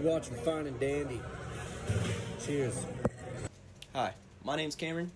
You're 0.00 0.12
watching 0.12 0.34
Fine 0.36 0.66
and 0.66 0.80
Dandy. 0.80 1.20
Cheers. 2.42 2.86
Hi, 3.94 4.14
my 4.42 4.56
name's 4.56 4.74
Cameron, 4.74 5.10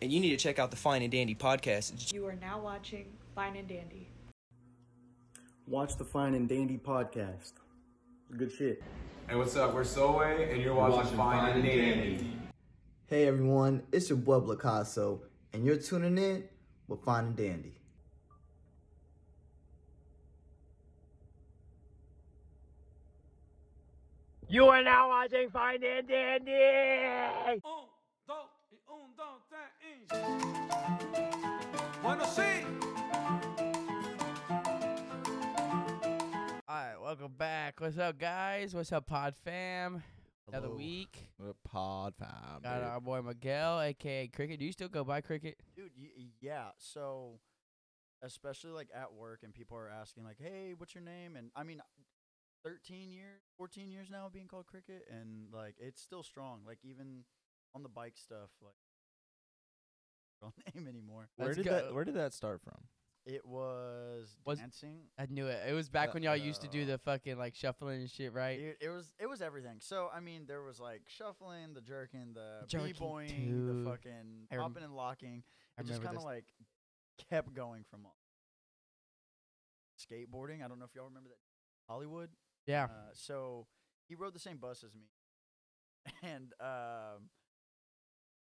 and 0.00 0.10
you 0.10 0.18
need 0.18 0.30
to 0.30 0.38
check 0.38 0.58
out 0.58 0.70
the 0.70 0.78
Fine 0.78 1.02
and 1.02 1.12
Dandy 1.12 1.34
podcast. 1.34 2.10
You 2.10 2.26
are 2.26 2.36
now 2.40 2.58
watching 2.58 3.04
Fine 3.34 3.56
and 3.56 3.68
Dandy. 3.68 4.08
Watch 5.66 5.96
the 5.96 6.04
Fine 6.04 6.32
and 6.34 6.48
Dandy 6.48 6.78
podcast. 6.78 7.52
Good 8.34 8.50
shit. 8.50 8.82
Hey, 9.28 9.34
what's 9.34 9.56
up? 9.56 9.74
We're 9.74 9.84
Soe, 9.84 10.18
and 10.20 10.62
you're 10.62 10.74
watching, 10.74 11.14
Fine 11.18 11.56
and 11.56 11.62
Dandy. 11.62 12.26
Hey 13.06 13.28
everyone, 13.28 13.82
it's 13.92 14.08
your 14.08 14.16
boy 14.16 14.40
Blacasso, 14.40 15.20
and 15.52 15.66
you're 15.66 15.76
tuning 15.76 16.16
in 16.16 16.44
with 16.88 17.04
Fine 17.04 17.26
and 17.26 17.36
Dandy. 17.36 17.74
You 24.54 24.66
are 24.68 24.84
now 24.84 25.08
watching 25.08 25.50
Fine 25.50 25.82
and 25.82 26.06
Dandy. 26.06 27.60
Bueno, 32.00 32.24
sí. 32.24 32.62
All 36.68 36.76
right, 36.76 36.94
welcome 37.02 37.32
back. 37.36 37.80
What's 37.80 37.98
up, 37.98 38.16
guys? 38.16 38.72
What's 38.76 38.92
up, 38.92 39.08
Pod 39.08 39.34
Fam? 39.44 40.04
Another 40.46 40.68
Hello. 40.68 40.76
week. 40.76 41.30
Pod 41.64 42.14
fam. 42.16 42.60
Got 42.62 42.84
our 42.84 43.00
boy 43.00 43.22
Miguel, 43.22 43.80
aka 43.80 44.28
Cricket. 44.28 44.60
Do 44.60 44.66
you 44.66 44.70
still 44.72 44.88
go 44.88 45.02
by 45.02 45.20
Cricket? 45.20 45.58
Dude, 45.74 45.90
y- 45.98 46.10
y- 46.16 46.24
yeah. 46.40 46.68
So, 46.78 47.40
especially 48.22 48.70
like 48.70 48.86
at 48.94 49.12
work, 49.14 49.40
and 49.42 49.52
people 49.52 49.76
are 49.76 49.88
asking 49.90 50.22
like, 50.22 50.38
"Hey, 50.38 50.74
what's 50.76 50.94
your 50.94 51.02
name?" 51.02 51.34
And 51.34 51.50
I 51.56 51.64
mean, 51.64 51.80
thirteen 52.64 53.10
years, 53.12 53.40
fourteen 53.56 53.90
years 53.90 54.08
now 54.10 54.28
being 54.32 54.48
called 54.48 54.66
Cricket, 54.66 55.04
and 55.10 55.52
like 55.52 55.74
it's 55.78 56.00
still 56.02 56.22
strong. 56.22 56.60
Like 56.66 56.78
even 56.82 57.24
on 57.74 57.82
the 57.82 57.88
bike 57.88 58.16
stuff, 58.16 58.50
like 58.62 58.74
real 60.42 60.52
name 60.74 60.88
anymore. 60.88 61.28
Where 61.36 61.48
Let's 61.48 61.58
did 61.58 61.66
go. 61.66 61.70
that 61.72 61.94
Where 61.94 62.04
did 62.04 62.14
that 62.14 62.32
start 62.32 62.60
from? 62.62 62.78
It 63.26 63.46
was, 63.46 64.36
Was- 64.44 64.58
dancing. 64.58 64.98
I 65.18 65.24
knew 65.30 65.46
it. 65.46 65.58
It 65.66 65.72
was 65.72 65.88
back 65.88 66.10
Uh, 66.10 66.12
when 66.12 66.22
y'all 66.22 66.36
used 66.36 66.60
to 66.60 66.68
do 66.68 66.82
uh, 66.82 66.86
the 66.86 66.98
fucking 66.98 67.38
like 67.38 67.54
shuffling 67.54 68.00
and 68.02 68.10
shit, 68.10 68.34
right? 68.34 68.60
It, 68.60 68.76
it 68.82 68.88
was 68.90 69.12
it 69.18 69.26
was 69.26 69.40
everything. 69.40 69.76
So 69.80 70.08
I 70.14 70.20
mean, 70.20 70.44
there 70.46 70.62
was 70.62 70.78
like 70.78 71.02
shuffling, 71.08 71.72
the 71.74 71.80
jerking, 71.80 72.34
the 72.34 72.66
Jerking 72.68 72.88
b-boying, 72.92 73.28
too. 73.28 73.82
the 73.82 73.90
fucking 73.90 74.48
I 74.52 74.56
rem- 74.56 74.64
popping 74.72 74.84
and 74.84 74.94
locking. 74.94 75.42
I 75.78 75.80
It 75.80 75.86
just 75.86 76.02
kind 76.02 76.16
of 76.16 76.22
this. 76.22 76.24
like 76.26 76.44
kept 77.30 77.54
going 77.54 77.84
from 77.90 78.04
all. 78.04 78.18
skateboarding. 79.98 80.62
I 80.62 80.68
don't 80.68 80.78
know 80.78 80.84
if 80.84 80.94
y'all 80.94 81.06
remember 81.06 81.30
that 81.30 81.38
Hollywood. 81.88 82.28
Yeah. 82.66 82.84
Uh, 82.84 82.88
so 83.12 83.66
he 84.08 84.14
rode 84.14 84.34
the 84.34 84.38
same 84.38 84.56
bus 84.58 84.82
as 84.84 84.94
me, 84.94 85.08
and 86.22 86.52
um, 86.60 87.28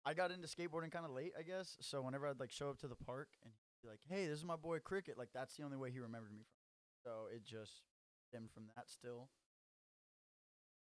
I 0.05 0.15
got 0.15 0.31
into 0.31 0.49
skateboarding 0.49 0.91
kind 0.93 1.05
of 1.05 1.13
late, 1.13 1.33
I 1.39 1.43
guess. 1.43 1.77
So 1.81 2.03
whenever 2.03 2.27
I'd 2.27 2.41
like 2.41 2.51
show 2.53 2.71
up 2.71 2.79
to 2.81 2.89
the 2.89 2.97
park 2.97 3.29
and 3.43 3.53
he'd 3.53 3.87
be 3.87 3.91
like, 3.91 4.01
"Hey, 4.09 4.27
this 4.27 4.39
is 4.39 4.45
my 4.45 4.57
boy 4.57 4.79
Cricket," 4.81 5.17
like 5.19 5.29
that's 5.35 5.57
the 5.57 5.63
only 5.65 5.77
way 5.77 5.91
he 5.91 5.99
remembered 6.01 6.33
me 6.33 6.43
from. 6.45 6.57
So 7.05 7.11
it 7.35 7.45
just 7.45 7.83
stemmed 8.29 8.51
from 8.53 8.65
that. 8.77 8.89
Still, 8.91 9.29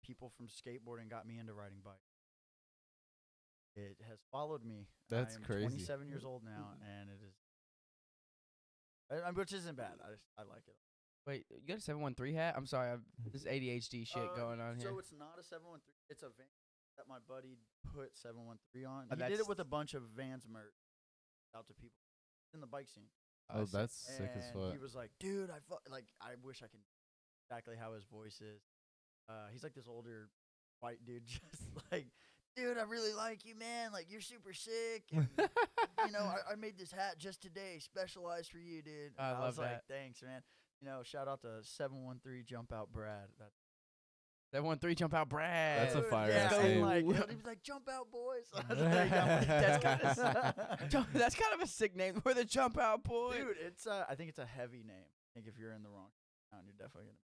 people 0.05 0.31
from 0.37 0.47
skateboarding 0.48 1.09
got 1.09 1.27
me 1.27 1.39
into 1.39 1.53
riding 1.55 1.78
bike. 1.84 1.94
It 3.77 3.97
has 4.09 4.19
followed 4.33 4.65
me. 4.65 4.89
That's 5.09 5.37
crazy. 5.47 5.62
27 5.67 6.09
years 6.09 6.25
old 6.25 6.42
now, 6.44 6.70
and 7.00 7.09
it 7.11 7.20
is, 7.25 7.34
I- 9.11 9.28
I- 9.28 9.31
which 9.33 9.53
isn't 9.53 9.77
bad. 9.77 9.94
I 10.05 10.11
just 10.12 10.25
I 10.39 10.42
like 10.42 10.67
it. 10.67 10.77
Wait, 11.26 11.44
you 11.50 11.68
got 11.68 11.78
a 11.78 11.80
seven 11.80 12.00
one 12.02 12.14
three 12.14 12.34
hat? 12.34 12.54
I'm 12.56 12.66
sorry, 12.66 12.90
I've, 12.90 13.04
this 13.32 13.44
ADHD 13.44 14.06
shit 14.06 14.22
Uh, 14.22 14.36
going 14.36 14.60
on 14.60 14.76
here. 14.76 14.88
So 14.90 14.98
it's 14.98 15.12
not 15.12 15.38
a 15.38 15.42
713. 15.44 15.80
It's 16.08 16.22
a 16.22 16.28
van 16.28 16.46
that 16.96 17.06
my 17.08 17.18
buddy 17.28 17.56
put 17.94 18.16
713 18.16 18.86
on. 18.86 19.06
Oh, 19.10 19.16
he 19.16 19.30
did 19.30 19.41
it 19.41 19.48
with 19.48 19.60
a 19.60 19.64
bunch 19.64 19.94
of 19.94 20.03
Vans 20.16 20.47
merch 20.50 20.75
out 21.54 21.66
to 21.69 21.75
people 21.75 21.97
in 22.54 22.60
the 22.60 22.66
bike 22.66 22.88
scene. 22.88 23.09
Oh, 23.53 23.64
that's 23.64 23.94
sick 23.94 24.30
as 24.36 24.44
and 24.47 24.54
fuck. 24.54 24.72
He 24.72 24.78
was 24.78 24.94
like, 24.94 25.10
"Dude, 25.19 25.50
I 25.50 25.59
fu- 25.69 25.91
like 25.91 26.06
I 26.22 26.34
wish 26.42 26.62
I 26.62 26.69
could 26.69 26.80
exactly 27.48 27.75
how 27.76 27.94
his 27.94 28.04
voice 28.04 28.41
is." 28.41 28.62
Uh, 29.28 29.48
he's 29.53 29.62
like 29.64 29.75
this 29.75 29.88
older 29.88 30.28
white 30.80 31.04
dude, 31.04 31.26
just 31.26 31.62
like, 31.91 32.06
"Dude, 32.56 32.78
I 32.78 32.82
really 32.82 33.12
like 33.12 33.44
you, 33.44 33.56
man. 33.56 33.91
Like 33.92 34.06
you're 34.09 34.20
super 34.20 34.53
sick." 34.53 35.03
And, 35.12 35.26
you 36.06 36.12
know, 36.12 36.20
I, 36.20 36.53
I 36.53 36.54
made 36.56 36.78
this 36.78 36.92
hat 36.92 37.19
just 37.19 37.42
today, 37.42 37.78
specialized 37.80 38.50
for 38.50 38.59
you, 38.59 38.82
dude. 38.82 39.12
I 39.19 39.30
And 39.30 39.38
love 39.41 39.48
was 39.48 39.59
like, 39.59 39.82
"Thanks, 39.88 40.22
man." 40.22 40.42
You 40.80 40.88
know, 40.88 41.02
shout 41.04 41.28
out 41.28 41.42
to 41.42 41.62
713 41.62 42.44
Jump 42.46 42.72
Out 42.72 42.91
Brad. 42.92 43.28
That 43.38 43.50
Seven 44.52 44.66
one 44.66 44.78
three 44.78 44.96
jump 44.96 45.14
out, 45.14 45.28
Brad. 45.28 45.86
That's 45.86 45.94
a 45.94 46.02
fire 46.02 46.28
yeah, 46.28 46.50
ass 46.50 46.62
name. 46.64 46.80
like, 46.80 47.04
you 47.04 47.12
know, 47.12 47.24
he 47.28 47.36
was 47.36 47.44
like, 47.46 47.62
"Jump 47.62 47.88
out, 47.88 48.10
boys." 48.10 48.46
I 48.52 48.74
was 48.74 48.82
like, 48.82 49.10
"Yeah, 49.10 49.44
That's 49.44 50.91
kinda 50.91 51.06
That's 51.14 51.34
kind 51.36 51.54
of 51.54 51.60
a 51.60 51.68
sick 51.68 51.94
name. 51.94 52.20
We're 52.24 52.34
the 52.34 52.44
jump 52.44 52.76
out 52.76 53.04
boy. 53.04 53.36
dude. 53.36 53.56
It's 53.64 53.86
uh, 53.86 54.06
I 54.10 54.16
think 54.16 54.28
it's 54.28 54.41
a 54.41 54.46
heavy 54.46 54.82
name. 54.84 55.06
I 55.06 55.28
think 55.34 55.46
if 55.46 55.56
you're 55.56 55.72
in 55.72 55.84
the 55.84 55.88
wrong 55.88 56.08
town, 56.50 56.62
you're 56.64 56.74
definitely 56.76 57.10
gonna. 57.10 57.18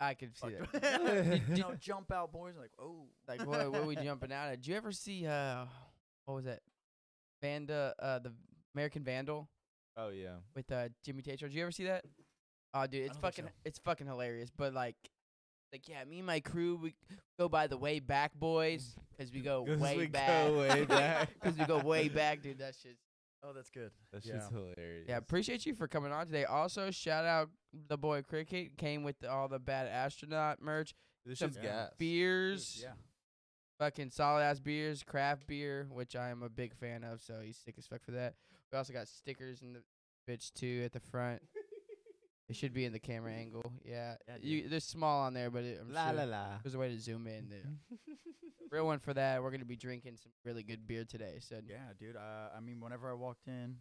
I 0.00 0.14
can 0.14 0.34
see 0.34 0.48
gonna. 0.48 0.68
that. 0.72 1.40
Fuck. 1.40 1.48
you 1.58 1.62
know, 1.62 1.74
jump 1.78 2.10
out, 2.10 2.32
boys. 2.32 2.54
Like, 2.58 2.72
oh, 2.78 3.04
like 3.28 3.46
what, 3.46 3.70
what 3.70 3.82
are 3.82 3.86
we 3.86 3.96
jumping 3.96 4.32
out 4.32 4.48
at? 4.48 4.62
Did 4.62 4.68
you 4.68 4.76
ever 4.76 4.92
see 4.92 5.26
uh 5.26 5.66
what 6.24 6.36
was 6.36 6.44
that? 6.46 6.60
Vanda 7.42 7.94
uh 7.98 8.18
the 8.20 8.32
American 8.74 9.04
Vandal 9.04 9.50
oh 9.98 10.08
yeah. 10.08 10.36
with 10.54 10.72
uh 10.72 10.88
Jimmy 11.04 11.20
Tatro. 11.20 11.48
Did 11.48 11.54
you 11.54 11.62
ever 11.62 11.70
see 11.70 11.84
that? 11.84 12.06
Oh 12.82 12.86
dude, 12.86 13.06
it's 13.06 13.16
fucking 13.18 13.44
so. 13.46 13.50
it's 13.64 13.78
fucking 13.78 14.06
hilarious. 14.06 14.50
But 14.56 14.74
like 14.74 14.96
like 15.72 15.88
yeah, 15.88 16.04
me 16.04 16.18
and 16.18 16.26
my 16.26 16.40
crew 16.40 16.78
we 16.82 16.94
go 17.38 17.48
by 17.48 17.66
the 17.66 17.76
way 17.76 18.00
back 18.00 18.34
boys 18.34 18.94
mm. 18.98 19.02
because 19.16 19.32
we 19.32 19.40
go 19.40 19.64
'Cause 19.64 19.78
way 19.78 19.96
we 19.96 20.06
back. 20.06 20.46
go 20.48 20.58
way 20.60 20.84
back. 20.88 21.30
Because 21.34 21.58
we 21.58 21.64
go 21.64 21.78
way 21.78 22.08
back, 22.08 22.42
dude. 22.42 22.58
That 22.58 22.74
shit's 22.74 23.00
oh, 23.42 23.52
that's 23.52 23.70
good. 23.70 23.90
That 24.12 24.24
Yeah. 24.24 24.34
shit's 24.34 24.48
hilarious. 24.48 25.06
Yeah, 25.08 25.16
appreciate 25.16 25.64
you 25.66 25.74
for 25.74 25.88
coming 25.88 26.12
on 26.12 26.26
today. 26.26 26.44
Also, 26.44 26.90
shout 26.90 27.24
out 27.24 27.50
the 27.88 27.96
boy 27.98 28.22
Cricket 28.22 28.76
came 28.76 29.02
with 29.04 29.24
all 29.24 29.48
the 29.48 29.58
bad 29.58 29.86
astronaut 29.88 30.60
merch, 30.60 30.94
This 31.24 31.38
some 31.38 31.50
shit's 31.50 31.62
gas. 31.62 31.90
beers, 31.98 32.80
Yeah, 32.82 32.92
fucking 33.78 34.10
solid 34.10 34.42
ass 34.42 34.60
beers, 34.60 35.02
craft 35.02 35.46
beer, 35.46 35.86
which 35.90 36.16
I 36.16 36.30
am 36.30 36.42
a 36.42 36.48
big 36.48 36.74
fan 36.74 37.04
of. 37.04 37.20
So 37.20 37.40
he's 37.42 37.56
sick 37.56 37.76
as 37.78 37.86
fuck 37.86 38.02
for 38.04 38.12
that. 38.12 38.34
We 38.72 38.78
also 38.78 38.92
got 38.92 39.08
stickers 39.08 39.62
in 39.62 39.72
the 39.72 39.82
bitch 40.28 40.52
too 40.52 40.82
at 40.84 40.92
the 40.92 41.00
front. 41.00 41.42
It 42.48 42.56
should 42.56 42.72
be 42.72 42.84
in 42.84 42.92
the 42.92 42.98
camera 42.98 43.32
angle. 43.32 43.72
Yeah, 43.84 44.14
Yeah, 44.28 44.36
you, 44.40 44.68
they're 44.68 44.80
small 44.80 45.22
on 45.22 45.34
there, 45.34 45.50
but 45.50 45.64
it, 45.64 45.78
I'm 45.80 45.92
La 45.92 46.08
sure 46.08 46.16
la 46.18 46.24
la. 46.24 46.44
there's 46.62 46.74
a 46.74 46.78
way 46.78 46.88
to 46.94 46.98
zoom 47.00 47.26
in. 47.26 47.48
There. 47.48 47.96
Real 48.70 48.86
one 48.86 48.98
for 48.98 49.14
that. 49.14 49.42
We're 49.42 49.50
gonna 49.50 49.64
be 49.64 49.76
drinking 49.76 50.16
some 50.22 50.32
really 50.44 50.62
good 50.62 50.86
beer 50.86 51.04
today. 51.04 51.38
So 51.40 51.56
yeah, 51.66 51.92
dude. 51.98 52.16
Uh, 52.16 52.48
I 52.56 52.60
mean, 52.60 52.80
whenever 52.80 53.10
I 53.10 53.14
walked 53.14 53.46
in, 53.46 53.76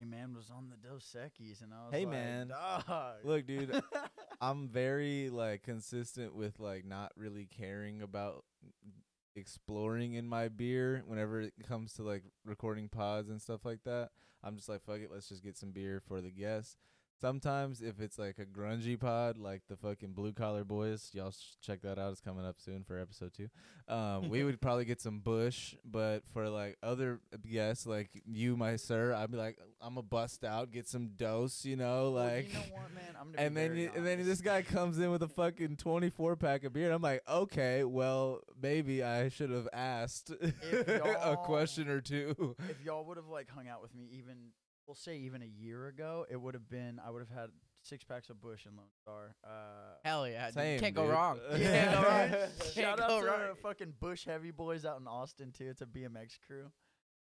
your 0.00 0.08
man 0.08 0.34
was 0.34 0.50
on 0.50 0.70
the 0.70 0.76
Dos 0.88 1.14
Equis, 1.16 1.62
and 1.62 1.72
I 1.72 1.84
was 1.84 1.92
like, 1.92 2.00
Hey, 2.00 2.06
like, 2.06 2.14
man. 2.14 2.48
Dog. 2.48 3.14
Look, 3.24 3.46
dude, 3.46 3.82
I'm 4.40 4.68
very 4.68 5.30
like 5.30 5.62
consistent 5.62 6.34
with 6.34 6.58
like 6.60 6.84
not 6.84 7.12
really 7.16 7.46
caring 7.46 8.02
about 8.02 8.44
exploring 9.34 10.14
in 10.14 10.26
my 10.26 10.48
beer 10.48 11.02
whenever 11.06 11.40
it 11.42 11.52
comes 11.68 11.92
to 11.94 12.02
like 12.02 12.24
recording 12.44 12.88
pods 12.88 13.28
and 13.28 13.40
stuff 13.40 13.64
like 13.64 13.84
that. 13.84 14.10
I'm 14.42 14.56
just 14.56 14.68
like 14.68 14.82
fuck 14.84 15.00
it, 15.00 15.10
let's 15.12 15.28
just 15.28 15.42
get 15.44 15.56
some 15.56 15.72
beer 15.72 16.00
for 16.06 16.20
the 16.20 16.30
guests. 16.30 16.76
Sometimes 17.20 17.80
if 17.80 17.98
it's 18.00 18.18
like 18.18 18.36
a 18.38 18.44
grungy 18.44 19.00
pod, 19.00 19.38
like 19.38 19.62
the 19.68 19.76
fucking 19.76 20.12
blue 20.12 20.32
collar 20.32 20.64
boys, 20.64 21.10
y'all 21.14 21.30
sh- 21.30 21.54
check 21.62 21.80
that 21.80 21.98
out. 21.98 22.12
It's 22.12 22.20
coming 22.20 22.44
up 22.44 22.56
soon 22.60 22.84
for 22.84 22.98
episode 23.00 23.32
two. 23.32 23.48
Um, 23.88 24.28
we 24.28 24.44
would 24.44 24.60
probably 24.60 24.84
get 24.84 25.00
some 25.00 25.20
Busch, 25.20 25.74
but 25.84 26.24
for 26.34 26.48
like 26.50 26.76
other 26.82 27.20
guests, 27.50 27.86
like 27.86 28.10
you, 28.26 28.56
my 28.56 28.76
sir, 28.76 29.14
I'd 29.14 29.30
be 29.30 29.38
like, 29.38 29.56
I'm 29.80 29.96
a 29.96 30.02
bust 30.02 30.44
out, 30.44 30.70
get 30.70 30.86
some 30.88 31.12
Dos, 31.16 31.64
you 31.64 31.76
know, 31.76 32.10
Well, 32.10 32.24
like. 32.26 32.48
you 32.48 32.54
know 32.54 32.60
what, 32.72 32.94
man? 32.94 33.16
I'm 33.18 33.34
And 33.38 33.56
then, 33.56 33.76
you, 33.76 33.90
and 33.96 34.06
then 34.06 34.22
this 34.26 34.42
guy 34.42 34.60
comes 34.60 34.98
in 34.98 35.10
with 35.10 35.22
a 35.22 35.28
fucking 35.28 35.76
24 35.76 36.36
pack 36.36 36.64
of 36.64 36.74
beer. 36.74 36.84
And 36.86 36.94
I'm 36.94 37.02
like, 37.02 37.22
okay, 37.26 37.82
well, 37.84 38.40
maybe 38.60 39.02
I 39.02 39.30
should 39.30 39.50
have 39.50 39.68
asked 39.72 40.30
a 40.72 41.36
question 41.44 41.88
or 41.88 42.00
two. 42.02 42.56
if 42.68 42.84
y'all 42.84 43.04
would 43.06 43.16
have 43.16 43.28
like 43.28 43.48
hung 43.48 43.68
out 43.68 43.80
with 43.80 43.94
me 43.94 44.06
even 44.18 44.36
we'll 44.86 44.94
say 44.94 45.16
even 45.18 45.42
a 45.42 45.46
year 45.46 45.86
ago, 45.88 46.26
it 46.30 46.36
would 46.40 46.54
have 46.54 46.68
been 46.68 47.00
I 47.04 47.10
would 47.10 47.20
have 47.20 47.30
had 47.36 47.50
six 47.82 48.04
packs 48.04 48.30
of 48.30 48.40
Busch 48.40 48.66
and 48.66 48.76
Lone 48.76 48.86
Star. 49.02 49.34
Uh, 49.44 49.48
hell 50.04 50.26
yeah. 50.28 50.50
Same, 50.50 50.80
can't 50.80 50.94
go 50.94 51.02
dude. 51.04 51.12
wrong. 51.12 51.38
Yeah. 51.56 51.58
Can't 51.86 52.02
go 52.02 52.08
wrong. 52.08 52.30
Shout 52.60 52.74
Can't 52.74 53.00
out 53.00 53.08
go 53.08 53.20
to 53.20 53.26
wrong. 53.26 53.40
the 53.50 53.54
fucking 53.62 53.94
Busch 54.00 54.24
Heavy 54.24 54.50
Boys 54.50 54.84
out 54.84 54.98
in 55.00 55.06
Austin 55.06 55.52
too. 55.52 55.66
It's 55.68 55.82
a 55.82 55.86
BMX 55.86 56.38
crew. 56.46 56.70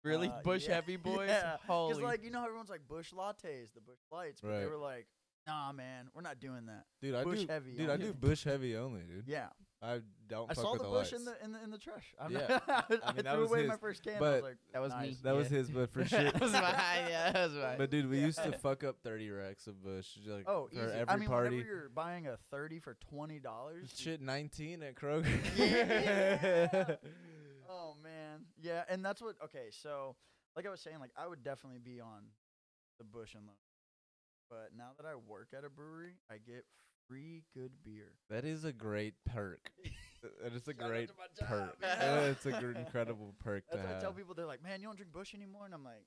Really, 0.03 0.27
Uh, 0.27 0.41
Busch 0.43 0.67
yeah, 0.67 0.75
heavy 0.75 0.97
boys. 0.97 1.29
Yeah, 1.29 1.55
Holy. 1.65 1.93
because 1.93 2.03
like 2.03 2.23
you 2.25 2.29
know 2.31 2.43
everyone's 2.43 2.69
like 2.69 2.81
Busch 2.89 3.11
lattes, 3.13 3.73
the 3.73 3.79
Busch 3.79 3.99
lights, 4.11 4.41
but 4.41 4.59
they 4.59 4.65
were 4.65 4.75
like, 4.77 5.07
nah, 5.47 5.71
man, 5.71 6.09
we're 6.13 6.21
not 6.21 6.41
doing 6.41 6.65
that. 6.65 6.83
Dude, 7.01 7.15
I 7.15 7.23
Busch 7.23 7.39
do, 7.41 7.47
heavy 7.47 7.71
dude, 7.77 7.89
I 7.89 7.95
do 7.95 8.13
Busch 8.13 8.43
heavy 8.43 8.75
only, 8.75 9.01
dude. 9.01 9.23
Yeah, 9.27 9.47
I 9.83 9.99
don't. 10.29 10.49
I 10.49 10.53
fuck 10.53 10.63
saw 10.63 10.71
with 10.73 10.81
the 10.81 10.87
the 10.87 10.93
Busch 10.93 11.11
lights. 11.11 11.13
in 11.13 11.25
the 11.25 11.43
in 11.43 11.51
the 11.51 11.63
in 11.65 11.71
the 11.71 11.77
trash. 11.77 12.15
I'm 12.19 12.31
Yeah. 12.31 12.47
not, 12.47 12.63
I, 12.69 12.73
I 13.03 13.13
mean, 13.13 13.23
that 13.25 13.33
threw 13.33 13.41
was 13.41 13.51
away 13.51 13.65
my 13.67 13.75
first 13.75 14.01
can. 14.03 14.15
I 14.15 14.19
but 14.19 14.33
was 14.35 14.43
like, 14.43 14.57
That 14.71 14.81
was 14.81 14.93
me. 14.93 14.99
nice. 14.99 15.17
That 15.19 15.35
was 15.35 15.47
his, 15.49 15.69
but 15.69 15.89
for 15.91 16.05
sure. 16.07 16.23
that 16.23 16.39
was 16.39 16.51
mine. 16.53 16.63
Yeah, 17.09 17.31
that 17.33 17.43
was 17.49 17.53
mine. 17.53 17.75
But 17.77 17.89
dude, 17.91 18.09
we 18.09 18.19
used 18.19 18.41
to 18.41 18.53
fuck 18.53 18.83
up 18.85 18.97
thirty 19.03 19.29
racks 19.29 19.67
of 19.67 19.83
Busch 19.83 20.07
like 20.25 20.47
Oh, 20.47 20.69
for 20.73 20.75
easy. 20.79 20.85
every 20.95 21.05
I 21.09 21.17
mean, 21.17 21.27
party. 21.27 21.49
whenever 21.57 21.67
you're 21.69 21.89
buying 21.89 22.27
a 22.27 22.37
thirty 22.49 22.79
for 22.79 22.95
twenty 23.09 23.39
dollars. 23.39 23.93
Shit, 23.97 24.21
nineteen 24.21 24.81
at 24.83 24.95
Kroger. 24.95 25.27
Yeah. 25.57 26.95
Oh 27.69 27.95
man, 28.03 28.41
yeah, 28.61 28.83
and 28.89 29.03
that's 29.03 29.21
what. 29.21 29.35
Okay, 29.45 29.67
so 29.71 30.15
like 30.55 30.65
I 30.67 30.69
was 30.69 30.79
saying, 30.81 30.99
like 30.99 31.11
I 31.17 31.27
would 31.27 31.43
definitely 31.43 31.79
be 31.79 31.99
on 31.99 32.21
the 32.99 33.03
Busch 33.03 33.33
and 33.33 33.45
Lone, 33.47 33.55
but 34.49 34.69
now 34.77 34.89
that 34.97 35.05
I 35.07 35.15
work 35.15 35.47
at 35.57 35.63
a 35.63 35.69
brewery, 35.69 36.17
I 36.29 36.35
get 36.35 36.65
free 37.07 37.43
good 37.53 37.71
beer. 37.83 38.13
that 38.29 38.45
is 38.45 38.63
a 38.65 38.73
great 38.73 39.13
perk. 39.25 39.71
That 40.41 40.53
is 40.53 40.67
a 40.67 40.71
Shout 40.73 40.81
out 40.83 40.87
great 40.89 41.07
to 41.09 41.13
my 41.17 41.25
job, 41.37 41.47
perk. 41.49 41.77
yeah. 41.81 41.97
Yeah, 41.99 42.19
it's 42.31 42.45
an 42.45 42.55
gr- 42.59 42.71
incredible 42.79 43.33
perk 43.39 43.63
That's 43.69 43.81
to 43.81 43.87
what 43.87 43.89
I 43.89 43.93
have. 43.95 44.01
tell 44.03 44.13
people. 44.13 44.33
They're 44.35 44.45
like, 44.45 44.63
"Man, 44.63 44.79
you 44.81 44.87
don't 44.87 44.95
drink 44.95 45.11
Busch 45.11 45.33
anymore," 45.35 45.65
and 45.65 45.73
I'm 45.73 45.83
like, 45.83 46.05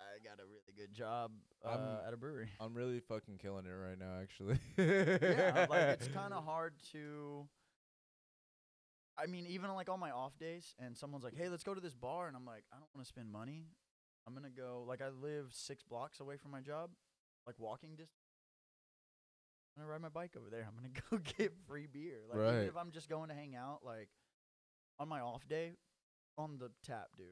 "I 0.00 0.18
got 0.26 0.40
a 0.40 0.46
really 0.46 0.72
good 0.76 0.92
job 0.92 1.30
uh, 1.64 1.68
I'm- 1.68 1.98
at 2.06 2.12
a 2.12 2.16
brewery." 2.16 2.48
I'm 2.60 2.74
really 2.74 3.00
fucking 3.00 3.38
killing 3.38 3.64
it 3.66 3.70
right 3.70 3.98
now, 3.98 4.18
actually. 4.20 4.58
yeah, 4.76 5.66
like 5.70 6.00
it's 6.00 6.08
kind 6.14 6.34
of 6.34 6.44
hard 6.44 6.74
to. 6.92 7.46
I 9.20 9.26
mean, 9.26 9.46
even 9.48 9.70
like 9.74 9.88
on 9.88 9.98
my 10.00 10.10
off 10.10 10.36
days, 10.38 10.74
and 10.78 10.96
someone's 10.96 11.24
like, 11.24 11.34
"Hey, 11.36 11.48
let's 11.48 11.64
go 11.64 11.74
to 11.74 11.80
this 11.80 11.94
bar," 11.94 12.28
and 12.28 12.36
I'm 12.36 12.44
like, 12.46 12.64
"I 12.72 12.76
don't 12.76 12.88
want 12.94 13.04
to 13.04 13.08
spend 13.08 13.30
money. 13.30 13.66
I'm 14.26 14.34
gonna 14.34 14.50
go." 14.50 14.84
Like, 14.86 15.00
I 15.00 15.08
live 15.08 15.46
six 15.52 15.82
blocks 15.82 16.20
away 16.20 16.36
from 16.36 16.50
my 16.50 16.60
job, 16.60 16.90
like 17.46 17.56
walking 17.58 17.90
distance. 17.90 18.17
I'm 19.78 19.84
gonna 19.84 19.92
ride 19.92 20.02
my 20.02 20.08
bike 20.08 20.32
over 20.36 20.50
there. 20.50 20.66
I'm 20.68 20.74
gonna 20.76 21.00
go 21.10 21.32
get 21.38 21.52
free 21.68 21.86
beer. 21.86 22.18
Like, 22.28 22.38
even 22.54 22.68
if 22.68 22.76
I'm 22.76 22.90
just 22.90 23.08
going 23.08 23.28
to 23.28 23.34
hang 23.34 23.54
out, 23.54 23.80
like 23.84 24.08
on 24.98 25.08
my 25.08 25.20
off 25.20 25.46
day, 25.46 25.72
on 26.36 26.58
the 26.58 26.70
tap, 26.84 27.08
dude. 27.16 27.26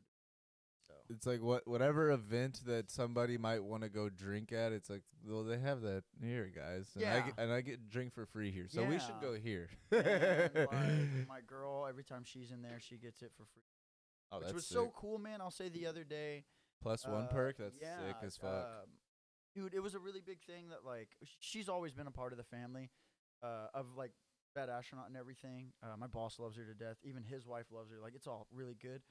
So 0.86 0.94
It's 1.10 1.26
like 1.26 1.42
what 1.42 1.66
whatever 1.66 2.12
event 2.12 2.60
that 2.66 2.90
somebody 2.92 3.36
might 3.38 3.64
want 3.64 3.82
to 3.82 3.88
go 3.88 4.08
drink 4.08 4.52
at. 4.52 4.70
It's 4.72 4.88
like, 4.88 5.02
well, 5.26 5.42
they 5.42 5.58
have 5.58 5.80
that 5.80 6.04
here, 6.22 6.48
guys, 6.54 6.88
and 6.94 7.04
I 7.04 7.16
Yeah. 7.16 7.24
get, 7.26 7.34
and 7.38 7.52
I 7.52 7.60
get 7.62 7.88
drink 7.88 8.14
for 8.14 8.24
free 8.26 8.52
here, 8.52 8.66
so 8.68 8.84
we 8.84 9.00
should 9.00 9.20
go 9.20 9.34
here. 9.34 9.68
like, 9.90 10.06
my 11.28 11.40
girl, 11.44 11.86
every 11.88 12.04
time 12.04 12.22
she's 12.24 12.52
in 12.52 12.62
there, 12.62 12.78
she 12.78 12.96
gets 12.98 13.22
it 13.22 13.32
for 13.36 13.44
free. 13.46 13.62
oh, 14.30 14.36
which 14.38 14.44
that's 14.44 14.54
was 14.54 14.66
sick. 14.66 14.76
so 14.76 14.92
cool, 14.94 15.18
man. 15.18 15.40
I'll 15.40 15.50
say 15.50 15.68
the 15.68 15.86
other 15.86 16.04
day, 16.04 16.44
Plus 16.80 17.04
one 17.04 17.24
uh, 17.24 17.32
perk. 17.32 17.56
That's 17.58 17.74
yeah, 17.80 17.98
sick 18.06 18.16
as 18.22 18.36
fuck. 18.36 18.50
um, 18.50 18.90
dude, 19.56 19.74
it 19.74 19.80
was 19.82 19.94
a 19.94 19.98
really 19.98 20.20
big 20.20 20.38
thing 20.46 20.68
that 20.68 20.84
like 20.84 21.08
she's 21.40 21.68
always 21.68 21.92
been 21.92 22.06
a 22.06 22.10
part 22.12 22.32
of 22.32 22.38
the 22.38 22.44
family, 22.44 22.90
uh, 23.42 23.66
of 23.74 23.86
like 23.96 24.12
Bad 24.54 24.68
Astronaut 24.68 25.08
and 25.08 25.16
everything. 25.16 25.72
Uh, 25.82 25.96
my 25.98 26.06
boss 26.06 26.38
loves 26.38 26.56
her 26.56 26.64
to 26.64 26.74
death. 26.74 26.96
Even 27.04 27.22
his 27.24 27.46
wife 27.46 27.66
loves 27.72 27.90
her. 27.90 27.98
Like 28.00 28.14
it's 28.14 28.26
all 28.26 28.46
really 28.52 28.76
good. 28.80 29.02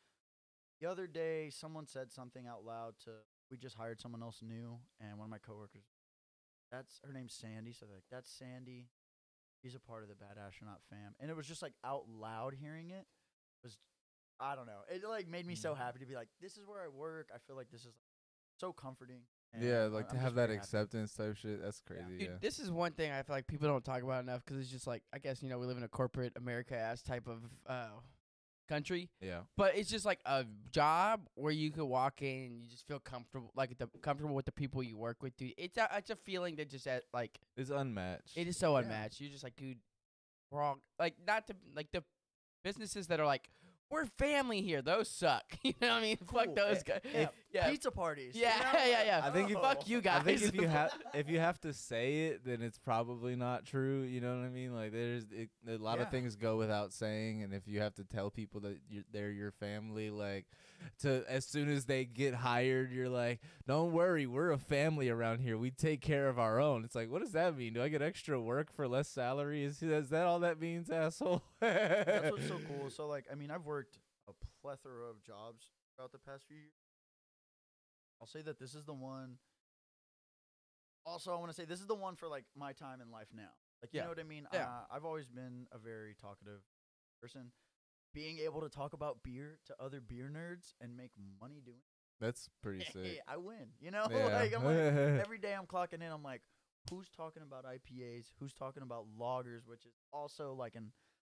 The 0.81 0.89
other 0.89 1.07
day, 1.07 1.49
someone 1.49 1.87
said 1.87 2.11
something 2.11 2.45
out 2.47 2.63
loud 2.65 2.93
to. 3.05 3.11
We 3.51 3.57
just 3.57 3.75
hired 3.75 3.99
someone 4.01 4.23
else 4.23 4.39
new, 4.41 4.77
and 4.99 5.17
one 5.17 5.25
of 5.25 5.31
my 5.31 5.37
coworkers. 5.37 5.85
That's 6.71 6.99
her 7.05 7.13
name's 7.13 7.33
Sandy. 7.33 7.73
So 7.73 7.85
they're 7.85 7.95
like, 7.97 8.03
that's 8.11 8.29
Sandy. 8.31 8.87
She's 9.61 9.75
a 9.75 9.79
part 9.79 10.03
of 10.03 10.09
the 10.09 10.15
Bad 10.15 10.37
Astronaut 10.45 10.81
fam, 10.89 11.15
and 11.19 11.29
it 11.31 11.35
was 11.35 11.47
just 11.47 11.61
like 11.61 11.73
out 11.83 12.03
loud 12.09 12.53
hearing 12.59 12.91
it 12.91 13.05
was 13.63 13.77
I 14.39 14.55
don't 14.55 14.65
know. 14.67 14.81
It 14.91 15.03
like 15.07 15.27
made 15.27 15.45
me 15.47 15.55
so 15.55 15.73
Mm. 15.73 15.77
happy 15.77 15.99
to 15.99 16.05
be 16.05 16.15
like, 16.15 16.27
this 16.41 16.57
is 16.57 16.65
where 16.67 16.81
I 16.83 16.87
work. 16.89 17.29
I 17.33 17.37
feel 17.47 17.55
like 17.55 17.71
this 17.71 17.85
is 17.85 17.93
so 18.59 18.73
comforting. 18.73 19.21
Yeah, 19.59 19.83
like 19.85 20.09
I- 20.09 20.13
to 20.13 20.19
have 20.19 20.35
that 20.35 20.47
very 20.47 20.55
happy. 20.57 20.63
acceptance 20.65 21.13
type 21.13 21.35
shit. 21.37 21.61
That's 21.61 21.81
crazy. 21.81 22.03
Dude, 22.17 22.21
Yeah. 22.21 22.37
this 22.41 22.59
is 22.59 22.71
one 22.71 22.91
thing 22.93 23.11
I 23.11 23.21
feel 23.23 23.35
like 23.35 23.47
people 23.47 23.67
don't 23.67 23.83
talk 23.85 24.01
about 24.03 24.23
enough 24.23 24.43
because 24.45 24.59
it's 24.61 24.69
just 24.71 24.87
like 24.87 25.03
I 25.13 25.19
guess 25.19 25.41
you 25.43 25.49
know 25.49 25.57
we 25.59 25.65
live 25.65 25.77
in 25.77 25.83
a 25.83 25.87
corporate 25.87 26.33
America 26.35 26.75
ass 26.75 27.01
type 27.01 27.27
of 27.27 27.39
uh, 27.67 27.89
country, 28.67 29.09
Yeah. 29.21 29.41
but 29.55 29.75
it's 29.77 29.89
just 29.89 30.05
like 30.05 30.19
a 30.25 30.45
job 30.71 31.27
where 31.35 31.51
you 31.51 31.69
could 31.71 31.85
walk 31.85 32.21
in 32.23 32.45
and 32.47 32.59
you 32.63 32.67
just 32.67 32.87
feel 32.87 32.99
comfortable, 32.99 33.51
like 33.55 33.77
the 33.77 33.87
comfortable 34.01 34.33
with 34.35 34.45
the 34.45 34.51
people 34.51 34.81
you 34.81 34.97
work 34.97 35.21
with, 35.21 35.37
dude. 35.37 35.53
It's 35.57 35.77
a 35.77 35.87
it's 35.97 36.09
a 36.09 36.15
feeling 36.15 36.55
that 36.55 36.69
just 36.69 36.87
at, 36.87 37.03
like 37.13 37.39
It's 37.55 37.69
unmatched. 37.69 38.35
it 38.37 38.47
is 38.47 38.57
so 38.57 38.73
Yeah. 38.73 38.83
unmatched. 38.83 39.21
You're 39.21 39.31
just 39.31 39.43
like, 39.43 39.55
dude, 39.55 39.77
all 40.51 40.79
like 40.99 41.15
not 41.27 41.45
to 41.47 41.55
like 41.75 41.91
the 41.91 42.03
businesses 42.63 43.07
that 43.07 43.19
are 43.19 43.25
like 43.25 43.49
we're 43.95 44.05
family 44.17 44.61
here. 44.61 44.81
Those 44.81 45.09
suck. 45.09 45.43
you 45.63 45.73
know 45.81 45.87
what 45.89 45.97
I 45.97 46.01
mean? 46.01 46.17
Cool. 46.27 46.39
Fuck 46.45 46.55
those 46.55 46.77
Eh, 46.77 46.81
guys. 46.85 47.01
yeah, 47.13 47.27
yeah. 47.53 47.69
Pizza 47.69 47.91
parties. 47.91 48.35
you 48.35 48.41
Yeah, 48.43 48.57
know? 48.73 48.79
yeah, 48.85 49.03
yeah. 49.05 49.21
I 49.23 49.31
think 49.31 49.49
if- 49.51 49.57
fuck 49.59 49.87
you 49.87 50.01
guys. 50.01 50.21
I 50.21 50.23
think 50.23 50.41
if 50.43 50.55
you 50.55 50.67
have 50.67 50.91
if 51.13 51.29
you 51.29 51.39
have 51.39 51.59
to 51.61 51.73
say 51.73 52.25
it, 52.27 52.45
then 52.45 52.61
it's 52.61 52.77
probably 52.77 53.35
not 53.35 53.65
true. 53.65 54.01
You 54.03 54.21
know 54.21 54.37
what 54.37 54.45
I 54.45 54.49
mean? 54.49 54.73
Like 54.75 54.91
there's 54.91 55.23
it, 55.31 55.49
a 55.67 55.77
lot 55.77 55.97
Yeah. 55.97 56.03
of 56.03 56.11
things 56.11 56.35
go 56.35 56.57
without 56.57 56.93
saying, 56.93 57.43
and 57.43 57.53
if 57.53 57.67
you 57.67 57.79
have 57.81 57.93
to 57.95 58.03
tell 58.03 58.29
people 58.29 58.61
that 58.61 58.77
you're, 58.89 59.03
they're 59.11 59.31
your 59.31 59.51
family, 59.51 60.09
like 60.09 60.45
to 60.99 61.23
as 61.29 61.45
soon 61.45 61.69
as 61.69 61.85
they 61.85 62.05
get 62.05 62.33
hired, 62.33 62.91
you're 62.91 63.09
like, 63.09 63.39
don't 63.67 63.91
worry, 63.93 64.25
we're 64.25 64.51
a 64.51 64.57
family 64.57 65.09
around 65.09 65.39
here. 65.39 65.57
We 65.57 65.71
take 65.71 66.01
care 66.01 66.27
of 66.29 66.37
our 66.39 66.59
own. 66.59 66.83
It's 66.85 66.95
like, 66.95 67.09
what 67.11 67.21
does 67.21 67.31
that 67.33 67.57
mean? 67.57 67.73
Do 67.73 67.81
I 67.81 67.89
get 67.89 68.01
extra 68.01 68.39
work 68.39 68.71
for 68.71 68.87
less 68.87 69.07
salary? 69.07 69.63
Is, 69.63 69.81
is 69.81 70.09
that 70.09 70.25
all 70.25 70.39
that 70.39 70.59
means, 70.59 70.89
asshole? 70.89 71.41
That's 71.61 72.31
what's 72.31 72.47
so 72.47 72.59
cool. 72.67 72.89
So 72.89 73.07
like, 73.07 73.25
I 73.31 73.35
mean, 73.35 73.51
I've 73.51 73.65
worked 73.65 73.97
a 74.29 74.33
plethora 74.61 75.09
of 75.09 75.21
jobs 75.23 75.71
throughout 75.95 76.11
the 76.11 76.19
past 76.19 76.45
few 76.47 76.57
years. 76.57 76.73
I'll 78.21 78.27
say 78.27 78.41
that 78.41 78.59
this 78.59 78.73
is 78.75 78.83
the 78.85 78.93
one. 78.93 79.37
Also, 81.05 81.31
I 81.31 81.35
want 81.35 81.49
to 81.49 81.53
say 81.55 81.65
this 81.65 81.79
is 81.79 81.85
the 81.87 81.95
one 81.95 82.15
for 82.15 82.27
like 82.27 82.45
my 82.57 82.73
time 82.73 83.01
in 83.01 83.11
life 83.11 83.27
now. 83.35 83.49
Like, 83.81 83.93
you 83.93 83.99
Yeah. 83.99 84.03
know 84.05 84.09
what 84.09 84.19
I 84.19 84.23
mean? 84.23 84.47
Yeah. 84.53 84.65
Uh, 84.67 84.83
I've 84.95 85.05
always 85.05 85.27
been 85.27 85.67
a 85.71 85.77
very 85.77 86.15
talkative 86.19 86.61
person. 87.21 87.51
Being 88.15 88.39
able 88.39 88.61
to 88.61 88.69
talk 88.69 88.93
about 88.93 89.21
beer 89.23 89.59
to 89.67 89.75
other 89.79 89.99
beer 90.01 90.31
nerds 90.33 90.73
and 90.81 90.95
make 90.97 91.11
money 91.41 91.61
doing 91.63 91.77
it. 91.77 92.23
That's 92.23 92.49
pretty 92.63 92.79
it, 92.79 92.87
sick. 92.93 93.19
I 93.27 93.37
win. 93.37 93.67
You 93.79 93.91
know, 93.91 94.07
Yeah. 94.11 94.25
like 94.27 94.55
I'm 94.55 94.63
like 94.63 94.75
every 95.21 95.37
day 95.37 95.53
I'm 95.53 95.65
clocking 95.67 95.95
in. 96.01 96.11
I'm 96.11 96.23
like, 96.23 96.41
who's 96.89 97.09
talking 97.09 97.43
about 97.43 97.65
IPAs? 97.65 98.27
Who's 98.39 98.53
talking 98.53 98.83
about 98.83 99.05
lagers, 99.19 99.67
which 99.67 99.85
is 99.85 99.93
also 100.13 100.53
like 100.53 100.75
an 100.75 100.91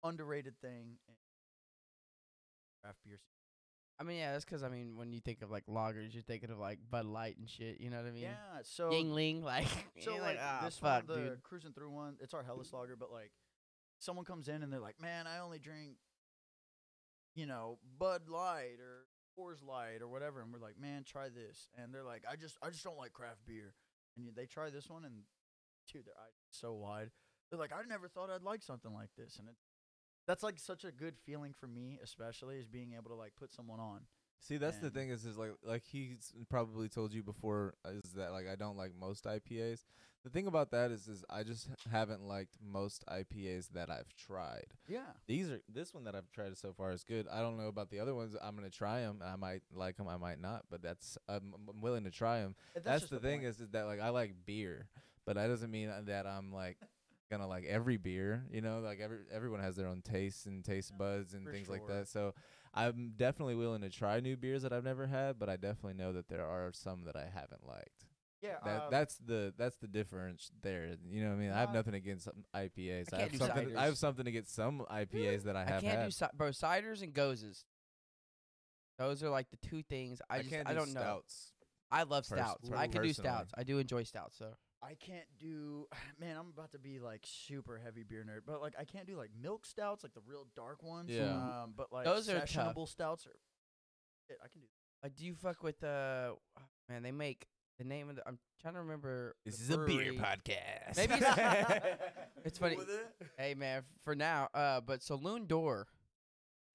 underrated 0.04 0.60
thing 0.62 0.98
craft 2.84 3.00
beer. 3.06 3.20
I 3.98 4.04
mean, 4.04 4.18
yeah, 4.18 4.34
that's 4.34 4.44
'cause 4.44 4.62
I 4.62 4.68
mean, 4.70 4.98
when 4.98 5.14
you 5.14 5.22
think 5.22 5.42
of 5.42 5.50
like 5.50 5.66
lagers, 5.68 6.14
you're 6.14 6.24
thinking 6.24 6.50
of 6.52 6.60
like 6.60 6.80
Bud 6.92 7.06
Light 7.06 7.38
and 7.38 7.50
shit. 7.50 7.80
You 7.80 7.90
know 7.90 7.98
what 7.98 8.08
I 8.08 8.12
mean? 8.12 8.24
Yeah. 8.24 8.62
So 8.64 8.90
Yuengling, 8.92 9.42
like, 9.44 9.68
so 10.02 10.12
you're 10.16 10.22
like, 10.22 10.38
ah, 10.42 10.60
this 10.66 10.78
fuck, 10.78 11.08
one, 11.08 11.18
the 11.18 11.30
dude. 11.30 11.44
cruising 11.44 11.72
through 11.72 11.92
one, 11.92 12.18
it's 12.20 12.34
our 12.34 12.44
Helles 12.44 12.74
lager, 12.74 12.98
but 12.98 13.12
like 13.12 13.32
someone 14.00 14.26
comes 14.26 14.50
in 14.50 14.62
and 14.62 14.72
they're 14.74 14.82
like, 14.82 15.00
"Man, 15.00 15.26
I 15.26 15.40
only 15.40 15.58
drink, 15.58 15.96
you 17.36 17.46
know, 17.46 17.78
Bud 18.00 18.28
Light 18.28 18.78
or 18.80 19.06
Coors 19.38 19.64
Light 19.64 20.02
or 20.02 20.08
whatever," 20.08 20.42
and 20.42 20.52
we're 20.52 20.60
like, 20.60 20.80
"Man, 20.80 21.04
try 21.04 21.30
this," 21.30 21.70
and 21.78 21.94
they're 21.94 22.04
like, 22.04 22.24
"I 22.30 22.36
just, 22.36 22.58
I 22.62 22.70
just 22.70 22.84
don't 22.84 22.98
like 22.98 23.14
craft 23.14 23.46
beer," 23.46 23.76
and 24.18 24.34
they 24.36 24.46
try 24.46 24.70
this 24.70 24.90
one, 24.90 25.06
and 25.06 25.24
dude, 25.92 26.06
their 26.06 26.16
eyes 26.18 26.34
so 26.50 26.74
wide. 26.74 27.12
They're 27.50 27.60
like, 27.60 27.74
"I 27.74 27.82
never 27.88 28.08
thought 28.08 28.30
I'd 28.30 28.44
like 28.44 28.64
something 28.64 28.94
like 28.94 29.10
this," 29.18 29.38
and 29.38 29.50
it, 29.50 29.56
that's 30.26 30.44
like 30.44 30.58
such 30.58 30.86
a 30.86 30.92
good 30.92 31.18
feeling 31.20 31.54
for 31.54 31.68
me, 31.68 32.00
especially 32.02 32.58
is 32.58 32.68
being 32.68 32.94
able 32.94 33.10
to 33.10 33.16
like 33.16 33.36
put 33.36 33.54
someone 33.54 33.80
on. 33.80 34.08
See, 34.48 34.58
that's 34.58 34.78
the 34.78 34.92
thing 34.92 35.10
is, 35.10 35.26
is 35.26 35.38
like 35.38 35.54
like 35.64 35.84
he's 35.84 36.32
probably 36.50 36.88
told 36.88 37.14
you 37.14 37.24
before 37.24 37.74
uh, 37.84 37.90
is 38.04 38.12
that 38.12 38.32
like 38.32 38.48
I 38.48 38.56
don't 38.56 38.78
like 38.78 38.92
most 39.00 39.26
IPAs. 39.26 39.86
The 40.24 40.30
thing 40.30 40.46
about 40.46 40.70
that 40.72 40.92
is, 40.92 41.08
is 41.08 41.24
I 41.30 41.44
just 41.44 41.68
haven't 41.92 42.28
liked 42.28 42.58
most 42.64 43.04
IPAs 43.08 43.70
that 43.74 43.90
I've 43.90 44.16
tried. 44.16 44.68
Yeah. 44.88 45.00
These 45.28 45.50
are 45.50 45.62
this 45.72 45.96
one 45.96 46.04
that 46.04 46.16
I've 46.16 46.32
tried 46.32 46.58
so 46.58 46.74
far 46.74 46.92
is 46.92 47.04
good. 47.04 47.28
I 47.32 47.42
don't 47.42 47.58
know 47.58 47.68
about 47.68 47.90
the 47.90 48.00
other 48.00 48.14
ones. 48.14 48.36
I'm 48.40 48.56
gonna 48.56 48.70
try 48.70 49.02
them. 49.02 49.20
I 49.26 49.36
might 49.36 49.62
like 49.74 49.98
them. 49.98 50.08
I 50.08 50.18
might 50.18 50.40
not. 50.40 50.66
But 50.70 50.84
that's 50.84 51.18
I'm, 51.28 51.56
I'm 51.68 51.82
willing 51.82 52.04
to 52.04 52.12
try 52.12 52.42
them. 52.42 52.56
That's, 52.84 53.02
just 53.02 53.12
the, 53.12 53.20
thing 53.20 53.44
is, 53.44 53.60
is 53.60 53.70
that 53.70 53.88
like 53.88 54.00
I 54.00 54.10
like 54.10 54.34
beer, 54.46 54.90
but 55.26 55.38
that 55.38 55.48
doesn't 55.48 55.72
mean 55.72 55.92
that 56.06 56.28
I'm 56.28 56.54
like 56.54 56.78
gonna 57.32 57.48
like 57.48 57.66
every 57.66 57.98
beer. 57.98 58.46
You 58.52 58.62
know, 58.62 58.80
like 58.80 59.00
every 59.00 59.20
everyone 59.34 59.62
has 59.62 59.76
their 59.76 59.88
own 59.88 60.04
tastes 60.04 60.46
and 60.46 60.64
taste 60.64 60.96
buds 61.00 61.34
and 61.34 61.46
for 61.46 61.52
things 61.52 61.68
like 61.68 61.88
that. 61.88 62.08
So 62.08 62.36
I'm 62.76 63.14
definitely 63.16 63.56
willing 63.56 63.82
to 63.82 63.90
try 63.90 64.20
new 64.20 64.36
beers 64.36 64.64
that 64.64 64.74
I've 64.74 64.84
never 64.84 65.08
had, 65.08 65.40
but 65.40 65.50
I 65.50 65.56
definitely 65.56 65.94
know 65.94 66.12
that 66.14 66.28
there 66.28 66.46
are 66.46 66.72
some 66.74 67.06
that 67.06 67.16
I 67.16 67.26
haven't 67.34 67.66
liked. 67.66 68.06
Yeah. 68.42 68.58
That 68.64 68.82
um, 68.84 68.88
that's 68.92 69.16
the 69.18 69.54
that's 69.58 69.78
the 69.78 69.88
difference 69.88 70.52
there. 70.62 70.96
You 71.10 71.24
know 71.24 71.30
what 71.30 71.36
I 71.36 71.40
mean? 71.40 71.52
I 71.52 71.60
have 71.62 71.70
Uh, 71.70 71.74
nothing 71.74 71.94
against 71.96 72.26
some 72.26 72.44
IPAs. 72.54 73.14
I 73.14 73.18
I, 73.18 73.22
have 73.22 73.32
do 73.32 73.38
something. 73.38 73.78
I 73.78 73.86
have 73.86 73.98
something 73.98 74.28
against 74.28 74.54
some 74.54 74.86
IPAs 74.92 75.44
that 75.44 75.56
I 75.56 75.64
have. 75.64 75.78
I 75.78 75.82
can't 75.82 76.00
had. 76.00 76.06
do 76.10 76.12
ci- 76.12 76.32
bro 76.38 76.50
ciders 76.50 77.02
and 77.02 77.14
goses. 77.14 77.66
Those 79.00 79.24
are 79.24 79.30
like 79.30 79.50
the 79.50 79.58
two 79.68 79.82
things 79.84 80.22
I, 80.30 80.36
I 80.36 80.38
just 80.40 80.50
can't 80.52 80.68
I 80.68 80.74
do 80.74 80.80
don't 80.80 80.94
know. 80.94 81.22
I 81.92 82.04
love 82.04 82.26
stouts. 82.26 82.70
per- 82.70 82.76
I 82.76 82.88
can 82.88 83.02
do 83.02 83.14
stouts. 83.14 83.52
I 83.58 83.64
do 83.64 83.80
enjoy 83.80 84.04
stouts. 84.04 84.38
So 84.38 84.54
I 84.86 84.96
can't 84.96 85.26
do 85.40 85.88
man, 86.20 86.38
I'm 86.38 86.48
about 86.56 86.72
to 86.74 86.80
be 86.80 87.00
like 87.00 87.22
super 87.26 87.80
heavy 87.84 88.04
beer 88.04 88.24
nerd, 88.28 88.42
but 88.46 88.62
like 88.62 88.74
I 88.80 88.84
can't 88.86 89.08
do 89.08 89.18
like 89.18 89.32
milk 89.42 89.66
stouts, 89.66 90.04
like 90.04 90.14
the 90.14 90.22
real 90.28 90.48
dark 90.56 90.84
ones. 90.84 91.10
Yeah. 91.12 91.24
Um, 91.64 91.74
but 91.76 91.92
like 91.92 92.06
Those 92.06 92.30
are 92.30 92.40
tough. 92.42 92.50
sessionable 92.50 92.88
stouts 92.88 93.26
are 93.26 93.36
shit, 94.28 94.38
I 94.44 94.48
can 94.48 94.62
do 94.62 94.68
uh, 95.04 95.10
do 95.16 95.26
you 95.26 95.36
fuck 95.36 95.62
with 95.64 95.84
uh 95.84 96.32
man? 96.90 97.04
They 97.04 97.12
make 97.12 97.48
the 97.78 97.84
name 97.84 98.10
of 98.10 98.16
the. 98.16 98.24
I'm 98.28 98.40
trying 98.62 98.74
to 98.76 98.80
remember. 98.80 99.36
This 99.46 99.58
the 99.58 99.64
is 99.64 99.70
a 99.72 99.78
beer 99.80 99.86
brewery. 100.14 100.18
podcast. 100.18 100.96
Maybe 100.98 101.14
it's- 101.16 101.82
It's 102.46 102.58
funny. 102.58 102.76
With 102.78 102.90
it? 102.90 103.14
Hey 103.38 103.54
man, 103.56 103.84
for 104.04 104.16
now, 104.16 104.48
uh, 104.54 104.80
but 104.82 105.04
Saloon 105.04 105.46
Door, 105.46 105.88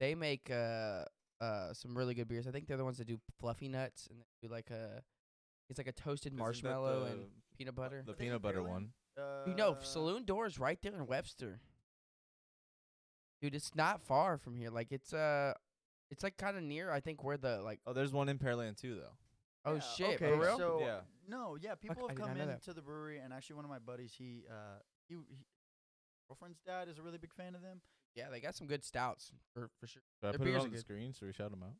they 0.01 0.15
make 0.15 0.51
uh 0.51 1.05
uh 1.41 1.73
some 1.73 1.97
really 1.97 2.15
good 2.15 2.29
beers. 2.29 2.47
I 2.47 2.51
think 2.51 2.67
they're 2.67 2.77
the 2.77 2.85
ones 2.85 2.99
that 2.99 3.07
do 3.07 3.19
fluffy 3.41 3.69
nuts 3.69 4.07
and 4.11 4.19
they 4.21 4.47
do 4.47 4.53
like 4.53 4.71
a, 4.71 5.03
it's 5.71 5.79
like 5.79 5.87
a 5.89 5.93
toasted 5.93 6.33
Isn't 6.33 6.37
that 6.39 6.43
marshmallow 6.45 7.01
the- 7.01 7.11
and 7.13 7.21
peanut 7.61 7.75
butter. 7.75 8.03
The 8.07 8.15
peanut 8.15 8.41
butter 8.41 8.63
one. 8.63 8.89
Uh, 9.19 9.45
You 9.47 9.55
know, 9.55 9.77
Saloon 9.83 10.25
Door 10.25 10.47
is 10.47 10.59
right 10.59 10.79
there 10.83 10.95
in 10.95 11.07
Webster. 11.07 11.61
Dude, 13.43 13.55
it's 13.55 13.75
not 13.75 14.01
far 14.03 14.39
from 14.39 14.57
here. 14.57 14.71
Like 14.71 14.93
it's 14.93 15.13
uh, 15.13 15.53
it's 16.11 16.23
like 16.23 16.37
kind 16.39 16.57
of 16.57 16.63
near. 16.63 16.91
I 16.91 17.01
think 17.01 17.23
where 17.23 17.37
the 17.37 17.61
like. 17.63 17.81
Oh, 17.87 17.93
there's 17.93 18.13
one 18.13 18.29
in 18.31 18.39
Pearland 18.39 18.77
too, 18.81 18.95
though. 18.95 19.13
Oh 19.67 19.75
yeah, 19.75 19.81
shit, 19.81 20.15
okay, 20.23 20.31
for 20.31 20.37
real? 20.39 20.57
So 20.57 20.79
Yeah. 20.81 21.01
no, 21.29 21.57
yeah, 21.61 21.75
people 21.75 21.97
I 21.99 22.09
have 22.09 22.17
did 22.17 22.19
come 22.19 22.29
not 22.31 22.37
know 22.39 22.47
that. 22.47 22.55
into 22.55 22.73
the 22.73 22.81
brewery, 22.83 23.19
and 23.19 23.33
actually, 23.33 23.57
one 23.57 23.65
of 23.67 23.71
my 23.71 23.79
buddies, 23.79 24.15
he 24.17 24.45
uh, 24.51 24.79
he, 25.09 25.17
he 25.29 25.45
girlfriend's 26.29 26.61
dad 26.67 26.89
is 26.89 26.99
a 26.99 27.03
really 27.03 27.19
big 27.19 27.35
fan 27.35 27.55
of 27.55 27.61
them. 27.61 27.81
yeah, 28.15 28.29
they 28.31 28.41
got 28.41 28.55
some 28.55 28.67
good 28.67 28.83
stouts 28.85 29.33
for 29.53 29.69
for 29.79 29.87
sure. 29.87 30.03
Should 30.21 30.29
I 30.29 30.31
Their 30.33 30.39
put 30.39 30.47
it 30.49 30.51
beers 30.53 30.63
on 30.65 30.71
the 30.71 30.77
good. 30.77 30.81
screen? 30.81 31.13
Should 31.13 31.27
we 31.27 31.33
shout 31.35 31.51
them 31.51 31.63
out? 31.63 31.75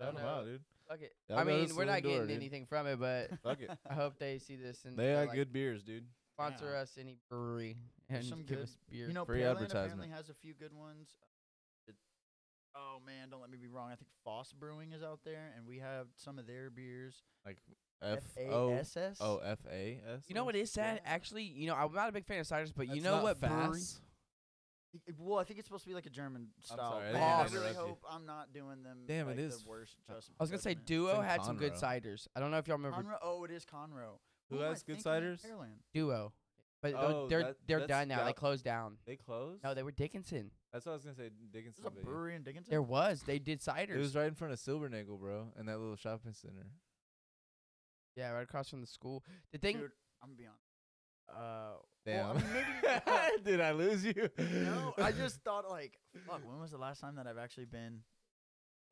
I 0.00 0.04
Shout 0.04 0.12
don't 0.14 0.20
'em 0.22 0.26
know. 0.26 0.32
out, 0.34 0.44
dude. 0.44 0.60
Fuck 0.88 1.00
it. 1.02 1.12
Y'all 1.28 1.38
I 1.38 1.44
go 1.44 1.50
to 1.50 1.56
mean, 1.66 1.76
we're 1.76 1.84
not 1.84 1.98
Saloon 1.98 2.02
Door, 2.02 2.12
getting 2.12 2.26
dude. 2.28 2.36
anything 2.36 2.66
from 2.66 2.86
it, 2.86 3.00
but 3.00 3.30
Fuck 3.42 3.60
it. 3.60 3.70
I 3.90 3.94
hope 3.94 4.18
they 4.18 4.38
see 4.38 4.56
this 4.56 4.84
and 4.84 4.96
They 4.96 5.04
they're 5.06 5.16
got 5.24 5.28
like, 5.30 5.36
good 5.36 5.52
beers, 5.52 5.82
dude. 5.82 6.04
sponsor 6.34 6.70
Yeah. 6.72 6.80
us 6.80 6.96
any 7.00 7.16
brewery 7.30 7.76
and 8.08 8.24
some 8.24 8.40
give 8.40 8.48
good- 8.58 8.58
us 8.64 8.76
beer. 8.90 9.08
You 9.08 9.12
know, 9.14 9.24
Free 9.24 9.40
Pearland 9.40 9.50
advertisement. 9.52 9.84
apparently 9.94 10.08
has 10.10 10.28
a 10.28 10.34
few 10.34 10.54
good 10.54 10.72
ones. 10.72 11.08
Uh, 11.22 11.88
it, 11.88 11.94
oh 12.76 12.98
man, 13.04 13.30
don't 13.30 13.40
let 13.40 13.50
me 13.50 13.58
be 13.58 13.66
wrong. 13.68 13.86
I 13.90 13.96
think 13.96 14.10
Foss 14.24 14.52
Brewing 14.52 14.92
is 14.92 15.02
out 15.02 15.20
there, 15.24 15.52
and 15.56 15.66
we 15.66 15.78
have 15.80 16.06
some 16.16 16.38
of 16.38 16.46
their 16.46 16.70
beers. 16.70 17.22
Like 17.44 17.58
F 18.02 18.18
O 18.50 18.68
F-A-S-S? 18.74 19.16
Oh 19.20 19.38
F 19.38 19.58
A 19.72 20.00
S. 20.14 20.24
You 20.28 20.34
know 20.34 20.44
what 20.44 20.54
is 20.54 20.70
sad? 20.70 21.00
Yeah. 21.02 21.10
Actually, 21.12 21.44
you 21.44 21.66
know, 21.66 21.74
I'm 21.74 21.92
not 21.94 22.08
a 22.08 22.12
big 22.12 22.26
fan 22.26 22.38
of 22.40 22.46
ciders, 22.46 22.72
but 22.76 22.94
you 22.94 23.00
know 23.00 23.16
not 23.16 23.22
what 23.22 23.40
brewery? 23.40 23.80
Fast? 24.98 25.08
Y- 25.08 25.14
y- 25.18 25.24
Well, 25.28 25.38
I 25.38 25.44
think 25.44 25.58
it's 25.58 25.68
supposed 25.68 25.84
to 25.84 25.88
be 25.88 25.94
like 25.94 26.06
a 26.06 26.10
German 26.10 26.48
style. 26.60 26.76
sorry, 26.92 27.08
I 27.08 27.12
but 27.12 27.18
didn't 27.18 27.22
I 27.22 27.42
really 27.44 27.56
interrupt 27.70 27.74
you. 27.74 27.80
hope 27.86 28.04
I'm 28.10 28.26
not 28.26 28.52
doing 28.52 28.82
them. 28.82 28.98
Damn, 29.06 29.26
it 29.28 29.30
like, 29.32 29.38
is 29.40 29.62
The 29.62 29.68
worst 29.68 29.96
just 30.08 30.30
I 30.38 30.42
was 30.42 30.50
gonna 30.50 30.60
say 30.62 30.70
judgment. 30.74 30.86
Duo 30.86 31.20
in 31.20 31.26
had 31.26 31.44
some 31.44 31.56
good 31.56 31.72
Conroe. 31.74 32.02
ciders. 32.02 32.28
I 32.36 32.40
don't 32.40 32.50
know 32.50 32.58
if 32.58 32.66
y'all 32.68 32.76
remember 32.78 33.02
Conroe. 33.02 33.18
Oh, 33.22 33.44
it 33.44 33.50
is 33.50 33.64
Conroe. 33.64 34.18
Who 34.50 34.58
am 34.58 34.64
I 34.64 34.68
has 34.68 34.82
good 34.82 35.02
thinking 35.02 35.12
ciders? 35.12 35.44
Pearland. 35.46 35.78
Duo, 35.92 36.32
but 36.82 36.92
tho- 36.92 36.98
Oh, 37.00 37.28
they're 37.28 37.42
that- 37.42 37.56
they're 37.66 37.78
that's 37.80 37.88
done 37.88 38.08
now. 38.08 38.18
They 38.18 38.24
Gal- 38.26 38.34
closed 38.34 38.64
down. 38.64 38.98
They 39.06 39.16
closed. 39.16 39.62
No, 39.64 39.74
they 39.74 39.82
were 39.82 39.90
Dickinson. 39.92 40.50
That's 40.72 40.86
what 40.86 40.92
I 40.92 40.94
was 40.96 41.04
gonna 41.04 41.16
say. 41.16 41.30
Dickinson. 41.50 41.82
There's 41.82 41.92
a 41.92 41.94
but 41.96 41.96
yeah. 41.98 42.04
brewery 42.04 42.34
in 42.36 42.42
Dickinson. 42.42 42.70
There 42.70 42.82
was. 42.82 43.22
They 43.22 43.38
did 43.38 43.60
ciders. 43.60 43.90
It 43.90 43.98
was 43.98 44.14
right 44.14 44.26
in 44.28 44.34
front 44.34 44.52
of 44.52 44.58
Silbernagel, 44.60 45.18
bro, 45.18 45.52
in 45.58 45.66
that 45.66 45.78
little 45.78 45.96
shopping 45.96 46.32
center. 46.34 46.66
yeah, 48.14 48.30
right 48.30 48.42
across 48.42 48.68
from 48.70 48.80
the 48.80 48.86
school. 48.86 49.24
The 49.52 49.58
thing. 49.58 49.76
Dude, 49.78 49.90
I'm 50.22 50.28
gonna 50.30 50.36
be 50.38 50.46
honest. 50.46 50.62
Uh, 51.28 51.76
Damn. 52.06 52.16
Well, 52.18 52.30
I 52.30 52.34
mean, 52.34 52.44
maybe. 53.04 53.42
Did 53.44 53.60
I 53.60 53.72
lose 53.72 54.04
you? 54.04 54.30
no, 54.38 54.94
I 54.96 55.12
just 55.12 55.40
thought 55.42 55.68
like, 55.68 55.98
fuck. 56.26 56.40
When 56.48 56.60
was 56.60 56.70
the 56.70 56.78
last 56.78 57.00
time 57.00 57.16
that 57.16 57.26
I've 57.26 57.36
actually 57.38 57.66
been 57.66 58.00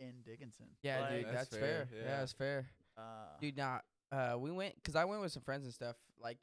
in 0.00 0.12
Dickinson? 0.26 0.66
yeah, 0.82 1.00
Like, 1.00 1.10
dude, 1.10 1.24
That's 1.26 1.34
that's, 1.36 1.56
fair. 1.56 1.60
fair, 1.60 1.88
Yeah, 1.98 2.04
yeah. 2.10 2.18
that's 2.18 2.32
fair. 2.32 2.66
Uh, 2.98 3.00
Dude, 3.40 3.56
nah. 3.56 3.78
Uh, 4.12 4.36
we 4.38 4.50
went 4.50 4.74
because 4.76 4.94
I 4.96 5.04
went 5.06 5.20
with 5.22 5.32
some 5.32 5.42
friends 5.42 5.64
and 5.64 5.72
stuff. 5.74 5.96
Like, 6.20 6.38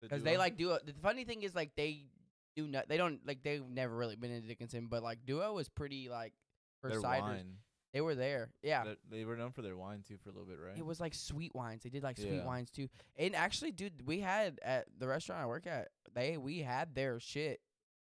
because 0.00 0.22
they 0.22 0.32
duo? 0.32 0.38
like 0.38 0.56
duo. 0.56 0.78
The 0.84 0.92
funny 1.02 1.24
thing 1.24 1.42
is 1.42 1.54
like 1.54 1.76
they 1.76 2.04
do 2.56 2.66
not. 2.66 2.88
They 2.88 2.96
don't 2.96 3.20
like 3.26 3.42
they've 3.42 3.64
never 3.68 3.94
really 3.94 4.16
been 4.16 4.32
in 4.32 4.46
Dickinson, 4.46 4.86
but 4.90 5.02
like 5.02 5.18
duo 5.26 5.52
was 5.52 5.68
pretty 5.68 6.08
like 6.08 6.32
for 6.80 6.90
their 6.90 7.00
ciders. 7.00 7.20
wine. 7.20 7.54
They 7.94 8.00
were 8.02 8.14
there. 8.14 8.50
Yeah. 8.62 8.84
That- 8.84 8.98
They 9.10 9.24
were 9.24 9.36
known 9.36 9.52
for 9.52 9.62
their 9.62 9.76
wine 9.76 10.02
too 10.06 10.18
for 10.22 10.28
a 10.28 10.32
little 10.32 10.46
bit, 10.46 10.58
right? 10.60 10.76
It 10.76 10.84
was 10.84 11.00
like 11.00 11.14
sweet 11.14 11.54
wines. 11.54 11.82
They 11.84 11.90
did 11.90 12.02
like 12.02 12.18
sweet 12.18 12.34
Yeah. 12.34 12.44
wines 12.44 12.70
too. 12.70 12.88
And 13.16 13.34
actually, 13.34 13.70
dude, 13.72 14.06
we 14.06 14.20
had 14.20 14.58
at 14.62 14.86
the 14.98 15.06
restaurant 15.06 15.40
I 15.42 15.46
work 15.46 15.66
at, 15.66 15.88
they 16.12 16.36
we 16.36 16.58
had 16.58 16.94
their 16.94 17.18
shit 17.20 17.60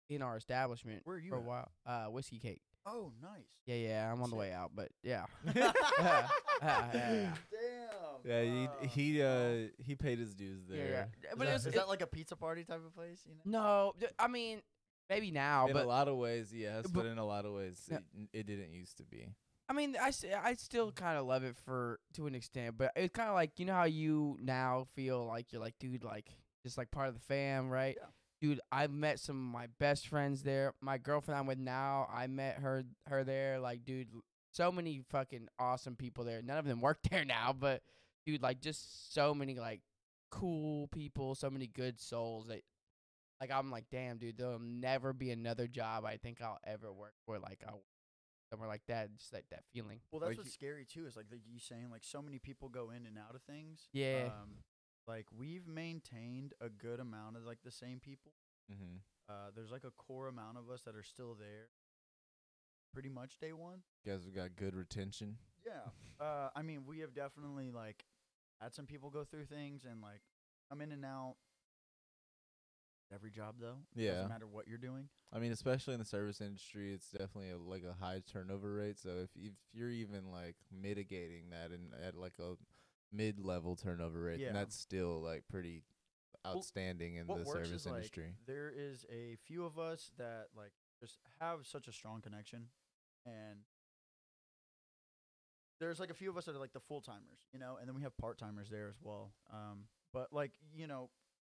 in 0.09 0.23
our 0.23 0.37
establishment 0.37 1.02
Where 1.04 1.16
are 1.16 1.18
you 1.20 1.30
for 1.30 1.37
a 1.37 1.40
at? 1.40 1.44
while. 1.44 1.73
Uh, 1.85 2.04
whiskey 2.06 2.38
cake. 2.38 2.62
oh, 2.87 3.12
nice. 3.20 3.47
Yeah, 3.66 3.75
yeah. 3.76 4.12
I'm 4.12 4.23
on 4.23 4.30
the 4.30 4.37
Sick. 4.37 4.38
way 4.38 4.52
out, 4.52 4.70
but 4.75 4.88
yeah. 5.02 5.26
Damn. 5.54 5.75
yeah. 6.62 7.35
yeah, 8.25 8.64
wow. 8.64 8.68
he 8.82 8.88
he 8.88 9.23
uh 9.23 9.68
he 9.85 9.94
paid 9.97 10.18
his 10.18 10.35
dues 10.35 10.62
Yeah, 10.68 10.76
yeah. 10.76 10.82
there. 10.90 11.09
Is, 11.32 11.37
But 11.37 11.47
that, 11.47 11.54
it's, 11.54 11.66
is 11.66 11.75
it- 11.75 11.75
that 11.76 11.88
like 11.88 12.02
a 12.02 12.06
pizza 12.06 12.37
party 12.37 12.64
type 12.64 12.85
of 12.85 12.94
place? 12.94 13.23
You 13.26 13.35
know? 13.44 13.94
no. 14.00 14.09
I 14.18 14.28
mean, 14.28 14.61
maybe 15.09 15.30
now, 15.30 15.66
in 15.66 15.73
but 15.73 15.85
a 15.85 15.88
lot 15.88 16.09
of 16.09 16.16
ways, 16.16 16.52
yes, 16.54 16.82
but- 16.85 16.92
but, 16.94 17.06
in 17.06 17.18
a 17.18 17.25
lot 17.25 17.44
of 17.44 17.52
ways, 17.52 17.80
Yeah. 17.90 17.99
it, 18.14 18.28
it 18.40 18.47
didn't 18.47 18.73
used 18.73 18.97
to 18.99 19.04
be. 19.04 19.26
I 19.70 19.72
mean, 19.72 19.96
I, 20.00 20.10
I 20.42 20.54
still 20.54 20.90
kind 20.90 21.16
of 21.16 21.26
love 21.26 21.44
it 21.44 21.54
for 21.64 22.00
to 22.14 22.26
an 22.26 22.34
extent, 22.34 22.76
but 22.76 22.90
it's 22.96 23.14
kind 23.14 23.28
of 23.28 23.36
like 23.36 23.52
you 23.60 23.66
know 23.66 23.74
how 23.74 23.84
you 23.84 24.36
now 24.42 24.88
feel 24.96 25.24
like 25.24 25.52
you're 25.52 25.60
like, 25.60 25.78
dude, 25.78 26.02
like 26.02 26.26
just 26.64 26.76
like 26.76 26.90
part 26.90 27.06
of 27.06 27.14
the 27.14 27.20
fam, 27.20 27.70
right? 27.70 27.96
Yeah. 27.96 28.08
Dude, 28.40 28.60
I've 28.72 28.90
met 28.90 29.20
some 29.20 29.36
of 29.36 29.52
my 29.52 29.68
best 29.78 30.08
friends 30.08 30.42
there. 30.42 30.74
My 30.80 30.98
girlfriend 30.98 31.38
I'm 31.38 31.46
with 31.46 31.58
now, 31.58 32.08
I 32.12 32.26
met 32.26 32.56
her 32.56 32.82
her 33.06 33.22
there. 33.22 33.60
Like, 33.60 33.84
dude, 33.84 34.08
so 34.52 34.72
many 34.72 35.02
fucking 35.08 35.46
awesome 35.60 35.94
people 35.94 36.24
there. 36.24 36.42
None 36.42 36.58
of 36.58 36.64
them 36.64 36.80
work 36.80 36.98
there 37.10 37.24
now, 37.24 37.54
but 37.56 37.82
dude, 38.26 38.42
like 38.42 38.60
just 38.60 39.14
so 39.14 39.34
many 39.34 39.54
like 39.54 39.82
cool 40.32 40.88
people, 40.88 41.36
so 41.36 41.48
many 41.48 41.68
good 41.68 42.00
souls 42.00 42.48
that 42.48 42.62
like 43.40 43.52
I'm 43.52 43.70
like, 43.70 43.84
damn, 43.92 44.18
dude, 44.18 44.36
there'll 44.36 44.58
never 44.58 45.12
be 45.12 45.30
another 45.30 45.68
job 45.68 46.04
I 46.04 46.16
think 46.16 46.42
I'll 46.42 46.58
ever 46.66 46.92
work 46.92 47.14
for 47.24 47.38
like 47.38 47.62
I'll 47.68 47.84
somewhere 48.50 48.69
like 48.69 48.83
that, 48.88 49.16
just 49.16 49.33
like 49.33 49.47
that 49.50 49.62
feeling. 49.73 50.00
Well, 50.11 50.21
that's 50.21 50.30
Like 50.30 50.38
what's 50.38 50.52
scary 50.52 50.85
too. 50.85 51.07
Is 51.07 51.16
like 51.16 51.30
the, 51.30 51.37
you 51.37 51.59
saying 51.61 51.90
like 51.90 52.04
so 52.04 52.21
many 52.21 52.38
people 52.38 52.69
go 52.69 52.90
in 52.90 53.07
and 53.07 53.16
out 53.16 53.35
of 53.35 53.42
things. 53.42 53.88
Yeah. 53.92 54.26
Um, 54.26 54.64
like 55.07 55.26
we've 55.37 55.66
maintained 55.66 56.54
a 56.61 56.69
good 56.69 57.00
amount 57.00 57.37
of 57.37 57.45
like 57.45 57.59
the 57.64 57.71
same 57.71 58.00
people. 58.00 58.33
Mm-hmm. 58.71 58.99
Uh, 59.28 59.50
there's 59.54 59.71
like 59.71 59.85
a 59.85 59.92
core 59.92 60.28
amount 60.28 60.59
of 60.59 60.69
us 60.71 60.83
that 60.83 60.95
are 60.97 61.02
still 61.02 61.37
there. 61.38 61.69
Pretty 62.92 63.09
much 63.09 63.38
day 63.38 63.52
one. 63.52 63.83
You 64.04 64.12
guys 64.12 64.25
have 64.25 64.35
got 64.35 64.57
good 64.57 64.75
retention. 64.75 65.37
Yeah. 65.64 66.25
Uh, 66.25 66.49
I 66.57 66.62
mean, 66.62 66.83
we 66.87 66.99
have 67.00 67.14
definitely 67.14 67.71
like 67.71 68.04
had 68.61 68.75
some 68.75 68.87
people 68.87 69.11
go 69.11 69.25
through 69.25 69.47
things 69.47 69.85
and 69.88 70.02
like 70.02 70.23
come 70.69 70.80
in 70.80 70.90
and 70.90 71.04
out. 71.04 71.37
Every 73.12 73.31
job 73.31 73.57
though. 73.61 73.76
It 73.97 74.02
Yeah. 74.02 74.11
Doesn't 74.12 74.29
matter 74.29 74.47
what 74.47 74.69
you're 74.69 74.79
doing. 74.79 75.09
I 75.33 75.38
mean, 75.40 75.52
especially 75.52 75.95
in 75.95 76.00
the 76.00 76.07
service 76.07 76.40
industry, 76.40 76.93
it's 76.93 77.11
definitely 77.11 77.50
a, 77.50 77.59
like 77.59 77.83
a 77.85 77.93
high 77.93 78.23
turnover 78.31 78.73
rate. 78.75 78.99
So 78.99 79.11
if 79.25 79.31
if 79.37 79.52
you're 79.73 79.90
even 79.90 80.31
like 80.31 80.57
mitigating 80.71 81.50
that 81.50 81.71
and 81.73 81.93
at 82.07 82.14
like 82.14 82.38
a 82.38 82.55
mid-level 83.12 83.75
turnover 83.76 84.21
rate, 84.23 84.38
Yeah. 84.38 84.47
then 84.49 84.55
that's 84.55 84.76
still 84.76 85.21
like 85.21 85.43
pretty 85.49 85.83
outstanding 86.47 87.17
in 87.17 87.26
the 87.26 87.45
service 87.45 87.71
is 87.71 87.87
like 87.87 87.97
industry. 87.97 88.35
there 88.47 88.71
is 88.75 89.05
a 89.11 89.37
few 89.45 89.64
of 89.64 89.79
us 89.79 90.11
that 90.17 90.47
like 90.57 90.73
just 90.99 91.19
have 91.38 91.67
such 91.67 91.87
a 91.87 91.93
strong 91.93 92.23
connection 92.23 92.69
and 93.26 93.59
there's 95.79 96.00
like 96.00 96.09
a 96.09 96.14
few 96.14 96.31
of 96.31 96.38
us 96.38 96.47
that 96.47 96.55
are 96.55 96.59
like 96.59 96.73
the 96.73 96.81
full 96.81 97.02
timers 97.02 97.47
you 97.52 97.59
know 97.59 97.76
and 97.79 97.87
then 97.87 97.95
we 97.95 98.00
have 98.00 98.17
part 98.17 98.38
timers 98.38 98.71
there 98.71 98.88
as 98.88 98.97
well 99.02 99.33
um 99.52 99.85
but 100.14 100.33
like 100.33 100.52
you 100.75 100.87
know 100.87 101.11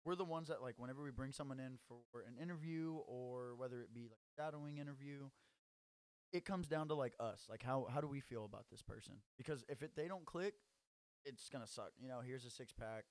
we're 0.06 0.16
the 0.16 0.26
ones 0.26 0.48
that 0.50 0.62
like 0.62 0.76
whenever 0.78 1.04
we 1.04 1.12
bring 1.12 1.32
someone 1.32 1.60
in 1.60 1.78
for 1.88 2.22
an 2.28 2.42
interview 2.42 2.96
or 3.08 3.56
whether 3.56 3.82
it 3.82 3.94
be 3.94 4.04
like 4.04 4.22
shadowing 4.38 4.78
interview 4.78 5.30
it 6.32 6.46
comes 6.46 6.68
down 6.68 6.88
to 6.88 6.96
like 6.96 7.14
us 7.20 7.46
like 7.50 7.64
how 7.64 7.88
how 7.94 8.02
do 8.02 8.08
we 8.08 8.20
feel 8.20 8.46
about 8.46 8.66
this 8.72 8.82
person 8.82 9.14
because 9.38 9.64
if 9.70 9.82
it 9.82 9.92
they 9.96 10.08
don't 10.08 10.26
click 10.26 10.54
it's 11.26 11.50
gonna 11.50 11.68
suck 11.68 11.92
you 12.00 12.08
know 12.08 12.20
here's 12.26 12.46
a 12.46 12.50
six 12.50 12.74
pack 12.74 13.06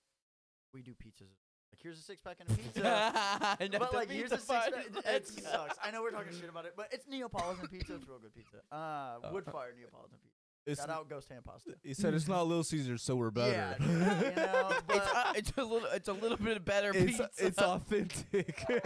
we 0.75 0.83
do 0.83 0.93
pizzas 0.93 1.39
like 1.73 1.81
here's 1.83 1.99
a 1.99 2.03
six 2.03 2.21
pack 2.21 2.37
and 2.41 2.51
a 2.51 2.55
pizza 2.63 3.79
but 3.79 3.95
like 3.95 4.11
here's 4.11 4.31
a 4.31 4.37
six 4.37 4.47
pack. 4.47 4.73
It 5.07 5.27
sucks. 5.27 5.79
I 5.83 5.91
know 5.91 6.03
we're 6.03 6.11
talking 6.11 6.33
shit 6.39 6.51
about 6.51 6.67
it, 6.67 6.75
but 6.77 6.89
it's 6.93 7.07
Neapolitan 7.09 7.67
pizza. 7.69 7.95
It's 7.95 8.07
real 8.07 8.19
good 8.19 8.35
pizza. 8.35 8.59
Uh, 8.71 9.17
wood 9.33 9.45
fire 9.47 9.73
Neapolitan 9.77 10.19
pizza. 10.23 10.42
It's 10.65 10.81
Shout 10.81 10.91
out 10.91 11.09
Ghost 11.09 11.29
Hand 11.29 11.45
Pasta. 11.45 11.73
he 11.83 11.93
said 11.93 12.15
it's 12.15 12.29
not 12.29 12.47
Little 12.47 12.63
Caesars, 12.63 13.03
so 13.03 13.17
we're 13.17 13.33
better. 13.33 13.51
Yeah, 13.51 13.75
you 13.81 14.37
know, 14.37 14.69
it's, 14.71 14.83
but 14.87 15.11
uh, 15.13 15.33
it's 15.35 15.53
a 15.57 15.65
little 15.65 15.89
it's 15.93 16.09
a 16.09 16.13
little 16.13 16.37
bit 16.37 16.65
better 16.65 16.91
it's 16.95 17.05
pizza. 17.19 17.31
it's 17.39 17.59
authentic. 17.59 18.65
dude, 18.69 18.83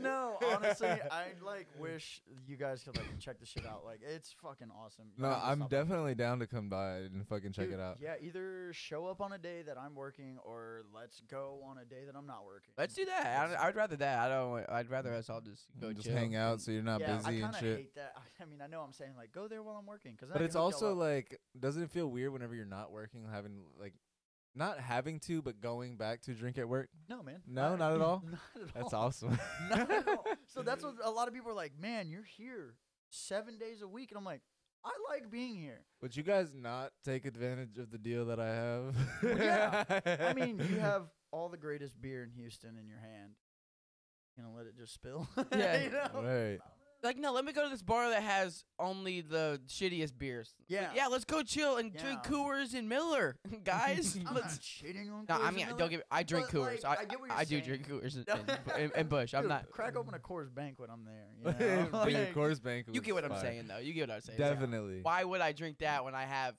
no. 0.00 0.38
Honestly, 0.52 0.88
I 1.10 1.26
like 1.44 1.68
wish 1.78 2.20
you 2.48 2.56
guys 2.56 2.82
could 2.82 2.96
like 2.96 3.06
check 3.20 3.38
the 3.38 3.46
shit 3.46 3.64
out. 3.64 3.84
Like 3.84 4.00
it's 4.02 4.34
fucking 4.42 4.70
awesome. 4.76 5.04
You 5.16 5.22
no, 5.22 5.28
have 5.30 5.38
to 5.40 5.46
I'm 5.46 5.58
stop 5.58 5.70
definitely 5.70 6.16
down 6.16 6.40
to 6.40 6.48
come 6.48 6.68
by 6.68 6.96
and 6.96 7.28
fucking 7.28 7.52
check 7.52 7.66
Dude, 7.66 7.74
it 7.74 7.80
out. 7.80 7.98
Yeah, 8.02 8.14
either 8.20 8.72
show 8.72 9.06
up 9.06 9.20
on 9.20 9.32
a 9.32 9.38
day 9.38 9.62
that 9.64 9.78
I'm 9.78 9.94
working, 9.94 10.38
or 10.44 10.82
let's 10.92 11.20
go 11.30 11.60
on 11.64 11.78
a 11.78 11.84
day 11.84 12.06
that 12.06 12.16
I'm 12.16 12.26
not 12.26 12.44
working. 12.44 12.72
Let's 12.76 12.94
do 12.94 13.04
that. 13.04 13.56
I, 13.56 13.68
I'd 13.68 13.76
rather 13.76 13.94
that. 13.96 14.18
I 14.18 14.28
don't. 14.28 14.68
I'd 14.68 14.90
rather 14.90 15.14
us 15.14 15.30
all 15.30 15.40
just 15.40 15.62
go 15.80 15.92
just 15.92 16.06
chill. 16.06 16.16
hang 16.16 16.34
out 16.34 16.60
so 16.60 16.72
you're 16.72 16.82
not 16.82 17.00
yeah, 17.00 17.14
I 17.14 17.16
busy 17.18 17.24
kind 17.24 17.44
and 17.44 17.54
of 17.54 17.60
shit. 17.60 17.76
hate 17.76 17.94
that. 17.94 18.14
I 18.40 18.44
mean, 18.46 18.60
I 18.60 18.66
know 18.66 18.80
I'm 18.80 18.92
saying 18.92 19.12
like 19.16 19.30
go 19.32 19.46
there 19.46 19.62
while 19.62 19.76
I'm 19.76 19.86
working, 19.86 20.16
cause 20.18 20.28
But 20.32 20.42
it's 20.42 20.54
can 20.54 20.62
y'all 20.71 20.71
also 20.72 20.94
like, 20.94 21.38
doesn't 21.58 21.82
it 21.82 21.90
feel 21.90 22.06
weird 22.08 22.32
whenever 22.32 22.54
you're 22.54 22.64
not 22.64 22.90
working, 22.92 23.26
having 23.30 23.62
like, 23.78 23.94
not 24.54 24.78
having 24.78 25.18
to, 25.20 25.40
but 25.42 25.60
going 25.60 25.96
back 25.96 26.20
to 26.22 26.32
drink 26.34 26.58
at 26.58 26.68
work? 26.68 26.88
no, 27.08 27.22
man. 27.22 27.40
No, 27.46 27.74
not 27.76 27.94
at 27.94 28.00
all? 28.02 28.22
Not 28.24 28.40
at 28.68 28.74
That's 28.74 28.92
all. 28.92 29.06
awesome. 29.06 29.38
Not 29.70 29.90
at 29.90 30.08
all. 30.08 30.24
So 30.46 30.62
that's 30.62 30.84
what 30.84 30.96
a 31.02 31.10
lot 31.10 31.28
of 31.28 31.34
people 31.34 31.50
are 31.50 31.54
like, 31.54 31.72
man, 31.80 32.10
you're 32.10 32.24
here 32.36 32.74
seven 33.08 33.56
days 33.58 33.80
a 33.80 33.88
week, 33.88 34.10
and 34.10 34.18
I'm 34.18 34.24
like, 34.24 34.42
I 34.84 34.90
like 35.08 35.30
being 35.30 35.56
here. 35.56 35.80
Would 36.02 36.14
you 36.16 36.22
guys 36.22 36.52
not 36.54 36.90
take 37.04 37.24
advantage 37.24 37.78
of 37.78 37.90
the 37.90 37.96
deal 37.98 38.26
that 38.26 38.38
I 38.40 38.48
have? 38.54 38.96
Well, 39.22 39.38
yeah. 39.38 39.84
I 40.28 40.32
mean, 40.36 40.58
you 40.58 40.78
have 40.80 41.04
all 41.30 41.48
the 41.48 41.56
greatest 41.56 42.00
beer 42.02 42.22
in 42.22 42.30
Houston 42.32 42.76
in 42.78 42.86
your 42.88 42.98
hand. 42.98 43.30
You 44.36 44.42
gonna 44.42 44.54
let 44.56 44.66
it 44.66 44.76
just 44.76 44.92
spill? 44.92 45.28
Yeah. 45.56 45.82
you 45.84 45.90
know? 45.90 46.08
right. 46.22 46.58
Like, 47.02 47.18
no, 47.18 47.32
let 47.32 47.44
me 47.44 47.52
go 47.52 47.64
to 47.64 47.68
this 47.68 47.82
bar 47.82 48.10
that 48.10 48.22
has 48.22 48.64
only 48.78 49.22
the 49.22 49.60
shittiest 49.66 50.16
beers. 50.18 50.54
Like, 50.60 50.66
Yeah. 50.68 50.90
yeah, 50.94 51.06
let's 51.08 51.24
go 51.24 51.42
chill 51.42 51.76
and 51.78 51.92
drink 51.92 52.20
Yeah. 52.24 52.30
Coors 52.30 52.74
and 52.74 52.88
Miller, 52.88 53.36
guys. 53.64 54.16
I'm 54.26 54.34
let's. 54.34 54.54
not 54.54 54.60
shitting 54.60 55.12
on. 55.12 55.26
No, 55.28 55.34
Coors 55.34 55.44
I 55.44 55.50
mean, 55.50 55.66
Miller, 55.66 55.78
don't 55.78 55.90
get. 55.90 55.96
me- 55.98 56.04
I 56.12 56.22
drink 56.22 56.46
but, 56.52 56.60
Coors. 56.60 56.84
like, 56.84 56.98
I, 56.98 57.02
I 57.02 57.04
get 57.06 57.20
what 57.20 57.28
you're 57.28 57.38
I 57.38 57.44
do 57.44 57.48
saying. 57.50 57.64
drink 57.64 57.88
Coors 57.88 58.14
and, 58.16 58.28
and, 58.28 58.58
and, 58.78 58.92
and 58.94 59.08
Busch. 59.08 59.34
I'm 59.34 59.42
Dude, 59.42 59.48
not. 59.50 59.70
crack 59.70 59.96
open 59.96 60.14
a 60.14 60.18
Coors 60.20 60.54
banquet. 60.54 60.90
I'm 60.92 61.04
there. 61.04 61.26
You 61.60 61.76
know? 61.82 61.88
but 61.90 62.10
your 62.12 62.20
Like, 62.20 62.34
course 62.34 62.60
bank. 62.60 62.86
You 62.92 63.00
get 63.00 63.14
what 63.14 63.24
I'm 63.24 63.30
fire. 63.30 63.40
saying, 63.40 63.66
though. 63.66 63.78
You 63.78 63.92
get 63.94 64.08
what 64.08 64.14
I'm 64.14 64.20
saying. 64.20 64.38
Definitely. 64.38 65.00
Why 65.02 65.24
would 65.24 65.40
I 65.40 65.50
drink 65.52 65.78
that 65.78 66.04
when 66.04 66.14
I 66.14 66.24
have 66.24 66.54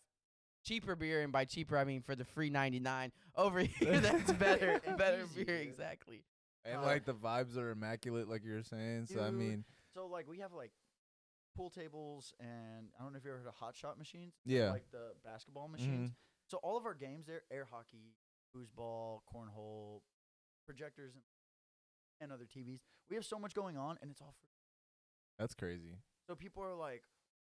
cheaper 0.66 0.96
beer? 0.98 1.22
And 1.22 1.32
by 1.32 1.46
cheaper, 1.46 1.78
I 1.78 1.86
mean 1.86 2.02
for 2.02 2.16
the 2.16 2.26
free 2.26 2.50
99 2.50 3.12
over 3.38 3.60
here. 3.62 4.00
That's 4.02 4.32
better, 4.34 4.82
better 4.98 5.24
easier. 5.32 5.46
beer. 5.46 5.56
Exactly. 5.58 6.26
And 6.66 6.80
Uh, 6.80 6.84
like 6.84 7.06
the 7.06 7.14
vibes 7.14 7.58
are 7.58 7.72
immaculate, 7.72 8.30
like 8.30 8.44
you 8.44 8.52
were 8.54 8.64
saying. 8.64 9.08
So 9.08 9.22
I 9.22 9.26
Dude. 9.30 9.34
mean, 9.40 9.66
So 9.94 10.08
like 10.08 10.28
we 10.28 10.40
have 10.40 10.54
like 10.54 10.72
pool 11.56 11.70
tables 11.70 12.34
and 12.40 12.90
I 13.00 13.04
don't 13.04 13.14
know 13.14 13.18
if 13.18 13.26
you 13.26 13.32
ever 13.32 13.40
heard 13.40 13.48
of 13.48 13.54
hot 13.56 13.76
shot 13.76 13.98
machines. 13.98 14.34
Yeah. 14.46 14.72
Like 14.72 14.90
the 14.92 15.14
basketball 15.24 15.68
machines. 15.68 16.10
Mhm. 16.10 16.16
So 16.48 16.58
all 16.64 16.78
of 16.78 16.86
our 16.86 16.94
games 16.96 17.26
there, 17.28 17.44
air 17.52 17.68
hockey, 17.70 18.16
foosball, 18.56 19.22
cornhole, 19.34 20.02
projectors 20.66 21.14
and, 21.16 21.24
and 22.20 22.32
other 22.32 22.46
TVs. 22.46 22.82
We 23.10 23.16
have 23.16 23.26
so 23.26 23.38
much 23.40 23.54
going 23.54 23.78
on 23.78 23.98
and 24.02 24.10
it's 24.12 24.22
all 24.22 24.34
free. 24.40 24.50
that's 25.38 25.54
crazy. 25.54 25.98
So 26.28 26.36
people 26.36 26.64
are 26.64 26.76
like, 26.76 27.04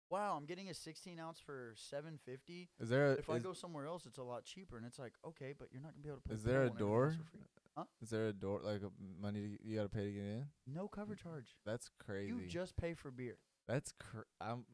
Wow, 0.09 0.37
I'm 0.37 0.45
getting 0.47 0.69
a 0.71 0.75
sixteen 0.75 1.19
ounce 1.19 1.41
for 1.41 1.75
seven 1.77 2.17
fifty. 2.25 2.69
Is 2.79 2.89
there 2.91 3.09
a, 3.09 3.13
If 3.15 3.29
I 3.29 3.41
go 3.41 3.53
somewhere 3.53 3.87
else 3.87 4.07
it's 4.07 4.19
a 4.19 4.23
lot 4.23 4.45
cheaper 4.45 4.77
and 4.77 4.87
it's 4.87 5.01
like, 5.01 5.15
okay, 5.27 5.53
but 5.59 5.67
you're 5.73 5.83
not 5.83 5.95
gonna 5.95 6.03
be 6.05 6.09
able 6.11 6.19
to 6.21 6.29
play 6.29 6.35
is 6.37 6.45
there 6.45 6.63
a 6.65 6.71
pool 6.71 6.77
and 6.77 6.81
everything 6.81 7.19
door? 7.25 7.47
For 7.77 7.85
free. 7.85 8.05
Is 8.05 8.11
there 8.11 8.29
a 8.29 8.33
door 8.33 8.61
like 8.63 8.83
a 8.83 8.91
money 9.21 9.41
to, 9.59 9.67
you 9.69 9.77
got 9.77 9.83
to 9.85 9.89
pay 9.89 10.05
to 10.05 10.11
get 10.13 10.23
in? 10.25 10.47
No 10.67 10.89
cover 10.89 11.15
charge. 11.15 11.55
That's 11.65 11.89
crazy. 12.05 12.29
You 12.33 12.47
just 12.47 12.77
pay 12.77 12.95
for 12.95 13.11
beer. 13.11 13.39
That's 13.69 13.93
cr- 13.99 14.21
I'm. 14.41 14.65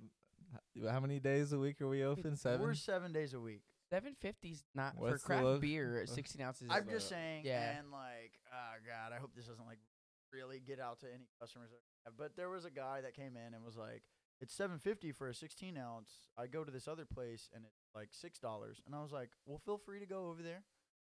How 0.88 1.00
many 1.00 1.18
days 1.18 1.52
a 1.52 1.58
week 1.58 1.80
are 1.80 1.88
we 1.88 2.04
open? 2.04 2.36
Seven. 2.36 2.60
We're 2.60 2.74
seven 2.74 3.12
days 3.12 3.32
a 3.34 3.40
week. 3.40 3.62
750's 3.92 4.64
not 4.74 4.94
What's 4.96 5.12
for 5.12 5.18
the 5.18 5.24
craft 5.24 5.44
lo- 5.44 5.58
beer. 5.58 6.00
at 6.02 6.08
16 6.08 6.40
ounces. 6.44 6.68
I'm 6.70 6.88
just 6.88 7.08
saying, 7.08 7.42
Yeah. 7.44 7.78
and 7.78 7.90
like, 7.90 8.32
oh 8.52 8.74
god, 8.86 9.14
I 9.14 9.20
hope 9.20 9.30
this 9.34 9.46
doesn't 9.46 9.66
like 9.66 9.78
really 10.32 10.60
get 10.60 10.80
out 10.80 11.00
to 11.00 11.06
any 11.06 11.26
customers. 11.40 11.70
that 11.70 11.76
we 11.76 12.00
have. 12.06 12.16
But 12.18 12.36
there 12.36 12.48
was 12.50 12.64
a 12.64 12.70
guy 12.70 13.00
that 13.02 13.14
came 13.14 13.36
in 13.36 13.54
and 13.54 13.62
was 13.64 13.76
like, 13.76 14.02
"It's 14.40 14.54
750 14.54 15.12
for 15.12 15.28
a 15.28 15.34
16 15.34 15.76
ounce." 15.76 16.10
I 16.38 16.46
go 16.46 16.64
to 16.64 16.70
this 16.72 16.88
other 16.88 17.04
place 17.04 17.48
and 17.54 17.64
it's 17.64 17.76
like 17.94 18.08
six 18.12 18.38
dollars, 18.38 18.80
and 18.86 18.94
I 18.94 19.02
was 19.02 19.12
like, 19.12 19.30
"Well, 19.46 19.58
feel 19.58 19.78
free 19.78 20.00
to 20.00 20.06
go 20.06 20.28
over 20.28 20.42
there." 20.42 20.64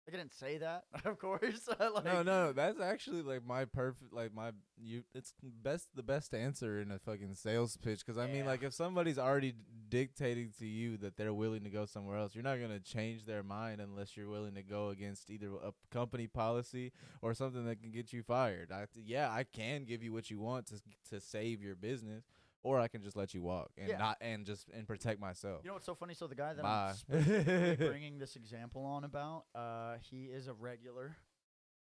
I 0.08 0.12
didn't 0.12 0.34
say 0.34 0.60
that, 0.60 0.84
of 1.06 1.18
course. 1.18 1.68
like, 1.80 2.06
no, 2.06 2.22
no, 2.22 2.54
that's 2.54 2.80
actually 2.80 3.24
like 3.24 3.46
my 3.46 3.66
perfect, 3.66 4.14
like 4.14 4.34
my 4.34 4.52
you. 4.78 5.04
It's 5.16 5.34
best 5.42 5.88
the 5.96 6.04
best 6.04 6.34
answer 6.34 6.80
in 6.80 6.92
a 6.92 7.00
fucking 7.00 7.34
sales 7.34 7.76
pitch. 7.78 8.06
Because 8.06 8.20
I 8.20 8.28
mean, 8.28 8.46
like 8.46 8.62
if 8.62 8.74
somebody's 8.74 9.18
already 9.18 9.54
d- 9.54 9.58
dictating 9.90 10.52
to 10.60 10.68
you 10.68 10.98
that 10.98 11.18
they're 11.18 11.34
willing 11.34 11.64
to 11.64 11.70
go 11.72 11.86
somewhere 11.86 12.18
else, 12.18 12.36
you're 12.36 12.44
not 12.44 12.60
gonna 12.60 12.80
change 12.80 13.26
their 13.26 13.42
mind 13.42 13.82
unless 13.82 14.16
you're 14.16 14.30
willing 14.30 14.54
to 14.56 14.64
go 14.64 14.90
against 14.90 15.32
either 15.32 15.48
a 15.64 15.74
company 15.92 16.28
policy 16.28 16.92
or 17.24 17.34
something 17.34 17.66
that 17.66 17.82
can 17.82 17.92
get 17.92 18.14
you 18.14 18.22
fired. 18.22 18.72
I, 18.72 18.86
yeah, 19.04 19.32
I 19.32 19.44
can 19.44 19.86
give 19.86 20.04
you 20.04 20.14
what 20.14 20.30
you 20.30 20.40
want 20.40 20.68
to 20.68 20.82
to 21.10 21.20
save 21.20 21.64
your 21.64 21.76
business, 21.76 22.26
or 22.66 22.80
I 22.80 22.88
can 22.88 23.04
just 23.04 23.16
let 23.16 23.36
you 23.36 23.44
walk 23.44 23.70
and 23.78 23.88
Yeah. 23.88 23.98
not 24.00 24.18
and 24.22 24.44
just 24.44 24.68
and 24.74 24.88
protect 24.88 25.20
myself. 25.22 25.62
You 25.64 25.68
know 25.70 25.76
what's 25.76 25.86
so 25.86 25.94
funny? 25.94 26.16
So 26.16 26.26
the 26.26 26.34
guy 26.34 26.54
that 26.56 26.64
Bye. 26.64 26.90
I'm 26.90 26.96
specifically 26.96 27.88
bringing 27.90 28.18
this 28.18 28.36
example 28.36 28.84
on 28.84 29.04
about, 29.04 29.44
uh, 29.54 29.98
he 30.10 30.24
is 30.26 30.48
a 30.48 30.54
regular, 30.54 31.16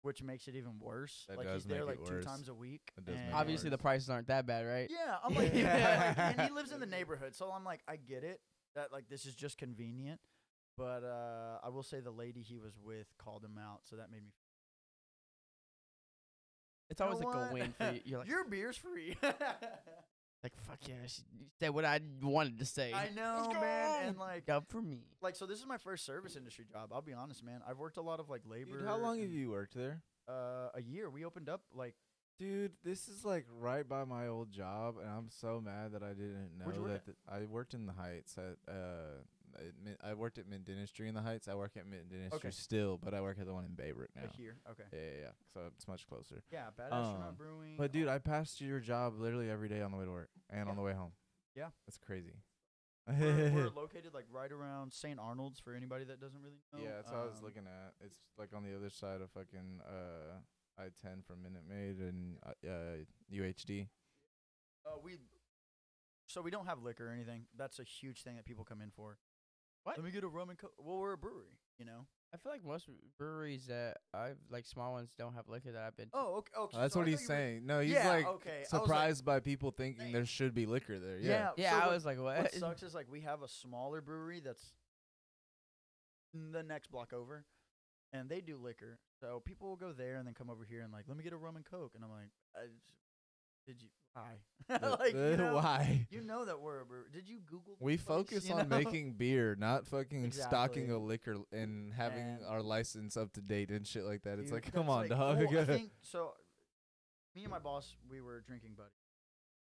which 0.02 0.22
makes 0.22 0.46
it 0.46 0.56
even 0.56 0.78
worse. 0.78 1.24
That 1.28 1.38
like 1.38 1.46
does 1.46 1.62
he's 1.62 1.70
there 1.70 1.86
make 1.86 1.96
it 1.96 2.00
like 2.00 2.08
two 2.08 2.14
worse. 2.16 2.24
times 2.26 2.48
a 2.50 2.54
week. 2.54 2.92
That 2.96 3.06
does 3.06 3.14
make 3.14 3.22
and- 3.24 3.32
it 3.32 3.34
Obviously, 3.34 3.70
the 3.70 3.78
prices 3.78 4.10
aren't 4.10 4.26
that 4.28 4.44
bad, 4.46 4.66
right? 4.66 4.90
Yeah, 4.90 5.16
I'm 5.24 5.34
like, 5.34 5.54
yeah, 5.54 6.14
like, 6.18 6.38
and 6.38 6.48
he 6.48 6.54
lives 6.54 6.70
in 6.70 6.80
the 6.80 6.86
neighborhood, 6.86 7.34
so 7.34 7.50
I'm 7.50 7.64
like, 7.64 7.80
I 7.88 7.96
get 7.96 8.22
it 8.22 8.40
that 8.74 8.92
like 8.92 9.08
this 9.08 9.24
is 9.24 9.34
just 9.34 9.56
convenient, 9.56 10.20
but 10.76 11.02
uh, 11.02 11.60
I 11.64 11.70
will 11.70 11.82
say 11.82 12.00
the 12.00 12.10
lady 12.10 12.42
he 12.42 12.58
was 12.58 12.74
with 12.84 13.06
called 13.18 13.42
him 13.42 13.56
out, 13.58 13.80
so 13.84 13.96
that 13.96 14.10
made 14.10 14.22
me. 14.22 14.32
It's 16.90 17.00
"You 17.00 17.06
know 17.06 17.12
always 17.12 17.24
like 17.24 17.50
a 17.50 17.52
win 17.54 17.74
for 17.78 17.90
you. 17.94 18.00
You're 18.04 18.18
like, 18.20 18.28
your 18.28 18.44
beer's 18.44 18.76
free. 18.76 19.16
Like 20.44 20.52
fuck 20.68 20.78
yeah, 20.86 20.94
she 21.06 21.22
said 21.58 21.70
what 21.70 21.84
I 21.84 21.98
wanted 22.22 22.58
to 22.60 22.64
say. 22.66 22.92
I 22.92 23.08
know, 23.16 23.50
man, 23.60 24.08
and 24.08 24.18
like, 24.18 24.48
Up 24.48 24.66
for 24.68 24.80
me. 24.80 25.00
like 25.22 25.34
so 25.34 25.46
this 25.46 25.58
is 25.58 25.66
my 25.66 25.78
first 25.78 26.04
service 26.04 26.36
industry 26.36 26.66
job. 26.70 26.90
I'll 26.92 27.02
be 27.02 27.14
honest, 27.14 27.42
man. 27.42 27.62
I've 27.68 27.78
worked 27.78 27.96
a 27.96 28.02
lot 28.02 28.20
of 28.20 28.28
like 28.28 28.42
labor. 28.46 28.78
Dude, 28.78 28.86
how 28.86 28.96
long 28.98 29.20
have 29.20 29.30
you 29.32 29.50
worked 29.50 29.74
there? 29.74 30.02
Uh, 30.28 30.68
a 30.74 30.82
year. 30.82 31.10
We 31.10 31.24
opened 31.24 31.48
up 31.48 31.62
like 31.74 31.94
Dude, 32.38 32.72
this 32.84 33.08
is 33.08 33.24
like 33.24 33.46
right 33.60 33.88
by 33.88 34.04
my 34.04 34.26
old 34.26 34.50
job, 34.50 34.96
and 35.00 35.08
I'm 35.08 35.28
so 35.30 35.62
mad 35.64 35.92
that 35.92 36.02
I 36.02 36.08
didn't 36.10 36.58
know 36.58 36.64
Where'd 36.64 36.76
you 36.76 36.82
work 36.82 36.92
that. 36.92 37.04
th- 37.06 37.16
I 37.28 37.46
worked 37.46 37.74
in 37.74 37.86
the 37.86 37.92
Heights 37.92 38.36
at 38.36 38.56
uh, 38.70 39.22
I 40.02 40.14
worked 40.14 40.38
at 40.38 40.46
Mint 40.48 40.64
Dentistry 40.64 41.08
in 41.08 41.14
the 41.14 41.22
Heights. 41.22 41.48
I 41.48 41.54
work 41.54 41.76
at 41.76 41.86
Mint 41.86 42.08
Dentistry 42.10 42.36
Okay. 42.38 42.50
still, 42.50 42.98
but 42.98 43.14
I 43.14 43.20
work 43.20 43.38
at 43.38 43.46
the 43.46 43.52
one 43.54 43.64
in 43.64 43.72
Baybrook 43.72 44.08
now. 44.16 44.22
a 44.36 44.40
year. 44.40 44.56
Okay. 44.70 44.84
Yeah, 44.92 44.98
yeah, 44.98 45.20
yeah. 45.22 45.30
So 45.52 45.60
it's 45.74 45.86
much 45.88 46.06
closer. 46.06 46.42
Yeah, 46.50 46.66
Bad 46.76 46.92
Astronaut 46.92 47.28
Um, 47.30 47.34
Brewing. 47.36 47.76
But 47.78 47.92
dude, 47.92 48.08
I 48.08 48.18
passed 48.18 48.60
your 48.60 48.80
job 48.80 49.14
literally 49.18 49.50
every 49.50 49.68
day 49.68 49.80
on 49.80 49.90
the 49.92 49.96
way 49.98 50.04
to 50.04 50.10
work 50.10 50.30
and 50.50 50.68
on 50.68 50.76
the 50.76 50.82
way 50.82 50.92
home. 50.92 51.12
Yeah. 51.54 51.68
that's 51.86 51.98
crazy. 51.98 52.34
we're, 53.06 53.50
we're 53.52 53.68
located 53.76 54.14
like 54.14 54.24
right 54.32 54.50
around 54.50 54.92
St. 54.92 55.18
Arnold's 55.20 55.60
for 55.60 55.74
anybody 55.74 56.04
that 56.06 56.20
doesn't 56.20 56.40
really 56.40 56.56
know. 56.72 56.78
yeah, 56.82 56.96
that's 56.96 57.10
what 57.12 57.20
I 57.20 57.24
was 57.26 57.38
Um, 57.38 57.44
looking 57.44 57.66
at. 57.66 57.92
It's 58.04 58.18
like 58.38 58.48
on 58.54 58.64
the 58.64 58.74
other 58.74 58.88
side 58.90 59.20
of 59.20 59.30
fucking 59.30 59.80
uh 59.86 60.38
I 60.76 60.88
ten 61.00 61.22
from 61.26 61.42
Minute 61.42 61.62
Maid 61.68 61.98
and 61.98 62.36
uh, 62.44 62.66
uh 62.66 62.96
UHD. 63.32 63.88
Uh, 64.86 64.96
we 65.02 65.18
so 66.26 66.40
we 66.40 66.50
don't 66.50 66.66
have 66.66 66.82
liquor 66.82 67.08
or 67.08 67.12
anything. 67.12 67.44
That's 67.56 67.78
a 67.78 67.84
huge 67.84 68.22
thing 68.22 68.36
that 68.36 68.46
people 68.46 68.64
come 68.64 68.80
in 68.80 68.90
for. 68.90 69.18
What? 69.84 69.96
Let 69.98 70.04
me 70.04 70.10
get 70.10 70.24
a 70.24 70.28
rum 70.28 70.50
and 70.50 70.58
coke. 70.58 70.72
Well, 70.78 70.98
we're 70.98 71.12
a 71.12 71.18
brewery, 71.18 71.58
you 71.78 71.84
know. 71.84 72.06
I 72.32 72.36
feel 72.36 72.50
like 72.50 72.64
most 72.64 72.88
breweries 73.16 73.66
that 73.66 73.98
I've 74.12 74.38
like 74.50 74.66
small 74.66 74.92
ones 74.92 75.10
don't 75.16 75.34
have 75.34 75.48
liquor 75.48 75.70
that 75.72 75.82
I've 75.82 75.96
been. 75.96 76.06
to. 76.06 76.10
Oh, 76.14 76.34
okay. 76.38 76.52
okay 76.58 76.78
that's 76.78 76.94
so 76.94 77.00
what 77.00 77.06
he's 77.08 77.20
thought 77.26 77.34
you 77.34 77.38
were- 77.38 77.40
saying. 77.40 77.66
No, 77.66 77.80
he's 77.80 77.92
yeah, 77.92 78.08
like 78.08 78.26
okay. 78.26 78.50
I 78.50 78.58
was 78.60 78.68
surprised 78.68 79.24
by 79.24 79.40
people 79.40 79.70
thinking 79.70 80.10
there 80.10 80.24
should 80.26 80.54
be 80.54 80.66
liquor 80.66 80.98
there. 80.98 81.18
Yeah. 81.18 81.28
yeah, 81.28 81.50
yeah, 81.56 81.70
so 81.70 81.76
I 81.76 81.86
what- 81.86 81.94
was 81.94 82.04
like, 82.06 82.18
what? 82.20 82.38
What 82.42 82.54
sucks 82.54 82.82
is 82.82 82.94
like 82.94 83.06
we 83.10 83.20
have 83.20 83.42
a 83.42 83.48
smaller 83.48 84.00
brewery 84.00 84.40
that's 84.40 84.72
the 86.52 86.62
next 86.62 86.90
block 86.90 87.12
over, 87.12 87.44
and 88.12 88.28
they 88.28 88.40
do 88.40 88.56
liquor. 88.56 88.98
So 89.20 89.40
people 89.44 89.68
will 89.68 89.76
go 89.76 89.92
there 89.92 90.16
and 90.16 90.26
then 90.26 90.34
come 90.34 90.50
over 90.50 90.64
here 90.64 90.80
and 90.80 90.92
like, 90.92 91.04
let 91.06 91.16
me 91.16 91.22
get 91.22 91.32
a 91.32 91.36
rum 91.36 91.56
and 91.56 91.64
coke, 91.64 91.92
and 91.94 92.02
I'm 92.02 92.10
like, 92.10 92.30
I 92.56 92.66
just, 92.66 92.82
did 93.66 93.80
you 93.82 93.88
why? 94.12 94.38
Like, 94.98 95.12
you 95.12 95.36
know, 95.36 95.56
why? 95.56 96.06
You 96.10 96.22
know 96.22 96.44
that 96.44 96.60
we're 96.60 96.80
a. 96.80 96.84
Did 97.12 97.28
you 97.28 97.40
Google? 97.44 97.76
We 97.80 97.96
place, 97.96 98.06
focus 98.06 98.50
on 98.50 98.68
know? 98.68 98.76
making 98.84 99.14
beer, 99.14 99.56
not 99.58 99.86
fucking 99.86 100.30
stocking 100.32 100.90
a 100.90 100.98
liquor 100.98 101.36
and 101.52 101.92
having 101.92 102.20
And- 102.22 102.46
our 102.46 102.62
license 102.62 103.16
up 103.16 103.32
to 103.32 103.40
date 103.40 103.70
and 103.70 103.86
shit 103.86 104.04
like 104.04 104.22
that. 104.22 104.38
It's 104.38 104.44
Dude, 104.50 104.52
like, 104.64 104.72
come 104.72 104.88
on, 104.88 105.00
like- 105.02 105.10
dog. 105.10 105.38
well, 105.50 105.58
I 105.60 105.64
think 105.66 105.90
so. 106.02 106.32
Me 107.34 107.42
and 107.42 107.50
my 107.50 107.58
boss, 107.58 107.96
we 108.08 108.20
were 108.20 108.40
drinking 108.46 108.74
buddy 108.76 108.94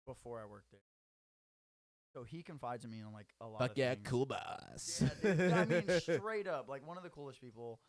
before 0.08 0.42
I 0.42 0.46
worked 0.50 0.72
there. 0.72 0.82
So 2.16 2.24
he 2.24 2.42
confides 2.42 2.84
in 2.84 2.90
me 2.92 3.02
on 3.06 3.14
like 3.14 3.28
a 3.40 3.46
lot 3.48 3.60
Fuck 3.60 3.72
of 3.72 3.78
yeah, 3.78 3.94
things. 3.94 4.08
cool 4.08 4.26
boss. 4.26 5.04
Yeah, 5.24 5.34
dude, 5.36 5.52
I 5.54 5.66
mean, 5.66 5.84
straight 6.00 6.48
up, 6.48 6.68
like 6.68 6.86
one 6.88 6.98
of 6.98 7.04
the 7.04 7.10
coolest 7.10 7.40
people. 7.40 7.80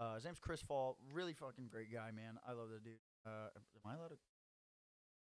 Uh, 0.00 0.14
his 0.16 0.24
name's 0.24 0.40
Chris 0.40 0.60
Fall. 0.62 0.96
Really 1.12 1.34
fucking 1.34 1.68
great 1.70 1.92
guy, 1.92 2.10
man. 2.10 2.38
I 2.48 2.52
love 2.52 2.68
the 2.70 2.80
dude. 2.80 2.98
Uh, 3.24 3.48
am 3.84 3.90
I 3.90 3.94
allowed 3.94 4.08
to? 4.08 4.16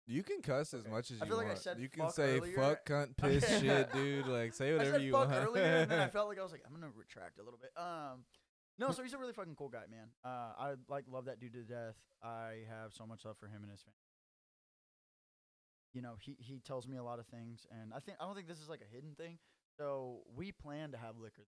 You 0.09 0.23
can 0.23 0.41
cuss 0.41 0.73
as 0.73 0.81
Okay. 0.81 0.89
much 0.89 1.11
as 1.11 1.21
I 1.21 1.25
you 1.25 1.29
feel 1.29 1.37
like 1.37 1.47
I 1.47 1.49
want. 1.49 1.59
said 1.59 1.79
you 1.79 1.89
can 1.89 2.09
say 2.09 2.37
earlier. 2.37 2.55
fuck, 2.55 2.85
cunt, 2.85 3.17
piss, 3.17 3.59
shit, 3.59 3.91
dude. 3.91 4.25
Like 4.27 4.53
say 4.53 4.71
whatever 4.71 4.89
I 4.89 4.93
said 4.93 5.01
you 5.03 5.11
fuck 5.11 5.29
want. 5.29 5.47
earlier, 5.47 5.63
and 5.65 5.91
then 5.91 5.99
I 5.99 6.07
felt 6.17 6.29
like 6.29 6.39
I 6.39 6.43
was 6.43 6.51
like, 6.53 6.61
I'm 6.65 6.73
gonna 6.73 6.91
retract 6.95 7.39
a 7.39 7.43
little 7.43 7.59
bit. 7.59 7.71
Um, 7.75 8.23
no, 8.79 8.91
so 8.91 9.03
he's 9.03 9.13
a 9.13 9.17
really 9.17 9.33
fucking 9.33 9.55
cool 9.55 9.67
guy, 9.69 9.83
man. 9.91 10.07
Uh, 10.23 10.53
I 10.57 10.73
like 10.87 11.05
love 11.11 11.25
that 11.25 11.39
dude 11.41 11.53
to 11.53 11.63
death. 11.63 11.95
I 12.23 12.63
have 12.69 12.93
so 12.93 13.05
much 13.05 13.25
love 13.25 13.37
for 13.37 13.47
him 13.47 13.63
and 13.63 13.71
his 13.71 13.81
family. 13.81 13.97
You 15.93 16.01
know, 16.01 16.15
he 16.21 16.37
he 16.39 16.59
tells 16.59 16.87
me 16.87 16.97
a 16.97 17.03
lot 17.03 17.19
of 17.19 17.25
things, 17.27 17.65
and 17.71 17.91
I 17.93 17.99
think 17.99 18.17
I 18.21 18.25
don't 18.25 18.35
think 18.35 18.47
this 18.47 18.59
is 18.61 18.69
like 18.69 18.81
a 18.81 18.93
hidden 18.93 19.13
thing. 19.17 19.39
So 19.79 20.19
we 20.35 20.51
plan 20.51 20.91
to 20.91 20.97
have 20.97 21.17
liquor. 21.17 21.47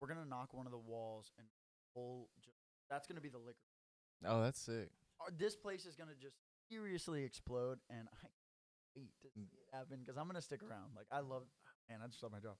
We're 0.00 0.08
gonna 0.08 0.24
knock 0.24 0.54
one 0.54 0.66
of 0.66 0.72
the 0.72 0.78
walls 0.78 1.30
and 1.38 1.46
pull. 1.94 2.28
Ju- 2.42 2.50
that's 2.88 3.06
gonna 3.06 3.20
be 3.20 3.28
the 3.28 3.38
liquor. 3.38 3.66
oh, 4.26 4.40
that's 4.42 4.60
sick. 4.60 4.90
This 5.38 5.56
place 5.56 5.84
is 5.84 5.94
gonna 5.96 6.14
just 6.20 6.36
seriously 6.72 7.24
explode, 7.24 7.78
and 7.90 8.08
I 8.08 8.16
can't 8.20 8.32
wait 8.96 9.10
to 9.22 9.28
Mm. 9.28 9.50
see 9.50 9.58
it 9.60 9.68
happen 9.72 10.00
because 10.00 10.16
I'm 10.16 10.26
gonna 10.26 10.40
stick 10.42 10.62
around. 10.62 10.94
Like 10.96 11.06
I 11.10 11.20
love, 11.20 11.44
man. 11.88 12.00
I 12.02 12.06
just 12.08 12.22
love 12.22 12.32
my 12.32 12.40
job. 12.40 12.56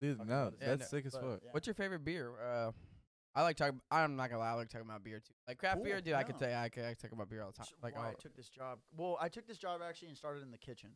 Dude, 0.00 0.16
Talking 0.18 0.30
no, 0.30 0.40
about 0.42 0.52
it. 0.54 0.58
Yeah, 0.60 0.68
that's 0.76 0.92
no, 0.92 0.98
sick 0.98 1.06
as 1.06 1.12
But, 1.12 1.22
fuck. 1.22 1.40
yeah. 1.44 1.50
What's 1.52 1.66
your 1.66 1.74
favorite 1.74 2.04
beer? 2.04 2.32
Uh, 2.40 2.72
I 3.34 3.42
like 3.42 3.56
talking. 3.56 3.80
I'm 3.90 4.16
not 4.16 4.28
gonna 4.30 4.40
lie. 4.40 4.50
I 4.50 4.54
like 4.54 4.68
talking 4.68 4.86
about 4.86 5.04
beer 5.04 5.20
too. 5.20 5.34
Like 5.46 5.58
craft 5.58 5.82
beer, 5.84 6.00
dude. 6.00 6.14
I 6.14 6.22
could 6.24 6.34
yeah. 6.34 6.38
tell 6.40 6.50
you, 6.50 6.56
I 6.56 6.68
could, 6.68 6.84
I 6.84 6.88
could 6.94 6.98
talk 6.98 7.12
about 7.12 7.28
beer 7.30 7.42
all 7.42 7.52
the 7.52 7.58
time. 7.58 7.66
Like, 7.82 7.96
why 7.96 8.10
I 8.10 8.14
took 8.14 8.34
this 8.36 8.48
job. 8.48 8.78
Well, 8.96 9.16
I 9.20 9.28
took 9.28 9.46
this 9.46 9.58
job 9.58 9.80
actually 9.82 10.08
and 10.08 10.16
started 10.18 10.42
in 10.42 10.50
the 10.50 10.58
kitchen, 10.58 10.90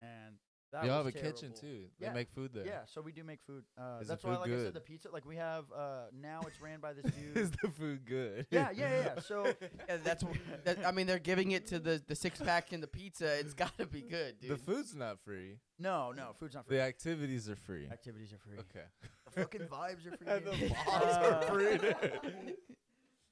and 0.00 0.36
That 0.72 0.84
you 0.84 0.90
was 0.90 0.96
have 0.96 1.06
a 1.06 1.12
kitchen 1.12 1.52
too. 1.58 1.84
They 1.98 2.06
Yeah, 2.06 2.12
make 2.12 2.28
food 2.30 2.50
there. 2.52 2.66
Yeah, 2.66 2.80
so 2.86 3.00
we 3.00 3.12
do 3.12 3.22
make 3.24 3.40
food. 3.46 3.64
Uh, 3.78 3.98
Is 4.00 4.08
the 4.08 4.14
that's 4.14 4.24
why, 4.24 4.32
food 4.34 4.40
like 4.40 4.50
I 4.50 4.62
said, 4.64 4.74
the 4.74 4.80
pizza. 4.80 5.08
Like 5.12 5.24
we 5.24 5.36
have 5.36 5.64
uh, 5.74 6.06
now, 6.12 6.40
it's 6.46 6.60
ran 6.60 6.80
by 6.80 6.92
this 6.92 7.04
dude. 7.14 7.36
Is 7.36 7.50
the 7.52 7.68
food 7.68 8.04
good? 8.04 8.46
yeah, 8.50 8.70
yeah, 8.74 8.90
yeah, 8.90 9.12
yeah. 9.14 9.20
So 9.20 9.46
Yeah, 9.88 9.98
that's 10.02 10.24
that, 10.64 10.84
I 10.84 10.90
mean 10.90 11.06
they're 11.06 11.18
giving 11.20 11.52
it 11.52 11.66
to 11.68 11.78
the 11.78 12.02
the 12.06 12.14
six 12.16 12.40
pack 12.40 12.72
and 12.72 12.82
the 12.82 12.88
pizza. 12.88 13.38
It's 13.38 13.54
got 13.64 13.76
to 13.78 13.86
be 13.86 14.02
good, 14.02 14.40
dude. 14.40 14.50
the 14.50 14.56
food's 14.56 14.94
not 14.94 15.20
free. 15.20 15.58
no, 15.78 16.12
no, 16.12 16.32
food's 16.38 16.54
not 16.54 16.66
free. 16.66 16.76
The 16.78 16.82
activities 16.82 17.48
are 17.48 17.56
free. 17.56 17.86
Activities 17.90 18.32
are 18.32 18.38
free. 18.38 18.58
Okay. 18.58 18.86
The 19.26 19.30
fucking 19.40 19.60
vibes 19.62 20.06
are 20.06 20.16
free. 20.16 20.26
And 20.26 20.44
the 20.44 20.50
dude. 20.56 20.70
vibes 20.72 21.22
are 21.22 21.42
free. 21.42 22.34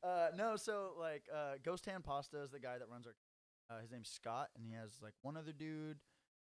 uh, 0.03 0.29
no, 0.37 0.57
so 0.57 0.93
like 0.99 1.25
uh, 1.35 1.55
Ghost 1.65 1.87
Hand 1.87 2.05
Pasta 2.05 2.43
is 2.43 2.51
the 2.51 2.61
guy 2.61 2.79
that 2.79 2.89
runs 2.89 3.07
our. 3.07 3.15
Uh, 3.71 3.81
his 3.81 3.91
name's 3.91 4.11
Scott, 4.11 4.51
and 4.57 4.65
he 4.67 4.75
has 4.75 4.91
like 5.03 5.15
one 5.23 5.37
other 5.39 5.53
dude. 5.53 5.97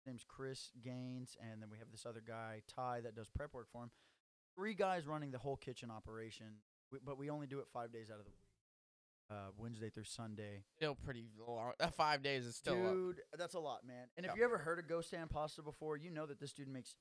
Name's 0.06 0.26
Chris 0.28 0.72
Gaines, 0.84 1.38
and 1.42 1.62
then 1.62 1.70
we 1.70 1.78
have 1.78 1.92
this 1.92 2.06
other 2.06 2.22
guy 2.26 2.62
Ty 2.68 3.02
that 3.02 3.16
does 3.16 3.30
prep 3.30 3.54
work 3.54 3.68
for 3.72 3.84
him. 3.84 3.92
Three 4.56 4.74
guys 4.74 5.08
running 5.08 5.32
the 5.32 5.38
whole 5.38 5.58
kitchen 5.58 5.92
operation, 5.92 6.48
but 7.06 7.18
we 7.18 7.30
only 7.30 7.48
do 7.48 7.60
it 7.60 7.66
five 7.74 7.92
days 7.92 8.10
out 8.10 8.20
of 8.20 8.26
the 8.26 8.32
week. 8.32 8.40
Uh, 9.28 9.50
Wednesday 9.58 9.90
through 9.90 10.04
Sunday. 10.04 10.64
still 10.78 10.94
pretty 10.94 11.26
long. 11.48 11.72
Uh, 11.80 11.88
five 11.88 12.22
days 12.22 12.46
is 12.46 12.56
still. 12.56 12.76
Dude, 12.76 13.22
that's 13.36 13.56
a 13.56 13.60
lot, 13.60 13.80
man. 13.86 14.06
And 14.18 14.26
if 14.26 14.36
you 14.36 14.44
ever 14.44 14.60
heard 14.60 14.78
of 14.78 14.88
Ghost 14.88 15.10
Hand 15.10 15.32
Pasta 15.32 15.64
before, 15.64 15.98
you 15.98 16.12
know 16.12 16.28
that 16.28 16.40
this 16.40 16.54
dude 16.54 16.68
makes 16.68 16.96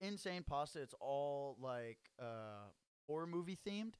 insane 0.00 0.42
pasta. 0.42 0.80
It's 0.80 0.94
all 1.00 1.56
like 1.60 1.98
uh 2.20 2.68
horror 3.06 3.26
movie 3.26 3.58
themed. 3.66 3.94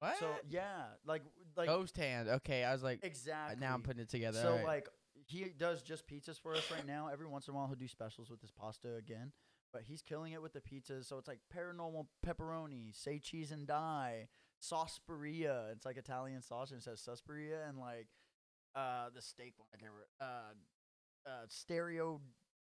what? 0.00 0.18
So 0.18 0.26
yeah, 0.48 0.86
like 1.06 1.22
like 1.56 1.68
Ghost 1.68 1.96
hand. 1.96 2.28
Okay, 2.28 2.64
I 2.64 2.72
was 2.72 2.82
like, 2.82 3.00
exactly. 3.02 3.60
now 3.60 3.74
I'm 3.74 3.82
putting 3.82 4.02
it 4.02 4.10
together. 4.10 4.40
So 4.40 4.48
alright. 4.48 4.66
like 4.66 4.88
he 5.26 5.46
does 5.58 5.82
just 5.82 6.06
pizzas 6.06 6.40
for 6.40 6.54
us 6.54 6.70
right 6.70 6.86
now. 6.86 7.08
Every 7.12 7.26
once 7.26 7.48
in 7.48 7.54
a 7.54 7.56
while 7.56 7.66
he'll 7.66 7.76
do 7.76 7.88
specials 7.88 8.30
with 8.30 8.40
his 8.40 8.50
pasta 8.50 8.96
again. 8.96 9.32
But 9.72 9.82
he's 9.82 10.02
killing 10.02 10.32
it 10.32 10.42
with 10.42 10.52
the 10.52 10.60
pizzas. 10.60 11.06
So 11.06 11.18
it's 11.18 11.26
like 11.28 11.40
paranormal 11.54 12.06
pepperoni, 12.24 12.94
say 12.94 13.18
cheese 13.18 13.50
and 13.50 13.66
die, 13.66 14.28
sauceperia. 14.62 15.72
It's 15.72 15.84
like 15.84 15.96
Italian 15.96 16.42
sauce 16.42 16.70
and 16.70 16.78
it 16.78 16.84
says 16.84 17.00
Suspiria 17.00 17.66
and 17.68 17.78
like 17.78 18.08
uh 18.76 19.06
the 19.14 19.22
steak 19.22 19.54
one 19.56 19.68
I 19.74 19.78
can't 19.78 19.92
remember. 19.92 20.08
Uh 20.20 21.30
uh 21.30 21.44
stereo 21.48 22.20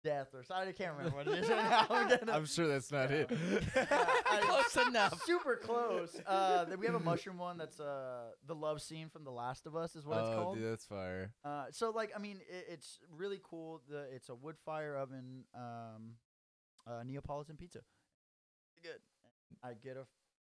death 0.03 0.29
or 0.35 0.43
something. 0.45 0.69
I 0.69 0.73
can't 0.73 0.97
remember 0.97 1.17
what 1.17 1.29
it 1.29 1.45
is 1.45 1.49
right 1.49 1.57
now. 1.71 1.87
I'm 1.91 2.09
getting 2.09 2.31
I'm 2.31 2.47
sure 2.47 2.67
that's 2.67 2.91
not 2.91 3.11
it. 3.11 3.31
I- 3.77 4.41
close 4.43 4.87
enough. 4.87 5.23
Super 5.25 5.57
close. 5.57 6.21
Uh, 6.27 6.65
then 6.65 6.79
we 6.79 6.87
have 6.87 6.95
a 6.95 7.01
mushroom 7.01 7.39
one 7.39 7.59
that's 7.59 7.81
uh 7.81 8.31
the 8.47 8.55
love 8.55 8.83
scene 8.83 9.09
from 9.09 9.25
The 9.25 9.31
Last 9.31 9.67
of 9.67 9.77
Us 9.77 9.97
is 9.97 10.07
what 10.07 10.19
it's 10.19 10.29
oh, 10.29 10.35
called. 10.35 10.57
dude, 10.59 10.71
that's 10.71 10.85
fire. 10.85 11.33
Uh, 11.45 11.67
so 11.71 11.91
like 11.91 12.13
I 12.17 12.19
mean, 12.19 12.39
it, 12.49 12.67
it's 12.71 12.99
really 13.17 13.41
cool. 13.43 13.83
The 13.89 14.07
it's 14.15 14.29
a 14.29 14.35
wood 14.35 14.57
fire 14.65 14.97
oven, 14.97 15.45
um, 15.55 16.15
uh, 16.87 17.03
Neapolitan 17.05 17.57
pizza. 17.57 17.81
Good. 18.83 19.01
I 19.63 19.75
get 19.75 19.97
a 19.97 20.01
f- 20.01 20.07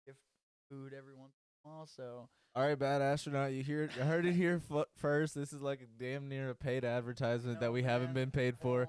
gift 0.06 0.20
food 0.68 0.92
every 0.96 1.14
once 1.14 1.34
in 1.64 1.70
a 1.70 1.74
while, 1.74 1.86
so 1.86 2.28
All 2.54 2.62
right, 2.62 2.78
bad 2.78 3.02
astronaut. 3.02 3.52
You 3.52 3.62
hear? 3.62 3.88
I 4.00 4.04
heard 4.04 4.26
it 4.26 4.32
here 4.34 4.60
f- 4.70 4.86
first. 4.96 5.34
This 5.34 5.52
is 5.52 5.62
like 5.62 5.80
a 5.82 6.02
damn 6.02 6.28
near 6.28 6.50
a 6.50 6.54
paid 6.54 6.84
advertisement 6.84 7.60
that 7.60 7.66
No, 7.66 7.72
we 7.72 7.82
haven't 7.82 8.14
been 8.14 8.30
paid 8.30 8.58
for, 8.58 8.88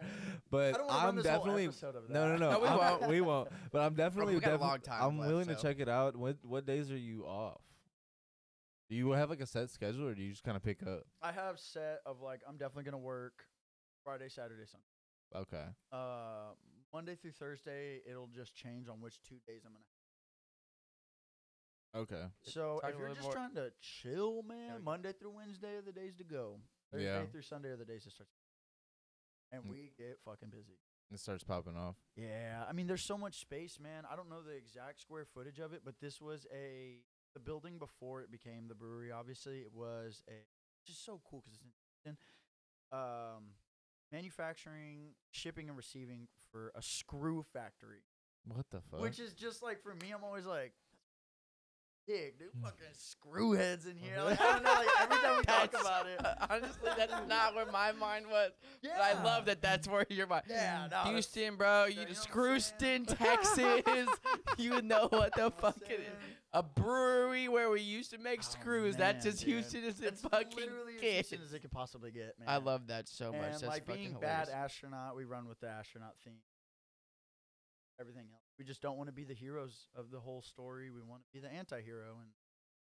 but 0.50 0.74
don't 0.74 0.88
wanna 0.88 1.00
run 1.06 1.18
I'm 1.18 1.24
definitely 1.24 1.70
no, 2.10 2.36
no, 2.36 2.38
no. 2.38 2.52
No, 2.52 2.60
we 2.60 2.68
I'm- 2.68 2.78
won't. 2.78 3.08
we 3.10 3.22
won't. 3.22 3.50
But 3.72 3.82
I'm 3.82 3.94
definitely, 3.96 4.36
a 4.38 4.40
defi- 4.40 4.64
I'm 4.92 5.18
left, 5.20 5.30
willing 5.30 5.48
to 5.48 5.56
check 5.56 5.80
it 5.80 5.90
out. 5.90 6.16
What 6.16 6.38
what 6.44 6.66
days 6.66 6.92
are 6.92 6.98
you 6.98 7.26
off? 7.26 7.62
Do 8.90 8.96
you 8.98 9.12
have 9.12 9.30
like 9.30 9.40
a 9.42 9.46
set 9.46 9.70
schedule, 9.70 10.08
or 10.08 10.14
do 10.16 10.22
you 10.22 10.32
just 10.32 10.44
kind 10.44 10.58
of 10.58 10.64
pick 10.64 10.86
up? 10.86 11.04
I 11.22 11.32
have 11.32 11.60
set 11.60 12.00
of 12.06 12.22
like 12.22 12.42
I'm 12.48 12.58
definitely 12.58 12.84
gonna 12.84 12.98
work 12.98 13.46
Friday, 14.04 14.28
Saturday, 14.30 14.64
Sunday. 14.66 14.86
Okay. 15.34 15.64
Uh, 15.94 16.52
Monday 16.94 17.16
through 17.16 17.32
Thursday, 17.32 18.02
it'll 18.10 18.28
just 18.28 18.54
change 18.54 18.90
on 18.90 19.00
which 19.00 19.22
two 19.28 19.36
days 19.48 19.62
I'm 19.66 19.72
gonna. 19.72 19.86
Okay. 21.94 22.24
So 22.44 22.80
Talk 22.82 22.92
if 22.94 22.98
you're 23.00 23.10
just 23.10 23.22
more- 23.22 23.34
trying 23.34 23.56
to 23.56 23.72
chill, 23.82 24.44
man. 24.44 24.84
Monday 24.84 25.12
through 25.14 25.32
Wednesday 25.32 25.76
are 25.76 25.82
the 25.82 25.92
days 25.92 26.16
to 26.18 26.24
go. 26.24 26.62
Thursday 26.92 27.06
Yeah. 27.06 27.26
through 27.28 27.42
Sunday 27.42 27.70
are 27.70 27.78
the 27.78 27.86
days 27.86 28.04
to 28.06 28.12
start. 28.12 28.30
And 29.52 29.66
Mm. 29.66 29.70
we 29.70 29.90
get 29.98 30.20
fucking 30.22 30.50
busy. 30.50 30.80
It 31.10 31.20
starts 31.20 31.44
popping 31.44 31.76
off. 31.76 31.98
Yeah, 32.16 32.66
I 32.68 32.72
mean, 32.72 32.88
there's 32.88 33.04
so 33.04 33.18
much 33.18 33.40
space, 33.40 33.78
man. 33.80 34.06
I 34.06 34.16
don't 34.16 34.30
know 34.30 34.42
the 34.42 34.52
exact 34.56 35.02
square 35.02 35.26
footage 35.26 35.60
of 35.60 35.74
it, 35.74 35.84
but 35.84 36.00
this 36.00 36.22
was 36.22 36.48
a 36.52 37.04
the 37.34 37.40
building 37.40 37.78
before 37.80 38.22
it 38.22 38.30
became 38.32 38.68
the 38.68 38.76
brewery. 38.76 39.10
Obviously, 39.12 39.62
it 39.62 39.72
was 39.74 40.22
a 40.30 40.46
just 40.86 41.04
so 41.04 41.20
cool 41.20 41.42
because 41.42 41.56
it's 41.56 41.64
in 42.06 42.18
um, 42.98 43.56
manufacturing, 44.12 45.16
shipping, 45.32 45.68
and 45.70 45.78
receiving 45.78 46.28
for 46.50 46.72
a 46.76 46.82
screw 46.82 47.42
factory, 47.44 48.04
What 48.44 48.70
the 48.70 48.82
fuck? 48.82 49.00
which 49.00 49.20
is 49.20 49.34
just 49.34 49.62
like 49.62 49.82
for 49.82 49.96
me, 49.96 50.12
I'm 50.12 50.24
always 50.24 50.46
like. 50.46 50.74
Big, 52.12 52.38
dude, 52.40 52.50
hmm. 52.58 52.64
fucking 52.64 52.88
screwheads 52.94 53.90
in 53.90 53.96
here. 53.96 54.22
Like, 54.22 54.40
I 54.42 54.52
don't 54.54 54.64
know, 54.64 54.70
like 54.74 54.88
every 55.02 55.18
time 55.18 55.38
we 55.38 55.44
talk 55.44 55.72
That's- 55.72 55.82
about 55.82 56.08
it. 56.08 56.20
Honestly, 56.50 56.90
that's 56.98 57.14
not 57.30 57.56
where 57.56 57.66
my 57.72 57.92
mind 57.94 58.26
was. 58.30 58.52
Yeah. 58.82 58.92
But 58.98 59.18
I 59.18 59.24
love 59.24 59.46
that 59.46 59.62
that's 59.62 59.88
where 59.88 60.06
your 60.10 60.28
mind. 60.28 60.44
Yeah, 60.50 60.84
hmm, 60.84 60.90
no, 60.92 61.14
Houston, 61.14 61.56
bro. 61.56 61.86
You 61.86 62.02
you 62.02 62.08
just 62.08 62.28
know 62.36 62.42
what 62.42 62.52
I'm 62.52 62.60
saying? 62.60 63.06
Screwston, 63.06 63.18
Texas. 63.18 64.10
you 64.58 64.82
know 64.82 65.08
what 65.10 65.34
the 65.36 65.44
You 65.44 65.50
know 65.50 65.54
what 65.60 65.64
I'm 65.66 65.74
fuck 65.74 65.78
it 65.90 65.92
is. 65.94 65.98
saying? 66.00 66.36
A 66.54 66.64
brewery 66.64 67.48
where 67.48 67.70
we 67.70 67.80
used 67.80 68.12
to 68.12 68.18
make 68.18 68.40
Oh, 68.40 68.44
screws. 68.44 68.98
that's 68.98 69.24
man, 69.24 69.34
as 69.34 69.40
dude. 69.40 69.48
Houston 69.54 69.84
as 69.86 70.02
it 70.02 70.06
It's 70.08 70.22
fucking 70.22 70.58
literally 70.58 70.96
as 70.96 71.02
gets. 71.02 71.30
Houston 71.30 71.48
as 71.48 71.54
it 71.54 71.62
could 71.62 71.72
possibly 71.72 72.12
get, 72.12 72.36
man. 72.38 72.50
I 72.50 72.58
love 72.58 72.88
that 72.88 73.08
so 73.08 73.32
much. 73.32 73.36
and 73.36 73.54
That's 73.54 73.64
like 73.64 73.86
fucking 73.86 74.02
being 74.02 74.14
hilarious. 74.16 74.50
bad 74.50 74.54
astronaut, 74.66 75.16
we 75.16 75.24
run 75.24 75.48
with 75.48 75.62
the 75.62 75.70
astronaut 75.70 76.16
theme. 76.26 76.34
Everything 78.00 78.26
else, 78.34 78.44
we 78.62 78.66
just 78.66 78.80
don't 78.84 78.96
want 78.96 79.08
to 79.10 79.12
be 79.14 79.24
the 79.24 79.34
heroes 79.34 79.88
of 79.96 80.12
the 80.12 80.20
whole 80.20 80.44
story. 80.44 80.92
We 80.92 81.02
want 81.02 81.24
to 81.24 81.30
be 81.34 81.40
the 81.40 81.52
anti-hero, 81.52 82.18
and 82.20 82.30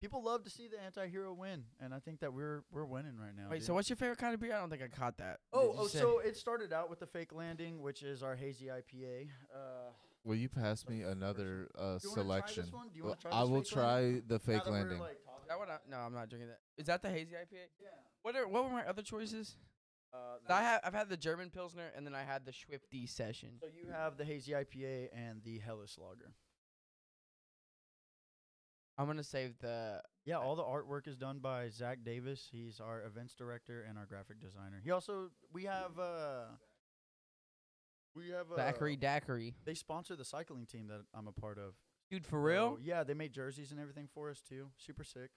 people 0.00 0.22
love 0.22 0.44
to 0.44 0.50
see 0.50 0.68
the 0.68 0.80
anti-hero 0.80 1.34
win. 1.34 1.64
And 1.80 1.92
I 1.92 1.98
think 1.98 2.20
that 2.20 2.32
we're 2.32 2.62
we're 2.70 2.84
winning 2.84 3.16
right 3.18 3.34
now. 3.36 3.48
Wait, 3.50 3.58
dude. 3.58 3.66
so 3.66 3.74
what's 3.74 3.90
your 3.90 3.96
favorite 3.96 4.18
kind 4.18 4.34
of 4.34 4.40
beer? 4.40 4.54
I 4.54 4.60
don't 4.60 4.70
think 4.70 4.82
I 4.82 4.86
caught 4.86 5.16
that. 5.18 5.40
Oh, 5.52 5.74
oh, 5.76 5.86
say- 5.88 5.98
so 5.98 6.20
it 6.20 6.36
started 6.36 6.72
out 6.72 6.88
with 6.90 7.00
the 7.00 7.08
fake 7.08 7.32
landing, 7.32 7.82
which 7.82 8.04
is 8.04 8.22
our 8.22 8.36
hazy 8.36 8.66
IPA. 8.66 9.30
Uh, 9.52 9.90
Will 10.22 10.36
you 10.36 10.48
pass 10.48 10.88
me 10.88 11.02
another 11.02 11.68
uh, 11.76 11.80
Do 11.80 11.82
you 11.82 11.88
wanna 11.88 11.98
try 11.98 12.04
this 12.06 12.12
selection? 12.14 12.64
one? 12.70 12.88
Do 12.90 12.96
you 12.98 13.04
Well, 13.04 13.16
I 13.32 13.42
will 13.42 13.62
try 13.64 13.94
landing? 13.96 14.22
the 14.28 14.38
fake 14.38 14.64
that 14.64 14.70
landing. 14.70 14.98
like, 15.00 15.18
That 15.48 15.58
one, 15.58 15.68
I, 15.70 15.78
no, 15.90 15.96
I'm 15.98 16.14
not 16.14 16.28
drinking 16.30 16.48
that. 16.50 16.60
Is 16.78 16.86
that 16.86 17.02
the 17.02 17.10
hazy 17.10 17.32
IPA? 17.34 17.66
yeah. 17.82 17.88
What 18.22 18.36
are 18.36 18.46
what 18.46 18.62
were 18.62 18.70
my 18.70 18.86
other 18.86 19.02
choices? 19.02 19.56
Uh, 20.14 20.52
I 20.52 20.62
have 20.62 20.80
I've 20.84 20.94
had 20.94 21.08
the 21.08 21.16
German 21.16 21.50
Pilsner 21.50 21.90
and 21.96 22.06
then 22.06 22.14
I 22.14 22.22
had 22.22 22.44
the 22.46 22.52
Schwifty 22.52 23.08
Session. 23.08 23.50
so 23.60 23.66
you 23.66 23.90
have 23.90 24.16
the 24.16 24.24
hazy 24.24 24.52
IPA 24.52 25.08
and 25.12 25.42
the 25.42 25.58
Helles 25.58 25.98
Lager. 26.00 26.32
I'm 28.96 29.06
gonna 29.06 29.24
save 29.24 29.58
the. 29.58 30.00
Yeah, 30.24 30.38
all 30.38 30.54
the 30.56 30.62
artwork 30.62 31.08
is 31.08 31.16
done 31.16 31.40
by 31.40 31.68
Zach 31.68 31.98
Davis. 32.04 32.48
He's 32.50 32.80
our 32.80 33.02
events 33.02 33.34
director 33.34 33.84
and 33.88 33.98
our 33.98 34.06
graphic 34.06 34.40
designer. 34.40 34.80
He 34.84 34.90
also 34.90 35.30
we 35.52 35.64
have 35.64 35.98
uh 35.98 36.44
we 38.14 38.30
have 38.30 38.52
uh, 38.52 38.56
Zachary 38.56 38.96
Daiquiri. 38.96 39.54
They 39.64 39.74
sponsor 39.74 40.14
the 40.14 40.24
cycling 40.24 40.66
team 40.66 40.86
that 40.88 41.02
I'm 41.12 41.26
a 41.26 41.32
part 41.32 41.58
of. 41.58 41.74
Dude, 42.10 42.24
for 42.24 42.40
real? 42.40 42.76
So, 42.76 42.78
yeah, 42.82 43.02
they 43.02 43.14
made 43.14 43.32
jerseys 43.32 43.72
and 43.72 43.80
everything 43.80 44.08
for 44.14 44.30
us 44.30 44.40
too. 44.40 44.68
Super 44.76 45.02
sick. 45.02 45.30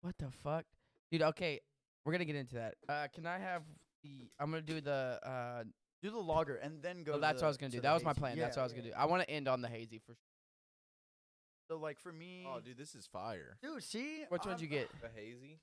What 0.00 0.16
the 0.18 0.30
fuck, 0.30 0.64
dude? 1.12 1.22
Okay, 1.22 1.60
we're 2.04 2.12
gonna 2.12 2.24
get 2.24 2.36
into 2.36 2.56
that. 2.56 2.74
Uh, 2.88 3.06
can 3.14 3.26
I 3.26 3.38
have 3.38 3.62
the? 4.04 4.28
I'm 4.38 4.50
gonna 4.50 4.62
do 4.62 4.80
the. 4.80 5.18
Uh, 5.24 5.64
Do 6.02 6.10
the 6.10 6.18
lager 6.18 6.56
and 6.56 6.82
then 6.82 7.02
go. 7.02 7.12
oh, 7.12 7.14
to 7.14 7.20
that's 7.22 7.40
the- 7.40 7.44
what 7.44 7.46
I 7.46 7.48
was 7.48 7.56
gonna 7.56 7.70
to 7.70 7.76
do. 7.76 7.80
the 7.80 7.82
That 7.88 7.94
was 7.94 8.04
my 8.04 8.10
hazy. 8.10 8.20
plan. 8.20 8.38
that's 8.38 8.56
Yeah, 8.56 8.60
what 8.60 8.64
I 8.64 8.66
was 8.66 8.72
gonna 8.74 8.88
do. 8.88 8.92
I 8.94 9.04
want 9.06 9.22
to 9.22 9.30
end 9.30 9.48
on 9.48 9.62
the 9.62 9.68
hazy 9.68 9.98
for. 9.98 10.12
sure. 10.12 10.16
So 11.70 11.78
like 11.78 11.98
for 11.98 12.12
me, 12.12 12.44
Oh, 12.46 12.60
dude, 12.60 12.76
this 12.76 12.94
is 12.94 13.06
fire. 13.06 13.56
dude, 13.62 13.82
see 13.82 14.24
Which 14.28 14.44
one'd 14.44 14.60
you 14.60 14.66
get? 14.68 14.90
The 15.00 15.08
hazy. 15.08 15.60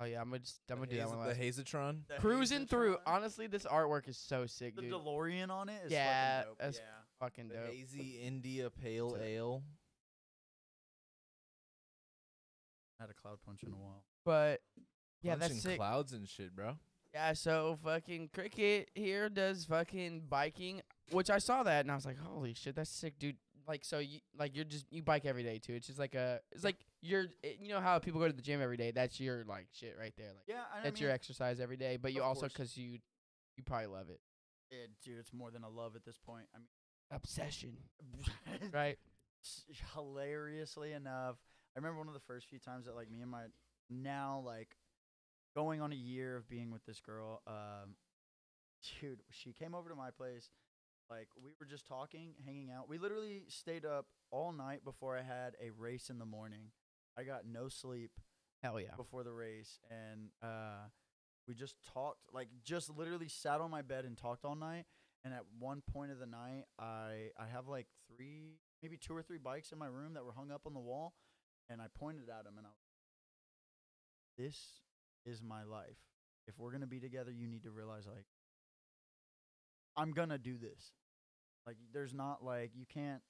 Oh 0.00 0.04
yeah, 0.04 0.20
I'm 0.20 0.28
gonna 0.28 0.40
just 0.40 0.60
I'm 0.68 0.76
gonna 0.76 0.90
do 0.90 0.98
that 0.98 1.08
one 1.08 1.18
The 1.20 1.28
last. 1.28 1.38
Hazatron. 1.40 2.06
the 2.08 2.16
Cruising 2.16 2.66
through. 2.66 2.98
Honestly, 3.06 3.46
this 3.46 3.64
artwork 3.64 4.06
is 4.06 4.18
so 4.18 4.44
sick, 4.44 4.76
the 4.76 4.82
dude. 4.82 4.92
DeLorean 4.92 5.48
on 5.50 5.70
it 5.70 5.80
is 5.86 5.92
Yeah, 5.92 6.40
fucking 6.42 6.48
dope. 6.50 6.58
that's 6.58 6.78
yeah. 6.78 6.84
Fucking 7.20 7.48
The 7.48 7.54
dope. 7.54 7.66
hazy 7.68 8.20
India 8.20 8.68
Pale 8.68 9.10
That's 9.12 9.22
it. 9.22 9.26
Ale. 9.28 9.62
Had 13.00 13.08
a 13.10 13.14
cloud 13.14 13.38
punch 13.46 13.62
in 13.62 13.72
a 13.72 13.76
while. 13.76 14.04
But 14.24 14.60
yeah, 15.22 15.36
Punching 15.36 15.48
that's 15.56 15.62
sick. 15.62 15.76
clouds 15.78 16.12
and 16.12 16.28
shit, 16.28 16.54
bro. 16.54 16.76
Yeah, 17.14 17.32
so 17.34 17.78
fucking 17.84 18.30
cricket 18.34 18.90
here 18.94 19.28
does 19.28 19.64
fucking 19.66 20.24
biking, 20.28 20.82
which 21.12 21.30
I 21.30 21.38
saw 21.38 21.62
that 21.62 21.80
and 21.84 21.92
I 21.92 21.94
was 21.94 22.04
like, 22.04 22.18
holy 22.18 22.54
shit, 22.54 22.74
that's 22.74 22.90
sick, 22.90 23.18
dude. 23.20 23.36
Like, 23.68 23.84
so 23.84 23.98
you 24.00 24.18
like 24.36 24.54
you're 24.56 24.64
just 24.64 24.84
you 24.90 25.00
bike 25.02 25.24
every 25.24 25.42
day 25.44 25.58
too. 25.58 25.74
It's 25.74 25.86
just 25.86 25.98
like 25.98 26.14
a, 26.14 26.40
it's 26.52 26.64
like 26.64 26.76
you're, 27.00 27.26
it, 27.42 27.58
you 27.62 27.68
know 27.70 27.80
how 27.80 27.98
people 27.98 28.20
go 28.20 28.26
to 28.26 28.32
the 28.32 28.42
gym 28.42 28.60
every 28.60 28.76
day. 28.76 28.90
That's 28.90 29.18
your 29.20 29.44
like 29.44 29.68
shit 29.72 29.96
right 29.98 30.12
there. 30.18 30.26
Like 30.34 30.44
Yeah, 30.48 30.62
I 30.76 30.82
that's 30.82 30.96
mean, 31.00 31.04
your 31.04 31.12
exercise 31.12 31.60
every 31.60 31.76
day. 31.76 31.96
But 31.96 32.12
you 32.12 32.22
also 32.22 32.40
course. 32.42 32.52
'cause 32.52 32.76
you, 32.76 32.98
you 33.56 33.62
probably 33.64 33.86
love 33.86 34.10
it. 34.10 34.20
it, 34.70 34.90
dude, 35.02 35.18
it's 35.18 35.32
more 35.32 35.50
than 35.50 35.62
a 35.62 35.68
love 35.70 35.94
at 35.96 36.04
this 36.04 36.18
point. 36.18 36.46
I 36.54 36.58
mean, 36.58 36.66
Obsession, 37.12 37.76
right? 38.72 38.98
hilariously 39.94 40.92
enough, 40.92 41.36
I 41.76 41.78
remember 41.78 41.98
one 41.98 42.08
of 42.08 42.14
the 42.14 42.20
first 42.26 42.48
few 42.48 42.58
times 42.58 42.86
that 42.86 42.94
like 42.96 43.10
me 43.10 43.20
and 43.20 43.30
my 43.30 43.44
now 43.88 44.42
like 44.44 44.74
going 45.54 45.80
on 45.80 45.92
a 45.92 45.96
year 45.96 46.36
of 46.36 46.48
being 46.48 46.70
with 46.70 46.84
this 46.84 47.00
girl. 47.00 47.42
Um, 47.46 47.96
dude, 49.00 49.20
she 49.30 49.52
came 49.52 49.74
over 49.74 49.88
to 49.88 49.96
my 49.96 50.10
place. 50.10 50.50
Like 51.10 51.28
we 51.36 51.50
were 51.60 51.66
just 51.66 51.86
talking, 51.86 52.34
hanging 52.44 52.70
out. 52.70 52.88
We 52.88 52.98
literally 52.98 53.44
stayed 53.48 53.84
up 53.84 54.06
all 54.30 54.52
night 54.52 54.84
before 54.84 55.16
I 55.16 55.22
had 55.22 55.54
a 55.62 55.70
race 55.70 56.08
in 56.08 56.18
the 56.18 56.24
morning. 56.24 56.70
I 57.16 57.24
got 57.24 57.42
no 57.46 57.68
sleep 57.68 58.10
Hell 58.62 58.80
yeah. 58.80 58.96
before 58.96 59.22
the 59.22 59.32
race 59.32 59.78
and 59.90 60.30
uh 60.42 60.88
we 61.46 61.54
just 61.54 61.76
talked 61.92 62.20
like 62.32 62.48
just 62.64 62.88
literally 62.88 63.28
sat 63.28 63.60
on 63.60 63.70
my 63.70 63.82
bed 63.82 64.04
and 64.04 64.16
talked 64.16 64.44
all 64.44 64.56
night 64.56 64.84
and 65.24 65.34
at 65.34 65.42
one 65.58 65.82
point 65.92 66.10
of 66.10 66.18
the 66.18 66.26
night 66.26 66.64
I 66.78 67.28
I 67.38 67.46
have 67.52 67.68
like 67.68 67.86
three 68.08 68.58
maybe 68.82 68.96
two 68.96 69.14
or 69.14 69.22
three 69.22 69.38
bikes 69.38 69.70
in 69.70 69.78
my 69.78 69.86
room 69.86 70.14
that 70.14 70.24
were 70.24 70.32
hung 70.32 70.50
up 70.50 70.62
on 70.66 70.72
the 70.72 70.80
wall 70.80 71.12
and 71.68 71.80
I 71.80 71.86
pointed 71.94 72.28
at 72.30 72.44
them 72.44 72.54
and 72.56 72.66
I 72.66 72.70
was 72.70 72.88
this 74.38 74.80
is 75.24 75.42
my 75.42 75.64
life. 75.64 75.98
If 76.46 76.58
we're 76.58 76.70
going 76.70 76.82
to 76.82 76.86
be 76.86 77.00
together, 77.00 77.30
you 77.30 77.46
need 77.46 77.62
to 77.64 77.70
realize 77.70 78.06
like 78.06 78.26
I'm 79.96 80.12
going 80.12 80.28
to 80.30 80.38
do 80.38 80.56
this. 80.58 80.92
Like 81.66 81.76
there's 81.92 82.12
not 82.12 82.44
like 82.44 82.72
you 82.74 82.84
can't 82.92 83.22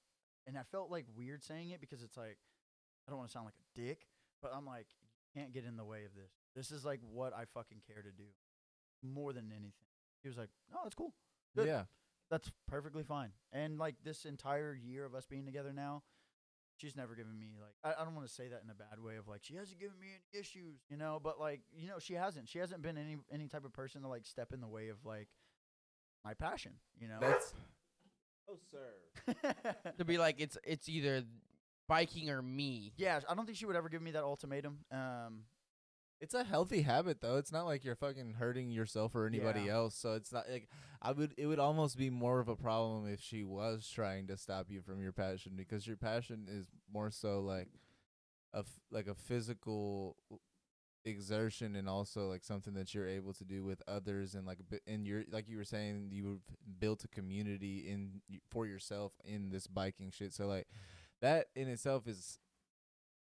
and 0.47 0.57
I 0.57 0.61
felt 0.71 0.91
like 0.91 1.05
weird 1.15 1.43
saying 1.43 1.69
it 1.71 1.79
because 1.79 2.03
it's 2.03 2.17
like 2.17 2.37
I 3.07 3.11
don't 3.11 3.17
want 3.17 3.29
to 3.29 3.33
sound 3.33 3.45
like 3.45 3.55
a 3.55 3.79
dick, 3.79 4.07
but 4.41 4.51
I'm 4.55 4.65
like 4.65 4.87
you 5.01 5.41
can't 5.41 5.53
get 5.53 5.65
in 5.65 5.77
the 5.77 5.85
way 5.85 6.05
of 6.05 6.13
this. 6.15 6.31
This 6.55 6.71
is 6.71 6.85
like 6.85 6.99
what 7.11 7.33
I 7.33 7.45
fucking 7.53 7.81
care 7.87 8.01
to 8.01 8.11
do 8.11 8.29
more 9.03 9.33
than 9.33 9.51
anything. 9.51 9.71
He 10.23 10.29
was 10.29 10.37
like, 10.37 10.49
"Oh, 10.73 10.79
that's 10.83 10.95
cool. 10.95 11.13
Good. 11.55 11.67
Yeah. 11.67 11.83
That's 12.31 12.51
perfectly 12.67 13.03
fine." 13.03 13.31
And 13.51 13.77
like 13.77 13.95
this 14.03 14.25
entire 14.25 14.73
year 14.73 15.05
of 15.05 15.13
us 15.13 15.25
being 15.25 15.45
together 15.45 15.71
now, 15.73 16.03
she's 16.77 16.95
never 16.95 17.15
given 17.15 17.37
me 17.39 17.47
like 17.59 17.73
I, 17.83 18.01
I 18.01 18.05
don't 18.05 18.15
want 18.15 18.27
to 18.27 18.33
say 18.33 18.47
that 18.49 18.61
in 18.63 18.69
a 18.69 18.73
bad 18.73 18.99
way 19.01 19.15
of 19.17 19.27
like 19.27 19.41
she 19.43 19.55
hasn't 19.55 19.79
given 19.79 19.99
me 19.99 20.07
any 20.07 20.39
issues, 20.39 20.81
you 20.89 20.97
know, 20.97 21.19
but 21.23 21.39
like, 21.39 21.61
you 21.75 21.87
know, 21.87 21.99
she 21.99 22.13
hasn't. 22.13 22.49
She 22.49 22.59
hasn't 22.59 22.81
been 22.81 22.97
any 22.97 23.17
any 23.31 23.47
type 23.47 23.65
of 23.65 23.73
person 23.73 24.01
to 24.01 24.07
like 24.07 24.25
step 24.25 24.51
in 24.53 24.61
the 24.61 24.67
way 24.67 24.89
of 24.89 24.97
like 25.05 25.27
my 26.23 26.33
passion, 26.33 26.73
you 26.99 27.07
know. 27.07 27.17
That's. 27.21 27.53
Oh, 28.49 28.57
sir. 28.71 29.63
To 29.97 30.05
be 30.05 30.17
like 30.17 30.35
it's 30.39 30.57
it's 30.63 30.87
either 30.87 31.23
biking 31.87 32.29
or 32.29 32.41
me. 32.41 32.93
yeah, 32.97 33.19
I 33.29 33.33
don't 33.35 33.45
think 33.45 33.57
she 33.57 33.65
would 33.65 33.75
ever 33.75 33.89
give 33.89 34.01
me 34.01 34.11
that 34.11 34.23
ultimatum. 34.23 34.79
Um 34.91 35.43
It's 36.21 36.33
a 36.33 36.43
healthy 36.43 36.81
habit 36.83 37.19
though. 37.21 37.37
It's 37.37 37.51
not 37.51 37.65
like 37.65 37.83
you're 37.83 37.95
fucking 37.95 38.33
hurting 38.35 38.69
yourself 38.71 39.13
or 39.15 39.25
anybody 39.27 39.61
Yeah. 39.61 39.73
else. 39.73 39.95
So 39.95 40.13
it's 40.13 40.31
not 40.31 40.49
like 40.49 40.69
I 41.01 41.11
would 41.11 41.33
it 41.37 41.45
would 41.45 41.59
almost 41.59 41.97
be 41.97 42.09
more 42.09 42.39
of 42.39 42.47
a 42.47 42.55
problem 42.55 43.07
if 43.07 43.21
she 43.21 43.43
was 43.43 43.89
trying 43.89 44.27
to 44.27 44.37
stop 44.37 44.67
you 44.69 44.81
from 44.81 45.01
your 45.01 45.11
passion 45.11 45.53
because 45.55 45.85
your 45.85 45.97
passion 45.97 46.47
is 46.49 46.67
more 46.91 47.11
so 47.11 47.41
like 47.41 47.67
a 48.53 48.59
f- 48.59 48.79
like 48.89 49.07
a 49.07 49.13
physical 49.15 50.15
exertion 51.03 51.75
and 51.75 51.87
also 51.87 52.27
like 52.27 52.43
something 52.43 52.73
that 52.73 52.95
you're 52.95 53.07
able 53.07 53.33
to 53.33 53.43
do 53.43 53.63
with 53.63 53.83
others 53.87 54.33
and 54.33 54.47
like 54.47 54.57
and 54.87 55.05
you're 55.05 55.23
like 55.31 55.47
you 55.47 55.57
were 55.57 55.63
saying 55.63 56.09
you've 56.11 56.41
built 56.79 57.03
a 57.03 57.07
community 57.07 57.87
in 57.87 58.21
for 58.49 58.65
yourself 58.65 59.11
in 59.23 59.49
this 59.49 59.67
biking 59.67 60.09
shit. 60.09 60.33
So 60.33 60.47
like 60.47 60.67
that 61.21 61.47
in 61.55 61.67
itself 61.67 62.07
is 62.07 62.39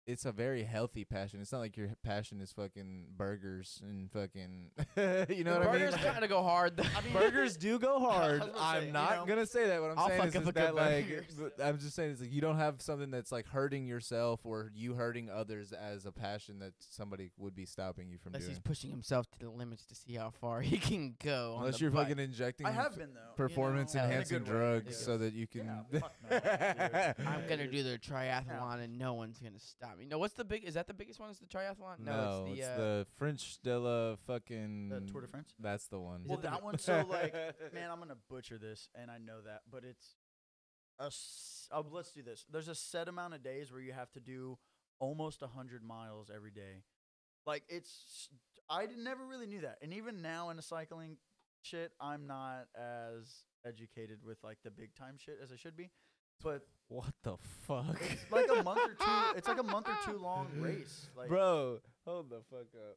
it's 0.07 0.25
a 0.25 0.33
very 0.33 0.65
healthy 0.65 1.05
passion. 1.05 1.41
It's 1.41 1.53
not 1.53 1.61
like 1.61 1.77
your 1.77 1.91
passion 2.03 2.41
is 2.41 2.53
fucking 2.53 3.07
burgers 3.17 3.81
and 3.83 4.11
fucking 4.11 4.71
you 5.29 5.45
know 5.45 5.55
the 5.55 5.61
what 5.61 5.69
I 5.69 5.73
mean? 5.73 5.81
burgers 5.81 5.95
kind 5.97 6.25
of 6.25 6.31
go 6.31 6.43
hard. 6.43 6.77
Though. 6.77 6.85
burgers 7.13 7.57
do 7.57 7.79
go 7.79 8.01
hard. 8.01 8.41
was 8.41 8.49
gonna 8.49 8.59
say, 8.59 8.65
I'm 8.65 8.87
you 8.87 8.93
not 8.93 9.17
know, 9.17 9.27
gonna 9.27 9.47
say 9.47 9.67
that. 9.69 9.81
What 9.81 9.93
I'm 9.93 9.99
I'll 9.99 10.09
saying 10.09 10.23
is, 10.25 10.35
is 10.35 10.45
that 10.53 10.75
like 10.75 11.09
burgers. 11.09 11.53
I'm 11.63 11.79
just 11.79 11.95
saying 11.95 12.13
it's 12.13 12.21
like 12.21 12.33
you 12.33 12.41
don't 12.41 12.59
have 12.59 12.81
something 12.83 13.11
that's 13.11 13.31
like 13.31 13.47
hurting 13.47 13.87
yourself 13.87 14.41
or 14.45 14.73
you 14.75 14.95
hurting 14.95 15.31
others 15.31 15.73
as 15.73 16.05
a 16.07 16.13
passion 16.13 16.59
that 16.59 16.73
somebody 16.79 17.31
would 17.39 17.55
be 17.55 17.65
stopping 17.65 18.11
you 18.11 18.19
from 18.19 18.35
Unless 18.35 18.49
he's 18.49 18.59
pushing 18.61 18.91
himself 18.91 19.31
to 19.31 19.39
the 19.39 19.51
limits 19.51 19.87
to 19.87 19.95
see 19.95 20.15
how 20.15 20.31
far 20.31 20.61
he 20.63 20.79
can 20.79 21.15
go. 21.23 21.57
Unless 21.59 21.81
you're 21.81 21.91
bike. 21.91 22.09
fucking 22.09 22.25
injecting 22.25 22.67
I 22.67 22.73
have 22.73 22.97
been 22.97 23.11
though. 23.15 23.45
you 23.45 23.57
know? 23.57 23.87
enhancing 23.95 24.41
drugs 24.41 24.97
yeah. 24.99 25.07
so 25.07 25.19
that 25.19 25.33
you 25.33 25.47
can. 25.47 25.85
Yeah, 25.93 26.01
no. 26.31 27.27
I'm 27.27 27.47
gonna 27.49 27.69
do 27.69 27.83
the 27.83 27.99
triathlon 27.99 28.83
and 28.83 28.99
no 28.99 29.15
one's 29.15 29.39
gonna 29.39 29.59
stop 29.59 29.92
me. 29.99 30.07
No, 30.07 30.19
what's 30.19 30.35
the 30.35 30.45
big? 30.45 30.65
Is 30.65 30.75
that 30.75 30.87
the 30.87 30.95
biggest 30.95 31.21
one? 31.21 31.31
Is 31.31 31.39
the 31.39 31.47
triathlon? 31.47 31.99
no, 32.01 32.45
it's 32.49 32.57
the. 32.57 32.61
it's 32.61 32.69
uh, 32.69 32.77
the 32.77 33.07
French 33.17 33.55
Stella 33.55 34.17
fucking. 34.27 34.89
The 34.89 35.01
Tour 35.01 35.23
de 35.23 35.27
France? 35.29 35.55
That's 35.59 35.87
the 35.87 35.99
one. 36.01 36.23
Is 36.23 36.29
Well, 36.29 36.39
it 36.39 36.43
that 36.43 36.63
one. 36.63 36.79
So 36.79 37.05
like, 37.09 37.35
man, 37.73 37.91
I'm 37.91 37.99
gonna 37.99 38.17
butcher 38.29 38.59
this, 38.59 38.89
and 38.95 39.11
I 39.11 39.19
know 39.19 39.41
that, 39.45 39.63
but 39.71 39.85
it's 39.85 40.17
a. 41.01 41.07
S- 41.07 41.69
oh, 41.73 41.85
let's 41.91 42.13
do 42.13 42.23
this. 42.23 42.45
There's 42.51 42.69
a 42.69 42.75
set 42.75 43.09
amount 43.09 43.35
of 43.35 43.43
days 43.43 43.71
where 43.73 43.81
you 43.81 43.93
have 43.93 44.11
to 44.13 44.21
do 44.21 44.59
almost 44.99 45.43
a 45.43 45.47
hundred 45.49 45.83
miles 45.83 46.31
every 46.35 46.51
day. 46.51 46.83
Like 47.47 47.65
it's, 47.69 48.29
I 48.71 48.87
d- 48.87 48.93
never 48.97 49.27
really 49.27 49.47
knew 49.47 49.63
that, 49.63 49.79
and 49.83 49.93
even 49.95 50.23
now 50.23 50.51
in 50.51 50.57
the 50.57 50.63
cycling 50.63 51.17
shit, 51.63 51.93
I'm 52.01 52.27
not 52.27 52.67
as 52.77 53.45
educated 53.67 54.19
with 54.25 54.39
like 54.45 54.59
the 54.65 54.71
big 54.71 54.95
time 54.95 55.17
shit 55.19 55.39
as 55.43 55.53
I 55.53 55.57
should 55.57 55.77
be. 55.77 55.91
But 56.43 56.63
What 56.89 57.15
the 57.23 57.37
fuck? 57.67 58.01
it's 58.03 58.31
like 58.31 58.49
a 58.51 58.63
month 58.63 58.81
or 58.81 58.95
two. 58.95 59.37
It's 59.39 59.49
like 59.49 59.59
a 59.61 59.63
month 59.63 59.89
or 59.89 59.97
two 60.13 60.19
long 60.19 60.49
race. 60.59 61.09
Like, 61.17 61.29
Bro, 61.29 61.79
hold 62.05 62.31
the 62.31 62.41
fuck 62.51 62.67
up. 62.75 62.97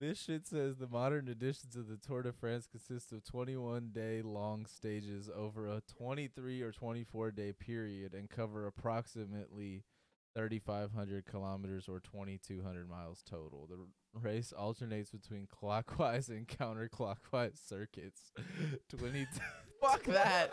This 0.00 0.20
shit 0.20 0.46
says 0.46 0.76
the 0.76 0.88
modern 0.88 1.28
editions 1.28 1.76
of 1.76 1.88
the 1.88 1.96
Tour 1.96 2.22
de 2.22 2.32
France 2.32 2.66
consist 2.66 3.12
of 3.12 3.24
21 3.24 3.90
day 3.92 4.22
long 4.22 4.66
stages 4.66 5.30
over 5.34 5.66
a 5.66 5.82
23 5.96 6.62
or 6.62 6.72
24 6.72 7.30
day 7.30 7.52
period 7.52 8.12
and 8.12 8.28
cover 8.28 8.66
approximately 8.66 9.84
3,500 10.34 11.24
kilometers 11.26 11.88
or 11.88 12.00
2,200 12.00 12.88
miles 12.88 13.22
total. 13.28 13.68
The 13.68 13.78
race 14.20 14.52
alternates 14.52 15.10
between 15.10 15.46
clockwise 15.46 16.28
and 16.30 16.46
counterclockwise 16.46 17.58
circuits. 17.66 18.32
20 18.96 19.26
fuck 19.80 20.02
that. 20.04 20.50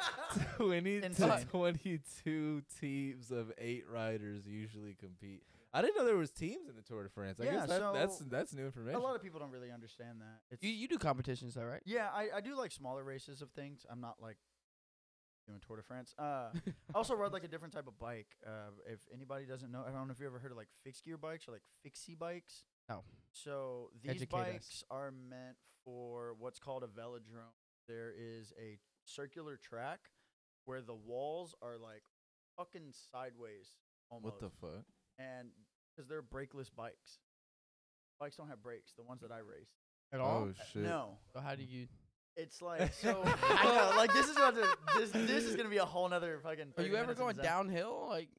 20 0.57 1.01
to 1.01 1.45
22 1.51 2.61
teams 2.79 3.31
of 3.31 3.51
eight 3.57 3.85
riders 3.89 4.45
usually 4.45 4.93
compete. 4.93 5.43
I 5.73 5.81
didn't 5.81 5.95
know 5.95 6.03
there 6.05 6.17
was 6.17 6.31
teams 6.31 6.67
in 6.67 6.75
the 6.75 6.81
Tour 6.81 7.03
de 7.03 7.09
France. 7.09 7.39
I 7.39 7.45
Yeah, 7.45 7.51
guess 7.53 7.69
that, 7.69 7.93
that's 7.93 8.17
that's 8.19 8.53
new 8.53 8.65
information. 8.65 8.99
a 8.99 9.03
lot 9.03 9.15
of 9.15 9.23
people 9.23 9.39
don't 9.39 9.51
really 9.51 9.71
understand 9.71 10.19
that. 10.19 10.39
It's, 10.51 10.61
You 10.61 10.69
you 10.69 10.87
do 10.89 10.97
competitions 10.97 11.53
though, 11.53 11.63
right? 11.63 11.81
Yeah, 11.85 12.09
I, 12.13 12.27
I 12.35 12.41
do 12.41 12.57
like 12.57 12.73
smaller 12.73 13.05
races 13.05 13.41
of 13.41 13.51
things. 13.51 13.85
I'm 13.89 14.01
not 14.01 14.15
like 14.21 14.35
doing 15.47 15.59
Tour 15.65 15.77
de 15.77 15.83
France. 15.83 16.13
Uh, 16.19 16.49
I 16.53 16.95
also 16.95 17.15
ride 17.15 17.31
like 17.33 17.43
a 17.43 17.47
different 17.47 17.73
type 17.73 17.87
of 17.87 17.97
bike. 17.99 18.27
Uh, 18.45 18.71
if 18.85 18.99
anybody 19.13 19.45
doesn't 19.45 19.71
know, 19.71 19.83
I 19.87 19.91
don't 19.91 20.07
know 20.07 20.13
if 20.13 20.19
you 20.19 20.25
ever 20.27 20.39
heard 20.39 20.51
of 20.51 20.57
like 20.57 20.69
fixed 20.83 21.03
gear 21.05 21.17
bikes 21.17 21.47
or 21.47 21.51
like 21.51 21.63
fixie 21.83 22.15
bikes. 22.15 22.65
No. 22.89 23.03
So 23.31 23.89
these 24.01 24.11
Educate 24.11 24.35
us. 24.37 24.45
bikes 24.47 24.83
are 24.91 25.11
meant 25.11 25.57
for 25.85 26.35
what's 26.39 26.59
called 26.59 26.83
a 26.83 26.87
velodrome. 26.87 27.53
There 27.87 28.11
is 28.17 28.53
a 28.61 28.77
circular 29.05 29.57
track 29.57 29.99
where 30.65 30.81
the 30.81 30.93
walls 30.95 31.55
are 31.61 31.77
like 31.77 32.03
fucking 32.57 32.93
sideways 33.11 33.77
almost. 34.09 34.25
what 34.25 34.39
the 34.39 34.49
fuck? 34.61 34.83
and 35.17 35.49
because 35.95 36.07
they're 36.07 36.21
brakeless 36.23 36.69
bikes. 36.75 37.19
Bikes 38.19 38.35
don't 38.35 38.47
have 38.49 38.61
brakes. 38.61 38.93
The 38.95 39.03
ones 39.03 39.21
that 39.21 39.31
I 39.31 39.39
race. 39.39 39.71
At 40.13 40.19
all? 40.19 40.49
Oh 40.49 40.53
shit. 40.71 40.83
No, 40.83 41.17
So 41.33 41.39
how 41.39 41.55
do 41.55 41.63
you? 41.63 41.87
It's 42.37 42.61
like 42.61 42.93
so. 42.93 43.21
I 43.25 43.65
know, 43.65 43.97
like 43.97 44.13
this 44.13 44.27
is 44.27 44.37
about 44.37 44.55
to. 44.55 44.67
This 44.97 45.11
this 45.11 45.43
is 45.45 45.55
gonna 45.55 45.69
be 45.69 45.77
a 45.77 45.85
whole 45.85 46.07
nother 46.09 46.39
fucking. 46.43 46.69
Are 46.77 46.83
30 46.83 46.89
you 46.89 46.95
ever 46.95 47.03
minutes 47.03 47.19
of 47.19 47.25
going 47.25 47.35
zen. 47.35 47.45
downhill? 47.45 48.07
Like 48.09 48.29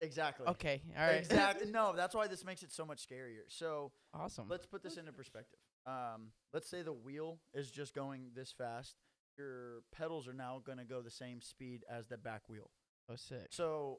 Exactly. 0.00 0.46
okay, 0.46 0.80
all 0.96 1.04
right, 1.06 1.16
Exactly. 1.16 1.70
No, 1.72 1.92
that's 1.96 2.14
why 2.14 2.28
this 2.28 2.44
makes 2.44 2.62
it 2.62 2.72
so 2.72 2.84
much 2.84 3.04
scarier. 3.06 3.42
So 3.48 3.90
awesome. 4.14 4.46
let's 4.48 4.64
put 4.66 4.82
this 4.82 4.96
into 4.96 5.12
perspective. 5.12 5.58
Um, 5.86 6.28
let's 6.52 6.68
say 6.70 6.82
the 6.82 6.92
wheel 6.92 7.38
is 7.52 7.70
just 7.70 7.94
going 7.94 8.30
this 8.34 8.52
fast. 8.52 8.94
Your 9.36 9.82
pedals 9.92 10.28
are 10.28 10.32
now 10.32 10.62
gonna 10.64 10.84
go 10.84 11.02
the 11.02 11.10
same 11.10 11.40
speed 11.40 11.84
as 11.90 12.06
the 12.06 12.16
back 12.16 12.42
wheel. 12.48 12.70
oh 13.10 13.16
sick. 13.16 13.46
So 13.50 13.98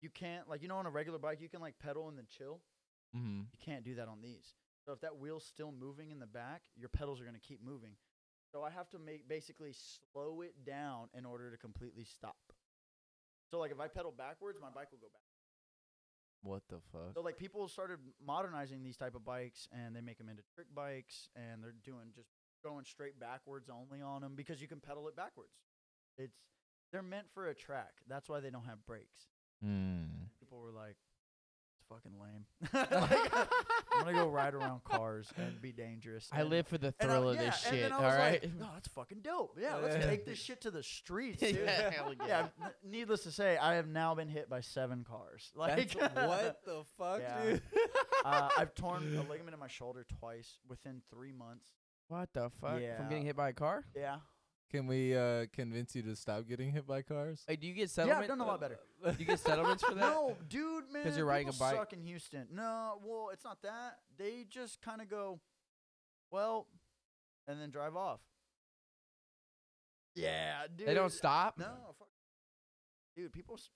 you 0.00 0.08
can't 0.08 0.48
like 0.48 0.62
you 0.62 0.68
know 0.68 0.76
on 0.76 0.86
a 0.86 0.90
regular 0.90 1.18
bike 1.18 1.40
you 1.42 1.48
can 1.50 1.60
like 1.60 1.74
pedal 1.78 2.08
and 2.08 2.16
then 2.16 2.26
chill. 2.28 2.60
Mm-hmm. 3.14 3.40
You 3.52 3.58
can't 3.62 3.84
do 3.84 3.96
that 3.96 4.08
on 4.08 4.22
these. 4.22 4.54
So 4.86 4.92
if 4.92 5.00
that 5.02 5.18
wheel's 5.18 5.44
still 5.44 5.72
moving 5.78 6.10
in 6.10 6.18
the 6.20 6.26
back, 6.26 6.62
your 6.76 6.88
pedals 6.88 7.20
are 7.20 7.24
going 7.24 7.34
to 7.34 7.40
keep 7.40 7.62
moving. 7.62 7.90
So 8.52 8.62
I 8.62 8.70
have 8.70 8.90
to 8.90 8.98
make 8.98 9.28
basically 9.28 9.72
slow 10.12 10.40
it 10.40 10.64
down 10.66 11.08
in 11.16 11.24
order 11.24 11.50
to 11.50 11.56
completely 11.56 12.04
stop. 12.04 12.36
So 13.50 13.58
like 13.58 13.70
if 13.70 13.80
I 13.80 13.88
pedal 13.88 14.12
backwards, 14.16 14.58
my 14.60 14.70
bike 14.70 14.90
will 14.90 14.98
go 14.98 15.10
back. 15.12 15.22
What 16.42 16.62
the 16.68 16.80
fuck? 16.92 17.14
So 17.14 17.20
like 17.20 17.36
people 17.36 17.68
started 17.68 17.98
modernizing 18.24 18.82
these 18.82 18.96
type 18.96 19.14
of 19.14 19.24
bikes 19.24 19.68
and 19.72 19.94
they 19.94 20.00
make 20.00 20.18
them 20.18 20.28
into 20.28 20.42
trick 20.54 20.68
bikes 20.74 21.28
and 21.36 21.62
they're 21.62 21.74
doing 21.84 22.12
just 22.14 22.28
going 22.64 22.84
straight 22.84 23.18
backwards 23.20 23.68
only 23.70 24.02
on 24.02 24.22
them 24.22 24.34
because 24.36 24.60
you 24.60 24.68
can 24.68 24.80
pedal 24.80 25.06
it 25.08 25.16
backwards. 25.16 25.52
It's 26.16 26.36
they're 26.92 27.02
meant 27.02 27.26
for 27.32 27.48
a 27.48 27.54
track. 27.54 27.92
That's 28.08 28.28
why 28.28 28.40
they 28.40 28.50
don't 28.50 28.64
have 28.64 28.84
brakes. 28.86 29.28
Hmm. 29.62 30.26
People 30.40 30.58
were 30.58 30.72
like, 30.72 30.96
"It's 31.06 31.09
fucking 31.90 32.12
lame." 32.20 32.46
Like, 33.92 34.06
I'm 34.06 34.06
gonna 34.06 34.24
go 34.24 34.28
ride 34.30 34.54
around 34.54 34.82
cars 34.84 35.30
and 35.36 35.60
be 35.60 35.72
dangerous. 35.72 36.28
I 36.32 36.40
and- 36.40 36.50
live 36.50 36.66
for 36.68 36.78
the 36.78 36.94
and 37.00 37.10
I- 37.10 37.14
thrill 37.14 37.28
of 37.30 37.36
yeah, 37.36 37.42
this 37.50 37.64
and 37.66 37.74
shit. 37.74 37.82
then 37.82 37.92
I 37.92 37.96
All 37.96 38.02
was 38.02 38.14
right. 38.14 38.42
like, 38.42 38.54
"No, 38.58 38.68
that's 38.72 38.88
fucking 38.88 39.18
dope. 39.22 39.58
Yeah, 39.60 39.76
let's 39.76 40.04
take 40.06 40.24
this 40.24 40.38
shit 40.38 40.60
to 40.62 40.70
the 40.70 40.82
streets, 40.82 41.40
dude." 41.40 41.56
yeah, 41.56 41.90
yeah. 42.26 42.26
yeah. 42.26 42.46
Needless 42.88 43.24
to 43.24 43.32
say, 43.32 43.58
I 43.58 43.74
have 43.74 43.88
now 43.88 44.14
been 44.14 44.28
hit 44.28 44.48
by 44.48 44.60
seven 44.62 45.04
cars. 45.04 45.50
Like 45.54 45.92
That's, 45.98 46.16
what 46.26 46.64
the 46.64 46.82
fuck, 46.96 47.20
Yeah. 47.20 47.42
dude? 47.44 47.62
uh, 48.24 48.48
I've 48.56 48.74
torn 48.74 49.02
a 49.16 49.22
ligament 49.28 49.52
in 49.54 49.60
my 49.60 49.68
shoulder 49.68 50.06
twice 50.20 50.58
within 50.68 51.02
three 51.12 51.32
months. 51.32 51.66
What 52.08 52.30
the 52.32 52.50
fuck? 52.60 52.80
Yeah. 52.80 52.96
From 52.96 53.08
getting 53.08 53.26
hit 53.26 53.36
by 53.36 53.50
a 53.50 53.52
car? 53.52 53.84
Yeah. 53.94 54.16
Can 54.70 54.86
we 54.86 55.16
uh 55.16 55.46
convince 55.52 55.96
you 55.96 56.02
to 56.02 56.14
stop 56.14 56.46
getting 56.48 56.70
hit 56.70 56.86
by 56.86 57.02
cars? 57.02 57.42
Hey, 57.48 57.56
do 57.56 57.66
you 57.66 57.74
get 57.74 57.90
settlements? 57.90 58.28
Yeah, 58.28 58.28
settlement? 58.28 58.30
I've 58.32 58.38
done 58.38 58.46
a 58.46 58.50
lot 58.50 58.60
better. 58.60 59.16
Do 59.16 59.18
you 59.18 59.24
get 59.26 59.40
settlements 59.40 59.82
for 59.82 59.94
that? 59.94 60.00
No, 60.00 60.36
dude, 60.48 60.84
man. 60.92 61.02
Because 61.02 61.16
you're 61.16 61.26
riding 61.26 61.48
a 61.48 61.52
people 61.52 61.66
bike? 61.66 61.76
Suck 61.76 61.92
in 61.92 62.02
Houston. 62.02 62.46
No, 62.52 63.00
well, 63.04 63.30
it's 63.32 63.44
not 63.44 63.60
that. 63.62 63.98
They 64.16 64.46
just 64.48 64.80
kind 64.80 65.00
of 65.00 65.08
go, 65.10 65.40
well, 66.30 66.68
and 67.48 67.60
then 67.60 67.70
drive 67.70 67.96
off. 67.96 68.20
Yeah, 70.14 70.66
dude. 70.76 70.86
They 70.86 70.94
don't 70.94 71.12
stop. 71.12 71.58
No, 71.58 71.66
fuck. 71.98 72.08
dude. 73.16 73.32
People. 73.32 73.56
s- 73.56 73.70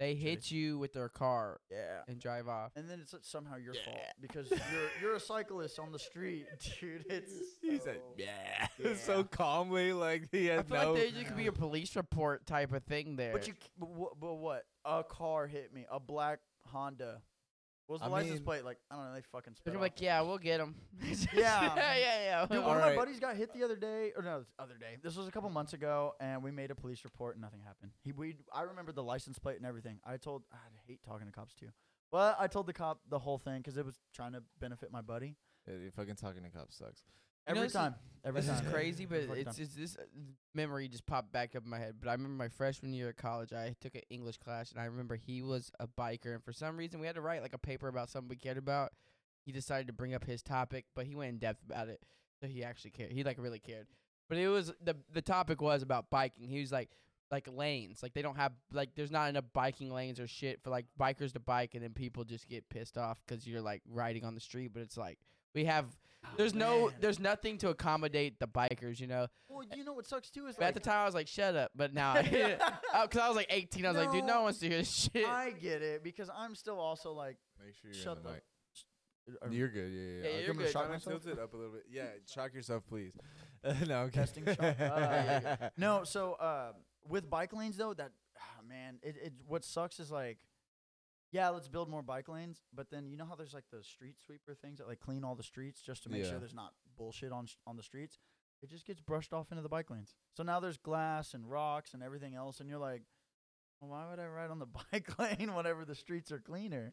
They 0.00 0.14
hit 0.16 0.50
you 0.50 0.78
with 0.78 0.92
their 0.94 1.08
car 1.10 1.60
Yeah. 1.70 2.00
and 2.08 2.18
drive 2.18 2.48
off. 2.48 2.72
And 2.74 2.88
then 2.90 3.00
it's 3.00 3.14
somehow 3.28 3.56
your 3.56 3.74
fault 3.74 3.98
because 4.20 4.50
you're 4.50 4.58
you're 5.00 5.14
a 5.14 5.20
cyclist 5.20 5.78
on 5.78 5.92
the 5.92 5.98
street, 5.98 6.46
dude. 6.80 7.04
It's 7.08 7.32
He 7.62 7.78
so- 7.78 7.84
said, 7.84 8.00
"Yeah," 8.16 8.66
Yeah. 8.82 8.94
so 8.96 9.22
calmly, 9.24 9.92
like 9.92 10.28
he 10.32 10.50
I 10.50 10.56
had 10.56 10.68
feel 10.68 10.76
no. 10.82 10.92
like 10.94 11.02
there 11.02 11.10
just 11.10 11.26
could 11.26 11.36
be 11.36 11.46
a 11.48 11.52
police 11.52 11.94
report 11.96 12.46
type 12.46 12.72
of 12.72 12.82
thing 12.84 13.16
there. 13.16 13.32
But 13.32 13.46
you, 13.46 13.52
c- 13.52 13.68
but 13.78 13.90
what, 13.90 14.18
but 14.18 14.34
what? 14.36 14.64
A 14.86 15.04
car 15.04 15.46
hit 15.46 15.72
me. 15.72 15.84
A 15.90 16.00
black 16.00 16.40
Honda. 16.72 17.20
What 17.90 17.94
was 17.94 18.02
the 18.02 18.06
I 18.06 18.10
license 18.20 18.34
mean- 18.34 18.44
plate? 18.44 18.64
Like 18.64 18.78
I 18.88 18.94
don't 18.94 19.04
know. 19.06 19.14
They 19.14 19.22
fucking. 19.32 19.52
They're 19.52 19.56
spit 19.56 19.72
gonna 19.72 19.78
be 19.78 19.78
off. 19.78 19.82
like, 19.96 20.00
yeah, 20.00 20.20
we'll 20.20 20.38
get 20.38 20.60
him. 20.60 20.76
Yeah. 21.34 21.74
yeah, 21.74 21.74
yeah, 21.74 21.96
yeah. 22.22 22.46
Dude, 22.46 22.58
one 22.58 22.62
All 22.62 22.70
of 22.76 22.80
my 22.82 22.86
right. 22.90 22.96
buddies 22.96 23.18
got 23.18 23.34
hit 23.36 23.52
the 23.52 23.64
other 23.64 23.74
day, 23.74 24.12
or 24.16 24.22
no, 24.22 24.44
the 24.56 24.62
other 24.62 24.74
day. 24.78 24.96
This 25.02 25.16
was 25.16 25.26
a 25.26 25.32
couple 25.32 25.50
months 25.50 25.72
ago, 25.72 26.14
and 26.20 26.40
we 26.40 26.52
made 26.52 26.70
a 26.70 26.76
police 26.76 27.02
report, 27.02 27.34
and 27.34 27.42
nothing 27.42 27.62
happened. 27.66 27.90
He, 28.04 28.12
we, 28.12 28.36
I 28.54 28.62
remember 28.62 28.92
the 28.92 29.02
license 29.02 29.40
plate 29.40 29.56
and 29.56 29.66
everything. 29.66 29.98
I 30.06 30.18
told, 30.18 30.44
I 30.52 30.56
hate 30.86 31.00
talking 31.04 31.26
to 31.26 31.32
cops 31.32 31.52
too. 31.54 31.70
but 32.12 32.36
I 32.38 32.46
told 32.46 32.66
the 32.66 32.72
cop 32.72 33.00
the 33.08 33.18
whole 33.18 33.38
thing 33.38 33.58
because 33.58 33.76
it 33.76 33.84
was 33.84 33.98
trying 34.14 34.34
to 34.34 34.42
benefit 34.60 34.92
my 34.92 35.00
buddy. 35.00 35.34
Yeah, 35.66 35.74
you 35.82 35.90
fucking 35.90 36.14
talking 36.14 36.44
to 36.44 36.50
cops 36.50 36.78
sucks. 36.78 37.02
You 37.48 37.54
know, 37.54 37.60
Every 37.60 37.66
this 37.68 37.72
time, 37.72 37.94
every 38.24 38.40
this 38.42 38.50
time. 38.50 38.64
is 38.66 38.72
crazy, 38.72 39.06
but 39.06 39.20
Every 39.22 39.40
it's, 39.40 39.56
time. 39.56 39.64
it's 39.64 39.74
this 39.74 39.96
uh, 39.96 40.02
memory 40.54 40.88
just 40.88 41.06
popped 41.06 41.32
back 41.32 41.56
up 41.56 41.64
in 41.64 41.70
my 41.70 41.78
head. 41.78 41.96
But 42.00 42.08
I 42.08 42.12
remember 42.12 42.36
my 42.36 42.48
freshman 42.48 42.92
year 42.92 43.08
at 43.08 43.16
college, 43.16 43.52
I 43.52 43.74
took 43.80 43.94
an 43.94 44.02
English 44.10 44.36
class, 44.38 44.70
and 44.70 44.80
I 44.80 44.84
remember 44.84 45.16
he 45.16 45.42
was 45.42 45.70
a 45.80 45.88
biker, 45.88 46.34
and 46.34 46.44
for 46.44 46.52
some 46.52 46.76
reason 46.76 47.00
we 47.00 47.06
had 47.06 47.16
to 47.16 47.20
write 47.22 47.42
like 47.42 47.54
a 47.54 47.58
paper 47.58 47.88
about 47.88 48.08
something 48.10 48.28
we 48.28 48.36
cared 48.36 48.58
about. 48.58 48.92
He 49.44 49.52
decided 49.52 49.86
to 49.86 49.92
bring 49.92 50.14
up 50.14 50.24
his 50.24 50.42
topic, 50.42 50.84
but 50.94 51.06
he 51.06 51.14
went 51.16 51.30
in 51.30 51.38
depth 51.38 51.62
about 51.64 51.88
it, 51.88 52.02
so 52.40 52.46
he 52.46 52.62
actually 52.62 52.90
cared. 52.90 53.10
He 53.10 53.24
like 53.24 53.38
really 53.38 53.58
cared. 53.58 53.86
But 54.28 54.38
it 54.38 54.48
was 54.48 54.72
the 54.82 54.96
the 55.12 55.22
topic 55.22 55.60
was 55.60 55.82
about 55.82 56.10
biking. 56.10 56.46
He 56.46 56.60
was 56.60 56.70
like 56.70 56.90
like 57.32 57.48
lanes, 57.50 58.02
like 58.02 58.12
they 58.12 58.22
don't 58.22 58.36
have 58.36 58.52
like 58.72 58.90
there's 58.94 59.10
not 59.10 59.28
enough 59.30 59.44
biking 59.54 59.90
lanes 59.90 60.20
or 60.20 60.26
shit 60.28 60.62
for 60.62 60.68
like 60.70 60.84
bikers 61.00 61.32
to 61.32 61.40
bike, 61.40 61.74
and 61.74 61.82
then 61.82 61.94
people 61.94 62.22
just 62.22 62.48
get 62.48 62.68
pissed 62.68 62.98
off 62.98 63.18
'cause 63.26 63.46
you're 63.46 63.62
like 63.62 63.82
riding 63.88 64.24
on 64.24 64.34
the 64.34 64.40
street. 64.40 64.72
But 64.74 64.82
it's 64.82 64.96
like 64.98 65.18
we 65.54 65.64
have 65.64 65.86
there's 66.36 66.54
no 66.54 66.72
Oh, 66.72 66.86
man. 66.88 66.96
there's 67.00 67.18
nothing 67.18 67.58
to 67.58 67.68
accommodate 67.70 68.38
the 68.38 68.46
bikers, 68.46 69.00
you 69.00 69.06
know. 69.06 69.26
Well, 69.48 69.64
you 69.74 69.84
know 69.84 69.92
what 69.94 70.06
sucks 70.06 70.30
too 70.30 70.46
is 70.46 70.56
But 70.56 70.64
at 70.64 70.66
like, 70.68 70.74
the 70.74 70.80
time 70.80 70.98
I 71.00 71.04
was 71.06 71.14
like, 71.14 71.28
shut 71.28 71.56
up. 71.56 71.70
But 71.74 71.92
now, 71.94 72.14
because 72.20 72.58
I 73.20 73.26
was 73.28 73.36
like 73.36 73.46
18, 73.50 73.84
I 73.86 73.88
was 73.90 73.96
like, 73.98 74.12
dude, 74.12 74.22
no 74.24 74.26
No, 74.28 74.34
one 74.36 74.42
wants 74.44 74.58
to 74.60 74.68
hear 74.68 74.78
this 74.78 75.10
shit. 75.14 75.26
I 75.26 75.50
get 75.50 75.82
it 75.82 76.02
because 76.04 76.30
I'm 76.36 76.54
still 76.54 76.78
also 76.78 77.12
like, 77.12 77.36
Make 77.64 77.74
sure 77.74 77.90
you're 77.92 78.00
shut 78.02 78.16
on 78.18 78.22
the. 78.22 78.28
the 78.28 78.34
mic. 78.34 78.42
sh- 78.74 78.82
uh, 79.44 79.48
You're 79.50 79.68
good. 79.68 79.90
Yeah, 79.92 80.00
yeah. 80.00 80.06
Yeah, 80.06 80.30
yeah. 80.36 80.40
you're 80.40 80.48
I'll 80.50 80.54
good. 80.54 80.70
Shock 80.70 80.82
Shock 80.82 80.90
myself. 80.90 81.04
myself? 81.14 81.22
Tilt 81.24 81.38
it 81.38 81.42
up 81.42 81.52
a 81.52 81.56
little 81.56 81.72
bit. 81.72 81.84
Yeah, 81.90 82.04
shock 82.32 82.54
yourself, 82.54 82.82
please. 82.88 83.12
no, 83.86 84.02
I'm 84.02 84.10
Testing 84.10 84.44
kidding. 84.44 84.62
shock. 84.64 84.80
Uh, 84.80 85.68
No, 85.76 86.04
so 86.04 86.34
uh, 86.34 86.72
with 87.08 87.28
bike 87.28 87.52
lanes 87.52 87.76
though, 87.76 87.94
that 87.94 88.10
ah, 88.38 88.62
man, 88.68 88.98
it, 89.02 89.16
it 89.22 89.32
what 89.46 89.64
sucks 89.64 90.00
is 90.00 90.10
like, 90.10 90.38
yeah, 91.32 91.48
let's 91.50 91.68
build 91.68 91.88
more 91.88 92.02
bike 92.02 92.28
lanes, 92.28 92.60
but 92.74 92.90
then 92.90 93.08
you 93.08 93.16
know 93.16 93.24
how 93.24 93.34
there's 93.36 93.54
like 93.54 93.64
the 93.72 93.82
street 93.82 94.16
sweeper 94.24 94.54
things 94.54 94.78
that 94.78 94.88
like 94.88 95.00
clean 95.00 95.24
all 95.24 95.34
the 95.34 95.42
streets 95.42 95.80
just 95.80 96.02
to 96.04 96.08
make 96.08 96.24
Yeah. 96.24 96.30
sure 96.30 96.38
there's 96.38 96.54
not 96.54 96.72
bullshit 96.96 97.32
on 97.32 97.46
sh- 97.46 97.56
on 97.66 97.76
the 97.76 97.82
streets. 97.82 98.18
It 98.62 98.68
just 98.68 98.86
gets 98.86 99.00
brushed 99.00 99.32
off 99.32 99.50
into 99.50 99.62
the 99.62 99.68
bike 99.68 99.90
lanes. 99.90 100.14
So 100.36 100.42
now 100.42 100.60
there's 100.60 100.76
glass 100.76 101.32
and 101.32 101.48
rocks 101.50 101.94
and 101.94 102.02
everything 102.02 102.34
else, 102.34 102.60
and 102.60 102.68
you're 102.68 102.78
like, 102.78 103.02
well, 103.80 103.90
why 103.92 104.10
would 104.10 104.18
I 104.18 104.26
ride 104.26 104.50
on 104.50 104.58
the 104.58 104.66
bike 104.92 105.18
lane 105.18 105.54
whenever 105.54 105.84
the 105.84 105.94
streets 105.94 106.30
are 106.32 106.40
cleaner? 106.40 106.92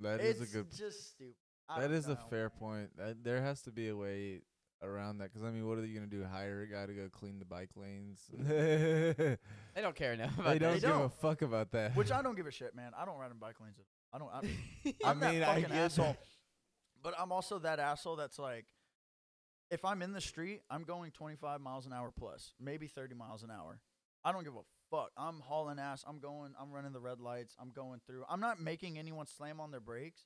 That 0.00 0.20
it's 0.20 0.40
is 0.40 0.50
a 0.50 0.56
good. 0.56 0.70
just 0.76 1.10
stupid. 1.12 1.34
I 1.68 1.80
That 1.80 1.88
don't 1.88 1.96
is 1.96 2.06
a 2.06 2.14
know, 2.14 2.18
fair 2.30 2.48
man. 2.48 2.58
point. 2.58 2.96
That, 2.96 3.22
there 3.24 3.42
has 3.42 3.62
to 3.62 3.72
be 3.72 3.88
a 3.88 3.96
way 3.96 4.42
around 4.82 5.18
that. 5.18 5.32
Because 5.32 5.46
I 5.46 5.50
mean, 5.50 5.66
what 5.66 5.78
are 5.78 5.84
you 5.86 5.94
gonna 5.94 6.06
do? 6.10 6.24
Hire 6.24 6.62
a 6.62 6.66
guy 6.66 6.86
to 6.86 6.92
go 6.92 7.08
clean 7.10 7.38
the 7.38 7.44
bike 7.44 7.70
lanes? 7.76 8.20
they 8.32 9.14
they 9.74 9.80
don't 9.82 9.94
care 9.96 10.12
enough 10.12 10.34
about 10.38 10.52
They 10.52 10.58
don't 10.58 10.74
They 10.74 10.80
give 10.80 10.90
a 10.90 10.98
don't. 10.98 11.12
fuck 11.20 11.42
about 11.42 11.70
that. 11.72 11.94
Which 11.96 12.10
I 12.10 12.22
don't 12.22 12.36
give 12.36 12.46
a 12.46 12.50
shit, 12.50 12.74
man. 12.74 12.92
I 12.98 13.04
don't 13.04 13.18
ride 13.18 13.30
in 13.30 13.38
bike 13.38 13.56
lanes. 13.60 13.76
I 14.12 14.18
don't. 14.18 14.30
I'm, 14.34 14.42
that. 14.84 14.94
I 15.04 15.10
I'm 15.10 15.20
mean, 15.20 15.40
that 15.40 15.48
I 15.48 15.54
fucking 15.54 15.68
get 15.68 15.72
asshole. 15.78 16.06
that. 16.06 16.18
But 17.02 17.14
I'm 17.18 17.32
also 17.32 17.58
that 17.60 17.78
asshole 17.80 18.16
that's 18.16 18.38
like, 18.38 18.66
if 19.70 19.84
I'm 19.84 20.02
in 20.02 20.12
the 20.12 20.20
street, 20.20 20.60
I'm 20.70 20.84
going 20.84 21.10
25 21.10 21.60
miles 21.60 21.86
an 21.86 21.92
hour 21.92 22.12
plus, 22.16 22.52
maybe 22.60 22.86
30 22.86 23.14
miles 23.14 23.42
an 23.42 23.50
hour. 23.50 23.80
I 24.24 24.30
don't 24.30 24.44
give 24.44 24.54
a 24.54 24.60
fuck. 24.90 25.10
I'm 25.16 25.40
hauling 25.40 25.78
ass. 25.80 26.04
I'm 26.06 26.20
going. 26.20 26.52
I'm 26.60 26.70
running 26.70 26.92
the 26.92 27.00
red 27.00 27.18
lights. 27.20 27.56
I'm 27.60 27.70
going 27.70 28.00
through. 28.06 28.24
I'm 28.30 28.38
not 28.40 28.60
making 28.60 28.98
anyone 28.98 29.26
slam 29.26 29.58
on 29.60 29.70
their 29.72 29.80
brakes. 29.80 30.20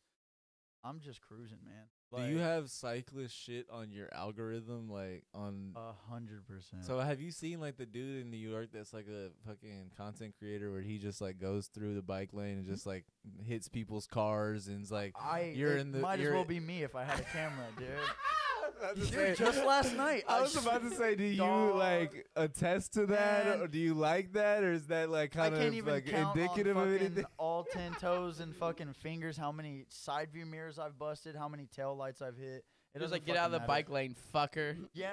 I'm 0.85 1.01
just 1.01 1.21
cruising, 1.23 1.59
man. 1.65 1.85
Do 2.15 2.23
you 2.23 2.39
have 2.39 2.71
cyclist 2.71 3.35
shit 3.37 3.67
on 3.71 3.91
your 3.91 4.09
algorithm, 4.15 4.89
like 4.91 5.25
on? 5.35 5.73
a 5.77 5.93
hundred 6.11 6.47
percent? 6.47 6.85
so 6.85 6.99
have 7.01 7.21
you 7.21 7.31
seen 7.31 7.61
like 7.61 7.77
the 7.77 7.87
dude 7.87 8.23
in 8.23 8.31
New 8.31 8.37
York 8.37 8.69
that's 8.73 8.93
like 8.93 9.07
a 9.09 9.31
fucking 9.47 9.91
content 9.97 10.35
creator 10.39 10.71
where 10.71 10.83
he 10.83 10.99
just 10.99 11.21
like 11.21 11.39
goes 11.41 11.67
through 11.69 11.95
the 11.95 12.03
bike 12.03 12.31
lane 12.33 12.59
and 12.59 12.67
just 12.67 12.87
like 12.87 13.05
hits 13.45 13.69
people's 13.69 14.07
cars 14.07 14.69
and 14.69 14.83
is 14.83 14.91
like 14.93 15.15
I 15.21 15.53
you're 15.55 15.77
in 15.77 15.93
the- 15.93 15.99
might 15.99 16.21
as 16.21 16.31
well 16.31 16.45
be 16.45 16.61
me 16.61 16.83
if 16.83 16.95
I 16.95 17.05
had 17.05 17.19
a 17.21 17.25
camera, 17.25 17.67
dude. 17.79 17.87
About 18.79 18.95
to 18.97 19.01
Dude, 19.01 19.11
say- 19.11 19.35
just 19.37 19.65
last 19.65 19.95
night, 19.97 20.25
I 20.29 20.39
I 20.39 20.41
was 20.43 20.57
about 20.57 20.83
to 20.83 20.91
say, 20.91 21.15
do 21.15 21.25
you 21.25 21.37
Dog. 21.39 21.77
like 21.77 22.27
attest 22.37 22.95
to 22.95 23.07
that, 23.07 23.47
Man. 23.47 23.61
or 23.61 23.67
do 23.69 23.79
you 23.79 23.95
like 23.95 24.33
that, 24.35 24.63
or 24.65 24.73
is 24.73 24.87
that 24.89 25.11
like 25.11 25.35
I 25.37 25.49
kind 25.49 25.55
can't 25.55 25.69
of 25.69 25.75
even 25.75 25.93
like 25.95 26.07
count 26.07 26.37
indicative 26.37 26.77
on 26.77 26.89
of 26.89 27.01
anything? 27.01 27.25
all 27.39 27.65
ten 27.73 27.93
toes 27.95 28.41
and 28.41 28.55
fucking 28.55 28.93
fingers. 28.95 29.37
How 29.37 29.53
many 29.53 29.85
side 29.89 30.31
view 30.33 30.47
mirrors 30.47 30.79
I've 30.79 30.99
busted? 30.99 31.37
How 31.37 31.49
many 31.49 31.67
tail 31.67 31.97
lights 31.97 32.21
I've 32.23 32.37
hit? 32.37 32.65
It 32.95 33.01
It 33.01 33.03
was 33.03 33.13
like, 33.13 33.25
get 33.27 33.37
out 33.37 33.47
of 33.47 33.53
the 33.53 33.59
matter. 33.59 33.69
bike 33.69 33.91
lane, 33.91 34.15
fucker. 34.35 34.77
Yeah, 34.95 35.13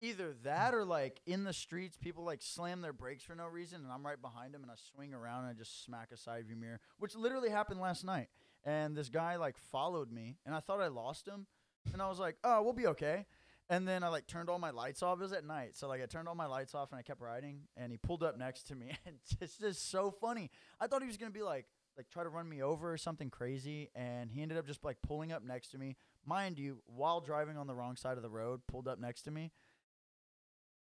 either 0.00 0.34
that 0.44 0.74
or 0.74 0.84
like 0.84 1.20
in 1.26 1.44
the 1.44 1.52
streets, 1.52 1.96
people 1.96 2.24
like 2.24 2.40
slam 2.42 2.80
their 2.82 2.92
brakes 2.92 3.24
for 3.24 3.34
no 3.34 3.46
reason, 3.46 3.82
and 3.82 3.90
I'm 3.92 4.04
right 4.06 4.20
behind 4.20 4.52
them, 4.54 4.62
and 4.62 4.70
I 4.70 4.74
swing 4.94 5.12
around 5.14 5.40
and 5.44 5.50
I 5.50 5.52
just 5.54 5.84
smack 5.84 6.08
a 6.12 6.16
side 6.16 6.46
view 6.46 6.56
mirror, 6.56 6.80
which 6.98 7.14
literally 7.16 7.50
happened 7.50 7.80
last 7.80 8.04
night. 8.04 8.28
And 8.64 8.96
this 8.96 9.08
guy 9.08 9.36
like 9.36 9.56
followed 9.70 10.10
me, 10.12 10.36
and 10.44 10.54
I 10.54 10.60
thought 10.60 10.80
I 10.80 10.88
lost 10.88 11.26
him, 11.26 11.46
and 11.92 12.02
I 12.02 12.08
was 12.08 12.18
like, 12.18 12.36
oh, 12.44 12.62
we'll 12.62 12.72
be 12.72 12.86
okay. 12.88 13.26
And 13.70 13.86
then 13.86 14.02
I 14.02 14.08
like 14.08 14.26
turned 14.26 14.48
all 14.48 14.58
my 14.58 14.70
lights 14.70 15.02
off. 15.02 15.18
It 15.18 15.22
was 15.22 15.32
at 15.32 15.44
night, 15.44 15.76
so 15.76 15.88
like 15.88 16.02
I 16.02 16.06
turned 16.06 16.26
all 16.26 16.34
my 16.34 16.46
lights 16.46 16.74
off 16.74 16.90
and 16.90 16.98
I 16.98 17.02
kept 17.02 17.20
riding. 17.20 17.60
And 17.76 17.92
he 17.92 17.98
pulled 17.98 18.22
up 18.22 18.38
next 18.38 18.64
to 18.68 18.74
me, 18.74 18.96
and 19.06 19.16
it's 19.40 19.58
just 19.58 19.90
so 19.90 20.10
funny. 20.10 20.50
I 20.80 20.86
thought 20.86 21.02
he 21.02 21.08
was 21.08 21.16
gonna 21.16 21.30
be 21.30 21.42
like 21.42 21.66
like 21.96 22.08
try 22.08 22.22
to 22.22 22.28
run 22.30 22.48
me 22.48 22.62
over 22.62 22.92
or 22.92 22.96
something 22.96 23.28
crazy, 23.28 23.90
and 23.94 24.30
he 24.30 24.40
ended 24.40 24.56
up 24.56 24.66
just 24.66 24.84
like 24.84 24.96
pulling 25.02 25.32
up 25.32 25.44
next 25.44 25.68
to 25.72 25.78
me, 25.78 25.96
mind 26.24 26.58
you, 26.58 26.78
while 26.86 27.20
driving 27.20 27.56
on 27.56 27.66
the 27.66 27.74
wrong 27.74 27.96
side 27.96 28.16
of 28.16 28.22
the 28.22 28.30
road. 28.30 28.60
Pulled 28.68 28.88
up 28.88 28.98
next 28.98 29.22
to 29.22 29.30
me. 29.30 29.50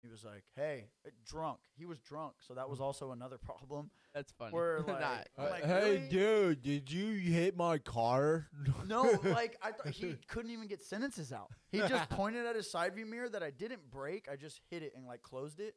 He 0.03 0.09
was 0.09 0.25
like, 0.25 0.45
"Hey, 0.55 0.91
uh, 1.07 1.11
drunk." 1.27 1.59
He 1.77 1.85
was 1.85 1.99
drunk, 2.01 2.35
so 2.47 2.55
that 2.55 2.69
was 2.69 2.81
also 2.81 3.13
another 3.13 3.39
problem. 3.45 3.91
That's 4.15 4.33
funny. 4.33 4.53
Where 4.53 4.83
Nah, 4.87 4.95
like, 4.95 5.27
I'm 5.37 5.51
like, 5.51 5.65
hey, 5.65 5.81
"Really?" 5.83 6.09
dude, 6.09 6.63
did 6.63 6.93
you 6.93 7.15
hit 7.33 7.57
my 7.57 7.79
car? 7.79 8.49
No, 8.87 9.19
like 9.25 9.59
I 9.63 9.73
thought 9.73 9.89
he 9.89 10.17
couldn't 10.29 10.51
even 10.51 10.67
get 10.67 10.83
sentences 10.83 11.33
out. 11.33 11.51
He 11.71 11.79
just 11.79 12.09
pointed 12.11 12.47
at 12.47 12.57
his 12.57 12.71
side 12.71 12.95
view 12.95 13.07
mirror 13.07 13.29
that 13.29 13.43
I 13.43 13.51
didn't 13.51 13.91
break. 13.91 14.29
I 14.31 14.37
just 14.37 14.61
hit 14.71 14.83
it 14.83 14.93
and 14.97 15.07
like 15.07 15.23
closed 15.23 15.61
it, 15.61 15.75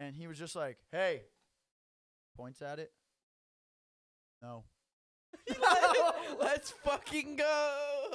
and 0.00 0.16
he 0.16 0.26
was 0.26 0.38
just 0.38 0.56
like, 0.56 0.78
"Hey," 0.92 1.22
points 2.36 2.62
at 2.62 2.78
it. 2.78 2.92
No, 4.40 4.64
Let's 6.38 6.70
fucking 6.70 7.36
go. 7.36 8.08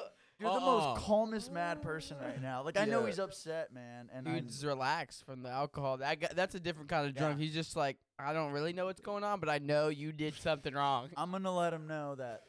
You're 0.43 0.59
the 0.59 0.65
Uh-uh. 0.65 0.93
most 0.93 1.01
calmest 1.03 1.51
mad 1.51 1.81
person 1.81 2.17
right 2.21 2.41
now. 2.41 2.63
Like 2.63 2.77
I 2.77 2.85
know 2.85 3.01
Yeah. 3.01 3.07
he's 3.07 3.19
upset, 3.19 3.73
man, 3.73 4.09
and 4.13 4.27
I 4.27 4.35
Dude, 4.35 4.47
just 4.49 4.63
relax 4.63 5.21
from 5.21 5.41
the 5.43 5.49
alcohol. 5.49 5.97
That 5.97 6.19
guy, 6.19 6.29
that's 6.35 6.55
a 6.55 6.59
different 6.59 6.89
kind 6.89 7.07
of 7.07 7.15
drunk. 7.15 7.37
Yeah. 7.39 7.45
He's 7.45 7.53
just 7.53 7.75
like, 7.75 7.97
I 8.19 8.33
don't 8.33 8.51
really 8.51 8.73
know 8.73 8.85
what's 8.85 9.01
going 9.01 9.23
on, 9.23 9.39
but 9.39 9.49
I 9.49 9.57
know 9.59 9.87
you 9.89 10.11
did 10.11 10.35
something 10.35 10.73
wrong. 10.73 11.09
I'm 11.17 11.31
gonna 11.31 11.55
let 11.55 11.73
him 11.73 11.87
know 11.87 12.15
that. 12.15 12.41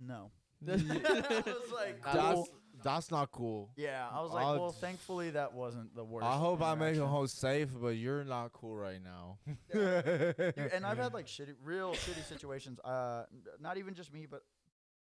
No, 0.00 0.30
I 0.68 0.76
That's, 0.76 0.82
was 0.84 1.72
like, 1.72 2.02
That's- 2.04 2.34
cool. 2.34 2.48
that's 2.84 3.10
not 3.10 3.32
cool. 3.32 3.70
Yeah, 3.76 4.06
I 4.12 4.20
was 4.20 4.30
like, 4.32 4.44
I'll- 4.44 4.58
well, 4.60 4.70
thankfully 4.72 5.30
that 5.30 5.52
wasn't 5.52 5.94
the 5.96 6.04
worst. 6.04 6.24
I 6.26 6.36
hope 6.36 6.62
I 6.62 6.74
make 6.76 6.94
him 6.94 7.02
interaction. 7.02 7.06
home 7.08 7.26
safe, 7.26 7.68
but 7.80 7.88
you're 7.96 8.22
not 8.22 8.52
cool 8.52 8.76
right 8.76 9.00
now. 9.02 9.38
Dude, 9.72 10.54
and 10.72 10.86
I've 10.86 10.98
had 10.98 11.12
like 11.14 11.26
shitty, 11.26 11.54
real 11.64 11.92
shitty 11.94 12.24
situations. 12.28 12.78
Uh, 12.84 13.24
n- 13.32 13.42
not 13.60 13.76
even 13.78 13.94
just 13.94 14.12
me, 14.12 14.26
but 14.30 14.42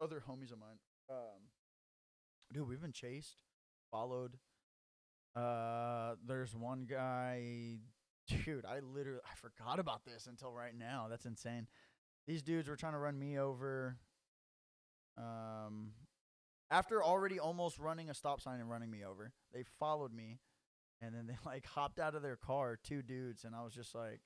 other 0.02 0.24
homies 0.30 0.52
of 0.54 0.60
mine. 0.60 0.78
Um, 1.10 1.18
dude, 2.54 2.68
we've 2.68 2.82
been 2.82 2.92
chased, 2.92 3.44
followed. 3.92 4.38
Uh, 5.36 6.16
there's 6.26 6.56
one 6.56 6.86
guy, 6.90 7.78
dude. 8.28 8.66
I 8.66 8.80
literally 8.80 9.20
I 9.26 9.36
forgot 9.36 9.80
about 9.80 10.06
this 10.06 10.28
until 10.28 10.52
right 10.52 10.76
now. 10.78 11.08
That's 11.10 11.26
insane. 11.26 11.68
These 12.28 12.42
dudes 12.42 12.68
were 12.68 12.76
trying 12.76 12.94
to 12.94 13.00
run 13.00 13.18
me 13.18 13.38
over. 13.40 13.98
Um, 15.18 15.92
after 16.70 17.04
already 17.04 17.40
almost 17.40 17.80
running 17.80 18.10
a 18.10 18.14
stop 18.14 18.42
sign 18.42 18.60
and 18.60 18.70
running 18.70 18.92
me 18.92 19.04
over, 19.04 19.32
they 19.54 19.64
followed 19.80 20.14
me. 20.14 20.40
and 21.02 21.14
then 21.16 21.28
they 21.28 21.38
like 21.46 21.66
hopped 21.66 22.00
out 22.00 22.16
of 22.16 22.22
their 22.22 22.36
car, 22.36 22.78
two 22.82 23.02
dudes, 23.02 23.44
and 23.44 23.56
I 23.56 23.64
was 23.64 23.74
just 23.74 23.96
like, 23.96 24.22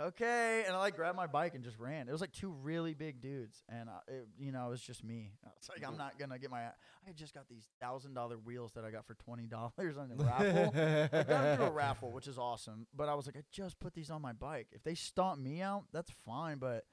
okay, 0.00 0.64
and 0.66 0.74
I 0.74 0.78
like 0.78 0.96
grabbed 0.96 1.16
my 1.16 1.26
bike 1.26 1.54
and 1.54 1.64
just 1.64 1.78
ran. 1.78 2.08
It 2.08 2.12
was 2.12 2.20
like 2.20 2.32
two 2.32 2.50
really 2.62 2.94
big 2.94 3.20
dudes, 3.20 3.62
and 3.68 3.88
I, 3.88 3.98
it, 4.08 4.28
you 4.38 4.52
know, 4.52 4.66
it 4.66 4.70
was 4.70 4.80
just 4.82 5.02
me. 5.04 5.32
I 5.44 5.48
was 5.58 5.68
like, 5.68 5.86
I'm 5.88 5.96
not 5.96 6.18
gonna 6.18 6.38
get 6.38 6.50
my. 6.50 6.60
I 6.62 7.12
just 7.14 7.34
got 7.34 7.48
these 7.48 7.64
thousand 7.80 8.14
dollar 8.14 8.36
wheels 8.38 8.72
that 8.74 8.84
I 8.84 8.90
got 8.90 9.06
for 9.06 9.14
twenty 9.14 9.46
dollars 9.46 9.96
on 9.98 10.08
the 10.08 10.16
raffle. 10.24 10.72
I 10.74 11.08
got 11.22 11.26
them 11.26 11.56
through 11.56 11.66
a 11.66 11.70
raffle, 11.70 12.12
which 12.12 12.26
is 12.28 12.38
awesome. 12.38 12.86
But 12.94 13.08
I 13.08 13.14
was 13.14 13.26
like, 13.26 13.36
I 13.36 13.42
just 13.52 13.78
put 13.80 13.94
these 13.94 14.10
on 14.10 14.22
my 14.22 14.32
bike. 14.32 14.68
If 14.72 14.82
they 14.84 14.94
stomp 14.94 15.40
me 15.40 15.60
out, 15.62 15.84
that's 15.92 16.10
fine. 16.24 16.58
But 16.58 16.84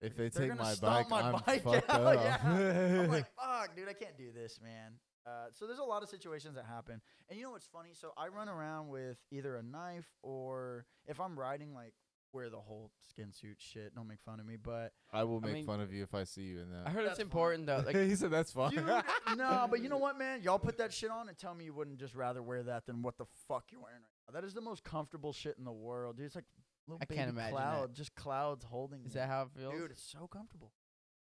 If 0.00 0.16
they 0.16 0.28
they're 0.28 0.48
take 0.50 0.58
my 0.58 0.74
bike, 0.76 1.10
my 1.10 1.20
I'm 1.22 1.32
bike 1.44 1.62
fucked 1.64 1.90
out, 1.90 2.00
up. 2.16 2.40
yeah. 2.44 3.00
I'm 3.02 3.08
like, 3.10 3.26
fuck, 3.34 3.74
dude, 3.76 3.88
I 3.90 3.94
can't 3.94 4.16
do 4.16 4.30
this, 4.32 4.60
man. 4.62 4.92
Uh, 5.26 5.48
so 5.52 5.66
there's 5.66 5.78
a 5.78 5.84
lot 5.84 6.02
of 6.02 6.08
situations 6.08 6.54
that 6.54 6.64
happen, 6.64 7.02
and 7.28 7.38
you 7.38 7.44
know 7.44 7.50
what's 7.50 7.66
funny? 7.66 7.90
So 7.92 8.12
I 8.16 8.28
run 8.28 8.48
around 8.48 8.88
with 8.88 9.18
either 9.30 9.56
a 9.56 9.62
knife 9.62 10.06
or 10.22 10.86
if 11.06 11.20
I'm 11.20 11.38
riding, 11.38 11.74
like 11.74 11.92
wear 12.32 12.50
the 12.50 12.58
whole 12.60 12.90
skin 13.08 13.32
suit 13.32 13.56
shit. 13.58 13.94
Don't 13.94 14.06
make 14.08 14.20
fun 14.24 14.40
of 14.40 14.46
me, 14.46 14.56
but 14.56 14.92
I 15.12 15.24
will 15.24 15.38
I 15.42 15.46
make 15.46 15.54
mean- 15.54 15.66
fun 15.66 15.80
of 15.80 15.92
you 15.92 16.02
if 16.02 16.14
I 16.14 16.24
see 16.24 16.42
you 16.42 16.60
in 16.60 16.70
that. 16.70 16.82
I 16.86 16.90
heard 16.90 17.04
That's 17.06 17.18
it's 17.18 17.22
important 17.24 17.66
though. 17.66 17.82
Like, 17.84 17.96
he 18.08 18.14
said 18.14 18.30
that's 18.30 18.52
fine. 18.52 18.70
Dude, 18.72 18.86
no, 19.36 19.66
but 19.70 19.82
you 19.82 19.88
know 19.88 19.98
what, 19.98 20.18
man? 20.18 20.42
Y'all 20.42 20.58
put 20.58 20.78
that 20.78 20.92
shit 20.92 21.10
on 21.10 21.28
and 21.28 21.36
tell 21.38 21.54
me 21.54 21.64
you 21.64 21.72
wouldn't 21.72 21.98
just 21.98 22.14
rather 22.14 22.42
wear 22.42 22.62
that 22.64 22.86
than 22.86 23.02
what 23.02 23.18
the 23.18 23.26
fuck 23.48 23.64
you're 23.70 23.80
wearing 23.80 23.96
right 24.02 24.34
now. 24.34 24.40
That 24.40 24.46
is 24.46 24.54
the 24.54 24.60
most 24.60 24.84
comfortable 24.84 25.32
shit 25.32 25.56
in 25.58 25.64
the 25.64 25.72
world, 25.72 26.16
dude. 26.16 26.26
It's 26.26 26.34
like 26.34 26.44
little 26.86 26.98
I 27.02 27.06
baby 27.06 27.18
can't 27.18 27.30
imagine 27.30 27.54
that. 27.54 27.62
cloud, 27.62 27.94
just 27.94 28.14
clouds 28.14 28.64
holding. 28.64 29.00
is 29.06 29.14
you. 29.14 29.20
that 29.20 29.28
how 29.28 29.42
it 29.42 29.48
feels? 29.58 29.72
dude? 29.72 29.90
It's 29.90 30.02
so 30.02 30.26
comfortable. 30.26 30.72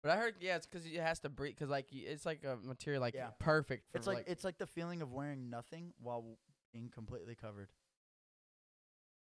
But 0.02 0.12
I 0.12 0.18
heard, 0.18 0.36
yeah, 0.40 0.56
it's 0.56 0.68
because 0.68 0.86
it 0.86 1.00
has 1.02 1.20
to 1.22 1.30
breathe. 1.30 1.56
Because 1.56 1.70
like 1.70 1.88
y- 1.92 2.04
it's 2.06 2.26
like 2.26 2.44
a 2.44 2.58
material 2.64 3.02
like 3.02 3.16
Yeah. 3.16 3.30
perfect 3.40 3.90
for 3.92 3.98
It's 3.98 4.06
like, 4.08 4.26
it's 4.28 4.44
like 4.44 4.58
the 4.60 4.68
feeling 4.68 5.02
of 5.02 5.12
wearing 5.12 5.50
nothing 5.50 5.94
while 6.00 6.38
being 6.74 6.90
completely 6.94 7.34
covered. 7.36 7.70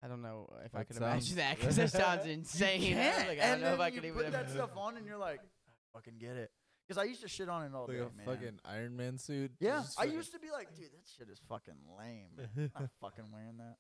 I 0.03 0.09
don't 0.09 0.23
know 0.23 0.49
if 0.65 0.75
I 0.75 0.79
That 0.79 0.87
could 0.89 0.97
sounds- 0.97 1.31
imagine 1.33 1.37
that 1.37 1.57
because 1.59 1.77
that 1.77 1.91
sounds 1.91 2.27
insane. 2.27 2.83
You 2.83 2.95
I 2.97 2.99
can't. 3.01 3.29
like, 3.29 3.39
I 3.41 3.43
and 3.43 3.51
don't 3.53 3.61
know 3.63 3.67
if 3.73 3.79
then 3.79 3.81
I 3.81 3.89
you 3.89 4.01
could 4.01 4.15
put 4.15 4.33
that 4.33 4.51
stuff 4.51 4.71
on, 4.77 4.97
and 4.97 5.07
you're 5.07 5.19
like, 5.19 5.41
I 5.41 5.99
fucking 5.99 6.15
get 6.19 6.37
it. 6.37 6.51
Because 6.87 7.03
I 7.03 7.05
used 7.05 7.23
to 7.23 7.29
shit 7.29 7.49
on 7.49 7.65
it 7.65 7.75
all 7.75 7.87
like 7.89 7.97
day, 7.97 8.03
a 8.03 8.17
man. 8.17 8.27
fucking 8.27 8.61
Iron 8.65 8.97
Man 8.97 9.19
suit. 9.19 9.51
yeah, 9.59 9.83
I 9.99 10.05
used 10.05 10.33
to 10.35 10.39
be 10.39 10.51
like, 10.53 10.73
dude, 10.77 10.87
that 10.93 11.09
shit 11.19 11.29
is 11.29 11.41
fucking 11.49 11.75
lame. 11.99 12.27
man. 12.37 12.71
I'm 12.77 12.83
not 12.83 12.91
fucking 13.01 13.25
wearing 13.33 13.57
that. 13.57 13.77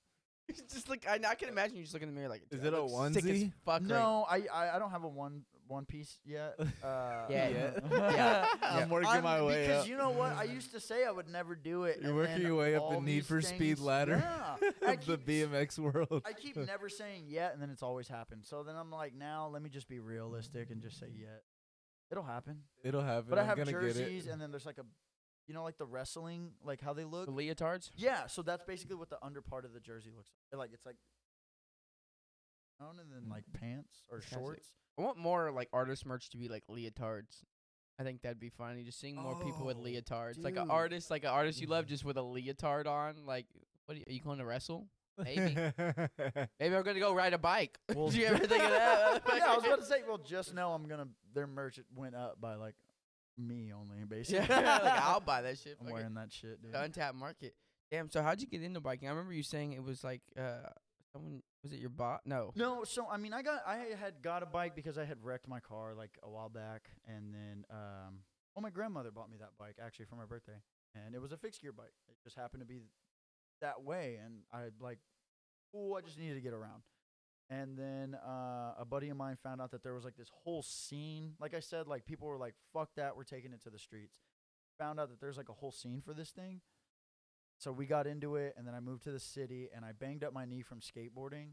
It's 0.48 0.72
just 0.74 0.88
like 0.88 1.06
I, 1.08 1.18
I 1.28 1.34
can 1.34 1.48
imagine 1.48 1.76
you 1.76 1.82
just 1.82 1.92
looking 1.94 2.08
in 2.08 2.14
the 2.14 2.18
mirror 2.20 2.30
like. 2.30 2.42
Is 2.50 2.62
it 2.64 2.72
a 2.72 2.80
look 2.82 3.12
sick 3.14 3.24
as 3.24 3.30
onesie?" 3.30 3.52
Fuck 3.64 3.80
right 3.82 3.88
No, 3.88 4.24
I, 4.28 4.42
I 4.52 4.76
I 4.76 4.78
don't 4.78 4.90
have 4.92 5.02
a 5.04 5.08
one 5.08 5.42
one 5.68 5.84
piece 5.84 6.18
yet. 6.24 6.54
Uh, 6.84 7.26
Yeah. 7.30 7.48
Yeah. 7.90 8.46
I'm 8.62 8.82
I'm 8.84 8.88
working 8.90 9.22
my 9.22 9.42
way 9.42 9.66
because 9.66 9.82
up. 9.82 9.88
you 9.88 9.96
know 9.96 10.10
what? 10.10 10.32
I 10.36 10.44
used 10.44 10.70
to 10.72 10.78
say 10.80 11.04
I 11.04 11.10
would 11.10 11.28
never 11.28 11.56
do 11.56 11.84
it. 11.84 11.98
You're 12.00 12.10
and 12.10 12.16
working 12.16 12.32
then 12.34 12.42
your 12.42 12.54
way 12.56 12.76
up 12.76 12.82
the 12.88 12.94
all 12.96 13.00
Need 13.00 13.16
these 13.18 13.26
for 13.26 13.40
Speed 13.42 13.58
things- 13.58 13.80
ladder 13.80 14.22
Yeah, 14.24 14.68
I 14.86 14.92
of 14.92 15.04
the 15.06 15.16
keep- 15.18 15.26
BMX 15.50 15.78
world. 15.80 16.22
I 16.24 16.32
keep 16.32 16.56
never 16.56 16.88
saying 16.88 17.24
yet, 17.26 17.52
and 17.54 17.60
then 17.60 17.70
it's 17.70 17.82
always 17.82 18.06
happened. 18.06 18.44
So 18.46 18.62
then 18.62 18.76
I'm 18.76 18.90
like, 18.92 19.14
now 19.14 19.48
let 19.52 19.62
me 19.62 19.68
just 19.70 19.88
be 19.88 19.98
realistic 19.98 20.70
and 20.70 20.80
just 20.80 21.00
say 21.00 21.08
yet. 21.18 21.42
It'll 22.12 22.22
happen. 22.22 22.60
It'll 22.84 23.02
happen. 23.02 23.26
But 23.30 23.38
I 23.38 23.42
I'm 23.42 23.48
have 23.48 23.56
gonna 23.58 23.72
jerseys, 23.72 23.96
get 24.24 24.30
it. 24.30 24.32
and 24.32 24.40
then 24.40 24.52
there's 24.52 24.66
like 24.66 24.78
a, 24.78 24.84
you 25.46 25.54
know, 25.54 25.62
like 25.62 25.78
the 25.78 25.86
wrestling, 25.86 26.50
like 26.64 26.80
how 26.80 26.92
they 26.92 27.04
look. 27.04 27.26
The 27.26 27.32
leotards. 27.32 27.90
Yeah, 27.96 28.26
so 28.26 28.42
that's 28.42 28.64
basically 28.64 28.96
what 28.96 29.10
the 29.10 29.18
under 29.22 29.40
part 29.40 29.64
of 29.64 29.72
the 29.72 29.80
jersey 29.80 30.10
looks 30.14 30.30
like. 30.52 30.58
Like 30.58 30.70
it's 30.72 30.86
like, 30.86 30.96
on 32.80 32.98
and 33.00 33.10
then 33.10 33.28
mm. 33.28 33.30
like 33.30 33.44
pants 33.58 34.02
or 34.10 34.20
shorts. 34.20 34.68
I 34.98 35.02
want 35.02 35.18
more 35.18 35.50
like 35.50 35.68
artist 35.72 36.06
merch 36.06 36.30
to 36.30 36.36
be 36.36 36.48
like 36.48 36.64
leotards. 36.70 37.44
I 37.98 38.02
think 38.02 38.22
that'd 38.22 38.40
be 38.40 38.50
funny. 38.50 38.82
Just 38.82 39.00
seeing 39.00 39.16
more 39.16 39.34
people 39.42 39.64
with 39.64 39.78
Oh, 39.78 39.84
leotards, 39.84 40.42
like 40.42 40.56
an 40.56 40.70
artist, 40.70 41.10
like 41.10 41.24
an 41.24 41.30
artist 41.30 41.60
you 41.60 41.66
love, 41.66 41.86
mm. 41.86 41.88
just 41.88 42.04
with 42.04 42.18
a 42.18 42.22
leotard 42.22 42.86
on. 42.86 43.24
Like, 43.26 43.46
what 43.86 43.94
are 43.94 43.98
you, 43.98 44.04
are 44.06 44.12
you 44.12 44.20
going 44.20 44.38
to 44.38 44.44
wrestle? 44.44 44.88
Maybe. 45.24 45.56
Maybe 45.56 46.76
I'm 46.76 46.82
gonna 46.82 47.00
go 47.00 47.14
ride 47.14 47.32
a 47.32 47.38
bike. 47.38 47.78
Well, 47.94 48.08
Do 48.10 48.18
you 48.18 48.26
ever 48.26 48.46
think 48.46 48.62
of 48.62 48.70
that? 48.70 49.22
yeah, 49.34 49.44
I 49.46 49.56
was 49.56 49.64
about 49.64 49.80
to 49.80 49.86
say. 49.86 50.02
Well, 50.06 50.18
just 50.18 50.54
know 50.54 50.72
I'm 50.72 50.86
gonna. 50.86 51.08
Their 51.34 51.46
merch 51.46 51.80
went 51.94 52.14
up 52.14 52.38
by 52.38 52.56
like 52.56 52.74
me 53.38 53.72
only, 53.72 54.04
basically. 54.08 54.46
yeah, 54.48 54.78
like 54.82 55.00
I'll 55.00 55.20
buy 55.20 55.42
that 55.42 55.58
shit. 55.58 55.76
I'm 55.80 55.90
wearing 55.90 56.14
that 56.14 56.32
shit, 56.32 56.62
dude. 56.62 56.74
Untapped 56.74 57.16
market. 57.16 57.54
Damn. 57.90 58.10
So 58.10 58.22
how'd 58.22 58.40
you 58.40 58.46
get 58.46 58.62
into 58.62 58.80
biking? 58.80 59.08
I 59.08 59.12
remember 59.12 59.32
you 59.32 59.42
saying 59.42 59.72
it 59.72 59.82
was 59.82 60.02
like 60.02 60.22
uh, 60.38 60.70
someone 61.12 61.42
was 61.62 61.72
it 61.72 61.80
your 61.80 61.90
bot? 61.90 62.20
No. 62.24 62.52
No, 62.54 62.84
so 62.84 63.06
I 63.10 63.16
mean, 63.16 63.32
I 63.32 63.42
got 63.42 63.62
I 63.66 63.76
had 63.98 64.22
got 64.22 64.42
a 64.42 64.46
bike 64.46 64.74
because 64.74 64.98
I 64.98 65.04
had 65.04 65.18
wrecked 65.22 65.48
my 65.48 65.60
car 65.60 65.94
like 65.94 66.18
a 66.22 66.28
while 66.28 66.48
back, 66.48 66.90
and 67.06 67.34
then 67.34 67.64
um, 67.70 68.20
well, 68.54 68.62
my 68.62 68.70
grandmother 68.70 69.10
bought 69.10 69.30
me 69.30 69.36
that 69.38 69.50
bike 69.58 69.76
actually 69.84 70.06
for 70.06 70.16
my 70.16 70.24
birthday, 70.24 70.60
and 70.94 71.14
it 71.14 71.20
was 71.20 71.32
a 71.32 71.36
fixed 71.36 71.62
gear 71.62 71.72
bike. 71.72 71.92
It 72.08 72.16
just 72.24 72.36
happened 72.36 72.62
to 72.62 72.66
be 72.66 72.80
that 73.60 73.82
way, 73.82 74.18
and 74.24 74.42
I 74.52 74.68
like, 74.80 74.98
oh, 75.74 75.94
I 75.94 76.00
just 76.00 76.18
needed 76.18 76.34
to 76.34 76.40
get 76.40 76.52
around. 76.54 76.82
And 77.48 77.78
then 77.78 78.16
uh, 78.26 78.74
a 78.78 78.84
buddy 78.84 79.08
of 79.08 79.16
mine 79.16 79.36
found 79.40 79.60
out 79.60 79.70
that 79.70 79.82
there 79.82 79.94
was 79.94 80.04
like 80.04 80.16
this 80.16 80.30
whole 80.44 80.62
scene. 80.62 81.34
Like 81.40 81.54
I 81.54 81.60
said, 81.60 81.86
like 81.86 82.04
people 82.04 82.26
were 82.26 82.38
like, 82.38 82.54
"Fuck 82.72 82.90
that, 82.96 83.16
we're 83.16 83.24
taking 83.24 83.52
it 83.52 83.62
to 83.62 83.70
the 83.70 83.78
streets." 83.78 84.16
Found 84.78 84.98
out 84.98 85.10
that 85.10 85.20
there's 85.20 85.36
like 85.36 85.48
a 85.48 85.54
whole 85.54 85.72
scene 85.72 86.02
for 86.04 86.12
this 86.12 86.30
thing. 86.30 86.60
So 87.58 87.72
we 87.72 87.86
got 87.86 88.06
into 88.06 88.36
it, 88.36 88.54
and 88.58 88.66
then 88.66 88.74
I 88.74 88.80
moved 88.80 89.04
to 89.04 89.12
the 89.12 89.20
city, 89.20 89.68
and 89.74 89.84
I 89.84 89.92
banged 89.92 90.24
up 90.24 90.32
my 90.32 90.44
knee 90.44 90.62
from 90.62 90.80
skateboarding. 90.80 91.50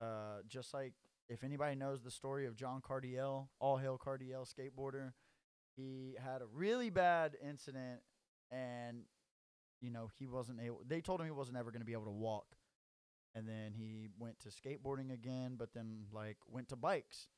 Uh, 0.00 0.42
just 0.48 0.74
like 0.74 0.92
if 1.28 1.42
anybody 1.44 1.76
knows 1.76 2.02
the 2.02 2.10
story 2.10 2.46
of 2.46 2.54
John 2.54 2.80
Cardiel, 2.80 3.48
all 3.58 3.78
hail 3.78 3.98
Cardiel 3.98 4.46
skateboarder, 4.46 5.12
he 5.76 6.14
had 6.22 6.42
a 6.42 6.46
really 6.52 6.90
bad 6.90 7.36
incident, 7.42 8.00
and 8.50 9.04
you 9.80 9.90
know 9.90 10.10
he 10.18 10.26
wasn't 10.26 10.60
able. 10.60 10.82
They 10.86 11.00
told 11.00 11.20
him 11.20 11.26
he 11.26 11.32
wasn't 11.32 11.56
ever 11.56 11.70
going 11.70 11.80
to 11.80 11.86
be 11.86 11.94
able 11.94 12.04
to 12.04 12.10
walk, 12.10 12.46
and 13.34 13.48
then 13.48 13.72
he 13.74 14.08
went 14.18 14.38
to 14.40 14.48
skateboarding 14.48 15.12
again, 15.12 15.54
but 15.58 15.74
then 15.74 16.06
like 16.12 16.38
went 16.48 16.68
to 16.68 16.76
bikes, 16.76 17.28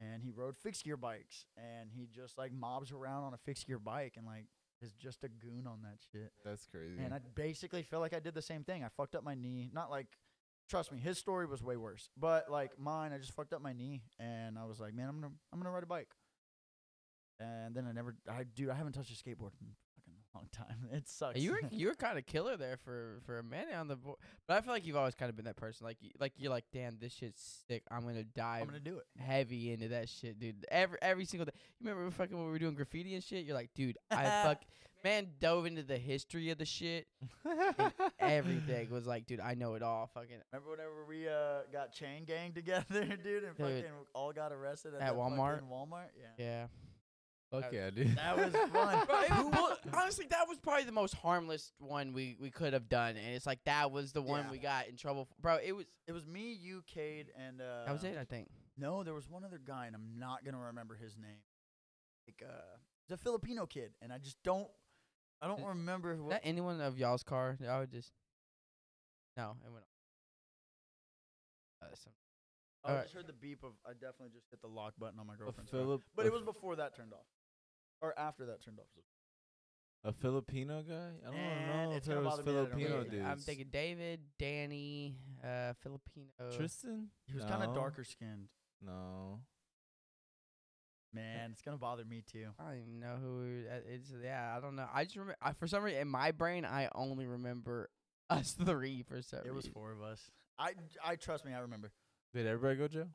and 0.00 0.22
he 0.22 0.30
rode 0.30 0.56
fixed 0.56 0.84
gear 0.84 0.96
bikes, 0.96 1.46
and 1.56 1.90
he 1.90 2.06
just 2.06 2.38
like 2.38 2.52
mobs 2.52 2.92
around 2.92 3.24
on 3.24 3.34
a 3.34 3.38
fixed 3.38 3.66
gear 3.66 3.78
bike, 3.78 4.14
and 4.16 4.26
like 4.26 4.46
is 4.82 4.92
just 4.94 5.22
a 5.24 5.28
goon 5.28 5.66
on 5.66 5.78
that 5.82 5.98
shit. 6.10 6.32
That's 6.44 6.66
crazy. 6.66 7.02
And 7.02 7.14
I 7.14 7.20
basically 7.34 7.82
feel 7.82 8.00
like 8.00 8.14
I 8.14 8.18
did 8.18 8.34
the 8.34 8.42
same 8.42 8.64
thing. 8.64 8.82
I 8.84 8.88
fucked 8.88 9.14
up 9.14 9.22
my 9.22 9.34
knee. 9.34 9.70
Not 9.72 9.90
like, 9.90 10.08
trust 10.68 10.90
me, 10.92 10.98
his 10.98 11.18
story 11.18 11.46
was 11.46 11.62
way 11.62 11.76
worse. 11.76 12.10
But 12.18 12.50
like 12.50 12.78
mine, 12.78 13.12
I 13.12 13.18
just 13.18 13.32
fucked 13.32 13.52
up 13.52 13.62
my 13.62 13.72
knee, 13.72 14.02
and 14.18 14.58
I 14.58 14.64
was 14.64 14.80
like, 14.80 14.94
man, 14.94 15.08
I'm 15.08 15.20
gonna 15.20 15.32
I'm 15.52 15.58
gonna 15.60 15.70
ride 15.70 15.84
a 15.84 15.86
bike. 15.86 16.08
And 17.40 17.74
then 17.74 17.86
I 17.88 17.92
never, 17.92 18.14
I 18.28 18.44
dude, 18.44 18.70
I 18.70 18.74
haven't 18.74 18.92
touched 18.92 19.10
a 19.10 19.14
skateboard 19.14 19.50
in 19.60 19.68
long 20.34 20.48
time. 20.52 20.76
It 20.92 21.08
sucks. 21.08 21.38
You 21.38 21.52
were 21.52 21.60
you 21.70 21.88
were 21.88 21.94
kind 21.94 22.18
of 22.18 22.26
killer 22.26 22.56
there 22.56 22.76
for 22.84 23.20
for 23.26 23.38
a 23.38 23.42
minute 23.42 23.74
on 23.74 23.88
the 23.88 23.96
board, 23.96 24.18
but 24.46 24.56
I 24.56 24.60
feel 24.60 24.72
like 24.72 24.86
you've 24.86 24.96
always 24.96 25.14
kind 25.14 25.28
of 25.30 25.36
been 25.36 25.44
that 25.46 25.56
person. 25.56 25.84
Like 25.86 25.98
y- 26.02 26.10
like 26.20 26.32
you're 26.36 26.50
like, 26.50 26.64
damn, 26.72 26.98
this 26.98 27.12
shit's 27.14 27.64
sick. 27.68 27.82
I'm 27.90 28.02
gonna 28.02 28.24
dive 28.24 28.62
I'm 28.62 28.68
gonna 28.68 28.80
do 28.80 28.98
it. 28.98 29.04
heavy 29.18 29.72
into 29.72 29.88
that 29.88 30.08
shit, 30.08 30.38
dude. 30.38 30.64
Every 30.70 30.98
every 31.02 31.24
single 31.24 31.46
day. 31.46 31.52
You 31.80 31.88
remember 31.90 32.10
fucking 32.10 32.36
when 32.36 32.46
we 32.46 32.52
were 32.52 32.58
doing 32.58 32.74
graffiti 32.74 33.14
and 33.14 33.22
shit? 33.24 33.44
You're 33.46 33.54
like, 33.56 33.70
dude, 33.74 33.96
I 34.10 34.24
fuck 34.44 34.62
man 35.04 35.26
dove 35.40 35.66
into 35.66 35.82
the 35.82 35.98
history 35.98 36.50
of 36.50 36.58
the 36.58 36.64
shit. 36.64 37.08
and 37.44 37.92
everything 38.20 38.88
was 38.90 39.06
like, 39.06 39.26
dude, 39.26 39.40
I 39.40 39.54
know 39.54 39.74
it 39.74 39.82
all. 39.82 40.08
Fucking 40.14 40.36
Remember 40.52 40.70
whenever 40.70 41.04
we 41.08 41.28
uh 41.28 41.62
got 41.72 41.92
chain 41.92 42.24
gang 42.24 42.52
together, 42.52 42.84
dude, 43.22 43.44
and 43.44 43.56
Dude. 43.56 43.66
fucking 43.66 43.84
all 44.14 44.32
got 44.32 44.52
arrested 44.52 44.94
at, 44.94 45.00
At 45.02 45.06
that 45.08 45.14
Walmart? 45.16 45.60
Walmart, 45.70 46.10
yeah. 46.20 46.44
yeah. 46.44 46.66
Fuck 47.52 47.72
yeah, 47.72 47.90
dude. 47.90 48.16
That 48.16 48.36
was 48.36 48.52
fun. 48.52 49.06
Bro, 49.06 49.20
it- 49.20 49.30
well, 49.52 49.76
honestly, 49.94 50.26
that 50.30 50.48
was 50.48 50.58
probably 50.58 50.84
the 50.84 50.92
most 50.92 51.14
harmless 51.14 51.72
one 51.78 52.12
we, 52.12 52.36
we 52.40 52.50
could 52.50 52.72
have 52.72 52.88
done, 52.88 53.16
and 53.16 53.34
it's 53.34 53.46
like 53.46 53.62
that 53.66 53.90
was 53.92 54.12
the 54.12 54.22
one 54.22 54.44
Yeah. 54.46 54.50
we 54.50 54.58
got 54.58 54.88
in 54.88 54.96
trouble. 54.96 55.26
For. 55.26 55.34
Bro, 55.40 55.58
it 55.62 55.72
was 55.72 55.84
It 56.06 56.12
was 56.12 56.26
me, 56.26 56.52
you, 56.52 56.82
Cade, 56.86 57.26
and 57.36 57.60
uh 57.60 57.84
that 57.86 57.92
was 57.92 58.04
it, 58.04 58.16
I 58.18 58.24
think. 58.24 58.48
No, 58.78 59.04
there 59.04 59.14
was 59.14 59.28
one 59.28 59.44
other 59.44 59.60
guy, 59.64 59.86
and 59.86 59.94
I'm 59.94 60.18
not 60.18 60.44
gonna 60.44 60.58
remember 60.58 60.94
his 60.96 61.16
name. 61.18 61.42
Like 62.26 62.42
uh, 62.48 62.76
the 63.08 63.16
Filipino 63.18 63.66
kid, 63.66 63.92
and 64.00 64.12
I 64.12 64.18
just 64.18 64.36
don't, 64.42 64.68
I 65.42 65.46
don't 65.48 65.60
Is- 65.60 65.66
remember 65.66 66.12
Is 66.12 66.18
who. 66.20 66.28
that 66.30 66.40
anyone 66.44 66.80
of 66.80 66.96
y'all's 66.98 67.22
car? 67.22 67.58
I 67.68 67.80
would 67.80 67.90
just 67.90 68.12
no, 69.36 69.56
it 69.66 69.70
went. 69.72 69.84
Uh, 71.82 71.86
some, 71.94 72.12
I 72.84 72.88
alright. 72.90 73.04
just 73.04 73.14
heard 73.14 73.26
the 73.26 73.32
beep 73.32 73.62
of. 73.64 73.72
I 73.86 73.92
definitely 73.92 74.30
just 74.32 74.46
hit 74.50 74.60
the 74.62 74.68
lock 74.68 74.94
button 74.98 75.18
on 75.18 75.26
my 75.26 75.34
A 75.34 75.36
girlfriend's 75.36 75.70
car. 75.70 75.80
Philip, 75.80 76.02
but 76.16 76.26
it 76.26 76.32
was 76.32 76.42
before 76.42 76.76
that 76.76 76.94
turned 76.96 77.12
off, 77.12 77.26
or 78.02 78.18
after 78.18 78.44
that 78.46 78.62
turned 78.62 78.78
off. 78.78 78.86
a 80.04 80.12
Filipino 80.12 80.82
guy. 80.82 81.12
I 81.22 81.30
don't 81.30 81.34
And 81.36 81.66
know 81.90 81.96
it's 81.96 81.98
if 81.98 82.04
there 82.06 82.16
gonna 82.16 82.26
was 82.28 82.38
bother 82.38 82.50
me 82.50 82.52
that 82.52 82.58
I 82.58 82.62
don't 82.62 82.70
Filipino 82.72 82.96
remember. 82.98 83.16
dudes. 83.16 83.26
I'm 83.28 83.38
thinking 83.38 83.66
David, 83.70 84.20
Danny, 84.38 85.16
uh, 85.44 85.72
Filipino. 85.82 86.26
Tristan. 86.56 87.08
He 87.26 87.34
was 87.34 87.44
kind 87.44 87.62
of 87.62 87.68
No. 87.70 87.74
darker 87.76 88.04
skinned. 88.04 88.48
No. 88.80 89.40
Man, 91.14 91.50
it's 91.52 91.60
gonna 91.60 91.76
bother 91.76 92.04
me 92.06 92.22
too. 92.26 92.48
I 92.58 92.64
don't 92.70 92.78
even 92.80 92.98
know 93.00 93.16
who 93.20 93.64
uh, 93.70 93.80
it's. 93.86 94.10
Yeah, 94.24 94.54
I 94.56 94.60
don't 94.60 94.76
know. 94.76 94.86
I 94.92 95.04
just 95.04 95.16
remember 95.16 95.36
I, 95.42 95.52
for 95.52 95.66
some 95.66 95.82
reason 95.82 96.00
in 96.00 96.08
my 96.08 96.32
brain 96.32 96.64
I 96.64 96.88
only 96.94 97.26
remember 97.26 97.90
us 98.30 98.52
three 98.52 99.02
for 99.02 99.20
some. 99.20 99.40
It 99.44 99.52
was 99.54 99.64
reason. 99.66 99.72
four 99.74 99.92
of 99.92 100.00
us. 100.02 100.30
I, 100.58 100.72
I 101.04 101.16
trust 101.16 101.44
me, 101.44 101.52
I 101.52 101.60
remember. 101.60 101.90
Did 102.34 102.46
everybody 102.46 102.78
go 102.78 102.88
jail? 102.88 103.08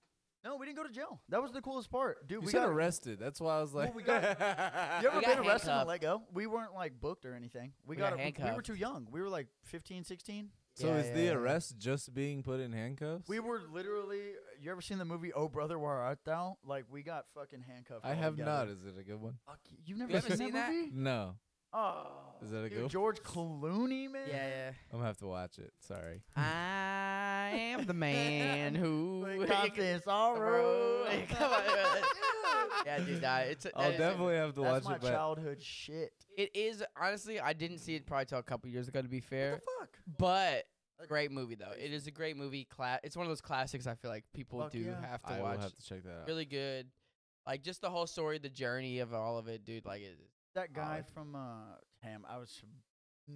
No, 0.44 0.56
we 0.56 0.66
didn't 0.66 0.78
go 0.78 0.84
to 0.84 0.92
jail. 0.94 1.20
That 1.30 1.42
was 1.42 1.52
the 1.52 1.62
coolest 1.62 1.92
part, 1.92 2.26
dude. 2.28 2.42
You 2.42 2.46
we 2.46 2.52
said 2.52 2.60
got 2.62 2.70
arrested. 2.70 3.20
That's 3.20 3.42
why 3.42 3.58
I 3.58 3.62
was 3.62 3.74
like, 3.74 3.94
we 3.94 4.04
got- 4.04 4.22
You 5.02 5.08
ever 5.10 5.18
We 5.20 5.26
been 5.26 5.36
got 5.38 5.48
arrested 5.48 5.70
and 5.70 5.78
handcuffed. 5.80 5.88
let 5.88 6.02
go? 6.02 6.22
We 6.34 6.48
weren't 6.48 6.74
like 6.74 7.00
booked 7.02 7.26
or 7.26 7.34
anything. 7.34 7.74
We, 7.86 7.96
We 7.96 8.00
got, 8.00 8.12
got 8.12 8.18
we- 8.20 8.24
we 8.26 8.32
were 8.32 8.44
handcuffed. 8.46 8.66
too 8.68 8.76
young. 8.76 9.08
We 9.12 9.22
were 9.22 9.30
like 9.30 9.48
15, 9.66 10.04
16. 10.06 10.50
so 10.76 10.88
Yeah, 10.88 10.96
is 10.98 11.10
the 11.12 11.20
yeah, 11.20 11.26
yeah. 11.26 11.32
arrest 11.34 11.78
just 11.80 12.14
being 12.14 12.44
put 12.44 12.60
in 12.60 12.72
handcuffs? 12.72 13.28
We 13.28 13.40
were 13.40 13.62
literally. 13.70 14.22
You 14.62 14.72
ever 14.72 14.82
seen 14.82 15.00
the 15.00 15.06
movie 15.06 15.34
Oh 15.34 15.50
Brother 15.50 15.78
Where 15.80 15.92
Art 15.92 16.20
Thou? 16.24 16.58
Like 16.66 16.86
we 16.90 17.04
got 17.04 17.26
fucking 17.36 17.64
handcuffed. 17.68 18.06
I 18.06 18.10
all 18.12 18.16
have 18.16 18.34
together. 18.38 18.52
not. 18.52 18.68
Is 18.70 18.86
it 18.86 18.94
a 18.98 19.04
good 19.04 19.20
one? 19.20 19.38
Fuck, 19.46 19.60
you- 19.70 19.78
you've 19.86 19.98
never 19.98 20.12
You 20.12 20.16
haven't 20.18 20.32
seen, 20.38 20.48
seen 20.48 20.54
that 20.54 20.68
that? 20.68 20.74
movie? 20.74 20.92
No. 20.94 21.36
Oh, 21.74 22.08
Is 22.42 22.50
that 22.52 22.60
a 22.64 22.70
dude, 22.70 22.80
good? 22.80 22.90
George 22.90 23.22
Clooney, 23.22 24.10
man. 24.10 24.28
Yeah, 24.28 24.48
yeah. 24.48 24.72
I'm 24.92 25.00
gonna 25.00 25.06
have 25.08 25.18
to 25.18 25.28
watch 25.28 25.58
it. 25.60 25.72
Sorry. 25.80 26.22
I 26.36 27.50
am 27.74 27.86
the 27.86 27.94
man 27.94 28.74
who. 28.76 29.26
Like 29.38 29.50
constant 29.52 30.04
sorrow. 30.04 31.06
Bro, 31.06 31.12
Come 31.30 31.52
on. 31.52 31.62
yeah, 32.86 33.00
dude, 33.00 33.22
nah, 33.22 33.38
it's. 33.40 33.66
a- 33.66 33.76
I'll 33.78 33.84
that 33.84 33.90
is 33.94 33.96
a- 33.96 33.98
definitely 34.00 34.36
have 34.36 34.54
to 34.56 34.62
That's 34.62 34.86
watch 34.86 34.92
my 34.92 34.96
it. 34.96 35.02
But 35.02 35.12
childhood 35.12 35.62
shit. 35.62 36.14
It 36.38 36.56
is 36.56 36.84
honestly. 37.00 37.40
I 37.40 37.54
didn't 37.54 37.80
see 37.80 37.96
it 37.96 38.06
probably 38.06 38.26
till 38.26 38.40
a 38.40 38.44
couple 38.44 38.70
years 38.70 38.88
ago. 38.88 39.02
To 39.02 39.08
be 39.10 39.20
fair, 39.20 39.52
What 39.54 39.62
the 39.62 39.72
fuck? 39.80 39.90
but 40.18 40.64
Like, 41.00 41.10
great 41.10 41.32
movie 41.32 41.56
though. 41.56 41.74
It 41.78 41.92
is 41.92 42.08
a 42.08 42.12
great 42.12 42.38
movie. 42.38 42.64
Cla- 42.66 43.00
It's 43.04 43.18
one 43.18 43.26
of 43.26 43.30
those 43.32 43.42
classics. 43.42 43.88
I 43.88 43.96
feel 43.96 44.10
like 44.12 44.24
people 44.34 44.62
Fuck 44.62 44.72
do 44.72 44.80
yeah. 44.80 45.06
have 45.10 45.22
to 45.24 45.34
I 45.34 45.42
watch. 45.42 45.56
will 45.58 45.64
have 45.64 45.76
to 45.76 45.84
check 45.86 46.04
that 46.04 46.22
out. 46.22 46.28
Really 46.28 46.46
good. 46.46 46.88
Like 47.46 47.62
just 47.64 47.82
the 47.82 47.90
whole 47.90 48.08
story, 48.08 48.38
the 48.40 48.50
journey 48.50 49.00
of 49.00 49.14
all 49.14 49.38
of 49.38 49.48
it, 49.50 49.66
dude. 49.66 49.86
Like 49.86 50.02
it. 50.02 50.18
That 50.58 50.74
guy 50.74 51.04
Solid. 51.04 51.06
from 51.14 51.36
uh, 51.36 51.76
damn, 52.04 52.26
I 52.28 52.38
was 52.38 52.62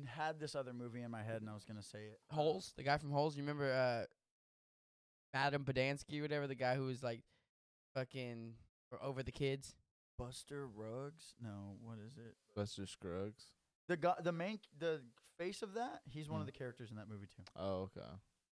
had 0.08 0.40
this 0.40 0.56
other 0.56 0.74
movie 0.74 1.02
in 1.04 1.12
my 1.12 1.22
head 1.22 1.42
and 1.42 1.50
I 1.50 1.54
was 1.54 1.64
gonna 1.66 1.84
say 1.84 2.00
it. 2.00 2.20
Holes, 2.32 2.74
the 2.76 2.84
guy 2.84 2.98
from 2.98 3.12
Holes. 3.12 3.38
You 3.38 3.44
remember 3.44 3.72
uh, 3.72 4.06
Madam 5.34 5.64
Podansky, 5.64 6.22
whatever 6.22 6.48
the 6.48 6.56
guy 6.56 6.76
who 6.76 6.86
was 6.86 7.04
like, 7.04 7.22
fucking 7.94 8.54
or 8.92 9.04
over 9.04 9.22
the 9.24 9.32
kids. 9.32 9.76
Buster 10.18 10.68
Ruggs? 10.68 11.36
No, 11.42 11.76
what 11.84 11.98
is 12.06 12.18
it? 12.18 12.36
Buster 12.56 12.86
Scruggs. 12.86 13.46
The 13.88 13.98
guy, 13.98 14.14
the 14.24 14.32
main, 14.32 14.60
the 14.80 15.02
face 15.38 15.62
of 15.62 15.74
that. 15.76 16.02
He's 16.10 16.30
one 16.30 16.42
of 16.42 16.46
Hmm. 16.46 16.54
the 16.54 16.58
characters 16.58 16.90
in 16.92 16.98
that 16.98 17.08
movie 17.10 17.28
too. 17.28 17.44
Oh, 17.56 17.90
okay. 17.96 18.08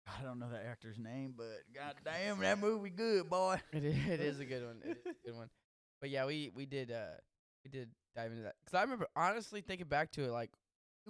I 0.07 0.23
don't 0.23 0.39
know 0.39 0.49
that 0.51 0.65
actor's 0.67 0.99
name, 0.99 1.35
but 1.37 1.63
god 1.75 1.95
damn, 2.05 2.39
that 2.41 2.59
movie 2.59 2.91
good, 2.91 3.29
boy. 3.29 3.61
It 3.73 3.85
is, 3.85 3.97
it 4.09 4.21
is 4.21 4.41
a 4.41 4.45
good 4.45 4.65
one. 4.67 4.81
It 4.85 4.99
is 5.05 5.17
a 5.25 5.27
good 5.29 5.37
one. 5.37 5.51
But 6.01 6.11
yeah, 6.11 6.27
we 6.27 6.51
we 6.55 6.67
did 6.67 6.91
uh 6.93 7.07
we 7.67 7.79
did 7.79 7.89
dive 8.15 8.31
into 8.31 8.43
that 8.45 8.55
because 8.65 8.79
I 8.79 8.83
remember 8.83 9.09
honestly 9.17 9.61
thinking 9.61 9.89
back 9.89 10.13
to 10.13 10.25
it 10.25 10.31
like 10.31 10.51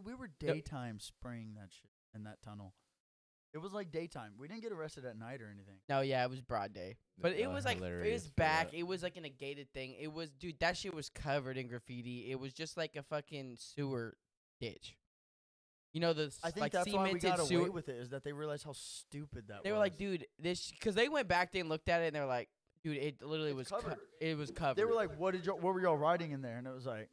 We 0.03 0.15
were 0.15 0.27
Yep. 0.41 0.55
daytime 0.55 0.99
spraying 1.01 1.55
that 1.55 1.69
shit 1.73 1.91
in 2.15 2.25
that 2.25 2.43
tunnel. 2.43 2.75
It 3.55 3.59
was 3.59 3.73
like 3.73 3.91
daytime. 3.91 4.33
We 4.39 4.49
didn't 4.49 4.61
get 4.63 4.73
arrested 4.73 5.07
at 5.07 5.17
night 5.19 5.41
or 5.41 5.49
anything. 5.51 5.79
no 5.89 6.01
yeah 6.01 6.23
it 6.25 6.31
was 6.31 6.41
broad 6.41 6.73
day 6.73 6.97
but 7.19 7.33
it 7.33 7.45
Uh, 7.47 7.51
was 7.51 7.65
like 7.65 7.77
it 7.77 7.83
hilarious 7.83 8.23
was 8.25 8.29
for 8.29 8.35
back 8.35 8.71
that. 8.71 8.77
it 8.79 8.83
was 8.85 9.03
like 9.03 9.17
in 9.17 9.25
a 9.25 9.31
gated 9.31 9.73
thing 9.73 9.95
it 9.99 10.13
was 10.13 10.31
dude 10.31 10.59
that 10.61 10.77
shit 10.77 10.93
was 10.95 11.09
covered 11.11 11.57
in 11.59 11.67
graffiti 11.69 12.31
it 12.31 12.39
was 12.41 12.53
just 12.53 12.77
like 12.77 12.97
a 12.97 13.03
fucking 13.03 13.57
sewer 13.59 14.17
ditch 14.61 14.97
you 15.95 16.01
know 16.01 16.13
the 16.13 16.25
s- 16.25 16.41
I 16.43 16.51
think 16.51 16.63
like 16.63 16.73
that's 16.73 16.93
why 16.93 17.05
we 17.05 17.21
cemented 17.21 17.39
got 17.39 17.47
sewer 17.47 17.61
away 17.61 17.71
with 17.71 17.89
it. 17.89 17.97
Is 17.97 18.11
that 18.11 18.23
they 18.25 18.33
realized 18.35 18.65
how 18.65 18.73
stupid 18.75 19.49
that 19.49 19.63
they 19.65 19.71
was. 19.73 19.77
were 19.77 19.81
like 19.83 19.97
dude 19.97 20.27
this 20.39 20.71
because 20.71 20.95
they 20.95 21.09
went 21.09 21.27
back 21.29 21.53
there 21.53 21.61
and 21.61 21.69
looked 21.71 21.89
at 21.89 22.03
it 22.03 22.07
and 22.09 22.17
they 22.17 22.21
were 22.21 22.27
like 22.27 22.51
dude 22.87 22.97
it 23.03 23.22
literally 23.22 23.51
It's 23.51 23.70
was 23.70 23.82
co- 23.82 23.89
covered. 23.89 23.99
it 24.20 24.37
was 24.39 24.51
covered 24.51 24.76
They 24.76 24.84
were 24.84 24.95
like, 24.95 25.18
"What 25.18 25.32
did 25.32 25.45
you? 25.47 25.53
What 25.53 25.74
were 25.74 25.80
y'all 25.80 25.97
writing 25.97 26.30
in 26.32 26.41
there?" 26.43 26.57
And 26.59 26.66
it 26.66 26.74
was 26.74 26.87
like, 26.87 27.09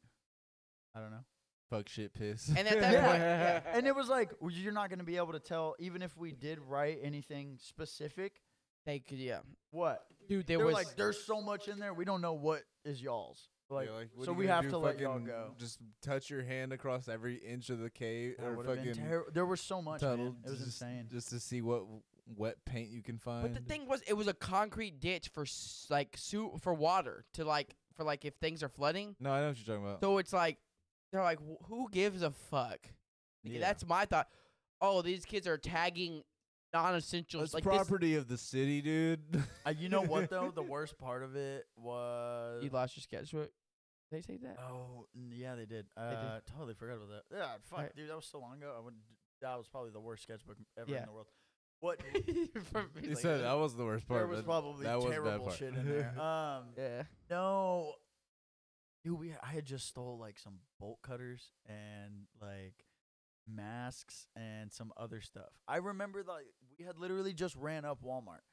I 0.96 1.00
don't 1.00 1.12
know. 1.12 1.24
Fuck 1.70 1.90
shit 1.90 2.14
piss. 2.14 2.50
And 2.56 2.68
at 2.68 2.80
that 2.80 2.94
Yeah. 2.94 3.08
point, 3.08 3.20
yeah. 3.20 3.78
And 3.78 3.88
it 3.88 3.96
was 3.96 4.08
like, 4.08 4.32
well, 4.40 4.52
you're 4.52 4.72
not 4.74 4.90
going 4.90 5.00
to 5.00 5.06
be 5.06 5.18
able 5.18 5.32
to 5.32 5.40
tell, 5.40 5.76
even 5.80 6.04
if 6.04 6.16
we 6.16 6.32
did 6.32 6.60
write 6.60 7.00
anything 7.02 7.58
specific. 7.60 8.42
they 8.86 9.00
could 9.00 9.18
yeah 9.18 9.40
What? 9.72 10.06
dude 10.28 10.46
They 10.46 10.56
there 10.58 10.66
was 10.66 10.74
like, 10.76 10.96
there's 10.98 11.24
so 11.24 11.42
much 11.42 11.68
in 11.70 11.80
there, 11.80 11.94
we 11.94 12.06
don't 12.06 12.22
know 12.22 12.34
what 12.34 12.64
is 12.86 13.02
y'all's. 13.02 13.48
Like, 13.70 13.88
Yeah, 13.88 13.96
like, 13.96 14.10
so 14.24 14.34
we 14.34 14.46
have 14.48 14.66
do, 14.66 14.72
to 14.72 14.78
let 14.78 15.00
y'all 15.00 15.20
go. 15.20 15.56
Just 15.58 15.80
touch 16.04 16.30
your 16.30 16.44
hand 16.44 16.74
across 16.74 17.08
every 17.08 17.38
inch 17.38 17.70
of 17.72 17.80
the 17.80 17.90
cave, 17.90 18.36
That 18.38 18.46
or 18.50 18.64
fucking 18.64 18.94
terri- 18.94 19.34
there 19.34 19.46
was 19.46 19.62
so 19.62 19.82
much, 19.82 20.02
tunnel. 20.02 20.26
man. 20.26 20.36
It 20.46 20.50
was 20.50 20.60
just, 20.60 20.82
insane. 20.82 21.08
Just 21.12 21.30
to 21.30 21.40
see 21.40 21.62
what 21.62 21.80
w- 21.80 22.02
wet 22.26 22.58
paint 22.66 22.90
you 22.90 23.02
can 23.04 23.18
find. 23.18 23.44
But 23.44 23.54
the 23.54 23.62
thing 23.62 23.88
was, 23.88 24.02
it 24.08 24.14
was 24.14 24.28
a 24.28 24.34
concrete 24.34 25.00
ditch 25.00 25.30
for 25.34 25.44
s- 25.44 25.88
like 25.90 26.16
su- 26.18 26.58
for 26.62 26.74
water 26.74 27.26
to 27.34 27.44
like 27.46 27.76
for 27.96 28.04
like 28.04 28.26
if 28.26 28.34
things 28.36 28.64
are 28.64 28.70
flooding. 28.70 29.16
No, 29.20 29.32
I 29.32 29.42
know 29.42 29.48
what 29.50 29.58
you're 29.58 29.76
talking 29.76 29.88
about. 29.90 30.02
So 30.02 30.18
it's 30.18 30.34
like 30.34 30.58
they're 31.12 31.22
like, 31.24 31.40
"Wh- 31.40 31.66
who 31.68 31.90
gives 31.92 32.22
a 32.24 32.32
fuck? 32.32 32.80
Yeah. 33.44 33.60
That's 33.60 33.86
my 33.86 34.06
thought. 34.06 34.28
Oh, 34.82 35.02
these 35.02 35.26
kids 35.26 35.48
are 35.48 35.58
tagging 35.58 36.24
non-essentials. 36.74 37.44
It's 37.46 37.54
like 37.54 37.64
this- 37.64 37.74
property 37.74 38.16
of 38.16 38.28
the 38.28 38.38
city, 38.38 38.82
dude. 38.82 39.22
Uh, 39.66 39.74
you 39.78 39.90
know 39.90 40.02
what 40.02 40.30
though? 40.30 40.52
The 40.56 40.62
worst 40.64 40.98
part 40.98 41.24
of 41.24 41.36
it 41.36 41.66
was 41.78 42.64
you 42.64 42.70
lost 42.70 42.96
your 42.98 43.02
sketchbook. 43.04 43.52
They 44.12 44.22
say 44.22 44.38
that. 44.44 44.58
Oh, 44.60 45.08
n- 45.16 45.32
yeah, 45.34 45.56
they 45.56 45.62
did. 45.66 45.70
did. 45.70 45.88
Uh, 45.98 46.40
totally 46.56 46.74
forgot 46.76 46.98
about 46.98 47.10
that. 47.10 47.24
Yeah, 47.36 47.48
fuck, 47.70 47.80
Right. 47.80 47.96
dude, 47.96 48.10
that 48.10 48.16
was 48.16 48.26
so 48.26 48.40
long 48.40 48.58
ago. 48.58 48.74
I 48.78 48.80
would. 48.84 48.94
That 49.42 49.58
was 49.58 49.68
probably 49.68 49.92
the 49.92 50.00
worst 50.00 50.24
sketchbook 50.24 50.58
ever 50.78 50.90
Yeah. 50.90 51.00
in 51.02 51.06
the 51.08 51.12
world. 51.12 51.28
What? 51.84 52.00
From- 52.72 52.90
he's 52.98 53.04
you 53.10 53.16
like, 53.16 53.22
said 53.22 53.40
"Uh, 53.42 53.50
that 53.56 53.58
was 53.62 53.76
the 53.76 53.84
worst 53.84 54.08
part. 54.08 54.22
there 54.22 54.28
was 54.28 54.40
but 54.40 54.46
probably 54.46 54.86
that 54.86 54.96
was 54.96 55.06
bad 55.06 55.12
terrible 55.12 55.46
part. 55.48 55.58
shit 55.58 55.74
in 55.74 55.86
there. 55.86 56.14
Um, 56.20 56.64
Yeah. 56.78 57.04
no, 57.30 57.94
dude, 59.04 59.20
we 59.20 59.34
I 59.44 59.48
had 59.48 59.66
just 59.66 59.88
stole 59.90 60.18
like 60.18 60.40
some 60.40 60.60
bolt 60.80 61.00
cutters 61.02 61.52
and 61.68 62.28
like 62.42 62.86
masks 63.48 64.28
and 64.36 64.72
some 64.72 64.94
other 64.96 65.20
stuff. 65.20 65.50
I 65.68 65.78
remember 65.78 66.24
like 66.26 66.46
we 66.80 66.86
had 66.86 66.98
literally 66.98 67.34
just 67.34 67.56
ran 67.58 67.84
up 67.84 68.00
Walmart, 68.02 68.44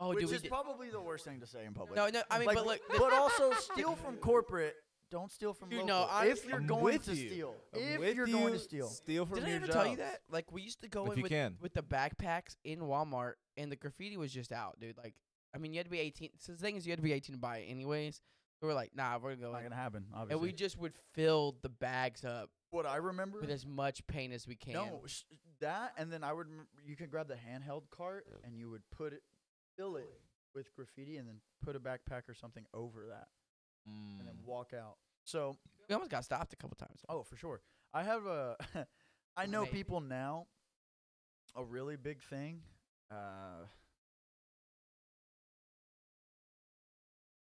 Oh, 0.00 0.08
which 0.08 0.20
dude, 0.20 0.30
we 0.30 0.36
is 0.36 0.42
probably 0.42 0.90
the 0.90 1.00
worst 1.00 1.24
thing 1.24 1.38
to 1.40 1.46
say 1.46 1.64
in 1.66 1.74
public. 1.74 1.94
No, 1.96 2.08
no. 2.08 2.22
I 2.28 2.38
mean, 2.38 2.46
Like, 2.48 2.56
but 2.56 2.66
look, 2.66 2.80
but 2.98 3.12
also 3.12 3.52
steal 3.52 3.94
from 3.94 4.16
corporate. 4.16 4.74
Don't 5.10 5.30
steal 5.32 5.52
from 5.52 5.70
Dude, 5.70 5.80
local. 5.80 6.08
no, 6.08 6.20
if 6.28 6.46
you're 6.46 6.56
I'm 6.58 6.66
going 6.66 6.84
with 6.84 7.04
to 7.06 7.14
you. 7.16 7.30
steal, 7.30 7.54
I'm 7.74 7.80
if 7.80 7.98
with 7.98 8.16
you're 8.16 8.28
you, 8.28 8.32
going 8.38 8.52
to 8.52 8.58
steal, 8.60 8.88
steal 8.88 9.26
from 9.26 9.36
Did 9.40 9.44
I 9.44 9.48
your 9.48 9.56
ever 9.56 9.66
jobs. 9.66 9.76
tell 9.76 9.86
you 9.88 9.96
that? 9.96 10.20
Like 10.30 10.52
we 10.52 10.62
used 10.62 10.80
to 10.82 10.88
go 10.88 11.06
If 11.06 11.12
in 11.12 11.16
you 11.18 11.22
with, 11.24 11.32
can. 11.32 11.56
with 11.60 11.74
the 11.74 11.82
backpacks 11.82 12.56
in 12.64 12.80
Walmart, 12.80 13.34
and 13.56 13.72
the 13.72 13.76
graffiti 13.76 14.16
was 14.16 14.32
just 14.32 14.52
out, 14.52 14.78
dude. 14.80 14.96
Like, 14.96 15.14
I 15.54 15.58
mean, 15.58 15.72
you 15.72 15.78
had 15.80 15.86
to 15.86 15.90
be 15.90 15.98
18. 15.98 16.30
So 16.38 16.52
the 16.52 16.58
thing 16.58 16.76
is, 16.76 16.86
you 16.86 16.92
had 16.92 16.98
to 16.98 17.02
be 17.02 17.12
18 17.12 17.34
to 17.34 17.40
buy 17.40 17.58
it, 17.58 17.66
anyways. 17.68 18.20
So 18.60 18.66
we're 18.68 18.74
like, 18.74 18.92
nah, 18.94 19.18
we're 19.18 19.30
gonna 19.34 19.46
go 19.46 19.52
not 19.52 19.58
in. 19.58 19.64
gonna 19.64 19.74
happen. 19.74 20.04
Obviously, 20.14 20.32
and 20.34 20.40
we 20.42 20.52
just 20.52 20.78
would 20.78 20.92
fill 21.14 21.56
the 21.62 21.68
bags 21.70 22.24
up 22.24 22.50
what 22.70 22.86
I 22.86 22.96
remember. 22.96 23.40
with 23.40 23.50
as 23.50 23.66
much 23.66 24.06
paint 24.06 24.32
as 24.32 24.46
we 24.46 24.54
can. 24.54 24.74
No, 24.74 25.00
sh- 25.06 25.22
that 25.60 25.92
and 25.96 26.12
then 26.12 26.22
I 26.22 26.32
would 26.32 26.46
rem- 26.48 26.68
you 26.86 26.94
could 26.94 27.10
grab 27.10 27.26
the 27.26 27.34
handheld 27.34 27.82
cart 27.90 28.26
and 28.44 28.56
you 28.56 28.70
would 28.70 28.82
put 28.96 29.12
it 29.12 29.22
fill 29.76 29.96
it 29.96 30.08
with 30.54 30.72
graffiti 30.74 31.16
and 31.16 31.26
then 31.26 31.36
put 31.64 31.74
a 31.74 31.80
backpack 31.80 32.28
or 32.28 32.34
something 32.34 32.64
over 32.74 33.06
that 33.08 33.28
and 33.86 34.26
then 34.26 34.34
Mm. 34.36 34.44
walk 34.46 34.72
out. 34.72 34.96
So, 35.24 35.58
we 35.88 35.94
almost 35.94 36.10
got 36.10 36.24
stopped 36.24 36.52
a 36.52 36.56
couple 36.56 36.76
times. 36.76 37.04
oh, 37.08 37.22
for 37.22 37.36
sure. 37.36 37.62
I 37.92 38.02
have 38.04 38.26
a 38.26 38.56
I 39.36 39.46
know 39.46 39.62
Maybe. 39.62 39.76
people 39.78 40.00
now 40.00 40.46
a 41.56 41.64
really 41.64 41.96
big 41.96 42.22
thing 42.22 42.62
uh 43.10 43.64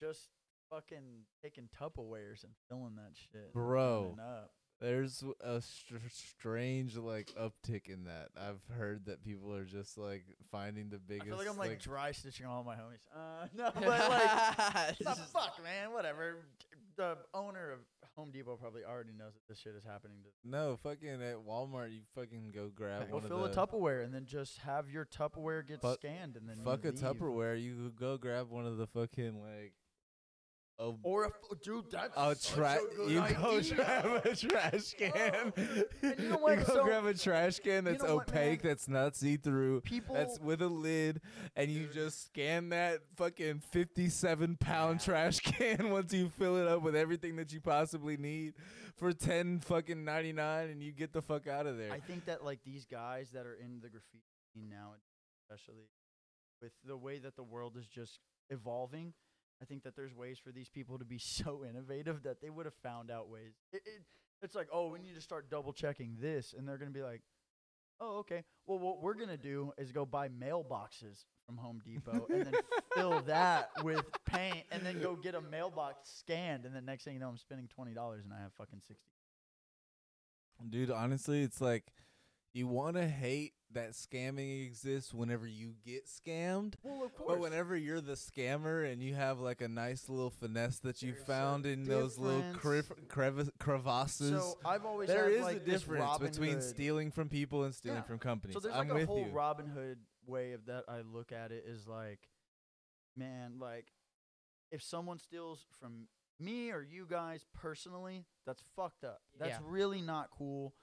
just 0.01 0.29
fucking 0.69 1.25
taking 1.43 1.69
Tupperwares 1.79 2.43
and 2.43 2.53
filling 2.69 2.95
that 2.95 3.11
shit. 3.15 3.41
and 3.45 3.53
Bro. 3.53 4.15
running 4.17 4.19
up. 4.19 4.51
There's 4.80 5.23
a 5.41 5.59
str- 5.61 5.95
strange 6.09 6.95
like 6.95 7.32
uptick 7.39 7.89
in 7.89 8.03
that. 8.05 8.30
I've 8.38 8.61
heard 8.78 9.05
that 9.05 9.23
people 9.23 9.53
are 9.55 9.65
just 9.65 9.97
like 9.97 10.23
finding 10.51 10.89
the 10.89 10.99
biggest. 10.99 11.25
I 11.25 11.30
feel 11.30 11.38
like 11.38 11.49
I'm 11.49 11.57
like, 11.57 11.82
dry 11.82 12.11
stitching 12.11 12.45
all 12.45 12.63
my 12.63 12.75
homies. 12.75 13.05
Uh, 13.13 13.47
no, 13.57 13.71
but 13.75 14.09
like, 14.09 14.97
the 14.99 15.15
fuck, 15.34 15.57
man, 15.63 15.91
whatever. 15.93 16.38
The 16.95 17.17
owner 17.34 17.71
of 17.71 17.80
Home 18.15 18.32
Depot 18.32 18.55
probably 18.55 18.84
already 18.84 19.11
knows 19.17 19.34
that 19.34 19.47
this 19.47 19.59
shit 19.59 19.75
is 19.75 19.84
happening. 19.84 20.17
To 20.23 20.49
no, 20.49 20.78
fucking 20.82 21.21
at 21.21 21.38
Walmart, 21.47 21.91
you 21.91 22.01
fucking 22.15 22.51
go 22.53 22.71
grab 22.73 23.11
one 23.11 23.21
fill 23.21 23.45
a. 23.45 23.49
Tupperware 23.49 24.03
and 24.03 24.13
then 24.13 24.25
just 24.25 24.59
have 24.59 24.89
your 24.89 25.05
Tupperware 25.05 25.65
get 25.67 25.82
Fuck- 25.82 25.99
scanned 25.99 26.36
and 26.36 26.49
then 26.49 26.57
Fuck 26.57 26.86
a 26.86 26.89
leave. 26.89 26.95
Tupperware. 26.95 27.61
You 27.61 27.93
go 27.99 28.17
grab 28.17 28.49
one 28.49 28.65
of 28.65 28.78
the 28.78 28.88
fucking 28.88 29.39
like. 29.39 29.73
A, 30.80 30.91
Or 31.01 31.25
a 31.25 31.32
dude, 31.63 31.89
that's 31.89 32.13
a 32.15 32.36
such 32.36 32.53
tra- 32.55 32.78
a 32.78 32.95
good 32.95 33.09
you 33.09 33.19
go 33.36 33.57
idea. 33.57 33.75
grab 33.75 34.25
a 34.25 34.36
trash 34.36 34.93
oh. 35.01 35.09
can. 35.09 35.53
And 36.03 36.19
you 36.19 36.30
know 36.30 36.38
what? 36.39 36.59
go 36.59 36.63
So- 36.73 36.84
grab 36.84 37.05
a 37.05 37.13
trash 37.15 37.59
can 37.59 37.86
you 37.86 37.91
that's 37.93 38.03
know 38.03 38.19
opaque, 38.19 38.63
man? 38.63 38.69
that's 38.71 38.88
not 38.88 39.15
see 39.15 39.38
through, 39.38 39.82
People, 39.82 40.13
that's 40.13 40.39
with 40.39 40.61
a 40.61 40.67
lid, 40.67 41.19
and 41.55 41.71
you 41.71 41.88
just 41.91 42.28
scan 42.28 42.69
that 42.69 42.99
fucking 43.15 43.61
fifty-seven 43.71 44.57
pound 44.57 44.99
Yeah. 44.99 45.05
trash 45.05 45.39
can 45.43 45.89
once 45.89 46.13
you 46.13 46.30
fill 46.30 46.57
it 46.57 46.67
up 46.67 46.84
with 46.84 46.95
everything 46.95 47.38
that 47.38 47.51
you 47.51 47.59
possibly 47.59 48.17
need 48.17 48.53
for 48.97 49.13
ten 49.13 49.59
fucking 49.59 50.05
ninety-nine, 50.05 50.69
and 50.69 50.84
you 50.84 50.91
get 50.91 51.11
the 51.11 51.23
fuck 51.23 51.47
out 51.47 51.65
of 51.65 51.78
there. 51.80 51.91
I 51.91 51.99
think 51.99 52.25
that 52.25 52.43
like 52.45 52.59
these 52.63 52.86
guys 52.86 53.32
that 53.34 53.47
are 53.47 53.55
in 53.55 53.80
the 53.82 53.89
graffiti 53.89 54.21
now, 54.55 54.93
especially 55.49 55.88
with 56.61 56.71
the 56.86 56.97
way 56.97 57.17
that 57.17 57.36
the 57.36 57.43
world 57.43 57.78
is 57.78 57.88
just 57.88 58.19
evolving, 58.51 59.13
I 59.62 59.66
think 59.66 59.84
that 59.84 59.95
there's 59.95 60.14
ways 60.14 60.38
for 60.38 60.51
these 60.51 60.70
people 60.70 60.99
to 60.99 61.05
be 61.05 61.18
so 61.20 61.64
innovative 61.68 62.24
that 62.24 62.41
they 62.41 62.49
would 62.49 62.66
have 62.66 62.76
found 62.84 63.12
out 63.12 63.30
ways. 63.30 63.53
It, 63.72 63.82
it, 63.86 64.01
it's 64.41 64.55
like, 64.55 64.68
oh, 64.72 64.89
we 64.89 64.99
need 64.99 65.16
to 65.16 65.22
start 65.22 65.49
double 65.49 65.74
checking 65.74 66.18
this, 66.20 66.53
and 66.58 66.68
they're 66.68 66.78
gonna 66.78 66.91
be 66.91 67.01
like, 67.01 67.22
Oh, 67.99 68.18
okay. 68.18 68.43
Well, 68.68 68.80
what 68.80 69.01
we're 69.01 69.16
gonna 69.16 69.38
do 69.38 69.74
is 69.78 69.91
go 69.91 70.05
buy 70.05 70.30
mailboxes 70.30 71.26
from 71.45 71.58
Home 71.58 71.82
Depot 71.84 72.28
and 72.30 72.45
then 72.45 72.53
fill 72.95 73.22
that 73.22 73.70
with 73.84 74.05
paint, 74.26 74.66
and 74.72 74.86
then 74.86 75.01
go 75.01 75.16
get 75.16 75.34
a 75.36 75.41
mailbox 75.41 76.10
scanned, 76.20 76.66
and 76.66 76.76
then 76.76 76.86
next 76.86 77.05
thing 77.05 77.16
you 77.16 77.20
know, 77.20 77.30
I'm 77.30 77.38
spending 77.38 77.68
twenty 77.68 77.93
dollars 77.93 78.24
and 78.24 78.34
I 78.34 78.41
have 78.41 78.53
fucking 78.53 78.82
sixty. 78.88 79.10
Dude, 80.70 80.91
honestly, 80.91 81.41
it's 81.43 81.62
like 81.62 81.86
you 82.53 82.68
want 82.68 82.97
to 82.97 83.08
hate 83.08 83.53
that 83.72 83.91
scamming 83.91 84.65
exists 84.65 85.13
whenever 85.13 85.45
you 85.45 85.74
get 85.86 86.05
scammed. 86.07 86.76
Well, 86.84 87.03
of 87.03 87.13
course. 87.13 87.28
But 87.34 87.39
whenever 87.39 87.76
you're 87.76 87.99
the 88.01 88.13
scammer 88.13 88.89
and 88.91 89.01
you 89.03 89.13
have 89.15 89.39
like 89.39 89.61
a 89.61 89.68
nice 89.68 90.07
little 90.07 90.30
finesse 90.30 90.80
that 90.80 91.01
you 91.01 91.13
found 91.13 91.65
in 91.65 91.84
those 91.84 92.18
little 92.18 92.41
difference. 92.53 92.97
crev- 93.09 93.49
crevasses, 93.59 94.30
So 94.32 94.57
I've 94.65 94.86
always 94.86 95.09
there 95.09 95.26
had 95.26 95.34
is 95.34 95.41
like 95.41 95.57
a 95.57 95.59
this 95.59 95.82
difference 95.82 96.01
Robin 96.03 96.28
between 96.30 96.53
Hood- 96.53 96.63
stealing 96.63 97.11
from 97.11 97.28
people 97.30 97.63
and 97.65 97.76
stealing 97.76 97.97
Yeah. 97.97 98.03
from 98.03 98.20
companies. 98.20 98.53
So 98.53 98.59
there's 98.61 98.74
I'm 98.74 98.88
like 98.88 98.91
a 98.91 98.99
with 99.01 99.07
whole 99.07 99.26
you. 99.26 99.32
Robin 99.32 99.68
Hood 99.68 99.99
way 100.26 100.53
of 100.53 100.65
that 100.68 100.86
I 100.88 101.01
look 101.01 101.32
at 101.32 101.51
it 101.51 101.65
is 101.68 101.88
like, 101.88 102.20
man, 103.15 103.59
like 103.59 103.88
if 104.72 104.82
someone 104.82 105.20
steals 105.20 105.65
from 105.80 106.07
me 106.39 106.72
or 106.72 106.82
you 106.82 107.05
guys 107.09 107.45
personally, 107.53 108.26
that's 108.45 108.61
fucked 108.76 109.03
up. 109.03 109.22
That's 109.38 109.51
Yeah. 109.51 109.59
really 109.63 110.01
not 110.01 110.30
cool. 110.32 110.74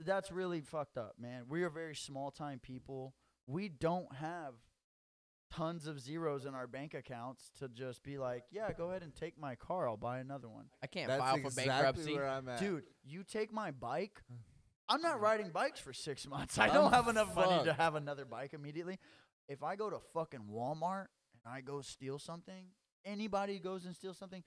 That's 0.00 0.30
really 0.30 0.60
fucked 0.60 0.96
up, 0.96 1.14
man. 1.20 1.44
We 1.48 1.62
are 1.64 1.70
very 1.70 1.94
small 1.96 2.30
time 2.30 2.60
people. 2.60 3.14
We 3.46 3.68
don't 3.68 4.14
have 4.16 4.54
tons 5.50 5.86
of 5.86 5.98
zeros 6.00 6.44
in 6.44 6.54
our 6.54 6.66
bank 6.66 6.94
accounts 6.94 7.50
to 7.58 7.68
just 7.68 8.02
be 8.02 8.18
like, 8.18 8.44
yeah, 8.50 8.70
go 8.72 8.90
ahead 8.90 9.02
and 9.02 9.14
take 9.14 9.38
my 9.38 9.54
car. 9.54 9.88
I'll 9.88 9.96
buy 9.96 10.18
another 10.18 10.48
one. 10.48 10.66
I 10.82 10.86
can't 10.86 11.08
That's 11.08 11.20
file 11.20 11.36
for 11.38 11.46
exactly 11.48 11.66
bankruptcy. 11.68 12.14
where 12.14 12.28
I'm 12.28 12.48
at. 12.48 12.60
Dude, 12.60 12.84
you 13.04 13.24
take 13.24 13.52
my 13.52 13.70
bike. 13.70 14.22
I'm 14.90 15.02
not 15.02 15.20
riding 15.20 15.50
bikes 15.50 15.80
for 15.80 15.92
six 15.92 16.26
months. 16.26 16.58
I 16.58 16.68
don't 16.68 16.86
I'm 16.86 16.92
have 16.92 17.08
enough 17.08 17.34
money 17.34 17.58
to 17.58 17.64
fucked. 17.66 17.80
have 17.80 17.94
another 17.94 18.24
bike 18.24 18.54
immediately. 18.54 18.98
If 19.48 19.62
I 19.62 19.76
go 19.76 19.90
to 19.90 19.98
fucking 20.14 20.44
Walmart 20.50 21.06
and 21.44 21.54
I 21.54 21.60
go 21.60 21.82
steal 21.82 22.18
something, 22.18 22.68
anybody 23.04 23.58
goes 23.58 23.84
and 23.84 23.94
steals 23.94 24.16
something, 24.16 24.42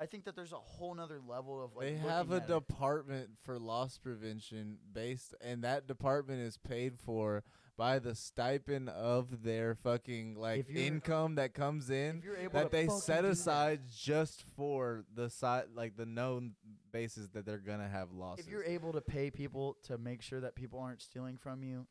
I 0.00 0.06
think 0.06 0.24
that 0.24 0.34
there's 0.34 0.52
a 0.52 0.56
whole 0.56 0.94
nother 0.94 1.20
level 1.26 1.62
of 1.64 1.76
like. 1.76 1.86
they 1.86 1.96
have 1.96 2.32
a 2.32 2.36
at 2.36 2.42
it. 2.42 2.48
department 2.48 3.30
for 3.44 3.58
loss 3.58 3.98
prevention 3.98 4.78
based, 4.92 5.34
and 5.40 5.62
that 5.64 5.86
department 5.86 6.40
is 6.40 6.58
paid 6.58 6.98
for 6.98 7.44
by 7.76 7.98
the 7.98 8.14
stipend 8.14 8.88
of 8.90 9.42
their 9.42 9.74
fucking 9.74 10.34
like 10.36 10.66
uh, 10.68 10.78
income 10.78 11.36
that 11.36 11.54
comes 11.54 11.90
in 11.90 12.18
If 12.18 12.24
you're 12.24 12.36
able 12.36 12.52
that 12.52 12.70
they 12.70 12.86
set 12.88 13.24
aside 13.24 13.80
just 13.96 14.44
for 14.56 15.04
the 15.14 15.30
side 15.30 15.64
like 15.74 15.96
the 15.96 16.06
known 16.06 16.52
basis 16.92 17.28
that 17.28 17.46
they're 17.46 17.58
gonna 17.58 17.88
have 17.88 18.12
losses. 18.12 18.44
If 18.44 18.50
you're 18.50 18.64
able 18.64 18.92
to 18.92 19.00
pay 19.00 19.30
people 19.30 19.76
to 19.84 19.98
make 19.98 20.22
sure 20.22 20.40
that 20.40 20.54
people 20.54 20.78
aren't 20.78 21.00
stealing 21.00 21.38
from 21.38 21.62
you, 21.62 21.86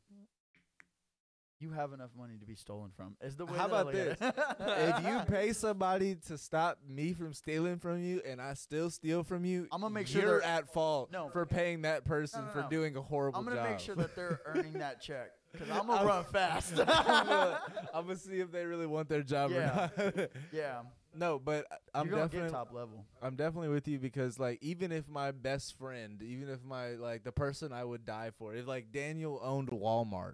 you 1.62 1.72
have 1.72 1.94
enough 1.94 2.10
money 2.18 2.34
to 2.40 2.46
be 2.46 2.56
stolen 2.56 2.92
from. 2.96 3.16
Is 3.22 3.36
the 3.36 3.46
way 3.46 3.58
How 3.58 3.68
that 3.68 3.74
I 3.76 3.82
about 3.82 3.94
look 3.94 3.94
this? 3.94 4.22
it. 4.22 4.36
if 4.60 5.06
you 5.06 5.20
pay 5.34 5.54
somebody 5.54 6.16
to 6.28 6.38
stop 6.38 6.80
me 6.88 7.14
from 7.14 7.34
stealing 7.34 7.78
from 7.80 8.02
you 8.02 8.22
and 8.26 8.42
I 8.42 8.54
still 8.56 8.90
steal 8.90 9.24
from 9.24 9.46
you, 9.46 9.68
I'm 9.72 9.82
gonna 9.82 9.94
make 9.94 10.08
sure 10.08 10.22
you're 10.22 10.40
they're- 10.40 10.50
at 10.50 10.74
fault 10.74 11.12
No. 11.12 11.30
for 11.30 11.46
paying 11.46 11.84
that 11.84 12.06
person 12.06 12.46
no, 12.46 12.52
for 12.52 12.62
no. 12.62 12.70
doing 12.70 12.96
a 12.96 13.02
horrible 13.02 13.40
thing. 13.40 13.50
I'm 13.50 13.54
gonna 13.56 13.68
job. 13.68 13.72
make 13.72 13.80
sure 13.80 13.96
that 13.96 14.16
they're 14.16 14.42
earning 14.46 14.74
that 14.74 15.02
check 15.02 15.32
because 15.52 15.70
I'm 15.70 15.88
gonna 15.88 16.06
run 16.08 16.24
fast. 16.26 16.74
I'm, 16.80 16.86
gonna, 16.86 17.62
I'm 17.94 18.04
gonna 18.06 18.18
see 18.18 18.40
if 18.40 18.52
they 18.52 18.66
really 18.66 18.88
want 18.88 19.10
their 19.10 19.24
job 19.24 19.52
or 19.52 19.62
not. 19.98 20.30
yeah, 20.54 20.82
no, 21.14 21.40
but 21.40 21.66
I'm 21.94 22.06
you're 22.08 22.16
gonna 22.16 22.26
definitely 22.28 22.50
get 22.50 22.54
top 22.56 22.74
level. 22.74 23.06
I'm 23.22 23.36
definitely 23.36 23.70
with 23.70 23.88
you 23.88 24.00
because 24.00 24.40
like 24.40 24.60
even 24.62 24.92
if 24.92 25.08
my 25.10 25.32
best 25.32 25.78
friend, 25.78 26.22
even 26.24 26.48
if 26.50 26.64
my 26.64 26.92
like 26.92 27.24
the 27.24 27.32
person 27.34 27.74
I 27.74 27.84
would 27.84 28.06
die 28.06 28.32
for, 28.38 28.56
if 28.56 28.66
like 28.66 28.92
Daniel 28.94 29.40
owned 29.44 29.70
Walmart, 29.70 30.34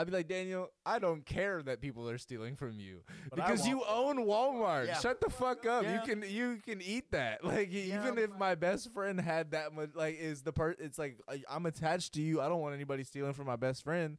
I'd 0.00 0.06
be 0.06 0.12
like 0.12 0.28
Daniel, 0.28 0.68
I 0.86 1.00
don't 1.00 1.26
care 1.26 1.60
that 1.64 1.80
people 1.80 2.08
are 2.08 2.18
stealing 2.18 2.54
from 2.54 2.78
you 2.78 3.00
But 3.30 3.36
because 3.36 3.66
you 3.66 3.82
own 3.88 4.18
Walmart. 4.26 4.86
Yeah. 4.86 4.98
Shut 5.00 5.20
the 5.20 5.28
fuck 5.28 5.66
up. 5.66 5.82
Yeah. 5.82 5.94
You 5.94 6.00
can 6.06 6.24
you 6.30 6.58
can 6.64 6.80
eat 6.80 7.10
that. 7.10 7.42
Like 7.44 7.68
Yeah. 7.72 7.98
even 8.00 8.16
if 8.16 8.30
my 8.38 8.54
best 8.54 8.92
friend 8.92 9.20
had 9.20 9.50
that 9.50 9.74
much, 9.74 9.90
like 9.96 10.16
is 10.20 10.42
the 10.42 10.52
part. 10.52 10.78
It's 10.80 10.98
like 10.98 11.18
I, 11.28 11.42
I'm 11.50 11.66
attached 11.66 12.14
to 12.14 12.22
you. 12.22 12.40
I 12.40 12.48
don't 12.48 12.60
want 12.60 12.74
anybody 12.76 13.02
stealing 13.02 13.32
from 13.32 13.46
my 13.46 13.56
best 13.56 13.82
friend. 13.82 14.18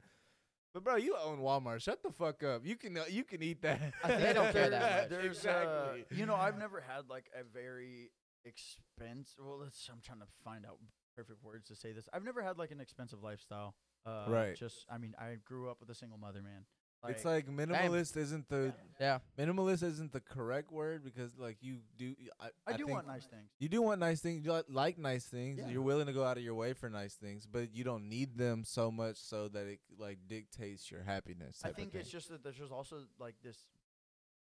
But 0.73 0.84
bro, 0.84 0.97
you 0.97 1.15
own 1.23 1.39
Walmart. 1.39 1.82
Shut 1.82 2.03
the 2.03 2.11
fuck 2.11 2.43
up. 2.43 2.65
You 2.65 2.75
can 2.75 2.97
uh, 2.97 3.05
you 3.09 3.23
can 3.23 3.41
eat 3.41 3.61
that. 3.61 3.82
I 4.03 4.07
think 4.09 4.21
They 4.21 4.34
don't 4.34 4.51
care 4.51 4.69
that 4.69 5.09
there's- 5.09 5.09
much. 5.09 5.09
There's, 5.09 5.38
exactly. 5.38 6.01
uh, 6.01 6.03
you 6.15 6.25
know, 6.25 6.36
I've 6.36 6.57
never 6.59 6.82
had 6.82 7.09
like 7.09 7.25
a 7.34 7.43
very 7.43 8.11
expensive. 8.43 9.36
Well, 9.43 9.59
let's. 9.63 9.88
I'm 9.91 10.01
trying 10.05 10.19
to 10.19 10.27
find 10.43 10.65
out 10.65 10.77
perfect 11.15 11.43
words 11.43 11.67
to 11.69 11.75
say 11.75 11.91
this. 11.93 12.07
I've 12.13 12.23
never 12.23 12.41
had 12.41 12.57
like 12.57 12.71
an 12.71 12.80
expensive 12.80 13.23
lifestyle. 13.23 13.75
Uh, 14.06 14.26
Right. 14.28 14.56
Just, 14.56 14.86
I 14.89 14.97
mean, 14.97 15.14
I 15.20 15.36
grew 15.45 15.70
up 15.70 15.80
with 15.80 15.89
a 15.89 15.95
single 15.95 16.18
mother, 16.18 16.41
man. 16.41 16.66
it's 17.08 17.24
like 17.24 17.47
minimalist 17.47 18.18
isn't 18.18 18.50
the 18.50 18.74
Yeah. 19.00 19.20
minimalist 19.38 19.84
isn't 19.84 20.12
the 20.12 20.20
correct 20.20 20.70
word 20.70 21.02
because 21.04 21.38
like 21.38 21.56
you 21.62 21.78
do 21.97 22.14
I, 22.41 22.50
I, 22.68 22.72
do 22.74 22.80
think 22.86 22.89
want 22.89 23.08
nice 23.08 23.26
things. 23.26 23.50
you 23.58 23.70
do 23.70 23.82
want 23.82 24.02
nice 24.02 24.20
things 24.20 24.43
you 24.43 24.52
li- 24.52 24.64
like 24.68 24.97
nice 24.97 25.26
things 25.26 25.60
Yeah. 25.60 25.70
you're 25.70 25.82
willing 25.82 26.08
to 26.08 26.14
go 26.14 26.26
out 26.26 26.36
of 26.36 26.43
your 26.43 26.56
way 26.56 26.74
for 26.74 26.89
nice 26.89 27.16
things 27.16 27.45
but 27.45 27.74
you 27.74 27.86
don't 27.86 28.10
need 28.10 28.38
them 28.38 28.66
so 28.66 28.91
much 28.91 29.16
so 29.16 29.47
that 29.47 29.66
it 29.66 29.80
like 29.97 30.18
dictates 30.28 30.91
your 30.91 31.04
happiness 31.04 31.62
I 31.64 31.68
type 31.68 31.72
of 31.72 31.76
think 31.78 31.95
it's 31.95 32.10
thing. 32.10 32.20
just 32.20 32.30
that 32.32 32.43
there's 32.43 32.58
just 32.58 32.74
also 32.74 33.06
like 33.18 33.36
this 33.41 33.58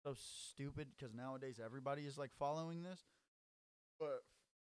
so 0.03 0.13
stupid 0.17 0.87
because 0.97 1.13
nowadays 1.13 1.61
everybody 1.63 2.01
is 2.01 2.17
like 2.17 2.31
following 2.37 2.83
this, 2.83 2.99
but 3.99 4.23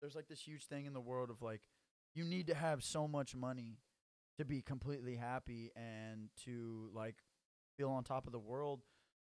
there's 0.01 0.13
like 0.15 0.27
this 0.27 0.41
huge 0.41 0.65
thing 0.65 0.85
in 0.87 0.91
the 0.93 0.99
world 1.01 1.29
of 1.29 1.41
like 1.41 1.61
you 2.13 2.25
need 2.25 2.47
to 2.47 2.53
have 2.53 2.83
so 2.83 3.07
much 3.07 3.33
money 3.33 3.77
to 4.37 4.45
be 4.45 4.61
completely 4.61 5.15
happy 5.15 5.71
and 5.75 6.29
to 6.45 6.89
like 6.93 7.15
feel 7.77 7.89
on 7.89 8.03
top 8.03 8.25
of 8.25 8.31
the 8.33 8.39
world, 8.39 8.81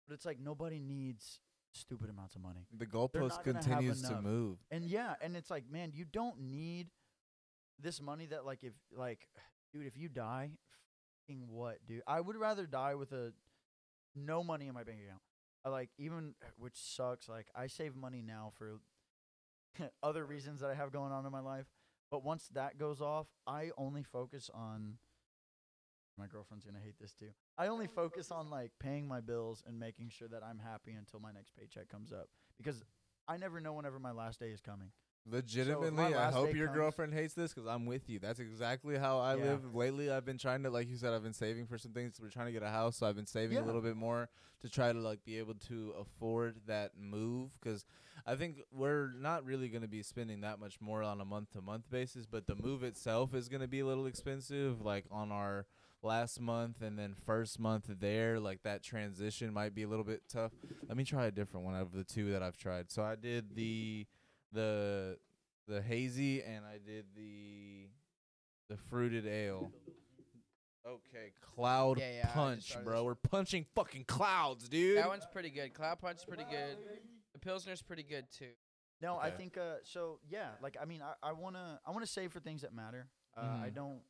but 0.06 0.14
it's 0.14 0.24
like 0.24 0.38
nobody 0.40 0.78
needs 0.78 1.40
stupid 1.72 2.08
amounts 2.08 2.34
of 2.34 2.42
money. 2.42 2.66
the 2.76 2.86
goalpost 2.86 3.28
not 3.30 3.44
gonna 3.44 3.58
have 3.58 3.64
continues 3.64 4.02
to 4.02 4.20
move 4.20 4.58
And 4.70 4.84
yeah, 4.84 5.14
and 5.20 5.36
it's 5.36 5.50
like, 5.50 5.64
man, 5.70 5.92
you 5.94 6.04
don't 6.04 6.40
need 6.40 6.88
this 7.78 8.00
money 8.00 8.26
that 8.26 8.44
like 8.44 8.64
if 8.64 8.72
like 8.96 9.28
dude, 9.72 9.86
if 9.86 9.96
you 9.96 10.08
die, 10.08 10.50
fucking 11.26 11.46
what, 11.48 11.78
dude? 11.86 12.02
I 12.06 12.20
would 12.20 12.36
rather 12.36 12.66
die 12.66 12.94
with 12.94 13.12
a 13.12 13.32
no 14.14 14.42
money 14.42 14.68
in 14.68 14.74
my 14.74 14.84
bank 14.84 14.98
account. 15.04 15.20
I 15.64 15.68
like 15.68 15.90
even 15.98 16.34
which 16.58 16.76
sucks, 16.76 17.28
like 17.28 17.48
I 17.54 17.66
save 17.66 17.94
money 17.94 18.22
now 18.26 18.52
for 18.56 18.80
other 20.02 20.24
reasons 20.24 20.60
that 20.60 20.70
I 20.70 20.74
have 20.74 20.92
going 20.92 21.12
on 21.12 21.26
in 21.26 21.32
my 21.32 21.40
life. 21.40 21.66
But 22.10 22.24
once 22.24 22.48
that 22.54 22.78
goes 22.78 23.00
off, 23.00 23.26
I 23.46 23.70
only 23.76 24.02
focus 24.02 24.50
on 24.52 24.98
my 26.18 26.26
girlfriend's 26.26 26.64
gonna 26.64 26.80
hate 26.82 26.98
this 27.00 27.12
too. 27.12 27.30
I 27.58 27.66
only 27.66 27.86
focus 27.86 28.30
on 28.30 28.48
like 28.48 28.72
paying 28.80 29.06
my 29.06 29.20
bills 29.20 29.62
and 29.66 29.78
making 29.78 30.10
sure 30.10 30.28
that 30.28 30.42
I'm 30.42 30.58
happy 30.58 30.92
until 30.92 31.20
my 31.20 31.32
next 31.32 31.52
paycheck 31.56 31.88
comes 31.88 32.12
up. 32.12 32.28
Because 32.56 32.82
I 33.28 33.36
never 33.36 33.60
know 33.60 33.74
whenever 33.74 33.98
my 33.98 34.12
last 34.12 34.40
day 34.40 34.48
is 34.48 34.60
coming. 34.60 34.92
Legitimately 35.28 36.14
i 36.14 36.30
hope 36.30 36.54
your 36.54 36.66
comes- 36.68 36.76
girlfriend 36.78 37.12
hates 37.14 37.34
this 37.34 37.52
because 37.52 37.68
i'm 37.68 37.86
with 37.86 38.08
you. 38.08 38.18
That's 38.18 38.38
exactly 38.40 38.96
how 38.96 39.18
i 39.18 39.34
Yeah. 39.36 39.44
live. 39.44 39.74
Lately 39.74 40.10
i've 40.10 40.24
been 40.24 40.38
trying 40.38 40.62
to 40.62 40.70
like 40.70 40.88
you 40.88 40.96
said 40.96 41.12
i've 41.12 41.22
been 41.22 41.32
saving 41.32 41.66
for 41.66 41.78
some 41.78 41.92
things. 41.92 42.20
We're 42.20 42.30
trying 42.30 42.46
to 42.46 42.52
get 42.52 42.62
a 42.62 42.68
house 42.70 42.96
so 42.98 43.06
i've 43.06 43.16
been 43.16 43.26
saving 43.26 43.56
Yeah. 43.56 43.64
a 43.64 43.66
little 43.66 43.80
bit 43.80 43.96
more 43.96 44.28
to 44.62 44.68
try 44.68 44.92
to 44.92 44.98
like 44.98 45.24
be 45.24 45.38
able 45.38 45.54
to 45.68 45.92
afford 46.00 46.60
that 46.66 46.92
move 46.98 47.50
because 47.60 47.84
i 48.26 48.34
think 48.34 48.62
we're 48.72 49.12
not 49.12 49.44
really 49.44 49.68
going 49.68 49.82
to 49.82 49.88
be 49.88 50.02
spending 50.02 50.40
that 50.40 50.58
much 50.58 50.80
more 50.80 51.02
on 51.02 51.20
a 51.20 51.24
month 51.24 51.50
to 51.52 51.60
month 51.60 51.90
basis 51.90 52.24
but 52.26 52.46
the 52.46 52.54
move 52.54 52.82
itself 52.82 53.34
is 53.34 53.48
going 53.48 53.60
to 53.60 53.68
be 53.68 53.80
a 53.80 53.86
little 53.86 54.06
expensive 54.06 54.80
like 54.80 55.04
on 55.10 55.30
our 55.32 55.66
last 56.02 56.40
month 56.40 56.82
and 56.82 56.98
then 56.98 57.14
first 57.26 57.58
month 57.58 57.84
there 58.00 58.38
like 58.38 58.62
that 58.62 58.82
transition 58.82 59.52
might 59.52 59.74
be 59.74 59.82
a 59.82 59.88
little 59.88 60.04
bit 60.04 60.22
tough. 60.28 60.52
Let 60.88 60.96
me 60.96 61.04
try 61.04 61.26
a 61.26 61.30
different 61.32 61.66
one 61.66 61.74
out 61.74 61.82
of 61.82 61.92
the 61.92 62.04
two 62.04 62.30
that 62.32 62.42
i've 62.42 62.56
tried. 62.56 62.90
So 62.92 63.02
i 63.02 63.16
did 63.16 63.56
the 63.56 64.06
the 64.56 65.18
the 65.68 65.80
hazy 65.82 66.42
and 66.42 66.64
i 66.64 66.78
did 66.84 67.04
the 67.16 67.88
the 68.68 68.76
fruited 68.90 69.26
ale 69.26 69.70
okay 70.86 71.32
cloud 71.40 71.98
Yeah, 71.98 72.10
yeah, 72.12 72.18
I 72.20 72.22
just 72.24 72.34
punch 72.34 72.62
started 72.70 72.84
bro 72.84 72.96
this 72.98 73.04
we're 73.04 73.14
punching 73.16 73.66
fucking 73.74 74.04
clouds 74.04 74.68
dude 74.68 74.98
That 74.98 75.08
one's 75.08 75.26
pretty 75.32 75.50
good. 75.50 75.74
Cloud 75.74 75.98
Punch's 76.00 76.24
pretty 76.24 76.44
good. 76.50 76.76
The 77.34 77.38
Pilsner's 77.40 77.82
pretty 77.82 78.02
good 78.04 78.26
too. 78.30 78.52
No, 79.02 79.16
I 79.16 79.28
Okay. 79.28 79.36
think 79.36 79.58
uh 79.58 79.76
so 79.82 80.20
yeah, 80.28 80.50
like 80.62 80.76
I 80.80 80.84
mean 80.84 81.02
I, 81.02 81.14
I 81.22 81.32
wanna 81.32 81.80
I 81.86 81.90
wanna 81.90 82.06
save 82.06 82.32
for 82.32 82.40
things 82.40 82.62
that 82.62 82.72
matter. 82.72 83.08
Uh 83.36 83.40
I 83.64 83.68
Mhm. 83.70 83.74
don't 83.74 84.00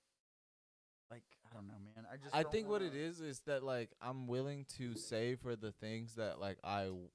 like 1.11 1.23
I 1.51 1.55
don't 1.55 1.67
know, 1.67 1.79
man. 1.95 2.07
I 2.13 2.17
just 2.19 2.35
I 2.35 2.43
don't 2.43 2.53
think 2.53 2.69
what 2.69 2.83
wanna- 2.83 2.93
it 2.93 2.97
is 2.97 3.21
is 3.21 3.41
that 3.47 3.63
like 3.63 3.91
I'm 4.01 4.27
willing 4.27 4.65
to 4.77 4.95
save 4.97 5.41
for 5.41 5.57
the 5.57 5.73
things 5.73 6.15
that 6.17 6.39
like 6.41 6.59
I 6.63 6.85
w- 6.85 7.09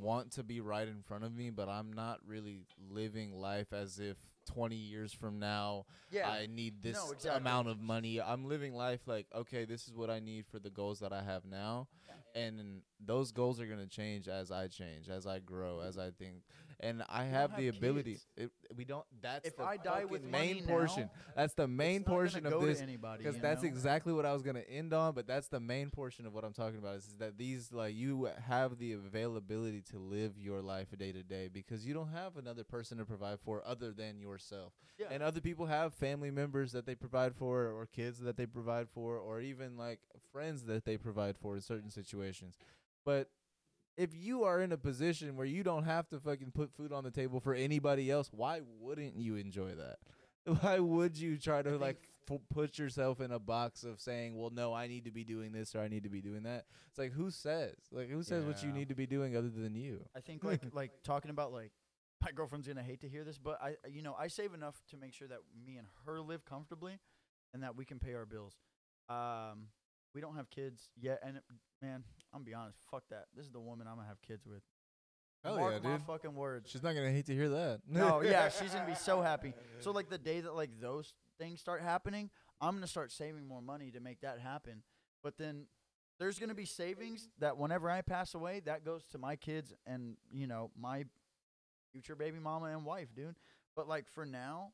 want 0.00 0.32
to 0.32 0.42
be 0.42 0.60
right 0.60 0.86
in 0.88 1.02
front 1.02 1.24
of 1.24 1.34
me, 1.34 1.50
but 1.50 1.68
I'm 1.68 1.92
not 1.92 2.20
really 2.26 2.60
living 2.90 3.32
life 3.32 3.72
as 3.72 3.98
if 3.98 4.16
20 4.46 4.76
years 4.76 5.12
from 5.12 5.38
now 5.38 5.86
Yeah. 6.10 6.28
I 6.28 6.46
need 6.46 6.82
this 6.82 6.96
No, 6.96 7.12
exactly. 7.12 7.40
amount 7.40 7.68
of 7.68 7.80
money. 7.80 8.20
I'm 8.20 8.44
living 8.44 8.74
life 8.74 9.00
like 9.06 9.26
okay, 9.34 9.64
this 9.64 9.88
is 9.88 9.94
what 9.94 10.10
I 10.10 10.20
need 10.20 10.46
for 10.46 10.58
the 10.58 10.70
goals 10.70 11.00
that 11.00 11.12
I 11.12 11.22
have 11.22 11.44
now, 11.44 11.88
and 12.34 12.82
those 13.00 13.32
goals 13.32 13.60
are 13.60 13.66
gonna 13.66 13.86
change 13.86 14.28
as 14.28 14.50
I 14.50 14.68
change, 14.68 15.08
as 15.08 15.26
I 15.26 15.38
grow, 15.38 15.80
as 15.80 15.96
I 15.98 16.10
think. 16.10 16.42
And 16.80 17.02
I 17.08 17.24
have 17.24 17.50
have 17.50 17.60
the 17.60 17.68
ability. 17.68 18.18
It, 18.36 18.50
we 18.76 18.84
don't. 18.84 19.04
That's 19.22 19.48
If 19.48 19.56
the 19.56 19.64
I 19.64 19.76
die 19.76 20.04
with 20.04 20.22
main 20.22 20.64
portion. 20.64 21.04
now, 21.04 21.32
That's 21.36 21.54
the 21.54 21.66
main 21.68 22.00
it's 22.00 22.06
not 22.08 22.14
gonna 22.14 22.16
portion 22.16 22.46
of 22.46 22.60
this 22.62 22.82
because 23.18 23.38
that's 23.38 23.62
know? 23.62 23.68
exactly 23.68 24.12
what 24.12 24.26
I 24.26 24.32
was 24.32 24.42
gonna 24.42 24.60
end 24.68 24.92
on. 24.92 25.14
But 25.14 25.26
that's 25.26 25.48
the 25.48 25.60
main 25.60 25.90
portion 25.90 26.26
of 26.26 26.32
what 26.32 26.44
I'm 26.44 26.52
talking 26.52 26.78
about 26.78 26.96
is, 26.96 27.06
is 27.06 27.14
that 27.18 27.38
these 27.38 27.72
like 27.72 27.94
you 27.94 28.28
have 28.46 28.78
the 28.78 28.92
availability 28.92 29.82
to 29.90 29.98
live 29.98 30.38
your 30.38 30.62
life 30.62 30.88
day 30.96 31.12
to 31.12 31.22
day 31.22 31.48
because 31.52 31.86
you 31.86 31.94
don't 31.94 32.12
have 32.12 32.36
another 32.36 32.64
person 32.64 32.98
to 32.98 33.04
provide 33.04 33.38
for 33.40 33.62
other 33.66 33.92
than 33.92 34.18
yourself. 34.18 34.72
Yeah. 34.98 35.06
And 35.10 35.22
other 35.22 35.40
people 35.40 35.66
have 35.66 35.92
family 35.94 36.30
members 36.30 36.72
that 36.72 36.86
they 36.86 36.94
provide 36.94 37.34
for, 37.34 37.66
or 37.66 37.86
kids 37.86 38.20
that 38.20 38.36
they 38.36 38.46
provide 38.46 38.88
for, 38.88 39.18
or 39.18 39.40
even 39.40 39.76
like 39.76 40.00
friends 40.32 40.62
that 40.64 40.84
they 40.84 40.96
provide 40.96 41.36
for 41.36 41.56
in 41.56 41.62
certain 41.62 41.90
situations. 41.90 42.56
But 43.04 43.28
if 43.96 44.14
you 44.14 44.44
are 44.44 44.60
in 44.60 44.72
a 44.72 44.76
position 44.76 45.36
where 45.36 45.46
you 45.46 45.62
don't 45.62 45.84
have 45.84 46.08
to 46.08 46.18
fucking 46.20 46.52
put 46.52 46.72
food 46.74 46.92
on 46.92 47.04
the 47.04 47.10
table 47.10 47.40
for 47.40 47.54
anybody 47.54 48.10
else, 48.10 48.30
why 48.32 48.60
wouldn't 48.80 49.16
you 49.16 49.36
enjoy 49.36 49.72
that? 49.74 49.98
Why 50.60 50.78
would 50.78 51.16
you 51.16 51.38
try 51.38 51.62
to 51.62 51.78
like 51.78 52.06
f- 52.30 52.38
put 52.52 52.78
yourself 52.78 53.20
in 53.22 53.32
a 53.32 53.38
box 53.38 53.82
of 53.82 53.98
saying, 53.98 54.36
"Well, 54.38 54.50
no, 54.50 54.74
I 54.74 54.88
need 54.88 55.06
to 55.06 55.10
be 55.10 55.24
doing 55.24 55.52
this 55.52 55.74
or 55.74 55.80
I 55.80 55.88
need 55.88 56.02
to 56.02 56.10
be 56.10 56.20
doing 56.20 56.42
that"? 56.42 56.66
It's 56.90 56.98
like 56.98 57.12
who 57.12 57.30
says? 57.30 57.76
Like 57.90 58.10
who 58.10 58.22
says 58.22 58.44
what 58.44 58.62
you 58.62 58.68
Yeah. 58.68 58.74
need 58.74 58.88
to 58.90 58.94
be 58.94 59.06
doing 59.06 59.34
other 59.38 59.48
than 59.48 59.74
you? 59.74 60.04
I 60.14 60.20
think 60.20 60.44
like 60.44 60.60
like 60.74 60.90
talking 61.02 61.30
about 61.30 61.50
like 61.50 61.72
my 62.22 62.30
girlfriend's 62.30 62.68
gonna 62.68 62.82
hate 62.82 63.00
to 63.00 63.08
hear 63.08 63.24
this, 63.24 63.38
but 63.38 63.58
I 63.62 63.76
you 63.88 64.02
know 64.02 64.14
I 64.18 64.28
save 64.28 64.52
enough 64.52 64.82
to 64.90 64.98
make 64.98 65.14
sure 65.14 65.28
that 65.28 65.38
me 65.66 65.78
and 65.78 65.86
her 66.04 66.20
live 66.20 66.44
comfortably, 66.44 66.98
and 67.54 67.62
that 67.62 67.74
we 67.74 67.86
can 67.86 67.98
pay 67.98 68.12
our 68.12 68.26
bills. 68.26 68.52
Um, 69.08 69.68
we 70.14 70.20
don't 70.20 70.36
have 70.36 70.48
kids 70.50 70.88
yet, 70.96 71.20
and 71.22 71.36
it- 71.38 71.44
man, 71.82 72.04
I'm 72.32 72.40
gonna 72.40 72.44
be 72.44 72.54
honest, 72.54 72.78
fuck 72.90 73.08
that. 73.08 73.26
This 73.34 73.44
is 73.46 73.52
the 73.52 73.60
woman 73.60 73.86
I'm 73.86 73.96
gonna 73.96 74.08
have 74.08 74.22
kids 74.22 74.46
with. 74.46 74.62
Hell 75.42 75.58
Mark 75.58 75.74
yeah, 75.82 75.90
my 75.90 75.96
dude. 75.98 76.06
fucking 76.06 76.34
words. 76.34 76.70
She's 76.70 76.82
not 76.82 76.94
gonna 76.94 77.10
hate 77.12 77.26
to 77.26 77.34
hear 77.34 77.50
that. 77.50 77.82
no, 77.86 78.20
yeah, 78.22 78.48
she's 78.48 78.72
gonna 78.72 78.86
be 78.86 78.94
so 78.94 79.20
happy. 79.20 79.52
So 79.80 79.90
like 79.90 80.08
the 80.08 80.16
day 80.18 80.40
that 80.40 80.54
like 80.54 80.70
those 80.80 81.12
things 81.38 81.60
start 81.60 81.82
happening, 81.82 82.30
I'm 82.60 82.74
gonna 82.74 82.86
start 82.86 83.12
saving 83.12 83.46
more 83.46 83.60
money 83.60 83.90
to 83.90 84.00
make 84.00 84.20
that 84.20 84.38
happen. 84.40 84.82
But 85.22 85.36
then 85.36 85.66
there's 86.18 86.38
gonna 86.38 86.54
be 86.54 86.64
savings 86.64 87.28
that 87.40 87.58
whenever 87.58 87.90
I 87.90 88.00
pass 88.00 88.34
away, 88.34 88.60
that 88.60 88.84
goes 88.84 89.04
to 89.08 89.18
my 89.18 89.36
kids 89.36 89.74
and 89.84 90.16
you 90.30 90.46
know 90.46 90.70
my 90.78 91.04
future 91.92 92.14
baby 92.16 92.38
mama 92.38 92.66
and 92.66 92.84
wife, 92.86 93.08
dude. 93.14 93.36
But 93.76 93.86
like 93.88 94.08
for 94.08 94.24
now, 94.24 94.72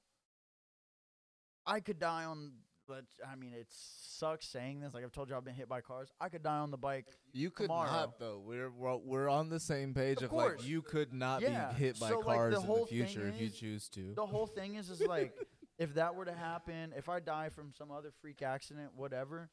I 1.66 1.80
could 1.80 1.98
die 1.98 2.24
on. 2.24 2.52
But 2.90 3.04
I 3.30 3.36
mean, 3.36 3.52
it 3.54 3.68
sucks 3.70 4.46
saying 4.48 4.80
this. 4.80 4.92
Like 4.92 5.04
I've 5.04 5.12
told 5.12 5.30
you, 5.30 5.36
I've 5.36 5.44
been 5.44 5.54
hit 5.54 5.68
by 5.68 5.80
cars. 5.80 6.08
I 6.20 6.28
could 6.28 6.42
die 6.42 6.58
on 6.58 6.72
the 6.72 6.76
bike. 6.76 7.06
You 7.32 7.50
could 7.50 7.66
tomorrow. 7.68 7.88
not 7.88 8.18
though. 8.18 8.42
We're 8.44 8.68
we're, 8.68 8.96
we're 8.96 9.28
on 9.28 9.48
the 9.48 9.60
same 9.60 9.94
page 9.94 10.18
Of 10.18 10.24
of, 10.24 10.32
like 10.32 10.66
you 10.66 10.82
could 10.82 11.12
not 11.12 11.40
Yeah, 11.40 11.68
be 11.68 11.84
hit 11.84 12.00
by 12.00 12.08
so, 12.08 12.18
like, 12.18 12.36
cars 12.36 12.54
the 12.56 12.60
in 12.62 12.66
the 12.80 12.86
future 12.86 13.28
if 13.28 13.40
you 13.40 13.48
choose 13.48 13.88
to. 13.90 14.12
the 14.16 14.26
whole 14.26 14.46
thing 14.48 14.74
is 14.74 14.90
is 14.90 15.00
like 15.00 15.32
if 15.78 15.94
that 15.94 16.16
were 16.16 16.24
to 16.24 16.34
happen, 16.34 16.92
if 16.96 17.08
I 17.08 17.20
die 17.20 17.48
from 17.50 17.72
some 17.72 17.92
other 17.92 18.10
freak 18.20 18.42
accident, 18.42 18.90
whatever, 18.96 19.50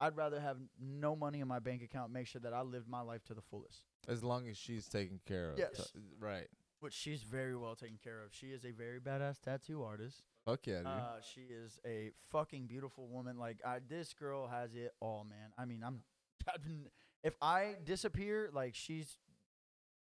I'd 0.00 0.16
rather 0.16 0.40
have 0.40 0.56
no 0.80 1.14
money 1.14 1.38
in 1.38 1.46
my 1.46 1.60
bank 1.60 1.80
account, 1.82 2.12
make 2.12 2.26
sure 2.26 2.40
that 2.40 2.52
I 2.52 2.62
lived 2.62 2.88
my 2.88 3.02
life 3.02 3.24
to 3.26 3.34
the 3.34 3.40
fullest. 3.42 3.84
As 4.08 4.24
long 4.24 4.48
as 4.48 4.56
she's 4.58 4.88
taken 4.88 5.20
care 5.24 5.50
of. 5.52 5.58
Yes. 5.58 5.92
T- 5.92 6.00
Right. 6.18 6.48
Which 6.80 6.92
she's 6.92 7.22
very 7.22 7.56
well 7.56 7.76
taken 7.76 7.98
care 8.02 8.20
of. 8.22 8.34
She 8.34 8.48
is 8.48 8.64
a 8.66 8.72
very 8.72 8.98
badass 9.00 9.40
tattoo 9.40 9.82
artist. 9.82 10.24
Fuck 10.44 10.66
yeah, 10.66 10.78
dude. 10.78 10.86
Uh, 10.86 11.20
she 11.34 11.40
is 11.42 11.78
a 11.86 12.10
fucking 12.30 12.66
beautiful 12.66 13.06
woman. 13.06 13.38
Like 13.38 13.58
I, 13.64 13.78
this 13.88 14.12
girl 14.14 14.46
has 14.48 14.74
it 14.74 14.92
all, 15.00 15.24
man. 15.28 15.50
I 15.56 15.64
mean, 15.64 15.82
I'm, 15.84 16.00
I've 16.54 16.62
been, 16.62 16.86
if 17.22 17.34
I 17.40 17.76
disappear, 17.84 18.50
like 18.52 18.74
she's 18.74 19.16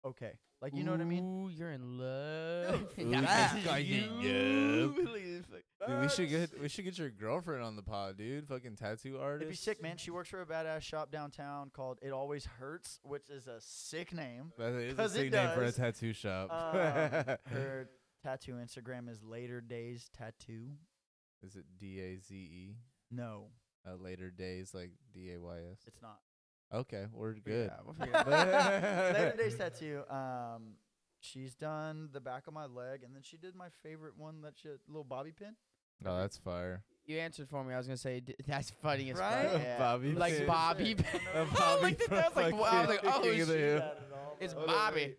okay. 0.04 0.32
Like 0.62 0.74
you 0.76 0.84
know 0.84 0.90
what 0.92 1.00
I 1.00 1.04
mean? 1.04 1.46
Ooh, 1.46 1.48
you're 1.48 1.70
in 1.72 1.98
love. 1.98 2.82
Ooh, 2.98 3.02
Yeah. 3.10 3.54
she's 3.54 3.64
going 3.64 3.86
You- 3.86 4.94
Dude, 5.88 6.00
we 6.02 6.08
should 6.10 6.28
get 6.28 6.60
we 6.60 6.68
should 6.68 6.84
get 6.84 6.98
your 6.98 7.08
girlfriend 7.08 7.62
on 7.62 7.74
the 7.76 7.82
pod, 7.82 8.18
dude. 8.18 8.46
Fucking 8.46 8.76
tattoo 8.76 9.18
artist. 9.18 9.42
It'd 9.42 9.48
be 9.52 9.56
sick, 9.56 9.82
man. 9.82 9.96
She 9.96 10.10
works 10.10 10.28
for 10.28 10.42
a 10.42 10.46
badass 10.46 10.82
shop 10.82 11.10
downtown 11.10 11.70
called 11.74 11.98
It 12.02 12.10
Always 12.10 12.44
Hurts, 12.44 13.00
which 13.02 13.30
is 13.30 13.46
a 13.46 13.56
sick 13.60 14.12
name. 14.12 14.52
That 14.58 14.72
is 14.74 14.92
a 14.92 14.96
'Cause 14.96 15.14
it 15.14 15.18
sick 15.18 15.32
name 15.32 15.50
for 15.54 15.62
a 15.64 15.72
tattoo 15.72 16.12
shop. 16.12 16.50
Um, 16.52 17.36
her 17.54 17.88
tattoo 18.22 18.54
Instagram 18.54 19.08
is 19.08 19.22
Later 19.22 19.60
Days 19.60 20.10
Tattoo. 20.16 20.70
is 21.42 21.56
it 21.56 21.64
D 21.78 22.00
A 22.00 22.16
Z 22.18 22.34
E? 22.34 22.76
No, 23.10 23.46
Uh, 23.86 23.94
later 23.96 24.30
days, 24.30 24.72
like 24.74 24.90
D 25.12 25.32
A 25.34 25.40
Y 25.40 25.56
S. 25.72 25.78
it's 25.86 26.00
not. 26.02 26.18
Okay, 26.72 27.06
we're 27.12 27.34
good. 27.34 27.70
Yeah, 27.72 27.78
we'll 27.84 27.94
figure. 27.94 28.12
Later 28.26 29.34
Days 29.42 29.56
Tattoo. 29.56 30.02
Um, 30.08 30.74
she's 31.20 31.54
done 31.56 32.10
the 32.12 32.20
back 32.20 32.46
of 32.46 32.54
my 32.54 32.66
leg, 32.66 33.02
and 33.04 33.12
then 33.14 33.22
she 33.22 33.36
did 33.36 33.56
my 33.56 33.68
favorite 33.82 34.16
one, 34.16 34.42
that 34.42 34.52
shit, 34.56 34.78
little 34.86 35.02
bobby 35.02 35.32
pin. 35.32 35.56
Oh, 36.06 36.16
that's 36.18 36.36
fire. 36.38 36.84
You 37.06 37.18
answered 37.18 37.48
for 37.48 37.64
me. 37.64 37.74
I 37.74 37.78
was 37.78 37.86
gonna 37.88 37.96
say 37.96 38.20
d- 38.20 38.36
that's 38.46 38.70
funny 38.82 39.10
as 39.10 39.18
Right? 39.18 39.48
fuck. 39.50 39.60
Yeah. 39.62 39.78
Bobby 39.78 40.12
Like 40.12 40.36
pin. 40.36 40.46
Bobby. 40.46 40.96
A 41.34 41.40
I 41.40 41.44
Bobby 41.44 41.82
like 41.82 41.98
that. 42.06 42.12
I 42.24 42.28
was 42.28 42.36
like, 42.36 42.54
wow, 42.54 42.62
I 42.64 42.80
was 42.82 42.88
like, 42.88 43.00
oh 43.04 43.20
King 43.22 43.46
shit. 43.46 43.84
It's 44.38 44.52
Hold 44.52 44.66
Bobby. 44.66 44.94
wait. 44.96 45.18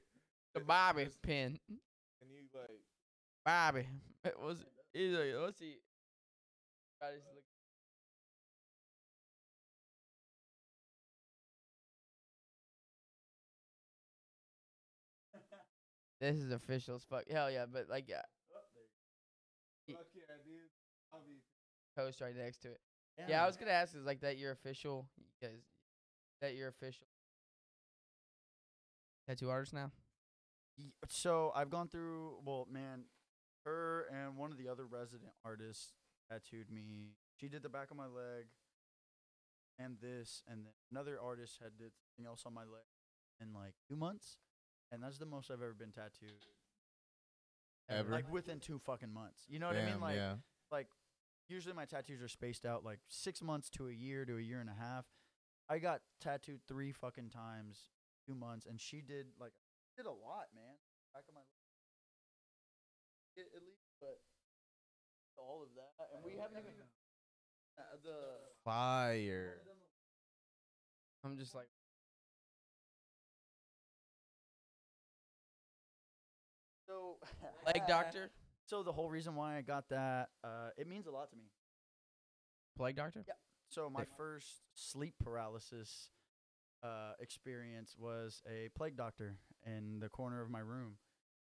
The 0.53 0.59
Bobby 0.61 1.07
pin. 1.21 1.59
Can 3.45 3.53
you 3.53 3.59
like? 3.59 3.73
Bobby. 3.73 3.87
What 4.23 4.41
was 4.47 4.61
it? 4.61 4.67
He's 4.93 5.13
like, 5.13 5.33
let's 5.41 5.57
see. 5.59 5.77
I 7.01 7.11
just 7.13 7.25
look- 7.33 7.43
This 16.19 16.37
is 16.37 16.51
official 16.51 16.95
as 16.95 17.03
fuck. 17.03 17.23
Hell 17.29 17.49
yeah, 17.49 17.65
but 17.71 17.89
like 17.89 18.07
yeah, 18.07 18.21
oh, 18.51 18.55
Y- 19.87 19.95
Fuck 19.95 20.05
yeah, 20.13 20.21
dude. 20.45 20.69
Bobby. 21.11 21.41
post 21.97 22.21
right 22.21 22.35
next 22.35 22.59
to 22.59 22.69
it. 22.71 22.81
Yeah, 23.27 23.43
I 23.43 23.47
was 23.47 23.57
gonna 23.57 23.71
ask, 23.71 23.95
is 23.95 24.05
like 24.05 24.21
that 24.21 24.37
your 24.37 24.51
official? 24.51 25.07
Is 25.41 25.49
that 26.41 26.55
your 26.55 26.69
official 26.69 27.07
tattoo 29.27 29.49
artist 29.49 29.73
now? 29.73 29.91
So 31.09 31.51
I've 31.55 31.69
gone 31.69 31.87
through. 31.87 32.39
Well, 32.45 32.67
man, 32.71 33.03
her 33.65 34.05
and 34.11 34.37
one 34.37 34.51
of 34.51 34.57
the 34.57 34.67
other 34.67 34.85
resident 34.85 35.31
artists 35.45 35.93
tattooed 36.29 36.71
me. 36.71 37.15
She 37.39 37.47
did 37.47 37.63
the 37.63 37.69
back 37.69 37.91
of 37.91 37.97
my 37.97 38.05
leg, 38.05 38.45
and 39.79 39.97
this, 40.01 40.43
and 40.47 40.65
then 40.65 40.73
another 40.91 41.19
artist 41.21 41.59
had 41.61 41.77
did 41.77 41.91
something 42.15 42.29
else 42.29 42.43
on 42.45 42.53
my 42.53 42.61
leg 42.61 42.87
in 43.41 43.53
like 43.53 43.73
two 43.87 43.95
months, 43.95 44.37
and 44.91 45.01
that's 45.01 45.17
the 45.17 45.25
most 45.25 45.49
I've 45.49 45.61
ever 45.61 45.73
been 45.73 45.91
tattooed. 45.91 46.45
Ever? 47.89 48.11
Like 48.11 48.31
within 48.31 48.59
two 48.59 48.79
fucking 48.79 49.13
months. 49.13 49.43
You 49.49 49.59
know 49.59 49.67
what 49.67 49.75
I 49.75 49.85
mean? 49.85 49.99
Like, 49.99 50.15
yeah. 50.15 50.35
like 50.71 50.87
usually 51.49 51.75
my 51.75 51.85
tattoos 51.85 52.21
are 52.21 52.29
spaced 52.29 52.65
out 52.65 52.85
like 52.85 52.99
six 53.09 53.41
months 53.41 53.69
to 53.71 53.89
a 53.89 53.91
year 53.91 54.23
to 54.23 54.37
a 54.37 54.41
year 54.41 54.61
and 54.61 54.69
a 54.69 54.79
half. 54.79 55.05
I 55.69 55.79
got 55.79 56.01
tattooed 56.21 56.61
three 56.67 56.91
fucking 56.91 57.29
times, 57.29 57.89
two 58.25 58.35
months, 58.35 58.65
and 58.65 58.79
she 58.79 59.01
did 59.01 59.27
like 59.39 59.51
did 59.97 60.05
a 60.05 60.11
lot, 60.11 60.47
man. 60.55 60.79
Back 61.13 61.23
of 61.27 61.35
my 61.35 61.41
at 63.37 63.63
least, 63.63 63.87
but 63.99 64.19
all 65.37 65.63
of 65.63 65.69
that, 65.75 65.91
and 66.15 66.23
we 66.23 66.39
haven't 66.39 66.59
even 66.59 66.73
uh, 67.77 67.83
the 68.03 68.17
Fire. 68.63 69.61
I'm 71.23 71.37
just 71.37 71.53
like, 71.53 71.67
so 76.87 77.17
leg 77.65 77.83
doctor, 77.87 78.31
So 78.71 78.83
the 78.83 78.91
whole 78.93 79.09
reason 79.09 79.35
why 79.35 79.57
I 79.57 79.61
got 79.61 79.89
that, 79.89 80.29
uh, 80.45 80.69
it 80.77 80.87
means 80.87 81.05
a 81.05 81.11
lot 81.11 81.29
to 81.31 81.35
me. 81.35 81.43
plague 82.77 82.95
doctor. 82.95 83.25
Yeah. 83.27 83.33
So 83.67 83.89
my 83.89 84.05
first 84.15 84.61
sleep 84.75 85.13
paralysis 85.21 86.09
uh, 86.81 87.11
experience 87.19 87.97
was 87.99 88.41
a 88.49 88.69
plague 88.77 88.95
doctor 88.95 89.39
in 89.65 89.99
the 89.99 90.07
corner 90.07 90.41
of 90.41 90.49
my 90.49 90.59
room, 90.59 90.93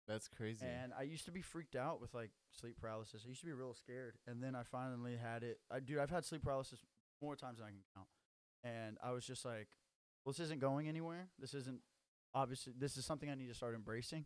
That's 0.08 0.28
crazy. 0.28 0.66
and 0.66 0.94
I 0.98 1.04
used 1.04 1.26
to 1.26 1.32
be 1.32 1.42
freaked 1.42 1.76
out 1.76 2.00
with 2.00 2.14
like 2.14 2.30
sleep 2.52 2.76
paralysis. 2.80 3.24
I 3.26 3.30
used 3.30 3.42
to 3.42 3.48
be 3.48 3.54
real 3.54 3.74
scared, 3.74 4.16
and 4.28 4.42
then 4.42 4.56
I 4.56 4.64
finally 4.64 5.16
had 5.18 5.44
it. 5.44 5.60
I 5.72 5.80
dude, 5.80 5.98
I've 6.00 6.12
had 6.12 6.26
sleep 6.26 6.44
paralysis 6.44 6.80
more 7.22 7.36
times 7.36 7.58
than 7.58 7.68
I 7.68 7.72
can 7.72 7.80
count, 7.96 8.08
and 8.64 8.98
I 9.04 9.12
was 9.12 9.26
just 9.26 9.46
like, 9.46 9.68
"Well, 10.24 10.34
this 10.34 10.40
isn't 10.42 10.60
going 10.62 10.88
anywhere. 10.88 11.30
This 11.40 11.54
isn't 11.56 11.80
obviously. 12.34 12.74
This 12.78 12.98
is 12.98 13.06
something 13.06 13.30
I 13.30 13.36
need 13.36 13.48
to 13.48 13.56
start 13.56 13.74
embracing." 13.74 14.26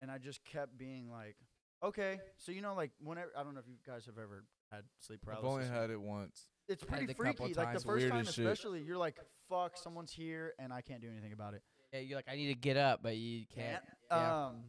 And 0.00 0.10
I 0.10 0.18
just 0.18 0.44
kept 0.44 0.78
being 0.78 1.10
like, 1.10 1.36
"Okay, 1.82 2.20
so 2.36 2.52
you 2.52 2.62
know, 2.62 2.74
like 2.74 2.92
whenever 3.02 3.30
I 3.36 3.42
don't 3.42 3.54
know 3.54 3.60
if 3.60 3.68
you 3.68 3.78
guys 3.84 4.06
have 4.06 4.16
ever 4.16 4.44
had 4.70 4.84
sleep 5.00 5.22
paralysis. 5.22 5.44
I've 5.44 5.52
only 5.52 5.66
had 5.66 5.90
it 5.90 6.00
once. 6.00 6.46
it's 6.68 6.84
pretty 6.84 7.04
it 7.04 7.10
a 7.10 7.14
couple 7.14 7.46
freaky. 7.46 7.54
Like 7.58 7.74
the 7.74 7.80
first 7.80 8.08
time, 8.08 8.20
as 8.20 8.32
shit. 8.32 8.46
especially, 8.46 8.82
you're 8.82 8.96
like, 8.96 9.16
"Fuck, 9.48 9.76
someone's 9.76 10.12
here," 10.12 10.54
and 10.60 10.72
I 10.72 10.82
can't 10.82 11.02
do 11.02 11.10
anything 11.10 11.32
about 11.32 11.54
it. 11.54 11.62
Yeah, 11.92 12.00
you're 12.00 12.16
like, 12.16 12.28
I 12.30 12.36
need 12.36 12.48
to 12.48 12.54
get 12.54 12.76
up, 12.76 13.00
but 13.02 13.16
you 13.16 13.44
can't. 13.52 13.82
Yeah. 14.12 14.46
Um, 14.46 14.62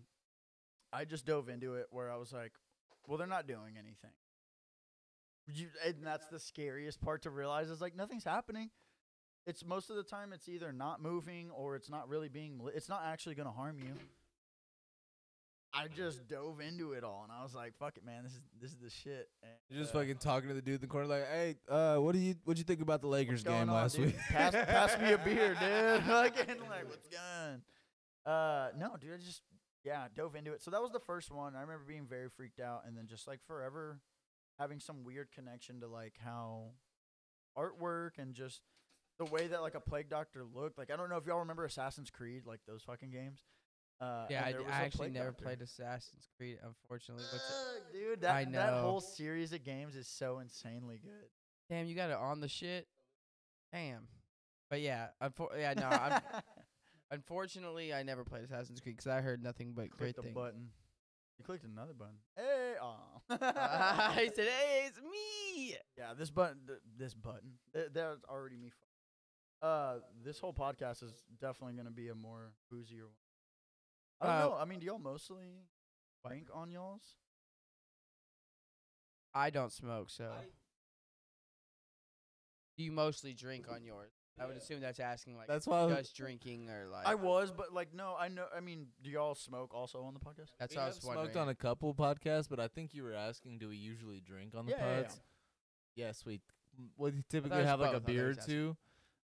I 0.93 1.05
just 1.05 1.25
dove 1.25 1.49
into 1.49 1.75
it 1.75 1.87
where 1.91 2.11
I 2.11 2.17
was 2.17 2.33
like, 2.33 2.51
"Well, 3.07 3.17
they're 3.17 3.27
not 3.27 3.47
doing 3.47 3.75
anything." 3.77 4.11
You, 5.53 5.67
and 5.85 5.95
that's 6.05 6.27
the 6.27 6.39
scariest 6.39 7.01
part 7.01 7.23
to 7.23 7.29
realize 7.29 7.69
is 7.69 7.81
like 7.81 7.95
nothing's 7.95 8.23
happening. 8.23 8.69
It's 9.47 9.65
most 9.65 9.89
of 9.89 9.95
the 9.95 10.03
time 10.03 10.33
it's 10.33 10.47
either 10.47 10.71
not 10.71 11.01
moving 11.01 11.49
or 11.51 11.75
it's 11.75 11.89
not 11.89 12.07
really 12.07 12.29
being. 12.29 12.57
mali- 12.57 12.73
It's 12.75 12.87
not 12.89 13.01
actually 13.05 13.35
going 13.35 13.47
to 13.47 13.51
harm 13.53 13.77
you. 13.79 13.93
I 15.73 15.87
just 15.87 16.27
dove 16.27 16.59
into 16.59 16.91
it 16.91 17.03
all, 17.05 17.21
and 17.23 17.31
I 17.31 17.41
was 17.43 17.55
like, 17.55 17.73
"Fuck 17.79 17.95
it, 17.95 18.05
man! 18.05 18.23
This 18.23 18.33
is 18.33 18.41
this 18.61 18.71
is 18.71 18.77
the 18.77 18.89
shit." 18.89 19.29
And, 19.41 19.51
You're 19.69 19.81
just 19.81 19.95
uh, 19.95 19.99
fucking 19.99 20.17
talking 20.17 20.49
to 20.49 20.53
the 20.53 20.61
dude 20.61 20.75
in 20.75 20.81
the 20.81 20.87
corner, 20.87 21.07
like, 21.07 21.25
"Hey, 21.29 21.55
uh, 21.69 21.95
what 21.95 22.11
do 22.11 22.19
you 22.19 22.35
what 22.43 22.57
you 22.57 22.65
think 22.65 22.81
about 22.81 22.99
the 22.99 23.07
Lakers 23.07 23.41
game 23.41 23.53
on, 23.53 23.67
last 23.69 23.95
dude? 23.95 24.07
week?" 24.07 24.17
pass, 24.29 24.53
pass 24.53 24.99
me 24.99 25.13
a 25.13 25.17
beer, 25.17 25.55
dude. 25.59 26.07
like, 26.09 26.35
what's 26.89 27.07
going? 27.07 27.61
Uh, 28.25 28.69
no, 28.77 28.97
dude. 28.99 29.13
I 29.13 29.17
just 29.17 29.41
yeah 29.83 30.07
dove 30.15 30.35
into 30.35 30.51
it. 30.53 30.61
So 30.61 30.71
that 30.71 30.81
was 30.81 30.91
the 30.91 30.99
first 30.99 31.31
one. 31.31 31.55
I 31.55 31.61
remember 31.61 31.83
being 31.87 32.05
very 32.07 32.29
freaked 32.29 32.59
out, 32.59 32.83
and 32.87 32.95
then 32.97 33.07
just 33.07 33.27
like 33.27 33.39
forever 33.45 33.99
having 34.59 34.79
some 34.79 35.03
weird 35.03 35.31
connection 35.31 35.79
to 35.81 35.87
like 35.87 36.15
how 36.23 36.71
artwork 37.57 38.11
and 38.17 38.33
just 38.33 38.61
the 39.19 39.25
way 39.25 39.47
that 39.47 39.61
like 39.61 39.75
a 39.75 39.79
plague 39.79 40.09
doctor 40.09 40.43
looked. 40.43 40.77
Like 40.77 40.91
I 40.91 40.95
don't 40.95 41.09
know 41.09 41.17
if 41.17 41.25
y'all 41.25 41.39
remember 41.39 41.65
Assassin's 41.65 42.09
Creed, 42.09 42.43
like 42.45 42.59
those 42.67 42.81
fucking 42.83 43.11
games. 43.11 43.39
Uh, 43.99 44.25
Yeah, 44.31 44.43
I, 44.45 44.51
d- 44.53 44.57
I 44.67 44.81
actually 44.81 45.09
never 45.11 45.29
doctor. 45.29 45.43
played 45.43 45.61
Assassin's 45.61 46.27
Creed, 46.37 46.57
unfortunately. 46.65 47.23
Fuck, 47.31 47.91
dude, 47.93 48.21
that 48.21 48.51
that 48.51 48.73
whole 48.81 48.99
series 49.01 49.53
of 49.53 49.63
games 49.63 49.95
is 49.95 50.07
so 50.07 50.39
insanely 50.39 50.99
good. 51.03 51.29
damn, 51.69 51.85
you 51.85 51.93
got 51.95 52.09
it 52.09 52.17
on 52.17 52.39
the 52.39 52.47
shit. 52.47 52.87
Damn. 53.71 54.07
But 54.71 54.81
yeah, 54.81 55.07
unfor- 55.21 55.55
yeah, 55.57 55.73
no, 55.75 55.87
I'm, 55.87 56.21
unfortunately, 57.11 57.93
I 57.93 58.03
never 58.03 58.23
played 58.23 58.43
Assassin's 58.43 58.79
Creed 58.79 58.95
because 58.97 59.07
I 59.11 59.21
heard 59.21 59.43
nothing 59.43 59.73
but 59.75 59.89
Click 59.91 59.97
great 59.97 60.15
the 60.15 60.21
things. 60.23 60.33
button. 60.35 60.69
You 61.37 61.45
clicked 61.45 61.65
another 61.65 61.93
button. 61.93 62.15
Hey, 62.35 62.73
aw. 62.81 62.95
I 63.29 64.29
said, 64.35 64.47
"Hey, 64.59 64.83
it's 64.87 64.99
me." 64.99 65.75
yeah, 65.97 66.13
this 66.17 66.29
button, 66.29 66.59
th- 66.67 66.79
this 66.97 67.13
button, 67.13 67.53
th- 67.73 67.89
that's 67.93 68.23
already 68.29 68.57
me. 68.57 68.69
fu- 68.69 69.65
Uh, 69.67 69.99
this 70.23 70.39
whole 70.39 70.53
podcast 70.53 71.03
is 71.03 71.13
definitely 71.39 71.73
gonna 71.75 71.91
be 71.91 72.09
a 72.09 72.15
more 72.15 72.51
boozier 72.69 73.05
one. 73.05 73.15
I 74.21 74.25
don't 74.27 74.35
Uh, 74.35 74.39
know. 74.49 74.55
I 74.61 74.65
mean, 74.65 74.79
do 74.79 74.85
y'all 74.85 74.99
mostly 74.99 75.65
drink 76.27 76.47
on 76.53 76.69
y'all's? 76.71 77.15
I 79.33 79.49
don't 79.49 79.71
smoke, 79.71 80.09
so. 80.09 80.31
Do 82.77 82.83
you 82.83 82.91
mostly 82.91 83.33
drink 83.33 83.65
on 83.69 83.83
yours? 83.83 84.11
I 84.39 84.45
would 84.47 84.57
assume 84.57 84.79
that's 84.81 84.99
asking 84.99 85.35
like 85.37 85.47
That's 85.47 85.67
why 85.67 85.81
I 85.81 85.85
was- 85.85 85.97
just 85.97 86.15
drinking 86.15 86.69
or 86.69 86.87
like. 86.87 87.05
I 87.05 87.15
was, 87.15 87.51
but 87.51 87.73
like, 87.73 87.93
no, 87.93 88.15
I 88.17 88.27
know. 88.27 88.45
I 88.55 88.59
mean, 88.59 88.87
do 89.03 89.09
y'all 89.11 89.35
smoke 89.35 89.73
also 89.73 90.01
on 90.03 90.13
the 90.13 90.19
podcast? 90.19 90.49
that's 90.59 90.73
we 90.73 90.77
what 90.77 90.81
I 90.81 90.85
have 90.85 90.95
was 90.95 91.03
smoked 91.03 91.17
wondering. 91.17 91.37
on 91.37 91.49
a 91.49 91.55
couple 91.55 91.93
podcasts, 91.93 92.49
but 92.49 92.59
I 92.59 92.67
think 92.67 92.93
you 92.93 93.03
were 93.03 93.13
asking, 93.13 93.59
do 93.59 93.69
we 93.69 93.77
usually 93.77 94.19
drink 94.19 94.55
on 94.55 94.65
the 94.65 94.71
Yeah, 94.71 94.77
yeah, 94.85 94.95
yeah. 94.97 95.01
pods? 95.03 95.21
Yes, 95.95 96.25
we. 96.25 96.41
We 96.97 97.11
typically 97.29 97.57
was 97.59 97.67
have 97.67 97.81
like 97.81 97.89
a 97.93 97.99
both, 97.99 98.03
I 98.03 98.05
thought 98.05 98.11
it 98.11 98.13
beer 98.15 98.25
or 98.25 98.27
was 98.29 98.37
asking. 98.39 98.53
two. 98.55 98.77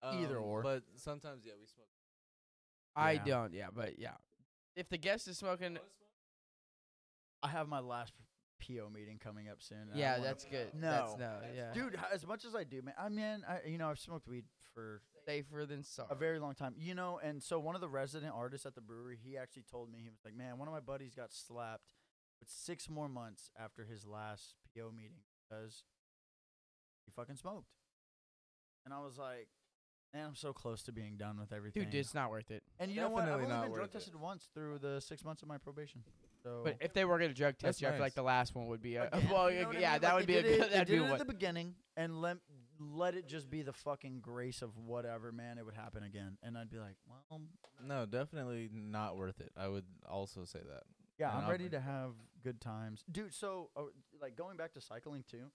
Either 0.02 0.38
um, 0.38 0.44
or. 0.44 0.62
But 0.62 0.82
sometimes, 0.96 1.42
yeah, 1.46 1.54
we 1.58 1.66
smoke. 1.66 1.88
I 2.94 3.12
Yeah. 3.12 3.24
don't. 3.24 3.54
Yeah, 3.54 3.68
but 3.74 3.98
yeah, 3.98 4.14
if 4.76 4.88
the 4.90 4.98
guest 4.98 5.26
is 5.26 5.38
smoking, 5.38 5.78
I 7.42 7.48
have 7.48 7.68
my 7.68 7.80
last 7.80 8.12
PO 8.60 8.90
meeting 8.90 9.18
coming 9.18 9.48
up 9.48 9.62
soon. 9.62 9.78
and 9.78 9.94
I 9.94 9.96
yeah, 9.96 10.12
wanna- 10.12 10.24
that's 10.24 10.44
good. 10.44 10.74
No. 10.74 10.90
that's 10.90 11.16
no, 11.16 11.40
yeah, 11.54 11.72
dude. 11.72 11.94
h- 11.94 12.00
As 12.12 12.26
much 12.26 12.44
as 12.44 12.54
I 12.54 12.64
do, 12.64 12.82
man. 12.82 12.94
I 12.98 13.08
mean, 13.08 13.42
I 13.48 13.62
you 13.66 13.78
know 13.78 13.88
I've 13.88 13.98
smoked 13.98 14.28
weed 14.28 14.44
for 14.74 15.02
safer 15.26 15.66
than 15.66 15.82
sorry. 15.84 16.08
a 16.10 16.14
very 16.14 16.38
long 16.38 16.54
time. 16.54 16.74
You 16.78 16.94
know, 16.94 17.18
and 17.22 17.42
so 17.42 17.58
one 17.58 17.74
of 17.74 17.80
the 17.80 17.88
resident 17.88 18.32
artists 18.34 18.66
at 18.66 18.74
the 18.74 18.80
brewery, 18.80 19.18
he 19.22 19.36
actually 19.36 19.64
told 19.70 19.90
me 19.90 19.98
he 20.02 20.08
was 20.10 20.20
like, 20.24 20.34
"Man, 20.34 20.58
one 20.58 20.68
of 20.68 20.74
my 20.74 20.80
buddies 20.80 21.14
got 21.14 21.32
slapped 21.32 21.92
with 22.40 22.48
six 22.48 22.88
more 22.88 23.08
months 23.08 23.50
after 23.58 23.84
his 23.84 24.06
last 24.06 24.54
PO 24.74 24.90
meeting 24.92 25.18
because 25.48 25.84
he 27.06 27.12
fucking 27.12 27.36
smoked." 27.36 27.68
And 28.84 28.94
I 28.94 29.00
was 29.00 29.18
like, 29.18 29.48
"Man, 30.14 30.26
I'm 30.28 30.34
so 30.34 30.52
close 30.52 30.82
to 30.84 30.92
being 30.92 31.16
done 31.16 31.38
with 31.38 31.52
everything." 31.52 31.84
Dude, 31.84 31.94
it's 31.94 32.14
not 32.14 32.30
worth 32.30 32.50
it. 32.50 32.62
and 32.78 32.90
you 32.90 33.00
know 33.00 33.08
what? 33.10 33.24
I've 33.24 33.28
definitely 33.28 33.44
only 33.44 33.54
not 33.56 33.62
been 33.64 33.70
drug 33.72 33.80
worth 33.82 33.90
it. 33.90 33.98
tested 33.98 34.16
once 34.16 34.48
through 34.54 34.78
the 34.78 35.00
six 35.00 35.24
months 35.24 35.42
of 35.42 35.48
my 35.48 35.58
probation. 35.58 36.02
So, 36.42 36.62
But 36.64 36.78
if 36.80 36.94
they 36.94 37.04
were 37.04 37.18
gonna 37.18 37.34
drug 37.34 37.56
That's 37.60 37.76
test 37.78 37.82
you, 37.82 37.88
I 37.88 37.90
feel 37.92 38.00
like 38.00 38.14
the 38.14 38.22
last 38.22 38.54
one 38.54 38.66
would 38.68 38.80
be 38.80 38.96
a 38.96 39.08
Again, 39.12 39.28
well, 39.30 39.50
you 39.50 39.60
know 39.60 39.66
what 39.68 39.76
I 39.76 39.80
yeah, 39.80 39.92
mean? 39.92 40.00
that 40.00 40.06
Like, 40.14 40.14
would 40.20 40.26
they 40.26 40.32
be 40.32 40.38
a 40.38 40.42
did 40.42 40.52
it- 40.52 40.56
good. 40.58 40.70
they 40.70 40.72
That'd 40.72 40.86
be 40.88 40.92
did 40.94 40.98
it 41.00 41.02
what. 41.04 41.12
at 41.12 41.18
the 41.26 41.32
beginning, 41.34 41.74
and 41.98 42.20
let 42.22 42.38
let 42.80 43.14
it 43.14 43.28
just 43.28 43.50
be 43.50 43.62
the 43.62 43.72
fucking 43.72 44.20
grace 44.20 44.62
of 44.62 44.76
whatever, 44.78 45.32
man. 45.32 45.58
It 45.58 45.64
would 45.66 45.74
happen 45.74 46.02
again, 46.02 46.38
and 46.42 46.56
I'd 46.56 46.70
be 46.70 46.78
like, 46.78 46.96
well, 47.06 47.40
No, 47.86 48.06
definitely 48.06 48.70
not 48.72 49.16
worth 49.16 49.40
it. 49.40 49.52
I 49.56 49.68
would 49.68 49.84
also 50.08 50.44
say 50.44 50.60
that. 50.66 50.84
yeah, 51.18 51.30
I'm 51.36 51.48
ready 51.50 51.68
to 51.68 51.80
have 51.80 52.12
good 52.42 52.60
times, 52.60 53.04
dude. 53.10 53.34
So, 53.34 53.70
uh, 53.76 53.82
like 54.20 54.36
going 54.36 54.56
back 54.56 54.72
to 54.74 54.80
cycling 54.80 55.24
too, 55.30 55.50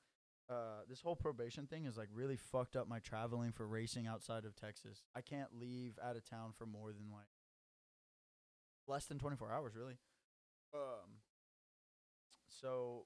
uh, 0.50 0.82
this 0.88 1.02
whole 1.02 1.16
probation 1.16 1.66
thing 1.66 1.86
is 1.86 1.98
like 1.98 2.10
really 2.14 2.38
fucked 2.38 2.76
up 2.76 2.88
my 2.88 3.00
traveling 3.00 3.52
for 3.52 3.68
racing 3.68 4.06
outside 4.06 4.46
of 4.46 4.56
Texas. 4.56 5.02
I 5.16 5.22
can't 5.22 5.50
leave 5.60 5.98
out 6.04 6.16
of 6.16 6.30
town 6.30 6.54
for 6.56 6.68
more 6.68 6.92
than 6.92 7.10
like 7.12 7.26
less 8.88 9.06
than 9.06 9.18
24 9.18 9.52
hours, 9.52 9.76
really. 9.76 9.98
Um, 10.76 11.22
so 12.48 13.06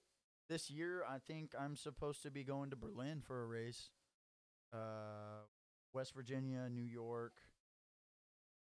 this 0.49 0.69
year, 0.69 1.03
I 1.07 1.19
think 1.19 1.53
I'm 1.57 1.75
supposed 1.77 2.23
to 2.23 2.31
be 2.31 2.43
going 2.43 2.71
to 2.71 2.75
Berlin 2.75 3.21
for 3.25 3.41
a 3.43 3.45
race. 3.45 3.89
Uh, 4.73 5.43
West 5.93 6.13
Virginia, 6.13 6.67
New 6.69 6.83
York, 6.83 7.33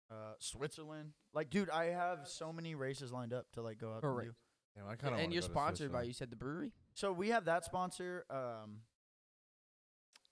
uh, 0.10 0.34
Switzerland. 0.40 1.12
Like, 1.34 1.50
dude, 1.50 1.70
I 1.70 1.86
have 1.88 2.28
so 2.28 2.54
many 2.54 2.76
races 2.76 3.12
lined 3.12 3.34
up 3.34 3.52
to 3.54 3.62
like 3.62 3.78
go 3.78 3.92
out 3.94 4.02
For 4.02 4.22
and 4.22 4.30
do. 4.30 4.36
Damn, 4.76 4.86
I 4.88 4.96
kinda 4.96 5.08
and 5.16 5.16
wanna 5.24 5.34
you're 5.34 5.42
go 5.42 5.48
to 5.48 5.54
sponsored 5.54 5.92
by 5.92 6.00
Switzerland. 6.00 6.08
you 6.08 6.14
said 6.14 6.30
the 6.30 6.36
brewery. 6.38 6.72
So 6.94 7.12
we 7.12 7.30
have 7.30 7.46
that 7.46 7.66
sponsor. 7.66 8.26
Um, 8.30 8.82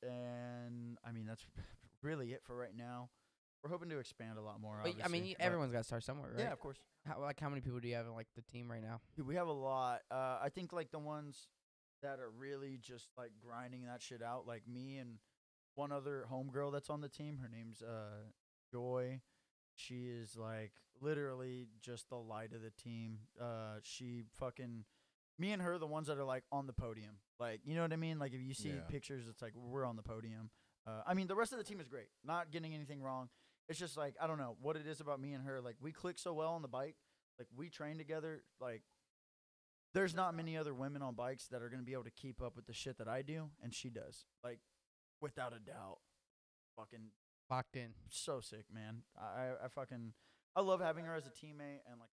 and 0.04 0.98
I 1.06 1.12
mean 1.12 1.26
that's 1.26 1.44
really 2.02 2.32
it 2.34 2.42
for 2.46 2.56
right 2.56 2.76
now. 2.76 3.10
We're 3.64 3.72
hoping 3.72 3.90
to 3.90 3.98
expand 3.98 4.38
a 4.38 4.42
lot 4.42 4.62
more. 4.62 4.80
But 4.84 4.90
I 4.90 4.94
mean, 4.94 5.02
obviously, 5.04 5.30
y- 5.30 5.36
but- 5.40 5.46
everyone's 5.46 5.72
got 5.72 5.80
to 5.80 5.84
start 5.84 6.04
somewhere, 6.04 6.30
right? 6.32 6.40
Yeah, 6.46 6.52
of 6.54 6.60
course. 6.60 6.78
How, 7.08 7.20
like, 7.20 7.40
how 7.40 7.50
many 7.50 7.62
people 7.62 7.80
do 7.80 7.88
you 7.88 7.96
have 7.96 8.06
in 8.06 8.14
like 8.14 8.28
the 8.36 8.44
team 8.44 8.70
right 8.72 8.82
now? 8.84 9.02
Dude, 9.16 9.26
we 9.28 9.36
have 9.36 9.48
a 9.48 9.52
lot. 9.52 10.02
Uh, 10.12 10.38
I 10.42 10.50
think 10.54 10.72
like 10.74 10.92
the 10.92 11.00
ones 11.00 11.48
that 12.04 12.20
are 12.20 12.30
really 12.30 12.78
just 12.80 13.08
like 13.18 13.32
grinding 13.44 13.86
that 13.86 14.02
shit 14.04 14.22
out, 14.22 14.46
like 14.46 14.62
me 14.68 14.98
and 14.98 15.16
one 15.78 15.92
other 15.92 16.26
homegirl 16.32 16.72
that's 16.74 16.90
on 16.90 17.02
the 17.02 17.10
team. 17.10 17.38
Her 17.42 17.48
name's 17.50 17.82
uh 17.82 18.26
Joy. 18.72 19.22
She 19.76 20.08
is 20.08 20.36
like 20.36 20.72
literally 21.02 21.68
just 21.82 22.10
the 22.10 22.16
light 22.18 22.52
of 22.54 22.62
the 22.62 22.72
team. 22.72 23.20
Uh, 23.40 23.76
she 23.84 24.24
fucking 24.40 24.86
me 25.38 25.52
and 25.52 25.62
her, 25.62 25.78
the 25.78 25.86
ones 25.86 26.08
that 26.08 26.18
are 26.18 26.24
like 26.24 26.44
on 26.52 26.66
the 26.66 26.74
podium. 26.74 27.18
Like 27.40 27.62
you 27.64 27.76
know 27.76 27.84
what 27.84 27.94
I 27.94 27.98
mean? 27.98 28.18
Like 28.20 28.34
if 28.34 28.42
you 28.42 28.54
see 28.56 28.70
Yeah. 28.70 28.82
pictures, 28.90 29.26
it's 29.30 29.42
like 29.42 29.54
we're 29.56 29.86
on 29.86 29.96
the 29.96 30.02
podium. 30.04 30.50
Uh, 30.88 31.04
I 31.06 31.14
mean 31.14 31.28
the 31.28 31.36
rest 31.36 31.52
of 31.52 31.60
the 31.60 31.64
team 31.64 31.80
is 31.80 31.88
great. 31.88 32.08
Not 32.24 32.52
getting 32.52 32.74
anything 32.74 33.02
wrong. 33.02 33.30
It's 33.70 33.78
just 33.80 33.98
like 33.98 34.16
I 34.22 34.26
don't 34.28 34.40
know 34.40 34.56
what 34.62 34.76
it 34.78 34.88
is 34.88 35.00
about 35.00 35.20
me 35.20 35.34
and 35.34 35.44
her. 35.46 35.62
Like 35.62 35.76
we 35.80 35.92
click 35.92 36.18
so 36.18 36.34
well 36.34 36.54
on 36.54 36.62
the 36.64 36.68
bike. 36.68 36.96
Like 37.38 37.48
we 37.56 37.70
train 37.70 37.98
together. 38.00 38.42
Like 38.60 38.82
there's 39.94 40.16
not 40.16 40.36
many 40.36 40.58
other 40.58 40.74
women 40.74 41.02
on 41.02 41.14
bikes 41.16 41.48
that 41.48 41.62
are 41.62 41.70
gonna 41.70 41.84
be 41.84 41.94
able 41.94 42.04
to 42.06 42.12
keep 42.12 42.42
up 42.42 42.56
with 42.56 42.66
the 42.66 42.74
shit 42.74 42.98
that 42.98 43.08
I 43.08 43.22
do, 43.22 43.50
and 43.62 43.74
she 43.74 43.90
does. 43.90 44.26
Like 44.44 44.60
without 45.22 45.54
a 45.54 45.60
doubt. 45.60 46.00
Fucking 46.76 47.12
Locked 47.50 47.76
in. 47.78 47.90
so 48.10 48.40
sick, 48.42 48.66
man. 48.74 49.04
I 49.18 49.22
I- 49.42 49.66
I 49.66 49.68
fucking 49.70 50.14
I 50.56 50.62
love 50.62 50.82
having 50.82 51.06
her 51.06 51.16
as 51.16 51.26
a 51.28 51.30
teammate 51.30 51.82
and 51.90 52.00
like 52.00 52.10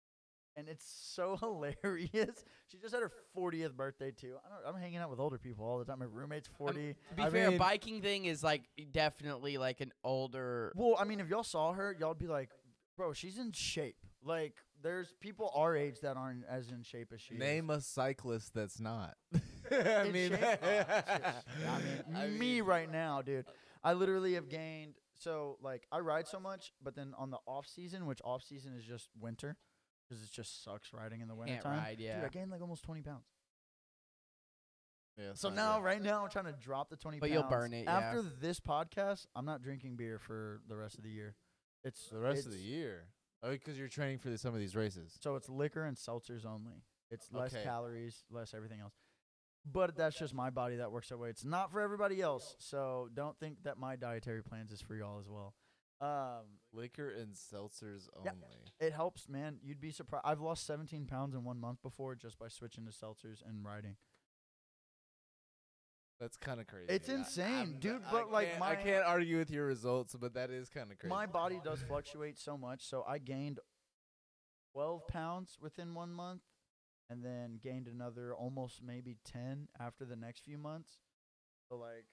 and 0.55 0.69
it's 0.69 0.85
so 0.85 1.35
hilarious. 1.41 2.45
She 2.67 2.77
just 2.77 2.93
had 2.93 3.01
her 3.01 3.11
40th 3.35 3.73
birthday 3.73 4.11
too. 4.11 4.35
I 4.45 4.49
don't, 4.49 4.75
I'm 4.75 4.79
hanging 4.81 4.97
out 4.99 5.09
with 5.09 5.19
older 5.19 5.39
people 5.39 5.65
all 5.65 5.79
the 5.79 5.85
time. 5.85 5.97
My 5.99 6.05
roommate's 6.05 6.47
40. 6.59 6.73
To 7.09 7.15
be 7.15 7.23
I 7.23 7.29
fair, 7.31 7.49
mean- 7.49 7.57
biking 7.57 8.01
thing 8.03 8.25
is 8.25 8.43
like 8.43 8.61
definitely 8.91 9.57
like 9.57 9.81
an 9.81 9.91
older. 10.03 10.71
Well, 10.75 10.95
I 10.99 11.05
mean, 11.05 11.19
if 11.19 11.27
y'all 11.29 11.43
saw 11.43 11.73
her, 11.73 11.95
y'all'd 11.99 12.19
be 12.19 12.27
like, 12.27 12.49
"Bro, 12.97 13.13
she's 13.13 13.39
in 13.39 13.51
shape." 13.53 13.97
Like, 14.23 14.53
there's 14.83 15.13
people 15.19 15.51
our 15.55 15.75
age 15.75 16.01
that 16.01 16.15
aren't 16.17 16.45
as 16.47 16.69
in 16.69 16.83
shape 16.83 17.07
as 17.13 17.19
she 17.21 17.33
is. 17.33 17.39
Name 17.39 17.69
is. 17.71 17.77
a 17.79 17.81
cyclist 17.81 18.53
that's 18.53 18.79
not. 18.79 19.15
I 19.99 20.03
In 20.05 20.11
mean? 20.13 20.33
Oh. 20.41 21.37
I 22.15 22.27
mean, 22.27 22.37
me 22.39 22.61
right 22.61 22.91
now, 22.91 23.21
dude. 23.21 23.45
I 23.83 23.93
literally 23.93 24.33
have 24.35 24.49
gained. 24.49 24.93
So, 25.19 25.57
like, 25.61 25.85
I 25.91 25.99
ride 25.99 26.27
so 26.27 26.39
much, 26.39 26.73
but 26.81 26.95
then 26.95 27.13
on 27.17 27.29
the 27.31 27.37
off 27.45 27.67
season, 27.67 28.05
which 28.05 28.19
off 28.25 28.43
season 28.43 28.73
is 28.77 28.83
just 28.83 29.09
winter, 29.19 29.57
because 30.07 30.23
it 30.23 30.29
just 30.31 30.63
sucks 30.63 30.91
riding 30.93 31.21
in 31.21 31.27
the 31.27 31.35
winter 31.35 31.53
Can't 31.53 31.63
time. 31.63 31.79
ride, 31.79 31.97
Dude, 31.97 32.07
yeah. 32.07 32.21
I 32.25 32.29
gained 32.29 32.51
like 32.51 32.61
almost 32.61 32.83
20 32.83 33.01
pounds. 33.01 33.25
Yeah, 35.17 35.31
So 35.35 35.49
now, 35.49 35.77
good. 35.77 35.83
right 35.85 36.01
now, 36.01 36.23
I'm 36.23 36.29
trying 36.29 36.45
to 36.45 36.53
drop 36.53 36.89
the 36.89 36.95
20 36.97 37.19
But 37.19 37.29
pounds. 37.29 37.33
you'll 37.41 37.49
burn 37.49 37.73
it, 37.73 37.83
yeah. 37.83 37.97
After 37.99 38.21
this 38.23 38.59
podcast, 38.59 39.27
I'm 39.35 39.45
not 39.45 39.61
drinking 39.61 39.95
beer 39.95 40.17
for 40.17 40.61
the 40.67 40.75
rest 40.75 40.97
of 40.97 41.03
the 41.03 41.11
year. 41.11 41.35
It's 41.83 42.07
the 42.07 42.19
rest 42.19 42.45
of 42.47 42.51
the 42.53 42.57
year. 42.59 43.05
Oh, 43.43 43.51
because 43.51 43.77
you're 43.77 43.89
training 43.89 44.17
for 44.19 44.29
the, 44.29 44.37
some 44.37 44.53
of 44.53 44.59
these 44.59 44.75
races. 44.75 45.17
So 45.21 45.35
it's 45.35 45.49
liquor 45.49 45.83
and 45.85 45.95
seltzers 45.97 46.45
only. 46.45 46.83
It's 47.11 47.31
less 47.31 47.53
Okay. 47.53 47.63
calories, 47.63 48.23
less 48.31 48.53
everything 48.55 48.79
else. 48.79 48.93
But 49.65 49.95
that's 49.95 50.17
just 50.17 50.33
my 50.33 50.49
body 50.49 50.75
that 50.77 50.91
works 50.91 51.09
that 51.09 51.17
way. 51.17 51.29
It's 51.29 51.45
not 51.45 51.71
for 51.71 51.79
everybody 51.79 52.21
else. 52.21 52.55
So 52.59 53.09
don't 53.13 53.37
think 53.39 53.63
that 53.63 53.77
my 53.77 53.95
dietary 53.95 54.43
plans 54.43 54.71
is 54.71 54.81
for 54.81 54.95
y'all 54.95 55.19
as 55.19 55.27
well. 55.29 55.53
Um, 56.01 56.59
Liquor 56.73 57.09
and 57.11 57.33
seltzers 57.33 58.09
Yeah. 58.25 58.31
only. 58.31 58.73
it 58.81 58.91
helps, 58.91 59.29
man. 59.29 59.59
You'd 59.63 59.79
be 59.79 59.91
surprised. 59.91 60.25
I've 60.25 60.41
lost 60.41 60.65
17 60.65 61.05
pounds 61.05 61.33
in 61.33 61.45
one 61.45 61.59
month 61.61 61.81
before 61.81 62.15
just 62.15 62.37
by 62.37 62.49
switching 62.49 62.85
to 62.85 62.91
seltzers 62.91 63.41
and 63.45 63.63
riding. 63.63 63.95
That's 66.19 66.35
kind 66.37 66.59
of 66.59 66.67
crazy. 66.67 66.87
It's 66.89 67.09
insane, 67.09 67.45
I'm- 67.53 67.79
dude, 67.79 68.03
I 68.03 68.11
but, 68.11 68.31
like, 68.31 68.57
my- 68.59 68.71
I 68.71 68.75
can't 68.75 69.05
argue 69.05 69.37
with 69.37 69.49
your 69.49 69.65
results, 69.65 70.15
but 70.15 70.33
that 70.33 70.49
is 70.51 70.69
kind 70.69 70.91
of 70.91 70.97
crazy. 70.99 71.09
My 71.09 71.25
body 71.25 71.59
does 71.63 71.81
fluctuate 71.83 72.37
so 72.37 72.57
much. 72.57 72.85
So 72.85 73.03
I 73.03 73.17
gained 73.17 73.59
12 74.73 75.07
pounds 75.07 75.57
within 75.59 75.93
one 75.93 76.11
month, 76.13 76.41
and 77.13 77.23
then 77.23 77.59
gained 77.63 77.87
another 77.87 78.33
almost 78.33 78.81
maybe 78.83 79.17
ten 79.23 79.67
after 79.79 80.03
the 80.03 80.15
next 80.15 80.41
few 80.43 80.57
months. 80.57 80.97
So 81.69 81.77
like, 81.77 82.05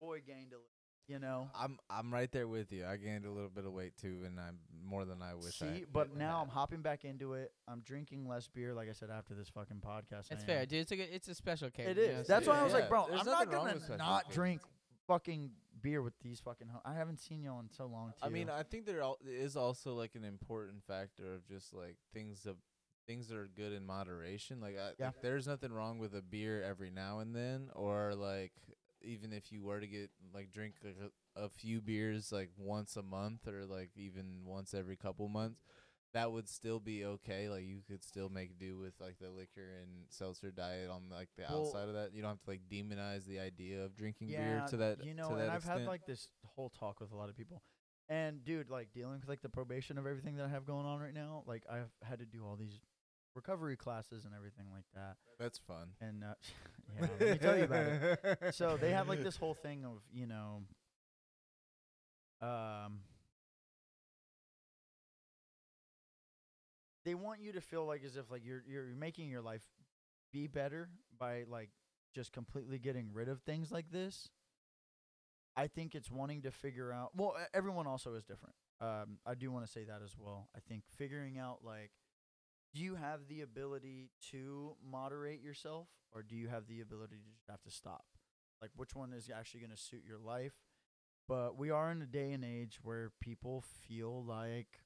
boy 0.00 0.20
gained 0.26 0.52
a, 0.52 0.56
li- 0.56 0.62
you 1.08 1.18
know. 1.18 1.48
I'm 1.54 1.78
I'm 1.90 2.12
right 2.12 2.30
there 2.32 2.48
with 2.48 2.72
you. 2.72 2.84
I 2.86 2.96
gained 2.96 3.26
a 3.26 3.30
little 3.30 3.50
bit 3.50 3.64
of 3.66 3.72
weight 3.72 3.92
too, 4.00 4.22
and 4.24 4.40
I'm 4.40 4.58
more 4.84 5.04
than 5.04 5.20
I 5.22 5.34
wish. 5.34 5.60
I 5.62 5.66
See, 5.66 5.84
but 5.92 6.08
had. 6.08 6.16
now 6.16 6.40
I'm 6.42 6.48
hopping 6.48 6.80
back 6.80 7.04
into 7.04 7.34
it. 7.34 7.52
I'm 7.68 7.80
drinking 7.80 8.26
less 8.26 8.48
beer, 8.48 8.74
like 8.74 8.88
I 8.88 8.92
said 8.92 9.10
after 9.10 9.34
this 9.34 9.48
fucking 9.50 9.82
podcast. 9.86 10.30
It's 10.32 10.42
I 10.42 10.46
fair, 10.46 10.60
am. 10.60 10.66
dude. 10.66 10.80
It's 10.80 10.92
a 10.92 10.96
good, 10.96 11.08
it's 11.12 11.28
a 11.28 11.34
special 11.34 11.70
case. 11.70 11.88
It 11.88 11.98
is. 11.98 12.06
you 12.08 12.12
know, 12.14 12.20
is. 12.20 12.26
so 12.26 12.32
That's 12.32 12.46
why 12.48 12.54
I 12.54 12.58
yeah. 12.58 12.64
was 12.64 12.72
like, 12.72 12.88
bro, 12.88 13.06
there's 13.08 13.20
I'm 13.20 13.26
not 13.26 13.50
gonna 13.50 13.74
not 13.98 14.22
occasions. 14.22 14.34
drink 14.34 14.60
fucking 15.06 15.50
beer 15.82 16.02
with 16.02 16.14
these 16.22 16.40
fucking. 16.40 16.68
Ho- 16.72 16.80
I 16.84 16.94
haven't 16.94 17.20
seen 17.20 17.42
y'all 17.44 17.60
in 17.60 17.70
so 17.70 17.86
long. 17.86 18.08
Too. 18.08 18.26
I 18.26 18.28
mean, 18.28 18.50
I 18.50 18.62
think 18.64 18.86
there 18.86 19.00
al- 19.02 19.18
is 19.24 19.56
also 19.56 19.94
like 19.94 20.14
an 20.16 20.24
important 20.24 20.82
factor 20.84 21.34
of 21.34 21.46
just 21.46 21.72
like 21.72 21.96
things 22.12 22.46
of 22.46 22.56
things 23.06 23.28
that 23.28 23.36
are 23.36 23.48
good 23.54 23.72
in 23.72 23.84
moderation. 23.86 24.60
Like, 24.60 24.76
I, 24.78 24.90
Yeah. 24.98 25.06
like, 25.06 25.22
there's 25.22 25.46
nothing 25.46 25.72
wrong 25.72 25.98
with 25.98 26.14
a 26.14 26.22
beer 26.22 26.62
every 26.62 26.90
now 26.90 27.20
and 27.20 27.34
then, 27.34 27.70
or 27.74 28.14
like 28.14 28.52
even 29.02 29.32
if 29.32 29.52
you 29.52 29.62
were 29.62 29.78
to 29.80 29.86
get 29.86 30.10
like 30.34 30.50
drink 30.50 30.74
like 30.82 30.96
a, 31.36 31.44
a 31.44 31.48
few 31.48 31.80
beers 31.80 32.32
like 32.32 32.50
once 32.56 32.96
a 32.96 33.02
month 33.02 33.46
or 33.46 33.64
like 33.64 33.90
even 33.94 34.42
once 34.44 34.74
every 34.74 34.96
couple 34.96 35.28
months. 35.28 35.60
That 36.14 36.32
would 36.32 36.48
still 36.48 36.80
be 36.80 37.04
okay. 37.04 37.50
Like 37.50 37.64
you 37.64 37.80
could 37.86 38.02
still 38.02 38.30
make 38.30 38.58
do 38.58 38.78
with 38.78 38.94
like 39.00 39.18
the 39.20 39.28
liquor 39.30 39.80
and 39.82 40.06
seltzer 40.08 40.50
diet 40.50 40.88
on 40.88 41.02
like 41.10 41.28
the 41.36 41.44
Well- 41.48 41.66
outside 41.66 41.88
of 41.88 41.94
that. 41.94 42.14
You 42.14 42.22
don't 42.22 42.30
have 42.30 42.42
to 42.44 42.50
like 42.50 42.62
demonize 42.72 43.26
the 43.26 43.38
idea 43.38 43.84
of 43.84 43.94
drinking 43.96 44.28
yeah, 44.30 44.38
beer 44.60 44.64
to 44.70 44.76
that. 44.78 45.04
you 45.04 45.12
know, 45.14 45.28
and 45.30 45.50
I've 45.50 45.56
extent. 45.58 45.80
had 45.80 45.86
like 45.88 46.06
this 46.06 46.28
whole 46.54 46.70
talk 46.70 47.00
with 47.00 47.12
a 47.12 47.16
lot 47.16 47.28
of 47.28 47.36
people. 47.36 47.62
And 48.08 48.42
dude, 48.44 48.70
like 48.70 48.92
dealing 48.94 49.18
with 49.20 49.28
like 49.28 49.42
the 49.42 49.48
probation 49.50 49.98
of 49.98 50.06
everything 50.06 50.36
that 50.36 50.46
I 50.46 50.48
have 50.48 50.64
going 50.64 50.86
on 50.86 51.00
right 51.00 51.12
now, 51.12 51.42
like 51.46 51.64
I've 51.70 51.90
had 52.02 52.20
to 52.20 52.24
do 52.24 52.44
all 52.46 52.56
these 52.56 52.78
recovery 53.36 53.76
classes 53.76 54.24
and 54.24 54.34
everything 54.34 54.66
like 54.72 54.86
that. 54.94 55.16
That's 55.38 55.58
fun. 55.58 55.90
And 56.00 56.24
uh, 56.24 56.34
yeah, 57.00 57.06
let 57.20 57.30
me 57.30 57.38
tell 57.38 57.56
you 57.56 57.64
about 57.64 57.86
it. 57.86 58.38
So 58.54 58.76
they 58.76 58.90
have 58.90 59.08
like 59.08 59.22
this 59.22 59.36
whole 59.36 59.54
thing 59.54 59.84
of 59.84 60.00
you 60.12 60.26
know, 60.26 60.62
um, 62.40 63.00
they 67.04 67.14
want 67.14 67.40
you 67.40 67.52
to 67.52 67.60
feel 67.60 67.86
like 67.86 68.02
as 68.04 68.16
if 68.16 68.30
like 68.30 68.44
you're 68.44 68.64
you're 68.66 68.86
making 68.98 69.28
your 69.28 69.42
life 69.42 69.62
be 70.32 70.46
better 70.46 70.88
by 71.18 71.44
like 71.48 71.70
just 72.14 72.32
completely 72.32 72.78
getting 72.78 73.10
rid 73.12 73.28
of 73.28 73.42
things 73.42 73.70
like 73.70 73.90
this. 73.90 74.30
I 75.56 75.68
think 75.68 75.94
it's 75.94 76.10
wanting 76.10 76.42
to 76.42 76.50
figure 76.50 76.92
out. 76.92 77.12
Well, 77.16 77.34
everyone 77.54 77.86
also 77.86 78.14
is 78.14 78.24
different. 78.24 78.54
Um, 78.80 79.18
I 79.24 79.34
do 79.34 79.50
want 79.50 79.64
to 79.64 79.72
say 79.72 79.84
that 79.84 80.00
as 80.04 80.14
well. 80.18 80.48
I 80.54 80.60
think 80.68 80.82
figuring 80.98 81.38
out 81.38 81.60
like, 81.64 81.90
do 82.76 82.82
you 82.82 82.96
have 82.96 83.20
the 83.26 83.40
ability 83.40 84.10
to 84.30 84.76
moderate 84.86 85.40
yourself, 85.40 85.88
or 86.14 86.22
do 86.22 86.36
you 86.36 86.48
have 86.48 86.66
the 86.66 86.82
ability 86.82 87.16
to 87.16 87.30
just 87.34 87.48
have 87.48 87.62
to 87.62 87.70
stop? 87.70 88.04
Like, 88.60 88.70
which 88.76 88.94
one 88.94 89.14
is 89.14 89.30
actually 89.34 89.60
going 89.60 89.72
to 89.72 89.78
suit 89.78 90.02
your 90.06 90.18
life? 90.18 90.52
But 91.26 91.56
we 91.56 91.70
are 91.70 91.90
in 91.90 92.02
a 92.02 92.06
day 92.06 92.32
and 92.32 92.44
age 92.44 92.78
where 92.82 93.12
people 93.20 93.64
feel 93.88 94.22
like 94.22 94.82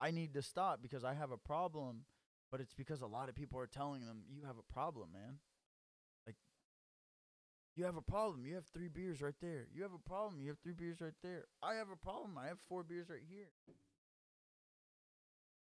I 0.00 0.12
need 0.12 0.34
to 0.34 0.42
stop 0.42 0.82
because 0.82 1.02
I 1.02 1.14
have 1.14 1.32
a 1.32 1.36
problem, 1.36 2.04
but 2.50 2.60
it's 2.60 2.74
because 2.74 3.00
a 3.00 3.06
lot 3.06 3.28
of 3.28 3.34
people 3.34 3.58
are 3.58 3.66
telling 3.66 4.06
them 4.06 4.22
you 4.28 4.44
have 4.46 4.56
a 4.56 4.72
problem, 4.72 5.08
man. 5.12 5.38
Like 6.26 6.36
you 7.74 7.84
have 7.84 7.96
a 7.96 8.02
problem. 8.02 8.46
You 8.46 8.54
have 8.54 8.66
three 8.66 8.88
beers 8.88 9.20
right 9.20 9.34
there. 9.42 9.66
You 9.74 9.82
have 9.82 9.92
a 9.92 10.08
problem. 10.08 10.40
You 10.40 10.48
have 10.48 10.58
three 10.60 10.72
beers 10.72 11.00
right 11.00 11.12
there. 11.22 11.46
I 11.60 11.74
have 11.74 11.88
a 11.92 11.96
problem. 11.96 12.38
I 12.38 12.46
have 12.46 12.58
four 12.68 12.84
beers 12.84 13.08
right 13.10 13.24
here. 13.28 13.50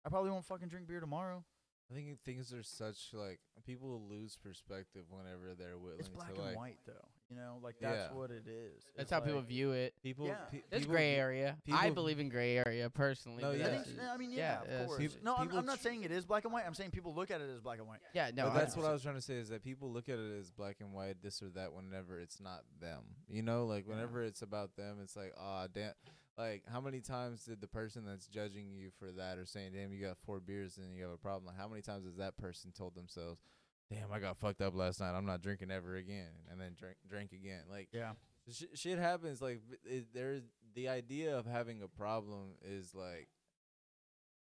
I 0.07 0.09
probably 0.09 0.31
won't 0.31 0.45
fucking 0.45 0.69
drink 0.69 0.87
beer 0.87 1.01
tomorrow. 1.01 1.43
I 1.91 1.93
think 1.93 2.07
things 2.25 2.53
are 2.53 2.63
such 2.63 2.97
like 3.13 3.39
people 3.65 4.01
lose 4.09 4.37
perspective 4.41 5.03
whenever 5.09 5.53
they're 5.57 5.77
willing 5.77 5.99
It's 5.99 6.09
black 6.09 6.33
to 6.33 6.39
like 6.41 6.47
and 6.49 6.57
white 6.57 6.77
though. 6.85 7.07
You 7.29 7.35
know, 7.37 7.59
like 7.61 7.75
that's 7.81 8.09
Yeah. 8.09 8.13
what 8.17 8.29
it 8.31 8.45
is. 8.47 8.83
That's 8.95 9.03
It's 9.03 9.11
how 9.11 9.19
people 9.21 9.41
view 9.41 9.71
it. 9.71 9.93
people. 10.01 10.27
Yeah. 10.27 10.35
pe- 10.51 10.61
There's 10.69 10.83
people 10.83 10.95
gray 10.95 11.13
v- 11.15 11.19
area. 11.19 11.57
I 11.73 11.89
believe 11.89 12.19
in 12.19 12.27
gray 12.29 12.57
area 12.57 12.89
personally. 12.89 13.41
No, 13.43 13.51
yeah. 13.51 13.67
I 13.67 13.69
think, 13.83 13.99
I 14.01 14.17
mean, 14.17 14.31
yeah, 14.31 14.37
yeah, 14.37 14.61
of 14.61 14.67
that's 14.69 14.85
course. 14.87 15.01
just- 15.01 15.23
no, 15.23 15.35
I'm, 15.35 15.49
I'm 15.51 15.65
not 15.65 15.79
saying 15.79 16.03
it 16.03 16.11
is 16.11 16.25
black 16.25 16.43
and 16.45 16.53
white. 16.53 16.63
I'm 16.65 16.73
saying 16.73 16.91
people 16.91 17.13
look 17.13 17.31
at 17.31 17.39
it 17.41 17.49
as 17.49 17.59
black 17.61 17.79
and 17.79 17.87
white. 17.87 17.99
yeah, 18.13 18.31
no. 18.33 18.45
but 18.47 18.53
that's 18.55 18.75
what 18.77 18.85
I 18.85 18.91
was 18.93 19.01
trying 19.03 19.15
to 19.15 19.21
say 19.21 19.35
is 19.35 19.47
that 19.49 19.61
people 19.63 19.91
look 19.91 20.07
at 20.09 20.19
it 20.19 20.39
as 20.39 20.51
black 20.51 20.77
and 20.81 20.93
white, 20.93 21.21
this 21.21 21.41
or 21.41 21.49
that, 21.51 21.71
whenever 21.73 22.19
it's 22.19 22.39
not 22.41 22.63
them. 22.81 23.03
You 23.29 23.43
know, 23.43 23.65
like 23.65 23.85
Yeah. 23.85 23.93
whenever 23.95 24.23
it's 24.23 24.41
about 24.41 24.75
them, 24.77 24.99
it's 25.01 25.15
like, 25.17 25.33
ah, 25.37 25.67
damn. 25.67 25.93
Like, 26.37 26.63
how 26.71 26.79
many 26.79 27.01
times 27.01 27.45
did 27.45 27.61
the 27.61 27.67
person 27.67 28.05
that's 28.05 28.27
judging 28.27 28.71
you 28.71 28.91
for 28.99 29.11
that 29.13 29.37
or 29.39 29.45
saying, 29.45 29.71
"Damn, 29.73 29.91
you 29.91 29.99
got 30.05 30.17
four 30.19 30.39
beers 30.39 30.77
and 30.77 30.95
you 30.95 31.03
have 31.03 31.11
a 31.11 31.17
problem"? 31.17 31.45
Like, 31.47 31.57
how 31.57 31.67
many 31.67 31.81
times 31.81 32.05
has 32.05 32.15
that 32.17 32.37
person 32.37 32.71
told 32.71 32.93
themselves, 32.95 33.41
"Damn, 33.89 34.11
I 34.11 34.19
got 34.19 34.37
fucked 34.37 34.61
up 34.61 34.75
last 34.75 34.99
night. 34.99 35.15
I'm 35.15 35.25
not 35.25 35.41
drinking 35.41 35.71
ever 35.71 35.95
again," 35.95 36.31
and 36.51 36.61
then 36.61 36.75
drink 36.77 36.97
drink 37.07 37.31
again? 37.31 37.63
Like, 37.69 37.89
Yeah. 37.91 38.13
sh- 38.51 38.65
shit 38.75 38.99
happens. 38.99 39.41
Like 39.41 39.61
it, 39.83 40.13
there's 40.13 40.43
the 40.75 40.89
idea 40.89 41.35
of 41.35 41.47
having 41.47 41.81
a 41.81 41.87
problem 41.87 42.55
is 42.61 42.93
like 42.93 43.29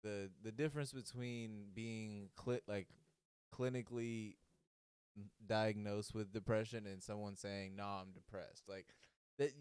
the 0.03 0.29
the 0.43 0.51
difference 0.51 0.91
between 0.91 1.67
being 1.73 2.29
cli- 2.35 2.61
like 2.67 2.87
clinically 3.53 4.35
diagnosed 5.45 6.13
with 6.13 6.31
depression 6.33 6.85
and 6.85 7.01
someone 7.01 7.35
saying, 7.37 7.75
"No, 7.77 7.85
I'm 7.85 8.11
depressed." 8.11 8.63
Like 8.67 8.87
that. 9.37 9.51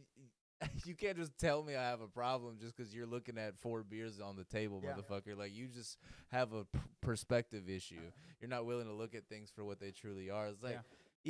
You 0.85 0.95
can't 0.95 1.17
just 1.17 1.37
tell 1.39 1.63
me 1.63 1.77
I 1.77 1.83
have 1.91 2.01
a 2.01 2.09
problem 2.09 2.57
just 2.61 2.77
because 2.77 2.95
you're 2.95 3.07
looking 3.07 3.37
at 3.39 3.59
four 3.59 3.83
beers 3.83 4.21
on 4.21 4.37
the 4.37 4.45
table, 4.45 4.81
Yeah. 4.83 4.93
motherfucker. 4.95 5.37
Like 5.37 5.55
you 5.55 5.67
just 5.69 5.99
have 6.31 6.53
a 6.53 6.65
p- 6.65 6.79
perspective 7.01 7.69
issue. 7.69 8.01
You're 8.41 8.49
not 8.51 8.65
willing 8.67 8.87
to 8.87 8.93
look 8.95 9.15
at 9.15 9.29
things 9.29 9.51
for 9.55 9.65
what 9.65 9.81
they 9.81 9.91
truly 9.91 10.31
are. 10.31 10.47
It's 10.49 10.63
like 10.63 10.75
Yeah. 10.75 10.81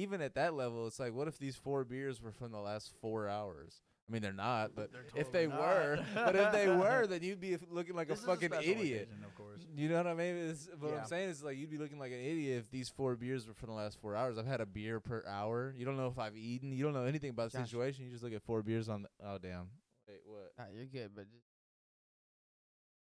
even 0.03 0.21
at 0.21 0.35
that 0.35 0.55
level, 0.55 0.87
it's 0.87 0.99
like, 1.01 1.13
what 1.13 1.29
if 1.29 1.39
these 1.39 1.57
four 1.57 1.85
beers 1.85 2.23
were 2.23 2.33
from 2.33 2.53
the 2.53 2.61
last 2.61 2.93
four 3.01 3.29
hours? 3.29 3.83
I 4.09 4.13
mean, 4.13 4.23
they're 4.23 4.33
not, 4.33 4.75
but 4.75 4.91
They're 4.91 5.03
if 5.03 5.27
totally 5.27 5.33
they 5.33 5.47
were, 5.49 5.99
but 6.15 6.35
if 6.35 6.53
they 6.53 6.67
were, 6.69 7.07
then 7.07 7.23
you'd 7.23 7.41
be 7.41 7.59
looking 7.71 7.95
like 7.95 8.09
This 8.09 8.23
a 8.23 8.27
fucking 8.27 8.49
special 8.49 8.71
idiot. 8.71 9.03
occasion, 9.11 9.25
of 9.25 9.35
course. 9.35 9.61
You 9.77 9.91
know 9.91 9.97
what 9.99 10.07
I 10.07 10.15
mean? 10.15 10.37
It's, 10.49 10.67
what 10.79 10.93
Yeah. 10.93 10.99
I'm 11.01 11.07
saying 11.07 11.29
is 11.29 11.43
like 11.45 11.59
you'd 11.59 11.71
be 11.71 11.77
looking 11.77 11.99
like 11.99 12.13
an 12.13 12.21
idiot 12.21 12.59
if 12.65 12.71
these 12.71 12.89
four 12.89 13.17
beers 13.17 13.47
were 13.47 13.53
from 13.53 13.69
the 13.69 13.75
last 13.75 14.01
four 14.01 14.17
hours. 14.17 14.39
I've 14.39 14.47
had 14.47 14.63
a 14.63 14.67
beer 14.67 14.99
per 14.99 15.25
hour. 15.29 15.75
You 15.77 15.85
don't 15.85 15.99
know 15.99 16.07
if 16.07 16.19
I've 16.19 16.37
eaten. 16.39 16.73
You 16.73 16.85
don't 16.85 16.95
know 16.95 17.05
anything 17.05 17.29
about 17.31 17.53
the 17.53 17.59
Josh. 17.59 17.67
situation. 17.69 18.07
You 18.07 18.11
just 18.11 18.23
look 18.25 18.33
at 18.33 18.43
four 18.43 18.63
beers 18.63 18.89
on. 18.89 19.03
The, 19.03 19.09
oh 19.27 19.37
damn! 19.37 19.69
Wait, 20.09 20.21
what? 20.25 20.53
Nah, 20.59 20.65
you're 20.75 20.87
good, 20.87 21.11
but 21.15 21.25
just, 21.31 21.45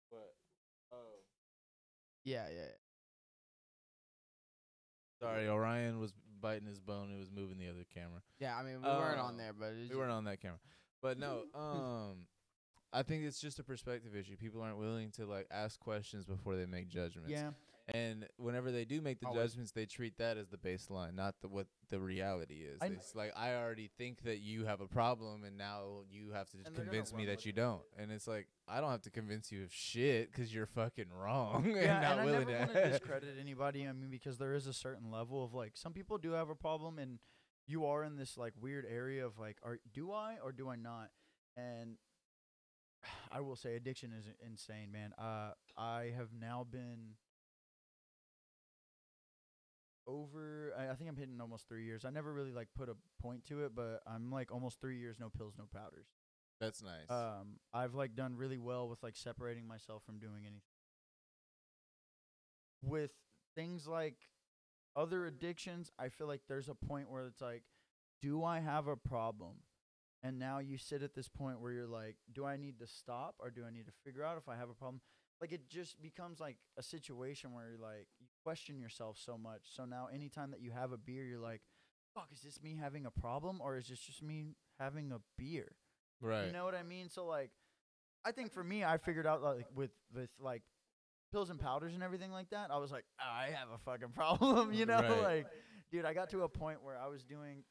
What? 0.09 0.35
Oh. 0.93 0.97
yeah, 2.25 2.47
yeah. 2.49 2.55
yeah. 2.57 2.65
Sorry, 5.21 5.49
Orion 5.49 6.01
was 6.01 6.13
biting 6.41 6.67
his 6.67 6.81
bone. 6.81 7.13
It 7.15 7.19
was 7.19 7.31
moving 7.31 7.59
the 7.59 7.69
other 7.69 7.85
camera. 7.95 8.23
Yeah, 8.41 8.57
I 8.57 8.63
mean, 8.63 8.81
we 8.83 8.89
weren't 8.89 9.21
Uh, 9.21 9.25
on 9.25 9.37
there, 9.37 9.53
but 9.53 9.73
it's 9.81 9.91
We 9.91 9.97
weren't 9.97 10.11
on 10.11 10.25
that 10.25 10.41
camera. 10.41 10.59
But 11.03 11.19
no, 11.19 11.43
um 11.55 12.27
I 12.93 13.03
think 13.05 13.25
it's 13.25 13.41
just 13.41 13.59
a 13.61 13.65
perspective 13.65 14.17
issue. 14.17 14.37
People 14.37 14.63
aren't 14.63 14.79
willing 14.79 15.11
to 15.13 15.27
like 15.27 15.47
ask 15.51 15.79
questions 15.79 16.25
before 16.25 16.57
they 16.57 16.67
make 16.67 16.89
judgments. 16.89 17.31
Yeah. 17.31 17.51
And 17.93 18.27
whenever 18.37 18.71
they 18.71 18.85
do 18.85 19.01
make 19.01 19.19
the 19.21 19.27
Always. 19.27 19.51
judgments, 19.51 19.73
they 19.73 19.85
treat 19.87 20.17
that 20.19 20.37
as 20.37 20.49
the 20.49 20.57
baseline, 20.57 21.15
not 21.15 21.35
the 21.41 21.49
what 21.49 21.67
the 21.89 21.99
reality 21.99 22.63
is. 22.63 22.79
I 22.81 22.87
kn- 22.87 22.99
It's 23.01 23.17
like 23.17 23.33
I 23.37 23.55
already 23.57 23.91
think 23.99 24.23
that 24.25 24.39
you 24.39 24.65
have 24.67 24.81
a 24.81 24.87
problem, 24.87 25.43
and 25.45 25.57
now 25.59 26.03
you 26.09 26.31
have 26.31 26.49
to 26.51 26.59
And 26.59 26.67
they're 26.67 26.73
gonna 26.85 26.85
convince 26.91 27.13
me 27.13 27.19
run 27.19 27.27
that 27.27 27.37
with 27.39 27.47
you 27.47 27.51
it. 27.51 27.57
don't. 27.57 27.83
And 27.99 28.13
it's 28.13 28.29
like 28.29 28.47
I 28.69 28.81
don't 28.81 28.91
have 28.91 29.03
to 29.03 29.11
convince 29.11 29.51
you 29.51 29.65
of 29.65 29.73
shit 29.73 30.31
because 30.31 30.55
you're 30.55 30.67
fucking 30.67 31.07
wrong 31.13 31.65
and 31.67 31.75
Yeah, 31.77 32.01
not 32.01 32.13
and 32.13 32.21
I 32.21 32.25
willing 32.25 32.47
never 32.49 32.59
want 32.59 32.73
to. 32.75 32.83
to 32.85 32.91
discredit 32.99 33.35
anybody. 33.41 33.87
I 33.89 33.93
mean, 33.93 34.11
because 34.11 34.39
there 34.39 34.55
is 34.55 34.67
a 34.69 34.73
certain 34.75 35.11
level 35.11 35.43
of 35.45 35.53
like 35.55 35.73
some 35.75 35.93
people 35.93 36.17
do 36.19 36.33
have 36.33 36.49
a 36.49 36.55
problem, 36.57 36.99
and 36.99 37.19
you 37.71 37.87
are 37.87 38.03
in 38.05 38.17
this 38.17 38.37
like 38.37 38.53
weird 38.61 38.85
area 38.91 39.25
of 39.25 39.39
like, 39.39 39.57
are 39.63 39.79
do 39.95 40.13
I 40.13 40.37
or 40.43 40.53
do 40.53 40.69
I 40.69 40.77
not? 40.77 41.11
And 41.57 41.97
I 43.33 43.41
will 43.41 43.57
say, 43.57 43.77
addiction 43.77 44.13
is 44.19 44.27
insane, 44.45 44.91
man. 44.93 45.13
Uh, 45.17 45.53
I 45.77 46.13
have 46.17 46.29
now 46.39 46.67
been 46.69 47.15
over. 50.07 50.73
I, 50.77 50.91
I 50.91 50.95
think 50.95 51.09
I'm 51.09 51.17
hitting 51.17 51.41
almost 51.41 51.69
three 51.69 51.85
years. 51.85 52.05
I 52.05 52.11
never 52.11 52.33
really 52.33 52.53
like 52.53 52.69
put 52.77 52.89
a 52.89 52.97
point 53.23 53.47
to 53.47 53.65
it, 53.65 53.73
but 53.75 54.01
I'm 54.07 54.31
like 54.31 54.53
almost 54.53 54.81
three 54.81 54.99
years, 54.99 55.19
no 55.21 55.31
pills, 55.31 55.55
no 55.57 55.65
powders. 55.73 56.07
That's 56.61 56.83
nice. 56.83 57.09
Um, 57.09 57.59
I've 57.73 57.95
like 57.95 58.15
done 58.15 58.37
really 58.37 58.59
well 58.59 58.89
with 58.89 59.03
like 59.03 59.17
separating 59.17 59.67
myself 59.67 60.03
from 60.05 60.19
doing 60.19 60.43
anything. 60.43 60.61
With 62.83 63.13
things 63.55 63.87
like 63.87 64.17
other 64.97 65.27
addictions, 65.27 65.91
I 65.99 66.09
feel 66.09 66.27
like 66.27 66.43
there's 66.49 66.69
a 66.69 66.75
point 66.75 67.11
where 67.11 67.27
it's 67.27 67.41
like, 67.41 67.63
do 68.21 68.45
I 68.45 68.61
have 68.61 68.87
a 68.87 68.97
problem? 68.97 69.57
And 70.23 70.39
now 70.39 70.59
you 70.59 70.77
sit 70.77 71.03
at 71.03 71.15
this 71.15 71.29
point 71.29 71.61
where 71.61 71.73
you're 71.73 71.87
like, 71.87 72.17
do 72.33 72.45
I 72.45 72.57
need 72.57 72.79
to 72.81 72.87
stop 72.87 73.37
or 73.39 73.51
do 73.51 73.63
I 73.67 73.71
need 73.71 73.87
to 73.87 73.93
figure 74.05 74.23
out 74.25 74.37
if 74.37 74.49
I 74.49 74.57
have 74.57 74.69
a 74.69 74.75
problem? 74.75 75.01
Like 75.41 75.53
it 75.53 75.71
just 75.71 76.03
becomes 76.03 76.39
like 76.39 76.59
a 76.79 76.83
situation 76.83 77.55
where 77.55 77.71
you're 77.71 77.79
like 77.79 78.07
you 78.21 78.27
question 78.45 78.79
yourself 78.79 79.17
so 79.19 79.39
much. 79.39 79.63
So 79.75 79.87
now 79.87 80.09
anytime 80.13 80.51
that 80.51 80.61
you 80.61 80.71
have 80.71 80.93
a 80.93 80.99
beer, 80.99 81.25
you're 81.25 81.41
like, 81.41 81.63
fuck, 82.15 82.29
is 82.33 82.43
this 82.43 82.63
me 82.63 82.77
having 82.79 83.07
a 83.07 83.11
problem 83.11 83.61
or 83.63 83.79
is 83.79 83.89
this 83.89 84.01
just 84.01 84.23
me 84.23 84.57
having 84.79 85.13
a 85.13 85.21
beer? 85.39 85.73
right. 86.21 86.47
You 86.47 86.53
know 86.53 86.67
what 86.67 86.75
I 86.75 86.83
mean? 86.83 87.09
So 87.09 87.25
like, 87.25 87.51
I 88.25 88.33
think 88.33 88.53
for 88.53 88.63
me, 88.63 88.85
I 88.85 88.99
figured 88.99 89.27
out 89.27 89.43
like 89.43 89.67
with 89.75 89.93
with 90.15 90.29
like 90.39 90.63
pills 91.31 91.51
and 91.51 91.59
powders 91.59 91.95
and 91.95 92.03
everything 92.03 92.33
like 92.33 92.51
that, 92.51 92.71
I 92.71 92.79
was 92.79 92.91
like, 92.91 93.05
I 93.19 93.47
have 93.55 93.69
a 93.75 93.79
fucking 93.79 94.11
problem, 94.15 94.73
you 94.75 94.87
know? 94.87 95.01
Right. 95.01 95.23
Like, 95.23 95.47
dude, 95.91 96.05
I 96.05 96.15
got 96.15 96.31
to 96.31 96.43
a 96.43 96.49
point 96.49 96.83
where 96.83 96.99
I 96.99 97.09
was 97.09 97.23
doing 97.25 97.65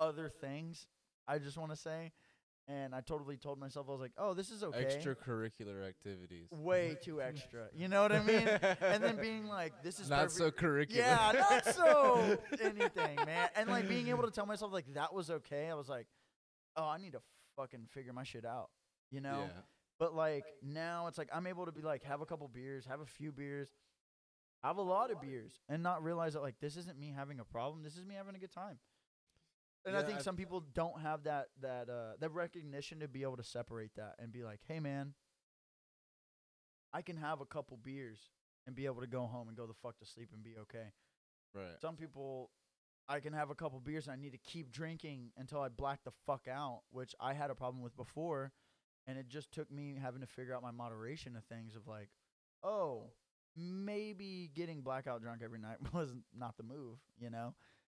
other 0.00 0.28
things. 0.28 0.86
I 1.28 1.38
just 1.38 1.58
want 1.58 1.72
to 1.72 1.76
say, 1.76 2.12
and 2.68 2.94
I 2.94 3.00
totally 3.00 3.36
told 3.36 3.58
myself 3.58 3.86
I 3.88 3.92
was 3.92 4.00
like, 4.00 4.12
oh, 4.18 4.34
this 4.34 4.50
is 4.50 4.62
okay. 4.62 4.84
Extracurricular 4.84 5.86
activities. 5.86 6.48
Way 6.50 6.96
too 7.02 7.20
extra. 7.22 7.66
You 7.74 7.88
know 7.88 8.02
what 8.02 8.12
I 8.12 8.22
mean? 8.22 8.48
and 8.80 9.02
then 9.02 9.16
being 9.20 9.46
like, 9.46 9.72
this 9.82 10.00
is 10.00 10.10
not 10.10 10.28
perfect- 10.28 10.36
so 10.36 10.50
curricular. 10.50 10.96
yeah, 10.96 11.32
not 11.50 11.64
so 11.74 12.38
anything, 12.60 13.16
man. 13.24 13.48
And 13.56 13.68
like 13.70 13.88
being 13.88 14.08
able 14.08 14.24
to 14.24 14.30
tell 14.30 14.46
myself 14.46 14.72
like 14.72 14.86
that 14.94 15.14
was 15.14 15.30
okay. 15.30 15.68
I 15.68 15.74
was 15.74 15.88
like, 15.88 16.06
oh, 16.76 16.84
I 16.86 16.98
need 16.98 17.12
to 17.12 17.20
fucking 17.56 17.86
figure 17.90 18.12
my 18.12 18.24
shit 18.24 18.44
out, 18.44 18.68
you 19.10 19.20
know. 19.20 19.44
Yeah. 19.46 19.60
But 19.98 20.14
like 20.14 20.44
now, 20.62 21.06
it's 21.06 21.18
like 21.18 21.28
I'm 21.32 21.46
able 21.46 21.66
to 21.66 21.72
be 21.72 21.82
like 21.82 22.02
have 22.04 22.20
a 22.20 22.26
couple 22.26 22.48
beers, 22.48 22.84
have 22.86 23.00
a 23.00 23.06
few 23.06 23.32
beers, 23.32 23.68
have 24.62 24.76
a 24.76 24.82
lot 24.82 25.10
of 25.10 25.20
beers, 25.20 25.60
and 25.68 25.82
not 25.82 26.02
realize 26.04 26.34
that 26.34 26.42
like 26.42 26.56
this 26.60 26.76
isn't 26.76 26.98
me 26.98 27.12
having 27.16 27.40
a 27.40 27.44
problem. 27.44 27.82
This 27.82 27.96
is 27.96 28.04
me 28.04 28.14
having 28.14 28.34
a 28.34 28.38
good 28.38 28.52
time. 28.52 28.78
And 29.86 29.96
I 29.96 30.02
think 30.02 30.18
I- 30.18 30.22
some 30.22 30.36
people 30.36 30.60
don't 30.60 31.00
have 31.00 31.24
that 31.24 31.46
that 31.60 31.88
uh 31.88 32.12
that 32.20 32.30
recognition 32.30 33.00
to 33.00 33.08
be 33.08 33.22
able 33.22 33.36
to 33.38 33.44
separate 33.44 33.94
that 33.96 34.16
and 34.18 34.32
be 34.32 34.42
like, 34.44 34.60
hey 34.66 34.80
man, 34.80 35.14
I 36.92 37.02
can 37.02 37.16
have 37.16 37.40
a 37.40 37.46
couple 37.46 37.76
beers 37.76 38.18
and 38.66 38.74
be 38.74 38.86
able 38.86 39.00
to 39.00 39.06
go 39.06 39.26
home 39.26 39.48
and 39.48 39.56
go 39.56 39.66
the 39.66 39.74
fuck 39.74 39.98
to 39.98 40.06
sleep 40.06 40.30
and 40.32 40.42
be 40.42 40.56
okay. 40.58 40.92
Right. 41.54 41.80
Some 41.80 41.96
people, 41.96 42.50
I 43.08 43.20
can 43.20 43.32
have 43.32 43.50
a 43.50 43.54
couple 43.54 43.78
beers 43.80 44.06
and 44.08 44.12
I 44.14 44.16
need 44.20 44.32
to 44.32 44.38
keep 44.38 44.72
drinking 44.72 45.30
until 45.36 45.60
I 45.60 45.68
black 45.68 46.00
the 46.04 46.10
fuck 46.26 46.48
out, 46.48 46.82
which 46.90 47.14
I 47.20 47.32
had 47.34 47.50
a 47.50 47.54
problem 47.54 47.82
with 47.82 47.96
before. 47.96 48.52
And 49.06 49.18
it 49.18 49.28
just 49.28 49.52
took 49.52 49.70
me 49.70 49.96
having 50.00 50.20
to 50.20 50.26
figure 50.26 50.54
out 50.54 50.62
my 50.62 50.70
moderation 50.72 51.36
of 51.36 51.44
things 51.44 51.76
of 51.76 51.86
like, 51.86 52.08
oh, 52.62 53.04
maybe 53.56 54.50
getting 54.54 54.80
blackout 54.82 55.22
drunk 55.22 55.40
every 55.44 55.58
night 55.58 55.76
was 55.92 56.12
not 56.36 56.56
the 56.56 56.62
move, 56.62 56.98
you 57.18 57.30
know? 57.30 57.54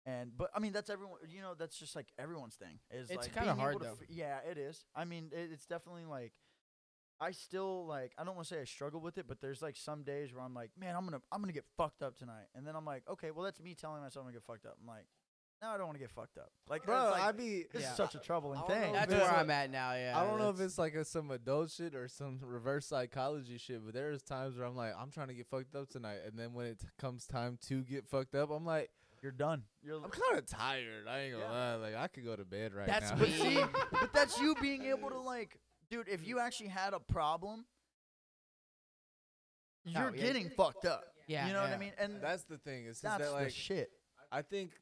And 0.05 0.31
but 0.37 0.51
I 0.55 0.61
mean 0.61 0.73
that's 0.73 0.89
everyone 0.89 1.19
you 1.29 1.43
know 1.43 1.55
that's 1.59 1.77
just 1.77 1.97
like 1.97 2.07
everyone's 2.17 2.55
thing 2.55 2.79
is 2.93 3.11
It's 3.11 3.17
like 3.27 3.35
kinda 3.35 3.55
hard, 3.55 3.81
though. 3.81 3.97
f- 4.01 4.07
yeah 4.09 4.39
it 4.49 4.57
is 4.57 4.85
I 4.95 5.05
mean 5.05 5.31
it, 5.33 5.51
it's 5.53 5.67
definitely 5.67 6.05
like 6.05 6.33
I 7.21 7.33
still 7.33 7.87
like 7.87 8.13
I 8.17 8.23
don't 8.23 8.37
want 8.37 8.47
to 8.47 8.55
say 8.55 8.61
I 8.61 8.65
struggle 8.67 9.01
with 9.01 9.19
it, 9.19 9.27
but 9.27 9.41
there's 9.41 9.63
like 9.63 9.77
some 9.77 10.05
days 10.05 10.33
where 10.33 10.45
I'm 10.45 10.55
like, 10.55 10.71
man, 10.79 10.95
I'm 10.95 11.05
gonna 11.05 11.21
I'm 11.33 11.41
gonna 11.41 11.53
get 11.53 11.65
fucked 11.77 12.03
up 12.03 12.17
tonight, 12.17 12.47
and 12.55 12.65
then 12.67 12.77
I'm 12.77 12.85
like, 12.85 13.03
okay, 13.11 13.31
well 13.33 13.45
that's 13.45 13.61
me 13.61 13.75
telling 13.75 14.01
myself 14.03 14.23
I'm 14.25 14.29
gonna 14.31 14.35
get 14.35 14.45
fucked 14.45 14.67
up. 14.67 14.77
I'm 14.81 14.87
like, 14.87 15.07
no, 15.63 15.69
I 15.69 15.77
don't 15.79 15.87
want 15.87 15.95
to 15.97 16.01
get 16.01 16.11
fucked 16.11 16.37
up. 16.39 16.51
Like, 16.69 16.85
Bro, 16.85 17.09
it's 17.09 17.11
like, 17.13 17.23
I 17.23 17.33
be 17.33 17.65
this 17.73 17.83
Yeah. 17.83 17.91
is 17.91 17.97
such 17.97 18.15
a 18.15 18.19
troubling 18.19 18.61
thing. 18.67 18.93
That's 18.93 19.11
where 19.13 19.23
it's 19.23 19.33
I'm 19.33 19.51
at 19.51 19.71
now. 19.71 19.95
Yeah. 19.95 20.13
I 20.17 20.25
don't 20.27 20.39
know 20.39 20.51
if 20.51 20.61
it's 20.61 20.77
like 20.79 20.95
a, 20.95 21.05
some 21.05 21.31
adult 21.31 21.71
shit 21.71 21.95
or 21.95 22.09
some 22.09 22.39
reverse 22.43 22.87
psychology 22.87 23.57
shit, 23.59 23.85
but 23.85 23.95
there's 23.95 24.23
times 24.23 24.57
where 24.57 24.67
I'm 24.67 24.77
like, 24.77 24.93
I'm 24.99 25.11
trying 25.11 25.29
to 25.29 25.35
get 25.35 25.47
fucked 25.47 25.75
up 25.75 25.89
tonight, 25.89 26.19
and 26.27 26.39
then 26.39 26.53
when 26.53 26.67
it 26.67 26.81
t- 26.81 26.87
comes 26.99 27.27
time 27.27 27.59
to 27.69 27.83
get 27.83 28.07
fucked 28.07 28.35
up, 28.35 28.51
I'm 28.51 28.67
like, 28.67 28.91
You're 29.23 29.33
done. 29.33 29.63
You're 29.83 29.97
I'm 29.97 30.11
kind 30.11 30.39
of 30.39 30.47
tired. 30.47 31.09
I 31.09 31.21
ain't 31.21 31.33
gonna 31.33 31.45
Yeah. 31.45 31.51
lie, 31.51 31.75
like 31.77 31.95
I 31.97 32.09
could 32.09 32.25
go 32.25 32.37
to 32.37 32.45
bed 32.45 32.75
right 32.75 32.87
That's 32.87 33.11
now. 33.11 33.17
But 33.19 33.29
me. 33.29 33.35
see, 33.39 33.65
but 33.91 34.13
that's 34.13 34.39
you 34.39 34.55
being 34.61 34.85
able 34.85 35.09
to 35.09 35.19
like, 35.19 35.59
dude. 35.91 36.07
If 36.09 36.27
you 36.27 36.39
actually 36.39 36.69
had 36.69 36.93
a 36.93 37.01
problem, 37.01 37.65
you're 39.85 40.15
yeah. 40.15 40.23
getting 40.23 40.51
fucked 40.51 40.85
up. 40.85 41.05
Yeah, 41.29 41.47
you 41.47 41.53
know 41.55 41.63
what. 41.63 41.71
I 41.71 41.79
mean. 41.79 41.93
And 41.99 42.21
That's 42.21 42.45
the 42.45 42.59
thing. 42.59 42.85
Is, 42.87 42.97
is 42.97 43.03
that's 43.03 43.19
that 43.19 43.29
the 43.31 43.33
like 43.33 43.51
shit. 43.51 43.91
I 44.31 44.43
think 44.43 44.73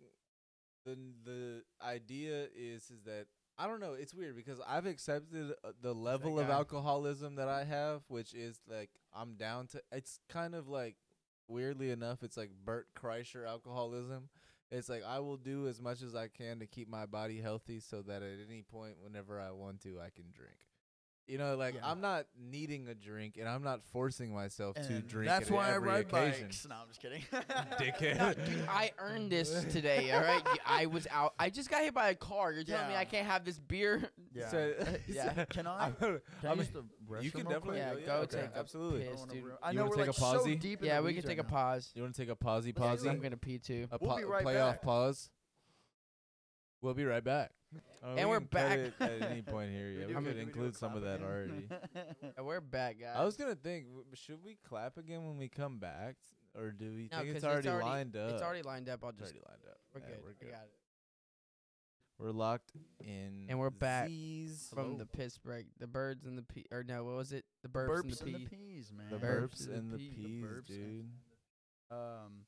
the 0.85 0.97
the 1.25 1.63
idea 1.85 2.49
is 2.57 2.91
is 2.91 3.03
that 3.05 3.27
I 3.57 3.67
don't 3.67 3.81
know. 3.81 3.93
It's 3.93 4.15
weird 4.15 4.37
because 4.37 4.61
I've 4.67 4.87
accepted 4.87 5.53
uh, 5.65 5.73
the 5.81 5.95
level 5.95 6.39
of 6.41 6.49
guy. 6.49 6.55
alcoholism 6.55 7.37
that 7.37 7.49
I 7.49 7.65
have, 7.65 8.03
which 8.09 8.35
is 8.35 8.61
like 8.69 8.91
I'm 9.15 9.35
down 9.35 9.69
to. 9.69 9.83
It's 9.93 10.19
kind 10.29 10.55
of 10.55 10.69
like 10.69 10.97
weirdly 11.49 11.91
enough, 11.91 12.23
it's 12.23 12.37
like 12.37 12.51
Bert 12.65 12.89
Kreischer 12.99 13.47
alcoholism. 13.47 14.29
It's 14.71 14.89
like 14.89 15.03
I 15.07 15.21
will 15.21 15.37
do 15.37 15.69
as 15.69 15.81
much 15.81 16.03
as 16.03 16.15
I 16.15 16.29
can 16.29 16.59
to 16.59 16.67
keep 16.67 16.89
my 16.89 17.07
body 17.07 17.41
healthy, 17.41 17.81
so 17.81 18.03
that 18.03 18.23
at 18.23 18.39
any 18.49 18.63
point, 18.63 18.95
whenever 19.01 19.39
I 19.39 19.53
want 19.53 19.83
to, 19.83 20.01
I 20.01 20.11
can 20.11 20.27
drink. 20.33 20.57
You 21.27 21.39
know, 21.39 21.57
like 21.57 21.75
Yeah. 21.75 21.81
I'm 21.91 22.03
not 22.03 22.27
needing 22.39 22.87
a 22.89 22.95
drink, 22.95 23.39
and 23.39 23.49
I'm 23.49 23.63
not 23.63 23.83
forcing 23.83 24.35
myself 24.35 24.77
to 24.77 25.01
drink. 25.01 25.27
That's 25.29 25.49
at 25.51 25.55
why 25.57 25.71
I 25.73 25.79
ride 25.79 26.07
occasion. 26.13 26.49
bikes. 26.49 26.67
No, 26.69 26.75
I'm 26.75 26.89
just 26.89 27.01
kidding. 27.01 27.23
Dickhead. 27.79 28.19
No, 28.19 28.35
dude, 28.45 28.69
I 28.69 28.91
earned 28.99 29.33
this 29.33 29.65
today. 29.73 30.13
All 30.13 30.21
right, 30.21 30.43
I 30.67 30.85
was 30.87 31.07
out. 31.11 31.33
I 31.39 31.49
just 31.49 31.71
got 31.71 31.83
hit 31.83 31.95
by 31.95 32.11
a 32.11 32.15
car. 32.15 32.53
You're 32.53 32.65
telling 32.65 32.89
me 32.89 32.95
I 32.97 33.07
can't 33.07 33.27
have 33.27 33.45
this 33.45 33.59
beer? 33.59 34.11
yeah. 34.35 34.49
So- 34.51 34.75
yeah. 35.09 35.45
Can 35.47 35.67
I? 35.67 35.85
I'm- 35.85 35.95
Can 35.99 36.21
I 36.45 36.49
I'm- 36.49 36.59
use 36.59 36.69
the 36.69 36.85
restroom 37.09 37.23
you 37.23 37.31
can 37.31 37.41
real 37.41 37.51
definitely? 37.51 37.79
Yeah, 37.79 37.93
go, 37.95 37.99
yeah, 38.01 38.07
go 38.07 38.13
okay, 38.17 38.37
take 38.43 38.51
a 38.55 38.59
absolutely. 38.59 39.01
piss. 39.05 39.11
I 39.11 39.19
wanna 39.21 39.33
dude. 39.33 39.45
I 39.63 39.73
know 39.73 39.81
wanna 39.85 39.91
we're 39.91 39.97
take 39.97 40.07
like 40.09 40.17
a 40.17 40.21
so 40.21 40.27
pausey? 40.45 40.61
deep 40.61 40.81
in 40.81 40.87
Yeah, 40.87 40.97
the 41.01 41.03
we 41.05 41.15
can 41.15 41.23
take 41.23 41.39
right 41.39 41.39
a 41.41 41.43
now. 41.43 41.49
pause. 41.49 41.91
You 41.95 42.03
want 42.03 42.15
to 42.15 42.21
take 42.23 42.31
a 42.31 42.37
pausey, 42.37 42.79
Let's 42.79 43.03
pausey? 43.03 43.05
do 43.05 43.09
I'm 43.11 43.21
gonna 43.21 43.37
pee 43.39 43.59
too. 43.59 43.87
A 43.91 43.99
We'll 44.01 44.11
pa- 44.11 44.17
be 44.19 44.25
right 44.25 44.45
playoff 44.45 44.73
back. 44.73 44.83
pause. 44.83 45.31
We'll 46.85 46.93
be 46.93 47.07
right 47.07 47.25
back. 47.25 47.51
Oh, 48.03 48.11
And 48.15 48.29
we 48.29 48.37
we're 48.37 48.41
can 48.41 48.49
cut 48.49 48.69
back. 48.69 48.79
it 48.79 48.95
at 49.01 49.31
any 49.31 49.41
point 49.41 49.73
here. 49.73 49.89
Yeah, 49.89 50.07
we 50.07 50.13
do- 50.13 50.15
could 50.15 50.27
we 50.27 50.33
do 50.33 50.39
a 50.39 50.43
include 50.43 50.77
some 50.77 50.95
of 50.95 51.03
that 51.03 51.15
again? 51.17 51.27
already. 51.27 51.69
Yeah, 52.23 52.43
we're 52.43 52.61
back, 52.61 53.01
guys. 53.01 53.15
I 53.17 53.25
was 53.25 53.39
gonna 53.39 53.55
think, 53.55 53.87
w- 53.87 54.05
should 54.13 54.45
we 54.45 54.59
clap 54.69 54.99
again 54.99 55.25
when 55.27 55.39
we 55.39 55.49
come 55.49 55.79
back, 55.79 56.17
or 56.55 56.73
do 56.73 56.93
we 56.93 57.09
No, 57.11 57.19
think 57.19 57.29
'cause 57.29 57.37
it's 57.37 57.45
already, 57.47 57.69
already 57.71 57.87
lined 57.89 58.17
up? 58.17 58.33
It's 58.33 58.43
already 58.43 58.61
lined 58.63 58.91
up. 58.91 59.03
I'll 59.03 59.09
It's 59.11 59.19
just. 59.19 59.33
already 59.33 59.45
lined 59.49 59.63
up. 59.67 59.79
We're 59.95 60.01
Yeah, 60.03 60.07
good. 60.09 60.23
We're 60.25 60.29
We 60.29 60.47
good. 60.47 60.51
got 60.53 60.65
it. 60.65 60.75
We're 62.19 62.31
locked 62.33 62.73
in. 63.03 63.47
And 63.49 63.59
we're 63.59 63.71
back 63.71 64.09
Z's. 64.09 64.69
From 64.75 64.99
the 64.99 65.07
piss 65.07 65.39
break, 65.39 65.67
the 65.79 65.87
birds 65.87 66.27
and 66.27 66.37
the 66.37 66.43
pee, 66.43 66.67
or 66.71 66.85
no, 66.85 67.03
what 67.05 67.17
was 67.17 67.33
it? 67.33 67.47
The 67.63 67.69
burps, 67.71 67.89
burps 68.05 68.21
and 68.23 68.35
the 68.35 68.39
pee. 68.41 68.47
peas, 68.47 68.93
man. 68.93 69.09
the 69.11 69.17
burps 69.17 69.63
burps 69.63 69.67
and 69.69 69.77
and 69.79 69.93
the 69.93 69.97
the 69.97 70.09
pee- 70.11 70.17
the 70.17 70.29
peas, 70.29 70.45
burps 70.45 70.69
and- 70.69 70.77
dude. 70.79 71.11
Um, 71.91 72.45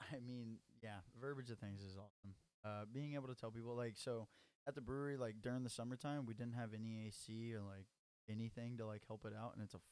I 0.12 0.20
mean, 0.20 0.58
yeah, 0.82 0.98
verbiage 1.20 1.50
of 1.50 1.58
things 1.58 1.80
is 1.82 1.96
awesome. 1.96 2.34
Uh, 2.64 2.84
being 2.92 3.14
able 3.14 3.28
to 3.28 3.34
tell 3.34 3.50
people 3.50 3.74
like 3.74 3.94
so 3.96 4.28
at 4.68 4.74
the 4.74 4.80
brewery, 4.80 5.16
like 5.16 5.36
during 5.42 5.62
the 5.62 5.70
summertime, 5.70 6.26
we 6.26 6.34
didn't 6.34 6.54
have 6.54 6.70
any 6.74 7.06
AC 7.06 7.54
or 7.54 7.60
like 7.62 7.86
anything 8.30 8.76
to 8.78 8.86
like 8.86 9.02
help 9.06 9.24
it 9.24 9.32
out, 9.38 9.52
and 9.54 9.62
it's 9.64 9.74
a 9.74 9.78
f- 9.78 9.82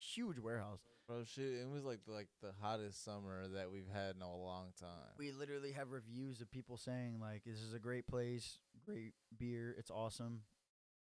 huge 0.00 0.38
warehouse. 0.38 0.80
Bro, 1.06 1.24
shit, 1.24 1.52
it 1.60 1.68
was 1.68 1.84
like 1.84 2.00
like 2.06 2.28
the 2.42 2.52
hottest 2.60 3.04
summer 3.04 3.46
that 3.48 3.70
we've 3.70 3.88
had 3.92 4.16
in 4.16 4.22
a 4.22 4.36
long 4.36 4.68
time. 4.80 5.12
We 5.18 5.32
literally 5.32 5.72
have 5.72 5.90
reviews 5.90 6.40
of 6.40 6.50
people 6.50 6.76
saying 6.78 7.18
like, 7.20 7.44
"This 7.44 7.60
is 7.60 7.74
a 7.74 7.78
great 7.78 8.06
place, 8.06 8.58
great 8.86 9.12
beer, 9.38 9.74
it's 9.78 9.90
awesome." 9.90 10.40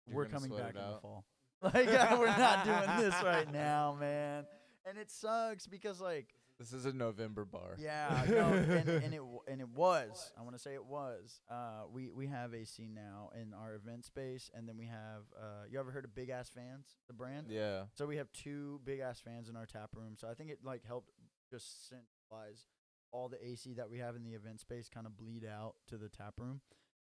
You're 0.06 0.16
we're 0.16 0.26
coming 0.26 0.50
back 0.50 0.74
in 0.74 0.80
the 0.90 0.98
fall. 1.00 1.24
Like 1.60 1.74
we're 2.18 2.26
not 2.26 2.64
doing 2.64 2.98
this 3.00 3.20
right 3.24 3.52
now, 3.52 3.96
man. 3.98 4.46
And 4.88 4.96
it 4.96 5.10
sucks 5.10 5.66
because 5.66 6.00
like 6.00 6.28
This 6.58 6.72
is 6.72 6.86
a 6.86 6.92
November 6.92 7.44
bar. 7.44 7.76
Yeah, 7.78 8.24
no, 8.28 8.48
and, 8.52 8.88
and 8.88 9.14
it 9.14 9.18
w- 9.18 9.40
and 9.46 9.60
it 9.60 9.68
was. 9.68 10.32
I 10.36 10.42
want 10.42 10.56
to 10.56 10.58
say 10.58 10.74
it 10.74 10.84
was. 10.84 11.40
Uh, 11.48 11.82
we 11.92 12.10
we 12.10 12.26
have 12.26 12.52
AC 12.52 12.88
now 12.92 13.30
in 13.40 13.54
our 13.54 13.74
event 13.74 14.04
space, 14.04 14.50
and 14.54 14.68
then 14.68 14.76
we 14.76 14.86
have. 14.86 15.22
Uh, 15.40 15.64
you 15.70 15.78
ever 15.78 15.92
heard 15.92 16.04
of 16.04 16.14
Big 16.16 16.30
Ass 16.30 16.50
Fans, 16.50 16.96
the 17.06 17.14
brand? 17.14 17.46
Yeah. 17.48 17.82
So 17.94 18.06
we 18.06 18.16
have 18.16 18.32
two 18.32 18.80
big 18.84 18.98
ass 18.98 19.20
fans 19.20 19.48
in 19.48 19.54
our 19.56 19.66
tap 19.66 19.90
room. 19.94 20.14
So 20.18 20.28
I 20.28 20.34
think 20.34 20.50
it 20.50 20.58
like 20.64 20.84
helped 20.84 21.10
just 21.48 21.88
centralize 21.88 22.66
all 23.12 23.28
the 23.28 23.42
AC 23.46 23.74
that 23.74 23.88
we 23.88 23.98
have 23.98 24.16
in 24.16 24.24
the 24.24 24.32
event 24.32 24.60
space, 24.60 24.88
kind 24.88 25.06
of 25.06 25.16
bleed 25.16 25.44
out 25.46 25.74
to 25.88 25.96
the 25.96 26.08
tap 26.08 26.34
room, 26.38 26.60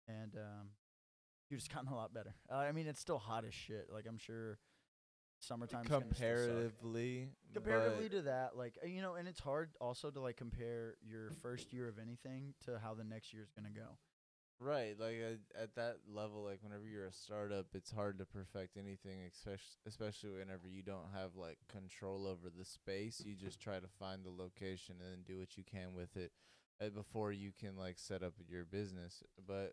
and 0.06 0.34
um, 0.36 0.68
dude, 1.48 1.58
it's 1.58 1.66
gotten 1.68 1.88
a 1.88 1.96
lot 1.96 2.12
better. 2.12 2.34
Uh, 2.52 2.56
I 2.56 2.72
mean, 2.72 2.86
it's 2.86 3.00
still 3.00 3.18
hot 3.18 3.44
as 3.46 3.54
shit. 3.54 3.88
Like 3.90 4.04
I'm 4.06 4.18
sure 4.18 4.58
summertime 5.40 5.84
Comparatively, 5.84 7.28
comparatively 7.52 8.08
to 8.08 8.22
that 8.22 8.56
like 8.56 8.78
uh, 8.82 8.86
you 8.86 9.02
know 9.02 9.14
and 9.14 9.26
it's 9.26 9.40
hard 9.40 9.70
also 9.80 10.10
to 10.10 10.20
like 10.20 10.36
compare 10.36 10.94
your 11.02 11.30
first 11.42 11.72
year 11.72 11.88
of 11.88 11.98
anything 11.98 12.54
to 12.64 12.78
how 12.78 12.94
the 12.94 13.04
next 13.04 13.32
year's 13.32 13.50
gonna 13.50 13.70
go 13.74 13.96
right, 14.60 14.94
like 15.00 15.16
uh, 15.26 15.62
at 15.62 15.74
that 15.76 15.96
level, 16.06 16.44
like 16.44 16.58
whenever 16.62 16.86
you're 16.86 17.06
a 17.06 17.12
startup, 17.12 17.66
it's 17.74 17.90
hard 17.90 18.18
to 18.18 18.26
perfect 18.26 18.76
anything, 18.76 19.20
especially 19.32 19.76
especially 19.86 20.30
whenever 20.30 20.68
you 20.68 20.82
don't 20.82 21.08
have 21.14 21.34
like 21.34 21.58
control 21.68 22.26
over 22.26 22.50
the 22.56 22.64
space. 22.64 23.22
You 23.24 23.34
just 23.34 23.60
try 23.60 23.80
to 23.80 23.88
find 23.98 24.22
the 24.24 24.30
location 24.30 24.96
and 25.00 25.10
then 25.12 25.24
do 25.26 25.38
what 25.38 25.56
you 25.56 25.64
can 25.64 25.94
with 25.94 26.16
it 26.16 26.32
uh, 26.80 26.90
before 26.90 27.32
you 27.32 27.52
can 27.58 27.76
like 27.76 27.98
set 27.98 28.22
up 28.22 28.34
your 28.48 28.64
business. 28.64 29.22
But 29.46 29.72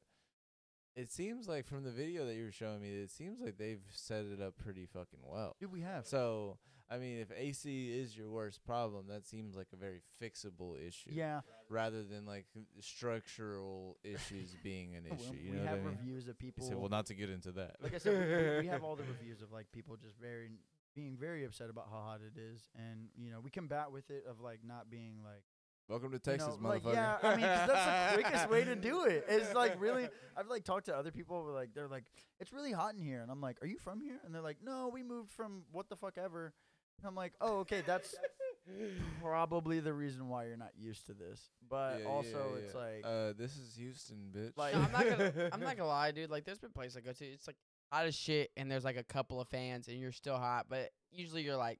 it 0.97 1.11
seems 1.11 1.47
like 1.47 1.65
from 1.67 1.83
the 1.83 1.91
video 1.91 2.25
that 2.25 2.35
you 2.35 2.43
were 2.45 2.51
showing 2.51 2.81
me, 2.81 2.89
it 2.89 3.11
seems 3.11 3.39
like 3.39 3.57
they've 3.57 3.79
set 3.91 4.25
it 4.25 4.41
up 4.41 4.57
pretty 4.57 4.85
fucking 4.85 5.19
well. 5.23 5.55
dude 5.59 5.71
we 5.71 5.81
have 5.81 6.05
So, 6.05 6.57
I 6.89 6.97
mean, 6.97 7.19
if 7.19 7.29
AC 7.31 7.91
is 7.99 8.17
your 8.17 8.29
worst 8.29 8.63
problem, 8.65 9.05
that 9.09 9.25
seems 9.27 9.55
like 9.55 9.67
a 9.73 9.75
very 9.77 10.01
fixable 10.21 10.75
issue. 10.85 11.11
yeah 11.13 11.41
Rather 11.69 12.03
than 12.03 12.25
like 12.25 12.45
structural 12.79 13.97
issues 14.03 14.55
being 14.63 14.95
an 14.95 15.03
well, 15.09 15.19
issue. 15.19 15.37
You 15.41 15.51
we 15.53 15.57
know 15.59 15.63
have 15.65 15.79
what 15.79 15.87
I 15.87 15.89
mean? 15.91 15.97
reviews 15.99 16.23
of 16.23 16.35
You 16.39 16.51
people 16.51 16.67
say, 16.67 16.75
well, 16.75 16.89
not 16.89 17.05
to 17.07 17.13
get 17.13 17.29
into 17.29 17.51
that. 17.53 17.75
like 17.81 17.93
i 17.93 17.97
said 17.97 18.57
we, 18.57 18.61
we 18.61 18.67
have 18.67 18.83
all 18.83 18.95
the 18.95 19.03
reviews 19.19 19.41
of 19.41 19.51
like 19.51 19.71
people 19.71 19.95
just 19.97 20.17
very 20.19 20.49
being 20.95 21.15
very 21.15 21.45
upset 21.45 21.69
about 21.69 21.85
how 21.91 21.97
hot 21.99 22.21
it 22.25 22.39
is 22.39 22.69
and 22.75 23.09
you 23.15 23.29
know 23.29 23.39
we 23.39 23.51
combat 23.51 23.91
with 23.91 24.09
it 24.09 24.23
of 24.27 24.39
like 24.41 24.61
not 24.65 24.89
being 24.89 25.17
like 25.23 25.43
Welcome 25.89 26.09
to 26.09 26.15
you 26.15 26.19
Texas, 26.19 26.57
know, 26.61 26.67
like, 26.67 26.83
motherfucker. 26.83 26.93
yeah, 26.93 27.17
I 27.23 27.35
mean, 27.37 27.45
'cause 27.45 27.67
that's 27.69 28.15
the 28.15 28.21
quickest 28.21 28.49
way 28.49 28.63
to 28.65 28.75
do 28.75 29.05
it. 29.05 29.25
It's 29.29 29.53
like 29.53 29.75
really, 29.79 30.09
I've 30.35 30.47
like 30.49 30.65
talked 30.65 30.87
to 30.87 30.95
other 30.97 31.11
people. 31.11 31.43
Where, 31.45 31.53
like 31.53 31.73
they're 31.73 31.87
like, 31.87 32.03
it's 32.41 32.51
really 32.51 32.73
hot 32.73 32.93
in 32.93 32.99
here, 32.99 33.21
and 33.21 33.31
I'm 33.31 33.39
like, 33.39 33.57
are 33.61 33.67
you 33.67 33.77
from 33.79 34.01
here? 34.01 34.19
And 34.25 34.35
they're 34.35 34.41
like, 34.41 34.57
no, 34.61 34.89
we 34.93 35.01
moved 35.01 35.31
from 35.31 35.63
what 35.71 35.87
the 35.87 35.95
fuck 35.95 36.17
ever. 36.17 36.53
And 36.99 37.07
I'm 37.07 37.15
like, 37.15 37.33
oh, 37.39 37.59
okay, 37.59 37.83
that's 37.85 38.15
probably 39.21 39.79
the 39.79 39.93
reason 39.93 40.27
why 40.29 40.45
you're 40.47 40.57
not 40.57 40.71
used 40.77 41.05
to 41.07 41.13
this. 41.13 41.41
But 41.69 42.01
Yeah, 42.01 42.07
also, 42.07 42.51
yeah, 42.55 42.61
it's 42.63 42.75
like, 42.75 43.01
uh, 43.05 43.33
this 43.37 43.55
is 43.55 43.75
Houston, 43.77 44.31
bitch. 44.35 44.57
Like- 44.57 44.73
No, 44.73 44.81
I'm 44.81 44.91
not 44.91 45.05
gonna. 45.09 45.49
I'm 45.53 45.59
not 45.61 45.77
gonna 45.77 45.87
lie, 45.87 46.11
dude. 46.11 46.29
Like, 46.29 46.43
there's 46.43 46.59
been 46.59 46.71
places 46.71 46.97
I 46.97 47.01
go 47.01 47.13
to. 47.13 47.25
It's 47.25 47.47
like 47.47 47.55
hot 47.93 48.05
as 48.05 48.15
shit, 48.15 48.51
and 48.57 48.69
there's 48.69 48.83
like 48.83 48.97
a 48.97 49.03
couple 49.03 49.39
of 49.39 49.47
fans, 49.47 49.87
and 49.87 49.97
you're 49.99 50.11
still 50.11 50.37
hot. 50.37 50.65
But 50.69 50.89
usually, 51.11 51.43
you're 51.43 51.55
like, 51.55 51.79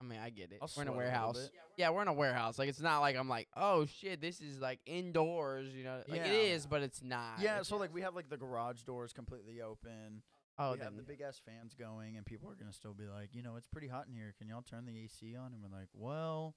I 0.00 0.04
mean, 0.04 0.18
I 0.18 0.30
get 0.30 0.50
it. 0.52 0.58
I'll 0.62 0.70
we're 0.76 0.82
in 0.82 0.88
a 0.88 0.92
sweat 0.92 0.94
a 0.94 0.96
warehouse. 0.96 1.50
yeah, 1.76 1.90
we're 1.90 2.02
in 2.02 2.08
a 2.08 2.12
warehouse. 2.12 2.58
Like, 2.58 2.68
it's 2.70 2.80
not 2.80 3.00
like 3.00 3.16
I'm 3.16 3.28
like, 3.28 3.48
oh 3.56 3.84
shit, 3.86 4.20
this 4.20 4.40
is 4.40 4.58
like 4.60 4.80
indoors. 4.86 5.68
You 5.74 5.84
know, 5.84 6.02
like 6.08 6.20
Yeah. 6.20 6.32
is, 6.32 6.66
but 6.66 6.82
it's 6.82 7.02
not. 7.02 7.40
yeah. 7.40 7.52
It's- 7.52 7.68
So 7.68 7.76
like, 7.76 7.92
we 7.92 8.00
have 8.02 8.14
like 8.14 8.30
the 8.30 8.38
garage 8.38 8.82
doors 8.84 9.12
completely 9.12 9.60
open. 9.60 10.22
oh, 10.58 10.72
we 10.72 10.78
have 10.78 10.88
then 10.88 10.96
the 10.96 11.02
big 11.02 11.20
ass 11.20 11.40
fans 11.44 11.74
going, 11.74 12.16
and 12.16 12.24
people 12.24 12.50
are 12.50 12.54
gonna 12.54 12.72
still 12.72 12.94
be 12.94 13.06
like, 13.06 13.34
you 13.34 13.42
know, 13.42 13.56
it's 13.56 13.66
pretty 13.68 13.88
hot 13.88 14.06
in 14.08 14.14
here. 14.14 14.34
Can 14.38 14.48
y'all 14.48 14.62
turn 14.62 14.86
the 14.86 14.98
AC 14.98 15.36
on? 15.36 15.52
And 15.52 15.62
we're 15.62 15.76
like, 15.78 15.88
well, 15.92 16.54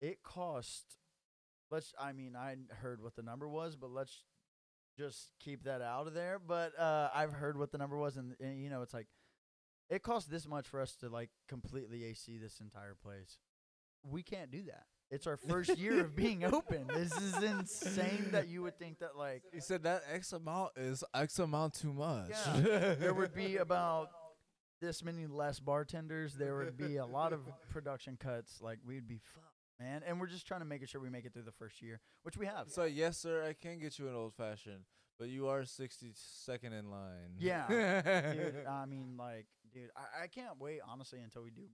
it 0.00 0.22
cost. 0.22 0.96
Let's. 1.70 1.92
I 1.98 2.12
mean, 2.12 2.36
I 2.36 2.56
heard 2.82 3.02
what 3.02 3.16
the 3.16 3.22
number 3.22 3.48
was, 3.48 3.76
but 3.76 3.90
let's 3.90 4.24
just 4.98 5.30
keep 5.40 5.64
that 5.64 5.80
out 5.80 6.06
of 6.06 6.14
there. 6.14 6.38
But 6.38 6.78
uh, 6.78 7.08
I've 7.14 7.32
heard 7.32 7.56
what 7.58 7.72
the 7.72 7.78
number 7.78 7.96
was, 7.96 8.16
and, 8.16 8.34
and 8.40 8.62
you 8.62 8.68
know, 8.70 8.82
it's 8.82 8.92
like 8.94 9.06
it 9.92 10.02
costs 10.02 10.28
this 10.28 10.48
much 10.48 10.66
for 10.66 10.80
us 10.80 10.96
to 10.96 11.10
like 11.10 11.28
completely 11.48 12.04
AC 12.04 12.38
this 12.38 12.60
entire 12.60 12.94
place. 12.94 13.36
We 14.02 14.22
can't 14.22 14.50
do 14.50 14.62
that. 14.64 14.84
It's 15.10 15.26
our 15.26 15.36
first 15.36 15.76
year 15.78 16.00
of 16.00 16.16
being 16.16 16.44
open. 16.44 16.86
This 16.88 17.12
is 17.18 17.42
insane 17.42 18.28
that 18.32 18.48
you 18.48 18.62
would 18.62 18.78
think 18.78 19.00
that 19.00 19.18
like 19.18 19.42
he 19.52 19.60
said 19.60 19.82
that 19.82 20.02
X 20.10 20.32
amount 20.32 20.70
is 20.76 21.04
X 21.14 21.38
amount 21.38 21.74
too 21.74 21.92
much. 21.92 22.30
Yeah, 22.30 22.94
there 22.94 23.12
would 23.12 23.34
be 23.34 23.58
about 23.58 24.08
this 24.80 25.04
many 25.04 25.26
less 25.26 25.60
bartenders. 25.60 26.34
There 26.34 26.56
would 26.56 26.78
be 26.78 26.96
a 26.96 27.06
lot 27.06 27.34
of 27.34 27.40
production 27.70 28.16
cuts. 28.18 28.62
Like 28.62 28.78
we'd 28.86 29.06
be 29.06 29.20
fucked, 29.34 29.46
man. 29.78 30.00
And 30.08 30.18
we're 30.18 30.26
just 30.26 30.46
trying 30.46 30.60
to 30.60 30.66
make 30.66 30.88
sure 30.88 31.02
we 31.02 31.10
make 31.10 31.26
it 31.26 31.34
through 31.34 31.42
the 31.42 31.52
first 31.52 31.82
year, 31.82 32.00
which 32.22 32.38
we 32.38 32.46
have. 32.46 32.70
So 32.70 32.84
yes, 32.84 33.18
sir, 33.18 33.44
I 33.46 33.52
can 33.52 33.78
get 33.78 33.98
you 33.98 34.08
an 34.08 34.14
old 34.14 34.32
fashioned, 34.32 34.84
but 35.18 35.28
you 35.28 35.48
are 35.48 35.66
sixty 35.66 36.12
second 36.14 36.72
in 36.72 36.90
line. 36.90 37.36
Yeah, 37.38 37.66
dude. 38.32 38.66
I 38.66 38.86
mean, 38.86 39.16
like, 39.18 39.46
dude, 39.72 39.90
I, 39.96 40.24
I 40.24 40.26
can't 40.26 40.58
wait 40.60 40.80
honestly 40.86 41.20
until 41.20 41.42
we 41.42 41.50
do. 41.50 41.68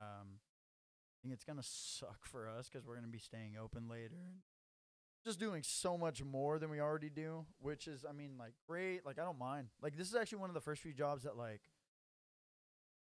Um, 0.00 0.38
I 0.38 1.16
think 1.22 1.34
it's 1.34 1.44
gonna 1.44 1.62
suck 1.62 2.24
for 2.24 2.48
us 2.48 2.68
because 2.68 2.86
we're 2.86 2.96
gonna 2.96 3.06
be 3.08 3.18
staying 3.18 3.56
open 3.62 3.88
later 3.88 4.16
and 4.28 4.40
just 5.24 5.40
doing 5.40 5.62
so 5.62 5.96
much 5.96 6.22
more 6.22 6.58
than 6.58 6.68
we 6.70 6.80
already 6.80 7.08
do, 7.08 7.46
which 7.60 7.86
is, 7.88 8.04
I 8.08 8.12
mean, 8.12 8.32
like, 8.38 8.52
great. 8.68 9.06
Like, 9.06 9.18
I 9.18 9.24
don't 9.24 9.38
mind. 9.38 9.68
Like, 9.80 9.96
this 9.96 10.08
is 10.08 10.14
actually 10.14 10.38
one 10.38 10.50
of 10.50 10.54
the 10.54 10.60
first 10.60 10.82
few 10.82 10.92
jobs 10.92 11.22
that, 11.22 11.36
like, 11.36 11.62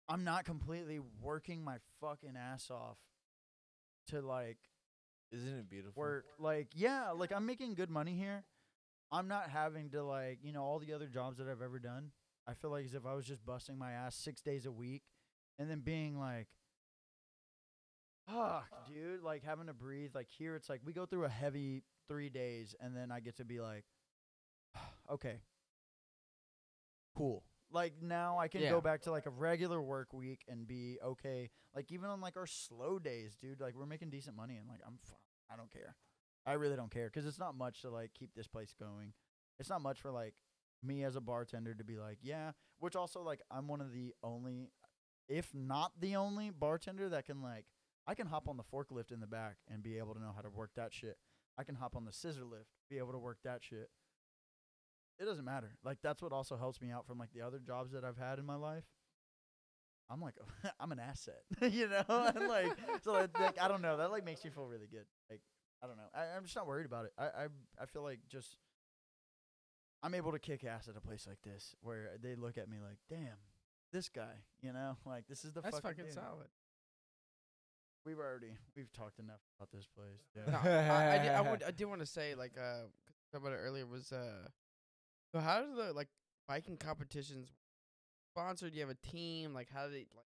I'm 0.09 0.25
not 0.25 0.45
completely 0.45 1.01
working 1.21 1.65
my 1.65 1.77
fucking 2.01 2.37
ass 2.37 2.71
off 2.71 2.99
to 4.09 4.21
like 4.21 4.59
Isn't 5.31 5.59
it 5.59 5.71
beautiful? 5.71 6.01
work. 6.01 6.27
Like, 6.39 6.69
yeah, 6.75 7.11
like 7.11 7.33
I'm 7.33 7.47
making 7.47 7.75
good 7.75 7.91
money 7.91 8.15
here. 8.15 8.45
I'm 9.11 9.29
not 9.29 9.51
having 9.51 9.91
to 9.91 10.03
like, 10.03 10.39
you 10.43 10.53
know, 10.53 10.63
all 10.65 10.79
the 10.79 10.93
other 10.93 11.07
jobs 11.07 11.39
that 11.39 11.49
I've 11.49 11.63
ever 11.63 11.79
done. 11.79 12.11
I 12.47 12.55
feel 12.55 12.71
like 12.71 12.85
as 12.85 12.95
if 12.95 13.07
I 13.07 13.15
was 13.15 13.25
just 13.27 13.45
busting 13.45 13.79
my 13.79 13.93
ass 13.93 14.15
six 14.17 14.41
days 14.43 14.67
a 14.67 14.73
week 14.73 15.03
and 15.59 15.71
then 15.71 15.81
being 15.81 16.19
like, 16.19 16.49
fuck, 18.29 18.69
dude, 18.93 19.23
like 19.23 19.43
having 19.45 19.67
to 19.67 19.73
breathe. 19.75 20.11
Like 20.15 20.29
here, 20.29 20.57
it's 20.57 20.69
like 20.69 20.81
we 20.85 20.93
go 20.93 21.07
through 21.07 21.25
a 21.25 21.29
heavy 21.29 21.85
three 22.09 22.29
days 22.31 22.75
and 22.81 22.97
then 22.97 23.11
I 23.13 23.21
get 23.21 23.37
to 23.37 23.45
be 23.45 23.61
like, 23.61 23.85
okay, 25.11 25.41
cool. 27.17 27.45
Like 27.71 27.95
now 28.03 28.39
I 28.39 28.49
can 28.49 28.61
Yeah. 28.61 28.71
go 28.71 28.81
back 28.81 29.03
to 29.03 29.11
like 29.11 29.27
a 29.27 29.31
regular 29.31 29.81
work 29.81 30.13
week 30.13 30.45
and 30.49 30.67
be 30.67 30.99
okay. 31.03 31.51
Like 31.75 31.91
even 31.91 32.11
on 32.11 32.21
like 32.21 32.37
our 32.37 32.47
slow 32.47 32.99
days, 32.99 33.37
dude, 33.41 33.61
like 33.61 33.75
we're 33.75 33.87
making 33.87 34.11
decent 34.11 34.37
money 34.37 34.57
and 34.57 34.69
like 34.69 34.81
I'm 34.87 34.99
fine. 35.03 35.17
I 35.51 35.57
don't 35.57 35.71
care. 35.71 35.97
I 36.45 36.55
really 36.55 36.77
don't 36.77 36.91
care 36.91 37.07
because 37.07 37.25
it's 37.25 37.39
not 37.39 37.57
much 37.57 37.83
to 37.83 37.91
like 37.91 38.13
keep 38.15 38.35
this 38.35 38.47
place 38.49 38.75
going. 38.79 39.13
It's 39.59 39.71
not 39.71 39.81
much 39.81 40.01
for 40.01 40.11
like 40.11 40.35
me 40.83 41.05
as 41.05 41.17
a 41.17 41.21
bartender 41.21 41.75
to 41.75 41.85
be 41.85 41.99
like, 41.99 42.19
yeah. 42.23 42.53
Which 42.79 42.97
also 42.97 43.23
like 43.23 43.41
I'm 43.51 43.69
one 43.69 43.81
of 43.81 43.93
the 43.93 44.15
only, 44.23 44.71
if 45.29 45.55
not 45.55 45.93
the 46.01 46.17
only 46.17 46.51
bartender 46.51 47.09
that 47.11 47.27
can 47.27 47.43
like 47.43 47.67
I 48.07 48.15
can 48.15 48.27
hop 48.27 48.49
on 48.49 48.57
the 48.57 48.65
forklift 48.65 49.13
in 49.13 49.21
the 49.21 49.27
back 49.27 49.57
and 49.71 49.83
be 49.83 49.99
able 49.99 50.15
to 50.15 50.21
know 50.21 50.33
how 50.35 50.43
to 50.43 50.51
work 50.51 50.71
that 50.77 50.93
shit. 50.93 51.17
I 51.59 51.65
can 51.65 51.75
hop 51.75 51.95
on 51.95 52.05
the 52.05 52.13
scissor 52.13 52.45
lift, 52.45 52.71
be 52.91 52.99
able 52.99 53.13
to 53.13 53.19
work 53.19 53.39
that 53.45 53.63
shit. 53.63 53.91
It 55.19 55.25
doesn't 55.25 55.45
matter. 55.45 55.77
Like 55.85 55.99
that's 56.03 56.23
what 56.23 56.33
also 56.33 56.57
helps 56.57 56.81
me 56.81 56.91
out 56.91 57.07
from 57.07 57.19
like 57.19 57.33
the 57.33 57.43
other 57.43 57.59
jobs 57.59 57.93
that 57.93 58.05
I've 58.05 58.19
had 58.19 58.39
in 58.39 58.47
my 58.47 58.57
life. 58.57 58.85
I'm 60.11 60.21
like 60.21 60.35
I'm 60.81 60.91
an 60.93 60.99
asset, 60.99 61.43
you 61.61 61.89
know. 61.89 62.05
and 62.35 62.49
like 62.49 62.77
so 63.03 63.13
like, 63.13 63.39
like 63.39 63.61
I 63.61 63.69
don't 63.69 63.83
know. 63.83 63.97
That 63.97 64.11
like 64.11 64.25
makes 64.25 64.45
me 64.45 64.51
feel 64.51 64.67
really 64.67 64.89
good. 64.91 65.07
Like 65.31 65.41
I 65.83 65.87
don't 65.87 65.97
know. 65.97 66.09
I, 66.15 66.37
I'm 66.37 66.45
just 66.45 66.57
not 66.57 66.67
worried 66.67 66.87
about 66.87 67.05
it. 67.05 67.13
I, 67.17 67.25
I 67.25 67.47
I 67.81 67.87
feel 67.87 68.03
like 68.03 68.21
just 68.29 68.57
I'm 70.03 70.15
able 70.15 70.33
to 70.33 70.39
kick 70.39 70.65
ass 70.65 70.89
at 70.89 70.97
a 70.97 71.01
place 71.01 71.27
like 71.29 71.41
this 71.43 71.75
where 71.81 72.11
they 72.23 72.35
look 72.35 72.59
at 72.59 72.69
me 72.69 72.79
like, 72.83 72.99
damn, 73.09 73.37
this 73.93 74.09
guy, 74.09 74.43
you 74.61 74.73
know, 74.73 74.97
like 75.07 75.27
this 75.29 75.45
is 75.45 75.53
the 75.53 75.63
fucking. 75.63 75.71
That's 75.73 75.83
fucking, 75.83 76.05
fucking 76.05 76.05
dude. 76.07 76.15
solid. 76.15 76.49
We've 78.05 78.19
already 78.19 78.57
we've 78.77 78.93
talked 78.93 79.19
enough 79.21 79.41
about 79.59 79.71
this 79.71 79.87
place. 79.87 80.21
No, 80.35 80.43
Yeah. 80.65 80.93
I, 80.93 81.15
I, 81.15 81.19
did, 81.23 81.31
I 81.33 81.51
would. 81.51 81.63
I 81.63 81.71
did 81.71 81.85
want 81.85 82.01
to 82.01 82.07
say 82.07 82.35
like 82.35 82.53
uh, 82.59 82.83
'cause 83.33 83.41
we 83.41 83.49
about 83.49 83.53
it 83.53 83.61
earlier 83.63 83.87
was 83.87 84.11
uh, 84.13 84.49
so 85.33 85.39
how 85.41 85.63
do 85.63 85.75
the 85.77 85.93
like 85.93 86.09
biking 86.49 86.77
competitions 86.77 87.53
sponsored? 88.35 88.73
Do 88.73 88.79
you 88.81 88.85
have 88.87 88.91
a 88.97 89.07
team? 89.09 89.55
Like 89.55 89.69
how 89.73 89.87
do 89.87 89.93
they 89.93 90.07
like 90.17 90.27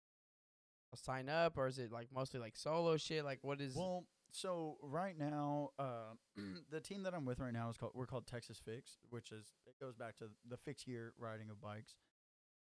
sign 0.95 1.29
up, 1.29 1.57
or 1.57 1.67
is 1.67 1.79
it 1.79 1.93
like 1.93 2.09
mostly 2.13 2.41
like 2.41 2.57
solo 2.57 2.97
shit? 2.97 3.23
Like 3.23 3.39
what 3.41 3.61
is? 3.61 3.73
Well, 3.73 4.03
so 4.31 4.77
right 4.81 5.17
now, 5.17 5.71
uh, 5.77 6.13
the 6.71 6.79
team 6.79 7.03
that 7.03 7.13
I'm 7.13 7.25
with 7.25 7.39
right 7.39 7.53
now 7.53 7.69
is 7.69 7.77
called 7.77 7.91
we're 7.93 8.05
called 8.05 8.25
Texas 8.27 8.61
Fix, 8.63 8.97
which 9.09 9.31
is 9.31 9.45
it 9.67 9.79
goes 9.79 9.95
back 9.95 10.17
to 10.17 10.25
the 10.49 10.57
fix 10.57 10.87
year 10.87 11.13
riding 11.19 11.49
of 11.49 11.61
bikes, 11.61 11.95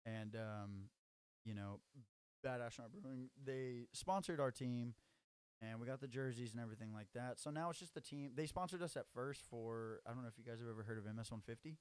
and 0.06 0.36
um, 0.36 0.90
you 1.44 1.54
know, 1.54 1.80
Bad 2.44 2.62
Astronaut 2.62 2.92
Brewing 2.94 3.30
they 3.44 3.88
sponsored 3.94 4.40
our 4.40 4.52
team, 4.52 4.94
and 5.62 5.80
we 5.80 5.88
got 5.88 6.02
the 6.02 6.08
jerseys 6.08 6.52
and 6.54 6.62
everything 6.62 6.94
like 6.94 7.08
that. 7.16 7.40
So 7.40 7.50
now 7.50 7.70
it's 7.72 7.80
just 7.80 7.94
the 7.96 8.02
team. 8.02 8.32
They 8.36 8.46
sponsored 8.46 8.82
us 8.84 8.96
at 8.96 9.06
first 9.14 9.42
for 9.50 10.02
I 10.06 10.12
don't 10.14 10.22
know 10.22 10.30
if 10.30 10.38
you 10.38 10.44
guys 10.44 10.60
have 10.60 10.70
ever 10.70 10.84
heard 10.84 10.98
of 10.98 11.06
MS 11.06 11.32
150. 11.32 11.78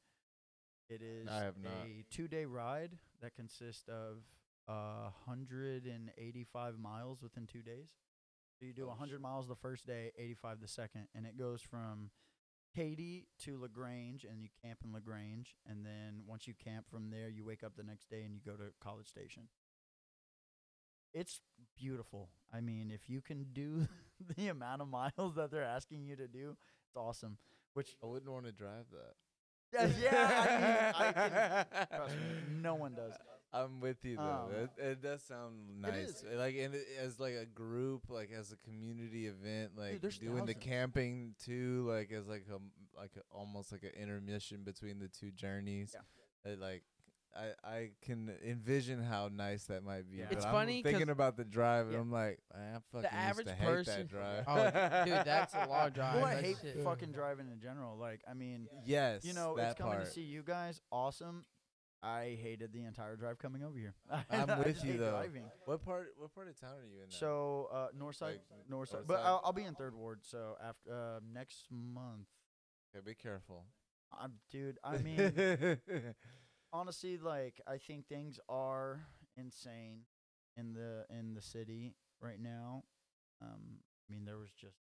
It 0.90 1.00
is 1.02 1.28
I 1.30 1.44
have 1.44 1.56
not. 1.62 1.72
a 1.86 2.04
two 2.10 2.28
day 2.28 2.44
ride 2.44 2.98
that 3.22 3.34
consists 3.34 3.88
of 3.88 4.18
uh, 4.68 5.10
185 5.26 6.78
miles 6.78 7.22
within 7.22 7.46
two 7.46 7.62
days. 7.62 7.90
So 8.58 8.66
you 8.66 8.72
do 8.72 8.84
Oh, 8.84 8.88
100 8.88 9.20
miles 9.20 9.48
the 9.48 9.56
first 9.56 9.86
day, 9.86 10.12
85 10.18 10.60
the 10.60 10.68
second, 10.68 11.08
and 11.14 11.26
it 11.26 11.36
goes 11.38 11.60
from 11.62 12.10
Katy 12.74 13.28
to 13.40 13.58
La 13.58 13.68
Grange, 13.68 14.24
and 14.24 14.42
you 14.42 14.48
camp 14.62 14.78
in 14.84 14.92
La 14.92 15.00
Grange, 15.00 15.56
and 15.66 15.84
then 15.84 16.22
once 16.26 16.46
you 16.46 16.54
camp 16.54 16.86
from 16.90 17.10
there, 17.10 17.28
you 17.28 17.44
wake 17.44 17.62
up 17.64 17.76
the 17.76 17.82
next 17.84 18.08
day 18.10 18.22
and 18.22 18.34
you 18.34 18.40
go 18.44 18.56
to 18.56 18.72
College 18.80 19.08
Station. 19.08 19.48
It's 21.12 21.40
beautiful. 21.76 22.30
I 22.52 22.60
mean, 22.60 22.90
if 22.92 23.08
you 23.08 23.20
can 23.20 23.46
do 23.52 23.86
the 24.36 24.48
amount 24.48 24.82
of 24.82 24.88
miles 24.88 25.34
that 25.36 25.50
they're 25.50 25.62
asking 25.64 26.04
you 26.04 26.16
to 26.16 26.26
do, 26.28 26.56
it's 26.88 26.96
awesome. 26.96 27.38
Which 27.74 27.96
I 28.02 28.06
wouldn't 28.06 28.30
want 28.30 28.46
to 28.46 28.52
drive 28.52 28.86
that. 28.92 29.14
yeah, 29.72 29.88
yeah 30.00 30.38
I 30.40 30.58
mean, 30.58 30.86
I 30.94 31.12
can, 31.12 31.86
trust 31.94 32.20
me, 32.20 32.26
no 32.48 32.74
one 32.74 32.94
does. 32.94 33.14
I'm 33.54 33.80
with 33.80 34.04
you 34.04 34.16
though. 34.16 34.48
Um, 34.48 34.52
it, 34.54 34.70
it 34.82 35.02
does 35.02 35.22
sound 35.22 35.80
nice. 35.80 36.08
is. 36.08 36.24
Like 36.36 36.56
and 36.56 36.74
it, 36.74 36.86
as 37.00 37.20
like 37.20 37.34
a 37.34 37.46
group, 37.46 38.02
like 38.08 38.30
as 38.36 38.52
a 38.52 38.56
community 38.68 39.26
event, 39.26 39.72
like 39.76 40.00
there's 40.00 40.18
doing 40.18 40.44
the 40.46 40.54
camping 40.54 41.34
too, 41.44 41.86
like 41.88 42.10
as 42.12 42.26
like 42.26 42.46
a 42.50 42.54
m- 42.56 42.70
like 42.96 43.12
a, 43.16 43.20
almost 43.36 43.70
like 43.72 43.84
an 43.84 43.92
intermission 44.00 44.62
between 44.64 44.98
the 44.98 45.08
two 45.08 45.30
journeys. 45.30 45.94
Yeah. 45.94 46.52
It, 46.52 46.60
like 46.60 46.82
I 47.36 47.68
I 47.68 47.90
can 48.02 48.30
envision 48.46 49.02
how 49.02 49.28
nice 49.32 49.64
that 49.64 49.82
might 49.84 50.08
be. 50.10 50.18
Yeah. 50.18 50.26
but 50.28 50.36
It's 50.36 50.46
I'm 50.46 50.52
funny 50.52 50.82
'cause- 50.82 50.92
thinking 50.92 51.10
about 51.10 51.36
the 51.36 51.44
drive, 51.44 51.86
and 51.86 51.94
Yeah. 51.94 52.00
I'm 52.00 52.12
like, 52.12 52.38
I 52.54 52.78
fucking 52.92 53.10
average 53.10 53.46
used 53.46 53.58
to 53.58 53.62
hate 53.64 53.66
person- 53.68 53.98
that 53.98 54.08
drive. 54.08 54.44
Oh, 54.46 55.04
dude, 55.04 55.14
that's 55.24 55.54
a 55.54 55.66
long 55.68 55.90
drive. 55.90 56.14
Well, 56.16 56.24
I 56.26 56.34
That 56.36 56.44
hate 56.44 56.56
shit- 56.62 56.84
fucking 56.84 57.10
driving 57.12 57.48
in 57.50 57.60
general. 57.60 57.96
Like, 57.98 58.20
I 58.30 58.34
mean, 58.34 58.68
yes, 58.84 59.24
you 59.24 59.32
know, 59.32 59.56
it's 59.56 59.74
coming 59.78 59.94
part. 59.94 60.04
to 60.04 60.10
see 60.10 60.22
you 60.22 60.42
guys. 60.44 60.80
Awesome. 60.92 61.44
I 62.04 62.38
hated 62.40 62.72
the 62.72 62.84
entire 62.84 63.16
drive 63.16 63.38
coming 63.38 63.62
over 63.62 63.78
here. 63.78 63.94
I'm 64.30 64.58
with 64.58 64.84
you, 64.84 64.98
though. 64.98 65.10
Driving. 65.10 65.44
What 65.64 65.84
part? 65.84 66.08
What 66.18 66.34
part 66.34 66.48
of 66.48 66.60
town 66.60 66.72
are 66.72 66.86
you 66.86 67.02
in? 67.02 67.08
now? 67.08 67.16
So, 67.16 67.68
uh, 67.72 67.86
north 67.98 68.16
side, 68.16 68.40
Like, 68.50 68.68
north 68.68 68.90
side. 68.90 69.02
But? 69.06 69.20
I'll, 69.20 69.40
I'll 69.44 69.52
be 69.52 69.64
in 69.64 69.74
third 69.74 69.94
ward. 69.94 70.20
So 70.22 70.56
after 70.62 70.92
uh, 70.92 71.20
next 71.32 71.66
month, 71.70 72.28
okay, 72.94 73.02
be 73.04 73.14
careful. 73.14 73.64
I'm, 74.20 74.34
dude. 74.50 74.78
I 74.84 74.98
mean, 74.98 75.78
honestly, 76.72 77.16
like 77.18 77.60
I 77.66 77.78
think 77.78 78.06
things 78.06 78.38
are 78.48 79.06
insane 79.36 80.00
in 80.56 80.72
the 80.74 81.06
in 81.10 81.34
the 81.34 81.42
city 81.42 81.96
right 82.20 82.40
now. 82.40 82.84
Um, 83.42 83.78
I 84.08 84.12
mean, 84.12 84.24
there 84.24 84.38
was 84.38 84.50
just 84.50 84.76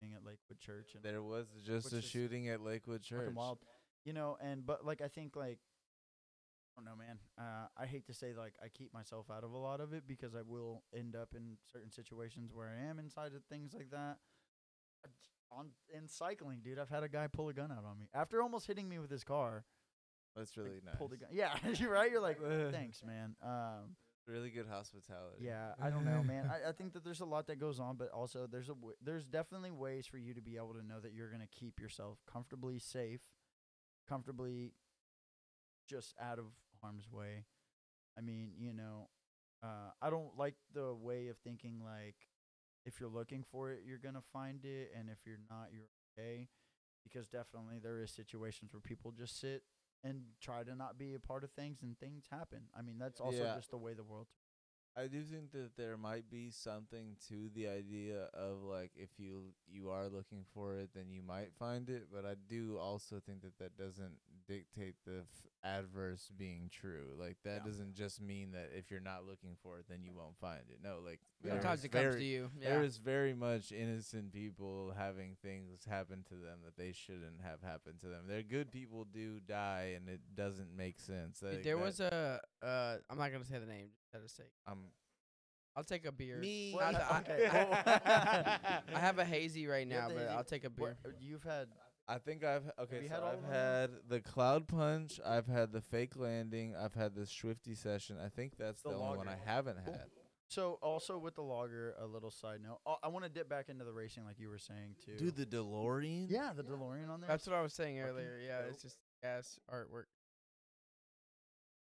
thing 0.00 0.12
at 0.14 0.24
Lakewood 0.24 0.60
Church 0.60 0.90
and 0.94 1.02
There 1.02 1.22
was 1.22 1.46
just 1.64 1.92
Which 1.92 2.04
a 2.04 2.06
shooting 2.06 2.48
at 2.48 2.60
Lakewood 2.62 3.02
Church. 3.02 3.34
wild, 3.34 3.58
you 4.04 4.12
know. 4.12 4.36
And 4.40 4.64
but 4.64 4.84
like 4.84 5.00
I 5.00 5.08
think 5.08 5.36
like 5.36 5.58
don't 6.76 6.84
know, 6.84 6.96
man. 6.96 7.18
Uh, 7.38 7.66
I 7.76 7.86
hate 7.86 8.06
to 8.06 8.14
say 8.14 8.34
like 8.36 8.54
I 8.62 8.68
keep 8.68 8.92
myself 8.92 9.26
out 9.34 9.44
of 9.44 9.52
a 9.52 9.56
lot 9.58 9.80
of 9.80 9.92
it 9.92 10.04
because 10.06 10.34
I 10.34 10.42
will 10.46 10.82
end 10.94 11.16
up 11.16 11.30
in 11.34 11.56
certain 11.72 11.90
situations 11.90 12.52
where 12.52 12.68
I 12.68 12.88
am 12.88 12.98
inside 12.98 13.32
of 13.34 13.42
things 13.48 13.72
like 13.74 13.90
that. 13.90 14.18
On 15.52 15.68
in 15.96 16.08
cycling, 16.08 16.58
dude, 16.62 16.78
I've 16.78 16.88
had 16.90 17.02
a 17.04 17.08
guy 17.08 17.28
pull 17.28 17.48
a 17.48 17.52
gun 17.54 17.70
out 17.70 17.84
on 17.88 17.98
me 17.98 18.08
after 18.12 18.42
almost 18.42 18.66
hitting 18.66 18.88
me 18.88 18.98
with 18.98 19.10
his 19.10 19.22
car. 19.24 19.64
That's 20.34 20.54
like, 20.56 20.66
really 20.66 20.80
nice. 20.84 20.96
Pulled 20.96 21.12
a 21.12 21.16
gun. 21.16 21.28
Yeah, 21.32 21.54
you're 21.74 21.90
right. 21.90 22.10
You're 22.10 22.20
like, 22.20 22.38
thanks, 22.72 23.02
man. 23.04 23.36
Um, 23.42 23.96
Really 24.26 24.50
good 24.50 24.66
hospitality. 24.66 25.36
yeah, 25.44 25.74
I 25.80 25.88
don't 25.88 26.04
know, 26.04 26.20
man. 26.24 26.50
I, 26.50 26.70
I 26.70 26.72
think 26.76 26.94
that 26.94 27.04
there's 27.04 27.20
a 27.20 27.24
lot 27.24 27.46
that 27.46 27.60
goes 27.60 27.78
on, 27.78 27.94
but 27.96 28.10
also 28.10 28.48
there's 28.50 28.68
a 28.68 28.74
w- 28.74 28.96
there's 29.00 29.24
definitely 29.24 29.70
ways 29.70 30.04
for 30.04 30.18
you 30.18 30.34
to 30.34 30.42
be 30.42 30.56
able 30.56 30.74
to 30.74 30.84
know 30.84 30.98
that 31.00 31.14
you're 31.14 31.30
gonna 31.30 31.46
keep 31.46 31.78
yourself 31.78 32.18
comfortably 32.30 32.80
safe, 32.80 33.20
comfortably 34.08 34.72
just 35.88 36.12
out 36.20 36.40
of 36.40 36.46
harm's 36.86 37.10
way. 37.10 37.44
I 38.18 38.20
mean, 38.22 38.52
you 38.58 38.72
know, 38.72 39.08
uh, 39.62 39.90
I 40.00 40.10
don't 40.10 40.36
like 40.38 40.54
the 40.74 40.94
way 40.94 41.28
of 41.28 41.38
thinking 41.38 41.80
like 41.84 42.16
if 42.84 43.00
you're 43.00 43.08
looking 43.10 43.44
for 43.50 43.70
it, 43.72 43.80
you're 43.86 43.98
gonna 43.98 44.22
find 44.32 44.64
it, 44.64 44.92
and 44.96 45.08
if 45.10 45.18
you're 45.26 45.40
not, 45.50 45.68
you're 45.72 45.88
okay. 46.18 46.48
Because 47.04 47.28
definitely 47.28 47.78
there 47.82 48.00
is 48.00 48.10
situations 48.10 48.72
where 48.72 48.80
people 48.80 49.12
just 49.12 49.40
sit 49.40 49.62
and 50.04 50.22
try 50.40 50.62
to 50.64 50.74
not 50.74 50.98
be 50.98 51.14
a 51.14 51.20
part 51.20 51.44
of 51.44 51.50
things, 51.52 51.78
and 51.82 51.98
things 51.98 52.26
happen. 52.30 52.62
I 52.76 52.82
mean, 52.82 52.98
that's 52.98 53.20
also 53.20 53.44
Yeah. 53.44 53.54
just 53.54 53.70
the 53.70 53.78
way 53.78 53.94
the 53.94 54.04
world. 54.04 54.28
I 54.98 55.08
do 55.08 55.22
think 55.22 55.52
that 55.52 55.76
there 55.76 55.96
might 55.98 56.30
be 56.30 56.50
something 56.50 57.16
to 57.28 57.50
the 57.54 57.68
idea 57.68 58.28
of 58.32 58.62
like 58.62 58.92
if 58.96 59.10
you 59.18 59.52
you 59.70 59.90
are 59.90 60.08
looking 60.08 60.44
for 60.54 60.76
it, 60.76 60.90
then 60.94 61.10
you 61.10 61.22
might 61.22 61.52
find 61.58 61.88
it. 61.90 62.08
But 62.12 62.24
I 62.24 62.34
do 62.48 62.78
also 62.80 63.20
think 63.24 63.42
that 63.42 63.58
that 63.58 63.76
doesn't 63.76 64.16
dictate 64.48 64.94
the 65.04 65.18
f- 65.22 65.46
adverse 65.64 66.30
being 66.38 66.70
true. 66.72 67.08
Like 67.18 67.36
that 67.44 67.60
Yeah. 67.62 67.66
doesn't 67.66 67.94
just 67.94 68.20
mean 68.22 68.52
that 68.52 68.70
if 68.74 68.90
you're 68.90 69.00
not 69.00 69.26
looking 69.26 69.56
for 69.62 69.78
it, 69.78 69.86
then 69.88 70.02
you 70.04 70.12
won't 70.14 70.38
find 70.38 70.62
it. 70.70 70.78
No, 70.82 71.00
like 71.04 71.20
Yeah. 71.42 71.50
Sometimes 71.54 71.80
is 71.80 71.84
it 71.86 71.88
comes 71.90 72.02
very- 72.04 72.20
to 72.20 72.24
you. 72.24 72.50
There 72.58 72.80
Yeah. 72.80 72.86
is 72.86 72.96
very 72.98 73.34
much 73.34 73.72
innocent 73.72 74.32
people 74.32 74.92
having 74.96 75.34
things 75.42 75.84
happen 75.84 76.22
to 76.28 76.34
them 76.36 76.60
that 76.64 76.76
they 76.76 76.92
shouldn't 76.92 77.40
have 77.42 77.60
happened 77.60 78.00
to 78.00 78.06
them. 78.08 78.26
There 78.28 78.42
good 78.42 78.70
people 78.70 79.04
do 79.04 79.40
die, 79.40 79.94
and 79.96 80.08
it 80.08 80.20
doesn't 80.34 80.74
make 80.74 81.00
sense. 81.00 81.40
Dude, 81.40 81.54
Like, 81.54 81.62
there 81.64 81.76
that- 81.76 81.84
was 81.84 82.00
a. 82.00 82.40
Uh, 82.66 82.96
I'm 83.10 83.18
not 83.18 83.30
gonna 83.32 83.44
say 83.44 83.58
the 83.58 83.66
name. 83.66 83.88
Just 83.98 84.10
for 84.12 84.18
the 84.18 84.28
sake. 84.28 84.52
I'm 84.66 84.78
I'll 85.76 85.84
take 85.84 86.06
a 86.06 86.12
beer. 86.12 86.38
me. 86.38 86.74
Not 86.78 86.92
that 86.94 87.12
I- 87.12 87.18
Okay. 87.20 88.82
I 88.94 88.98
have 88.98 89.18
a 89.18 89.24
hazy 89.24 89.66
right 89.66 89.86
now, 89.86 90.08
but 90.08 90.16
hazy- 90.18 90.28
I'll 90.30 90.44
take 90.44 90.64
a 90.64 90.70
beer. 90.70 90.96
What, 91.02 91.14
you've 91.20 91.42
had 91.44 91.68
I 92.08 92.18
think 92.18 92.44
I've 92.44 92.62
okay. 92.80 93.02
so 93.08 93.14
had 93.14 93.22
I've 93.22 93.34
of 93.34 93.42
them? 93.42 93.50
had 93.52 93.90
the 94.08 94.20
cloud 94.20 94.68
punch. 94.68 95.20
I've 95.26 95.46
had 95.48 95.72
the 95.72 95.80
fake 95.80 96.16
landing. 96.16 96.74
I've 96.76 96.94
had 96.94 97.14
the 97.14 97.26
swifty 97.26 97.74
session. 97.74 98.16
I 98.24 98.28
think 98.28 98.56
that's 98.56 98.80
the, 98.82 98.90
The 98.90 98.96
only 98.96 99.18
one 99.18 99.28
I 99.28 99.36
haven't 99.44 99.78
Cool. 99.84 99.92
had. 99.92 100.04
so 100.48 100.78
also 100.82 101.18
with 101.18 101.34
the 101.34 101.42
lager. 101.42 101.94
A 102.00 102.06
little 102.06 102.30
side 102.30 102.60
note. 102.62 102.78
Oh, 102.86 102.96
I 103.02 103.08
want 103.08 103.24
to 103.24 103.28
dip 103.28 103.48
back 103.48 103.68
into 103.68 103.84
the 103.84 103.92
racing, 103.92 104.24
like 104.24 104.38
you 104.38 104.48
were 104.48 104.56
saying 104.58 104.94
too. 105.04 105.16
Dude, 105.16 105.36
the 105.36 105.44
DeLorean. 105.46 106.30
yeah, 106.30 106.52
the 106.56 106.62
DeLorean 106.62 107.10
on 107.10 107.20
there. 107.20 107.28
That's 107.28 107.46
what 107.46 107.56
I 107.56 107.60
was 107.62 107.72
saying 107.74 107.96
fucking 107.98 108.10
earlier. 108.12 108.38
Yeah, 108.46 108.60
dope. 108.62 108.70
it's 108.70 108.82
just 108.82 108.98
gas 109.22 109.58
artwork. 109.68 110.04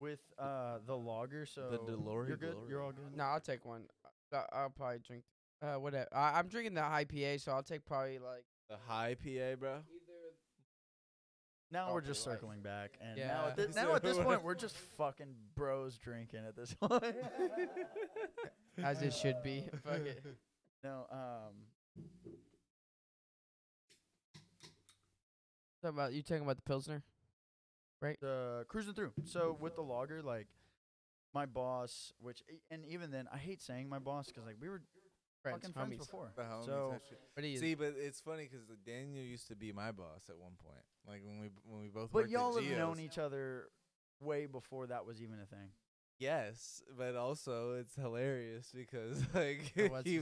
With 0.01 0.20
uh 0.39 0.79
the 0.87 0.97
lager. 0.97 1.45
So 1.47 1.69
The 1.70 1.79
DeLorean- 1.93 2.29
You're 2.29 2.37
good. 2.37 2.55
DeLorean. 2.57 2.69
You're 2.69 2.83
all 2.83 2.93
good. 2.93 3.16
No, 3.16 3.25
I'll 3.25 3.41
take 3.41 3.65
one. 3.65 3.83
Uh, 4.33 4.43
I'll 4.53 4.70
probably 4.70 4.99
drink. 5.01 5.25
Uh, 5.61 5.75
whatever. 5.75 6.07
I, 6.15 6.39
I'm 6.39 6.47
drinking 6.47 6.75
the 6.75 6.83
IPA, 6.83 7.41
so 7.41 7.51
I'll 7.53 7.62
take 7.65 7.85
probably 7.85 8.19
like. 8.19 8.45
The 8.70 8.77
high 8.87 9.15
PA, 9.16 9.57
bro. 9.59 9.79
Now 11.73 11.93
we're 11.93 12.01
just 12.01 12.27
like- 12.27 12.37
circling 12.37 12.61
back, 12.61 12.97
and 13.01 13.16
now 13.19 13.25
Yeah. 13.25 13.47
at 13.49 13.57
this, 13.57 13.75
now 13.77 13.95
at 13.95 14.03
this 14.03 14.16
point 14.25 14.43
we're 14.45 14.55
just 14.55 14.77
fucking 14.77 15.35
bros 15.55 15.99
drinking 15.99 16.41
at 16.47 16.55
this 16.55 16.73
point. 16.81 17.03
As 18.83 19.03
it 19.03 19.12
should 19.15 19.43
be. 19.43 19.65
Fuck 19.85 20.01
it. 20.07 20.23
no, 20.85 21.07
um, 21.11 22.05
Talking 25.83 25.97
about 25.97 26.12
you 26.12 26.23
talking 26.23 26.43
about 26.43 26.57
the 26.57 26.62
pilsner? 26.62 27.03
The 28.01 28.65
cruising 28.69 28.95
through. 28.95 29.12
So 29.25 29.57
with 29.61 29.75
the 29.77 29.83
lager, 29.83 30.23
like 30.23 30.47
my 31.35 31.47
boss, 31.47 32.12
which 32.20 32.43
and 32.70 32.85
even 32.87 33.11
then, 33.11 33.29
I 33.33 33.39
hate 33.39 33.61
saying 33.61 33.89
my 33.89 33.99
boss 33.99 34.27
because 34.27 34.47
like 34.47 34.57
we 34.61 34.69
were 34.69 34.83
Friends, 35.43 35.59
fucking 35.61 35.73
friends 35.73 35.95
homies. 35.95 35.99
before. 35.99 36.33
The 36.37 36.43
homies 36.43 36.66
So 36.66 36.89
type 36.93 37.03
shit. 37.09 37.20
What 37.35 37.43
do 37.43 37.49
you? 37.49 37.59
See, 37.59 37.75
but 37.75 37.95
it's 37.97 38.20
funny 38.20 38.49
because 38.51 38.66
Daniel 38.85 39.25
used 39.25 39.47
to 39.49 39.57
be 39.57 39.73
my 39.73 39.93
boss 39.93 40.29
at 40.29 40.39
one 40.39 40.53
point. 40.65 40.85
Like 41.07 41.23
when 41.25 41.41
we 41.41 41.49
when 41.65 41.81
we 41.83 41.89
both. 41.89 42.11
But 42.12 42.23
worked 42.23 42.31
y'all 42.31 42.59
at 42.59 42.65
have 42.65 42.79
known 42.79 42.99
each 42.99 43.19
other 43.19 43.69
way 44.20 44.47
before 44.47 44.87
that 44.89 45.07
was 45.07 45.23
even 45.23 45.39
a 45.41 45.47
thing. 45.47 45.70
Yes, 46.19 46.82
but 46.97 47.15
also 47.15 47.74
it's 47.74 47.95
hilarious 47.95 48.73
because 48.74 49.23
like 49.35 49.73
Oh, 49.78 50.01
he 50.05 50.20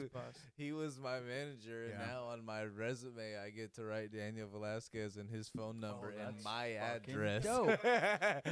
he 0.57 0.73
was 0.73 1.01
my 1.01 1.21
manager, 1.21 1.85
and 1.85 1.99
now 1.99 2.25
on 2.31 2.45
my 2.45 2.65
resume 2.65 3.37
I 3.43 3.49
get 3.49 3.75
to 3.77 3.85
write 3.85 4.13
Daniel 4.13 4.47
Velasquez 4.49 5.17
and 5.17 5.31
his 5.31 5.49
phone 5.49 5.83
oh, 5.83 5.89
number 5.89 6.11
and 6.11 6.21
Oh, 6.21 6.25
that's 6.33 6.45
my 6.45 6.73
address. 6.73 7.47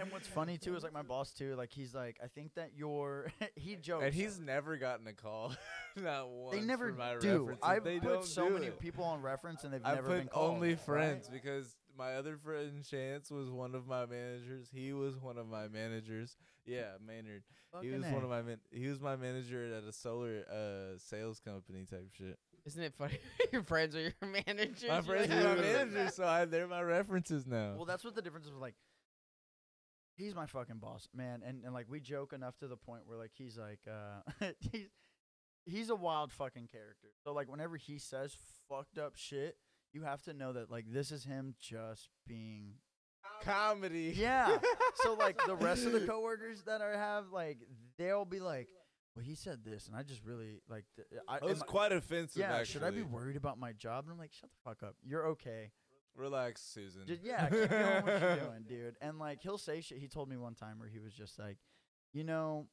And 0.00 0.10
what's 0.10 0.26
funny 0.26 0.58
too 0.58 0.76
is 0.76 0.82
like 0.82 0.92
my 0.92 1.02
boss 1.02 1.32
too. 1.32 1.54
Like 1.56 1.72
he's 1.72 1.94
like, 1.94 2.18
I 2.22 2.26
think 2.26 2.54
that 2.54 2.70
you're. 2.74 3.30
he 3.54 3.76
jokes. 3.76 4.04
and 4.04 4.14
he's 4.14 4.38
never 4.38 4.76
gotten 4.76 5.06
a 5.06 5.12
call, 5.12 5.54
not 5.96 6.28
once. 6.28 6.56
They 6.56 6.64
never 6.64 6.90
do. 6.90 6.96
references. 6.98 7.58
I've 7.62 7.84
they 7.84 8.00
put 8.00 8.08
don't 8.08 8.24
so 8.24 8.50
many 8.50 8.66
it. 8.66 8.80
people 8.80 9.04
on 9.04 9.22
reference 9.22 9.64
and 9.64 9.72
they've 9.72 9.80
I 9.84 9.94
never 9.94 10.08
put 10.08 10.18
been 10.18 10.28
called. 10.28 10.54
only 10.54 10.70
right? 10.70 10.80
friends 10.80 11.28
because 11.32 11.76
my 12.00 12.14
other 12.14 12.38
friend 12.38 12.82
Chance 12.82 13.30
was 13.30 13.50
one 13.50 13.74
of 13.74 13.86
my 13.86 14.06
managers. 14.06 14.68
He 14.72 14.94
was 14.94 15.18
one 15.18 15.36
of 15.36 15.46
my 15.46 15.68
managers. 15.68 16.34
Yeah, 16.64 16.92
Maynard. 17.06 17.42
he 17.82 17.90
was 17.90 18.04
A. 18.04 18.08
one 18.08 18.24
of 18.24 18.30
my 18.30 18.40
man- 18.40 18.60
he 18.70 18.86
was 18.88 19.00
my 19.00 19.16
manager 19.16 19.74
at 19.74 19.84
a 19.84 19.92
solar 19.92 20.44
uh 20.50 20.98
sales 20.98 21.40
company 21.40 21.84
type 21.84 22.08
shit. 22.16 22.38
Isn't 22.64 22.82
it 22.82 22.94
funny? 22.94 23.18
your 23.52 23.62
friends 23.64 23.94
are 23.96 24.00
your 24.00 24.12
managers. 24.46 24.88
My 24.88 25.02
friends 25.02 25.30
are 25.30 25.42
my 25.42 25.52
"Oh, 25.52 25.60
managers, 25.60 26.14
so 26.14 26.24
I, 26.24 26.46
they're 26.46 26.66
my 26.66 26.82
references 26.82 27.46
now. 27.46 27.74
Well, 27.76 27.84
that's 27.84 28.04
what 28.04 28.14
the 28.14 28.22
difference 28.22 28.46
is. 28.46 28.54
Like, 28.54 28.74
he's 30.16 30.34
my 30.34 30.46
fucking 30.46 30.78
boss, 30.78 31.06
man, 31.14 31.42
and 31.46 31.64
and 31.64 31.74
like 31.74 31.86
we 31.88 32.00
joke 32.00 32.32
enough 32.32 32.56
to 32.58 32.68
the 32.68 32.76
point 32.76 33.02
where 33.06 33.18
like 33.18 33.32
he's 33.34 33.58
like, 33.58 33.80
uh, 33.86 34.46
he's 34.72 34.88
he's 35.66 35.90
a 35.90 35.96
wild 35.96 36.32
fucking 36.32 36.68
character. 36.68 37.08
So 37.24 37.32
like 37.32 37.50
whenever 37.50 37.76
he 37.76 37.98
says 37.98 38.36
fucked 38.68 38.98
up 38.98 39.16
shit, 39.16 39.56
you 39.92 40.02
have 40.04 40.22
to 40.22 40.32
know 40.34 40.52
that 40.52 40.70
like 40.70 40.84
this 40.88 41.10
is 41.10 41.24
him 41.24 41.54
just 41.60 42.08
being 42.26 42.74
Comedy. 43.42 44.12
yeah. 44.16 44.58
so 44.96 45.14
like 45.18 45.40
the 45.46 45.54
rest 45.56 45.86
of 45.86 45.92
the 45.92 46.00
coworkers 46.00 46.62
that 46.64 46.82
I 46.82 46.96
have, 46.96 47.26
like 47.32 47.58
they'll 47.98 48.24
be 48.24 48.40
like, 48.40 48.68
well, 49.16 49.24
he 49.24 49.34
said 49.34 49.60
this, 49.64 49.86
and 49.86 49.96
I 49.96 50.02
just 50.02 50.22
really 50.24 50.60
like. 50.68 50.84
Th- 50.96 51.08
uh, 51.16 51.32
I, 51.32 51.36
It 51.36 51.42
was 51.44 51.58
am 51.58 51.62
I- 51.62 51.66
quite 51.66 51.92
offensive. 51.92 52.40
yeah. 52.40 52.52
actually. 52.52 52.66
Should 52.66 52.82
I 52.82 52.90
be 52.90 53.02
worried 53.02 53.36
about 53.36 53.58
my 53.58 53.72
job? 53.72 54.04
And 54.04 54.12
I'm 54.12 54.18
like, 54.18 54.32
shut 54.32 54.50
the 54.50 54.70
fuck 54.70 54.82
up. 54.82 54.94
You're 55.02 55.26
okay. 55.28 55.70
Relax, 56.16 56.62
Susan. 56.62 57.02
Just, 57.06 57.22
yeah, 57.22 57.48
keep 57.48 57.70
doing 57.70 58.02
what 58.04 58.20
you're 58.20 58.36
doing, 58.48 58.64
dude. 58.68 58.96
And 59.00 59.18
like 59.18 59.40
he'll 59.42 59.58
say 59.58 59.80
shit. 59.80 59.98
He 59.98 60.08
told 60.08 60.28
me 60.28 60.36
one 60.36 60.54
time 60.54 60.78
where 60.78 60.88
he 60.88 60.98
was 60.98 61.12
just 61.14 61.38
like, 61.38 61.56
you 62.12 62.24
know, 62.24 62.66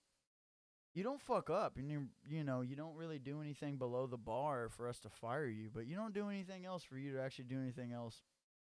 you 0.98 1.04
don't 1.04 1.22
fuck 1.22 1.52
up, 1.52 1.78
and 1.78 1.92
you 1.92 2.08
you 2.28 2.44
know 2.44 2.62
you 2.62 2.76
don't 2.76 2.96
really 2.96 3.20
do 3.20 3.40
anything 3.40 3.78
below 3.78 4.08
the 4.08 4.18
bar 4.18 4.68
for 4.70 4.90
us 4.90 4.98
to 5.02 5.10
fire 5.10 5.46
you, 5.46 5.70
but 5.72 5.86
you 5.86 5.96
don't 5.96 6.12
do 6.14 6.28
anything 6.28 6.66
else 6.66 6.84
for 6.84 6.98
you 6.98 7.14
to 7.14 7.22
actually 7.22 7.46
do 7.46 7.60
anything 7.60 7.92
else 7.92 8.24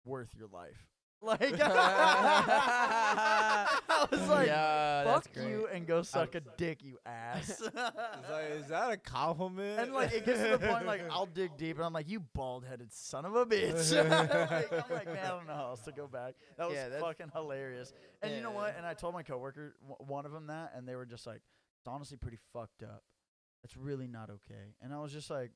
worth 0.04 0.34
your 0.36 0.48
life. 0.48 0.88
Like 1.20 1.42
I 1.60 3.66
was 4.12 4.22
like, 4.30 4.46
yeah, 4.46 5.04
fuck 5.04 5.26
you 5.36 5.68
and 5.74 5.88
go 5.88 6.04
suck 6.04 6.36
a 6.36 6.42
dick, 6.58 6.84
you 6.84 7.00
ass. 7.08 7.60
It's 7.60 7.74
like, 7.74 8.52
is 8.52 8.68
that 8.68 8.92
a 8.92 8.98
compliment? 8.98 9.80
And 9.80 9.94
like 9.94 10.14
it 10.14 10.28
gets 10.28 10.40
to 10.42 10.50
the 10.50 10.60
point 10.60 10.86
like 10.86 11.02
I'll 11.10 11.26
dig 11.26 11.58
deep 11.58 11.78
and 11.78 11.86
I'm 11.86 11.94
like, 11.94 12.08
you 12.08 12.20
bald 12.20 12.66
headed 12.66 12.94
son 12.94 13.26
of 13.26 13.36
a 13.36 13.48
bitch. 13.48 13.96
like, 13.98 14.72
I'm 14.72 14.92
like, 14.96 15.08
man, 15.08 15.26
I 15.26 15.30
don't 15.30 15.48
know 15.48 15.56
how 15.56 15.70
else 15.70 15.82
to 15.86 15.92
go 15.92 16.06
back. 16.06 16.36
That 16.56 16.68
was 16.68 16.76
Yeah, 16.76 17.00
fucking 17.00 17.32
hilarious. 17.34 17.94
And 18.22 18.36
you 18.36 18.42
know 18.42 18.52
what? 18.52 18.76
And 18.78 18.86
I 18.86 18.94
told 18.94 19.16
my 19.16 19.24
coworker, 19.24 19.74
w- 19.90 20.06
one 20.08 20.28
of 20.28 20.32
them 20.32 20.46
that, 20.48 20.74
and 20.76 20.88
they 20.88 20.96
were 20.96 21.08
just 21.08 21.26
like, 21.26 21.42
it's 21.88 21.94
honestly 21.94 22.18
pretty 22.18 22.40
fucked 22.54 22.84
up. 22.84 23.04
It's 23.64 23.78
really 23.78 24.08
not 24.08 24.30
okay. 24.30 24.76
And 24.82 24.94
I 24.94 25.00
was 25.00 25.14
just 25.14 25.30
like, 25.30 25.52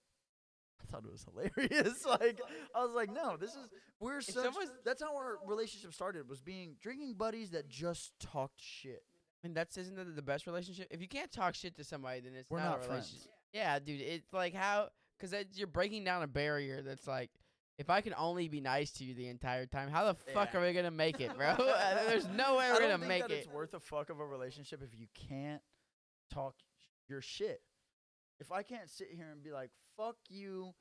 I 0.81 0.85
thought 0.89 1.03
it 1.05 1.11
was 1.11 1.25
hilarious. 1.25 2.05
like 2.07 2.39
I 2.73 2.83
was 2.83 2.93
like, 2.93 3.13
no, 3.13 3.35
this 3.37 3.51
is 3.51 3.67
we're 3.99 4.21
such. 4.21 4.53
That's 4.85 5.01
how 5.01 5.15
our 5.15 5.37
relationship 5.45 5.93
started. 5.93 6.27
Was 6.29 6.41
being 6.41 6.75
drinking 6.81 7.15
buddies 7.15 7.51
that 7.51 7.67
just 7.67 8.13
talked 8.19 8.59
shit. 8.59 9.03
I 9.43 9.47
mean, 9.47 9.53
that's 9.53 9.77
isn't 9.77 9.95
that 9.95 10.15
the 10.15 10.21
best 10.21 10.47
relationship? 10.47 10.87
If 10.89 11.01
you 11.01 11.07
can't 11.07 11.31
talk 11.31 11.53
shit 11.53 11.75
to 11.75 11.83
somebody, 11.83 12.21
then 12.21 12.33
it's 12.33 12.49
We're 12.49 12.59
not, 12.59 12.65
not 12.65 12.79
a 12.79 12.83
friends. 12.83 12.89
relationship. 12.89 13.31
Yeah, 13.53 13.79
dude. 13.79 14.01
It's 14.01 14.31
like 14.33 14.55
how 14.55 14.87
because 15.19 15.35
you're 15.55 15.67
breaking 15.67 16.05
down 16.05 16.23
a 16.23 16.27
barrier 16.27 16.81
that's 16.81 17.07
like. 17.07 17.29
If 17.77 17.89
I 17.89 18.01
can 18.01 18.13
only 18.15 18.47
be 18.47 18.61
nice 18.61 18.91
to 18.91 19.03
you 19.03 19.15
the 19.15 19.27
entire 19.27 19.65
time, 19.65 19.89
how 19.89 20.05
the 20.05 20.13
fuck 20.13 20.53
are 20.53 20.61
we 20.61 20.71
gonna 20.71 20.91
make 20.91 21.19
it, 21.19 21.35
bro? 21.35 21.55
There's 22.05 22.27
no 22.27 22.57
way 22.57 22.69
we're 22.71 22.79
don't 22.79 22.89
gonna 22.89 22.97
think 22.99 23.07
make 23.07 23.21
that 23.23 23.31
it. 23.31 23.37
It's 23.37 23.47
worth 23.47 23.73
a 23.73 23.79
fuck 23.79 24.11
of 24.11 24.19
a 24.19 24.25
relationship 24.25 24.83
if 24.83 24.93
you 24.93 25.07
can't 25.15 25.61
talk 26.31 26.55
your 27.07 27.21
shit. 27.21 27.61
If 28.39 28.51
I 28.51 28.63
can't 28.63 28.89
sit 28.89 29.09
here 29.11 29.29
and 29.31 29.43
be 29.43 29.51
like, 29.51 29.71
"Fuck 29.97 30.17
you, 30.29 30.73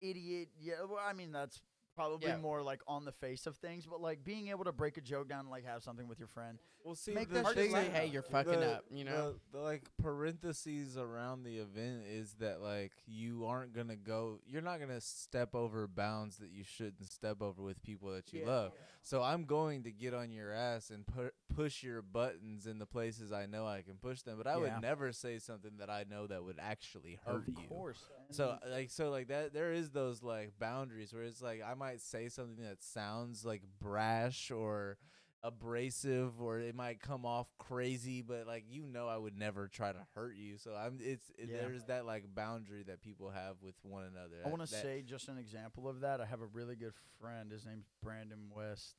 idiot," 0.00 0.48
yeah. 0.58 0.82
Well, 0.88 1.00
I 1.00 1.12
mean 1.12 1.32
that's 1.32 1.60
probably 1.96 2.28
Yeah. 2.28 2.36
more 2.36 2.62
like 2.62 2.80
on 2.86 3.04
the 3.04 3.12
face 3.12 3.46
of 3.46 3.56
things, 3.56 3.86
but 3.86 4.00
like 4.00 4.22
being 4.22 4.48
able 4.48 4.64
to 4.64 4.72
break 4.72 4.96
a 4.98 5.00
joke 5.00 5.28
down 5.28 5.40
and 5.40 5.50
like 5.50 5.64
have 5.64 5.82
something 5.82 6.06
with 6.06 6.18
your 6.20 6.28
friend. 6.28 6.58
Well, 6.84 6.94
see, 6.94 7.12
Make 7.14 7.28
the 7.28 7.34
that 7.36 7.42
Hard 7.44 7.56
to 7.56 7.62
thing 7.62 7.72
say, 7.72 7.86
is- 7.88 7.92
hey, 7.92 8.06
you're 8.06 8.22
fucking 8.22 8.60
the- 8.60 8.74
up, 8.76 8.84
you 8.90 9.02
know? 9.04 9.32
the, 9.52 9.58
the 9.58 9.64
like 9.64 9.88
parentheses 10.00 10.96
around 10.98 11.44
the 11.44 11.56
event 11.58 12.02
is 12.08 12.34
that 12.40 12.60
like 12.60 12.92
you 13.06 13.44
aren't 13.46 13.72
gonna 13.72 13.96
go 13.96 14.40
you're 14.46 14.60
not 14.62 14.80
gonna 14.80 15.00
step 15.00 15.54
over 15.54 15.86
bounds 15.86 16.38
that 16.38 16.50
you 16.50 16.64
shouldn't 16.64 17.10
step 17.10 17.40
over 17.40 17.62
with 17.62 17.80
people 17.82 18.10
that 18.10 18.32
you 18.32 18.40
Yeah. 18.40 18.46
love 18.46 18.72
so 19.02 19.22
i'm 19.22 19.44
going 19.44 19.84
to 19.84 19.92
get 19.92 20.14
on 20.14 20.32
your 20.32 20.52
ass 20.52 20.90
and 20.90 21.06
pu- 21.06 21.30
push 21.54 21.82
your 21.84 22.02
buttons 22.02 22.66
in 22.66 22.78
the 22.78 22.86
places 22.86 23.30
i 23.32 23.46
know 23.46 23.66
i 23.66 23.82
can 23.82 23.94
push 23.94 24.22
them 24.22 24.36
but 24.36 24.46
i 24.48 24.52
Yeah. 24.54 24.58
would 24.58 24.82
never 24.82 25.12
say 25.12 25.38
something 25.38 25.76
that 25.78 25.88
i 25.90 26.04
know 26.08 26.26
that 26.26 26.42
would 26.42 26.58
actually 26.58 27.18
hurt 27.24 27.46
you. 27.46 27.54
of 27.56 27.62
you 27.62 27.68
course. 27.68 28.04
so 28.30 28.58
like 28.68 28.90
so 28.90 29.10
like 29.10 29.28
that 29.28 29.52
there 29.52 29.72
is 29.72 29.90
those 29.90 30.22
like 30.22 30.58
boundaries 30.58 31.12
where 31.14 31.22
it's 31.22 31.40
like 31.42 31.62
I 31.62 31.74
might 31.74 31.85
say 31.96 32.28
something 32.28 32.64
that 32.64 32.82
sounds 32.82 33.44
like 33.44 33.62
brash 33.80 34.50
or 34.50 34.98
abrasive 35.42 36.40
or 36.40 36.58
it 36.58 36.74
might 36.74 37.00
come 37.00 37.24
off 37.24 37.46
crazy 37.58 38.20
but 38.20 38.46
like 38.48 38.64
you 38.68 38.84
know 38.84 39.06
I 39.06 39.16
would 39.16 39.38
never 39.38 39.68
try 39.68 39.92
to 39.92 40.06
hurt 40.14 40.34
you 40.36 40.56
so 40.58 40.74
I'm 40.74 40.98
it's 41.00 41.30
it, 41.38 41.48
Yeah. 41.50 41.58
there's 41.60 41.84
that 41.84 42.04
like 42.04 42.24
boundary 42.34 42.82
that 42.84 43.00
people 43.00 43.30
have 43.30 43.56
with 43.62 43.76
one 43.82 44.02
another 44.04 44.36
I 44.44 44.48
want 44.48 44.62
to 44.62 44.66
say 44.66 45.04
just 45.06 45.28
an 45.28 45.38
example 45.38 45.88
of 45.88 46.00
that. 46.00 46.20
I 46.20 46.26
have 46.26 46.40
a 46.40 46.46
really 46.46 46.74
good 46.74 46.94
friend. 47.20 47.50
His 47.52 47.64
name's 47.64 47.86
Brandon 48.02 48.50
West. 48.54 48.96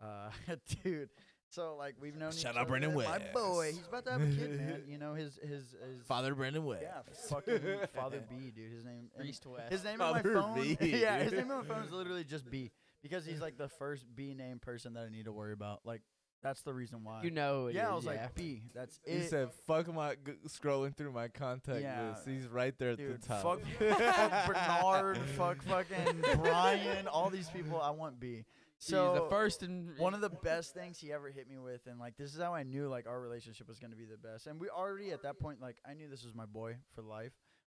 Uh, 0.00 0.30
dude. 0.82 1.10
So 1.50 1.76
like 1.76 1.94
we've 2.00 2.16
known 2.16 2.32
Shout 2.32 2.54
each 2.54 2.60
out 2.60 2.68
Brandon 2.68 2.90
other. 2.96 3.04
My 3.04 3.18
boy, 3.32 3.72
he's 3.72 3.86
about 3.86 4.04
to 4.06 4.12
have 4.12 4.22
a 4.22 4.26
kid, 4.26 4.58
man. 4.58 4.82
You 4.88 4.98
know 4.98 5.14
his 5.14 5.38
his 5.42 5.74
his 5.86 6.02
Father 6.06 6.34
Brandon 6.34 6.64
West 6.64 6.82
Yeah, 6.82 7.00
fucking 7.28 7.60
Father 7.94 8.22
B, 8.28 8.50
dude. 8.54 8.72
His 8.72 8.84
name. 8.84 9.10
and 9.14 9.20
Priest 9.24 9.46
West. 9.46 9.70
His 9.72 9.84
name 9.84 10.00
on 10.00 10.14
my 10.14 10.22
phone. 10.22 10.54
B, 10.56 10.76
yeah, 10.80 11.18
his 11.18 11.32
name 11.32 11.50
on 11.50 11.66
my 11.66 11.74
phone 11.74 11.84
is 11.84 11.92
literally 11.92 12.24
just 12.24 12.50
B 12.50 12.72
because 13.02 13.24
he's 13.24 13.40
like 13.40 13.56
the 13.56 13.68
first 13.68 14.04
B 14.14 14.34
name 14.34 14.58
person 14.58 14.94
that 14.94 15.04
I 15.06 15.10
need 15.10 15.26
to 15.26 15.32
worry 15.32 15.52
about. 15.52 15.80
Like 15.84 16.02
that's 16.42 16.60
the 16.62 16.74
reason 16.74 17.04
why. 17.04 17.22
You 17.22 17.30
know 17.30 17.62
who 17.62 17.66
it 17.68 17.74
yeah, 17.74 17.90
I 17.90 17.94
was 17.94 18.04
yeah. 18.04 18.10
like 18.10 18.34
B. 18.34 18.62
That's 18.74 19.00
he 19.04 19.12
it. 19.12 19.22
He 19.22 19.26
said 19.28 19.50
fuck 19.66 19.92
my 19.94 20.14
g- 20.14 20.32
scrolling 20.48 20.94
through 20.94 21.12
my 21.12 21.28
contact 21.28 21.80
Yeah. 21.80 22.10
list 22.10 22.28
he's 22.28 22.46
right 22.48 22.74
there 22.78 22.90
at 22.90 22.98
Dude, 22.98 23.22
the 23.22 23.26
top 23.26 23.42
fuck, 23.42 23.60
fuck 23.78 24.46
Bernard, 24.46 25.18
fuck 25.36 25.62
fucking 25.62 26.22
Brian, 26.42 27.08
all 27.08 27.30
these 27.30 27.48
people. 27.48 27.80
I 27.80 27.90
want 27.90 28.20
B. 28.20 28.44
So 28.78 29.12
He's 29.12 29.22
the 29.22 29.28
first 29.28 29.62
and 29.62 29.96
one 29.98 30.12
of 30.14 30.20
the 30.20 30.28
best 30.30 30.74
things 30.74 30.98
he 30.98 31.12
ever 31.12 31.30
hit 31.30 31.48
me 31.48 31.56
with, 31.58 31.86
and 31.86 31.98
like 31.98 32.16
this 32.16 32.34
is 32.34 32.40
how 32.40 32.54
I 32.54 32.64
knew 32.64 32.88
like 32.88 33.06
our 33.06 33.20
relationship 33.20 33.66
was 33.68 33.78
gonna 33.78 33.96
be 33.96 34.04
the 34.04 34.18
best. 34.18 34.46
And 34.46 34.60
we 34.60 34.68
already 34.68 35.10
at 35.12 35.22
that 35.22 35.38
point 35.38 35.60
like 35.60 35.76
I 35.88 35.94
knew 35.94 36.08
this 36.08 36.24
was 36.24 36.34
my 36.34 36.44
boy 36.46 36.76
for 36.94 37.02
life, 37.02 37.32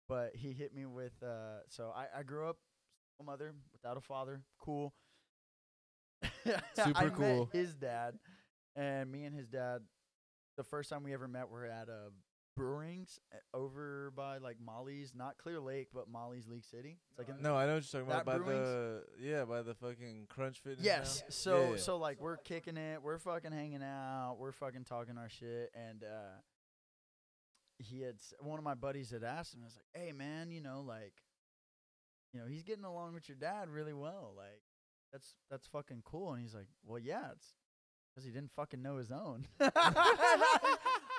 but 0.07 0.35
he 0.35 0.51
hit 0.51 0.73
me 0.73 0.85
with. 0.85 1.13
uh 1.23 1.61
So 1.69 1.91
I 1.95 2.19
I 2.19 2.23
grew 2.23 2.47
up 2.49 2.57
single 3.17 3.31
mother 3.31 3.53
without 3.71 3.97
a 3.97 4.01
father. 4.01 4.43
Cool. 4.59 4.93
Super 6.75 7.09
cool. 7.11 7.49
his 7.51 7.73
dad, 7.75 8.15
and 8.75 9.11
me 9.11 9.23
and 9.23 9.35
his 9.35 9.47
dad. 9.47 9.81
The 10.57 10.63
first 10.63 10.89
time 10.89 11.03
we 11.03 11.13
ever 11.13 11.27
met, 11.27 11.49
we're 11.49 11.65
at 11.65 11.87
uh, 11.87 12.09
Brewings 12.57 13.19
uh, 13.33 13.57
over 13.57 14.11
by 14.15 14.37
like 14.39 14.57
Molly's, 14.63 15.13
not 15.15 15.37
Clear 15.37 15.59
Lake, 15.59 15.87
but 15.93 16.09
Molly's 16.09 16.47
League 16.47 16.65
City. 16.65 16.97
It's 17.09 17.17
like 17.17 17.29
in 17.29 17.41
no 17.41 17.55
I 17.55 17.65
know 17.65 17.75
what 17.75 17.83
you're 17.93 18.01
talking 18.01 18.13
about 18.13 18.25
That 18.25 18.45
by 18.45 18.51
the 18.51 19.03
yeah 19.19 19.45
by 19.45 19.61
the 19.61 19.73
fucking 19.75 20.27
crunch 20.29 20.59
fitness 20.59 20.85
Yes. 20.85 21.21
now? 21.21 21.25
So 21.29 21.61
Yeah, 21.61 21.69
yeah. 21.71 21.77
so 21.77 21.97
like 21.97 22.19
we're 22.19 22.37
kicking 22.37 22.75
it, 22.77 23.01
we're 23.01 23.17
fucking 23.17 23.51
hanging 23.53 23.83
out, 23.83 24.35
we're 24.39 24.51
fucking 24.51 24.83
talking 24.83 25.17
our 25.17 25.29
shit, 25.29 25.71
and 25.73 26.03
uh, 26.03 26.37
he 27.77 28.01
had 28.01 28.15
s- 28.15 28.33
one 28.41 28.57
of 28.59 28.65
my 28.65 28.75
buddies 28.75 29.11
had 29.11 29.23
asked 29.23 29.53
him, 29.53 29.61
I 29.63 29.65
was 29.67 29.77
like, 29.77 30.03
"Hey 30.03 30.11
man, 30.11 30.51
you 30.51 30.59
know 30.59 30.81
like, 30.81 31.13
you 32.33 32.41
know 32.41 32.45
he's 32.47 32.63
getting 32.63 32.83
along 32.83 33.13
with 33.13 33.29
your 33.29 33.37
dad 33.37 33.69
really 33.69 33.93
well, 33.93 34.33
like 34.35 34.61
that's 35.13 35.35
that's 35.49 35.67
fucking 35.67 36.01
cool." 36.03 36.33
And 36.33 36.41
he's 36.41 36.53
like, 36.53 36.67
"Well, 36.85 36.99
yeah, 36.99 37.31
it's 37.31 37.53
because 38.13 38.25
he 38.25 38.31
didn't 38.31 38.51
fucking 38.51 38.81
know 38.81 38.97
his 38.97 39.11
own." 39.11 39.47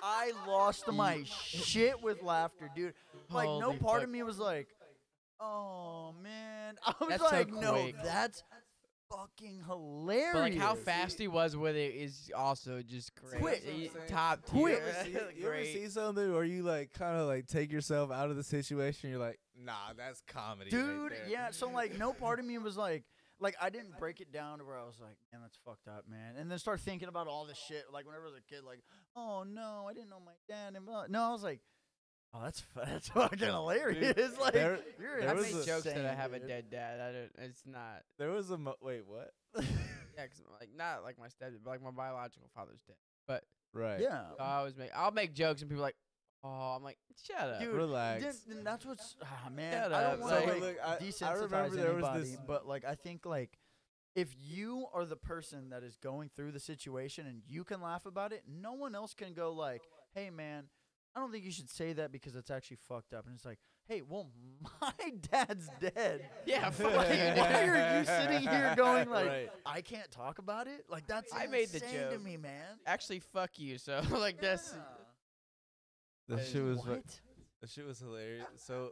I 0.03 0.33
lost 0.47 0.87
my 0.93 1.23
shit 1.27 2.01
with 2.03 2.23
laughter, 2.23 2.71
dude. 2.75 2.95
Like 3.31 3.47
no 3.49 3.61
Holy 3.61 3.79
part 3.79 3.95
fuck. 4.01 4.05
of 4.05 4.11
me 4.11 4.23
was 4.23 4.39
like, 4.39 4.69
"Oh 5.41 6.15
man," 6.23 6.77
I 6.87 6.95
was 7.01 7.09
That's 7.11 7.23
so 7.31 7.37
like, 7.37 7.53
"No, 7.53 7.73
quick. 7.73 7.95
that's 8.03 8.43
fucking 9.11 9.63
hilarious." 9.67 10.33
But 10.33 10.41
like 10.41 10.57
how 10.57 10.75
fast 10.75 11.19
he 11.19 11.29
was 11.29 11.57
with 11.57 11.77
it 11.77 11.95
is 11.95 12.31
also 12.37 12.83
just 12.83 13.15
great. 13.15 13.41
Quick. 13.41 13.63
He- 13.65 13.83
That's 13.89 13.95
what 13.95 14.03
I'm 14.03 14.09
top 14.09 14.41
You 14.55 14.67
tier. 14.69 14.77
ever, 14.83 15.05
see, 15.05 15.11
you 15.13 15.19
ever 15.47 15.51
Great. 15.51 15.73
see 15.73 15.89
something 15.89 16.33
where 16.33 16.45
you 16.45 16.63
like 16.63 16.93
kind 16.93 17.17
of 17.19 17.27
like 17.27 17.47
take 17.47 17.71
yourself 17.73 18.11
out 18.11 18.31
of 18.31 18.37
the 18.37 18.45
situation? 18.45 19.11
You're 19.11 19.19
like, 19.19 19.39
nah, 19.57 19.93
that's 19.97 20.23
comedy, 20.27 20.75
right 20.77 20.85
dude. 20.85 21.13
there." 21.13 21.27
yeah. 21.29 21.49
So 21.51 21.69
like, 21.71 21.99
no 21.99 22.13
part 22.13 22.39
of 22.39 22.45
me 22.45 22.59
was 22.59 22.77
like, 22.77 23.05
like 23.41 23.57
I 23.61 23.71
didn't 23.71 23.99
break 23.99 24.21
it 24.21 24.33
down 24.33 24.59
to 24.59 24.65
where 24.65 24.79
I 24.79 24.85
was 24.85 24.97
like, 25.01 25.17
man, 25.33 25.41
that's 25.43 25.59
fucked 25.65 25.89
up, 25.89 26.05
man. 26.09 26.35
And 26.39 26.51
then 26.51 26.59
start 26.59 26.81
thinking 26.81 27.09
about 27.09 27.27
all 27.27 27.47
this 27.47 27.59
shit. 27.59 27.85
Like 27.93 28.07
whenever 28.07 28.25
I 28.25 28.31
was 28.31 28.37
a 28.39 28.55
kid, 28.55 28.65
like, 28.65 28.81
oh 29.17 29.45
no, 29.49 29.87
I 29.89 29.93
didn't 29.95 30.11
know 30.11 30.21
my 30.25 30.33
dad. 30.49 30.75
And 30.77 30.85
blah. 30.87 31.07
no, 31.09 31.23
I 31.23 31.31
was 31.31 31.43
like, 31.43 31.61
oh, 32.35 32.41
that's 32.45 32.61
fu- 32.61 32.81
that's 32.85 33.09
fucking 33.15 33.39
hilarious. 33.39 34.39
like 34.41 34.53
there- 34.53 34.79
you're 35.01 35.21
there 35.21 35.31
I 35.31 35.33
was 35.35 35.45
make 35.53 35.63
a- 35.63 35.67
jokes 35.67 35.85
that 35.85 35.97
I 35.97 36.01
insane, 36.01 36.17
have 36.17 36.33
a 36.35 36.41
dead 36.41 36.71
dad. 36.71 37.01
I 37.01 37.13
don't. 37.13 37.49
It's 37.49 37.63
not. 37.67 38.03
There 38.19 38.31
was 38.31 38.51
a 38.51 38.59
mo- 38.59 38.77
wait, 38.81 39.03
what? 39.07 39.31
Yeah, 40.19 40.27
'cause, 40.27 40.43
like 40.61 40.69
not 40.77 41.03
like 41.03 41.19
my 41.19 41.29
stepdad, 41.29 41.59
but 41.65 41.71
like 41.71 41.83
my 41.83 41.93
biological 41.93 42.49
father's 42.55 42.81
dead. 42.87 42.97
But 43.27 43.45
right. 43.73 44.01
Yeah. 44.01 44.25
I 44.39 44.57
always 44.59 44.77
make. 44.77 44.91
I'll 44.95 45.13
make 45.13 45.33
jokes 45.35 45.63
and 45.63 45.71
people 45.71 45.83
are 45.83 45.87
like, 45.87 45.97
oh, 46.45 46.49
I'm 46.77 46.83
like, 46.83 46.99
shut 47.27 47.37
up. 47.41 47.61
Dude, 47.61 47.75
Relax. 47.75 48.23
Then, 48.25 48.35
then 48.57 48.65
that's 48.65 48.85
what's 48.87 49.17
ah, 49.23 49.49
man. 49.51 49.73
Shut 49.73 49.93
I 49.93 50.05
up, 50.05 50.11
don't 50.13 50.21
want 50.21 50.33
to 50.33 50.39
like- 50.41 50.47
like, 50.55 50.61
Look, 50.63 50.77
I- 50.85 50.95
I 50.95 50.99
desensitize 50.99 51.43
remember 51.43 51.77
there 51.77 51.95
was 51.95 52.05
anybody, 52.05 52.21
this- 52.31 52.39
but 52.47 52.67
like 52.67 52.85
I 52.85 52.95
think 52.95 53.27
like 53.27 53.59
if 54.17 54.35
you 54.39 54.87
are 54.93 55.05
the 55.05 55.17
person 55.17 55.71
that 55.71 55.83
is 55.83 55.97
going 55.97 56.31
through 56.35 56.53
the 56.53 56.61
situation 56.61 57.27
and 57.27 57.43
you 57.47 57.63
can 57.65 57.81
laugh 57.81 58.07
about 58.07 58.33
it, 58.33 58.43
no 58.49 58.73
one 58.73 58.95
else 58.95 59.15
can 59.15 59.35
go 59.35 59.53
like, 59.53 59.83
"Hey, 60.15 60.31
man, 60.31 60.65
I 61.15 61.21
don't 61.21 61.31
think 61.31 61.45
you 61.45 61.53
should 61.53 61.71
say 61.71 61.93
that 61.93 62.11
because 62.11 62.35
it's 62.35 62.51
actually 62.51 62.79
fucked 62.89 63.15
up." 63.15 63.27
And 63.27 63.37
it's 63.37 63.45
like, 63.45 63.61
"Hey, 63.87 64.03
well, 64.03 64.29
my 64.81 64.93
dad's 65.31 65.69
dead." 65.79 66.29
Yeah, 66.45 66.71
fuck 66.71 66.93
Like, 66.93 67.09
you. 67.11 67.41
why 67.41 67.65
are 67.69 67.99
you 68.01 68.05
sitting 68.05 68.49
here 68.49 68.75
going 68.77 69.09
like, 69.09 69.29
Right. 69.29 69.51
"I 69.65 69.81
can't 69.81 70.11
talk 70.11 70.39
about 70.41 70.67
it"? 70.67 70.87
Like 70.89 71.07
that's 71.07 71.33
I 71.33 71.47
made 71.47 71.69
the 71.69 71.77
insane 71.77 72.01
to 72.09 72.11
joke. 72.17 72.23
me, 72.25 72.37
man. 72.37 72.81
Actually, 72.87 73.21
fuck 73.21 73.59
you. 73.61 73.79
So 73.79 74.03
like 74.11 74.41
that's. 74.41 74.75
That 76.31 76.37
That 76.39 76.47
shit 76.47 76.63
was 76.65 76.81
fu- 76.83 76.91
what? 76.91 77.21
that 77.61 77.71
shit 77.71 77.87
was 77.87 77.99
hilarious. 77.99 78.47
So 78.57 78.91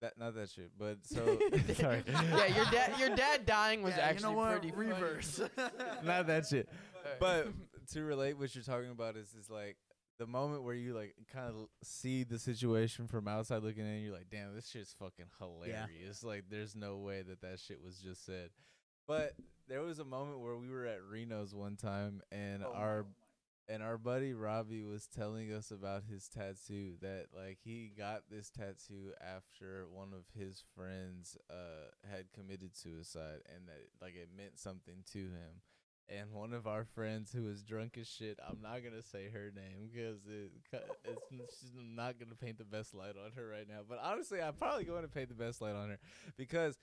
that 0.00 0.16
not 0.18 0.34
that 0.34 0.48
shit, 0.50 0.70
but 0.78 0.98
so 1.02 1.38
sorry. 1.74 2.02
yeah, 2.08 2.46
your 2.46 2.64
dad. 2.66 2.98
Your 2.98 3.14
dad 3.16 3.44
dying 3.46 3.82
was 3.82 3.94
Yeah, 3.96 4.04
actually 4.04 4.30
you 4.30 4.36
know 4.36 4.40
what? 4.40 4.50
pretty 4.62 4.70
funny. 4.70 4.88
reverse. 4.90 5.40
not 6.04 6.26
that 6.26 6.46
shit. 6.46 6.68
Alright. 6.96 7.20
But 7.20 7.48
to 7.92 8.02
relate 8.02 8.38
what 8.38 8.54
you're 8.54 8.64
talking 8.64 8.90
about 8.90 9.16
is 9.16 9.34
is 9.34 9.50
like 9.50 9.76
the 10.18 10.26
moment 10.26 10.62
where 10.62 10.74
you 10.74 10.94
like 10.94 11.14
kind 11.32 11.48
of 11.48 11.54
see 11.82 12.24
the 12.24 12.38
situation 12.38 13.06
from 13.08 13.26
outside 13.26 13.62
looking 13.62 13.86
in, 13.86 14.02
you're 14.02 14.12
like, 14.14 14.28
damn, 14.30 14.54
this 14.54 14.68
shit's 14.68 14.94
fucking 14.98 15.26
hilarious. 15.38 16.22
Like, 16.22 16.44
there's 16.50 16.76
no 16.76 16.98
way 16.98 17.22
that 17.22 17.40
that 17.40 17.58
shit 17.58 17.82
was 17.82 17.96
just 17.98 18.24
said. 18.26 18.50
But 19.08 19.32
there 19.66 19.80
was 19.80 19.98
a 19.98 20.04
moment 20.04 20.40
where 20.40 20.56
we 20.56 20.68
were 20.68 20.84
at 20.86 20.98
Reno's 21.10 21.54
one 21.54 21.76
time, 21.76 22.20
and 22.30 22.62
Oh, 22.62 22.72
our 22.74 22.96
no. 22.98 23.06
And 23.68 23.82
our 23.82 23.98
buddy 23.98 24.32
Robbie 24.34 24.82
was 24.82 25.06
telling 25.06 25.52
us 25.52 25.70
about 25.70 26.02
his 26.10 26.28
tattoo 26.28 26.94
that 27.00 27.26
like 27.34 27.58
he 27.62 27.92
got 27.96 28.22
this 28.30 28.50
tattoo 28.50 29.12
after 29.20 29.86
one 29.92 30.08
of 30.12 30.24
his 30.38 30.62
friends 30.74 31.36
uh 31.48 31.90
had 32.10 32.32
committed 32.32 32.76
suicide 32.76 33.40
and 33.54 33.68
that 33.68 33.80
like 34.02 34.14
it 34.16 34.28
meant 34.36 34.58
something 34.58 35.04
to 35.12 35.18
him. 35.18 35.62
And 36.08 36.32
one 36.32 36.52
of 36.52 36.66
our 36.66 36.84
friends 36.84 37.30
who 37.32 37.44
was 37.44 37.62
drunk 37.62 37.96
as 38.00 38.08
shit 38.08 38.38
i'm 38.48 38.60
not 38.60 38.82
gonna 38.82 39.02
say 39.02 39.28
her 39.32 39.52
name 39.54 39.88
because 39.92 40.18
it, 40.26 40.50
it's 41.04 41.56
she's 41.60 41.70
not 41.76 42.18
gonna 42.18 42.34
paint 42.34 42.58
the 42.58 42.64
best 42.64 42.94
light 42.94 43.14
on 43.24 43.30
her 43.36 43.46
right 43.46 43.68
now. 43.68 43.80
But 43.88 44.00
honestly 44.02 44.42
i'm 44.42 44.54
probably 44.54 44.84
going 44.84 45.02
to 45.02 45.08
paint 45.08 45.28
the 45.28 45.34
best 45.36 45.60
light 45.60 45.76
on 45.76 45.90
her 45.90 45.98
because 46.36 46.76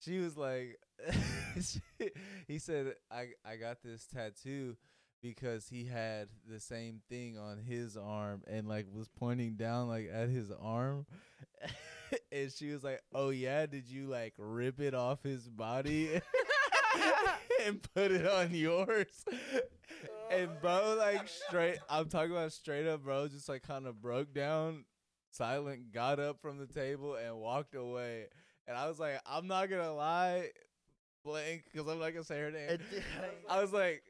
she 0.00 0.18
was 0.18 0.36
like 0.36 0.78
she- 1.60 2.10
he 2.48 2.58
said 2.58 2.94
i 3.10 3.28
i 3.44 3.56
got 3.56 3.82
this 3.82 4.06
tattoo 4.06 4.76
because 5.22 5.68
he 5.68 5.84
had 5.84 6.28
the 6.48 6.60
same 6.60 7.00
thing 7.08 7.38
on 7.38 7.58
his 7.58 7.96
arm 7.96 8.42
and 8.50 8.68
like 8.68 8.86
was 8.92 9.08
pointing 9.08 9.54
down 9.54 9.88
like 9.88 10.10
at 10.12 10.28
his 10.28 10.50
arm. 10.60 11.06
And 12.30 12.52
she 12.52 12.70
was 12.70 12.84
like 12.84 13.00
oh 13.14 13.30
yeah 13.30 13.64
did 13.64 13.88
you 13.88 14.06
like 14.06 14.34
rip 14.36 14.80
it 14.80 14.94
off 14.94 15.22
his 15.22 15.48
body 15.48 16.10
and 17.66 17.80
put 17.94 18.12
it 18.12 18.26
on 18.26 18.54
yours? 18.54 19.24
And 20.30 20.50
bro 20.60 20.96
like 20.98 21.26
straight 21.28 21.78
i'm 21.88 22.10
talking 22.10 22.32
about 22.32 22.52
straight 22.52 22.86
up 22.86 23.02
bro 23.02 23.28
just 23.28 23.48
like 23.48 23.62
kind 23.62 23.86
of 23.86 24.02
broke 24.02 24.34
down 24.34 24.84
silent 25.30 25.92
got 25.92 26.20
up 26.20 26.40
from 26.42 26.58
the 26.58 26.66
table 26.66 27.14
and 27.14 27.34
walked 27.36 27.74
away. 27.74 28.26
And 28.66 28.76
i 28.76 28.88
was 28.88 28.98
like 28.98 29.18
i'm 29.26 29.46
not 29.46 29.70
gonna 29.70 29.94
lie 29.94 30.48
blank 31.24 31.64
because 31.72 31.88
i'm 31.88 31.98
not 31.98 32.10
gonna 32.12 32.24
say 32.24 32.40
her 32.40 32.50
name. 32.50 32.78
I 33.48 33.60
was 33.60 33.72
like, 33.72 34.02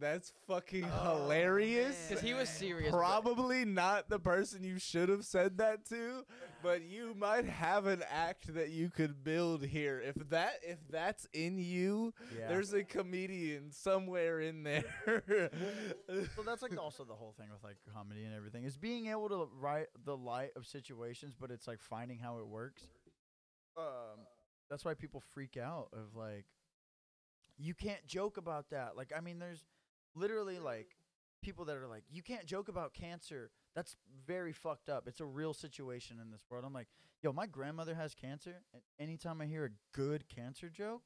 That's 0.00 0.32
fucking 0.46 0.84
hilarious. 1.02 2.06
Because 2.08 2.22
he 2.24 2.32
was 2.34 2.48
serious. 2.48 2.90
but- 2.90 2.96
Probably 2.98 3.64
not 3.66 4.08
the 4.08 4.18
person 4.18 4.64
you 4.64 4.78
should 4.78 5.08
have 5.10 5.24
said 5.24 5.58
that 5.58 5.84
to, 5.90 6.24
but 6.62 6.82
you 6.82 7.14
might 7.14 7.44
have 7.44 7.86
an 7.86 8.02
act 8.10 8.54
that 8.54 8.70
you 8.70 8.88
could 8.88 9.22
build 9.22 9.64
here. 9.64 10.00
If 10.00 10.14
that 10.30 10.54
if 10.62 10.78
that's 10.90 11.26
in 11.34 11.58
you, 11.58 12.14
Yeah. 12.36 12.48
there's 12.48 12.72
a 12.72 12.82
comedian 12.82 13.70
somewhere 13.72 14.40
in 14.40 14.62
there. 14.62 14.84
so 16.34 16.42
that's 16.46 16.62
like 16.62 16.76
also 16.78 17.04
the 17.04 17.14
whole 17.14 17.34
thing 17.38 17.48
with 17.52 17.62
like 17.62 17.76
comedy 17.92 18.24
and 18.24 18.34
everything 18.34 18.64
is 18.64 18.76
being 18.78 19.06
able 19.08 19.28
to 19.28 19.48
write 19.60 19.88
the 20.04 20.16
light 20.16 20.50
of 20.56 20.66
situations, 20.66 21.34
but 21.38 21.50
it's 21.50 21.68
like 21.68 21.80
finding 21.82 22.18
how 22.18 22.38
it 22.38 22.46
works. 22.46 22.84
Um, 23.76 24.24
that's 24.70 24.84
why 24.84 24.94
people 24.94 25.20
freak 25.34 25.56
out 25.56 25.88
of 25.92 26.16
like, 26.16 26.46
you 27.58 27.74
can't 27.74 28.04
joke 28.06 28.38
about 28.38 28.70
that. 28.70 28.96
Like, 28.96 29.12
I 29.16 29.20
mean, 29.20 29.38
there's 29.38 29.64
literally 30.14 30.58
like 30.58 30.96
people 31.42 31.64
that 31.66 31.76
are 31.76 31.86
like, 31.86 32.04
you 32.10 32.22
can't 32.22 32.46
joke 32.46 32.68
about 32.68 32.92
cancer. 32.94 33.50
That's 33.74 33.96
very 34.26 34.52
fucked 34.52 34.88
up. 34.88 35.06
It's 35.06 35.20
a 35.20 35.24
real 35.24 35.54
situation 35.54 36.18
in 36.20 36.30
this 36.30 36.42
world. 36.50 36.64
I'm 36.66 36.72
like, 36.72 36.88
yo, 37.22 37.32
my 37.32 37.46
grandmother 37.46 37.94
has 37.94 38.14
cancer, 38.14 38.62
and 38.74 38.82
anytime 38.98 39.40
I 39.40 39.46
hear 39.46 39.64
a 39.66 39.70
good 39.96 40.24
cancer 40.28 40.68
joke, 40.68 41.02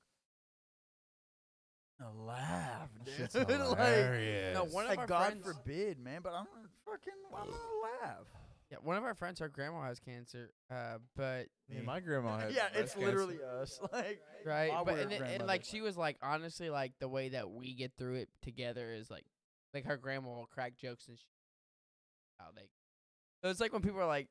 I 2.01 2.07
laugh, 2.11 2.89
dude. 3.05 3.15
Shit's 3.17 3.35
like, 3.37 3.49
hilarious. 3.51 4.55
No, 4.55 4.65
one 4.65 4.85
of 4.85 4.91
like 4.91 4.99
our 4.99 5.07
God 5.07 5.27
friends- 5.33 5.47
forbid, 5.47 5.99
man. 6.01 6.21
But 6.23 6.33
I'm 6.35 6.47
fucking, 6.85 7.13
I'm 7.33 7.47
gonna 7.47 7.57
laugh. 8.03 8.27
Yeah, 8.71 8.79
one 8.83 8.97
of 8.97 9.05
our 9.05 9.15
friends, 9.15 9.41
our 9.41 9.49
grandma 9.49 9.83
has 9.85 10.01
cancer. 10.01 10.51
Uh, 10.71 10.99
but 11.17 11.47
Yeah, 11.69 11.83
my 11.83 12.01
grandma 12.01 12.39
had 12.41 12.53
yeah, 12.53 12.69
breast 12.71 12.75
it's 12.77 12.95
cancer. 12.95 13.07
literally 13.07 13.39
us. 13.61 13.79
Like, 13.93 14.21
right, 14.45 14.71
While 14.71 14.85
but 14.85 14.95
we're 14.95 15.01
and, 15.03 15.13
it- 15.13 15.15
and 15.17 15.19
grandmothers. 15.25 15.47
like 15.49 15.65
she 15.65 15.81
was 15.81 15.97
like 15.97 16.17
honestly 16.23 16.71
like 16.71 16.93
the 16.99 17.09
way 17.09 17.29
that 17.31 17.51
we 17.51 17.75
get 17.75 17.93
through 17.99 18.15
it 18.17 18.29
together 18.43 18.93
is 18.93 19.11
like 19.11 19.25
like 19.75 19.85
her 19.87 19.97
grandma 19.97 20.29
will 20.31 20.47
crack 20.47 20.77
jokes 20.77 21.09
and 21.09 21.19
sh- 21.19 21.23
how 22.39 22.47
they. 22.55 22.69
So 23.43 23.51
it's 23.51 23.61
like 23.61 23.73
when 23.73 23.83
people 23.83 24.01
are 24.01 24.07
like, 24.07 24.29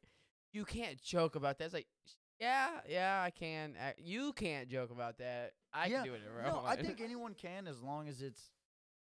"You 0.52 0.66
can't 0.66 1.00
joke 1.02 1.36
about 1.36 1.58
that." 1.60 1.66
It's 1.66 1.74
like, 1.74 1.88
yeah, 2.40 2.70
yeah, 2.90 3.22
I 3.24 3.30
can. 3.30 3.76
You 3.98 4.34
can't 4.34 4.68
joke 4.70 4.90
about 4.92 5.18
that. 5.20 5.52
I 5.74 5.88
yeah, 5.88 5.98
can 5.98 6.06
do 6.06 6.14
it. 6.16 6.22
If 6.26 6.46
I 6.46 6.50
no, 6.50 6.64
I 6.66 6.76
think 6.76 7.02
anyone 7.04 7.34
can 7.36 7.68
as 7.68 7.82
long 7.82 8.08
as 8.08 8.22
it's 8.22 8.52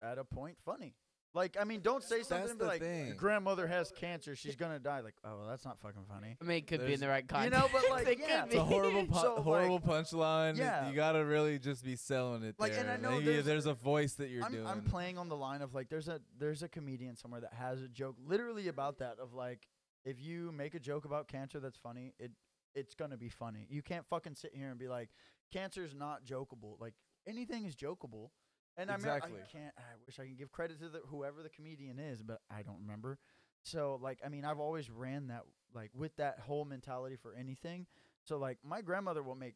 at 0.01 0.17
a 0.17 0.23
point 0.23 0.57
funny. 0.65 0.95
Like, 1.35 1.57
I 1.61 1.63
mean, 1.63 1.81
don't 1.81 2.03
say 2.03 2.23
something 2.23 2.47
That's 2.47 2.59
the 2.59 2.65
like, 2.65 2.81
thing. 2.81 3.07
"Your 3.07 3.15
grandmother 3.15 3.67
has 3.67 3.91
cancer, 3.91 4.35
she's 4.35 4.55
gonna 4.55 4.79
die." 4.79 5.01
Like, 5.01 5.13
oh, 5.23 5.37
well, 5.37 5.47
that's 5.47 5.63
not 5.63 5.77
fucking 5.79 6.05
funny. 6.09 6.35
I 6.41 6.43
mean, 6.43 6.57
it 6.57 6.67
could 6.67 6.83
be 6.85 6.93
in 6.93 6.99
the 6.99 7.07
right 7.07 7.27
kind. 7.27 7.45
You 7.53 7.59
know, 7.59 7.67
but, 7.71 7.87
like, 7.91 8.07
It 8.09 8.19
yeah. 8.19 8.41
could 8.41 8.47
It's 8.47 8.55
a 8.55 8.63
horrible, 8.63 9.05
pu- 9.11 9.13
So, 9.19 9.35
like- 9.45 9.83
punchline. 9.83 10.57
Yeah. 10.57 10.89
you 10.89 10.95
gotta 10.95 11.23
really 11.23 11.59
just 11.59 11.83
be 11.83 11.95
selling 11.95 12.41
it 12.43 12.55
Like, 12.57 12.71
there. 12.71 12.81
and 12.81 12.89
I 12.89 12.97
know 12.97 13.11
Maybe 13.11 13.25
there's- 13.25 13.45
there's 13.45 13.65
a 13.67 13.75
voice 13.75 14.13
that 14.13 14.29
you're 14.29 14.43
I'm, 14.43 14.51
doing. 14.51 14.65
I'm 14.65 14.81
playing 14.81 15.19
on 15.19 15.29
the 15.29 15.35
line 15.35 15.61
of 15.61 15.75
like 15.75 15.89
there's 15.89 16.07
a 16.07 16.19
there's 16.39 16.63
a 16.63 16.67
comedian 16.67 17.15
somewhere 17.15 17.41
that 17.41 17.53
has 17.53 17.81
a 17.83 17.87
joke 17.87 18.15
literally 18.25 18.67
about 18.67 18.97
that 18.99 19.19
of 19.19 19.33
like 19.35 19.67
if 20.05 20.19
you 20.19 20.51
make 20.51 20.73
a 20.73 20.79
joke 20.79 21.05
about 21.05 21.27
cancer 21.27 21.59
that's 21.59 21.77
funny 21.77 22.13
it 22.19 22.31
it's 22.73 22.95
gonna 22.95 23.17
be 23.17 23.29
funny 23.29 23.67
you 23.69 23.81
can't 23.83 24.05
fucking 24.07 24.33
sit 24.33 24.51
here 24.55 24.69
and 24.69 24.79
be 24.79 24.87
like 24.87 25.09
cancer's 25.51 25.93
not 25.93 26.23
jokeable 26.25 26.79
like 26.79 26.93
anything 27.27 27.65
is 27.65 27.75
jokeable 27.75 28.29
and 28.81 28.91
I 28.91 28.95
Exactly. 28.95 29.31
mean 29.31 29.41
I 29.47 29.51
can't 29.51 29.73
I 29.77 29.81
wish 30.05 30.19
I 30.19 30.25
can 30.25 30.35
give 30.35 30.51
credit 30.51 30.79
to 30.81 30.89
the 30.89 31.01
whoever 31.07 31.43
the 31.43 31.49
comedian 31.49 31.99
is 31.99 32.21
but 32.23 32.39
I 32.49 32.61
don't 32.63 32.79
remember. 32.81 33.17
So 33.63 33.99
like 34.01 34.19
I 34.25 34.29
mean 34.29 34.45
I've 34.45 34.59
always 34.59 34.89
ran 34.89 35.27
that 35.27 35.43
like 35.73 35.91
with 35.95 36.15
that 36.17 36.39
whole 36.39 36.65
mentality 36.65 37.15
for 37.21 37.33
anything. 37.33 37.85
So 38.23 38.37
like 38.37 38.57
my 38.63 38.81
grandmother 38.81 39.23
will 39.23 39.35
make 39.35 39.55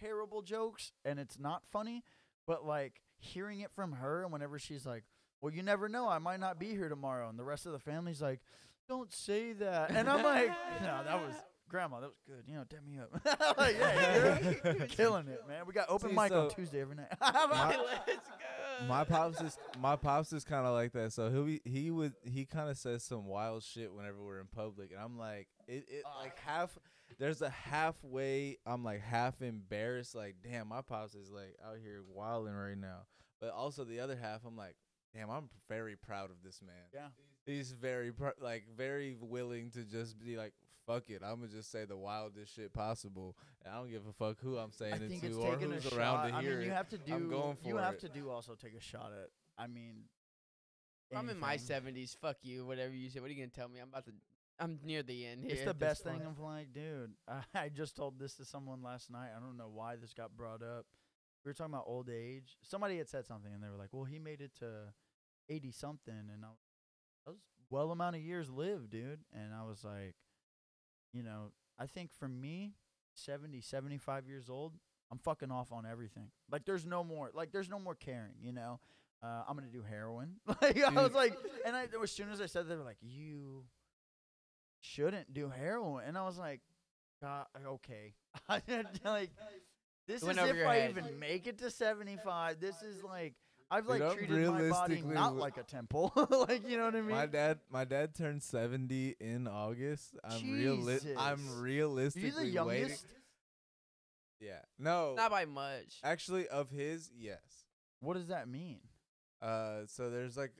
terrible 0.00 0.42
jokes 0.42 0.92
and 1.04 1.18
it's 1.18 1.38
not 1.38 1.62
funny 1.72 2.02
but 2.46 2.66
like 2.66 3.00
hearing 3.18 3.60
it 3.60 3.70
from 3.74 3.92
her 3.92 4.22
and 4.22 4.32
whenever 4.32 4.58
she's 4.58 4.84
like 4.84 5.04
well 5.40 5.52
you 5.52 5.62
never 5.62 5.88
know 5.88 6.06
i 6.06 6.18
might 6.18 6.38
not 6.40 6.58
be 6.58 6.70
here 6.70 6.88
tomorrow 6.90 7.30
and 7.30 7.38
the 7.38 7.44
rest 7.44 7.64
of 7.64 7.72
the 7.72 7.78
family's 7.78 8.20
like 8.20 8.40
don't 8.88 9.10
say 9.12 9.52
that. 9.54 9.90
And 9.90 10.08
i'm 10.08 10.22
like 10.22 10.48
no 10.82 11.00
that 11.04 11.18
was 11.26 11.34
grandma 11.70 12.00
that 12.00 12.10
was 12.10 12.20
good 12.26 12.42
you 12.46 12.54
know 12.54 12.64
dip 12.68 12.84
me 12.84 12.98
up 12.98 13.10
like, 13.58 13.76
yeah 13.78 14.38
you're 14.64 14.86
killing 14.88 15.28
it 15.28 15.40
man 15.48 15.62
we 15.66 15.72
got 15.72 15.86
open 15.88 16.10
See, 16.10 16.16
mic 16.16 16.32
on 16.32 16.50
tuesday 16.50 16.80
every 16.80 16.96
night 16.96 17.08
my 18.88 19.04
pops 19.04 19.40
is 19.40 19.58
my 19.78 19.96
pops 19.96 20.32
is 20.32 20.44
kind 20.44 20.66
of 20.66 20.74
like 20.74 20.92
that. 20.92 21.12
So 21.12 21.30
he'll 21.30 21.44
be, 21.44 21.60
he 21.64 21.90
would 21.90 22.14
he 22.24 22.44
kind 22.44 22.70
of 22.70 22.76
says 22.76 23.02
some 23.02 23.26
wild 23.26 23.62
shit 23.62 23.92
whenever 23.92 24.22
we're 24.24 24.40
in 24.40 24.46
public, 24.46 24.92
and 24.92 25.00
I'm 25.00 25.18
like 25.18 25.48
it, 25.66 25.84
it 25.88 26.02
ah. 26.06 26.20
like 26.22 26.38
half. 26.40 26.78
There's 27.18 27.42
a 27.42 27.50
halfway. 27.50 28.58
I'm 28.64 28.84
like 28.84 29.00
half 29.00 29.42
embarrassed. 29.42 30.14
Like 30.14 30.36
damn, 30.42 30.68
my 30.68 30.80
pops 30.80 31.14
is 31.14 31.30
like 31.30 31.56
out 31.66 31.76
here 31.82 32.02
wilding 32.08 32.54
right 32.54 32.78
now. 32.78 33.02
But 33.40 33.50
also 33.50 33.84
the 33.84 34.00
other 34.00 34.16
half, 34.16 34.44
I'm 34.46 34.56
like 34.56 34.76
damn, 35.14 35.30
I'm 35.30 35.48
very 35.68 35.96
proud 35.96 36.30
of 36.30 36.36
this 36.44 36.60
man. 36.64 36.76
yeah 36.94 37.08
He's 37.46 37.72
very 37.72 38.12
pr- 38.12 38.28
like 38.40 38.64
very 38.76 39.16
willing 39.20 39.70
to 39.70 39.82
just 39.82 40.20
be 40.20 40.36
like 40.36 40.52
fuck 40.92 41.10
it. 41.10 41.22
I'm 41.24 41.36
gonna 41.36 41.48
just 41.48 41.70
say 41.70 41.84
the 41.84 41.96
wildest 41.96 42.54
shit 42.54 42.72
possible. 42.72 43.36
And 43.64 43.74
I 43.74 43.78
don't 43.78 43.90
give 43.90 44.02
a 44.08 44.12
fuck 44.12 44.38
who 44.40 44.56
I'm 44.58 44.72
saying 44.72 44.94
i 44.94 44.96
it 44.96 45.20
to 45.20 45.26
it's 45.26 45.36
or 45.36 45.52
taking 45.52 45.72
a 45.72 45.74
who's 45.74 45.84
shot 45.84 45.92
around 45.98 46.28
to 46.30 46.34
i 46.36 46.42
mean 46.42 46.60
you 46.62 46.70
have 46.70 46.88
to 46.88 46.98
do 46.98 47.14
I'm 47.14 47.28
going 47.28 47.56
you 47.64 47.76
have 47.76 47.94
it. 47.94 48.00
to 48.00 48.08
do 48.08 48.30
also 48.30 48.54
take 48.54 48.74
a 48.74 48.80
shot 48.80 49.12
at 49.22 49.28
i 49.62 49.66
mean 49.66 50.04
I'm 51.14 51.28
in 51.28 51.38
my 51.38 51.50
anything. 51.54 51.66
seventies. 51.66 52.16
Fuck 52.20 52.36
you. 52.42 52.64
Whatever 52.64 52.94
you 52.94 53.10
say. 53.10 53.18
What 53.20 53.30
are 53.30 53.32
you 53.32 53.40
gonna 53.42 53.48
tell 53.48 53.68
me? 53.68 53.80
I'm 53.80 53.88
about 53.88 54.04
to. 54.04 54.12
I'm 54.60 54.78
near 54.84 55.02
the 55.02 55.26
end 55.26 55.42
here. 55.42 55.52
It's 55.52 55.62
at 55.62 55.66
the 55.66 55.72
this 55.72 55.88
best 55.88 56.04
thing 56.04 56.18
point. 56.20 56.26
of 56.26 56.38
like, 56.38 56.72
dude. 56.72 57.12
I, 57.26 57.40
I 57.64 57.68
just 57.68 57.96
told 57.96 58.18
this 58.18 58.34
to 58.34 58.44
someone 58.44 58.82
last 58.82 59.10
night. 59.10 59.30
I 59.36 59.40
don't 59.40 59.56
know 59.56 59.70
why 59.72 59.96
this 59.96 60.12
got 60.12 60.36
brought 60.36 60.62
up. 60.62 60.86
We 61.44 61.48
were 61.48 61.54
talking 61.54 61.74
about 61.74 61.84
old 61.86 62.10
age. 62.10 62.58
Somebody 62.62 62.98
had 62.98 63.08
said 63.08 63.26
something, 63.26 63.52
and 63.52 63.62
they 63.62 63.68
were 63.68 63.76
like, 63.76 63.88
"Well, 63.92 64.04
he 64.04 64.18
made 64.18 64.40
it 64.40 64.52
to 64.60 64.92
eighty 65.48 65.72
something," 65.72 66.14
and 66.14 66.44
I 66.44 66.48
was, 66.48 66.58
that 67.26 67.32
was 67.32 67.40
well 67.70 67.90
amount 67.90 68.16
of 68.16 68.22
years 68.22 68.50
lived, 68.50 68.90
dude. 68.90 69.20
And 69.32 69.52
I 69.52 69.64
was 69.64 69.82
like, 69.82 70.14
you 71.12 71.22
know, 71.22 71.52
I 71.78 71.86
think 71.86 72.12
for 72.12 72.28
me, 72.28 72.74
70, 73.14 73.60
75 73.60 74.26
years 74.26 74.48
old, 74.48 74.74
I'm 75.10 75.18
fucking 75.18 75.50
off 75.50 75.72
on 75.72 75.86
everything. 75.86 76.30
Like, 76.50 76.64
there's 76.64 76.86
no 76.86 77.02
more, 77.02 77.30
like, 77.34 77.52
there's 77.52 77.68
no 77.68 77.78
more 77.78 77.94
caring, 77.94 78.34
you 78.42 78.52
know. 78.52 78.80
Uh, 79.22 79.42
I'm 79.46 79.54
gonna 79.54 79.68
do 79.68 79.82
heroin. 79.82 80.36
like, 80.62 80.82
I 80.82 80.90
was 80.90 81.12
like, 81.12 81.36
and 81.66 81.76
I 81.76 81.86
as 82.02 82.10
soon 82.10 82.30
as 82.30 82.40
I 82.40 82.46
said, 82.46 82.64
that, 82.64 82.68
they 82.70 82.76
were 82.76 82.84
like, 82.84 82.96
you 83.02 83.64
shouldn't 84.80 85.34
do 85.34 85.50
heroin. 85.50 86.04
And 86.06 86.16
I 86.16 86.24
was 86.24 86.38
like, 86.38 86.60
God, 87.20 87.46
okay. 87.66 88.14
Like, 89.04 89.30
this 90.06 90.22
is 90.22 90.28
if 90.28 90.66
I 90.66 90.76
head. 90.76 90.90
even 90.90 91.18
make 91.18 91.46
it 91.46 91.58
to 91.58 91.70
75. 91.70 92.60
This 92.60 92.82
is 92.82 93.02
like, 93.04 93.34
I've 93.70 93.86
like 93.86 94.02
I'm 94.02 94.16
treated 94.16 94.30
my 94.48 94.68
body 94.68 94.94
realistically 94.94 95.14
not 95.14 95.24
w- 95.26 95.40
like 95.40 95.56
a 95.58 95.62
temple. 95.62 96.12
like, 96.48 96.68
you 96.68 96.76
know 96.76 96.86
what 96.86 96.94
I 96.96 97.00
mean? 97.02 97.10
My 97.10 97.26
dad, 97.26 97.58
my 97.70 97.84
dad 97.84 98.14
turned 98.16 98.42
seventy 98.42 99.14
in 99.20 99.46
August. 99.46 100.16
I'm 100.24 100.40
reali- 100.40 101.16
I'm 101.16 101.36
Jesus. 101.38 101.56
Are 101.58 101.62
realistically 101.62 102.46
you 102.48 102.52
the 102.58 102.64
waiting. 102.64 102.82
youngest? 102.88 103.06
Yeah, 104.40 104.60
no, 104.78 105.14
Not 105.16 105.30
by 105.30 105.44
much. 105.44 105.98
actually, 106.02 106.48
of 106.48 106.70
his, 106.70 107.10
yes. 107.14 107.40
What 108.00 108.14
does 108.14 108.28
that 108.28 108.48
mean? 108.48 108.80
Uh, 109.42 109.80
so 109.86 110.08
there's 110.08 110.36
like 110.36 110.52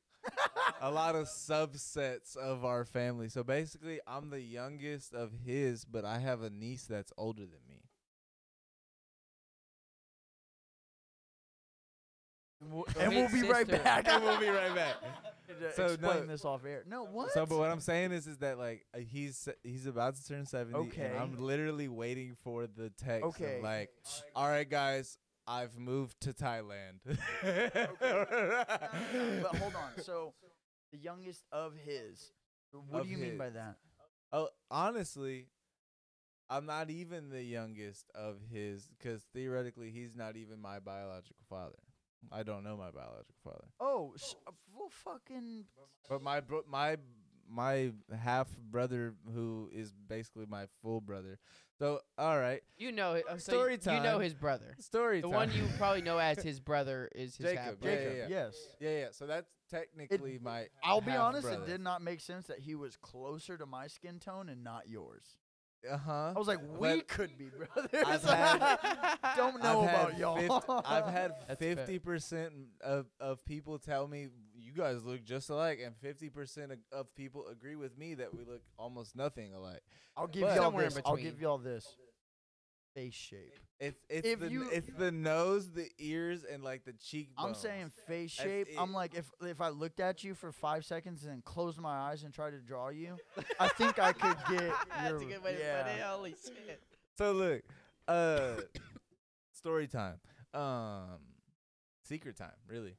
a 0.82 0.90
lot 0.90 1.14
of 1.14 1.26
subsets 1.26 2.36
of 2.36 2.62
our 2.64 2.84
family. 2.84 3.30
So 3.30 3.42
basically, 3.42 3.98
I'm 4.06 4.28
the 4.28 4.40
youngest 4.40 5.14
of 5.14 5.32
his, 5.46 5.86
but 5.86 6.04
I 6.04 6.18
have 6.18 6.42
a 6.42 6.50
niece 6.50 6.84
that's 6.84 7.12
older 7.16 7.40
than 7.40 7.60
me. 7.68 7.69
And 12.60 13.14
we'll 13.14 13.28
be 13.30 13.48
right 13.48 13.66
back. 13.66 14.06
And 14.08 14.22
we'll 14.22 14.38
be 14.40 14.48
right 14.48 14.74
back. 14.74 14.94
To 15.60 15.72
So, 15.74 15.86
explain 15.86 16.20
no- 16.20 16.26
this 16.26 16.44
off 16.44 16.64
air. 16.64 16.84
No, 16.88 17.04
what? 17.06 17.32
So, 17.32 17.44
but 17.44 17.58
what 17.58 17.70
I'm 17.70 17.80
saying 17.80 18.12
is, 18.12 18.28
is 18.28 18.38
that 18.38 18.56
like 18.56 18.86
uh, 18.94 18.98
he's 19.00 19.48
he's 19.64 19.86
about 19.86 20.14
to 20.14 20.24
turn 20.24 20.46
seventy, 20.46 20.78
Okay. 20.78 21.06
and 21.06 21.18
I'm 21.18 21.40
literally 21.40 21.88
waiting 21.88 22.36
for 22.44 22.68
the 22.68 22.88
text. 22.90 23.24
Okay. 23.24 23.56
Of 23.56 23.64
like, 23.64 23.90
all 24.36 24.48
right, 24.48 24.68
guys, 24.70 25.18
I've 25.48 25.76
moved 25.76 26.20
to 26.20 26.32
Thailand. 26.32 27.00
but 27.42 29.56
hold 29.56 29.74
on. 29.74 30.00
So 30.02 30.34
the 30.92 30.98
youngest 30.98 31.42
of 31.50 31.72
his. 31.84 32.30
What 32.88 33.00
Of 33.00 33.06
do 33.06 33.12
you 33.12 33.18
mean 33.18 33.36
by 33.36 33.50
that? 33.50 33.74
Oh, 34.32 34.48
honestly, 34.70 35.48
I'm 36.48 36.66
not 36.66 36.90
even 36.90 37.30
the 37.30 37.42
youngest 37.42 38.08
of 38.14 38.36
his, 38.52 38.86
because 38.96 39.24
theoretically, 39.34 39.90
he's 39.90 40.14
not 40.14 40.36
even 40.36 40.60
my 40.60 40.78
biological 40.78 41.34
father. 41.48 41.74
I 42.32 42.42
don't 42.42 42.62
know 42.64 42.76
my 42.76 42.90
biological 42.90 43.34
father, 43.42 43.64
Oh, 43.80 44.12
s- 44.14 44.34
uh, 44.46 44.52
well, 44.74 44.88
fucking. 44.90 45.64
but 46.08 46.22
my 46.22 46.40
bro- 46.40 46.64
my 46.68 46.96
my 47.48 47.90
half 48.16 48.48
brother, 48.58 49.14
who 49.34 49.68
is 49.72 49.92
basically 49.92 50.46
my 50.46 50.66
full 50.82 51.00
brother. 51.00 51.36
So, 51.80 52.00
all 52.16 52.38
right, 52.38 52.62
You 52.76 52.92
know, 52.92 53.14
it- 53.14 53.24
uh, 53.28 53.38
so 53.38 53.52
Story 53.52 53.78
You 53.84 54.00
know 54.02 54.20
his 54.20 54.34
brother. 54.34 54.76
story 54.78 55.20
The 55.20 55.26
time. 55.28 55.34
one 55.34 55.52
you 55.52 55.66
probably 55.76 56.02
know 56.02 56.18
as 56.18 56.38
his 56.42 56.60
brother 56.60 57.08
is 57.12 57.36
his 57.36 57.46
half 57.52 57.64
Jacob, 57.64 57.80
brother. 57.80 57.96
yeah, 57.96 58.02
Jacob, 58.04 58.16
yeah, 58.30 58.36
yeah. 58.36 58.44
Yes. 58.46 58.76
Yeah, 58.78 58.90
yeah. 59.00 59.08
So 59.10 59.26
that's 59.26 59.50
technically 59.68 60.38
my. 60.38 60.68
I'll 60.84 61.00
be 61.00 61.10
honest. 61.10 61.48
half-brother. 61.48 61.64
It 61.72 61.76
did 61.78 61.80
not 61.80 62.02
make 62.02 62.20
sense 62.20 62.46
that 62.46 62.60
he 62.60 62.76
was 62.76 62.96
closer 62.96 63.58
to 63.58 63.66
my 63.66 63.88
skin 63.88 64.20
tone 64.20 64.48
and 64.48 64.62
not 64.62 64.88
yours. 64.88 65.38
Uh 65.90 65.96
huh. 65.96 66.32
I 66.34 66.38
was 66.38 66.46
like, 66.48 66.58
we 66.78 66.88
But 66.96 67.08
could 67.08 67.38
be 67.38 67.48
brothers. 67.74 68.04
I've 68.06 68.22
had- 68.22 69.18
Don't 69.36 69.62
know 69.62 69.80
I've 69.82 69.88
about 69.88 70.18
y'all. 70.18 70.36
fif- 70.60 70.82
I've 70.86 71.06
had 71.06 71.32
That's 71.48 71.58
fair. 71.60 71.76
fifty 71.76 71.98
percent 71.98 72.52
of 72.82 73.06
of 73.18 73.44
people 73.44 73.78
tell 73.78 74.06
me 74.06 74.28
you 74.54 74.72
guys 74.72 75.04
look 75.04 75.24
just 75.24 75.48
alike, 75.50 75.80
and 75.84 75.96
fifty 75.96 76.28
percent 76.28 76.72
of 76.92 77.14
people 77.14 77.46
agree 77.48 77.76
with 77.76 77.96
me 77.96 78.14
that 78.14 78.34
we 78.34 78.44
look 78.44 78.62
almost 78.78 79.16
nothing 79.16 79.54
alike. 79.54 79.80
I'll 80.16 80.26
give 80.26 80.42
But- 80.42 80.56
y'all 80.56 80.64
Somewhere 80.64 80.84
in 80.84 80.90
this. 80.94 81.02
I'll 81.06 81.14
between. 81.16 81.32
give 81.32 81.40
y'all 81.40 81.58
this. 81.58 81.86
Face 83.00 83.14
shape. 83.14 83.54
It's 83.78 83.98
it's 84.10 84.26
If 84.28 84.40
the 84.40 84.50
you- 84.50 84.68
it's 84.70 84.90
the 84.98 85.10
nose, 85.10 85.70
the 85.70 85.88
ears, 85.98 86.44
and 86.44 86.62
like 86.62 86.84
the 86.84 86.92
cheekbones. 86.92 87.46
I'm 87.48 87.54
saying 87.54 87.90
face 88.06 88.36
That's 88.36 88.48
shape. 88.48 88.68
I'm 88.78 88.92
like 88.92 89.14
if 89.14 89.30
if 89.40 89.60
I 89.62 89.68
looked 89.70 90.00
at 90.00 90.22
you 90.22 90.34
for 90.34 90.52
five 90.52 90.84
seconds 90.84 91.22
and 91.22 91.32
then 91.32 91.42
closed 91.42 91.78
my 91.78 91.96
eyes 91.96 92.22
and 92.24 92.32
tried 92.34 92.50
to 92.50 92.58
draw 92.58 92.90
you, 92.90 93.16
I 93.58 93.68
think 93.68 93.98
I 93.98 94.12
could 94.12 94.36
get 94.50 94.60
your 94.60 94.74
That's 94.90 95.22
a 95.22 95.24
good 95.24 95.42
way 95.42 95.56
yeah. 95.58 95.78
to 95.78 95.84
put 95.84 95.92
it. 95.98 96.02
Holy 96.02 96.30
shit. 96.44 96.82
So 97.16 97.32
look, 97.32 97.62
uh, 98.06 98.56
story 99.52 99.86
time. 99.88 100.20
Um, 100.52 101.18
secret 102.04 102.36
time. 102.36 102.52
Really. 102.68 102.96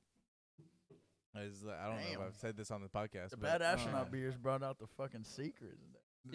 It's 1.35 1.63
like- 1.63 1.79
I 1.79 1.87
don't 1.87 1.95
know 1.97 2.01
Damn. 2.11 2.21
if 2.21 2.27
I've 2.27 2.35
said 2.35 2.57
this 2.57 2.71
on 2.71 2.81
the 2.81 2.89
podcast. 2.89 3.29
The 3.29 3.37
but, 3.37 3.59
bad 3.59 3.61
astronaut 3.61 4.07
uh, 4.07 4.09
beers 4.11 4.35
brought 4.35 4.63
out 4.63 4.79
the 4.79 4.87
fucking 4.97 5.23
secret. 5.23 5.77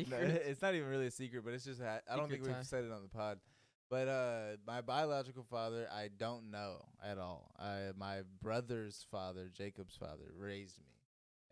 No, 0.09 0.17
it's 0.21 0.63
not 0.63 0.75
even 0.75 0.89
really 0.89 1.07
a 1.07 1.11
secret, 1.11 1.45
but 1.45 1.53
it's 1.55 1.65
just 1.65 1.81
ha- 1.81 1.99
I 2.11 2.17
don't 2.17 2.25
Secret 2.27 2.31
think 2.31 2.47
we've 2.47 2.55
time. 2.55 2.65
said 2.65 2.85
it 2.85 2.93
on 2.93 3.03
the 3.03 3.09
pod. 3.09 3.39
But 3.89 4.09
uh, 4.09 4.57
my 4.67 4.81
biological 4.81 5.45
father, 5.49 5.89
I 5.93 6.09
don't 6.17 6.51
know 6.51 6.85
at 7.05 7.19
all. 7.19 7.53
I 7.59 7.91
my 7.97 8.23
brother's 8.43 9.07
father, 9.11 9.49
Jacob's 9.53 9.95
father, 9.97 10.33
raised 10.37 10.81
me, 10.81 10.91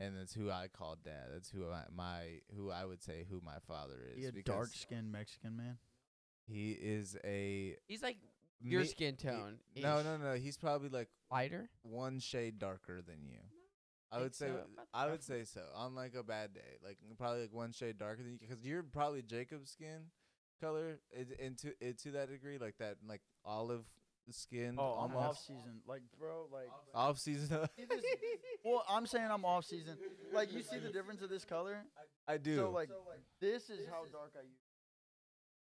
and 0.05 0.17
that's 0.19 0.35
who 0.35 0.51
I 0.51 0.67
call 0.67 0.97
dad. 1.05 1.29
That's 1.33 1.49
who 1.51 1.71
I, 1.71 1.85
my 1.95 2.41
who 2.57 2.71
I 2.71 2.85
would 2.85 3.03
say 3.03 3.25
who 3.31 3.41
my 3.45 3.59
father 3.69 3.95
is. 4.13 4.19
He 4.21 4.25
a 4.27 4.43
dark 4.43 4.71
skinned 4.75 5.13
Mexican 5.13 5.57
man. 5.57 5.79
He 6.47 6.73
is 6.73 7.17
a 7.25 7.77
He's 7.87 8.03
like 8.03 8.17
your 8.61 8.81
me- 8.83 8.87
skin 8.89 9.17
he- 9.17 9.29
tone. 9.29 9.59
No, 9.77 10.03
no, 10.03 10.17
no. 10.17 10.35
He's 10.35 10.57
probably 10.57 10.89
like 10.89 11.09
Lighter? 11.31 11.71
one 11.83 12.19
shade 12.19 12.59
darker 12.59 13.01
than 13.01 13.25
you. 13.27 13.39
I 14.11 14.19
would 14.21 14.35
say 14.35 14.49
so? 14.49 14.61
I 14.93 15.07
the 15.07 15.13
would 15.13 15.23
say 15.23 15.45
so. 15.45 15.61
On 15.77 15.95
like 15.95 16.15
a 16.15 16.23
bad 16.25 16.53
day, 16.55 16.79
like 16.85 16.99
probably 17.17 17.43
like 17.43 17.53
one 17.53 17.73
shade 17.73 17.99
darker 17.99 18.23
than 18.23 18.33
you, 18.33 18.39
because 18.41 18.65
you're 18.65 18.83
probably 18.83 19.23
Jacob's 19.23 19.71
skin 19.71 20.07
color 20.61 20.99
is 21.13 21.31
into 21.31 21.73
to 22.03 22.11
that 22.13 22.31
degree, 22.31 22.59
like 22.59 22.77
that 22.79 22.97
like 23.07 23.23
olive 23.45 23.85
skin. 24.31 24.77
Oh, 24.79 25.07
I'm 25.09 25.17
off 25.17 25.39
season, 25.39 25.81
Like, 25.87 26.03
bro, 26.19 26.47
like. 26.53 26.69
off 26.95 27.19
season. 27.19 27.49
see 27.77 27.85
well, 28.65 28.85
I'm 28.89 29.07
saying 29.07 29.29
I'm 29.31 29.45
off 29.45 29.65
season. 29.67 29.97
Like, 30.33 30.53
you 30.53 30.63
see 30.63 30.79
the 30.79 30.91
difference 30.91 31.21
of 31.23 31.29
this 31.31 31.45
color? 31.45 31.77
I 32.27 32.39
do. 32.39 32.57
So, 32.57 32.71
like, 32.71 32.89
this 33.41 33.69
is 33.69 33.87
how 33.87 34.05
dark 34.11 34.33
I 34.37 34.41
used. 34.43 34.61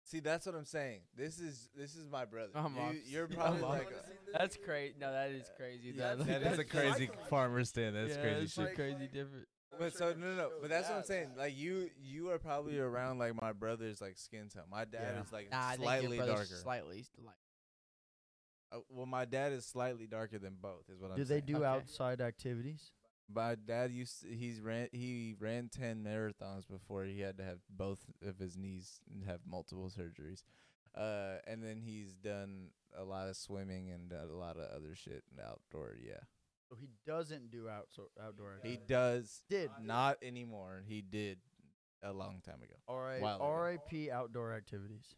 See, 0.06 0.20
that's 0.20 0.44
what 0.44 0.54
I'm 0.54 0.66
saying. 0.66 1.00
This 1.16 1.40
is 1.40 1.70
this 1.74 1.94
is 1.94 2.10
my 2.10 2.26
brother. 2.26 2.50
I'm 2.54 2.74
you, 2.92 3.00
you're 3.06 3.26
probably 3.26 3.62
I'm 3.62 3.68
like. 3.68 3.88
a- 3.90 4.38
That's 4.38 4.58
crazy. 4.62 4.94
No, 5.00 5.10
that 5.10 5.30
is 5.30 5.50
crazy. 5.56 5.94
Yeah, 5.96 6.14
though. 6.14 6.24
that 6.24 6.42
is 6.42 6.58
a 6.58 6.64
crazy 6.64 7.06
cycling. 7.06 7.26
farmer 7.30 7.64
stand. 7.64 7.96
That's 7.96 8.14
yeah, 8.16 8.22
crazy 8.22 8.42
it's 8.44 8.52
shit. 8.52 8.68
so 8.68 8.74
crazy 8.74 9.06
different. 9.06 9.46
But 9.78 9.94
so 9.94 10.12
no, 10.12 10.26
no, 10.26 10.34
no. 10.36 10.50
But 10.60 10.70
that's 10.70 10.88
what 10.88 10.94
I'm 10.96 11.00
bad. 11.00 11.06
saying. 11.06 11.28
Like 11.36 11.56
you, 11.56 11.90
you 12.02 12.30
are 12.30 12.38
probably 12.38 12.78
around 12.78 13.18
like 13.18 13.40
my 13.40 13.52
brother's 13.52 14.00
like 14.00 14.16
skin 14.18 14.48
tone. 14.48 14.64
My 14.70 14.84
dad 14.84 15.14
Yeah. 15.16 15.22
is 15.22 15.32
like 15.32 15.50
Nah, 15.50 15.66
I 15.66 15.70
think 15.72 15.82
slightly 15.82 16.16
brother's 16.18 16.34
darker. 16.48 16.54
Slightly 16.62 16.98
s- 17.00 17.10
like. 17.24 17.34
Uh, 18.72 18.78
well, 18.90 19.06
my 19.06 19.24
dad 19.24 19.52
is 19.52 19.64
slightly 19.66 20.06
darker 20.06 20.38
than 20.38 20.56
both. 20.60 20.88
Is 20.92 21.00
what 21.00 21.10
I'm 21.10 21.16
saying. 21.16 21.16
Do 21.16 21.24
they 21.24 21.34
saying. 21.40 21.44
do 21.46 21.56
Okay. 21.58 21.66
outside 21.66 22.20
activities? 22.20 22.92
My 23.32 23.54
dad 23.54 23.90
used 23.90 24.20
to, 24.22 24.28
he's 24.28 24.60
ran 24.60 24.88
he 24.92 25.34
ran 25.38 25.68
ten 25.68 26.04
marathons 26.04 26.68
before 26.68 27.04
he 27.04 27.20
had 27.20 27.38
to 27.38 27.44
have 27.44 27.58
both 27.70 28.00
of 28.26 28.38
his 28.38 28.56
knees 28.56 29.00
and 29.12 29.24
have 29.24 29.40
multiple 29.46 29.90
surgeries. 29.90 30.42
Uh, 30.94 31.36
and 31.46 31.62
then 31.62 31.80
he's 31.80 32.12
done 32.14 32.68
a 32.96 33.02
lot 33.02 33.28
of 33.28 33.36
swimming 33.36 33.90
and 33.90 34.12
a 34.12 34.26
lot 34.34 34.56
of 34.56 34.70
other 34.76 34.94
shit 34.94 35.24
outdoor. 35.42 35.96
Yeah, 36.06 36.20
So 36.74 36.80
he 36.80 36.88
doesn't 37.06 37.50
do 37.50 37.68
out 37.68 37.86
so 37.90 38.04
outdoor 38.22 38.52
he 38.62 38.74
activities. 38.74 38.88
does 38.88 39.42
did. 39.48 39.70
not 39.82 40.18
anymore. 40.22 40.82
He 40.86 41.02
did 41.02 41.38
a 42.02 42.12
long 42.12 42.40
time 42.44 42.62
ago. 42.62 42.74
All 42.88 43.00
right. 43.00 43.20
while 43.20 43.36
ago. 43.36 43.44
R.I.P. 43.44 44.10
outdoor 44.10 44.52
activities. 44.54 45.14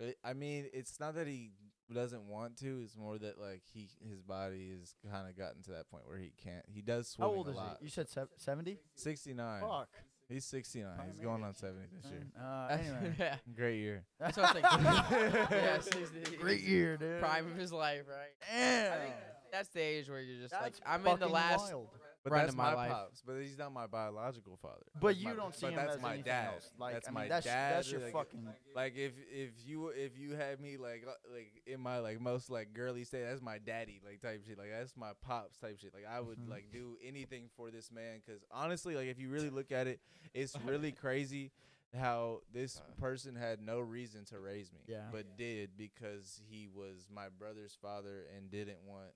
I- 0.00 0.14
I 0.24 0.32
mean, 0.32 0.66
it's 0.72 0.98
not 1.00 1.14
that 1.16 1.26
he 1.26 1.50
doesn't 1.92 2.26
want 2.26 2.56
to. 2.58 2.80
It's 2.82 2.96
more 2.96 3.18
that 3.18 3.38
like 3.38 3.62
he 3.72 3.88
his 4.08 4.22
body 4.22 4.70
has 4.78 4.94
kind 5.10 5.28
of 5.28 5.36
gotten 5.36 5.62
to 5.64 5.72
that 5.72 5.88
point 5.90 6.06
where 6.06 6.18
he 6.18 6.32
can't. 6.42 6.64
He 6.72 6.80
does 6.82 7.08
swim. 7.08 7.24
How 7.28 7.30
swimming 7.34 7.38
old 7.38 7.48
a 7.48 7.50
is 7.50 7.56
lot. 7.56 7.76
he? 7.80 7.84
You 7.86 7.90
said 7.90 8.08
sev- 8.08 8.28
70? 8.36 8.78
Sixty 8.94 9.34
nine. 9.34 9.60
Fuck. 9.60 9.88
He's 10.28 10.46
sixty 10.46 10.82
nine. 10.82 10.98
He's 11.12 11.20
going 11.22 11.42
on 11.44 11.52
seventy 11.54 11.88
this 11.94 12.10
year. 12.10 12.22
Uh, 12.40 12.68
anyway. 12.70 13.14
yeah. 13.18 13.36
Great 13.54 13.78
year. 13.80 14.04
That's 14.18 14.38
what 14.38 14.56
I 14.56 14.60
was 14.78 15.06
thinking. 15.10 15.46
yeah, 15.58 15.80
seriously, 15.80 16.36
Great 16.40 16.60
he's 16.60 16.68
year, 16.70 16.96
dude. 16.96 17.20
Prime 17.20 17.46
of 17.50 17.56
his 17.56 17.70
life, 17.72 18.04
right? 18.08 18.30
Damn. 18.50 19.10
I 19.52 19.56
think 19.56 19.66
that's 19.66 19.68
the 19.74 19.80
age 19.80 20.08
where 20.08 20.20
you're 20.20 20.40
just 20.40 20.52
That's 20.52 20.62
like, 20.62 20.74
I'm 20.86 21.00
in 21.00 21.04
the 21.04 21.10
fucking 21.26 21.32
last. 21.34 21.72
wild. 21.72 21.88
But 22.24 22.32
Run 22.34 22.40
that's 22.42 22.52
of 22.52 22.56
my 22.56 22.64
my, 22.70 22.74
life. 22.76 22.92
pops. 22.92 23.22
But 23.26 23.40
he's 23.40 23.58
not 23.58 23.72
my 23.72 23.88
biological 23.88 24.56
father. 24.62 24.84
But 25.00 25.08
That's 25.08 25.18
you 25.18 25.28
my- 25.30 25.34
don't 25.34 25.54
see 25.56 25.66
but 25.66 25.70
him 25.70 25.76
that's 25.76 25.96
as 25.96 26.02
my 26.02 26.08
anything 26.14 26.24
dad. 26.32 26.54
else. 26.54 26.70
Like, 26.78 26.92
that's 26.94 27.08
I 27.08 27.10
my 27.10 27.26
that's, 27.28 27.46
dad. 27.46 27.74
that's 27.76 27.90
your 27.90 28.00
like, 28.00 28.12
fucking. 28.12 28.48
Like 28.76 28.92
if 28.96 29.12
if 29.28 29.50
you 29.66 29.88
if 29.88 30.16
you 30.16 30.36
had 30.36 30.60
me 30.60 30.76
like 30.76 31.04
uh, 31.04 31.10
like 31.34 31.50
in 31.66 31.80
my 31.80 31.98
like 31.98 32.20
most 32.20 32.48
like 32.48 32.72
girly 32.74 33.02
state, 33.02 33.24
that's 33.28 33.42
my 33.42 33.58
daddy 33.58 34.00
like 34.06 34.20
type 34.22 34.44
shit. 34.46 34.56
Like 34.56 34.70
that's 34.70 34.96
my 34.96 35.10
pops 35.20 35.58
type 35.58 35.80
shit. 35.80 35.92
Like 35.92 36.06
I 36.08 36.20
would 36.20 36.38
Mhm. 36.38 36.48
like 36.48 36.66
do 36.72 36.96
anything 37.04 37.48
for 37.56 37.72
this 37.72 37.90
man 37.90 38.20
because 38.24 38.40
honestly, 38.52 38.94
like 38.94 39.08
if 39.08 39.18
you 39.18 39.28
really 39.28 39.50
look 39.50 39.72
at 39.72 39.88
it, 39.88 39.98
it's 40.32 40.56
really 40.64 40.92
crazy 41.02 41.50
how 41.92 42.42
this 42.54 42.80
person 43.00 43.34
had 43.34 43.60
no 43.60 43.80
reason 43.80 44.24
to 44.26 44.38
raise 44.38 44.72
me, 44.72 44.78
Yeah. 44.86 45.08
but 45.10 45.36
did 45.36 45.70
because 45.76 46.40
he 46.48 46.68
was 46.72 47.08
my 47.12 47.26
brother's 47.36 47.76
father 47.82 48.26
and 48.36 48.48
didn't 48.48 48.78
want. 48.86 49.10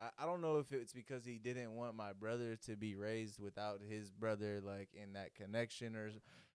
I, 0.00 0.08
I 0.22 0.26
don't 0.26 0.40
know 0.40 0.58
if 0.58 0.72
it's 0.72 0.92
because 0.92 1.24
he 1.24 1.38
didn't 1.38 1.74
want 1.74 1.96
my 1.96 2.12
brother 2.12 2.56
to 2.66 2.76
be 2.76 2.94
raised 2.94 3.38
without 3.38 3.80
his 3.88 4.10
brother 4.10 4.60
like 4.64 4.88
in 4.94 5.14
that 5.14 5.34
connection 5.34 5.96
or 5.96 6.10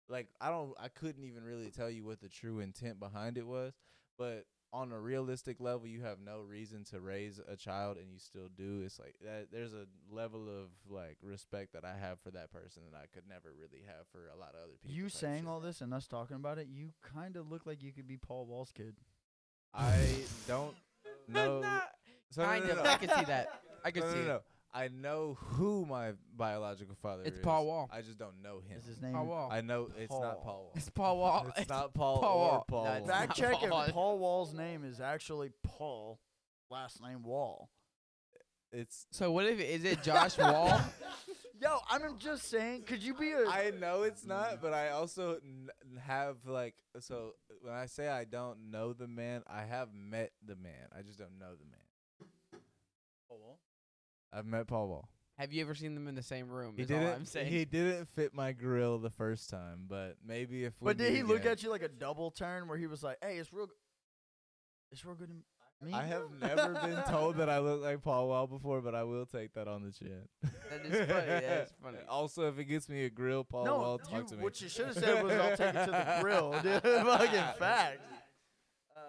like 0.09 0.29
I 0.41 0.51
don't 0.51 0.73
I 0.81 0.89
couldn't 0.89 1.25
even 1.25 1.45
really 1.45 1.71
tell 1.71 1.91
you 1.91 2.05
what 2.05 2.21
the 2.21 2.29
true 2.29 2.61
intent 2.61 2.99
behind 2.99 3.39
it 3.39 3.47
was, 3.47 3.75
but 4.19 4.47
on 4.71 4.93
a 4.93 5.01
realistic 5.01 5.61
level, 5.61 5.87
you 5.87 6.03
have 6.03 6.19
no 6.21 6.41
reason 6.41 6.85
to 6.85 7.01
raise 7.01 7.41
a 7.49 7.57
child 7.57 7.97
and 7.97 8.11
you 8.13 8.19
still 8.19 8.49
do. 8.55 8.83
It's 8.85 8.99
like 8.99 9.15
that 9.25 9.49
there's 9.51 9.73
a 9.73 9.87
level 10.11 10.47
of 10.49 10.69
like 10.91 11.17
respect 11.23 11.73
that 11.73 11.85
I 11.85 11.97
have 11.99 12.21
for 12.21 12.31
that 12.33 12.53
person 12.53 12.83
that 12.91 12.99
I 12.99 13.07
could 13.13 13.29
never 13.29 13.55
really 13.59 13.83
have 13.87 14.07
for 14.13 14.29
a 14.35 14.39
lot 14.39 14.51
of 14.51 14.61
other 14.65 14.77
people. 14.83 14.95
You 14.95 15.05
type 15.05 15.13
saying 15.13 15.43
shit. 15.43 15.49
all 15.49 15.61
this 15.61 15.81
and 15.81 15.95
us 15.95 16.07
talking 16.07 16.37
about 16.37 16.59
it, 16.59 16.69
you 16.71 16.91
kind 17.15 17.37
of 17.37 17.51
look 17.51 17.65
like 17.65 17.83
you 17.83 17.93
could 17.93 18.07
be 18.07 18.19
Paul 18.19 18.47
Wall's 18.47 18.73
kid. 18.73 18.97
I 19.73 19.97
don't 20.47 20.75
know. 21.29 21.63
So 22.31 22.43
no, 22.43 22.49
kind 22.49 22.67
no, 22.67 22.75
of. 22.75 22.87
I 22.87 22.97
can 22.97 23.09
see 23.19 23.25
that. 23.25 23.49
I 23.85 23.91
can 23.91 24.03
no, 24.03 24.11
see 24.11 24.17
no, 24.17 24.23
it. 24.23 24.27
no. 24.27 24.41
I 24.75 24.89
know 24.89 25.39
who 25.41 25.87
my 25.87 26.13
biological 26.37 26.95
father 27.01 27.23
is. 27.23 27.29
It's. 27.29 27.39
Paul 27.39 27.67
Wall. 27.67 27.89
I 27.93 28.03
just 28.03 28.19
don't 28.19 28.43
know 28.43 28.61
him. 28.61 28.79
Is 28.79 28.87
his 28.87 29.01
name? 29.01 29.15
Paul 29.15 29.27
Wall. 29.27 29.49
I 29.51 29.61
know 29.63 29.89
it's 29.99 30.09
Paul. 30.09 30.23
not 30.23 30.43
Paul 30.43 30.55
Wall. 30.55 30.73
It's 30.75 30.91
Paul 30.91 31.19
Wall. 31.19 31.47
It's 31.57 31.69
not 31.69 31.95
Paul, 31.95 32.21
Paul 32.21 32.37
or 32.37 32.51
Wall. 32.51 32.65
Paul. 32.69 32.85
No, 32.85 32.93
it's 32.93 33.09
Fact 33.09 33.29
not 33.29 33.37
check 33.37 33.63
if 33.63 33.71
Paul. 33.71 33.87
Paul 33.89 34.19
Wall's 34.19 34.53
name 34.53 34.85
is 34.85 35.01
actually 35.01 35.51
Paul, 35.65 36.21
last 36.71 37.03
name 37.03 37.23
Wall. 37.23 37.71
It's 38.71 39.07
So 39.11 39.31
what 39.33 39.47
if 39.47 39.59
is 39.59 39.85
it 39.85 40.03
Josh 40.05 40.37
Wall? 40.37 40.81
Yo, 41.61 41.79
I'm 41.91 42.19
just 42.19 42.49
saying, 42.49 42.83
could 42.83 43.03
you 43.03 43.15
be 43.15 43.33
a? 43.33 43.49
I 43.49 43.73
know 43.81 44.03
it's 44.03 44.25
not, 44.25 44.63
but 44.63 44.73
I 44.73 44.91
also 44.91 45.39
n- 45.43 45.71
have 46.07 46.37
like 46.47 46.75
so 47.01 47.33
when 47.63 47.75
I 47.75 47.87
say 47.87 48.07
I 48.09 48.25
don't 48.25 48.71
know 48.71 48.93
the 48.93 49.09
man, 49.09 49.43
I 49.49 49.65
have 49.65 49.89
met 49.93 50.31
the 50.47 50.55
man. 50.55 50.89
I 50.97 51.03
just 51.03 51.19
don't 51.19 51.37
know 51.39 51.57
the 51.59 51.65
man. 51.65 51.81
Paul 53.29 53.39
Wall? 53.39 53.59
I've 54.33 54.47
met 54.47 54.67
Paul 54.67 54.89
Wall. 54.89 55.09
Have 55.39 55.53
you 55.53 55.61
ever 55.63 55.75
seen 55.75 55.95
them 55.95 56.09
in 56.09 56.15
the 56.17 56.23
same 56.23 56.49
room? 56.49 56.75
He 56.77 56.83
is 56.83 56.91
all 56.91 56.99
didn't. 56.99 57.15
I'm 57.15 57.25
saying. 57.25 57.47
He 57.53 57.65
didn't 57.65 58.09
fit 58.09 58.35
my 58.35 58.53
grill 58.53 58.99
the 58.99 59.11
first 59.11 59.49
time, 59.51 59.85
but 59.89 60.17
maybe 60.27 60.65
if. 60.65 60.75
We 60.81 60.87
But 60.87 60.97
did 60.97 61.13
meet 61.13 61.17
he 61.19 61.23
look 61.23 61.41
again- 61.41 61.53
at 61.53 61.63
you 61.63 61.71
like 61.71 61.83
a 61.83 61.89
double 61.89 62.31
turn 62.33 62.67
where 62.69 62.77
he 62.77 62.87
was 62.89 63.03
like, 63.05 63.19
"Hey, 63.23 63.37
it's 63.39 63.53
real, 63.53 63.67
g- 63.69 63.73
it's 64.91 65.05
real 65.05 65.15
good 65.15 65.29
to 65.29 65.35
me." 65.87 65.93
I 65.95 66.03
have 66.07 66.25
never 66.41 66.73
been 66.75 67.01
told 67.09 67.37
that 67.37 67.49
I 67.49 67.59
look 67.61 67.81
like 67.83 68.03
Paul 68.03 68.27
Wall 68.29 68.49
before, 68.49 68.81
but 68.81 68.97
I 68.97 69.05
will 69.05 69.27
take 69.27 69.55
that 69.55 69.69
on 69.69 69.85
the 69.85 69.93
chin. 69.93 70.23
That 70.43 70.85
is 70.85 71.09
funny, 71.09 71.27
that 71.27 71.43
is 71.69 71.73
funny. 71.83 71.99
Also, 72.09 72.49
if 72.49 72.59
it 72.59 72.65
gets 72.65 72.89
me 72.89 73.05
a 73.05 73.11
grill, 73.11 73.45
Paul 73.45 73.65
no, 73.65 73.77
Wall, 73.79 74.01
you, 74.11 74.11
talk 74.19 74.27
to 74.27 74.37
me. 74.37 74.43
what 74.43 74.61
you 74.61 74.69
should 74.69 74.87
have 74.87 74.97
said 74.99 75.23
was, 75.23 75.33
"I'll 75.35 75.57
take 75.57 75.73
it 75.75 75.85
to 75.85 75.91
the 75.93 76.19
grill." 76.21 76.51
Dude, 76.63 76.83
fucking 76.83 77.59
facts. 77.61 78.03
Uh, 78.97 79.01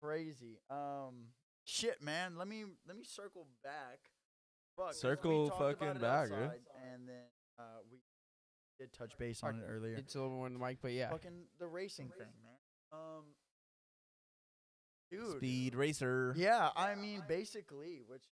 crazy. 0.00 0.58
Um, 0.68 1.26
shit, 1.64 2.02
man. 2.02 2.36
Let 2.36 2.48
me 2.48 2.64
let 2.86 2.96
me 2.96 3.04
circle 3.04 3.46
back. 3.62 3.98
Fuck, 4.76 4.86
'cause 4.86 4.94
we 4.96 5.00
Circle 5.00 5.50
fucking 5.50 6.00
back, 6.00 6.28
dude. 6.28 6.38
outside, 6.38 6.60
And 6.92 7.08
then 7.08 7.24
uh, 7.58 7.62
we 7.90 7.98
did 8.78 8.92
touch 8.92 9.16
base 9.18 9.42
on 9.42 9.58
it 9.58 9.64
earlier. 9.68 9.94
It's 9.96 10.14
a 10.14 10.20
little 10.22 10.34
more 10.36 10.46
than 10.48 10.58
the 10.58 10.64
mic, 10.66 10.78
but 10.80 10.92
yeah. 10.92 11.10
Fucking 11.10 11.44
the 11.58 11.66
racing 11.68 12.08
thing, 12.16 12.32
man. 12.42 12.56
Um, 12.92 13.24
dude. 15.10 15.36
Speed 15.36 15.74
racer. 15.74 16.34
Yeah, 16.36 16.70
I 16.74 16.94
mean, 16.94 17.22
basically, 17.28 18.00
which 18.06 18.24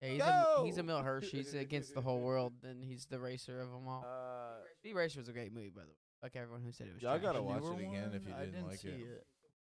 Yeah, 0.00 0.08
he's 0.10 0.20
a 0.22 0.64
he's 0.64 0.78
a 0.78 0.82
Go! 0.82 0.92
Emile 0.94 1.02
Hirsch. 1.02 1.30
He's 1.30 1.54
against 1.54 1.94
the 1.94 2.00
whole 2.02 2.20
world, 2.20 2.52
and 2.62 2.84
he's 2.84 3.06
the 3.06 3.18
racer 3.18 3.60
of 3.60 3.70
them 3.70 3.88
all. 3.88 4.04
uh, 4.06 4.62
Speed 4.78 4.94
Racer 4.94 5.18
was 5.20 5.28
a 5.28 5.32
great 5.32 5.52
movie, 5.52 5.70
by 5.70 5.82
the 5.82 5.88
way. 5.88 5.94
Like 6.22 6.36
everyone 6.36 6.62
who 6.62 6.72
said 6.72 6.86
it 6.88 6.94
was. 6.94 7.02
Y'all 7.02 7.12
trash. 7.18 7.22
gotta 7.22 7.38
the 7.38 7.42
watch 7.42 7.62
newer 7.62 7.72
it 7.74 7.80
again 7.88 8.10
if 8.14 8.22
one, 8.22 8.28
you 8.30 8.34
I 8.34 8.38
didn't 8.40 8.52
didn't 8.54 8.68
like 8.68 8.78
see 8.78 8.88
it. 8.88 9.26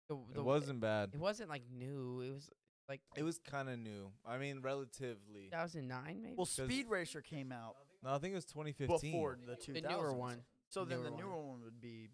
The- 0.07 0.15
the- 0.33 0.39
It 0.39 0.43
wasn't 0.43 0.79
bad. 0.79 1.11
It 1.13 1.19
wasn't 1.19 1.49
like 1.49 1.63
new. 1.71 2.21
It 2.21 2.31
was. 2.33 2.49
like 2.87 3.01
It 3.15 3.23
was 3.23 3.39
kind 3.39 3.69
of 3.69 3.79
new. 3.79 4.11
I 4.25 4.37
mean, 4.37 4.61
relatively. 4.61 5.45
2009 5.51 6.21
maybe. 6.21 6.35
Well, 6.35 6.45
Speed 6.45 6.87
Racer 6.87 7.21
came 7.21 7.51
out 7.51 7.75
No, 8.03 8.13
I 8.13 8.19
think 8.19 8.33
it 8.33 8.35
was 8.35 8.45
2015. 8.45 9.11
before 9.11 9.37
the 9.43 9.55
the 9.73 9.81
newer 9.81 10.13
one. 10.13 10.43
So 10.69 10.85
then 10.85 10.99
newer 11.01 11.09
the 11.09 11.17
newer 11.17 11.41
one 11.41 11.61
would 11.63 11.81
be. 11.81 12.09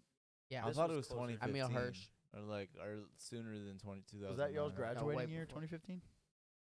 Yeah. 0.48 0.64
I 0.64 0.68
This 0.68 0.76
thought 0.76 0.90
it 0.90 0.94
was 0.94 1.08
was 1.08 1.08
closer. 1.08 1.32
2015. 1.36 1.62
Emile 1.62 1.68
Hirsch. 1.82 2.08
Or 2.34 2.40
like, 2.40 2.70
or 2.80 3.00
sooner 3.18 3.52
than 3.58 3.78
20, 3.78 4.02
2009. 4.10 4.28
Was 4.30 4.38
that 4.38 4.52
y'all's 4.54 4.72
way 4.72 4.76
graduating 4.76 5.28
year, 5.34 5.44
before. 5.46 5.60
2015? 5.62 6.02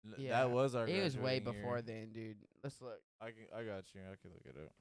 L- 0.07 0.15
Yeah. 0.21 0.31
That 0.43 0.51
was 0.53 0.75
our 0.77 0.87
It 0.87 1.03
was 1.03 1.17
way 1.17 1.41
graduating 1.41 1.63
before 1.63 1.83
then, 1.83 2.13
dude. 2.13 2.37
Let's 2.63 2.81
look. 2.81 3.03
I 3.21 3.27
can, 3.33 3.47
I 3.53 3.65
got 3.65 3.93
you. 3.93 4.03
I 4.03 4.15
can 4.15 4.31
look 4.31 4.45
it 4.47 4.57
up. 4.57 4.73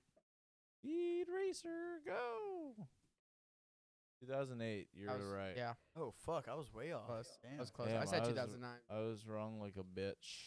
Speed 0.82 1.26
Racer, 1.30 2.02
go! 2.06 2.85
2008. 4.26 4.88
You're 4.94 5.12
I 5.12 5.16
was- 5.16 5.26
right. 5.26 5.54
Yeah, 5.56 5.74
Oh 5.98 6.14
fuck, 6.26 6.48
I 6.50 6.56
was 6.56 6.72
way 6.74 6.92
off. 6.92 7.06
close. 7.08 7.38
Damn. 7.44 7.58
I 7.58 7.60
was 7.62 7.72
close. 7.72 7.88
Damn, 7.90 8.02
I 8.02 8.06
said 8.06 8.18
I 8.18 8.20
was- 8.22 8.30
2009. 8.30 8.70
I 8.90 9.00
was 9.00 9.26
wrong 9.28 9.60
like 9.60 9.76
a 9.78 9.84
bitch. 9.84 10.44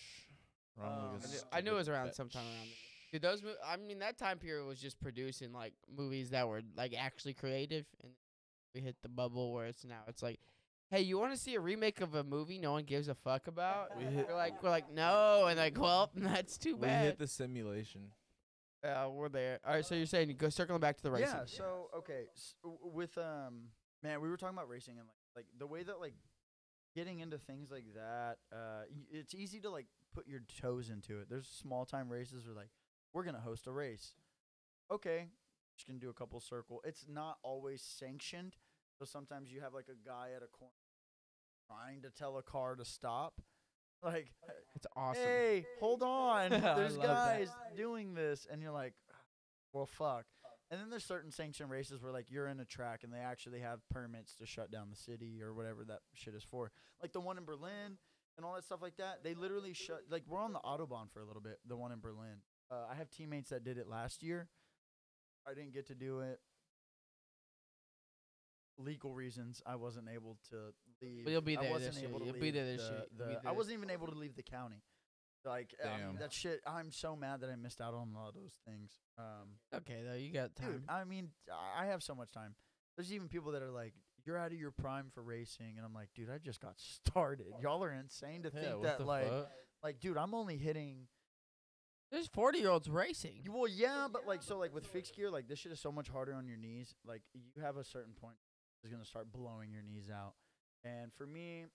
Wrong 0.77 1.15
Um, 1.15 1.21
like 1.21 1.25
a 1.25 1.27
I 1.27 1.29
I, 1.29 1.31
knew, 1.31 1.41
I 1.53 1.61
knew 1.63 1.71
it 1.73 1.79
was 1.79 1.89
around 1.89 2.09
bitch. 2.09 2.15
sometime 2.15 2.45
around 2.45 2.67
there. 2.67 2.77
Dude, 3.13 3.23
those. 3.23 3.43
Mo- 3.43 3.55
I 3.67 3.77
mean, 3.77 3.99
that 4.01 4.19
time 4.19 4.39
period 4.39 4.67
was 4.67 4.81
just 4.81 5.01
producing 5.01 5.53
like 5.53 5.73
movies 5.91 6.31
that 6.31 6.47
were 6.47 6.61
like 6.77 6.95
actually 6.97 7.33
creative, 7.35 7.87
and 8.03 8.13
we 8.75 8.81
hit 8.83 8.97
the 9.03 9.09
bubble 9.09 9.53
where 9.55 9.67
it's 9.67 9.85
now. 9.85 10.03
It's 10.09 10.23
like, 10.23 10.39
hey, 10.91 11.01
you 11.01 11.19
want 11.19 11.33
to 11.33 11.39
see 11.39 11.55
a 11.55 11.61
remake 11.61 12.03
of 12.03 12.15
a 12.15 12.23
movie 12.23 12.59
no 12.59 12.73
one 12.73 12.85
gives 12.85 13.09
a 13.09 13.15
fuck 13.15 13.47
about? 13.47 13.97
We 13.97 14.05
hit- 14.05 14.29
we're 14.29 14.35
like, 14.37 14.63
we're 14.63 14.69
like, 14.71 14.93
no, 14.93 15.47
and 15.47 15.59
like, 15.59 15.81
well, 15.81 16.11
that's 16.17 16.59
too 16.59 16.77
bad. 16.77 16.81
We 16.83 16.87
bad. 16.87 17.05
hit 17.07 17.19
the 17.19 17.27
simulation. 17.29 18.11
Uh, 18.85 19.09
we're 19.11 19.29
there. 19.29 19.59
All 19.67 19.75
right, 19.75 19.85
so 19.85 19.95
you're 19.95 20.07
saying 20.07 20.35
go 20.39 20.49
circling 20.49 20.81
back 20.81 20.97
to 20.99 21.03
the 21.03 21.11
racing. 21.11 21.35
Yeah. 21.35 21.45
So 21.47 21.91
okay, 21.97 22.27
with 22.63 23.17
um, 23.19 23.71
man, 24.03 24.21
we 24.21 24.29
were 24.29 24.37
talking 24.37 24.57
about 24.57 24.69
racing 24.69 24.99
and 24.99 25.07
like 25.09 25.17
like 25.37 25.47
the 25.59 25.67
way 25.67 25.83
that 25.83 26.01
like 26.01 26.15
getting 26.95 27.21
into 27.21 27.39
things 27.39 27.71
like 27.71 27.87
that, 27.95 28.39
uh, 28.53 28.83
it's 29.11 29.35
easy 29.35 29.61
to 29.61 29.71
like 29.71 29.87
put 30.15 30.27
your 30.29 30.41
toes 30.61 30.91
into 30.91 31.19
it. 31.21 31.29
There's 31.29 31.49
small 31.49 31.85
time 31.85 32.09
races 32.09 32.47
where 32.47 32.55
like 32.55 32.71
we're 33.13 33.25
gonna 33.25 33.41
host 33.41 33.67
a 33.67 33.73
race. 33.73 34.15
Okay, 34.93 35.27
just 35.77 35.87
gonna 35.87 35.99
do 35.99 36.11
a 36.11 36.15
couple 36.15 36.41
circle. 36.41 36.81
It's 36.85 37.05
not 37.09 37.39
always 37.43 37.83
sanctioned, 37.83 38.57
so 38.99 39.05
sometimes 39.05 39.51
you 39.51 39.61
have 39.61 39.75
like 39.75 39.89
a 39.89 40.09
guy 40.09 40.29
at 40.37 40.43
a 40.43 40.47
corner 40.47 40.73
trying 41.69 42.03
to 42.03 42.11
tell 42.11 42.39
a 42.39 42.43
car 42.43 42.77
to 42.77 42.85
stop. 42.85 43.41
Like, 44.03 44.29
It's 44.77 44.87
awesome. 44.97 45.23
hey, 45.23 45.67
hold 45.81 46.03
on. 46.03 46.53
I 46.53 46.75
There's 46.75 46.97
love 46.97 47.07
that. 47.09 47.39
guys 47.39 47.49
doing 47.77 48.15
this, 48.15 48.47
and 48.51 48.63
you're 48.63 48.73
like, 48.73 48.95
well, 49.73 49.87
fuck. 49.87 50.25
And 50.71 50.81
then 50.81 50.91
there's 50.91 51.05
certain 51.05 51.31
sanctioned 51.31 51.71
races 51.71 52.03
where 52.03 52.13
like 52.13 52.31
you're 52.31 52.47
in 52.47 52.61
a 52.61 52.65
track 52.65 53.01
and 53.03 53.11
they 53.13 53.19
actually 53.19 53.61
have 53.61 53.81
permits 53.89 54.35
to 54.37 54.45
shut 54.47 54.71
down 54.71 54.89
the 54.91 54.97
city 54.97 55.41
or 55.43 55.55
whatever 55.55 55.83
that 55.87 56.01
shit 56.13 56.35
is 56.35 56.45
for. 56.45 56.71
Like 57.01 57.13
the 57.13 57.21
one 57.21 57.39
in 57.39 57.45
Berlin 57.47 57.97
and 58.37 58.45
all 58.45 58.55
that 58.55 58.65
stuff 58.65 58.83
like 58.83 58.99
that. 58.99 59.25
They 59.25 59.33
literally 59.35 59.73
shut. 59.73 60.03
Like 60.11 60.25
we're 60.29 60.43
on 60.43 60.53
the 60.53 60.59
autobahn 60.61 61.11
for 61.11 61.21
a 61.23 61.25
little 61.25 61.41
bit. 61.41 61.59
The 61.67 61.77
one 61.77 61.91
in 61.91 62.01
Berlin. 62.01 62.43
Uh, 62.71 62.85
I 62.91 62.97
have 62.97 63.09
teammates 63.11 63.49
that 63.49 63.65
did 63.65 63.79
it 63.79 63.89
last 63.89 64.23
year. 64.23 64.49
I 65.47 65.55
didn't 65.55 65.73
get 65.73 65.87
to 65.87 65.95
do 65.95 66.21
it. 66.21 66.39
Legal 68.77 69.15
reasons, 69.15 69.63
I 69.67 69.77
wasn't 69.77 70.09
able 70.15 70.37
to 70.51 70.57
leave. 71.03 71.25
But 71.25 71.31
you'll 71.33 71.41
be 71.41 71.57
I 71.57 71.63
there 71.63 71.71
wasn't 71.73 71.95
this 71.95 72.01
year. 72.03 72.11
able 72.11 72.21
to 72.21 72.25
You'll 72.27 72.35
be 72.41 72.51
there 72.51 72.65
this 72.67 72.83
the- 72.83 72.91
year. 72.91 73.05
You'll 73.19 73.29
be 73.29 73.35
the- 73.35 73.41
I 73.41 73.43
there. 73.45 73.53
wasn't 73.55 73.77
even 73.79 73.91
able 73.91 74.07
to 74.09 74.15
leave 74.15 74.35
the 74.37 74.43
county. 74.43 74.83
Like 75.45 75.75
I 75.83 75.99
Damn. 75.99 76.17
that 76.19 76.33
shit. 76.33 76.61
I'm 76.67 76.91
so 76.91 77.15
mad 77.17 77.41
that 77.41 77.51
I 77.51 77.57
missed 77.57 77.81
out 77.81 77.95
on 77.95 78.13
a 78.13 78.19
lot 78.19 78.29
of 78.29 78.35
those 78.35 78.55
things. 78.67 78.99
Um, 79.17 79.59
Okay, 79.73 80.03
though 80.03 80.15
you 80.15 80.33
got 80.33 80.55
time. 80.57 80.73
dude, 80.73 80.85
I 80.89 81.05
mean, 81.05 81.31
I 81.51 81.85
I 81.85 81.87
have 81.87 82.03
so 82.03 82.15
much 82.15 82.33
time. 82.33 82.55
There's 82.97 83.13
even 83.13 83.29
people 83.29 83.53
that 83.53 83.63
are 83.63 83.71
like, 83.71 83.95
"You're 84.25 84.37
out 84.37 84.51
of 84.53 84.59
your 84.59 84.73
prime 84.73 85.11
for 85.11 85.23
racing," 85.23 85.77
and 85.79 85.87
I'm 85.87 85.95
like, 85.95 86.13
"Dude, 86.15 86.29
I 86.29 86.39
just 86.39 86.61
got 86.61 86.75
started. 86.81 87.47
Y'all 87.63 87.83
are 87.85 87.93
insane 87.93 88.43
to 88.43 88.51
think 88.51 88.83
that 88.83 89.01
like, 89.07 89.29
fuck? 89.29 89.51
like, 89.83 90.01
dude, 90.01 90.17
I'm 90.17 90.35
only 90.35 90.59
hitting." 90.59 91.07
There's 92.11 92.27
40 92.27 92.59
year 92.59 92.71
olds 92.71 92.89
racing. 92.89 93.45
Well, 93.49 93.69
yeah, 93.69 94.09
but 94.11 94.27
like, 94.27 94.43
so 94.43 94.59
like 94.59 94.75
with 94.75 94.87
fixed 94.87 95.15
gear, 95.15 95.31
like 95.31 95.47
this 95.47 95.59
shit 95.61 95.73
is 95.73 95.81
so 95.81 95.93
much 95.93 96.09
harder 96.09 96.33
on 96.35 96.49
your 96.49 96.57
knees. 96.57 96.95
Like 97.07 97.23
you 97.35 97.63
have 97.63 97.77
a 97.77 97.85
certain 97.85 98.15
point 98.15 98.37
is 98.83 98.91
gonna 98.91 99.05
start 99.05 99.31
blowing 99.31 99.71
your 99.73 99.83
knees 99.83 100.09
out, 100.11 100.35
and 100.85 101.13
for 101.15 101.27
me, 101.27 101.67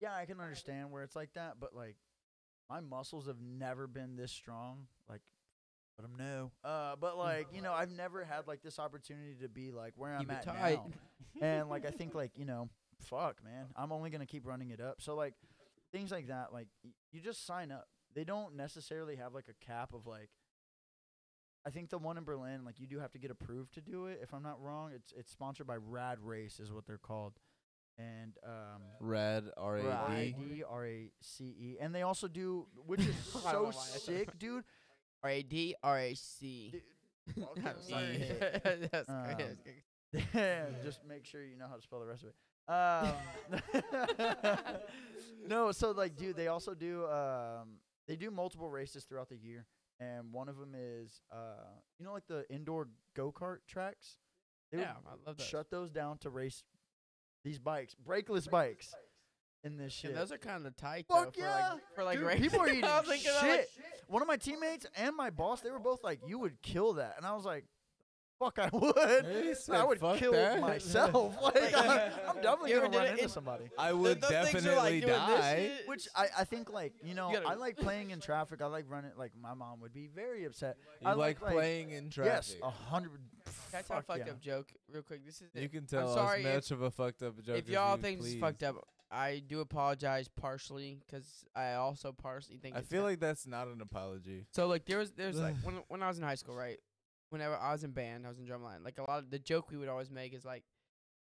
yeah, 0.00 0.14
I 0.14 0.24
can 0.26 0.40
understand 0.40 0.90
where 0.90 1.02
it's 1.02 1.16
like 1.16 1.32
that, 1.34 1.54
but 1.60 1.74
like 1.74 1.96
my 2.70 2.80
muscles 2.80 3.26
have 3.26 3.40
never 3.40 3.86
been 3.86 4.16
this 4.16 4.32
strong. 4.32 4.86
Like, 5.08 5.20
let 5.98 6.04
'em 6.08 6.16
know. 6.16 6.50
Uh, 6.64 6.96
but 6.96 7.16
like 7.16 7.48
you 7.54 7.62
know, 7.62 7.72
I've 7.72 7.90
never 7.90 8.24
had 8.24 8.46
like 8.46 8.62
this 8.62 8.78
opportunity 8.78 9.34
to 9.42 9.48
be 9.48 9.70
like 9.72 9.92
where 9.96 10.14
I'm 10.14 10.26
at 10.30 10.44
tight. 10.44 10.80
now, 10.84 10.90
and 11.46 11.68
like 11.68 11.86
I 11.86 11.90
think 11.90 12.14
like 12.14 12.32
you 12.36 12.44
know, 12.44 12.68
fuck, 13.00 13.42
man, 13.44 13.66
I'm 13.76 13.92
only 13.92 14.10
gonna 14.10 14.26
keep 14.26 14.46
running 14.46 14.70
it 14.70 14.80
up. 14.80 15.00
So 15.00 15.14
like 15.14 15.34
things 15.92 16.10
like 16.10 16.28
that, 16.28 16.52
like 16.52 16.68
y- 16.84 16.90
you 17.12 17.20
just 17.20 17.46
sign 17.46 17.70
up. 17.72 17.86
They 18.14 18.24
don't 18.24 18.56
necessarily 18.56 19.16
have 19.16 19.32
like 19.34 19.46
a 19.48 19.64
cap 19.64 19.92
of 19.94 20.06
like. 20.06 20.30
I 21.66 21.70
think 21.70 21.90
the 21.90 21.98
one 21.98 22.16
in 22.16 22.22
Berlin, 22.24 22.64
like 22.64 22.78
you 22.78 22.86
do 22.86 23.00
have 23.00 23.10
to 23.12 23.18
get 23.18 23.30
approved 23.32 23.74
to 23.74 23.80
do 23.80 24.06
it. 24.06 24.20
If 24.22 24.32
I'm 24.32 24.42
not 24.42 24.60
wrong, 24.60 24.92
it's 24.94 25.12
it's 25.16 25.32
sponsored 25.32 25.66
by 25.66 25.76
Rad 25.76 26.18
Race, 26.20 26.60
is 26.60 26.70
what 26.72 26.86
they're 26.86 26.96
called, 26.98 27.32
and 27.98 28.36
um, 28.44 28.82
Rad 29.00 29.44
R 29.56 29.78
A 29.78 29.82
D. 29.82 29.88
R-A-D, 29.88 30.64
R-A-C-E. 30.68 31.76
And 31.80 31.94
they 31.94 32.02
also 32.02 32.28
do, 32.28 32.66
which 32.86 33.00
is 33.00 33.14
I 33.46 33.52
don't 33.52 33.64
know 33.64 33.70
so 33.70 33.76
why 33.78 33.82
I 33.82 33.88
thought- 33.92 34.00
sick, 34.02 34.38
dude. 34.38 34.64
R 35.22 35.30
A 35.30 35.42
D 35.42 35.74
R 35.82 35.98
A 35.98 36.14
C. 36.14 36.72
Dude, 37.34 37.44
okay, 37.50 37.60
Not 37.62 37.80
sorry. 37.82 38.18
me. 38.18 38.28
That's 38.92 39.08
Um, 39.08 39.24
great. 39.24 39.38
That's 40.12 40.26
great. 40.32 40.82
Just 40.84 41.04
make 41.08 41.24
sure 41.24 41.42
you 41.44 41.56
know 41.56 41.66
how 41.68 41.76
to 41.76 41.82
spell 41.82 42.00
the 42.00 42.06
rest 42.06 42.22
of 42.24 42.28
it. 42.28 42.34
Um, 42.68 43.14
no, 45.48 45.72
so 45.72 45.92
like, 45.92 46.16
dude, 46.16 46.36
they 46.36 46.48
also 46.48 46.74
do, 46.74 47.06
um, 47.06 47.78
they 48.08 48.16
do 48.16 48.30
multiple 48.30 48.68
races 48.70 49.04
throughout 49.04 49.28
the 49.28 49.36
year. 49.36 49.66
And 49.98 50.32
one 50.32 50.48
of 50.48 50.58
them 50.58 50.74
is, 50.76 51.22
uh, 51.32 51.64
you 51.98 52.04
know, 52.04 52.12
like 52.12 52.26
the 52.28 52.44
indoor 52.52 52.88
go 53.14 53.32
kart 53.32 53.58
tracks? 53.66 54.18
They 54.70 54.78
would 54.78 54.84
Yeah, 54.84 54.92
I 55.06 55.14
love 55.26 55.38
that. 55.38 55.42
shut 55.46 55.70
those 55.70 55.90
down 55.90 56.18
to 56.18 56.30
race 56.30 56.64
these 57.46 57.58
bikes, 57.60 57.94
brakeless 58.04 58.50
bikes, 58.50 58.92
in 59.62 59.76
this 59.76 59.92
shit. 59.92 60.10
And 60.10 60.18
those 60.18 60.32
are 60.32 60.38
kind 60.38 60.66
of 60.66 60.76
tight 60.76 61.06
Fuck 61.06 61.36
though. 61.36 61.42
yeah. 61.42 61.74
For 61.94 62.02
like, 62.02 62.18
for 62.18 62.24
like 62.24 62.38
Dude, 62.38 62.42
people 62.42 62.60
are 62.60 62.68
eating 62.68 62.84
I 62.84 62.98
was 62.98 63.08
thinking 63.08 63.30
shit. 63.40 63.68
One 64.08 64.20
of 64.20 64.26
my 64.26 64.36
teammates 64.36 64.84
and 64.96 65.14
my 65.16 65.30
boss, 65.30 65.60
they 65.60 65.70
were 65.70 65.78
both 65.78 66.02
like, 66.02 66.20
"You 66.26 66.40
would 66.40 66.60
kill 66.60 66.94
that," 66.94 67.14
and 67.16 67.24
I 67.24 67.34
was 67.34 67.44
like, 67.44 67.64
"Fuck, 68.38 68.58
I 68.58 68.68
would. 68.72 69.26
He 69.26 69.72
I 69.72 69.84
would 69.84 69.98
"Fuck 70.00 70.18
kill 70.18 70.32
that." 70.32 70.60
myself. 70.60 71.36
like, 71.42 71.74
I'm, 71.76 72.10
I'm 72.28 72.36
definitely 72.42 72.70
You 72.70 72.76
ever 72.76 72.86
gonna 72.86 72.90
did 72.92 72.98
run 72.98 73.06
it 73.06 73.10
into 73.12 73.22
in- 73.24 73.28
somebody." 73.30 73.64
I 73.78 73.92
would 73.92 74.20
those 74.20 74.30
things 74.30 74.46
are 74.48 74.52
definitely 74.52 74.74
like 74.76 75.06
doing 75.06 75.26
this 75.28 75.40
die. 75.40 75.70
shit. 75.76 75.88
Which 75.88 76.08
I, 76.14 76.26
I 76.38 76.44
think 76.44 76.70
like 76.72 76.94
you 77.02 77.14
know 77.14 77.28
You 77.30 77.34
gotta- 77.36 77.48
I 77.48 77.54
like 77.54 77.76
playing 77.76 78.10
in 78.10 78.20
traffic. 78.20 78.60
I 78.62 78.66
like 78.66 78.84
running. 78.88 79.12
Like 79.16 79.32
my 79.40 79.54
mom 79.54 79.80
would 79.80 79.92
be 79.94 80.08
very 80.14 80.44
upset. 80.44 80.76
You 81.00 81.08
I 81.08 81.12
like, 81.12 81.40
like, 81.40 81.42
like- 81.42 81.52
playing 81.54 81.90
in 81.90 82.10
traffic. 82.10 82.32
Yes, 82.34 82.56
a 82.62 82.70
hundred. 82.70 83.12
Can 83.70 83.78
I 83.78 83.82
tell 83.82 83.96
a 83.98 84.00
fuck 84.02 84.06
fucked 84.06 84.26
yeah. 84.26 84.32
up 84.32 84.40
joke 84.40 84.68
real 84.92 85.02
quick? 85.02 85.24
This 85.24 85.36
is 85.40 85.48
You 85.54 85.62
it. 85.62 85.72
can 85.72 85.86
tell 85.86 86.12
sorry 86.14 86.40
as 86.40 86.46
if- 86.46 86.54
much 86.54 86.70
of 86.72 86.82
a 86.82 86.90
fucked 86.90 87.22
up 87.22 87.42
joke. 87.42 87.56
if 87.58 87.64
as 87.64 87.70
y'all 87.70 87.96
you 87.96 88.02
think 88.02 88.18
this 88.18 88.26
is 88.28 88.34
please. 88.34 88.40
fucked 88.40 88.62
up, 88.62 88.76
I 89.10 89.42
do 89.46 89.60
apologize 89.60 90.28
partially 90.28 90.98
because 91.06 91.44
I 91.54 91.74
also 91.74 92.12
partially 92.12 92.56
think 92.58 92.74
I 92.74 92.80
it's 92.80 92.88
feel 92.88 93.02
ki- 93.02 93.06
like 93.10 93.20
that's 93.20 93.46
not 93.46 93.68
an 93.68 93.80
apology. 93.80 94.46
so. 94.52 94.66
Like 94.66 94.84
there 94.84 94.98
was 94.98 95.12
there's 95.12 95.38
like 95.38 95.54
when 95.62 95.76
when 95.88 96.02
I 96.02 96.08
was 96.08 96.18
in 96.18 96.24
high 96.24 96.34
school, 96.34 96.56
right? 96.56 96.78
Whenever 97.30 97.56
I 97.56 97.72
was 97.72 97.84
in 97.84 97.90
band, 97.90 98.24
I 98.26 98.28
was 98.28 98.38
in 98.38 98.46
drumline. 98.46 98.84
Like 98.84 98.98
a 98.98 99.10
lot 99.10 99.18
of 99.18 99.30
the 99.30 99.38
joke 99.38 99.70
we 99.70 99.76
would 99.76 99.88
always 99.88 100.10
make 100.10 100.34
is 100.34 100.44
like 100.44 100.64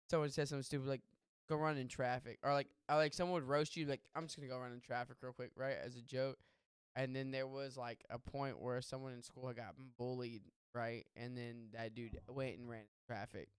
someone 0.09 0.29
says 0.29 0.49
something 0.49 0.63
stupid 0.63 0.87
like 0.87 1.01
go 1.49 1.55
run 1.55 1.77
in 1.77 1.87
traffic 1.87 2.39
or 2.43 2.53
like 2.53 2.67
I 2.89 2.95
like 2.95 3.13
someone 3.13 3.35
would 3.35 3.49
roast 3.49 3.75
you 3.77 3.85
like 3.85 4.01
I'm 4.15 4.23
just 4.25 4.35
gonna 4.37 4.49
go 4.49 4.57
run 4.57 4.71
in 4.73 4.81
traffic 4.81 5.17
real 5.21 5.33
quick, 5.33 5.51
right? 5.55 5.77
As 5.83 5.95
a 5.95 6.01
joke. 6.01 6.37
And 6.95 7.15
then 7.15 7.31
there 7.31 7.47
was 7.47 7.75
like 7.75 8.03
a 8.09 8.17
point 8.17 8.61
where 8.61 8.81
someone 8.81 9.13
in 9.13 9.21
school 9.21 9.47
had 9.47 9.57
gotten 9.57 9.91
bullied, 9.97 10.43
right? 10.73 11.05
And 11.15 11.37
then 11.37 11.67
that 11.73 11.93
dude 11.93 12.17
went 12.29 12.57
and 12.57 12.69
ran 12.69 12.81
in 12.81 12.85
traffic. 13.05 13.49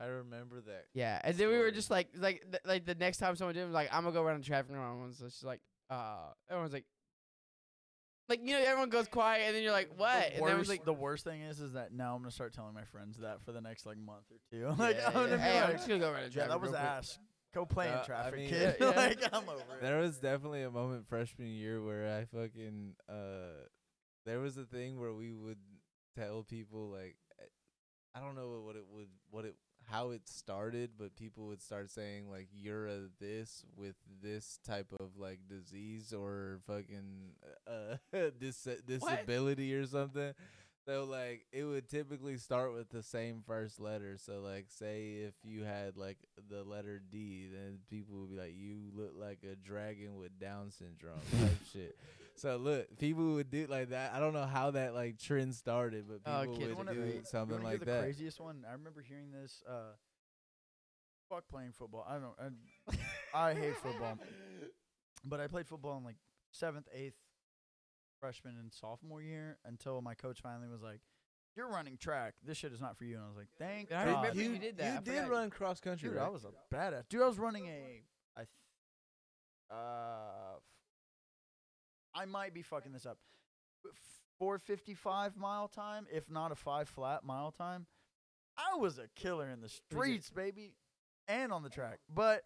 I 0.00 0.06
remember 0.06 0.60
that. 0.62 0.86
Yeah, 0.92 1.20
and 1.22 1.36
then 1.36 1.48
we 1.48 1.58
were 1.58 1.70
just 1.70 1.90
like, 1.90 2.08
like, 2.16 2.42
th- 2.50 2.62
like 2.66 2.84
the 2.84 2.96
next 2.96 3.18
time 3.18 3.36
someone 3.36 3.54
did, 3.54 3.62
it, 3.62 3.66
was 3.66 3.74
like, 3.74 3.88
I'm 3.92 4.02
gonna 4.02 4.12
go 4.12 4.22
run 4.24 4.36
in 4.36 4.42
traffic. 4.42 4.70
And 4.70 4.78
everyone's 4.80 5.20
just 5.20 5.44
like, 5.44 5.60
uh, 5.88 6.32
everyone's 6.50 6.72
like, 6.72 6.84
like 8.28 8.40
you 8.42 8.52
know, 8.58 8.62
everyone 8.64 8.88
goes 8.90 9.08
quiet, 9.08 9.44
and 9.46 9.54
then 9.56 9.62
you're 9.62 9.72
like, 9.72 9.90
what? 9.96 10.10
The 10.12 10.24
And 10.26 10.32
everyone's 10.34 10.56
worst, 10.58 10.68
like, 10.70 10.84
the 10.84 10.92
worst 10.92 11.24
thing 11.24 11.42
is, 11.42 11.60
is 11.60 11.72
that 11.74 11.92
now 11.92 12.14
I'm 12.14 12.20
gonna 12.22 12.30
start 12.30 12.52
telling 12.54 12.74
my 12.74 12.84
friends 12.84 13.18
that 13.18 13.42
for 13.44 13.52
the 13.52 13.60
next 13.60 13.86
like 13.86 13.98
month 13.98 14.24
or 14.30 14.38
two. 14.50 14.68
like 14.82 14.96
yeah, 14.96 15.06
I'm 15.08 15.12
gonna 15.14 15.28
yeah. 15.30 15.36
be 15.36 15.42
hey, 15.42 15.60
I'm 15.60 15.72
just 15.72 15.88
gonna 15.88 16.00
go 16.00 16.10
run 16.10 16.24
in 16.24 16.32
yeah, 16.32 16.46
that 16.48 16.60
was 16.60 16.70
real 16.70 16.80
quick." 16.80 16.90
ass. 16.90 17.18
Go 17.54 17.64
play 17.66 17.88
Uh, 17.88 17.92
in 17.92 17.98
I 17.98 18.04
traffic, 18.04 18.34
mean- 18.40 18.48
kid. 18.48 18.76
Yeah, 18.80 18.86
yeah. 18.90 18.96
like 18.96 19.22
I'm 19.32 19.48
over 19.48 19.60
it. 19.76 19.80
There 19.82 19.98
was 20.00 20.18
definitely 20.18 20.62
a 20.62 20.70
moment 20.70 21.06
freshman 21.08 21.48
year 21.48 21.82
where 21.82 22.18
I 22.18 22.24
fucking 22.24 22.94
uh 23.08 23.66
there 24.26 24.40
was 24.40 24.56
a 24.56 24.64
thing 24.64 24.98
where 24.98 25.12
we 25.12 25.32
would 25.32 25.58
tell 26.16 26.42
people 26.42 26.90
like 26.90 27.16
eh, 27.40 27.44
I 28.14 28.20
don't 28.20 28.34
know 28.34 28.62
what 28.64 28.74
it 28.76 28.84
would 28.90 29.08
what 29.30 29.44
it 29.44 29.54
how 29.90 30.10
it 30.10 30.28
started, 30.28 30.90
but 30.98 31.16
people 31.16 31.46
would 31.46 31.62
start 31.62 31.90
saying 31.90 32.30
like 32.30 32.48
you're 32.54 32.86
a 32.86 33.00
this 33.20 33.64
with 33.76 33.96
this 34.22 34.58
type 34.66 34.92
of 35.00 35.16
like 35.18 35.40
disease 35.48 36.12
or 36.12 36.60
fucking 36.66 37.32
uh 37.66 37.96
dis- 38.38 38.68
disability 38.86 39.74
or 39.74 39.86
something. 39.86 40.32
So 40.86 41.04
like 41.04 41.46
it 41.52 41.64
would 41.64 41.88
typically 41.88 42.36
start 42.36 42.74
with 42.74 42.90
the 42.90 43.02
same 43.02 43.42
first 43.46 43.80
letter. 43.80 44.16
So 44.18 44.40
like 44.40 44.66
say 44.68 45.24
if 45.26 45.34
you 45.42 45.64
had 45.64 45.96
like 45.96 46.18
the 46.50 46.62
letter 46.62 47.00
D, 47.10 47.48
then 47.50 47.78
people 47.88 48.20
would 48.20 48.30
be 48.30 48.36
like, 48.36 48.54
You 48.54 48.90
look 48.94 49.12
like 49.18 49.38
a 49.50 49.56
dragon 49.56 50.16
with 50.16 50.38
Down 50.38 50.70
syndrome 50.70 51.20
type 51.40 51.50
shit. 51.72 51.96
So 52.36 52.56
look, 52.56 52.98
people 52.98 53.34
would 53.34 53.50
do 53.50 53.66
like 53.66 53.90
that. 53.90 54.12
I 54.12 54.18
don't 54.20 54.34
know 54.34 54.44
how 54.44 54.72
that 54.72 54.92
like 54.94 55.18
trend 55.18 55.54
started, 55.54 56.04
but 56.06 56.20
Oh, 56.30 56.40
people 56.42 56.56
kids 56.56 56.68
would 56.76 56.86
wanna- 56.86 56.94
do 56.94 57.20
something 57.24 57.62
like 57.62 57.78
the 57.80 57.86
that. 57.86 58.00
craziest 58.02 58.38
one? 58.40 58.64
I 58.68 58.72
remember 58.72 59.00
hearing 59.00 59.30
this. 59.30 59.62
Uh, 59.66 59.92
fuck 61.30 61.48
playing 61.48 61.72
football. 61.72 62.04
I 62.06 62.18
don't. 62.18 62.98
I, 63.34 63.50
I 63.50 63.54
hate 63.54 63.76
football, 63.78 64.18
but 65.24 65.40
I 65.40 65.46
played 65.46 65.66
football 65.66 65.96
in 65.96 66.04
like 66.04 66.16
seventh, 66.52 66.86
eighth, 66.92 67.14
freshman, 68.24 68.56
and 68.58 68.72
sophomore 68.72 69.20
year 69.20 69.58
until 69.66 70.00
my 70.00 70.14
coach 70.14 70.40
finally 70.40 70.66
was 70.68 70.80
like, 70.82 71.00
"You're 71.56 71.68
running 71.68 71.98
track. 71.98 72.34
This 72.42 72.56
shit 72.56 72.72
is 72.72 72.80
not 72.80 72.96
for 72.96 73.04
you." 73.04 73.16
And 73.16 73.24
I 73.24 73.28
was 73.28 73.36
like, 73.36 73.48
"Thank 73.58 73.92
I 73.92 74.06
God." 74.06 74.16
remember 74.16 74.40
you 74.42 74.58
did 74.58 74.78
that. 74.78 74.84
I 74.90 74.94
You 74.94 75.00
did 75.02 75.14
forgot. 75.24 75.30
run 75.30 75.50
cross 75.50 75.78
country, 75.80 76.08
Dude, 76.08 76.16
right? 76.18 76.24
I 76.26 76.28
was 76.30 76.44
a 76.46 76.74
badass. 76.74 77.06
Dude, 77.10 77.20
I 77.22 77.26
was 77.26 77.38
running 77.38 77.66
a, 77.66 78.02
I, 78.34 78.40
th- 78.40 78.48
uh, 79.70 80.56
f- 80.56 80.62
I 82.14 82.24
might 82.24 82.54
be 82.54 82.62
fucking 82.62 82.92
this 82.92 83.04
up. 83.04 83.18
Four 84.38 84.58
fifty 84.58 84.94
five 84.94 85.36
mile 85.36 85.68
time, 85.68 86.06
if 86.10 86.30
not 86.30 86.50
a 86.50 86.54
five 86.56 86.88
flat 86.88 87.24
mile 87.24 87.52
time. 87.52 87.86
I 88.56 88.76
was 88.78 88.98
a 88.98 89.08
killer 89.14 89.50
in 89.50 89.60
the 89.60 89.68
streets, 89.68 90.30
baby, 90.30 90.72
and 91.28 91.52
on 91.52 91.62
the 91.62 91.68
track. 91.68 91.98
But 92.12 92.42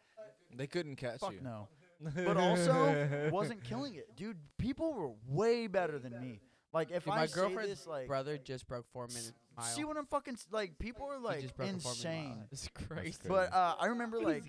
they 0.54 0.66
couldn't 0.66 0.96
catch 0.96 1.20
fuck 1.20 1.34
you. 1.34 1.40
no. 1.40 1.68
But 2.00 2.36
also 2.36 3.28
wasn't 3.32 3.64
killing 3.64 3.94
it, 3.96 4.14
dude. 4.16 4.36
People 4.58 4.92
were 4.94 5.10
way 5.26 5.66
better 5.66 5.98
than 5.98 6.20
me. 6.20 6.40
Like 6.72 6.90
if 6.90 7.04
Dude, 7.04 7.14
I 7.14 7.16
my 7.16 7.26
say 7.26 7.34
girlfriend's 7.34 7.70
this, 7.78 7.86
like, 7.86 8.06
brother 8.08 8.36
just 8.38 8.66
broke 8.68 8.86
four 8.92 9.06
minutes. 9.06 9.32
mile. 9.56 9.64
see 9.66 9.84
what 9.84 9.96
I'm 9.96 10.06
fucking 10.06 10.34
s- 10.34 10.46
like. 10.52 10.78
People 10.78 11.06
are 11.10 11.18
like 11.18 11.40
just 11.40 11.56
broke 11.56 11.70
a 11.70 11.78
four-minute 11.78 12.04
mile. 12.04 12.14
insane. 12.22 12.44
It's 12.52 12.68
crazy. 12.68 13.18
But 13.26 13.52
uh, 13.54 13.74
I 13.80 13.86
remember 13.86 14.20
like 14.20 14.44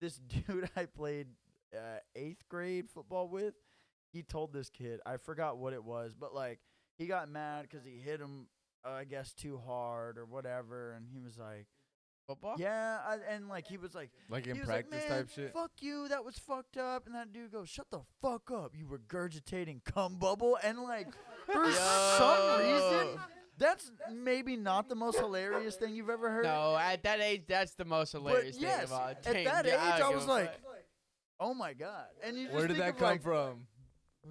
this 0.00 0.16
dude 0.46 0.68
I 0.76 0.86
played 0.86 1.28
uh, 1.74 1.98
eighth 2.16 2.48
grade 2.48 2.90
football 2.90 3.28
with. 3.28 3.54
He 4.12 4.22
told 4.22 4.52
this 4.52 4.68
kid, 4.68 5.00
I 5.06 5.16
forgot 5.16 5.56
what 5.56 5.72
it 5.72 5.82
was, 5.84 6.14
but 6.18 6.34
like 6.34 6.58
he 6.98 7.06
got 7.06 7.30
mad 7.30 7.62
because 7.70 7.86
he 7.86 7.96
hit 7.96 8.20
him, 8.20 8.48
uh, 8.84 8.90
I 8.90 9.04
guess, 9.04 9.32
too 9.32 9.58
hard 9.64 10.18
or 10.18 10.26
whatever, 10.26 10.92
and 10.92 11.06
he 11.10 11.20
was 11.20 11.38
like, 11.38 11.66
football? 12.26 12.54
"Yeah," 12.58 12.98
I, 13.06 13.18
and 13.28 13.48
like 13.48 13.66
he 13.66 13.76
was 13.76 13.94
like, 13.94 14.10
Like 14.28 14.46
in 14.46 14.54
he 14.54 14.60
was 14.60 14.68
practice 14.68 14.92
like, 15.00 15.08
Man, 15.08 15.18
type 15.18 15.30
shit. 15.30 15.52
Fuck 15.52 15.72
you, 15.80 16.08
that 16.08 16.24
was 16.24 16.38
fucked 16.38 16.76
up. 16.76 17.06
And 17.06 17.14
that 17.14 17.32
dude 17.32 17.52
goes, 17.52 17.68
"Shut 17.68 17.86
the 17.90 18.00
fuck 18.20 18.50
up, 18.50 18.72
you 18.74 18.86
regurgitating 18.86 19.84
cum 19.84 20.16
bubble." 20.16 20.58
And 20.62 20.78
like 20.82 21.08
for 21.46 21.70
some 21.72 22.60
reason, 22.60 23.18
that's 23.58 23.90
maybe 24.12 24.56
not 24.56 24.88
the 24.88 24.94
most 24.94 25.18
hilarious 25.18 25.76
thing 25.76 25.94
you've 25.94 26.10
ever 26.10 26.30
heard. 26.30 26.44
No, 26.44 26.76
at 26.76 27.02
that 27.04 27.20
age, 27.20 27.42
that's 27.48 27.74
the 27.74 27.84
most 27.84 28.12
hilarious 28.12 28.56
But 28.56 28.62
yes, 28.62 28.76
thing 28.76 28.84
of 28.84 28.92
all. 28.92 29.08
at 29.08 29.22
that 29.22 29.66
age, 29.66 29.72
I 30.02 30.08
was 30.14 30.26
like, 30.26 30.52
fuck. 30.52 30.60
"Oh 31.40 31.54
my 31.54 31.72
god!" 31.74 32.06
And 32.22 32.36
you 32.36 32.44
just 32.44 32.54
Where 32.56 32.66
did 32.66 32.76
think 32.76 32.84
that 32.86 32.90
of, 32.94 32.96
come 32.98 33.08
like, 33.08 33.22
from? 33.22 33.66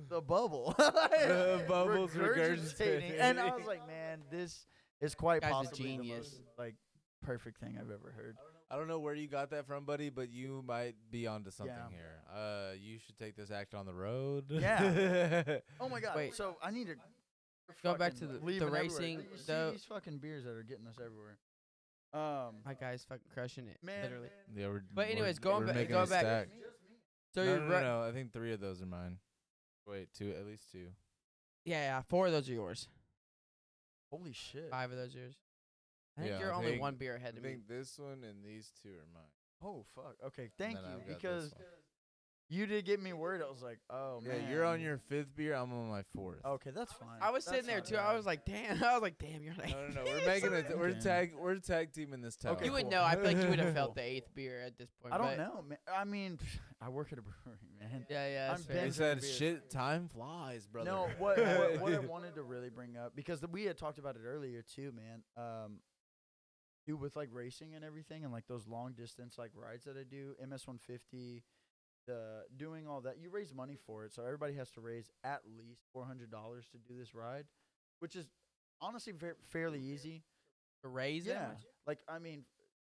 The 0.09 0.21
bubble. 0.21 0.73
The 0.77 1.65
bubble's 1.67 2.11
Regurgitating. 2.11 3.17
And 3.19 3.39
I 3.39 3.53
was 3.55 3.65
like, 3.65 3.85
"Man, 3.87 4.21
this 4.31 4.65
is 5.01 5.15
quite 5.15 5.41
Guy's 5.41 5.51
a 5.51 5.53
possibly 5.53 5.97
the 5.97 6.03
genius. 6.03 6.17
most 6.31 6.41
like 6.57 6.75
perfect 7.21 7.59
thing 7.59 7.77
I've 7.79 7.91
ever 7.91 8.11
heard." 8.15 8.37
I 8.69 8.77
don't 8.77 8.87
know 8.87 8.99
where 8.99 9.13
you 9.13 9.27
got 9.27 9.49
that 9.51 9.65
from, 9.67 9.83
buddy, 9.85 10.09
but 10.09 10.29
you 10.29 10.63
might 10.65 10.95
be 11.11 11.27
onto 11.27 11.51
something 11.51 11.75
Yeah. 11.75 11.89
here. 11.89 12.21
Uh, 12.33 12.73
you 12.79 12.99
should 12.99 13.17
take 13.17 13.35
this 13.35 13.51
act 13.51 13.73
on 13.73 13.85
the 13.85 13.93
road. 13.93 14.45
Yeah. 14.49 15.59
Oh 15.79 15.89
my 15.89 15.99
god! 15.99 16.15
Wait. 16.15 16.33
so 16.35 16.57
I 16.63 16.71
need 16.71 16.87
to 16.87 16.95
Go 17.83 17.95
back 17.95 18.13
to 18.15 18.27
the- 18.27 18.39
the 18.59 18.67
racing, 18.67 19.19
You 19.21 19.37
see 19.37 19.43
though- 19.47 19.71
these 19.71 19.85
fucking 19.85 20.17
beers 20.17 20.43
that 20.43 20.51
are 20.51 20.63
getting 20.63 20.87
us 20.87 20.95
everywhere. 21.03 21.37
Um, 22.13 22.55
My 22.65 22.73
guy's 22.73 23.05
fucking 23.05 23.29
crushing 23.33 23.67
it. 23.67 23.77
man, 23.81 24.03
literally. 24.03 24.29
yeah, 24.53 24.67
we're, 24.67 24.83
But 24.93 25.03
we're- 25.07 25.11
anyways, 25.13 25.39
going 25.39 25.61
we're 25.61 25.67
back- 25.67 25.75
making 25.75 25.91
going 25.93 26.07
a 26.07 26.09
back- 26.09 26.19
stack. 26.21 26.49
So 27.33 27.45
no, 27.45 27.49
you're 27.49 27.59
no, 27.61 27.65
ru- 27.65 27.71
no, 27.71 27.81
no, 28.01 28.09
I 28.09 28.11
think 28.11 28.33
three 28.33 28.51
of 28.51 28.59
those 28.59 28.81
are 28.81 28.85
mine. 28.85 29.19
Wait, 29.87 30.13
two, 30.13 30.31
at 30.31 30.45
least 30.45 30.69
two. 30.71 30.89
Yeah, 31.63 31.79
yeah. 31.81 32.01
Four 32.01 32.25
of 32.27 32.33
those 32.33 32.49
are 32.49 32.53
yours. 32.53 32.89
holy 34.11 34.33
shit! 34.33 34.69
Five 34.69 34.91
of 34.91 34.97
those 34.97 35.15
are 35.15 35.19
yours. 35.19 35.37
I 36.21 36.25
think 36.27 36.39
Yeah, 36.39 36.39
you're 36.45 36.53
I 36.53 36.57
only 36.57 36.69
think- 36.71 36.81
one 36.81 36.95
beer 36.95 37.13
I 37.13 37.17
ahead 37.17 37.37
of 37.37 37.43
me. 37.43 37.49
think 37.49 37.67
this 37.67 37.97
one 37.99 38.23
and 38.23 38.43
these 38.45 38.71
two 38.83 38.89
are 38.89 39.07
mine. 39.13 39.23
Oh 39.63 39.85
fuck! 39.95 40.15
Okay, 40.27 40.49
thank 40.57 40.75
then 40.75 40.83
you 40.85 40.89
I've 40.89 40.97
got 40.97 41.07
this 41.07 41.15
because 41.17 41.43
one. 41.53 41.61
you 42.49 42.65
did 42.65 42.83
get 42.83 42.99
me 42.99 43.13
worried. 43.13 43.41
I 43.41 43.49
was 43.49 43.61
like, 43.61 43.77
oh 43.91 44.19
man. 44.21 44.41
Yeah, 44.43 44.49
you're 44.49 44.65
on 44.65 44.81
your 44.81 44.97
fifth 44.97 45.35
beer. 45.35 45.53
I'm 45.53 45.71
on 45.71 45.87
my 45.87 46.01
fourth. 46.15 46.43
Okay, 46.43 46.71
that's 46.71 46.91
fine. 46.93 47.19
I 47.21 47.29
was 47.29 47.45
That's 47.45 47.57
sitting 47.57 47.67
there 47.67 47.77
not 47.77 47.85
too. 47.85 47.95
I 47.97 48.07
bad. 48.09 48.15
was 48.17 48.25
like, 48.25 48.43
damn. 48.45 48.83
I 48.83 48.93
was 48.93 49.01
like, 49.03 49.19
damn. 49.19 49.41
You're 49.43 49.53
like. 49.57 49.69
No, 49.69 49.87
no, 49.87 50.03
no. 50.03 50.11
We're 50.11 50.25
making 50.33 50.53
it. 50.53 50.77
We're 50.77 50.87
Okay. 50.89 50.99
tag. 50.99 51.33
We're 51.39 51.55
tag 51.59 51.93
teaming 51.93 52.21
this 52.21 52.35
tower. 52.35 52.53
Okay, 52.53 52.65
you 52.65 52.71
would 52.71 52.81
cool. 52.83 52.91
know. 52.91 53.03
I 53.03 53.15
feel 53.15 53.23
like 53.25 53.37
you 53.37 53.47
would 53.49 53.59
have 53.59 53.73
felt 53.75 53.93
the 53.95 54.01
eighth 54.03 54.33
beer 54.33 54.61
at 54.65 54.77
this 54.79 54.89
point. 55.01 55.13
I 55.13 55.17
don't 55.19 55.27
but- 55.27 55.37
know, 55.37 55.63
man. 55.69 55.77
I 55.95 56.03
mean, 56.05 56.39
I 56.81 56.89
work 56.89 57.13
at 57.13 57.19
a 57.19 57.21
brewery, 57.21 57.59
man. 57.79 58.07
Yeah, 58.09 58.27
yeah. 58.27 58.45
I'm 58.47 58.51
That's 58.55 58.65
fair. 58.65 58.75
been- 58.77 58.85
They 58.85 58.91
said 58.91 59.21
beers. 59.21 59.37
shit. 59.37 59.69
Time 59.69 60.09
flies, 60.09 60.65
brother. 60.65 60.89
No, 60.89 61.07
what, 61.19 61.37
what 61.37 61.79
what 61.81 61.93
I 61.93 61.99
wanted 61.99 62.33
to 62.35 62.41
really 62.41 62.69
bring 62.71 62.97
up 62.97 63.15
because 63.15 63.39
we 63.51 63.65
had 63.65 63.77
talked 63.77 63.99
about 63.99 64.15
it 64.15 64.23
earlier 64.25 64.63
too, 64.63 64.91
man. 64.91 65.21
Um, 65.37 65.77
do 66.85 66.97
with 66.97 67.15
like 67.15 67.29
racing 67.31 67.75
and 67.75 67.83
everything 67.85 68.23
and 68.23 68.33
like 68.33 68.47
those 68.47 68.67
long 68.67 68.93
distance 68.93 69.37
like 69.37 69.51
rides 69.55 69.85
that 69.85 69.97
I 69.97 70.03
do, 70.03 70.35
MS 70.39 70.65
150, 70.67 71.43
the 72.07 72.43
doing 72.57 72.87
all 72.87 73.01
that. 73.01 73.17
You 73.19 73.29
raise 73.29 73.53
money 73.53 73.77
for 73.85 74.05
it, 74.05 74.13
so 74.13 74.23
everybody 74.23 74.55
has 74.55 74.71
to 74.71 74.81
raise 74.81 75.09
at 75.23 75.41
least 75.59 75.81
four 75.93 76.05
hundred 76.05 76.31
dollars 76.31 76.65
to 76.71 76.77
do 76.77 76.97
this 76.99 77.13
ride, 77.13 77.45
which 77.99 78.15
is 78.15 78.27
honestly 78.81 79.13
fa- 79.13 79.35
fairly 79.49 79.79
easy. 79.79 80.23
To 80.83 80.87
raise 80.89 81.27
it? 81.27 81.31
Yeah, 81.31 81.51
like 81.85 81.99
I 82.09 82.17
mean, 82.17 82.43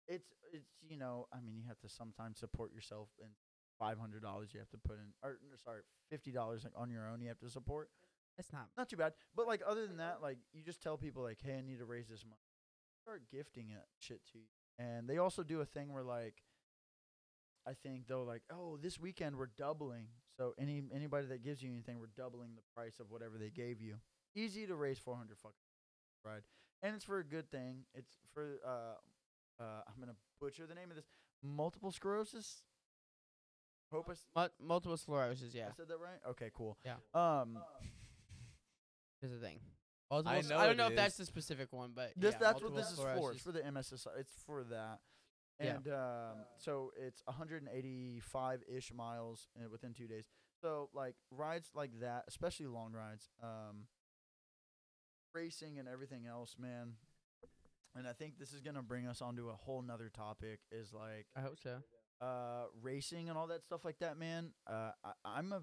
it's 0.09 0.33
it's 0.53 0.67
you 0.89 0.97
know, 0.97 1.27
I 1.33 1.41
mean, 1.41 1.55
you 1.57 1.65
have 1.69 1.79
to 1.81 1.89
sometimes 1.91 2.39
support 2.39 2.73
yourself 2.73 3.09
and 3.23 3.31
five 3.79 3.99
hundred 3.99 4.23
dollars 4.23 4.49
you 4.55 4.61
have 4.61 4.71
to 4.71 4.79
put 4.79 4.97
in, 4.97 5.13
or 5.23 5.37
sorry, 5.63 5.83
fifty 6.09 6.31
dollars 6.33 6.65
like 6.65 6.73
on 6.77 6.91
your 6.91 7.07
own 7.07 7.21
you 7.21 7.29
have 7.29 7.39
to 7.41 7.51
support 7.51 7.91
That's 8.39 8.51
not. 8.53 8.69
not 8.79 8.89
too 8.89 8.97
bad. 8.97 9.13
But 9.37 9.47
like 9.47 9.61
other 9.67 9.87
than 9.87 9.99
that, 9.99 10.23
like 10.23 10.39
you 10.55 10.63
just 10.63 10.83
tell 10.83 10.97
people 10.97 11.23
like, 11.23 11.39
hey, 11.45 11.59
I 11.59 11.61
need 11.61 11.81
to 11.81 11.85
raise 11.85 12.09
this 12.09 12.25
money. 12.25 12.41
Start 13.03 13.23
gifting 13.31 13.71
it 13.71 13.83
shit 13.99 14.21
to 14.33 14.39
you. 14.39 14.45
And 14.79 15.09
they 15.09 15.19
also 15.19 15.43
do 15.43 15.61
a 15.61 15.65
thing 15.65 15.93
where 15.93 16.03
like 16.05 16.43
I 17.67 17.75
think 17.75 18.07
they'll 18.09 18.25
like, 18.25 18.43
oh, 18.53 18.77
this 18.81 18.99
weekend 18.99 19.37
we're 19.37 19.47
doubling. 19.57 20.07
So 20.37 20.55
any 20.59 20.83
anybody 20.95 21.27
that 21.29 21.43
gives 21.45 21.63
you 21.63 21.71
anything, 21.71 21.99
we're 22.01 22.07
doubling 22.17 22.51
the 22.57 22.63
price 22.75 22.99
of 23.01 23.11
whatever 23.11 23.39
they 23.39 23.51
gave 23.51 23.81
you. 23.81 23.97
Easy 24.35 24.67
to 24.67 24.75
raise 24.75 24.99
four 24.99 25.17
hundred 25.17 25.39
fucking 25.39 25.55
right. 26.25 26.43
And 26.83 26.95
it's 26.97 27.05
for 27.05 27.19
a 27.19 27.25
good 27.25 27.51
thing. 27.51 27.85
It's 27.95 28.13
for 28.33 28.59
uh 28.67 29.63
uh 29.63 29.83
I'm 29.87 30.01
gonna 30.01 30.17
butcher 30.41 30.67
the 30.67 30.75
name 30.75 30.91
of 30.91 30.97
this. 30.97 31.07
Multiple 31.43 31.91
sclerosis? 31.93 32.63
Hope 33.93 34.07
I, 34.09 34.13
s- 34.13 34.27
Mu- 34.35 34.67
multiple 34.67 34.97
sclerosis. 34.97 35.53
Yeah, 35.55 35.67
I 35.69 35.77
said 35.77 35.89
that 35.89 35.99
right? 35.99 36.19
Okay, 36.31 36.51
cool. 36.55 36.79
Yeah. 36.85 36.95
Um 37.15 37.59
is 39.23 39.31
the 39.33 39.39
thing. 39.39 39.59
Multiple 40.13 40.33
I 40.33 40.39
s- 40.39 40.49
know 40.49 40.59
I 40.59 40.63
don't 40.67 40.75
it 40.75 40.77
know 40.79 40.87
if 40.89 40.97
that's 40.97 41.17
the 41.17 41.25
specific 41.27 41.73
one, 41.73 41.93
but 41.95 42.13
This 42.17 42.35
yeah, 42.35 42.39
that's 42.41 42.63
what 42.63 42.73
multiple 42.73 42.77
this 42.77 42.91
is 42.93 42.99
for. 42.99 43.11
sclerosis. 43.11 43.35
It's 43.37 43.43
for 43.45 43.53
the 43.53 43.61
MSSI. 43.61 44.09
It's 44.21 44.35
for 44.47 44.65
that. 44.65 45.01
Yeah. 45.61 45.77
And 45.77 45.89
um, 45.89 46.45
so 46.59 46.93
it's 47.01 47.23
185 47.27 48.61
ish 48.69 48.93
miles 48.95 49.49
uh, 49.59 49.69
within 49.71 49.95
two 49.95 50.07
days. 50.07 50.27
So 50.61 50.89
like 50.95 51.15
rides 51.31 51.71
like 51.75 51.91
that, 52.01 52.25
especially 52.29 52.67
long 52.67 52.93
rides, 52.93 53.31
um, 53.43 53.87
racing 55.35 55.79
and 55.79 55.89
everything 55.89 56.27
else, 56.27 56.57
man. 56.59 56.93
And 57.95 58.07
I 58.09 58.13
think 58.13 58.39
this 58.39 58.53
is 58.53 58.61
gonna 58.61 58.83
bring 58.83 59.07
us 59.07 59.21
onto 59.21 59.49
a 59.51 59.55
whole 59.55 59.83
nother 59.83 60.09
topic. 60.15 60.61
Is 60.71 60.93
like 60.93 61.27
I 61.37 61.41
hope 61.41 61.59
so. 61.63 61.79
uh, 62.21 62.65
racing 62.81 63.29
and 63.29 63.37
all 63.39 63.47
that 63.49 63.63
stuff 63.65 63.85
like 63.85 63.99
that, 64.01 64.19
man. 64.19 64.53
Uh, 64.67 64.91
I, 65.05 65.13
I'm 65.25 65.53
a 65.53 65.61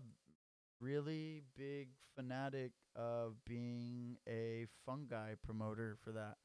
really 0.80 1.44
big 1.58 1.90
fanatic 2.16 2.72
of 2.96 3.36
being 3.46 4.18
a 4.28 4.66
fungi 4.86 5.34
promoter 5.44 5.98
for 6.04 6.12
that. 6.12 6.38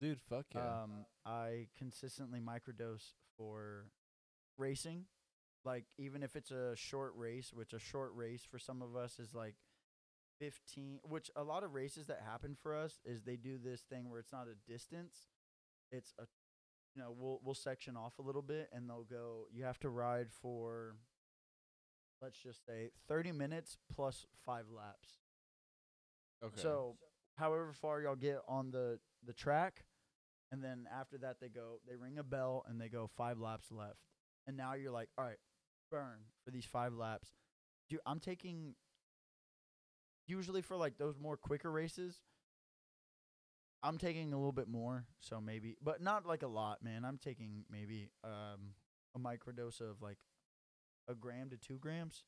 dude, 0.00 0.20
fuck 0.20 0.46
yeah. 0.54 0.82
Um, 0.82 1.06
I 1.24 1.68
consistently 1.76 2.40
microdose 2.40 3.12
for 3.36 3.86
racing. 4.58 5.04
Like 5.64 5.84
even 5.98 6.22
if 6.22 6.36
it's 6.36 6.50
a 6.50 6.76
short 6.76 7.12
race, 7.16 7.52
which 7.52 7.72
a 7.72 7.78
short 7.78 8.12
race 8.14 8.42
for 8.48 8.58
some 8.58 8.82
of 8.82 8.94
us 8.94 9.18
is 9.18 9.34
like 9.34 9.54
15, 10.40 11.00
which 11.02 11.30
a 11.34 11.42
lot 11.42 11.64
of 11.64 11.74
races 11.74 12.06
that 12.06 12.20
happen 12.24 12.56
for 12.62 12.74
us 12.76 13.00
is 13.04 13.22
they 13.22 13.36
do 13.36 13.58
this 13.58 13.80
thing 13.82 14.08
where 14.08 14.20
it's 14.20 14.32
not 14.32 14.46
a 14.46 14.70
distance. 14.70 15.28
It's 15.90 16.12
a 16.18 16.24
you 16.94 17.02
know, 17.02 17.14
we'll 17.16 17.40
we'll 17.44 17.54
section 17.54 17.96
off 17.96 18.18
a 18.18 18.22
little 18.22 18.42
bit 18.42 18.68
and 18.72 18.88
they'll 18.88 19.04
go 19.04 19.46
you 19.52 19.64
have 19.64 19.78
to 19.80 19.88
ride 19.90 20.28
for 20.32 20.96
let's 22.22 22.38
just 22.38 22.64
say 22.66 22.90
30 23.08 23.32
minutes 23.32 23.78
plus 23.94 24.24
5 24.44 24.64
laps. 24.74 25.18
okay. 26.44 26.60
So, 26.60 26.96
however 27.36 27.72
far 27.72 28.00
y'all 28.00 28.16
get 28.16 28.38
on 28.48 28.70
the 28.70 28.98
the 29.24 29.32
track, 29.32 29.84
and 30.52 30.62
then 30.62 30.86
after 30.92 31.18
that 31.18 31.36
they 31.40 31.48
go, 31.48 31.80
they 31.88 31.96
ring 31.96 32.18
a 32.18 32.22
bell 32.22 32.64
and 32.68 32.80
they 32.80 32.88
go 32.88 33.10
five 33.16 33.38
laps 33.38 33.70
left, 33.70 33.98
and 34.46 34.56
now 34.56 34.74
you're 34.74 34.92
like, 34.92 35.08
all 35.18 35.24
right, 35.24 35.38
burn 35.90 36.18
for 36.44 36.50
these 36.50 36.64
five 36.66 36.92
laps. 36.94 37.28
Dude, 37.88 38.00
I'm 38.06 38.20
taking 38.20 38.74
usually 40.26 40.62
for 40.62 40.76
like 40.76 40.98
those 40.98 41.18
more 41.18 41.36
quicker 41.36 41.70
races. 41.70 42.20
I'm 43.82 43.98
taking 43.98 44.32
a 44.32 44.36
little 44.36 44.52
bit 44.52 44.68
more, 44.68 45.04
so 45.20 45.40
maybe, 45.40 45.76
but 45.82 46.00
not 46.02 46.26
like 46.26 46.42
a 46.42 46.48
lot, 46.48 46.82
man. 46.82 47.04
I'm 47.04 47.18
taking 47.18 47.64
maybe 47.70 48.10
um 48.24 48.74
a 49.14 49.18
microdose 49.18 49.80
of 49.80 50.02
like 50.02 50.18
a 51.08 51.14
gram 51.14 51.50
to 51.50 51.56
two 51.56 51.78
grams 51.78 52.24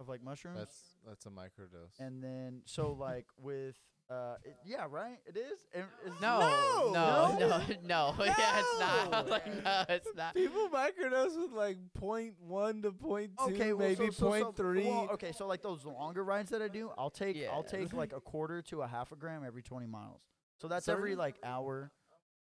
of 0.00 0.08
like 0.08 0.22
mushrooms, 0.22 0.58
That's 0.58 0.82
that's 1.06 1.26
a 1.26 1.30
microdose. 1.30 1.98
and 1.98 2.22
then 2.22 2.62
so 2.66 2.92
like 2.98 3.26
with 3.40 3.76
uh 4.10 4.36
it, 4.44 4.56
yeah, 4.64 4.86
right, 4.88 5.18
it 5.26 5.36
is. 5.36 5.58
And 5.74 5.84
it's- 6.06 6.20
No, 6.22 6.38
no, 6.40 6.92
No? 6.92 7.38
no, 7.38 7.58
no. 7.84 8.14
yeah, 8.24 8.60
it's 8.60 8.78
not. 8.80 9.14
I'm 9.14 9.28
like, 9.28 9.62
no, 9.64 9.84
it's 9.88 10.08
not. 10.16 10.34
People 10.34 10.68
microdose 10.72 11.36
with 11.38 11.52
like 11.52 11.76
point 11.94 12.34
one 12.40 12.80
to 12.82 12.92
point 12.92 13.32
two, 13.46 13.52
Okay, 13.54 13.72
well, 13.74 13.86
maybe 13.88 14.06
so, 14.06 14.10
so, 14.12 14.26
point 14.28 14.42
so, 14.44 14.52
three. 14.52 14.86
well, 14.86 15.08
okay, 15.12 15.32
so 15.32 15.46
like 15.46 15.62
those 15.62 15.84
longer 15.84 16.24
rides 16.24 16.50
that 16.50 16.62
I 16.62 16.68
do, 16.68 16.90
I'll 16.96 17.10
take 17.10 17.36
I'll 17.52 17.64
Yeah. 17.70 17.78
take 17.80 17.92
like 17.92 18.12
a 18.14 18.20
quarter 18.20 18.62
to 18.62 18.82
a 18.82 18.86
half 18.86 19.12
a 19.12 19.16
gram 19.16 19.42
every 19.46 19.62
20 19.62 19.86
miles. 19.86 20.22
So 20.60 20.68
that's 20.68 20.86
Sir? 20.86 20.92
every 20.92 21.14
like 21.14 21.36
hour. 21.44 21.90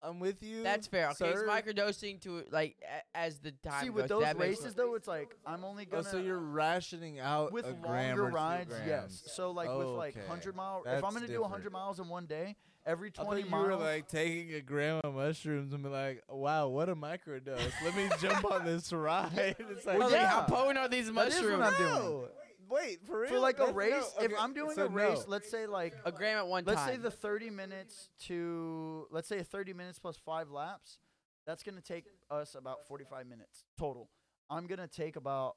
I'm 0.02 0.20
with 0.20 0.42
you. 0.42 0.62
That's 0.62 0.86
fair. 0.86 1.10
Okay, 1.10 1.30
it's 1.30 1.40
sir. 1.40 1.46
microdosing 1.48 2.20
to 2.22 2.44
like 2.50 2.76
a- 2.82 3.16
as 3.16 3.38
the 3.38 3.50
time 3.52 3.80
See, 3.82 3.86
goes. 3.88 3.94
with 3.96 4.08
those 4.08 4.22
that 4.22 4.36
makes 4.38 4.48
races 4.50 4.62
sense. 4.64 4.74
though, 4.74 4.94
it's 4.94 5.08
like 5.08 5.34
I'm 5.46 5.64
only 5.64 5.86
Oh, 5.90 5.96
gonna 5.96 6.04
so 6.04 6.18
you're 6.18 6.38
rationing 6.38 7.18
out 7.18 7.52
with 7.52 7.66
a 7.66 7.72
gram 7.72 8.08
longer 8.18 8.26
or 8.26 8.30
two 8.30 8.36
rides, 8.36 8.74
yes. 8.86 9.22
So 9.34 9.50
like 9.50 9.68
with 9.74 9.88
like 9.88 10.16
Okay, 10.16 10.26
100 10.26 10.54
mile, 10.54 10.78
if 10.78 10.84
that's 10.84 11.04
I'm 11.04 11.12
gonna 11.14 11.26
do 11.26 11.40
100 11.40 11.72
miles 11.72 11.98
in 11.98 12.08
one 12.08 12.26
day, 12.26 12.56
every 12.84 13.08
I 13.18 13.22
20 13.24 13.42
thought 13.42 13.44
you 13.46 13.50
miles. 13.50 13.66
were 13.68 13.76
like 13.76 14.06
taking 14.08 14.52
a 14.54 14.60
gram 14.60 15.00
of 15.02 15.14
mushrooms 15.14 15.72
and 15.72 15.82
be 15.82 15.88
like, 15.88 16.22
"Wow, 16.28 16.68
what 16.68 16.88
a 16.88 16.94
microdose! 16.94 17.72
Let 17.84 17.96
me 17.96 18.08
jump 18.20 18.44
on 18.44 18.64
this 18.64 18.92
ride." 18.92 19.56
It's 19.70 19.86
like, 19.86 19.96
I 19.96 19.98
was 19.98 20.12
like, 20.12 20.22
how 20.26 20.42
potent 20.42 20.78
are 20.78 20.88
these 20.88 21.12
That 21.12 21.28
is 21.28 21.34
what 21.40 21.42
mushrooms? 21.58 21.74
I'm 21.80 22.02
doing. 22.02 22.28
No. 22.68 22.74
Wait, 22.76 23.06
for 23.06 23.20
real? 23.20 23.30
for 23.30 23.38
like 23.38 23.56
a 23.56 23.66
That's- 23.66 23.74
no, 23.74 23.78
race, 23.78 24.12
if 24.20 24.32
I'm 24.38 24.52
doing 24.54 24.74
so 24.74 24.86
a 24.86 24.88
race, 24.88 25.18
no. 25.18 25.24
let's 25.28 25.50
say 25.50 25.66
like 25.66 25.94
A 26.04 26.12
gram 26.12 26.38
at 26.38 26.46
one 26.46 26.64
time. 26.64 26.74
let's 26.74 26.86
time. 26.86 26.96
say 26.96 27.02
the 27.02 27.10
30 27.10 27.50
minutes 27.50 28.08
to 28.26 29.06
let's 29.10 29.28
say 29.28 29.42
30 29.42 29.72
minutes 29.72 29.98
plus 29.98 30.16
five 30.16 30.50
laps 30.50 30.98
that's 31.46 31.62
going 31.62 31.76
to 31.76 31.82
take 31.82 32.04
us 32.30 32.54
about 32.54 32.86
45 32.88 33.26
minutes 33.26 33.64
total 33.78 34.10
i'm 34.50 34.66
going 34.66 34.80
to 34.80 34.88
take 34.88 35.16
about 35.16 35.56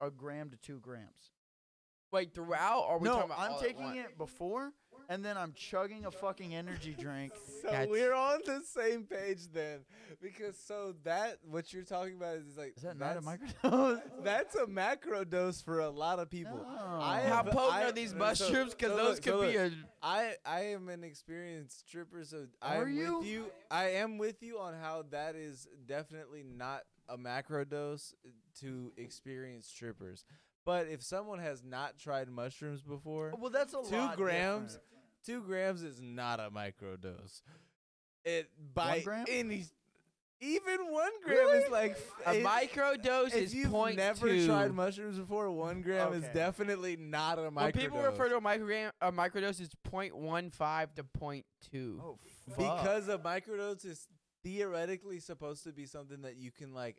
a 0.00 0.10
gram 0.10 0.50
to 0.50 0.56
two 0.56 0.78
grams 0.80 1.32
Wait, 2.10 2.32
throughout? 2.34 2.84
Or 2.88 2.94
are 2.94 2.98
we 2.98 3.04
no 3.08 3.16
talking 3.16 3.30
about 3.32 3.38
i'm 3.40 3.52
all 3.52 3.58
at 3.60 3.62
taking 3.66 3.82
once? 3.84 3.98
it 3.98 4.16
before 4.16 4.72
and 5.08 5.24
then 5.24 5.36
i'm 5.36 5.52
chugging 5.54 6.04
a 6.06 6.10
fucking 6.10 6.54
energy 6.54 6.94
drink 6.98 7.32
So 7.62 7.68
That's- 7.70 7.88
we're 7.90 8.14
on 8.14 8.38
the 8.46 8.60
same 8.64 9.02
page 9.02 9.48
then, 9.52 9.80
because 10.22 10.56
so 10.56 10.94
that 11.02 11.38
what 11.42 11.72
you're 11.72 11.82
talking 11.82 12.14
about 12.14 12.36
is 12.36 12.56
like 12.56 12.74
is 12.76 12.84
that 12.84 12.96
not 12.96 13.16
a 13.16 13.20
that's- 13.20 13.52
microdose 13.64 14.00
That's 14.24 14.54
a 14.54 14.66
macro 14.68 15.24
dose 15.24 15.60
for 15.60 15.80
a 15.80 15.90
lot 15.90 16.20
of 16.20 16.30
people. 16.30 16.64
I 16.64 17.22
No. 17.24 17.28
How 17.28 17.34
have- 17.36 17.46
potent 17.46 17.74
I- 17.74 17.84
are 17.88 17.92
these 17.92 18.12
so- 18.12 18.16
mushrooms? 18.16 18.74
Because 18.74 18.92
so 18.92 18.96
those 18.96 19.18
could 19.20 19.32
so 19.32 19.40
be 19.42 19.58
look. 19.58 19.72
a. 19.72 19.74
I 20.02 20.34
I 20.46 20.60
am 20.66 20.88
an 20.88 21.02
experienced 21.02 21.80
stripper, 21.88 22.22
so 22.24 22.46
Are 22.62 22.84
I'm 22.84 22.96
you? 22.96 23.18
with 23.18 23.26
you. 23.26 23.46
I 23.72 23.84
am 23.90 24.18
with 24.18 24.40
you 24.40 24.60
on 24.60 24.74
how 24.74 25.02
that 25.10 25.34
is 25.34 25.66
definitely 25.86 26.44
not 26.44 26.82
a 27.08 27.18
macro 27.18 27.64
dose 27.64 28.14
to 28.60 28.92
experienced 28.96 29.70
strippers. 29.70 30.24
But 30.64 30.86
if 30.86 31.02
someone 31.02 31.40
has 31.40 31.64
not 31.64 31.98
tried 31.98 32.28
mushrooms 32.30 32.82
before, 32.82 33.34
well 33.36 33.50
that's 33.50 33.74
a 33.74 33.82
two 33.82 33.96
lot 33.96 34.16
grams, 34.16 34.74
different. 34.74 34.84
Two 35.28 35.42
grams 35.42 35.82
is 35.82 36.00
not 36.00 36.40
a 36.40 36.50
micro 36.50 36.96
dose. 36.96 37.42
It 38.24 38.50
by 38.74 39.00
gram? 39.00 39.24
any, 39.28 39.64
even 40.40 40.90
one 40.90 41.10
gram 41.24 41.36
Really? 41.38 41.58
is 41.58 41.70
like 41.70 41.96
A 42.26 42.34
it- 42.38 42.44
microdose 42.44 43.28
if 43.28 43.34
is 43.34 43.54
you've 43.54 43.70
point 43.70 43.96
never 43.96 44.28
two. 44.28 44.46
tried 44.46 44.72
mushrooms 44.72 45.18
before, 45.18 45.50
one 45.50 45.82
gram 45.82 46.12
is 46.12 46.24
definitely 46.34 46.96
not 46.96 47.38
a 47.38 47.50
microdose. 47.50 47.54
When 47.62 47.72
people 47.72 47.98
refer 48.02 48.28
to 48.28 48.36
a 48.36 48.40
microgram, 48.40 48.90
a 49.00 49.12
microdose 49.12 49.60
is 49.60 49.70
0.15 49.90 50.94
to 50.96 51.02
0.2. 51.18 52.00
oh 52.02 52.18
fuck. 52.48 52.56
because 52.56 53.08
a 53.08 53.18
microdose 53.18 53.84
is 53.84 54.06
theoretically 54.44 55.18
supposed 55.20 55.64
to 55.64 55.72
be 55.72 55.84
something 55.86 56.22
that 56.22 56.36
you 56.36 56.50
can 56.50 56.72
like 56.72 56.96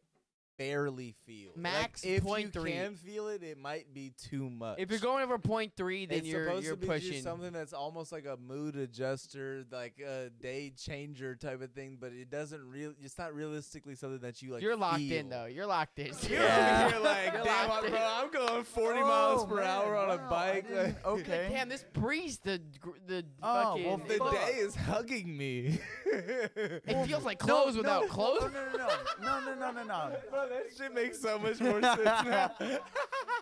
barely 0.60 1.16
feel. 1.26 1.50
Like, 1.56 1.58
Max 1.58 2.04
if 2.06 2.24
point 2.24 2.54
you 2.54 2.62
three. 2.62 2.74
can 2.74 2.94
feel 2.96 3.30
it, 3.30 3.42
it 3.42 3.58
might 3.58 3.92
be 3.94 4.14
too 4.30 4.48
much. 4.50 4.78
If 4.78 4.92
you're 4.92 5.00
going 5.00 5.24
over 5.24 5.40
0.3, 5.40 6.08
then 6.10 6.20
it's 6.20 6.28
you're 6.28 6.46
supposed 6.46 6.66
you're 6.66 6.76
to 6.76 6.82
be 6.82 6.88
pushing. 6.88 7.24
something 7.24 7.52
that's 7.54 7.74
almost 7.74 8.12
like 8.12 8.26
a 8.26 8.38
mood 8.38 8.76
adjuster, 8.76 9.64
like 9.72 10.00
a 10.06 10.30
day 10.42 10.72
changer 10.78 11.36
type 11.36 11.62
of 11.64 11.72
thing, 11.72 11.98
but 12.00 12.12
it 12.12 12.30
doesn't 12.30 12.62
real. 12.70 12.94
It's 13.02 13.18
not 13.18 13.34
realistically 13.34 13.96
something 13.96 14.20
that 14.20 14.42
you 14.42 14.54
like. 14.54 14.62
you're 14.62 14.76
locked 14.76 15.00
in 15.02 15.30
though. 15.30 15.46
You're 15.46 15.66
locked 15.66 15.98
in. 15.98 16.08
You're 16.30 16.42
Yeah. 16.42 16.84
over 16.88 16.96
here 16.96 17.04
like, 17.04 17.34
You're 17.34 17.44
damn, 17.44 17.70
locked 17.70 17.88
bro, 17.88 17.96
in. 17.98 18.04
I'm 18.06 18.30
going 18.32 18.64
40 18.66 19.00
miles 19.00 19.42
Oh, 19.44 19.46
per 19.48 19.56
man, 19.56 19.66
hour 19.66 19.96
on 19.98 20.10
a 20.12 20.18
wow, 20.18 20.26
I 20.28 20.30
bike. 20.30 20.68
didn't- 20.68 20.84
like- 20.96 21.06
okay 21.06 21.48
Damn, 21.52 21.70
this 21.70 21.86
breeze, 21.94 22.38
the 22.44 22.62
the 23.08 23.24
Oh, 23.42 23.64
fucking. 23.64 23.86
well, 23.86 23.98
the 24.06 24.14
fuck. 24.16 24.32
day 24.34 24.54
is 24.58 24.76
hugging 24.76 25.38
me. 25.38 25.80
it 26.06 27.06
feels 27.08 27.24
like 27.24 27.40
No, 27.46 27.64
clothes 27.64 27.78
without 27.78 28.02
no, 28.04 28.08
clothes. 28.10 28.42
No, 28.42 28.50
no, 28.50 28.78
no, 28.78 29.40
no, 29.40 29.56
no, 29.56 29.72
no, 29.72 29.72
no, 29.72 29.84
no. 29.84 30.16
Bro, 30.50 30.58
that 30.58 30.78
shit 30.78 30.94
makes 30.94 31.22
so 31.22 31.38
much 31.40 31.60
more 31.60 31.82
sense 31.82 31.98
now. 32.26 32.52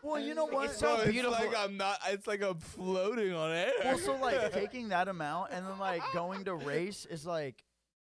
Well, 0.04 0.20
you 0.20 0.36
know 0.36 0.46
what? 0.46 0.66
It's 0.70 0.78
so 0.78 0.98
Bro, 0.98 1.06
beautiful. 1.12 1.38
It's 1.38 1.54
like 1.54 1.58
I'm 1.58 1.78
not. 1.78 1.98
It's 2.10 2.28
like 2.28 2.42
I'm 2.44 2.60
floating 2.60 3.34
on 3.34 3.52
air. 3.52 3.72
well, 3.84 3.98
so 3.98 4.16
like 4.18 4.52
taking 4.54 4.90
that 4.90 5.08
amount 5.08 5.52
and 5.52 5.66
then 5.66 5.80
like 5.80 6.02
going 6.14 6.46
to 6.46 6.56
race 6.56 7.06
is 7.10 7.26
like, 7.26 7.64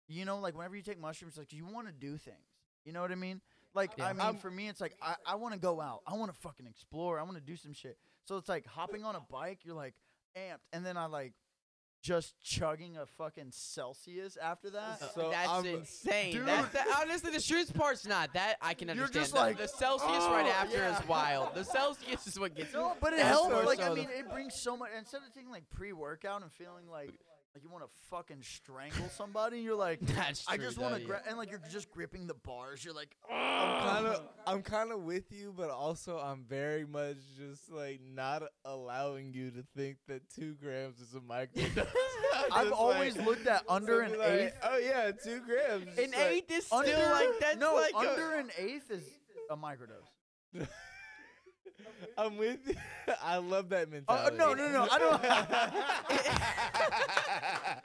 you 0.08 0.26
know, 0.26 0.40
like 0.40 0.56
whenever 0.56 0.76
you 0.76 0.82
take 0.82 1.00
mushrooms, 1.00 1.38
like 1.38 1.54
you 1.54 1.66
want 1.66 1.88
to 1.88 1.94
do 1.94 2.18
things. 2.18 2.38
You 2.86 2.94
know 2.94 3.02
what 3.02 3.12
I 3.12 3.16
mean? 3.16 3.42
Like 3.74 3.92
Yeah. 3.98 4.08
I 4.08 4.14
mean, 4.14 4.22
I'm- 4.22 4.38
for 4.38 4.50
me, 4.50 4.70
it's 4.70 4.82
like 4.82 4.96
I, 5.02 5.16
I 5.26 5.36
want 5.36 5.54
to 5.54 5.60
go 5.60 5.82
out. 5.82 6.02
I 6.08 6.14
want 6.16 6.34
to 6.34 6.40
fucking 6.40 6.66
explore. 6.68 7.20
I 7.20 7.24
want 7.24 7.36
to 7.36 7.44
do 7.44 7.56
some 7.56 7.74
shit. 7.74 7.98
So 8.26 8.38
it's 8.38 8.50
like 8.50 8.66
hopping 8.66 9.04
on 9.06 9.16
a 9.16 9.22
bike. 9.30 9.60
You're 9.64 9.76
like 9.76 9.94
amped, 10.38 10.60
and 10.74 10.86
then 10.86 10.98
I 10.98 11.06
like 11.06 11.34
just 12.08 12.40
chugging 12.42 12.96
a 12.98 13.06
fucking 13.06 13.48
Celsius 13.52 14.38
after 14.42 14.70
that. 14.70 15.00
So 15.14 15.30
That's 15.30 15.50
I'm- 15.50 15.66
insane. 15.66 16.32
Dude. 16.34 16.46
That's 16.48 16.72
the, 16.72 16.80
honestly 16.98 17.32
the 17.32 17.40
shoots 17.42 17.70
part's 17.72 18.08
not 18.08 18.34
that 18.34 18.56
I 18.62 18.74
can 18.74 18.88
You're 18.88 18.94
understand. 19.06 19.24
just 19.24 19.34
The- 19.34 19.40
like, 19.40 19.58
the, 19.58 19.68
Celsius 19.68 20.10
oh, 20.12 20.32
right 20.32 20.46
"Oh, 20.46 20.50
after 20.50 20.78
yeah." 20.78 20.98
is 21.02 21.08
wild. 21.08 21.54
The 21.54 21.66
Celsius 21.66 22.26
is 22.26 22.40
what 22.40 22.56
gets 22.56 22.74
No, 22.74 22.96
but 23.02 23.12
it 23.14 23.20
helps. 23.20 23.52
more 23.52 23.64
Like 23.64 23.80
so 23.80 23.92
I 23.92 23.96
mean, 23.96 24.08
it 24.18 24.30
brings 24.32 24.56
so 24.56 24.78
much. 24.78 24.90
Instead 24.98 25.22
of 25.28 25.34
taking 25.34 25.52
like 25.52 25.70
pre-workout 25.70 26.42
and 26.42 26.52
feeling 26.54 26.88
like 26.90 27.12
like 27.58 27.64
you 27.64 27.72
want 27.72 27.84
to 27.84 27.90
fucking 28.12 28.38
strangle 28.44 29.10
somebody, 29.10 29.62
you're 29.62 29.76
like, 29.76 30.00
That's 30.02 30.46
I 30.48 30.58
true, 30.58 30.66
just 30.66 30.78
want 30.78 30.94
to 30.94 31.02
yeah. 31.02 31.08
grab 31.08 31.22
and 31.28 31.40
like 31.40 31.50
you're 31.50 31.62
just 31.72 31.90
gripping 31.90 32.28
the 32.28 32.36
bars. 32.36 32.86
You're 32.86 32.94
like, 32.94 33.16
I'm 33.32 33.82
kind 33.84 34.06
of, 34.06 34.22
I'm 34.46 34.62
kind 34.62 34.92
of 34.92 35.02
with 35.02 35.32
you, 35.32 35.56
but 35.58 35.72
also 35.72 36.20
I'm 36.20 36.44
very 36.48 36.86
much 36.86 37.18
just 37.36 37.72
like 37.72 38.00
not 38.14 38.44
allowing 38.64 39.34
you 39.34 39.50
to 39.50 39.64
think 39.76 39.98
that 40.08 40.22
two 40.30 40.54
grams 40.54 41.00
is 41.00 41.16
a 41.16 41.20
microdose. 41.20 41.88
I've 42.52 42.68
Just, 42.68 42.80
always 42.80 43.18
like, 43.18 43.26
looked 43.26 43.48
at 43.48 43.64
under 43.68 44.02
an 44.02 44.20
like, 44.20 44.30
eighth. 44.30 44.58
Oh 44.62 44.78
yeah, 44.78 45.12
two 45.12 45.42
grams. 45.42 45.88
An 45.98 46.12
Just 46.12 46.14
like- 46.14 46.28
eighth 46.28 46.52
is 46.52 46.66
still 46.68 46.78
Under, 46.78 46.92
like 46.92 47.40
that's 47.40 47.58
no, 47.58 47.74
like 47.74 47.94
a- 47.94 48.10
under 48.12 48.36
an 48.36 48.52
eighth 48.60 48.92
is 48.92 49.04
a 49.50 49.58
microdose. 49.58 50.68
I'm 52.18 52.38
with 52.38 52.60
you. 52.68 52.76
I 53.24 53.38
love 53.38 53.70
that 53.70 53.88
Oh 53.88 53.92
mentality. 53.92 54.38
no, 54.38 54.54
no, 54.54 54.72
no! 54.72 54.88
I 54.92 55.00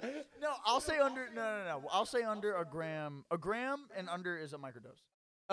don't. 0.03 0.13
no, 0.41 0.51
I'll 0.65 0.81
say 0.81 0.99
under. 0.99 1.29
No, 1.35 1.43
no, 1.43 1.65
no! 1.65 1.89
I'll 1.91 2.07
say 2.07 2.23
under 2.23 2.57
a 2.57 2.65
gram. 2.65 3.25
A 3.31 3.39
gram 3.39 3.87
and 3.97 4.09
under 4.09 4.37
is 4.37 4.53
a 4.53 4.59
microdose. 4.59 5.03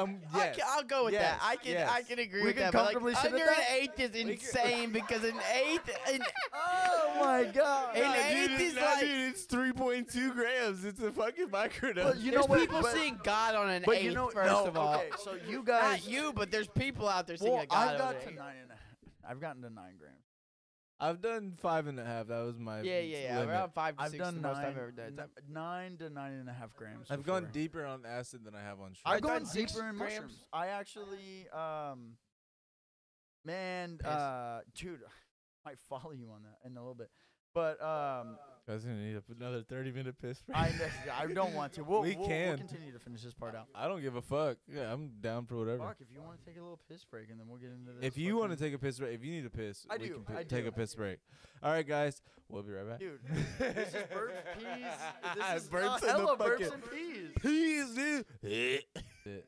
Um, 0.03 0.17
I 0.33 0.37
yes. 0.37 0.55
can, 0.55 0.65
I'll 0.69 0.83
go 0.83 1.05
with 1.05 1.13
yes, 1.13 1.21
that. 1.23 1.39
I 1.43 1.55
can 1.55 1.87
I 1.87 2.01
can 2.01 2.19
agree 2.19 2.41
We 2.41 2.47
with 2.47 2.55
can 2.57 2.71
that. 2.71 2.73
Like, 2.73 2.93
comfortably 2.93 3.15
sit 3.15 3.33
under 3.33 3.43
at 3.43 3.57
an 3.57 3.63
eighth 3.71 3.99
is 3.99 4.15
insane 4.15 4.91
because 4.91 5.23
an 5.23 5.35
eighth 5.53 5.89
an, 6.11 6.21
Oh 6.53 7.17
my 7.19 7.43
god! 7.45 7.95
An 7.95 8.01
dude, 8.01 8.51
eighth 8.51 8.51
it's- 8.51 8.61
is 8.61 8.75
nah, 8.75 8.81
like- 8.81 8.99
dude, 9.01 9.29
it's 9.29 9.45
3.2 9.45 10.33
grams. 10.33 10.85
It's 10.85 11.01
a 11.01 11.11
fucking 11.11 11.47
microdose. 11.47 12.03
But 12.03 12.17
you 12.19 12.31
know 12.31 12.37
there's 12.39 12.49
what? 12.49 12.59
people 12.59 12.81
but, 12.81 12.93
seeing 12.93 13.19
God 13.23 13.55
on 13.55 13.69
an 13.69 13.83
but 13.85 13.95
eighth 13.95 14.03
you 14.03 14.13
know, 14.13 14.27
first 14.29 14.51
no, 14.51 14.65
of 14.65 14.77
all. 14.77 14.95
okay. 14.95 15.09
So 15.23 15.37
you 15.47 15.63
guys, 15.63 16.05
Not 16.05 16.11
you, 16.11 16.33
but 16.33 16.51
there's 16.51 16.67
people 16.67 17.07
out 17.09 17.27
there 17.27 17.37
seeing 17.37 17.53
well, 17.53 17.63
a 17.63 17.67
God 17.67 17.77
I've 17.77 17.91
on 17.93 17.97
got 17.97 18.15
an 18.15 18.21
to 18.21 18.29
eighth. 18.29 18.37
nine 18.37 18.55
and 18.61 18.71
a 18.71 18.73
half. 18.73 19.31
I've 19.31 19.39
gotten 19.41 19.61
to 19.63 19.69
nine 19.69 19.93
grams. 19.99 20.15
I've 21.01 21.21
done 21.21 21.53
five 21.61 21.87
and 21.87 21.97
a 21.99 22.03
half. 22.05 22.27
That 22.27 22.39
was 22.45 22.57
my 22.59 22.81
Yeah, 22.81 22.99
yeah, 22.99 23.17
yeah. 23.23 23.39
limit. 23.39 23.49
Around 23.55 23.73
five 23.73 23.95
to 23.97 24.03
I've 24.03 24.09
six 24.11 24.19
done 24.23 24.35
is 24.35 24.41
the 24.41 24.47
most 24.47 24.57
I've 24.57 24.77
ever 24.77 24.91
done. 24.91 25.19
n- 25.19 25.29
nine 25.53 25.97
to 25.97 26.09
nine 26.09 26.33
and 26.33 26.49
a 26.49 26.53
half 26.53 26.75
grams. 26.75 27.09
I've 27.09 27.23
gone 27.23 27.47
deeper 27.53 27.85
on 27.85 28.05
acid 28.05 28.43
than 28.43 28.53
I 28.55 28.61
have 28.61 28.79
on 28.81 28.93
I've 29.05 29.17
sugar. 29.19 29.27
done 29.27 29.37
gone 29.39 29.45
six 29.45 29.71
deeper 29.73 29.87
in 29.89 29.95
grams. 29.97 30.13
mushrooms. 30.13 30.45
I 30.51 30.67
actually, 30.67 31.47
um, 31.49 32.17
man, 33.45 33.97
Piss. 33.97 34.07
uh, 34.11 34.61
dude, 34.75 34.99
I 35.65 35.69
might 35.69 35.79
follow 35.79 36.11
you 36.11 36.31
on 36.31 36.43
that 36.43 36.57
in 36.69 36.75
a 36.75 36.79
little 36.79 36.95
bit, 36.95 37.09
but 37.53 37.81
um, 37.81 38.37
Gonna 38.69 38.95
need 38.95 39.19
another 39.39 39.63
30 39.63 39.91
minute 39.91 40.15
piss 40.21 40.41
break. 40.43 40.57
I 40.57 40.71
I 41.19 41.25
don't 41.27 41.53
want 41.55 41.73
to. 41.73 41.83
We'll, 41.89 42.01
We 42.01 42.15
we'll, 42.15 42.27
can. 42.27 42.49
We'll 42.49 42.57
continue 42.59 42.91
to 42.91 42.99
finish 42.99 43.23
this 43.23 43.33
part 43.33 43.55
out. 43.55 43.67
I 43.73 43.87
don't 43.87 44.01
give 44.01 44.15
a 44.15 44.21
fuck. 44.21 44.57
Yeah, 44.71 44.93
I'm 44.93 45.09
down 45.21 45.45
for 45.47 45.55
whatever. 45.57 45.79
Fuck, 45.79 45.97
if 46.01 46.07
you 46.13 46.21
want 46.21 46.39
to 46.39 46.45
take 46.45 46.57
a 46.57 46.61
little 46.61 46.79
piss 46.87 47.03
break, 47.03 47.29
and 47.31 47.39
then 47.39 47.47
we'll 47.47 47.57
get 47.57 47.71
into 47.71 47.91
this. 47.93 48.03
If 48.05 48.17
you 48.17 48.37
want 48.37 48.51
to 48.51 48.57
fucking- 48.57 48.67
take 48.71 48.75
a 48.75 48.79
piss 48.79 48.99
break, 48.99 49.15
if 49.15 49.23
you 49.23 49.31
need 49.31 49.45
a 49.45 49.49
piss, 49.49 49.85
I 49.89 49.97
we 49.97 50.07
do, 50.07 50.13
can 50.15 50.23
pi- 50.23 50.33
I 50.39 50.43
take 50.43 50.63
do. 50.63 50.69
a 50.69 50.71
piss 50.71 50.93
break. 50.93 51.17
All 51.63 51.71
right, 51.71 51.87
guys, 51.87 52.21
we'll 52.47 52.61
be 52.63 52.71
right 52.73 52.87
back. 52.87 52.99
dude, 52.99 53.19
this 53.59 53.87
is 53.89 53.93
burps, 54.13 54.59
peas. 54.59 54.85
This 55.35 55.63
is 55.63 55.69
Burps 55.69 55.89
uh, 55.91 55.95
in 55.95 56.01
the 56.01 56.07
hella 56.11 56.37
burps 56.37 56.73
and 56.73 56.83
peas. 56.91 57.29
Please 57.41 57.89
do. 57.95 58.23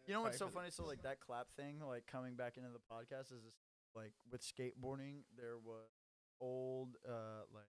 You 0.07 0.14
know 0.14 0.22
what's 0.22 0.38
so 0.38 0.48
funny? 0.48 0.69
So 0.72 0.85
like 0.85 1.03
that 1.03 1.19
clap 1.19 1.48
thing, 1.56 1.80
like 1.88 2.07
coming 2.07 2.35
back 2.35 2.57
into 2.57 2.69
the 2.69 2.80
podcast 2.91 3.31
is 3.31 3.43
this, 3.43 3.53
like 3.95 4.14
with 4.31 4.41
skateboarding, 4.41 5.22
there 5.38 5.57
was 5.64 5.89
old 6.39 6.95
uh 7.07 7.43
like 7.53 7.68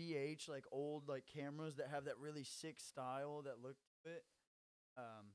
V8 0.00 0.46
VH 0.46 0.48
like 0.48 0.64
old 0.72 1.08
like 1.08 1.24
cameras 1.26 1.76
that 1.76 1.88
have 1.88 2.04
that 2.06 2.18
really 2.18 2.44
sick 2.44 2.80
style 2.80 3.42
that 3.44 3.62
look 3.62 3.76
to 4.04 4.10
it. 4.10 4.24
Um, 4.96 5.32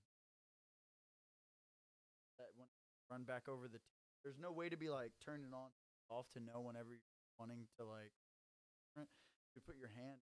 that 2.37 2.47
one 2.55 2.67
run 3.09 3.23
back 3.23 3.47
over 3.47 3.67
the. 3.67 3.77
T- 3.79 3.93
there's 4.23 4.39
no 4.39 4.51
way 4.51 4.69
to 4.69 4.77
be 4.77 4.89
like 4.89 5.11
turning 5.23 5.53
on 5.53 5.69
off 6.09 6.25
to 6.33 6.39
know 6.39 6.61
whenever 6.61 6.89
you're 6.89 6.99
wanting 7.39 7.67
to 7.79 7.85
like. 7.85 8.11
You 9.55 9.61
put 9.65 9.77
your 9.79 9.87
hand. 9.95 10.19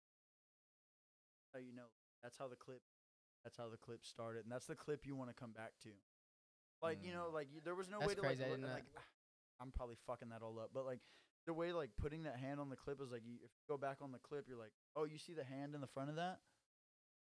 How 1.54 1.60
you 1.60 1.74
know 1.76 1.92
that's 2.24 2.38
how 2.38 2.48
the 2.48 2.56
clip. 2.56 2.82
That's 3.44 3.58
how 3.58 3.70
the 3.70 3.78
clip 3.78 4.06
started, 4.06 4.44
and 4.44 4.52
that's 4.52 4.66
the 4.68 4.76
clip 4.76 5.06
you 5.06 5.16
want 5.16 5.30
to 5.30 5.36
come 5.36 5.52
back 5.52 5.72
to. 5.84 5.90
Like 6.82 7.00
you 7.04 7.12
know, 7.12 7.28
like 7.34 7.48
you, 7.54 7.60
there 7.64 7.76
was 7.76 7.90
no 7.90 8.00
That's 8.00 8.10
way 8.10 8.16
to 8.16 8.22
crazy, 8.22 8.44
like. 8.44 8.52
look- 8.62 8.72
like 8.74 8.86
I'm 9.60 9.72
probably 9.72 9.96
fucking 10.06 10.30
that 10.30 10.44
all 10.44 10.60
up, 10.60 10.70
but 10.74 10.86
like 10.86 11.00
the 11.48 11.54
way 11.54 11.72
like 11.72 11.90
putting 12.00 12.24
that 12.24 12.36
hand 12.36 12.60
on 12.60 12.70
the 12.70 12.76
clip 12.76 13.02
is 13.02 13.12
like 13.12 13.24
you, 13.26 13.36
if 13.44 13.50
you 13.50 13.64
go 13.68 13.78
back 13.78 13.98
on 14.02 14.12
the 14.12 14.20
clip, 14.20 14.46
you're 14.48 14.60
like, 14.60 14.74
oh, 14.96 15.06
you 15.06 15.18
see 15.18 15.34
the 15.34 15.44
hand 15.44 15.74
in 15.74 15.82
the 15.82 15.88
front 15.88 16.10
of 16.10 16.18
that? 16.18 16.40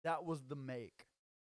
That 0.03 0.25
was 0.25 0.41
the 0.49 0.55
make. 0.55 1.05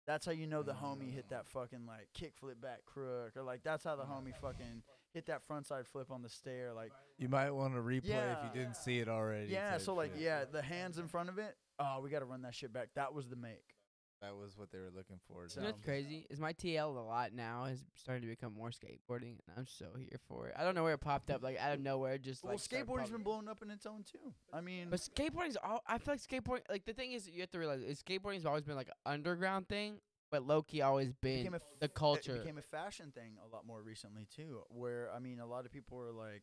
That's 0.07 0.27
how 0.27 0.33
you 0.33 0.47
know 0.47 0.63
the 0.63 0.73
homie 0.73 1.13
hit 1.15 1.29
that 1.31 1.45
mm. 1.45 1.49
fucking 1.49 1.87
like 1.87 2.09
kick 2.15 2.33
flip 2.39 2.61
back 2.61 2.85
crook, 2.85 3.37
or 3.37 3.43
like 3.43 3.63
that's 3.63 3.85
how 3.85 3.95
the 3.95 4.05
homie 4.05 4.35
fucking 4.41 4.83
hit 5.15 5.27
that 5.27 5.43
front 5.43 5.67
side 5.67 5.87
flip 5.87 6.11
on 6.11 6.23
the 6.23 6.29
stair. 6.29 6.73
Like 6.75 6.93
You 7.19 7.29
might 7.29 7.51
want 7.51 7.75
to 7.75 7.81
replay 7.81 8.33
if 8.33 8.39
you 8.43 8.61
didn't 8.61 8.77
see 8.77 8.99
it 8.99 9.09
already. 9.09 9.53
yeah, 9.53 9.79
so 9.79 9.95
like 9.95 10.15
shit. 10.15 10.23
yeah, 10.23 10.45
the 10.51 10.63
hands 10.63 10.99
in 10.99 11.09
front 11.09 11.29
of 11.29 11.39
it. 11.39 11.55
Oh, 11.79 12.01
we 12.03 12.11
got 12.11 12.21
to 12.21 12.25
run 12.25 12.43
that 12.43 12.55
shit 12.55 12.73
back. 12.73 12.89
That 12.97 13.15
was 13.15 13.29
the 13.29 13.37
make. 13.37 13.77
That 14.21 14.35
was 14.37 14.57
what 14.59 14.71
they 14.73 14.79
were 14.79 14.91
looking 14.95 15.19
for. 15.29 15.47
You 15.55 15.61
know 15.61 15.67
what's 15.69 15.81
crazy 15.85 16.27
is 16.31 16.41
my 16.41 16.53
TL 16.53 16.97
a 16.97 17.01
lot 17.01 17.33
now 17.33 17.65
is 17.67 17.85
starting 17.95 18.23
to 18.23 18.29
become 18.29 18.53
more 18.55 18.71
skateboarding, 18.71 19.37
and 19.47 19.57
I'm 19.57 19.67
so 19.67 19.87
here 19.97 20.19
for 20.27 20.49
it. 20.49 20.55
I 20.59 20.65
don't 20.65 20.75
know 20.75 20.83
where 20.83 20.95
it 20.95 21.01
popped 21.01 21.31
up, 21.31 21.43
like 21.43 21.59
out 21.59 21.73
of 21.75 21.81
nowhere, 21.81 22.19
just 22.19 22.43
Well, 22.43 22.53
like 22.55 22.61
started 22.61 22.87
skateboarding's 22.87 23.01
popping- 23.11 23.13
been 23.15 23.23
blowing 23.23 23.49
up 23.49 23.63
in 23.63 23.71
its 23.71 23.87
own 23.87 24.03
too. 24.03 24.35
I 24.53 24.61
mean, 24.61 24.91
But 24.91 25.01
skateboarding's 25.01 25.57
all. 25.63 25.83
I 25.87 25.99
feel 25.99 26.15
like 26.15 26.21
skateboarding. 26.21 26.69
Like 26.69 26.85
the 26.85 26.95
thing 26.95 27.13
is, 27.13 27.29
you 27.29 27.41
have 27.41 27.51
to 27.51 27.59
realize 27.59 27.83
is 27.83 28.03
skateboarding's 28.03 28.47
always 28.47 28.65
been 28.65 28.77
like 28.77 28.89
an 28.89 29.13
underground 29.13 29.69
thing, 29.69 30.01
but 30.31 30.45
low 30.45 30.63
key 30.63 30.83
always 30.83 31.13
been 31.13 31.39
became 31.39 31.55
a 31.55 31.61
the 31.81 31.89
culture. 31.89 32.35
It 32.35 32.41
became 32.41 32.59
a 32.59 32.63
fashion 32.63 33.13
thing 33.13 33.37
a 33.45 33.55
lot 33.55 33.67
more 33.67 33.83
recently 33.83 34.27
too. 34.35 34.63
Where 34.69 35.13
I 35.13 35.21
mean, 35.21 35.39
a 35.39 35.47
lot 35.47 35.65
of 35.65 35.71
people 35.73 35.97
were 35.99 36.11
like, 36.13 36.43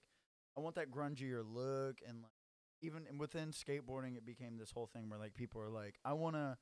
"I 0.58 0.62
want 0.62 0.76
that 0.76 0.90
grungier 0.92 1.44
look," 1.46 1.98
and 2.08 2.22
like 2.24 2.32
even 2.82 3.18
within 3.18 3.50
skateboarding, 3.52 4.16
it 4.16 4.26
became 4.26 4.58
this 4.58 4.72
whole 4.72 4.88
thing 4.88 5.10
where 5.10 5.20
like 5.20 5.34
people 5.34 5.60
are 5.62 5.70
like, 5.70 6.00
"I 6.06 6.14
wanna." 6.14 6.58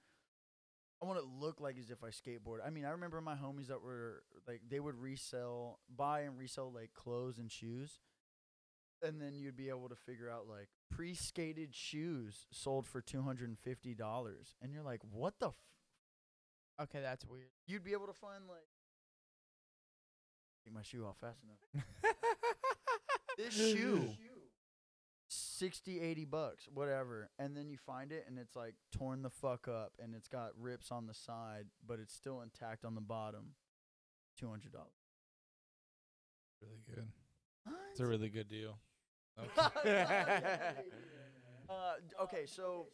I 1.04 1.06
want 1.06 1.20
to 1.20 1.26
look 1.26 1.60
like 1.60 1.78
as 1.78 1.90
if 1.90 2.02
I 2.02 2.08
skateboard. 2.08 2.60
I 2.66 2.70
mean, 2.70 2.86
I 2.86 2.92
remember 2.92 3.20
my 3.20 3.36
homies 3.36 3.68
that 3.68 3.82
were 3.84 4.24
like 4.48 4.62
they 4.70 4.80
would 4.80 4.96
resell, 4.96 5.80
buy 5.94 6.22
and 6.22 6.38
resell 6.38 6.72
like 6.74 6.94
clothes 6.94 7.40
and 7.40 7.52
shoes, 7.52 8.00
and 9.02 9.22
then 9.22 9.34
you'd 9.38 9.58
be 9.58 9.68
able 9.68 9.90
to 9.90 9.96
figure 9.96 10.30
out 10.30 10.48
like 10.48 10.70
pre-skated 10.90 11.76
shoes 11.76 12.48
sold 12.52 12.88
for 12.88 13.02
two 13.02 13.22
hundred 13.22 13.50
and 13.50 13.60
fifty 13.60 13.94
dollars, 13.94 14.56
and 14.62 14.72
you're 14.72 14.84
like, 14.84 15.02
what 15.12 15.34
the? 15.40 15.48
F-? 15.48 15.56
okay, 16.84 17.02
that's 17.02 17.26
weird. 17.26 17.50
You'd 17.68 17.84
be 17.84 17.92
able 17.92 18.08
to 18.08 18.14
find 18.14 18.48
like 18.48 18.70
take 20.64 20.74
my 20.74 20.84
shoe 20.84 21.06
off 21.06 21.18
fast 21.20 21.42
enough. 21.44 21.86
this 23.38 23.54
shoe 23.54 24.08
60 25.64 26.02
80 26.02 26.26
bucks 26.26 26.68
whatever 26.74 27.30
and 27.40 27.56
then 27.56 27.70
you 27.70 27.78
find 27.78 28.12
it 28.12 28.26
and 28.28 28.38
it's 28.38 28.54
like 28.54 28.74
torn 28.92 29.22
the 29.22 29.30
fuck 29.30 29.70
up 29.70 29.94
and 29.98 30.14
it's 30.14 30.28
got 30.28 30.50
rips 30.60 30.92
on 30.92 31.08
the 31.08 31.14
side 31.14 31.68
but 31.88 32.00
it's 32.00 32.14
still 32.14 32.42
intact 32.42 32.84
on 32.84 32.96
the 32.96 33.02
bottom 33.02 33.54
$200 34.42 34.58
really 36.62 36.82
good. 36.86 37.08
What? 37.64 37.76
It's 37.92 38.00
a 38.02 38.06
really 38.06 38.30
good 38.30 38.50
deal. 38.50 38.78
uh, 39.40 39.70
okay 42.22 42.46
so 42.46 42.88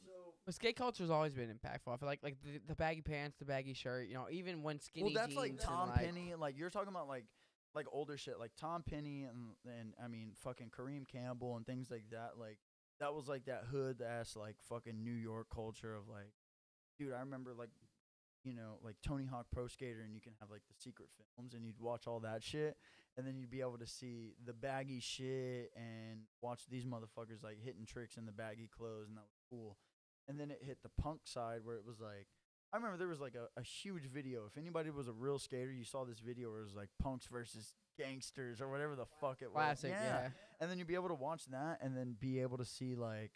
But 0.45 0.53
skate 0.53 0.75
culture's 0.75 1.09
always 1.09 1.33
been 1.33 1.49
impactful. 1.49 1.91
I 1.91 1.97
feel 1.97 2.07
like 2.07 2.19
like 2.23 2.37
the, 2.43 2.61
the 2.67 2.75
baggy 2.75 3.01
pants, 3.01 3.37
the 3.39 3.45
baggy 3.45 3.73
shirt. 3.73 4.07
You 4.07 4.13
know, 4.13 4.27
even 4.31 4.63
when 4.63 4.79
skinny 4.79 5.13
well 5.13 5.25
that's 5.25 5.35
like 5.35 5.51
jeans 5.51 5.63
and, 5.63 5.69
tom 5.69 5.89
like, 5.89 5.99
penny 5.99 6.33
like 6.39 6.57
you're 6.57 6.69
talking 6.69 6.89
about 6.89 7.07
like 7.07 7.25
like 7.75 7.85
older 7.91 8.17
shit 8.17 8.39
like 8.39 8.51
tom 8.59 8.83
penny 8.83 9.23
and 9.23 9.55
and 9.65 9.93
i 10.03 10.07
mean 10.07 10.31
fucking 10.35 10.69
kareem 10.69 11.07
campbell 11.07 11.55
and 11.55 11.65
things 11.65 11.89
like 11.91 12.05
that 12.11 12.31
like 12.39 12.57
that 12.99 13.13
was 13.13 13.27
like 13.27 13.45
that 13.45 13.65
hood 13.71 14.01
ass 14.01 14.35
like 14.35 14.55
fucking 14.67 15.03
new 15.03 15.11
york 15.11 15.47
culture 15.53 15.95
of 15.95 16.07
like 16.07 16.33
dude 16.97 17.13
i 17.13 17.19
remember 17.19 17.53
like 17.57 17.69
you 18.43 18.53
know 18.53 18.79
like 18.83 18.95
tony 19.05 19.25
hawk 19.25 19.45
pro 19.51 19.67
skater 19.67 20.01
and 20.01 20.13
you 20.15 20.21
can 20.21 20.33
have 20.39 20.49
like 20.49 20.61
the 20.67 20.75
secret 20.77 21.09
films 21.39 21.53
and 21.53 21.65
you'd 21.65 21.79
watch 21.79 22.07
all 22.07 22.19
that 22.19 22.43
shit. 22.43 22.77
And 23.17 23.27
then 23.27 23.37
you'd 23.37 23.51
be 23.51 23.61
able 23.61 23.77
to 23.79 23.87
see 23.87 24.35
the 24.45 24.53
baggy 24.53 24.99
shit 24.99 25.71
and 25.75 26.21
watch 26.41 26.61
these 26.69 26.85
motherfuckers 26.85 27.43
like 27.43 27.57
hitting 27.61 27.85
tricks 27.85 28.17
in 28.17 28.25
the 28.25 28.31
baggy 28.31 28.69
clothes 28.75 29.07
and 29.09 29.17
that 29.17 29.25
was 29.27 29.39
cool. 29.49 29.77
And 30.27 30.39
then 30.39 30.51
it 30.51 30.61
hit 30.63 30.77
the 30.83 31.01
punk 31.01 31.21
side 31.25 31.61
where 31.63 31.75
it 31.75 31.85
was 31.85 31.99
like 31.99 32.27
I 32.71 32.77
remember 32.77 32.97
there 32.97 33.07
was 33.07 33.19
like 33.19 33.35
a, 33.35 33.47
a 33.59 33.63
huge 33.63 34.05
video. 34.05 34.43
If 34.45 34.57
anybody 34.57 34.89
was 34.91 35.07
a 35.07 35.13
real 35.13 35.39
skater, 35.39 35.71
you 35.71 35.83
saw 35.83 36.05
this 36.05 36.19
video 36.19 36.49
where 36.51 36.59
it 36.59 36.65
was 36.65 36.75
like 36.75 36.89
punks 37.01 37.25
versus 37.25 37.73
gangsters 37.97 38.61
or 38.61 38.69
whatever 38.69 38.95
the 38.95 39.07
fuck 39.19 39.41
it 39.41 39.47
was. 39.47 39.55
classic. 39.55 39.91
Yeah. 39.91 40.29
And 40.59 40.69
then 40.69 40.77
you'd 40.77 40.87
be 40.87 40.95
able 40.95 41.07
to 41.09 41.15
watch 41.15 41.45
that 41.51 41.79
and 41.81 41.97
then 41.97 42.15
be 42.19 42.41
able 42.41 42.57
to 42.57 42.65
see 42.65 42.95
like 42.95 43.31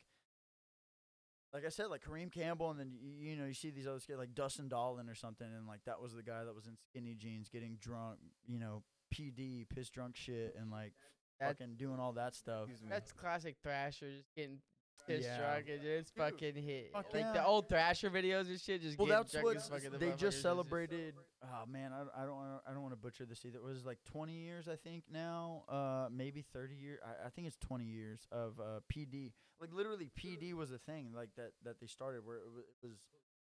like 1.54 1.66
I 1.66 1.70
said, 1.70 1.88
like 1.88 2.04
Kareem 2.04 2.32
Campbell, 2.32 2.72
and 2.72 2.80
then 2.80 2.92
you, 3.00 3.30
you 3.30 3.36
know 3.36 3.46
you 3.46 3.54
see 3.54 3.70
these 3.70 3.86
other 3.86 4.00
skaters 4.00 4.20
like 4.20 4.34
Dustin 4.34 4.68
Dollin 4.68 5.08
or 5.08 5.14
something, 5.16 5.46
and 5.46 5.68
like 5.68 5.82
that 5.86 6.02
was 6.02 6.14
the 6.14 6.24
guy 6.24 6.44
that 6.44 6.56
was 6.56 6.66
in 6.66 6.76
skinny 6.90 7.14
jeans, 7.16 7.48
getting 7.48 7.78
drunk, 7.80 8.18
you 8.48 8.58
know, 8.60 8.82
PD, 9.14 9.68
piss 9.70 9.90
drunk 9.90 10.16
shit, 10.16 10.56
and 10.60 10.72
like 10.72 10.94
That- 11.40 11.60
fucking 11.60 11.76
doing 11.76 12.00
all 12.00 12.14
that 12.14 12.34
stuff. 12.34 12.70
That's 12.90 13.12
classic 13.12 13.58
Thrasher, 13.62 14.12
just 14.18 14.34
getting 14.36 14.60
pissed 15.08 15.28
Yeah. 15.28 15.38
drunk 15.38 15.66
and 15.70 15.82
just 15.82 16.16
fucking 16.16 16.56
hit. 16.56 16.92
fuck 16.94 17.14
Like 17.14 17.24
yeah. 17.24 17.34
the 17.34 17.46
old 17.46 17.70
Thrasher 17.70 18.10
videos 18.10 18.48
and 18.48 18.60
shit, 18.60 18.82
just 18.82 18.98
Well, 18.98 19.08
that's 19.08 19.34
what 19.36 19.62
fucking 19.62 19.92
they 20.00 20.08
motherfuckers 20.08 20.18
just 20.18 20.38
is 20.38 20.44
celebrated. 20.44 21.16
Oh 21.44 21.66
man, 21.68 21.92
I, 21.94 22.24
I 22.24 22.26
don't 22.26 22.36
wanna- 22.36 22.62
I 22.68 22.72
don't 22.74 22.82
want 22.82 22.94
to 22.94 22.98
butcher 23.00 23.26
this 23.26 23.46
either. 23.46 23.58
It 23.58 23.64
was 23.64 23.86
like 23.86 24.00
20 24.06 24.34
years, 24.34 24.68
I 24.68 24.76
think 24.76 25.04
now, 25.12 25.64
uh, 25.70 26.08
maybe 26.12 26.42
30 26.54 26.76
years. 26.76 27.00
I, 27.06 27.28
I 27.28 27.30
think 27.30 27.48
it's 27.48 27.58
20 27.58 27.86
years 27.86 28.28
of 28.32 28.60
uh, 28.60 28.80
PD. 28.94 29.32
Like 29.60 29.74
literally, 29.74 30.10
PD 30.18 30.54
was 30.54 30.72
a 30.72 30.78
thing 30.80 31.12
like 31.16 31.30
that 31.38 31.52
that 31.64 31.80
they 31.80 31.88
started 31.88 32.26
where 32.26 32.38
it, 32.38 32.44
wa- 32.54 32.62
it 32.84 32.88
was. 32.88 32.98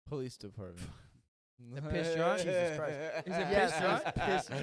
Police 0.08 0.38
department. 0.38 0.90
The 1.76 1.82
piss 1.82 2.16
drunk? 2.16 2.40
Jesus 2.42 2.78
Christ. 2.78 2.98
Is 3.26 3.36
it 3.36 3.48
Yes, 3.52 3.72
piss 3.72 3.82
it 3.82 3.88
was 3.88 4.02
drunk? 4.02 4.16
piss 4.16 4.60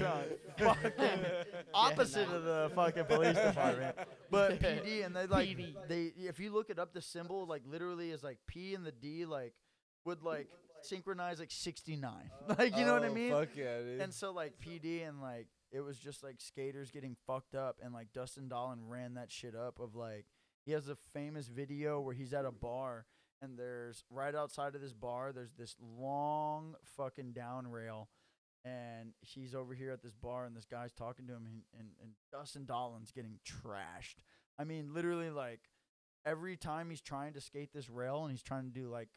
drunk. 0.65 0.83
Fucking 0.83 1.25
opposite 1.73 2.27
of 2.29 2.43
the 2.43 2.71
fucking 2.75 3.05
police 3.05 3.35
department. 3.37 3.95
But 4.31 4.59
PD 4.59 5.05
and 5.05 5.15
they 5.15 5.27
like 5.27 5.47
PD. 5.49 5.75
they 5.87 6.13
if 6.17 6.39
you 6.39 6.51
look 6.51 6.69
it 6.69 6.79
up, 6.79 6.93
the 6.93 7.01
symbol 7.01 7.45
like 7.45 7.61
literally 7.65 8.11
is 8.11 8.23
like 8.23 8.39
P 8.47 8.73
and 8.73 8.85
the 8.85 8.91
D 8.91 9.25
like 9.25 9.53
would 10.05 10.23
like 10.23 10.47
synchronize 10.81 11.39
like 11.39 11.51
69. 11.51 12.11
Like 12.57 12.77
you 12.77 12.85
know 12.85 12.93
what 12.93 13.03
I 13.03 13.07
Oh, 13.09 13.13
mean? 13.13 13.31
Fuck 13.31 13.49
yeah, 13.55 13.79
dude. 13.79 14.01
And 14.01 14.13
so 14.13 14.31
like 14.31 14.53
PD 14.59 15.07
and 15.07 15.21
like 15.21 15.47
it 15.71 15.81
was 15.81 15.97
just 15.99 16.23
like 16.23 16.35
skaters 16.39 16.91
getting 16.91 17.15
fucked 17.27 17.53
up 17.55 17.77
and 17.83 17.93
like 17.93 18.07
Dustin 18.13 18.47
Dollin 18.47 18.79
ran 18.87 19.15
that 19.15 19.31
shit 19.31 19.53
up 19.55 19.79
of 19.79 19.95
like 19.95 20.25
he 20.65 20.71
has 20.71 20.89
a 20.89 20.97
famous 21.13 21.47
video 21.47 21.99
where 22.01 22.13
he's 22.15 22.33
at 22.33 22.45
a 22.45 22.51
bar 22.51 23.05
and 23.41 23.57
there's 23.57 24.03
right 24.09 24.35
outside 24.35 24.75
of 24.75 24.81
this 24.81 24.93
bar 24.93 25.31
there's 25.31 25.53
this 25.57 25.75
long 25.79 26.75
fucking 26.95 27.31
down 27.31 27.67
rail 27.67 28.09
and 28.65 29.13
he's 29.21 29.55
over 29.55 29.73
here 29.73 29.91
at 29.91 30.01
this 30.01 30.15
bar 30.15 30.45
and 30.45 30.55
this 30.55 30.65
guy's 30.65 30.91
talking 30.91 31.27
to 31.27 31.33
him 31.33 31.45
and, 31.45 31.61
and, 31.79 31.89
and 32.01 32.11
Dustin 32.31 32.65
Dollin's 32.65 33.11
getting 33.11 33.39
trashed. 33.45 34.23
I 34.59 34.63
mean 34.63 34.93
literally 34.93 35.29
like 35.29 35.61
every 36.25 36.57
time 36.57 36.89
he's 36.89 37.01
trying 37.01 37.33
to 37.33 37.41
skate 37.41 37.71
this 37.73 37.89
rail 37.89 38.23
and 38.23 38.31
he's 38.31 38.43
trying 38.43 38.65
to 38.65 38.73
do 38.73 38.89
like 38.89 39.09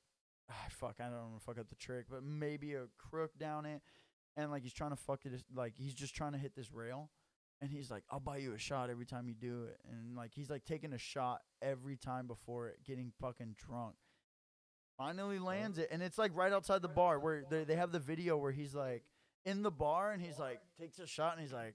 ah, 0.51 0.67
fuck 0.71 0.97
I 1.01 1.05
don't 1.05 1.31
want 1.31 1.39
to 1.39 1.45
fuck 1.45 1.59
up 1.59 1.69
the 1.69 1.77
trick 1.77 2.07
but 2.11 2.23
maybe 2.23 2.75
a 2.75 2.85
crook 2.99 3.39
down 3.39 3.67
it 3.67 3.81
and 4.37 4.51
like 4.51 4.63
he's 4.63 4.75
trying 4.75 4.91
to 4.91 4.97
fuck 4.97 5.25
it 5.25 5.43
like 5.55 5.75
he's 5.77 5.95
just 5.95 6.15
trying 6.15 6.33
to 6.33 6.39
hit 6.39 6.55
this 6.55 6.73
rail 6.73 7.11
and 7.61 7.71
he's 7.71 7.91
like 7.91 8.05
i'll 8.11 8.21
buy 8.21 8.37
you 8.37 8.55
a 8.55 8.59
shot 8.59 8.91
every 8.91 9.07
time 9.07 9.29
you 9.29 9.35
do 9.35 9.65
it 9.65 9.79
and 9.91 10.17
like 10.17 10.33
he's 10.35 10.49
like 10.49 10.65
taking 10.65 10.93
a 10.93 10.99
shot 10.99 11.41
every 11.61 11.97
time 11.97 12.27
before 12.27 12.69
it 12.69 12.77
getting 12.85 13.13
fucking 13.21 13.55
drunk 13.59 13.97
finally 15.01 15.39
lands 15.39 15.79
it 15.79 15.89
and 15.91 16.03
it's 16.03 16.19
like 16.19 16.31
right 16.35 16.53
outside 16.53 16.83
the 16.83 16.89
bar 16.89 17.19
where 17.19 17.43
they, 17.51 17.65
they 17.65 17.75
have 17.77 17.91
the 17.91 17.99
video 17.99 18.37
where 18.37 18.53
he's 18.53 18.75
like 18.75 19.03
in 19.47 19.63
the 19.63 19.71
bar 19.71 20.13
and 20.13 20.21
he's 20.23 20.39
like 20.39 20.61
takes 20.79 20.99
a 20.99 21.07
shot 21.07 21.33
and 21.33 21.41
he's 21.41 21.53
like 21.55 21.75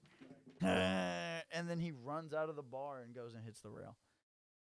and 1.52 1.68
then 1.68 1.78
he 1.78 1.92
runs 2.04 2.32
out 2.32 2.48
of 2.48 2.56
the 2.56 2.62
bar 2.62 3.00
and 3.04 3.14
goes 3.14 3.34
and 3.34 3.44
hits 3.44 3.60
the 3.60 3.68
rail 3.68 3.96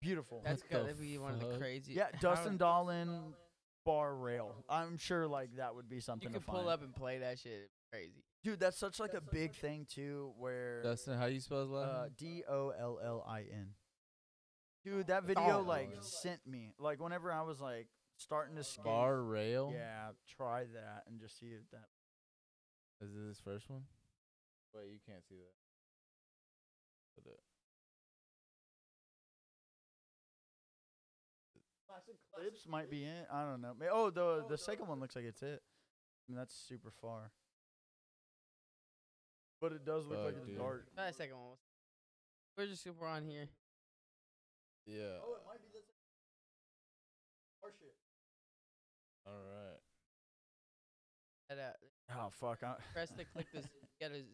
beautiful 0.02 0.42
That's 0.46 0.62
What 0.62 0.70
the 0.70 0.78
gotta 0.88 0.94
be 1.02 1.18
one 1.18 1.34
of 1.34 1.40
the 1.40 1.46
fuck? 1.48 1.60
crazy. 1.60 1.94
yeah 1.94 2.08
dustin 2.22 2.58
dollin 2.58 3.34
bar 3.86 4.16
rail 4.16 4.54
i'm 4.70 4.98
sure 4.98 5.28
like 5.28 5.56
that 5.58 5.74
would 5.76 5.90
be 5.90 6.00
something 6.00 6.30
You 6.32 6.40
to 6.40 6.46
pull 6.46 6.56
find. 6.60 6.70
up 6.70 6.84
and 6.84 6.96
play 6.96 7.20
that 7.20 7.40
shit. 7.40 7.70
Crazy. 7.92 8.24
Dude, 8.44 8.60
that's 8.60 8.78
such 8.78 9.00
like 9.00 9.14
a 9.14 9.22
big 9.22 9.54
thing 9.54 9.86
too. 9.90 10.34
Where 10.38 10.82
Dustin, 10.84 11.16
how 11.18 11.28
you 11.28 11.40
spell 11.40 11.62
his 11.62 11.70
last 11.70 11.90
uh, 11.90 12.02
name? 12.04 12.12
D 12.18 12.44
O 12.50 12.70
L 12.78 13.00
L 13.06 13.26
I 13.30 13.42
N. 13.42 13.68
Dude, 14.84 15.08
that 15.08 15.24
video 15.24 15.60
Oh. 15.60 15.62
like 15.62 15.92
sent 16.02 16.40
me 16.46 16.74
like 16.80 17.00
whenever 17.02 17.32
I 17.32 17.44
was 17.44 17.62
like 17.62 17.88
starting 18.18 18.56
to 18.56 18.64
skate. 18.64 18.86
Bar 18.86 19.22
rail. 19.22 19.72
Yeah, 19.74 20.10
try 20.38 20.64
that 20.74 21.04
and 21.08 21.20
just 21.20 21.40
see 21.40 21.48
if 21.48 21.70
that. 21.72 21.88
Is 23.06 23.12
this 23.14 23.40
first 23.44 23.70
one? 23.70 23.84
Wait, 24.74 24.90
you 24.92 25.00
can't 25.06 25.24
see 25.28 25.36
that. 25.36 25.54
Put 27.16 27.32
it. 27.32 27.40
Clips 32.36 32.68
might 32.68 32.90
be 32.90 33.04
in. 33.06 33.26
I 33.32 33.44
don't 33.46 33.62
know. 33.62 33.74
May- 33.78 33.90
Oh, 33.92 34.10
the 34.10 34.22
oh, 34.22 34.46
the 34.50 34.58
second 34.58 34.88
one 34.88 35.00
looks 35.00 35.16
like 35.16 35.26
it's 35.26 35.44
it. 35.44 35.62
I 35.62 36.24
mean, 36.32 36.38
that's 36.38 36.56
super 36.56 36.90
far. 36.90 37.32
But 39.62 39.74
it 39.74 39.86
does 39.86 40.08
look 40.08 40.20
like 40.26 40.34
Fuck, 40.36 40.44
it's 40.48 40.58
dark. 40.58 40.88
Try 40.96 41.08
the 41.08 41.14
second 41.14 41.36
one. 41.38 41.58
We're 42.58 42.68
just 42.68 42.88
we're 43.00 43.08
on 43.08 43.24
here. 43.26 43.48
Yeah. 44.86 45.22
Oh, 45.24 45.36
it 45.38 45.46
might 45.48 45.62
be 45.62 45.70
All 49.26 49.34
right. 49.34 49.80
Head 51.50 51.60
out. 51.60 51.76
Oh 52.18 52.30
fuck! 52.32 52.64
I, 52.64 52.76
Press 52.94 53.12
the 53.16 53.26
click 53.26 53.48
this. 53.54 53.68
Get 54.00 54.12
a 54.12 54.16
zoom. 54.16 54.26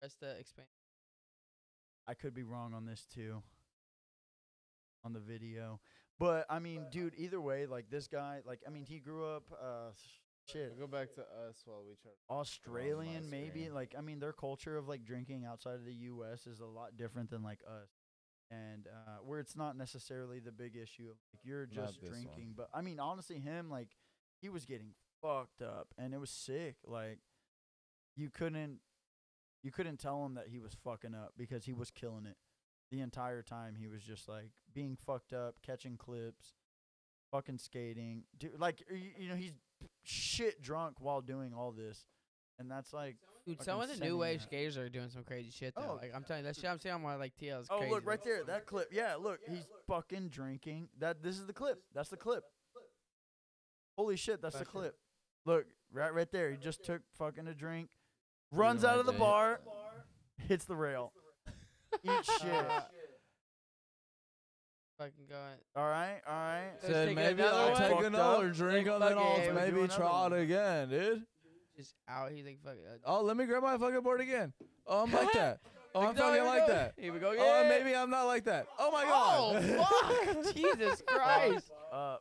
Press 0.00 0.16
the 0.20 0.38
expand. 0.38 0.68
I 2.06 2.14
could 2.14 2.34
be 2.34 2.42
wrong 2.42 2.74
on 2.74 2.84
this 2.84 3.06
too. 3.12 3.42
On 5.04 5.12
the 5.12 5.20
video, 5.20 5.80
but 6.20 6.46
I 6.48 6.58
mean, 6.60 6.86
dude. 6.92 7.14
Either 7.16 7.40
way, 7.40 7.66
like 7.66 7.90
this 7.90 8.06
guy, 8.06 8.40
like 8.46 8.60
I 8.66 8.70
mean, 8.70 8.84
he 8.84 8.98
grew 9.00 9.26
up. 9.26 9.44
Uh, 9.52 9.90
shit. 10.48 10.78
Go 10.78 10.86
back 10.86 11.12
to 11.14 11.22
us 11.22 11.62
while 11.64 11.82
we 11.86 11.94
try. 12.00 12.12
Australian, 12.30 13.28
maybe. 13.30 13.48
screen. 13.62 13.74
Like, 13.74 13.94
I 13.98 14.00
mean, 14.00 14.20
their 14.20 14.32
culture 14.32 14.76
of 14.76 14.88
like 14.88 15.04
drinking 15.04 15.44
outside 15.44 15.74
of 15.74 15.84
the 15.84 15.94
U.S. 15.94 16.46
is 16.46 16.60
a 16.60 16.66
lot 16.66 16.96
different 16.96 17.30
than 17.30 17.42
like 17.42 17.60
us, 17.66 17.88
and 18.50 18.86
uh, 18.86 19.18
where 19.24 19.40
it's 19.40 19.56
not 19.56 19.76
necessarily 19.76 20.38
the 20.38 20.52
big 20.52 20.76
issue. 20.76 21.08
Like, 21.08 21.40
you're 21.42 21.66
just 21.66 22.00
this 22.00 22.10
one. 22.10 22.22
drinking, 22.22 22.54
but 22.56 22.68
I 22.72 22.82
mean, 22.82 23.00
honestly, 23.00 23.38
him 23.38 23.70
like 23.70 23.88
he 24.42 24.48
was 24.48 24.66
getting 24.66 24.88
fucked 25.22 25.62
up, 25.62 25.88
and 25.96 26.12
it 26.12 26.18
was 26.20 26.28
sick. 26.30 26.74
Like, 26.84 27.20
you 28.16 28.28
couldn't, 28.28 28.80
you 29.62 29.70
couldn't 29.70 29.98
tell 29.98 30.24
him 30.26 30.34
that 30.34 30.48
he 30.48 30.58
was 30.58 30.74
fucking 30.84 31.14
up 31.14 31.32
because 31.38 31.64
he 31.64 31.72
was 31.72 31.90
killing 31.90 32.26
it 32.26 32.36
the 32.90 33.00
entire 33.00 33.40
time. 33.42 33.76
He 33.78 33.86
was 33.86 34.02
just 34.02 34.28
like 34.28 34.50
being 34.74 34.96
fucked 35.06 35.32
up, 35.32 35.54
catching 35.64 35.96
clips, 35.96 36.54
fucking 37.30 37.58
skating, 37.58 38.24
dude. 38.38 38.58
Like, 38.58 38.82
y- 38.90 39.12
you 39.16 39.28
know, 39.28 39.36
he's 39.36 39.52
shit 40.02 40.60
drunk 40.60 40.96
while 40.98 41.20
doing 41.20 41.54
all 41.56 41.70
this, 41.70 42.04
and 42.58 42.68
that's 42.70 42.92
like, 42.92 43.16
Dude, 43.46 43.62
some 43.62 43.80
of 43.80 43.88
the 43.88 43.94
new 43.94 43.98
sending 43.98 44.18
wave 44.18 44.38
that. 44.40 44.46
skaters 44.46 44.76
are 44.76 44.88
doing 44.88 45.08
some 45.08 45.24
crazy 45.24 45.50
shit 45.50 45.74
though. 45.74 45.92
Oh. 45.92 45.98
Like 46.00 46.12
I'm 46.14 46.22
telling 46.24 46.44
you, 46.44 46.48
that 46.48 46.56
shit 46.56 46.66
I'm 46.70 46.78
seeing 46.78 46.94
on 46.94 47.02
my 47.02 47.14
like 47.16 47.32
TL 47.40 47.62
is 47.62 47.66
oh 47.70 47.78
crazy. 47.78 47.92
look 47.92 48.06
right 48.06 48.22
there, 48.22 48.44
that 48.44 48.66
clip. 48.66 48.88
Yeah, 48.92 49.14
look, 49.18 49.40
he's 49.48 49.66
fucking 49.88 50.28
drinking. 50.28 50.88
That 50.98 51.22
this 51.22 51.38
is 51.38 51.46
the 51.46 51.52
clip. 51.52 51.80
That's 51.94 52.08
the 52.08 52.16
clip. 52.16 52.44
Holy 53.96 54.16
shit, 54.16 54.40
that's 54.42 54.54
the 54.54 54.60
That's 54.60 54.68
it. 54.70 54.72
clip. 54.72 54.96
Look, 55.44 55.66
right, 55.92 56.12
right 56.14 56.30
there. 56.32 56.50
He 56.50 56.56
just 56.56 56.84
took 56.84 57.02
fucking 57.18 57.46
a 57.48 57.54
drink, 57.54 57.88
runs 58.52 58.82
my 58.82 58.90
out 58.90 58.98
of 59.00 59.06
the 59.06 59.12
day. 59.12 59.18
bar, 59.18 59.60
hits 60.48 60.64
the 60.64 60.76
rail. 60.76 61.12
Eat 62.04 62.10
shit. 62.40 62.66
Fucking 64.98 65.26
going. 65.28 65.58
All 65.74 65.88
right, 65.88 66.20
all 66.26 66.34
right. 66.34 66.70
Let's 66.74 66.86
Said 66.86 67.06
take 67.08 67.16
maybe 67.16 67.42
another 67.42 67.56
I'll 67.56 67.70
one. 67.72 67.80
take 67.80 67.90
Fucked 67.92 68.04
another 68.04 68.48
up. 68.48 68.54
drink 68.54 68.86
Like, 68.88 68.94
and 68.94 69.02
then 69.02 69.14
fuck 69.16 69.18
I'll 69.26 69.36
it, 69.40 69.46
we'll 69.46 69.54
maybe 69.54 69.78
another 69.80 69.96
try 69.96 70.06
it 70.26 70.30
one. 70.30 70.32
again, 70.34 70.88
dude. 70.90 71.22
Just 71.76 71.94
out. 72.08 72.30
He's 72.30 72.44
like 72.44 72.58
fucking. 72.62 72.80
Uh, 72.86 72.96
Oh, 73.06 73.22
let 73.22 73.36
me 73.36 73.46
grab 73.46 73.62
my 73.62 73.78
fucking 73.78 74.00
board 74.02 74.20
again. 74.20 74.52
Oh, 74.86 75.02
I'm 75.04 75.12
like 75.12 75.32
that. 75.34 75.60
Oh, 75.94 76.00
I'm 76.02 76.14
no, 76.14 76.20
fucking 76.22 76.34
here 76.34 76.42
we 76.42 76.48
like 76.48 76.66
go. 76.66 76.72
that. 76.72 76.94
Here 76.98 77.12
we 77.12 77.18
go. 77.18 77.30
again. 77.30 77.44
Oh, 77.46 77.68
maybe 77.68 77.96
I'm 77.96 78.10
not 78.10 78.24
like 78.24 78.44
that. 78.44 78.66
Oh 78.78 78.90
my 78.92 79.04
god. 79.04 79.64
Oh 79.78 80.34
fuck! 80.44 80.54
Jesus 80.54 81.02
Christ! 81.06 81.70
Uh, 81.92 82.16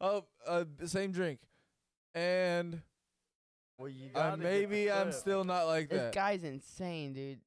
oh, 0.00 0.24
uh, 0.46 0.64
same 0.84 1.12
drink, 1.12 1.40
and 2.14 2.80
well, 3.78 3.88
you 3.88 4.10
uh, 4.14 4.18
gotta 4.18 4.36
get 4.36 4.42
the 4.42 4.42
maybe 4.66 4.90
I'm 4.90 5.04
clip. 5.08 5.14
still 5.14 5.44
not 5.44 5.64
like 5.66 5.88
This 5.88 6.00
that. 6.00 6.14
guy's 6.14 6.44
insane, 6.44 7.12
dude. 7.12 7.40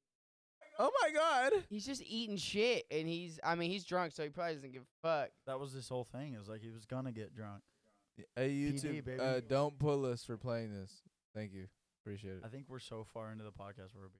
Oh 0.78 0.90
my 1.02 1.10
god. 1.12 1.52
He's 1.70 1.86
just 1.86 2.02
eating 2.04 2.36
shit, 2.36 2.84
and 2.90 3.06
he's. 3.08 3.38
I 3.44 3.54
mean, 3.54 3.70
he's 3.70 3.84
drunk, 3.84 4.12
so 4.12 4.24
he 4.24 4.28
probably 4.30 4.54
doesn't 4.54 4.72
give 4.72 4.82
a 4.82 5.06
fuck. 5.06 5.30
That 5.46 5.60
was 5.60 5.72
this 5.72 5.88
whole 5.88 6.02
thing. 6.04 6.32
It 6.34 6.38
was 6.38 6.48
like 6.48 6.62
he 6.62 6.70
was 6.70 6.84
gonna 6.84 7.12
get 7.12 7.34
drunk. 7.34 7.62
Hey 8.36 8.48
PD, 8.50 8.74
YouTube, 8.74 9.04
baby. 9.04 9.20
uh, 9.20 9.40
don't 9.48 9.78
pull 9.78 10.04
us 10.06 10.24
for 10.24 10.36
playing 10.36 10.72
this. 10.72 11.02
Thank 11.34 11.52
you, 11.52 11.66
appreciate 12.02 12.34
it. 12.34 12.42
I 12.44 12.48
think 12.48 12.66
we're 12.68 12.78
so 12.80 13.04
far 13.12 13.30
into 13.32 13.44
the 13.44 13.50
podcast 13.50 13.94
where 13.94 14.08
we'll. 14.08 14.10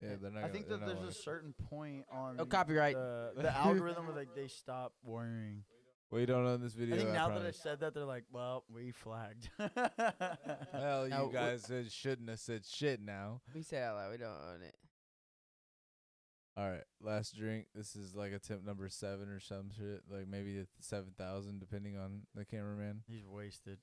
Yeah, 0.00 0.16
they're 0.20 0.30
not. 0.30 0.38
I 0.38 0.40
gonna, 0.42 0.52
think 0.52 0.68
that 0.68 0.80
not 0.80 0.86
there's 0.88 1.08
a 1.08 1.12
certain 1.12 1.54
point 1.70 2.04
on 2.12 2.36
No 2.36 2.46
copyright. 2.46 2.94
the, 2.94 3.30
the 3.36 3.56
algorithm 3.56 4.06
where 4.06 4.14
like 4.16 4.34
they 4.34 4.48
stop 4.48 4.92
worrying. 5.04 5.62
We 6.14 6.26
don't 6.26 6.46
own 6.46 6.60
this 6.62 6.74
video. 6.74 6.94
I 6.94 6.98
think 6.98 7.10
now 7.12 7.26
that 7.28 7.34
I 7.34 7.38
promise. 7.40 7.58
said 7.58 7.80
that, 7.80 7.92
they're 7.94 8.04
like, 8.04 8.24
"Well, 8.32 8.64
we 8.72 8.92
flagged." 8.92 9.50
Well, 9.58 9.78
No, 10.72 11.04
you 11.24 11.28
wh- 11.30 11.32
guys 11.32 11.62
said 11.62 11.90
shouldn't 11.90 12.28
have 12.28 12.38
said 12.40 12.64
shit 12.64 13.00
now. 13.00 13.40
We 13.54 13.62
say 13.62 13.78
it 13.78 13.82
out 13.82 13.96
loud. 13.96 14.10
We 14.12 14.18
don't 14.18 14.30
own 14.30 14.62
it. 14.62 14.74
All 16.56 16.70
right, 16.70 16.84
last 17.00 17.36
drink. 17.36 17.66
This 17.74 17.96
is 17.96 18.14
like 18.14 18.32
attempt 18.32 18.64
number 18.64 18.88
seven 18.88 19.28
or 19.28 19.40
some 19.40 19.70
shit. 19.76 20.02
Like 20.08 20.28
maybe 20.28 20.64
seven 20.80 21.10
thousand, 21.18 21.58
depending 21.58 21.96
on 21.96 22.22
the 22.34 22.44
cameraman. 22.44 23.02
He's 23.08 23.26
wasted. 23.26 23.78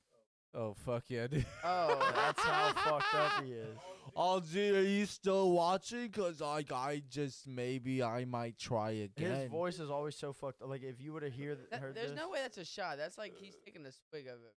Oh 0.53 0.73
fuck 0.85 1.03
yeah, 1.07 1.27
dude. 1.27 1.45
Oh, 1.63 2.11
That's 2.15 2.39
how 2.41 2.73
fucked 2.73 3.15
up 3.15 3.43
he 3.43 3.51
is. 3.53 3.77
Oh, 4.15 4.41
gee, 4.41 4.75
are 4.75 4.81
you 4.81 5.05
still 5.05 5.51
watching? 5.51 6.09
Cause 6.09 6.41
like 6.41 6.71
I 6.73 7.01
just 7.09 7.47
maybe 7.47 8.03
I 8.03 8.25
might 8.25 8.57
try 8.57 8.91
again. 8.91 9.31
His 9.41 9.49
voice 9.49 9.79
is 9.79 9.89
always 9.89 10.15
so 10.17 10.33
fucked. 10.33 10.61
up. 10.61 10.67
Like 10.69 10.83
if 10.83 10.99
you 10.99 11.13
were 11.13 11.21
to 11.21 11.29
hear 11.29 11.55
th- 11.55 11.69
That- 11.71 11.79
heard 11.79 11.95
there's 11.95 12.09
this, 12.09 12.17
no 12.19 12.29
way 12.29 12.39
that's 12.41 12.57
a 12.57 12.65
shot. 12.65 12.97
That's 12.97 13.17
like 13.17 13.33
he's 13.37 13.55
taking 13.63 13.85
a 13.85 13.91
swig 14.09 14.27
of 14.27 14.33
it. 14.35 14.53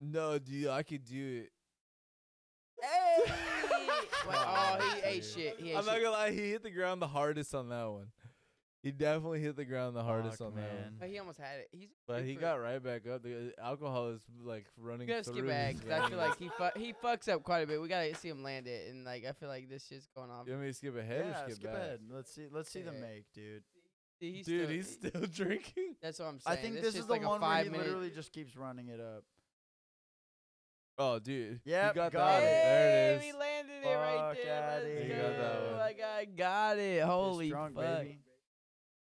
No, 0.00 0.38
dude, 0.38 0.68
I 0.68 0.84
could 0.84 1.04
do 1.04 1.42
it. 1.44 1.50
Hey! 2.80 3.24
Wait, 4.28 4.36
oh, 4.38 4.92
he 5.02 5.08
ate 5.08 5.24
shit. 5.24 5.56
He 5.58 5.72
ate 5.72 5.76
I'm 5.76 5.84
not 5.84 5.94
shit. 5.94 6.04
gonna 6.04 6.14
lie, 6.16 6.30
he 6.30 6.50
hit 6.50 6.62
the 6.62 6.70
ground 6.70 7.02
the 7.02 7.08
hardest 7.08 7.52
on 7.54 7.68
that 7.70 7.90
one. 7.90 8.06
He 8.82 8.92
definitely 8.92 9.40
hit 9.40 9.56
the 9.56 9.64
ground 9.64 9.96
the 9.96 10.04
hardest 10.04 10.38
Fuck, 10.38 10.48
on 10.48 10.54
that 10.54 10.72
one. 10.72 10.96
But 11.00 11.08
he 11.08 11.18
almost 11.18 11.38
had 11.40 11.58
it. 11.60 11.68
He's 11.72 11.88
But 12.06 12.22
he 12.22 12.34
for- 12.36 12.40
got 12.42 12.54
right 12.60 12.80
back 12.82 13.08
up. 13.08 13.22
The 13.24 13.52
uh, 13.58 13.64
alcohol 13.66 14.10
is 14.10 14.22
like 14.40 14.66
running 14.76 15.08
We 15.08 15.12
gotta 15.14 15.24
through. 15.24 15.34
skip 15.34 15.44
his 15.46 15.52
back 15.52 15.74
'cause 15.80 15.90
I 15.90 16.08
feel 16.08 16.18
like 16.18 16.38
he 16.38 16.48
fu- 16.48 16.78
he 16.80 16.92
fucks 16.92 17.28
up 17.28 17.42
quite 17.42 17.60
a 17.60 17.66
bit. 17.66 17.80
We 17.82 17.88
gotta 17.88 18.14
see 18.14 18.28
him 18.28 18.42
land 18.44 18.68
it, 18.68 18.90
and 18.90 19.04
like 19.04 19.24
I 19.24 19.32
feel 19.32 19.48
like 19.48 19.68
this 19.68 19.84
shit's 19.86 20.06
going 20.14 20.30
off. 20.30 20.46
You 20.46 20.52
want 20.52 20.62
me 20.64 20.70
to 20.70 20.74
skip 20.74 20.96
ahead 20.96 21.24
yeah, 21.26 21.30
or 21.40 21.44
skip, 21.46 21.56
skip 21.56 21.72
back? 21.72 21.80
ahead. 21.82 22.00
Let's 22.08 22.32
see. 22.32 22.46
Let's 22.50 22.70
see 22.70 22.82
the 22.82 22.92
Yeah. 22.92 23.00
make, 23.00 23.24
dude. 23.34 23.64
See, 24.20 24.32
he's 24.32 24.46
Dude, 24.46 24.64
still, 24.64 24.74
he's 24.76 24.92
still 24.92 25.26
drinking. 25.46 25.96
That's 26.00 26.18
what 26.20 26.26
I'm 26.26 26.38
saying. 26.40 26.58
I 26.58 26.60
think 26.60 26.74
this, 26.74 26.84
this 26.84 26.94
is 26.96 27.06
the 27.06 27.12
like 27.12 27.22
one 27.22 27.28
a 27.28 27.30
where 27.32 27.40
five 27.40 27.64
he 27.66 27.70
minute. 27.70 27.86
literally 27.86 28.10
just 28.10 28.32
keeps 28.32 28.56
running 28.56 28.88
it 28.88 29.00
up. 29.00 29.24
Oh, 31.00 31.18
dude. 31.20 31.60
Yep, 31.64 31.92
he 31.92 31.96
got, 31.96 32.12
got 32.12 32.12
that. 32.12 32.42
it. 32.42 32.42
one. 32.42 32.42
There 32.42 32.52
Hey, 32.52 33.14
it 33.14 33.20
we 33.20 33.28
is. 33.28 33.34
landed 33.36 33.72
it 33.84 33.94
right 33.94 34.16
Fuck 34.34 34.36
there. 34.42 34.62
outta 34.64 34.84
Let's 34.84 35.02
He 35.04 35.08
got 35.08 35.16
that 35.36 35.60
go. 35.60 35.66
one. 35.68 35.76
My 35.78 35.92
guy 35.92 36.24
got 36.24 36.78
it. 36.78 37.02
Holy 37.04 37.44
Piss 37.46 37.52
drunk, 37.52 37.74
fuck. 37.76 37.84
baby. 37.84 38.18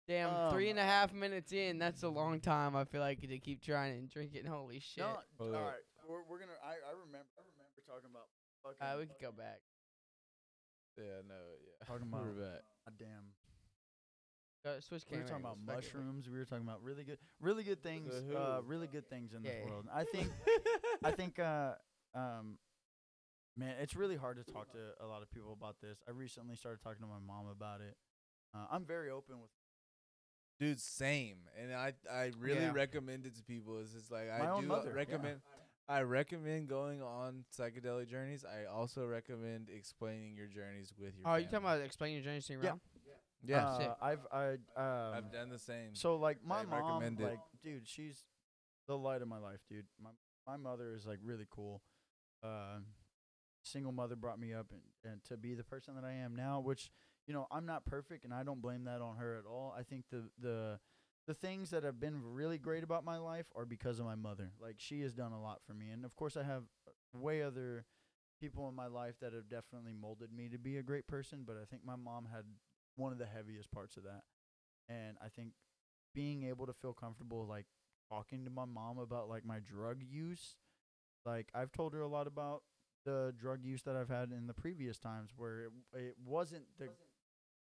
Damn, 0.08 0.30
Um, 0.34 0.52
three 0.54 0.70
and 0.70 0.80
a 0.80 0.84
half 0.84 1.14
minutes 1.14 1.52
in. 1.52 1.78
That's 1.80 2.04
a 2.04 2.10
long 2.10 2.40
time. 2.40 2.76
I 2.76 2.86
feel 2.86 3.02
like 3.02 3.20
to 3.22 3.40
keep 3.40 3.62
trying 3.62 3.98
and 4.00 4.10
drinking. 4.10 4.46
Holy 4.46 4.80
shit. 4.80 5.04
No, 5.04 5.18
Hold 5.38 5.54
all 5.56 5.62
up. 5.62 5.66
right. 5.68 5.84
We're, 6.08 6.24
we're 6.30 6.40
gonna. 6.40 6.56
I, 6.64 6.80
I 6.88 6.94
remember. 6.96 7.28
I 7.38 7.44
remember 7.44 7.82
talking 7.86 8.10
about. 8.10 8.28
Fucking, 8.64 8.80
Uh, 8.80 9.00
we 9.00 9.06
could 9.08 9.22
go 9.22 9.32
back. 9.32 9.60
Yeah, 10.98 11.22
no, 11.28 11.36
yeah. 11.60 11.86
Talking 11.86 12.08
We're 12.12 12.40
back. 12.40 12.64
God 12.86 12.94
damn. 12.98 13.28
Go, 14.66 14.80
switch 14.80 15.04
We 15.12 15.18
were 15.18 15.24
camera 15.24 15.30
talking 15.42 15.44
about 15.46 15.58
angles. 15.60 15.68
Back 15.68 15.84
it. 15.84 15.96
mushrooms. 15.96 16.30
We 16.30 16.40
were 16.40 16.46
talking 16.46 16.64
about 16.66 16.82
really 16.84 17.04
good, 17.04 17.20
really 17.42 17.64
good 17.64 17.84
things. 17.84 18.14
who? 18.28 18.36
Uh, 18.36 18.62
really 18.66 18.88
good 18.88 19.10
things 19.10 19.34
in 19.34 19.44
this 19.44 19.54
Yeah. 19.60 19.70
world. 19.70 19.86
I 19.94 20.06
think. 20.06 20.32
I 21.04 21.12
think. 21.12 21.38
Uh, 21.38 21.74
um, 22.16 22.58
man, 23.58 23.76
it's 23.82 23.96
really 23.96 24.16
hard 24.16 24.38
to 24.40 24.48
talk 24.52 24.72
to 24.72 24.80
a 25.04 25.06
lot 25.06 25.22
of 25.22 25.30
people 25.32 25.52
about 25.52 25.76
this. 25.84 26.00
I 26.08 26.12
recently 26.12 26.56
started 26.56 26.82
talking 26.82 27.02
to 27.02 27.08
my 27.08 27.20
mom 27.20 27.48
about 27.52 27.82
it. 27.82 27.98
Uh, 28.56 28.66
I'm 28.72 28.86
very 28.86 29.12
open 29.12 29.42
with. 29.42 29.52
Dude, 30.60 30.80
same. 30.80 31.38
And 31.60 31.74
I 31.74 31.94
I 32.12 32.32
really 32.40 32.62
Yeah. 32.62 32.72
recommend 32.72 33.26
it 33.26 33.36
to 33.36 33.44
people. 33.44 33.80
It's 33.80 33.94
just 33.94 34.12
like 34.12 34.30
I 34.30 34.48
own 34.50 34.62
do 34.62 34.68
mother, 34.68 34.90
yeah. 34.90 34.96
recommend 34.96 35.42
I 35.90 36.02
recommend 36.02 36.68
going 36.68 37.02
on 37.02 37.46
psychedelic 37.58 38.10
journeys. 38.10 38.44
I 38.44 38.66
also 38.66 39.06
recommend 39.06 39.70
explaining 39.70 40.36
your 40.36 40.48
journeys 40.48 40.94
with 40.98 41.16
your 41.18 41.28
Oh, 41.28 41.36
you 41.36 41.44
talking 41.46 41.60
family. 41.60 41.76
about 41.76 41.86
explaining 41.86 42.16
your 42.18 42.24
journey 42.26 42.42
to 42.42 42.54
your 42.54 42.64
Yeah. 42.64 42.70
mom? 42.72 42.82
Yeah. 43.44 43.68
Uh, 43.68 43.78
sick. 43.78 43.92
I've 44.02 44.28
I 44.32 44.48
um, 44.76 45.14
I've 45.16 45.32
done 45.32 45.50
the 45.50 45.60
same. 45.60 45.94
So 45.96 46.16
like 46.18 46.44
my 46.44 46.62
I 46.62 46.66
mom, 46.66 46.82
recommend 46.88 47.20
it. 47.22 47.24
like 47.24 47.40
dude, 47.64 47.88
she's 47.88 48.26
the 48.88 48.98
light 48.98 49.22
of 49.22 49.28
my 49.28 49.38
life, 49.38 49.60
dude. 49.70 49.86
My 50.02 50.10
my 50.48 50.58
mother 50.58 50.94
is 50.96 51.06
like 51.06 51.20
really 51.24 51.46
cool. 51.50 51.82
Uh, 52.44 52.80
single 53.64 53.92
mother 53.92 54.16
brought 54.16 54.40
me 54.40 54.54
up 54.54 54.72
and, 54.72 54.82
and 55.04 55.24
to 55.26 55.38
be 55.38 55.54
the 55.54 55.64
person 55.64 55.94
that 55.96 56.04
I 56.04 56.14
am 56.14 56.36
now, 56.36 56.60
which 56.62 56.90
you 57.28 57.34
know 57.34 57.48
I'm 57.52 57.66
not 57.66 57.86
perfect 57.86 58.24
and 58.26 58.34
I 58.34 58.44
don't 58.44 58.62
blame 58.62 58.86
that 58.86 59.02
on 59.02 59.18
her 59.18 59.38
at 59.38 59.46
all. 59.46 59.76
I 59.78 59.84
think 59.84 60.06
the 60.12 60.24
the 60.42 60.80
the 61.28 61.34
things 61.34 61.70
that 61.72 61.84
have 61.84 62.00
been 62.00 62.22
really 62.24 62.58
great 62.58 62.84
about 62.84 63.04
my 63.04 63.18
life 63.18 63.48
are 63.56 63.66
because 63.66 64.00
of 64.00 64.06
my 64.06 64.16
mother. 64.16 64.52
Like 64.62 64.76
she 64.78 65.02
has 65.02 65.14
done 65.14 65.34
a 65.34 65.42
lot 65.42 65.60
for 65.66 65.74
me, 65.74 65.90
and 65.92 66.06
of 66.06 66.16
course 66.16 66.38
I 66.38 66.44
have 66.44 66.64
uh, 66.88 66.92
way 67.20 67.42
other 67.44 67.86
people 68.40 68.70
in 68.70 68.76
my 68.76 68.88
life 68.88 69.16
that 69.22 69.34
have 69.34 69.50
definitely 69.50 69.94
molded 69.94 70.32
me 70.32 70.48
to 70.50 70.58
be 70.58 70.78
a 70.78 70.84
great 70.84 71.08
person. 71.08 71.44
But 71.46 71.58
I 71.62 71.66
think 71.70 71.84
my 71.86 71.96
mom 71.98 72.28
had 72.34 72.46
one 72.96 73.12
of 73.12 73.20
the 73.20 73.26
heaviest 73.26 73.72
parts 73.72 73.98
of 73.98 74.04
that, 74.04 74.22
and 74.90 75.18
I 75.24 75.28
think 75.30 75.52
being 76.16 76.44
able 76.44 76.66
to 76.66 76.74
feel 76.74 76.94
comfortable 76.94 77.46
like 77.48 77.66
talking 78.10 78.46
to 78.46 78.52
my 78.52 78.66
mom 78.66 78.98
about 78.98 79.30
like 79.30 79.46
my 79.46 79.60
drug 79.60 80.02
use, 80.10 80.56
like 81.26 81.50
I've 81.54 81.72
told 81.72 81.94
her 81.94 82.02
a 82.02 82.08
lot 82.08 82.28
about 82.28 82.64
the 83.06 83.34
drug 83.38 83.64
use 83.64 83.84
that 83.84 83.96
I've 83.96 84.10
had 84.10 84.32
in 84.32 84.48
the 84.48 84.54
previous 84.54 84.98
times 85.00 85.32
where 85.38 85.66
it, 85.66 85.72
it 85.98 86.16
wasn't 86.26 86.64
the 86.78 86.90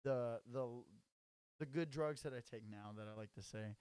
the 0.05 0.39
the 0.53 0.65
the 1.59 1.65
good 1.65 1.89
drugs 1.89 2.21
that 2.21 2.31
I 2.33 2.39
take 2.49 2.63
now 2.69 2.91
that 2.97 3.05
I 3.13 3.17
like 3.19 3.33
to 3.33 3.41
say. 3.41 3.75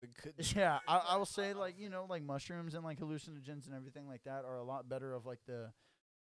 The 0.00 0.08
good 0.22 0.34
Yeah, 0.56 0.78
I, 0.88 1.00
I 1.10 1.16
will 1.16 1.26
say 1.26 1.52
like 1.52 1.78
you 1.78 1.90
know 1.90 2.06
like 2.08 2.22
mushrooms 2.22 2.74
and 2.74 2.82
like 2.84 2.98
hallucinogens 2.98 3.66
and 3.66 3.74
everything 3.76 4.06
like 4.08 4.22
that 4.24 4.44
are 4.46 4.56
a 4.56 4.64
lot 4.64 4.88
better 4.88 5.12
of 5.12 5.26
like 5.26 5.40
the 5.46 5.70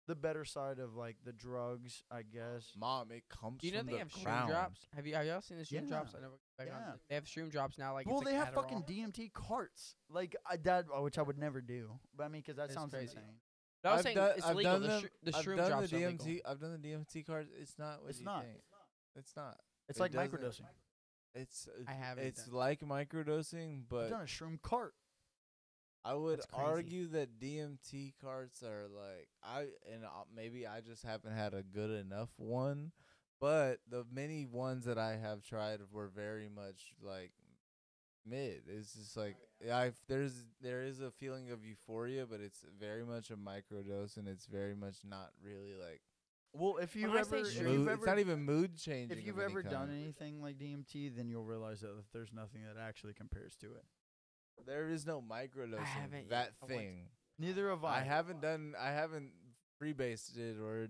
the 0.09 0.15
better 0.15 0.45
side 0.45 0.79
of 0.79 0.95
like 0.95 1.17
the 1.25 1.33
drugs, 1.33 2.05
I 2.13 2.23
guess. 2.23 2.71
Mom, 2.79 3.11
it 3.11 3.25
comes 3.29 3.61
Do 3.61 3.67
you 3.67 3.73
know 3.73 3.81
from 3.81 3.87
they 3.89 3.93
the 3.95 3.99
have 3.99 4.09
shroom 4.09 4.23
ground. 4.23 4.51
drops? 4.51 4.81
Have 4.95 5.05
you 5.07 5.15
have 5.17 5.27
y'all 5.27 5.41
seen 5.41 5.59
the 5.59 5.65
shroom 5.65 5.73
Yeah. 5.73 5.89
drops? 5.89 6.15
I 6.15 6.21
never 6.21 6.35
back 6.57 6.69
on 6.73 6.81
Yeah. 6.81 6.93
They 7.09 7.15
have 7.17 7.25
shroom 7.25 7.51
drops 7.51 7.77
now. 7.77 7.93
Like 7.93 8.07
well, 8.07 8.21
it's 8.21 8.27
they 8.31 8.37
like 8.37 8.45
have 8.47 8.55
fucking 8.55 8.83
DMT 8.85 9.33
carts, 9.33 9.97
like 10.09 10.37
I 10.49 10.57
that 10.59 10.87
uh, 10.97 11.03
which 11.03 11.19
I 11.19 11.23
would 11.23 11.39
never 11.39 11.61
do. 11.61 11.91
But 12.17 12.25
I 12.25 12.29
mean, 12.29 12.43
because 12.43 12.57
that 12.57 12.67
It's 12.67 12.75
sounds 12.75 12.93
crazy. 12.95 13.09
insane. 13.17 13.35
But 13.83 13.89
I 13.89 13.93
was 13.93 13.99
I've 13.99 14.05
saying 14.05 14.17
done, 14.17 14.33
it's 14.37 14.47
I've 14.47 14.57
legal. 14.57 14.73
done 14.73 14.83
The, 14.83 14.89
them, 14.89 15.01
sh- 15.03 15.05
the 15.25 15.37
I've 15.37 15.45
done 15.45 15.57
drops 15.71 15.91
the 15.91 15.97
are 15.97 16.01
DMT. 16.11 16.25
legal. 16.27 16.43
I've 16.51 16.61
done 16.61 16.73
the 16.81 16.89
DMT 16.89 17.27
cards. 17.27 17.51
It's 17.61 17.79
not 17.79 18.01
what 18.03 18.11
It's 18.11 18.19
you 18.21 18.25
not. 18.25 18.45
think. 18.45 18.59
It's 19.17 19.35
not. 19.37 19.59
It's 19.89 19.99
It 19.99 20.03
like 20.03 20.13
doesn't- 20.13 20.33
microdosing. 20.41 20.67
It's 21.35 21.69
I 21.87 21.93
haven't 21.93 22.25
It's 22.25 22.45
done- 22.47 22.55
like 22.55 22.81
microdosing, 22.81 23.81
I've 23.81 23.89
but 23.89 24.09
done 24.11 24.23
a 24.23 24.25
shroom 24.27 24.61
cart. 24.63 24.95
I 26.05 26.15
would 26.15 26.39
That's 26.39 26.47
crazy. 26.47 26.65
argue 26.65 27.07
that 27.09 27.39
DMT 27.41 28.15
carts 28.21 28.63
are 28.63 28.87
like 28.89 29.29
I 29.43 29.69
and 29.93 30.05
uh, 30.05 30.25
maybe 30.35 30.67
I 30.67 30.81
just 30.81 31.03
haven't 31.03 31.33
had 31.33 31.53
a 31.53 31.63
good 31.65 31.91
enough 31.91 32.31
one, 32.39 32.93
but 33.41 33.81
the 33.89 34.05
many 34.11 34.47
ones 34.47 34.85
that 34.85 34.99
I 34.99 35.17
have 35.17 35.43
tried 35.43 35.81
were 35.91 36.09
very 36.09 36.49
much 36.49 36.95
like 37.03 37.33
mid. 38.25 38.63
It's 38.69 38.95
just 38.95 39.17
like 39.17 39.37
I 39.71 39.93
there's 40.07 40.45
there 40.61 40.85
is 40.85 41.01
a 41.01 41.11
feeling 41.11 41.51
of 41.51 41.65
euphoria, 41.65 42.25
but 42.25 42.41
it's 42.41 42.65
very 42.79 43.05
much 43.05 43.31
a 43.31 43.37
microdose 43.37 44.17
and 44.17 44.29
it's 44.29 44.47
very 44.47 44.77
much 44.77 44.99
not 45.05 45.33
really 45.43 45.75
like 45.75 46.03
Well, 46.59 46.77
if 46.79 46.97
you've 46.97 47.11
When 47.11 47.19
I 47.21 47.23
say 47.23 47.39
ever, 47.39 47.47
if 47.47 47.55
shroom- 47.55 47.63
mood, 47.65 47.79
you've 47.81 47.89
it's 47.89 48.07
not 48.07 48.19
even 48.19 48.43
mood 48.43 48.77
changing. 48.77 49.19
if 49.19 49.25
you've 49.27 49.37
of 49.37 49.45
any 49.45 49.53
ever 49.53 49.63
done 49.63 49.89
kind. 49.89 50.03
anything 50.03 50.41
like 50.41 50.59
DMT, 50.59 51.15
then 51.15 51.29
you'll 51.29 51.45
realize 51.45 51.81
that 51.81 51.91
there's 52.13 52.33
nothing 52.33 52.63
that 52.65 52.81
actually 52.81 53.13
compares 53.15 53.55
to 53.57 53.67
it. 53.75 53.85
there 54.67 54.89
is 54.89 55.07
no 55.07 55.21
microdosing. 55.21 55.85
haven't 55.85 56.21
yet. 56.21 56.31
that 56.31 56.53
oh, 56.63 56.67
I 56.69 56.73
want 56.73 56.73
to. 56.73 56.77
thing. 56.79 57.09
Neither 57.39 57.69
have 57.71 57.85
I. 57.85 57.99
I 57.99 58.03
haven't 58.03 58.41
done. 58.41 58.75
I 58.81 58.91
haven't 58.91 59.33
freebased 59.81 60.39
it 60.39 60.57
or, 60.59 60.85
or 60.85 60.89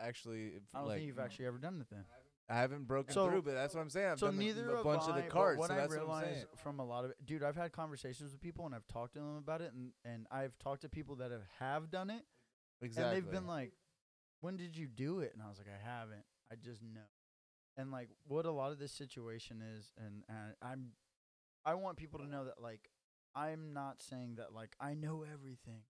actually. 0.00 0.54
I 0.74 0.78
don't 0.78 0.88
like, 0.88 0.96
think 0.98 1.06
you've 1.08 1.18
actually 1.18 1.46
ever 1.46 1.58
done 1.58 1.80
it 1.80 1.86
then. 1.90 2.04
I 2.48 2.54
haven't 2.56 2.86
broken 2.86 3.12
So- 3.14 3.28
through, 3.28 3.42
but 3.42 3.52
that's 3.54 3.74
what 3.74 3.82
I'm 3.82 3.90
saying. 3.90 4.08
I've 4.12 4.18
so 4.18 4.26
done 4.26 4.36
the- 4.38 4.44
neither 4.46 4.70
a 4.72 4.76
have 4.76 4.84
bunch 4.84 5.02
I, 5.04 5.08
of 5.10 5.14
the 5.16 5.22
but 5.22 5.30
cards. 5.30 5.58
What 5.58 5.68
so 5.68 5.74
I 5.74 5.76
that's 5.76 5.90
what 5.90 6.00
I'm 6.00 6.06
realized 6.06 6.34
saying. 6.34 6.46
from 6.56 6.80
a 6.80 6.84
lot 6.84 7.04
of 7.04 7.10
it, 7.10 7.16
dude, 7.24 7.42
I've 7.42 7.56
had 7.56 7.72
conversations 7.72 8.32
with 8.32 8.40
people 8.40 8.66
and 8.66 8.74
I've 8.74 8.86
talked 8.88 9.12
to 9.14 9.20
them 9.20 9.36
about 9.36 9.60
it, 9.60 9.72
and 9.74 9.92
and 10.04 10.26
I've 10.30 10.58
talked 10.58 10.82
to 10.82 10.88
people 10.88 11.16
that 11.16 11.30
have 11.30 11.44
have 11.58 11.90
done 11.90 12.08
it, 12.10 12.22
Exactly. 12.80 13.04
and 13.18 13.26
they've 13.26 13.30
been 13.32 13.46
like, 13.46 13.72
"When 14.42 14.58
did 14.58 14.76
you 14.76 14.86
do 14.86 15.20
it?" 15.20 15.32
And 15.32 15.42
I 15.42 15.48
was 15.48 15.56
like, 15.58 15.68
"I 15.68 15.82
haven't. 15.82 16.26
I 16.50 16.56
just 16.56 16.82
know." 16.82 17.08
And 17.78 17.90
like, 17.90 18.10
what 18.28 18.44
a 18.44 18.52
lot 18.52 18.70
of 18.72 18.78
this 18.78 18.92
situation 18.92 19.62
is, 19.62 19.92
and, 19.96 20.24
and 20.28 20.54
I'm, 20.60 20.90
I 21.64 21.72
want 21.74 21.96
people 21.96 22.20
to 22.20 22.26
know 22.26 22.44
that 22.44 22.60
like, 22.60 22.90
I'm 23.34 23.72
not 23.72 24.02
saying 24.02 24.34
that 24.36 24.52
like 24.52 24.76
I 24.78 24.92
know 24.92 25.24
everything, 25.24 25.84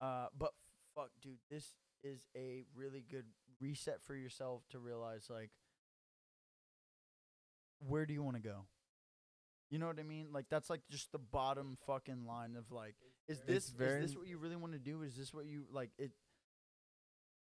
uh, 0.00 0.26
but 0.38 0.52
fuck, 0.94 1.10
dude, 1.20 1.38
this 1.50 1.74
is 2.04 2.28
a 2.36 2.62
really 2.76 3.04
good 3.10 3.26
reset 3.60 4.00
for 4.00 4.14
yourself 4.14 4.62
to 4.70 4.78
realize 4.78 5.26
like, 5.28 5.50
where 7.80 8.06
do 8.06 8.14
you 8.14 8.22
want 8.22 8.36
to 8.36 8.42
go? 8.42 8.66
You 9.70 9.78
know 9.78 9.86
what 9.88 9.98
I 9.98 10.04
mean? 10.04 10.28
Like 10.32 10.46
that's 10.50 10.70
like 10.70 10.82
just 10.90 11.10
the 11.10 11.18
bottom 11.18 11.76
fucking 11.86 12.26
line 12.26 12.54
of 12.56 12.70
like, 12.70 12.94
is 13.26 13.40
this 13.46 13.70
very- 13.70 14.04
is 14.04 14.10
this 14.10 14.16
what 14.16 14.28
you 14.28 14.38
really 14.38 14.56
want 14.56 14.72
to 14.74 14.78
do? 14.78 15.02
Is 15.02 15.16
this 15.16 15.34
what 15.34 15.46
you 15.46 15.66
like? 15.72 15.90
It 15.98 16.12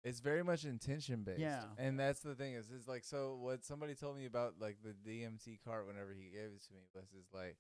It's 0.05 0.21
very 0.21 0.43
much 0.43 0.65
intention 0.65 1.23
based. 1.23 1.41
Yeah. 1.41 1.63
And 1.79 1.99
that's 1.99 2.21
the 2.21 2.35
thing 2.35 2.55
is, 2.55 2.71
is 2.71 2.89
like 2.89 3.05
so. 3.05 3.39
What 3.41 3.65
somebody 3.65 3.95
told 3.95 4.17
me 4.17 4.27
about 4.27 4.55
like 4.61 4.79
the 4.83 4.95
DMT 5.09 5.59
cart 5.65 5.87
whenever 5.87 6.13
he 6.13 6.25
gave 6.31 6.51
it 6.51 6.63
to 6.67 6.73
me 6.75 6.81
was 6.95 7.05
is 7.19 7.33
like, 7.33 7.57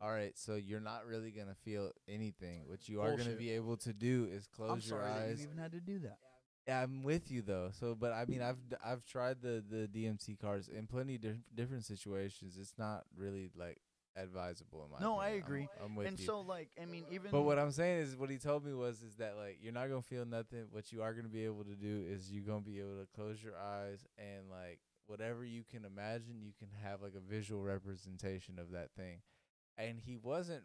all 0.00 0.10
right, 0.10 0.32
so 0.36 0.54
you're 0.54 0.80
not 0.80 1.06
really 1.06 1.30
gonna 1.30 1.54
feel 1.64 1.90
anything. 2.08 2.62
What 2.66 2.88
you 2.88 3.02
are 3.02 3.16
gonna 3.16 3.36
be 3.36 3.50
able 3.50 3.76
to 3.78 3.92
do 3.92 4.26
is 4.30 4.46
close 4.46 4.88
your 4.88 5.02
eyes 5.02 5.02
I'm 5.04 5.08
your 5.08 5.08
sorry 5.08 5.12
that 5.20 5.30
eyes. 5.30 5.38
you 5.40 5.46
even 5.46 5.58
had 5.58 5.72
to 5.72 5.80
do 5.80 5.98
that. 6.00 6.18
Yeah, 6.66 6.82
I'm 6.82 7.02
with 7.02 7.30
you 7.30 7.42
though. 7.42 7.70
So, 7.78 7.94
but 7.94 8.12
I 8.12 8.24
mean, 8.26 8.40
I've 8.40 8.58
I've 8.84 9.04
tried 9.04 9.42
the 9.42 9.62
the 9.68 9.88
DMT 9.88 10.40
cards 10.40 10.68
in 10.68 10.86
plenty 10.86 11.18
diff- 11.18 11.42
different 11.54 11.84
situations. 11.84 12.56
It's 12.58 12.74
not 12.78 13.04
really 13.16 13.50
like 13.56 13.78
advisable 14.16 14.84
in 14.84 14.90
my. 14.90 14.98
No, 15.00 15.18
I 15.18 15.28
opinion. 15.28 15.42
I'm- 15.42 15.44
agree. 15.46 15.68
I'm, 15.84 15.94
with 15.96 16.06
and 16.08 16.18
you. 16.18 16.26
so 16.26 16.40
like 16.40 16.70
I 16.80 16.84
mean 16.86 17.04
even 17.10 17.30
but 17.30 17.42
what 17.42 17.58
I'm 17.58 17.70
saying 17.70 18.00
is, 18.00 18.16
what 18.16 18.30
he 18.30 18.38
told 18.38 18.64
me 18.64 18.72
was, 18.74 19.02
is 19.02 19.16
that 19.16 19.36
like 19.36 19.58
you're 19.62 19.72
not 19.72 19.88
gonna 19.88 20.02
feel 20.02 20.24
nothing. 20.24 20.66
What 20.70 20.92
you 20.92 21.02
are 21.02 21.12
gonna 21.14 21.28
be 21.28 21.44
able 21.44 21.64
to 21.64 21.74
do 21.74 22.04
is 22.08 22.30
you're 22.30 22.44
gonna 22.44 22.60
be 22.60 22.78
able 22.78 23.00
to 23.00 23.06
close 23.14 23.42
your 23.42 23.56
eyes 23.56 24.04
and 24.18 24.50
like 24.50 24.80
whatever 25.06 25.44
you 25.44 25.64
can 25.70 25.84
imagine, 25.84 26.40
you 26.40 26.52
can 26.58 26.68
have 26.82 27.02
like 27.02 27.14
a 27.16 27.20
visual 27.20 27.62
representation 27.62 28.58
of 28.58 28.70
that 28.72 28.90
thing. 28.96 29.20
And 29.78 29.98
he 29.98 30.16
wasn't 30.16 30.62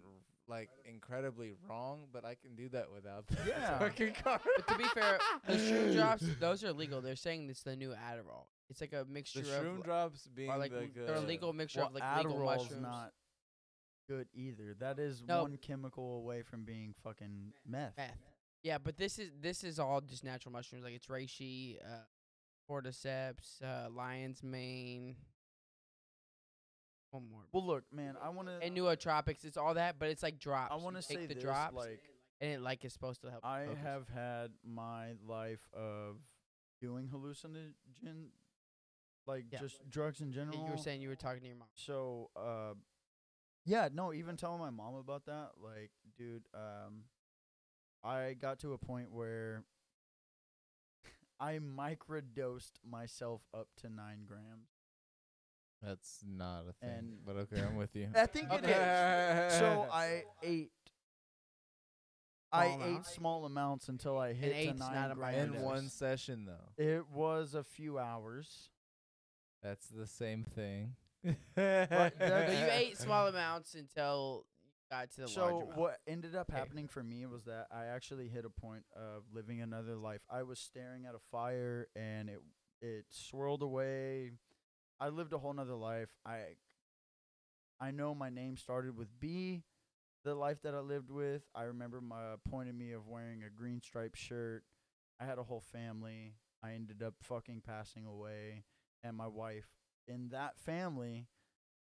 like 0.47 0.69
incredibly 0.85 1.51
wrong, 1.69 2.07
but 2.13 2.23
I 2.23 2.35
can 2.35 2.55
do 2.55 2.69
that 2.69 2.87
without 2.93 3.27
the 3.27 3.37
Yeah. 3.47 3.79
fucking 3.79 4.13
card. 4.23 4.41
But 4.55 4.67
to 4.67 4.77
be 4.77 4.85
fair, 4.93 5.19
the 5.47 5.53
shroom 5.55 5.93
drops, 5.95 6.23
those 6.39 6.63
are 6.63 6.71
legal. 6.71 7.01
They're 7.01 7.15
saying 7.15 7.49
it's 7.49 7.63
the 7.63 7.75
new 7.75 7.89
Adderall. 7.89 8.45
It's 8.69 8.79
like 8.81 8.93
a 8.93 9.05
mixture 9.09 9.41
the 9.41 9.57
of 9.57 9.63
shroom 9.65 9.83
drops 9.83 10.27
being 10.27 10.49
or 10.49 10.57
like, 10.57 10.71
like, 10.73 10.93
they're 10.93 11.15
a 11.15 11.21
legal 11.21 11.53
mixture 11.53 11.79
well, 11.79 11.87
of 11.89 11.95
like 11.95 12.17
legal 12.17 12.39
Adderall's 12.39 12.63
mushrooms. 12.63 12.81
not 12.83 13.11
good 14.07 14.27
either. 14.33 14.73
That 14.79 14.99
is 14.99 15.21
No. 15.23 15.43
one 15.43 15.57
chemical 15.57 16.17
away 16.17 16.41
from 16.41 16.63
being 16.63 16.93
fucking 17.03 17.53
meth. 17.65 17.97
Meth. 17.97 18.17
Yeah, 18.63 18.77
but 18.77 18.97
this 18.97 19.19
is 19.19 19.31
this 19.39 19.63
is 19.63 19.79
all 19.79 20.01
just 20.01 20.23
natural 20.23 20.51
mushrooms. 20.51 20.83
Like 20.83 20.93
it's 20.93 21.07
reishi, 21.07 21.77
uh, 21.85 22.03
cordyceps, 22.69 23.61
uh, 23.61 23.89
lion's 23.89 24.41
mane. 24.43 25.15
One 27.11 27.29
more. 27.31 27.43
Well, 27.53 27.65
look, 27.65 27.83
man, 27.91 28.15
I 28.21 28.29
want 28.29 28.49
to 28.49 28.59
And 28.61 28.75
nootropics. 28.75 29.45
It's 29.45 29.57
all 29.57 29.73
that, 29.75 29.97
but 29.97 30.09
it's 30.09 30.23
like 30.23 30.39
drops. 30.39 30.73
I 30.73 30.75
want 30.75 30.95
to 30.97 31.01
say 31.01 31.25
the 31.25 31.33
this 31.35 31.43
drops, 31.43 31.75
like 31.75 32.01
and 32.41 32.51
it 32.51 32.61
like 32.61 32.83
is 32.83 32.91
supposed 32.93 33.21
to 33.21 33.31
help. 33.31 33.43
you 33.43 33.49
I 33.49 33.65
focus. 33.67 33.81
have 33.83 34.07
had 34.09 34.51
my 34.65 35.13
life 35.25 35.61
of 35.73 36.17
doing 36.81 37.07
hallucinogen 37.07 38.29
like 39.25 39.45
Yeah. 39.51 39.59
just 39.59 39.89
drugs 39.89 40.19
in 40.21 40.29
Yeah, 40.29 40.35
general. 40.35 40.65
You 40.65 40.71
were 40.71 40.77
saying 40.77 41.01
you 41.01 41.09
were 41.09 41.15
talking 41.15 41.41
to 41.41 41.47
your 41.47 41.55
mom. 41.55 41.67
So, 41.75 42.29
uh, 42.35 42.73
yeah, 43.67 43.89
no, 43.93 44.13
even 44.13 44.37
telling 44.37 44.59
my 44.59 44.69
mom 44.69 44.95
about 44.95 45.25
that, 45.25 45.51
like, 45.61 45.91
dude, 46.17 46.43
um, 46.53 47.03
I 48.03 48.33
got 48.39 48.59
to 48.59 48.71
a 48.73 48.77
point 48.77 49.11
where 49.11 49.63
I 51.39 51.59
microdosed 51.59 52.71
myself 52.89 53.41
up 53.53 53.67
to 53.81 53.89
nine 53.89 54.19
grams. 54.25 54.69
That's 55.83 56.21
not 56.25 56.61
a 56.69 56.73
thing. 56.85 56.95
And- 56.97 57.25
but 57.25 57.35
okay, 57.35 57.61
I'm 57.61 57.75
with 57.75 57.95
you. 57.95 58.07
I 58.15 58.25
think 58.25 58.51
it 58.51 58.63
is. 58.63 59.59
So 59.59 59.87
I 59.91 60.23
ate. 60.41 60.71
I 62.51 62.67
Small 62.67 62.81
ate 62.81 62.87
amounts? 62.87 63.13
small 63.13 63.45
amounts 63.45 63.89
until 63.89 64.17
I 64.17 64.31
hit 64.31 64.55
to 64.55 64.73
nine 64.79 65.09
not 65.09 65.15
grams. 65.17 65.53
in 65.55 65.61
one 65.61 65.89
session 65.89 66.45
though. 66.45 66.81
It 66.81 67.05
was 67.13 67.53
a 67.53 67.63
few 67.63 67.99
hours. 67.99 68.69
That's 69.61 69.87
the 69.87 70.07
same 70.07 70.45
thing. 70.45 70.95
So 71.23 72.51
you 72.51 72.67
ate 72.71 72.97
small 72.97 73.27
amounts 73.27 73.73
until 73.73 74.45
you 74.63 74.69
got 74.89 75.11
to 75.11 75.21
the 75.21 75.29
large 75.29 75.33
so 75.33 75.61
amount. 75.61 75.75
what 75.75 75.97
ended 76.07 76.35
up 76.35 76.51
happening 76.51 76.87
for 76.87 77.03
me 77.03 77.25
was 77.25 77.43
that 77.45 77.67
I 77.71 77.85
actually 77.85 78.27
hit 78.29 78.45
a 78.45 78.49
point 78.49 78.83
of 78.95 79.23
living 79.33 79.61
another 79.61 79.95
life. 79.95 80.21
I 80.29 80.43
was 80.43 80.59
staring 80.59 81.05
at 81.05 81.15
a 81.15 81.19
fire 81.31 81.87
and 81.95 82.29
it 82.29 82.39
it 82.81 83.05
swirled 83.09 83.61
away. 83.63 84.31
I 84.99 85.09
lived 85.09 85.33
a 85.33 85.37
whole 85.39 85.53
nother 85.53 85.75
life. 85.75 86.09
I 86.25 86.55
I 87.79 87.91
know 87.91 88.13
my 88.15 88.29
name 88.29 88.57
started 88.57 88.97
with 88.97 89.19
B. 89.19 89.63
The 90.23 90.35
life 90.35 90.61
that 90.63 90.73
I 90.75 90.79
lived 90.79 91.09
with, 91.11 91.43
I 91.55 91.63
remember 91.63 92.01
my 92.01 92.35
point 92.49 92.69
of 92.69 92.75
me 92.75 92.91
of 92.91 93.07
wearing 93.07 93.43
a 93.43 93.49
green 93.49 93.81
striped 93.81 94.17
shirt. 94.17 94.63
I 95.19 95.25
had 95.25 95.37
a 95.37 95.43
whole 95.43 95.61
family. 95.61 96.35
I 96.63 96.73
ended 96.73 97.03
up 97.03 97.15
fucking 97.21 97.61
passing 97.65 98.05
away, 98.05 98.63
and 99.03 99.15
my 99.15 99.27
wife 99.27 99.69
in 100.07 100.29
that 100.29 100.57
family 100.59 101.27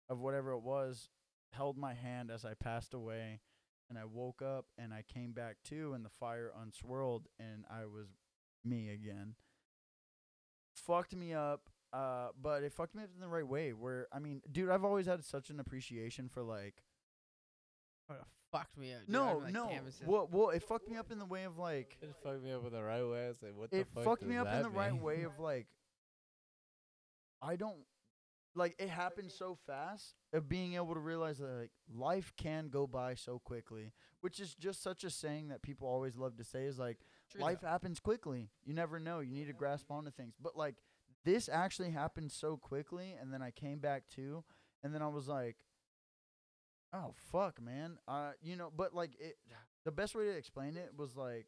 of 0.09 0.21
whatever 0.21 0.53
it 0.53 0.61
was 0.63 1.09
held 1.53 1.77
my 1.77 1.95
hand 1.95 2.31
as 2.31 2.45
I 2.45 2.55
passed 2.55 2.95
away, 2.95 3.41
and 3.91 3.99
I 3.99 4.05
woke 4.05 4.41
up 4.43 4.67
and 4.79 4.93
I 4.93 5.03
came 5.03 5.33
back 5.33 5.57
to, 5.65 5.93
and 5.93 6.05
the 6.05 6.09
fire 6.11 6.51
unswirled, 6.59 7.27
and 7.39 7.65
I 7.71 7.85
was 7.87 8.09
me 8.65 8.89
again. 8.91 9.35
Fucked 10.75 11.15
me 11.15 11.35
up, 11.35 11.69
uh, 11.93 12.29
but 12.41 12.63
it 12.63 12.73
fucked 12.73 12.95
me 12.95 13.03
up 13.03 13.11
in 13.15 13.21
the 13.21 13.29
right 13.29 13.47
way. 13.47 13.73
Where 13.73 14.07
I 14.13 14.19
mean, 14.19 14.41
dude, 14.51 14.71
I've 14.71 14.85
always 14.85 15.07
had 15.07 15.25
such 15.25 15.51
an 15.51 15.61
appreciation 15.61 16.29
for 16.29 16.43
like 16.43 16.83
it 18.11 18.17
fucked 18.51 18.77
me 18.79 18.93
up. 18.93 19.01
dude. 19.01 19.11
no, 19.11 19.39
like, 19.45 19.53
no. 19.53 19.69
A- 19.69 20.11
Well, 20.11 20.29
well, 20.31 20.51
it 20.51 20.63
fucked 20.63 20.89
me 20.89 20.97
up 20.97 21.11
in 21.13 21.19
the 21.19 21.27
way 21.27 21.45
of 21.45 21.59
like 21.59 21.99
It 22.01 22.15
fucked 22.23 22.43
me 22.43 22.53
up 22.53 22.67
in 22.67 22.73
the 22.73 22.83
right 22.83 23.03
way. 23.03 23.27
I 23.27 23.29
was 23.29 23.43
like, 23.43 23.55
what 23.55 23.71
the 23.71 23.81
it 23.81 23.89
fuck 23.95 24.05
fucked 24.05 24.21
does 24.23 24.31
me 24.31 24.37
up 24.37 24.47
in 24.47 24.53
that 24.55 24.63
the 24.63 24.71
right 24.71 24.95
way 24.95 25.23
of 25.23 25.39
like 25.39 25.67
I 27.43 27.57
don't 27.57 27.79
like 28.55 28.75
it 28.79 28.89
happened 28.89 29.31
so 29.33 29.57
fast 29.67 30.15
of 30.33 30.49
being 30.49 30.75
able 30.75 30.95
to 30.95 31.01
realize 31.01 31.39
that 31.39 31.59
like 31.59 31.71
life 31.93 32.33
can 32.37 32.69
go 32.69 32.87
by 32.87 33.15
so 33.15 33.39
quickly, 33.39 33.93
which 34.21 34.41
is 34.41 34.55
just 34.55 34.83
such 34.83 35.05
a 35.05 35.11
saying 35.11 35.49
that 35.49 35.63
people 35.63 35.89
always 35.89 36.17
love 36.17 36.37
to 36.37 36.45
say 36.45 36.65
is 36.65 36.79
like 36.79 36.99
True 37.31 37.41
life 37.43 37.61
though. 37.63 37.69
happens 37.69 38.01
quickly. 38.01 38.51
You 38.65 38.75
never 38.75 38.99
know. 38.99 39.21
You 39.21 39.35
need 39.35 39.47
to 39.47 39.53
grasp 39.53 39.91
onto 39.91 40.11
things. 40.11 40.35
But 40.41 40.57
like 40.57 40.77
this 41.25 41.49
actually 41.49 41.91
happened 41.91 42.33
so 42.33 42.57
quickly 42.57 43.15
and 43.21 43.33
then 43.33 43.43
I 43.43 43.51
came 43.51 43.79
back 43.79 44.05
to 44.17 44.45
and 44.83 44.95
then 44.95 45.03
I 45.03 45.09
was 45.09 45.29
like 45.29 45.57
oh 46.95 47.15
fuck, 47.31 47.61
man. 47.61 47.99
Uh, 48.07 48.33
you 48.43 48.57
know, 48.57 48.71
but 48.75 48.95
like 48.95 49.13
it, 49.19 49.37
the 49.85 49.91
best 49.91 50.15
way 50.15 50.25
to 50.25 50.37
explain 50.37 50.77
it 50.77 50.93
was 50.97 51.17
like 51.17 51.47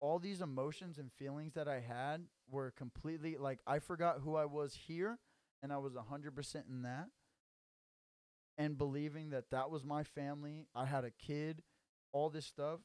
all 0.00 0.18
these 0.18 0.40
emotions 0.40 0.98
and 0.98 1.12
feelings 1.12 1.54
that 1.54 1.68
I 1.68 1.80
had 1.80 2.22
were 2.50 2.72
completely 2.72 3.36
like 3.38 3.60
I 3.66 3.78
forgot 3.78 4.18
who 4.22 4.36
I 4.36 4.44
was 4.44 4.74
here, 4.86 5.18
and 5.62 5.72
I 5.72 5.78
was 5.78 5.94
a 5.94 6.02
hundred 6.02 6.34
percent 6.34 6.66
in 6.68 6.82
that, 6.82 7.08
and 8.58 8.76
believing 8.76 9.30
that 9.30 9.50
that 9.50 9.70
was 9.70 9.84
my 9.84 10.02
family. 10.02 10.66
I 10.74 10.86
had 10.86 11.04
a 11.04 11.10
kid, 11.10 11.62
all 12.12 12.30
this 12.30 12.46
stuff. 12.46 12.80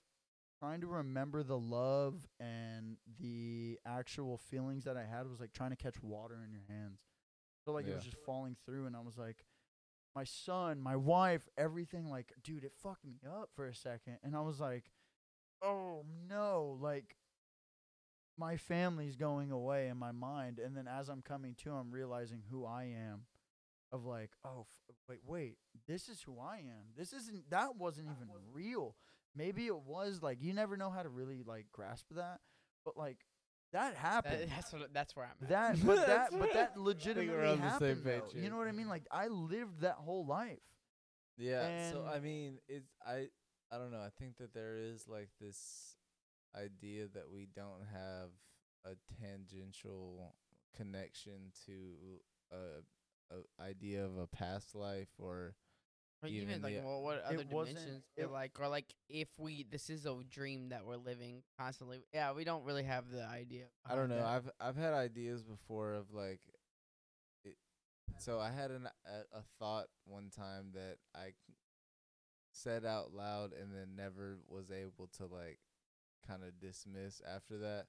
Trying 0.59 0.81
to 0.81 0.87
remember 0.87 1.43
the 1.43 1.57
love 1.57 2.27
and 2.39 2.97
the 3.19 3.77
actual 3.85 4.39
feelings 4.39 4.85
that 4.85 4.97
I 4.97 5.03
had 5.03 5.29
was 5.29 5.39
like 5.39 5.53
trying 5.53 5.69
to 5.69 5.75
catch 5.75 6.01
water 6.01 6.43
in 6.43 6.51
your 6.51 6.63
hands. 6.67 6.99
So 7.63 7.73
like 7.73 7.85
it 7.85 7.93
was 7.93 8.03
just 8.03 8.17
falling 8.25 8.55
through, 8.65 8.87
and 8.87 8.95
I 8.95 9.01
was 9.01 9.17
like, 9.17 9.45
my 10.15 10.23
son, 10.23 10.81
my 10.81 10.95
wife, 10.95 11.47
everything. 11.59 12.09
Like, 12.09 12.33
dude, 12.43 12.63
it 12.63 12.71
fucked 12.81 13.05
me 13.05 13.19
up 13.27 13.51
for 13.55 13.67
a 13.67 13.75
second, 13.75 14.17
and 14.23 14.35
I 14.35 14.41
was 14.41 14.59
like, 14.59 14.85
oh 15.61 16.05
no, 16.27 16.77
like 16.81 17.15
my 18.37 18.57
family's 18.57 19.15
going 19.15 19.51
away 19.51 19.87
in 19.87 19.97
my 19.97 20.11
mind, 20.11 20.59
and 20.59 20.75
then 20.75 20.87
as 20.87 21.09
I'm 21.09 21.21
coming 21.21 21.55
to, 21.63 21.71
I'm 21.71 21.91
realizing 21.91 22.43
who 22.49 22.65
I 22.65 22.83
am. 22.83 23.25
Of 23.89 24.03
like, 24.03 24.31
oh 24.43 24.67
f- 24.89 24.95
wait, 25.07 25.19
wait, 25.25 25.57
this 25.87 26.09
is 26.09 26.21
who 26.21 26.37
I 26.41 26.57
am. 26.57 26.91
This 26.97 27.13
isn't 27.13 27.49
that 27.51 27.77
wasn't 27.77 28.07
even 28.07 28.27
real. 28.51 28.97
Maybe 29.33 29.65
it 29.67 29.79
was 29.79 30.21
like 30.21 30.39
you 30.41 30.53
never 30.53 30.75
know 30.75 30.89
how 30.89 31.03
to 31.03 31.09
really 31.09 31.41
like 31.41 31.67
grasp 31.71 32.07
that, 32.11 32.39
but 32.83 32.97
like 32.97 33.19
that 33.73 33.95
happened. 33.95 34.41
That, 34.41 34.49
that's 34.49 34.73
what. 34.73 34.93
That's 34.93 35.15
where 35.15 35.25
I'm 35.25 35.43
at. 35.43 35.49
That, 35.49 35.85
but 35.85 36.05
that, 36.07 36.29
but 36.39 36.53
that 36.53 36.77
legitimately 36.77 37.47
on 37.47 37.61
the 37.61 37.79
same 37.79 37.97
happened. 37.97 38.03
page 38.03 38.21
though. 38.33 38.41
You 38.41 38.49
know 38.49 38.57
what 38.57 38.67
I 38.67 38.71
mean? 38.71 38.87
Like 38.89 39.05
I 39.11 39.27
lived 39.27 39.81
that 39.81 39.95
whole 39.95 40.25
life. 40.25 40.59
Yeah. 41.37 41.91
so 41.91 42.05
I 42.11 42.19
mean, 42.19 42.59
it's 42.67 42.89
I 43.05 43.27
I 43.71 43.77
don't 43.77 43.91
know. 43.91 43.99
I 43.99 44.09
think 44.19 44.37
that 44.37 44.53
there 44.53 44.77
is 44.77 45.07
like 45.07 45.29
this 45.39 45.96
idea 46.57 47.07
that 47.13 47.29
we 47.31 47.47
don't 47.55 47.85
have 47.93 48.29
a 48.85 48.95
tangential 49.21 50.33
connection 50.75 51.51
to 51.65 51.71
a, 52.51 53.35
a 53.35 53.63
idea 53.63 54.05
of 54.05 54.17
a 54.17 54.27
past 54.27 54.75
life 54.75 55.09
or 55.19 55.55
Or 56.23 56.29
even 56.29 56.49
even, 56.49 56.61
like 56.61 56.75
the- 56.75 56.81
well, 56.81 57.01
what 57.03 57.21
other 57.23 57.43
dimensions? 57.43 58.03
it- 58.15 58.31
like 58.31 58.59
or 58.59 58.67
like 58.67 58.93
if 59.09 59.27
we 59.37 59.63
this 59.69 59.89
is 59.89 60.05
a 60.05 60.15
dream 60.29 60.69
that 60.69 60.85
we're 60.85 60.97
living 60.97 61.43
constantly. 61.59 61.99
Yeah, 62.13 62.33
we 62.33 62.43
don't 62.43 62.63
really 62.65 62.83
have 62.83 63.09
the 63.11 63.23
idea. 63.25 63.65
I 63.85 63.95
don't 63.95 64.09
know. 64.09 64.15
that. 64.17 64.25
I've 64.25 64.49
I've 64.59 64.75
had 64.77 64.93
ideas 64.93 65.43
before 65.43 65.93
of 65.93 66.11
like, 66.13 66.41
it, 67.43 67.55
so 68.17 68.39
I 68.39 68.49
had 68.51 68.71
an 68.71 68.87
a, 69.05 69.37
a 69.37 69.43
thought 69.59 69.87
one 70.05 70.29
time 70.35 70.71
that 70.73 70.97
i 71.13 71.33
said 72.51 72.85
out 72.85 73.13
loud 73.13 73.51
and 73.53 73.71
then 73.71 73.95
never 73.95 74.37
was 74.47 74.71
able 74.71 75.07
to 75.17 75.25
like 75.27 75.59
kind 76.27 76.43
of 76.43 76.59
dismiss 76.59 77.21
after 77.25 77.57
that. 77.59 77.85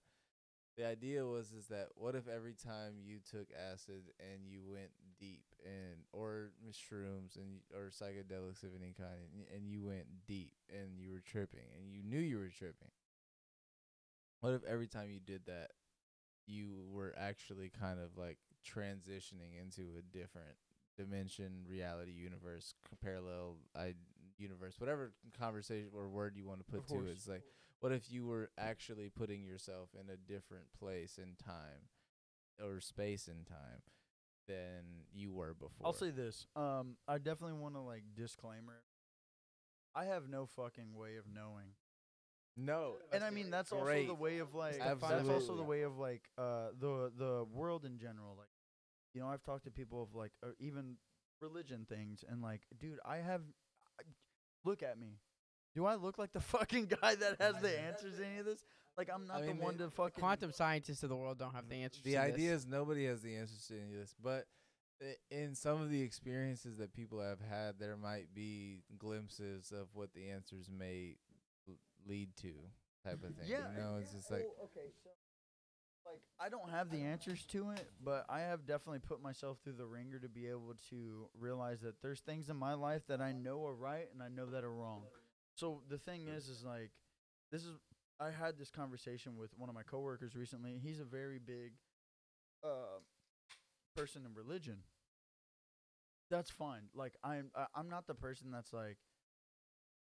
The 0.76 0.86
idea 0.86 1.26
was 1.26 1.52
is 1.52 1.66
that 1.68 1.88
what 1.96 2.14
if 2.14 2.28
every 2.28 2.54
time 2.54 2.94
you 3.02 3.18
took 3.18 3.48
acid 3.52 4.12
and 4.20 4.46
you 4.46 4.60
went 4.64 4.90
deep 5.18 5.42
and 5.64 6.04
or 6.12 6.52
mushrooms 6.64 7.36
and 7.36 7.58
or 7.74 7.90
psychedelics 7.90 8.62
of 8.62 8.70
any 8.80 8.94
kind 8.96 9.18
and, 9.34 9.44
and 9.52 9.68
you 9.68 9.82
went 9.82 10.06
deep 10.26 10.52
and 10.70 10.96
you 10.96 11.10
were 11.10 11.22
tripping 11.26 11.66
and 11.76 11.92
you 11.92 12.02
knew 12.04 12.20
you 12.20 12.38
were 12.38 12.52
tripping. 12.56 12.92
What 14.40 14.52
if 14.52 14.62
every 14.64 14.86
time 14.86 15.10
you 15.10 15.18
did 15.18 15.46
that 15.46 15.72
you 16.46 16.84
were 16.92 17.12
actually 17.18 17.70
kind 17.78 17.98
of 17.98 18.16
like 18.16 18.38
transitioning 18.64 19.60
into 19.60 19.82
a 19.98 20.16
different 20.16 20.56
dimension, 20.96 21.64
reality, 21.68 22.12
universe, 22.12 22.74
parallel 23.02 23.56
I 23.76 23.94
universe, 24.38 24.76
whatever 24.78 25.12
conversation 25.38 25.88
or 25.94 26.08
word 26.08 26.34
you 26.36 26.46
want 26.46 26.60
to 26.60 26.64
put 26.64 26.86
to 26.88 26.94
it. 27.06 27.10
It's 27.10 27.28
like, 27.28 27.42
what 27.80 27.92
if 27.92 28.10
you 28.10 28.26
were 28.26 28.50
actually 28.58 29.08
putting 29.08 29.44
yourself 29.44 29.90
in 29.94 30.10
a 30.10 30.16
different 30.16 30.66
place 30.78 31.18
in 31.18 31.34
time 31.44 31.88
or 32.62 32.80
space 32.80 33.28
in 33.28 33.44
time 33.44 33.82
than 34.46 35.04
you 35.12 35.32
were 35.32 35.54
before? 35.54 35.86
I'll 35.86 35.92
say 35.92 36.10
this. 36.10 36.46
Um, 36.56 36.96
I 37.06 37.18
definitely 37.18 37.58
want 37.58 37.74
to 37.74 37.80
like 37.80 38.02
disclaimer. 38.16 38.82
I 39.94 40.06
have 40.06 40.28
no 40.28 40.46
fucking 40.46 40.94
way 40.94 41.16
of 41.16 41.24
knowing. 41.32 41.74
no, 42.56 42.94
and 43.12 43.22
I 43.22 43.30
mean 43.30 43.50
that's 43.50 43.70
great. 43.70 44.02
also 44.02 44.06
the 44.08 44.20
way 44.20 44.38
of 44.38 44.54
like 44.54 44.78
that's 44.78 45.28
also 45.28 45.56
the 45.56 45.62
way 45.62 45.82
of 45.82 45.98
like 45.98 46.22
uh 46.36 46.68
the 46.78 47.12
the 47.16 47.46
world 47.52 47.84
in 47.84 47.98
general 47.98 48.34
like 48.36 48.48
you 49.14 49.20
know 49.20 49.28
I've 49.28 49.42
talked 49.42 49.64
to 49.64 49.70
people 49.70 50.02
of 50.02 50.14
like 50.14 50.32
or 50.42 50.56
even 50.58 50.96
religion 51.40 51.86
things 51.88 52.24
and 52.28 52.42
like 52.42 52.62
dude 52.80 52.98
I 53.04 53.18
have 53.18 53.42
I, 53.98 54.02
look 54.64 54.82
at 54.82 54.98
me 54.98 55.18
do 55.78 55.86
I 55.86 55.94
look 55.94 56.18
like 56.18 56.32
the 56.32 56.40
fucking 56.56 56.86
guy 57.00 57.14
that 57.14 57.36
has 57.40 57.56
the 57.62 57.80
answers 57.80 58.18
to 58.18 58.26
any 58.26 58.38
of 58.38 58.46
this 58.46 58.64
like 58.96 59.08
I'm 59.14 59.28
not 59.28 59.38
I 59.38 59.42
mean, 59.42 59.58
the 59.58 59.62
one 59.62 59.78
to 59.78 59.90
fucking 59.90 60.20
Quantum 60.20 60.50
scientists 60.50 61.04
of 61.04 61.08
the 61.08 61.16
world 61.16 61.38
don't 61.38 61.54
have 61.54 61.68
the 61.68 61.76
answers. 61.76 62.02
To 62.02 62.04
the 62.04 62.14
to 62.14 62.20
idea 62.20 62.50
this. 62.50 62.62
is 62.62 62.66
nobody 62.66 63.06
has 63.06 63.22
the 63.22 63.36
answers 63.36 63.64
to 63.68 63.74
any 63.74 63.94
of 63.94 64.00
this, 64.00 64.16
but 64.20 64.46
in 65.30 65.54
some 65.54 65.80
of 65.80 65.88
the 65.88 66.02
experiences 66.02 66.78
that 66.78 66.92
people 66.92 67.20
have 67.20 67.38
had, 67.40 67.78
there 67.78 67.96
might 67.96 68.34
be 68.34 68.82
glimpses 68.98 69.70
of 69.70 69.86
what 69.94 70.12
the 70.14 70.28
answers 70.28 70.68
may 70.76 71.14
lead 72.08 72.30
to, 72.38 72.50
type 73.04 73.22
of 73.22 73.34
thing. 73.36 73.46
yeah 73.46 73.58
you 73.72 73.80
know, 73.80 73.98
it's 74.00 74.10
yeah, 74.10 74.18
just 74.18 74.30
like 74.32 74.40
well, 74.40 74.64
okay 74.74 74.88
so 75.04 75.10
like 76.04 76.20
I 76.40 76.48
don't 76.48 76.70
have 76.70 76.90
the 76.90 77.02
answers 77.02 77.44
to 77.46 77.70
it 77.70 77.86
but 78.02 78.24
I 78.28 78.40
have 78.40 78.66
definitely 78.66 79.00
put 79.00 79.22
myself 79.22 79.58
through 79.62 79.74
the 79.74 79.84
ringer 79.84 80.18
to 80.18 80.28
be 80.28 80.46
able 80.46 80.74
to 80.90 81.28
realize 81.38 81.82
that 81.82 82.00
there's 82.00 82.20
things 82.20 82.48
in 82.48 82.56
my 82.56 82.74
life 82.74 83.02
that 83.08 83.20
I 83.20 83.32
know 83.32 83.64
are 83.66 83.74
right 83.74 84.08
and 84.12 84.22
I 84.22 84.28
know 84.28 84.46
that 84.46 84.64
are 84.64 84.72
wrong 84.72 85.02
so 85.58 85.82
the 85.90 85.98
thing 85.98 86.28
is 86.28 86.48
is 86.48 86.64
like 86.64 86.90
this 87.50 87.62
is 87.64 87.74
I 88.20 88.30
had 88.30 88.58
this 88.58 88.70
conversation 88.70 89.36
with 89.36 89.50
one 89.56 89.68
of 89.68 89.74
my 89.74 89.82
coworkers 89.82 90.36
recently. 90.36 90.80
He's 90.82 91.00
a 91.00 91.04
very 91.04 91.38
big 91.44 91.72
uh 92.62 93.00
person 93.96 94.22
in 94.24 94.34
religion. 94.34 94.78
That's 96.30 96.50
fine. 96.50 96.82
Like 96.94 97.14
I'm 97.24 97.50
I, 97.56 97.66
I'm 97.74 97.88
not 97.88 98.06
the 98.06 98.14
person 98.14 98.52
that's 98.52 98.72
like 98.72 98.98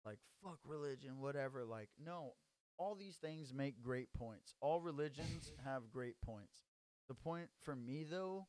like 0.04 0.18
fuck 0.44 0.58
religion, 0.66 1.20
whatever. 1.20 1.64
Like 1.64 1.88
no, 2.04 2.34
all 2.76 2.94
these 2.94 3.16
things 3.16 3.54
make 3.54 3.82
great 3.82 4.12
points. 4.12 4.54
All 4.60 4.82
religions 4.82 5.52
have 5.64 5.90
great 5.90 6.20
points. 6.22 6.60
The 7.08 7.14
point 7.14 7.48
for 7.62 7.74
me 7.74 8.04
though 8.04 8.46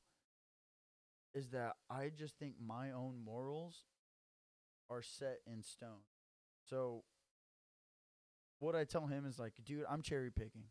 is 1.33 1.49
that 1.49 1.75
I 1.89 2.11
just 2.13 2.37
think 2.37 2.55
my 2.59 2.91
own 2.91 3.21
morals 3.23 3.85
are 4.89 5.01
set 5.01 5.37
in 5.45 5.63
stone. 5.63 6.03
So 6.69 7.03
what 8.59 8.75
I 8.75 8.83
tell 8.85 9.07
him 9.07 9.25
is 9.25 9.39
like, 9.39 9.53
dude, 9.63 9.85
I'm 9.89 10.01
cherry 10.01 10.31
picking, 10.31 10.65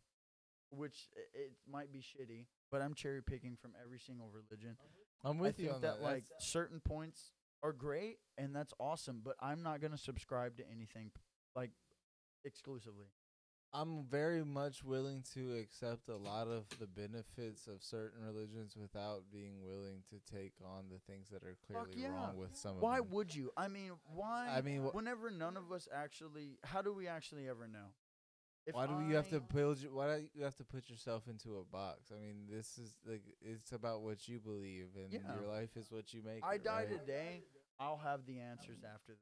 which 0.69 1.09
i- 1.15 1.37
it 1.37 1.51
might 1.67 1.91
be 1.91 1.99
shitty, 1.99 2.47
but 2.71 2.81
I'm 2.81 2.93
cherry 2.93 3.21
picking 3.23 3.55
from 3.55 3.75
every 3.81 3.99
single 3.99 4.29
religion. 4.29 4.77
I'm 5.23 5.37
I 5.37 5.41
with 5.41 5.55
think 5.57 5.69
you 5.69 5.73
on 5.75 5.81
that, 5.81 5.97
that. 5.97 6.03
like 6.03 6.25
certain 6.39 6.79
points 6.81 7.31
are 7.63 7.73
great 7.73 8.19
and 8.37 8.55
that's 8.55 8.73
awesome, 8.79 9.21
but 9.21 9.35
I'm 9.39 9.63
not 9.63 9.81
gonna 9.81 9.97
subscribe 9.97 10.57
to 10.57 10.67
anything 10.69 11.11
like 11.55 11.71
exclusively. 12.43 13.07
I'm 13.73 14.05
very 14.09 14.43
much 14.43 14.83
willing 14.83 15.23
to 15.33 15.53
accept 15.57 16.09
a 16.09 16.15
lot 16.15 16.47
of 16.47 16.65
the 16.79 16.87
benefits 16.87 17.67
of 17.67 17.83
certain 17.83 18.23
religions 18.23 18.75
without 18.75 19.23
being 19.31 19.61
willing 19.61 20.03
to 20.09 20.33
take 20.33 20.53
on 20.63 20.85
the 20.89 20.99
things 21.11 21.29
that 21.29 21.43
are 21.43 21.57
clearly 21.67 22.01
yeah. 22.01 22.09
wrong 22.09 22.37
with 22.37 22.55
some 22.55 22.79
Why 22.79 22.97
of 22.97 23.03
them. 23.03 23.11
Why 23.11 23.15
would 23.15 23.35
you? 23.35 23.51
I 23.57 23.67
mean, 23.67 23.91
why? 24.15 24.47
I 24.49 24.61
mean, 24.61 24.81
wh- 24.83 24.95
whenever 24.95 25.29
none 25.29 25.57
of 25.57 25.71
us 25.71 25.87
actually, 25.93 26.57
how 26.63 26.81
do 26.81 26.93
we 26.93 27.07
actually 27.07 27.47
ever 27.49 27.67
know? 27.67 27.91
If 28.65 28.75
why 28.75 28.85
do 28.87 29.05
you 29.07 29.15
have 29.15 29.29
to 29.29 29.39
build? 29.39 29.79
Why 29.91 30.17
do 30.17 30.25
you 30.33 30.43
have 30.43 30.55
to 30.57 30.65
put 30.65 30.89
yourself 30.89 31.23
into 31.29 31.57
a 31.57 31.63
box? 31.63 32.11
I 32.11 32.19
mean, 32.19 32.47
this 32.49 32.77
is 32.77 32.95
like 33.05 33.23
it's 33.41 33.71
about 33.71 34.01
what 34.01 34.27
you 34.27 34.39
believe, 34.39 34.87
and 34.95 35.11
Yeah. 35.11 35.35
your 35.35 35.47
life 35.47 35.77
is 35.77 35.89
what 35.89 36.13
you 36.13 36.21
make. 36.21 36.43
I 36.43 36.55
it, 36.55 36.63
die 36.65 36.85
right? 36.89 36.89
today, 36.89 37.43
I'll 37.79 37.97
have 37.97 38.25
the 38.25 38.39
answers 38.39 38.79
after. 38.83 39.17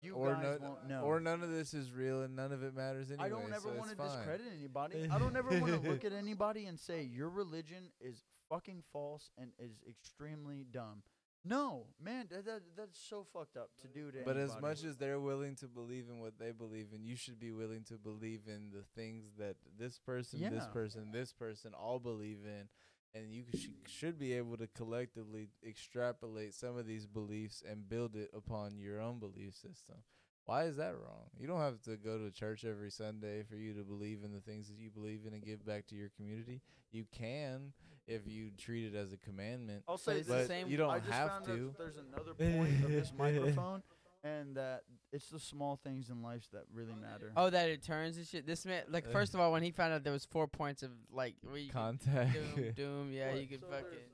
You 0.00 0.14
or 0.14 0.34
guys 0.34 0.42
none, 0.42 0.70
won't 0.70 0.88
know. 0.88 1.00
or 1.00 1.18
none 1.18 1.42
of 1.42 1.50
this 1.50 1.74
is 1.74 1.92
real, 1.92 2.22
and 2.22 2.36
none 2.36 2.52
of 2.52 2.62
it 2.62 2.74
matters 2.74 3.10
anyway. 3.10 3.26
I 3.26 3.28
don't 3.28 3.52
ever 3.52 3.70
so 3.72 3.74
want 3.76 3.90
to 3.90 3.96
discredit 3.96 4.46
anybody. 4.56 5.08
I 5.10 5.18
don't 5.18 5.36
ever 5.36 5.50
want 5.58 5.82
to 5.82 5.90
look 5.90 6.04
at 6.04 6.12
anybody 6.12 6.66
and 6.66 6.78
say 6.78 7.02
your 7.02 7.28
religion 7.28 7.90
is 8.00 8.22
fucking 8.48 8.84
false 8.92 9.30
and 9.36 9.50
is 9.58 9.82
extremely 9.88 10.64
dumb. 10.70 11.02
No, 11.44 11.86
man, 12.02 12.26
that, 12.30 12.44
that 12.44 12.62
that's 12.76 12.98
so 12.98 13.24
fucked 13.32 13.56
up 13.56 13.70
to 13.80 13.88
do 13.88 14.10
to 14.10 14.18
But 14.24 14.36
as 14.36 14.52
much 14.60 14.84
as 14.84 14.96
they're 14.96 15.20
willing 15.20 15.54
to 15.56 15.66
believe 15.66 16.06
in 16.10 16.18
what 16.20 16.38
they 16.38 16.50
believe 16.50 16.88
in, 16.94 17.04
you 17.04 17.16
should 17.16 17.38
be 17.40 17.52
willing 17.52 17.84
to 17.84 17.94
believe 17.94 18.42
in 18.46 18.70
the 18.72 18.82
things 18.94 19.24
that 19.38 19.56
this 19.78 19.98
person, 19.98 20.40
this 20.40 20.66
person, 20.72 21.10
this 21.12 21.32
person 21.32 21.72
all 21.74 21.98
believe 21.98 22.38
in. 22.44 22.68
And 23.14 23.32
you 23.32 23.44
sh- 23.56 23.68
should 23.86 24.18
be 24.18 24.34
able 24.34 24.56
to 24.58 24.66
collectively 24.68 25.48
extrapolate 25.66 26.54
some 26.54 26.76
of 26.76 26.86
these 26.86 27.06
beliefs 27.06 27.62
and 27.68 27.88
build 27.88 28.14
it 28.16 28.30
upon 28.34 28.78
your 28.78 29.00
own 29.00 29.18
belief 29.18 29.54
system. 29.54 29.96
Why 30.44 30.64
is 30.64 30.76
that 30.76 30.94
wrong? 30.94 31.26
You 31.38 31.46
don't 31.46 31.60
have 31.60 31.80
to 31.82 31.96
go 31.96 32.18
to 32.18 32.30
church 32.30 32.64
every 32.64 32.90
Sunday 32.90 33.42
for 33.42 33.56
you 33.56 33.74
to 33.74 33.82
believe 33.82 34.20
in 34.24 34.32
the 34.32 34.40
things 34.40 34.68
that 34.68 34.78
you 34.78 34.90
believe 34.90 35.20
in 35.26 35.34
and 35.34 35.44
give 35.44 35.64
back 35.64 35.86
to 35.88 35.94
your 35.94 36.10
community. 36.16 36.62
You 36.90 37.04
can 37.12 37.72
if 38.06 38.22
you 38.26 38.50
treat 38.56 38.86
it 38.86 38.96
as 38.96 39.12
a 39.12 39.18
commandment. 39.18 39.82
I'll 39.86 39.98
say 39.98 40.18
it's 40.18 40.28
the 40.28 40.46
same- 40.46 40.68
you 40.68 40.78
don't 40.78 40.90
I 40.90 41.00
just 41.00 41.12
have 41.12 41.28
found 41.28 41.44
to. 41.46 41.74
there's 41.76 41.98
another 41.98 42.32
point 42.34 42.82
of 42.84 42.90
this 42.90 43.12
microphone 43.18 43.82
and 44.24 44.56
that 44.56 44.84
it's 45.12 45.28
the 45.30 45.38
small 45.40 45.76
things 45.76 46.10
in 46.10 46.22
life 46.22 46.46
that 46.52 46.64
really 46.72 46.94
oh, 46.96 47.00
matter. 47.00 47.32
Oh, 47.36 47.50
that 47.50 47.68
it 47.70 47.82
turns 47.82 48.16
and 48.18 48.26
shit. 48.26 48.46
This 48.46 48.66
man, 48.66 48.82
like, 48.90 49.10
first 49.10 49.34
of 49.34 49.40
all, 49.40 49.52
when 49.52 49.62
he 49.62 49.70
found 49.70 49.92
out 49.92 50.04
there 50.04 50.12
was 50.12 50.24
four 50.26 50.46
points 50.46 50.82
of 50.82 50.90
like, 51.12 51.34
where 51.42 51.56
you 51.56 51.68
could 51.70 51.74
Contact. 51.74 52.32
doom, 52.34 52.72
doom, 52.76 53.12
yeah, 53.12 53.30
What? 53.32 53.40
you 53.40 53.46
could 53.46 53.60
So 53.60 53.66
fucking. 53.68 53.84
there's 53.90 54.04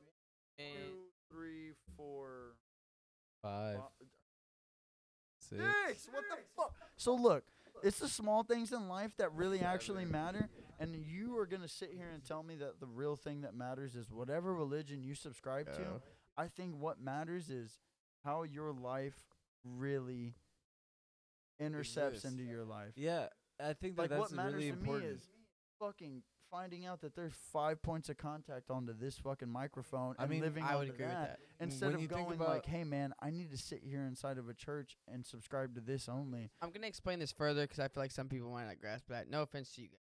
And 0.58 0.68
Two, 0.84 0.96
three, 1.36 1.72
four, 1.96 2.54
Five. 3.42 3.76
fi- 3.76 4.06
Six. 5.40 5.60
Six. 5.88 6.08
What 6.12 6.24
the 6.30 6.36
fuck? 6.56 6.74
So 6.96 7.14
look, 7.14 7.44
it's 7.82 7.98
the 7.98 8.08
small 8.08 8.44
things 8.44 8.72
in 8.72 8.88
life 8.88 9.14
that 9.18 9.32
really 9.34 9.60
actually 9.60 10.04
matter, 10.06 10.48
and 10.80 10.96
you 10.96 11.36
are 11.38 11.44
gonna 11.46 11.68
sit 11.68 11.90
here 11.94 12.08
and 12.14 12.24
tell 12.24 12.42
me 12.42 12.54
that 12.56 12.80
the 12.80 12.86
real 12.86 13.14
thing 13.16 13.42
that 13.42 13.54
matters 13.54 13.94
is 13.94 14.10
whatever 14.10 14.54
religion 14.54 15.02
you 15.02 15.14
subscribe 15.14 15.68
Yeah. 15.72 15.76
to. 15.84 16.02
I 16.36 16.48
think 16.48 16.76
what 16.76 17.00
matters 17.00 17.50
is 17.50 17.78
how 18.24 18.44
your 18.44 18.72
life 18.72 19.26
really 19.64 20.34
intercepts 21.60 22.18
Exists. 22.18 22.24
into 22.38 22.44
your 22.44 22.64
life. 22.64 22.92
Yeah, 22.96 23.26
I 23.60 23.72
think 23.74 23.96
that 23.96 24.02
like 24.02 24.10
that's 24.10 24.20
what 24.20 24.32
matters 24.32 24.54
really 24.54 24.66
to 24.72 24.72
important. 24.78 25.04
me 25.04 25.10
is 25.16 25.28
fucking 25.80 26.22
finding 26.50 26.86
out 26.86 27.00
that 27.00 27.16
there's 27.16 27.32
five 27.52 27.82
points 27.82 28.08
of 28.08 28.16
contact 28.16 28.70
onto 28.70 28.92
this 28.92 29.18
fucking 29.18 29.48
microphone 29.48 30.14
I 30.18 30.22
and 30.22 30.30
mean, 30.30 30.40
living 30.40 30.62
I 30.62 30.76
would 30.76 30.82
onto 30.82 30.92
agree 30.92 31.06
with 31.06 31.14
that. 31.14 31.38
Mm, 31.40 31.62
instead 31.64 31.92
When 31.94 32.04
of 32.04 32.08
going 32.08 32.38
like, 32.38 32.66
"Hey 32.66 32.84
man, 32.84 33.12
I 33.20 33.30
need 33.30 33.50
to 33.50 33.58
sit 33.58 33.82
here 33.82 34.04
inside 34.04 34.38
of 34.38 34.48
a 34.48 34.54
church 34.54 34.96
and 35.08 35.24
subscribe 35.26 35.74
to 35.74 35.80
this 35.80 36.08
only." 36.08 36.50
I'm 36.62 36.70
gonna 36.70 36.86
explain 36.86 37.18
this 37.18 37.32
further 37.32 37.62
because 37.62 37.80
I 37.80 37.88
feel 37.88 38.02
like 38.02 38.12
some 38.12 38.28
people 38.28 38.50
might 38.52 38.66
not 38.66 38.78
grasp 38.78 39.08
that. 39.08 39.28
No 39.28 39.42
offense 39.42 39.72
to 39.74 39.82
you 39.82 39.88
guys, 39.88 39.98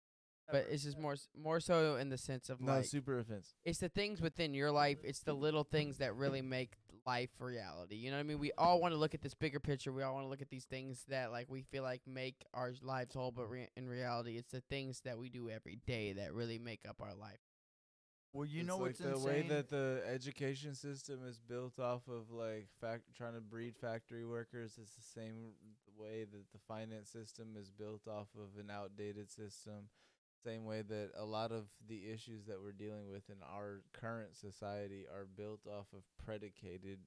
but 0.51 0.67
it's 0.73 0.83
just 0.83 0.99
more 0.99 1.13
s- 1.13 1.29
more 1.37 1.61
so 1.61 1.97
in 1.97 2.09
the 2.09 2.19
sense 2.19 2.51
of 2.51 2.61
no, 2.61 2.73
like 2.77 2.85
super 2.85 3.19
offense. 3.21 3.55
it's 3.65 3.79
the 3.79 3.89
things 3.89 4.21
within 4.21 4.53
your 4.55 4.73
life. 4.73 4.99
It's 5.05 5.21
the 5.23 5.35
little 5.35 5.63
things 5.65 5.99
that 5.99 6.17
really 6.17 6.43
make 6.59 6.77
life 7.07 7.31
reality. 7.41 7.97
You 7.97 8.11
know 8.11 8.17
what 8.17 8.21
I 8.21 8.25
mean? 8.25 8.39
We 8.39 8.53
all 8.59 8.81
want 8.81 8.93
to 8.95 8.99
look 8.99 9.15
at 9.15 9.23
this 9.23 9.35
bigger 9.35 9.61
picture. 9.61 9.93
We 9.93 10.03
all 10.03 10.15
want 10.15 10.25
to 10.27 10.31
look 10.31 10.43
at 10.43 10.51
these 10.51 10.65
things 10.65 11.05
that 11.09 11.31
like 11.33 11.47
we 11.49 11.63
feel 11.63 11.83
like 11.83 12.03
make 12.07 12.45
our 12.55 12.73
lives 12.83 13.15
whole, 13.15 13.31
but 13.33 13.49
re- 13.51 13.69
in 13.77 13.89
reality, 13.89 14.37
it's 14.37 14.51
the 14.53 14.61
things 14.63 15.01
that 15.05 15.19
we 15.19 15.29
do 15.29 15.51
every 15.51 15.77
day 15.87 16.13
that 16.15 16.35
really 16.35 16.59
make 16.59 16.81
up 16.89 17.01
our 17.01 17.15
life. 17.15 17.41
Well, 18.33 18.47
you 18.47 18.63
It's 18.63 18.69
know 18.69 18.79
like 18.79 18.83
what's 18.89 19.01
the 19.01 19.11
insane? 19.11 19.25
way 19.25 19.43
that 19.43 19.69
the 19.71 20.03
education 20.07 20.75
system 20.75 21.27
is 21.27 21.39
built 21.39 21.79
off 21.79 22.07
of 22.09 22.31
like 22.31 22.69
fact 22.81 23.03
trying 23.17 23.35
to 23.35 23.41
breed 23.41 23.77
factory 23.77 24.25
workers 24.25 24.79
is 24.79 24.91
the 24.91 25.03
same 25.21 25.55
way 25.97 26.25
that 26.25 26.53
the 26.53 26.59
finance 26.69 27.11
system 27.11 27.57
is 27.59 27.71
built 27.71 28.07
off 28.07 28.29
of 28.37 28.59
an 28.61 28.71
outdated 28.71 29.31
system 29.31 29.89
same 30.45 30.65
way 30.65 30.83
that 30.83 31.11
a 31.19 31.25
lot 31.25 31.53
of 31.53 31.65
the 31.89 32.09
issues 32.13 32.47
that 32.47 32.61
we're 32.63 32.73
dealing 32.73 33.09
with 33.11 33.29
in 33.29 33.37
our 33.43 33.83
current 33.93 34.37
society 34.37 35.05
are 35.13 35.27
built 35.37 35.61
off 35.67 35.87
of 35.95 36.03
predicated 36.25 36.99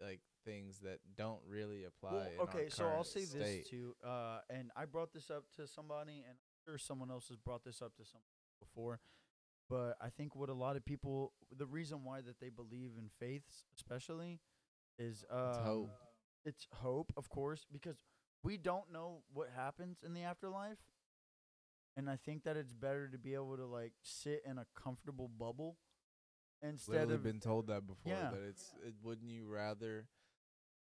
like 0.00 0.20
things 0.44 0.78
that 0.80 0.98
don't 1.16 1.40
really 1.46 1.84
apply 1.84 2.12
Well, 2.12 2.26
in 2.32 2.38
our 2.38 2.44
okay, 2.44 2.68
so 2.70 2.86
I'll 2.86 3.04
say 3.04 3.24
state. 3.24 3.38
this 3.38 3.68
too, 3.68 3.94
uh, 4.06 4.38
and 4.48 4.70
I 4.76 4.86
brought 4.86 5.12
this 5.12 5.30
up 5.30 5.44
to 5.56 5.66
somebody, 5.66 6.24
and 6.26 6.36
I'm 6.38 6.64
sure 6.72 6.78
someone 6.78 7.10
else 7.10 7.28
has 7.28 7.36
brought 7.36 7.64
this 7.64 7.82
up 7.82 7.94
to 7.96 8.04
someone 8.04 8.24
before. 8.60 9.00
But 9.68 9.96
I 10.00 10.08
think 10.08 10.34
what 10.34 10.48
a 10.48 10.54
lot 10.54 10.76
of 10.76 10.84
people, 10.84 11.32
the 11.56 11.66
reason 11.66 12.02
why 12.02 12.22
that 12.22 12.40
they 12.40 12.48
believe 12.48 12.92
in 12.98 13.10
faiths, 13.20 13.64
especially, 13.76 14.40
is 14.98 15.24
um, 15.30 15.62
hope. 15.62 15.90
It's 16.44 16.66
hope, 16.72 17.12
of 17.16 17.28
course, 17.28 17.66
because 17.70 17.96
we 18.42 18.56
don't 18.56 18.90
know 18.90 19.22
what 19.32 19.48
happens 19.54 19.98
in 20.04 20.14
the 20.14 20.22
afterlife, 20.22 20.78
and 21.96 22.08
I 22.08 22.16
think 22.16 22.44
that 22.44 22.56
it's 22.56 22.72
better 22.72 23.08
to 23.08 23.18
be 23.18 23.34
able 23.34 23.56
to 23.56 23.66
like 23.66 23.92
sit 24.02 24.42
in 24.46 24.58
a 24.58 24.66
comfortable 24.80 25.28
bubble 25.28 25.76
instead 26.62 26.94
of. 26.94 27.00
literally 27.00 27.14
of 27.16 27.22
been 27.22 27.40
told 27.40 27.66
that 27.68 27.86
before 27.86 28.12
Yeah. 28.12 28.30
that 28.30 28.42
it's 28.42 28.74
it, 28.86 28.94
wouldn't 29.02 29.30
you 29.30 29.46
rather 29.46 30.06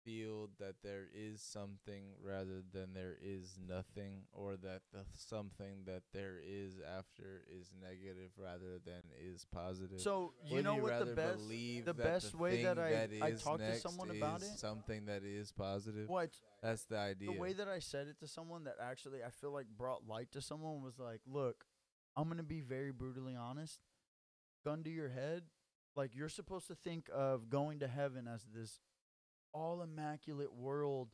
feel 0.05 0.49
that 0.59 0.75
there 0.83 1.07
is 1.13 1.41
something 1.41 2.13
rather 2.23 2.61
than 2.71 2.93
there 2.93 3.17
is 3.21 3.57
nothing 3.67 4.21
or 4.31 4.55
that 4.55 4.81
the 4.93 5.03
something 5.15 5.83
that 5.85 6.03
there 6.13 6.37
is 6.45 6.75
after 6.97 7.43
is 7.49 7.71
negative 7.81 8.31
rather 8.37 8.79
than 8.85 9.01
is 9.19 9.45
positive 9.51 9.99
So 9.99 10.33
you 10.45 10.61
know 10.61 10.75
what 10.75 10.99
the 10.99 11.15
best 11.15 11.49
the 11.49 11.93
best 11.93 12.31
the 12.31 12.37
way 12.37 12.63
that 12.63 12.77
I 12.77 12.91
that 12.91 13.09
I 13.21 13.31
talked 13.31 13.59
to 13.59 13.79
someone 13.79 14.11
about 14.11 14.41
it. 14.43 14.57
something 14.57 15.05
that 15.07 15.23
is 15.23 15.51
positive 15.51 16.07
What 16.07 16.29
that's 16.61 16.83
the 16.85 16.97
idea 16.97 17.31
the 17.31 17.39
way 17.39 17.53
that 17.53 17.67
I 17.67 17.79
said 17.79 18.07
it 18.07 18.19
to 18.19 18.27
someone 18.27 18.65
that 18.65 18.75
actually 18.81 19.23
I 19.23 19.29
feel 19.29 19.51
like 19.51 19.67
brought 19.75 20.07
light 20.07 20.31
to 20.33 20.41
someone 20.41 20.81
was 20.83 20.99
like, 20.99 21.21
look, 21.25 21.65
I'm 22.15 22.27
gonna 22.27 22.43
be 22.43 22.61
very 22.61 22.91
brutally 22.91 23.35
honest. 23.35 23.79
Gun 24.63 24.83
to 24.83 24.89
your 24.89 25.09
head, 25.09 25.43
like 25.95 26.15
you're 26.15 26.29
supposed 26.29 26.67
to 26.67 26.75
think 26.75 27.09
of 27.13 27.49
going 27.49 27.79
to 27.79 27.87
heaven 27.87 28.27
as 28.27 28.45
this 28.53 28.79
all 29.55 29.81
immaculate 29.81 30.53
world. 30.53 31.07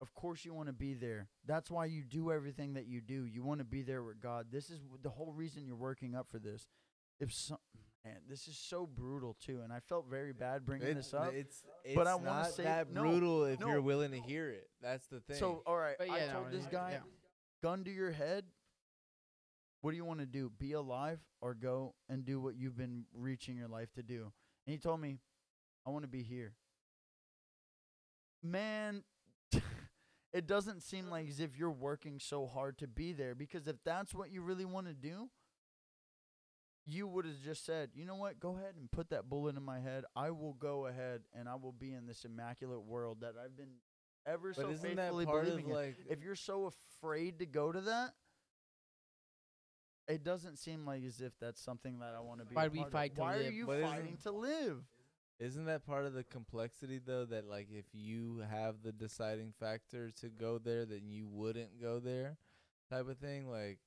Of 0.00 0.12
course, 0.14 0.44
you 0.44 0.52
want 0.54 0.68
to 0.68 0.72
be 0.72 0.94
there. 0.94 1.28
That's 1.46 1.70
why 1.70 1.86
you 1.86 2.02
do 2.02 2.32
everything 2.32 2.74
that 2.74 2.86
you 2.86 3.00
do. 3.00 3.24
You 3.26 3.42
want 3.44 3.60
to 3.60 3.64
be 3.64 3.82
there 3.82 4.02
with 4.02 4.20
God. 4.20 4.46
This 4.50 4.70
is 4.70 4.80
the 5.02 5.10
whole 5.10 5.32
reason 5.32 5.66
you're 5.66 5.76
working 5.76 6.14
up 6.14 6.26
for 6.30 6.38
this. 6.38 6.66
If 7.20 7.32
some, 7.32 7.58
man, 8.04 8.16
this 8.28 8.48
is 8.48 8.58
so 8.58 8.86
brutal 8.86 9.36
too, 9.40 9.60
and 9.62 9.72
I 9.72 9.78
felt 9.80 10.06
very 10.10 10.32
bad 10.32 10.66
bringing 10.66 10.88
it's, 10.88 11.10
this 11.10 11.14
up. 11.14 11.32
it's, 11.32 11.62
but 11.94 12.06
I 12.06 12.16
wanna 12.16 12.50
say- 12.50 12.64
that 12.64 12.90
no, 12.92 13.02
brutal 13.02 13.44
if 13.44 13.60
no. 13.60 13.68
you're 13.68 13.80
willing 13.80 14.10
to 14.10 14.20
hear 14.20 14.50
it 14.50 14.68
that's 14.82 15.06
the 15.06 15.20
thing 15.20 15.36
So, 15.36 15.62
all 15.64 15.76
right, 15.76 15.94
But 15.96 16.10
I 16.10 16.18
yeah, 16.18 16.26
no, 16.26 16.32
told 16.40 16.50
this 16.50 16.66
guy, 16.66 16.90
yeah. 16.92 16.98
gun 17.62 17.84
to 17.84 17.90
your 17.90 18.10
head. 18.10 18.44
What 19.80 19.92
do 19.92 19.96
you 19.96 20.04
want 20.04 20.20
to 20.20 20.26
do? 20.26 20.50
Be 20.58 20.72
alive 20.72 21.20
or 21.40 21.54
go 21.54 21.94
and 22.08 22.24
do 22.24 22.40
what 22.40 22.56
you've 22.56 22.76
been 22.76 23.04
reaching 23.14 23.56
your 23.56 23.68
life 23.68 23.92
to 23.94 24.02
do? 24.02 24.32
And 24.66 24.72
he 24.72 24.78
told 24.78 25.00
me, 25.00 25.20
I 25.86 25.90
want 25.90 26.04
to 26.04 26.08
be 26.08 26.22
here. 26.22 26.54
Man, 28.44 29.02
it 30.32 30.46
doesn't 30.46 30.82
seem 30.82 31.08
like 31.08 31.28
as 31.28 31.40
if 31.40 31.56
you're 31.56 31.70
working 31.70 32.20
so 32.20 32.46
hard 32.46 32.78
to 32.78 32.86
be 32.86 33.12
there 33.12 33.34
because 33.34 33.66
if 33.66 33.76
that's 33.84 34.14
what 34.14 34.30
you 34.30 34.42
really 34.42 34.66
want 34.66 34.86
to 34.86 34.92
do, 34.92 35.30
you 36.86 37.06
would 37.06 37.24
have 37.24 37.40
just 37.42 37.64
said, 37.64 37.90
you 37.94 38.04
know 38.04 38.16
what, 38.16 38.38
go 38.38 38.56
ahead 38.56 38.74
and 38.78 38.90
put 38.90 39.08
that 39.10 39.28
bullet 39.28 39.56
in 39.56 39.62
my 39.62 39.80
head. 39.80 40.04
I 40.14 40.30
will 40.30 40.52
go 40.52 40.86
ahead 40.86 41.22
and 41.32 41.48
I 41.48 41.54
will 41.54 41.72
be 41.72 41.92
in 41.94 42.06
this 42.06 42.24
immaculate 42.24 42.82
world 42.82 43.18
that 43.22 43.32
I've 43.42 43.56
been 43.56 43.76
ever 44.26 44.52
but 44.54 44.62
so 44.62 44.70
isn't 44.70 44.96
that 44.96 45.04
faithfully 45.06 45.26
part 45.26 45.44
of 45.44 45.50
believing 45.50 45.70
in 45.70 45.76
like 45.76 45.96
if 46.08 46.22
you're 46.22 46.34
so 46.34 46.70
afraid 47.00 47.38
to 47.38 47.46
go 47.46 47.72
to 47.72 47.80
that, 47.80 48.12
it 50.08 50.22
doesn't 50.22 50.58
seem 50.58 50.84
like 50.84 51.02
as 51.04 51.20
if 51.20 51.32
that's 51.40 51.62
something 51.62 52.00
that 52.00 52.14
I 52.16 52.20
want 52.20 52.40
to 52.40 52.46
be. 52.46 52.54
Why 52.54 52.64
a 52.64 52.68
do 52.68 52.72
we 52.72 52.78
part 52.80 52.88
of. 52.88 52.92
fight 52.92 53.14
to 53.14 53.20
Why 53.22 53.36
are 53.36 53.42
you 53.50 53.66
But 53.66 53.82
fighting 53.82 54.18
to 54.24 54.30
live? 54.30 54.84
Isn't 55.40 55.66
that 55.66 55.84
part 55.84 56.06
of 56.06 56.14
the 56.14 56.24
complexity 56.24 57.00
though 57.04 57.24
that 57.26 57.48
like 57.48 57.68
if 57.70 57.86
you 57.92 58.42
have 58.48 58.76
the 58.82 58.92
deciding 58.92 59.52
factor 59.58 60.10
to 60.20 60.28
go 60.28 60.58
there 60.58 60.84
then 60.86 61.08
you 61.08 61.26
wouldn't 61.26 61.80
go 61.80 61.98
there 61.98 62.36
type 62.90 63.08
of 63.08 63.18
thing? 63.18 63.50
Like 63.50 63.78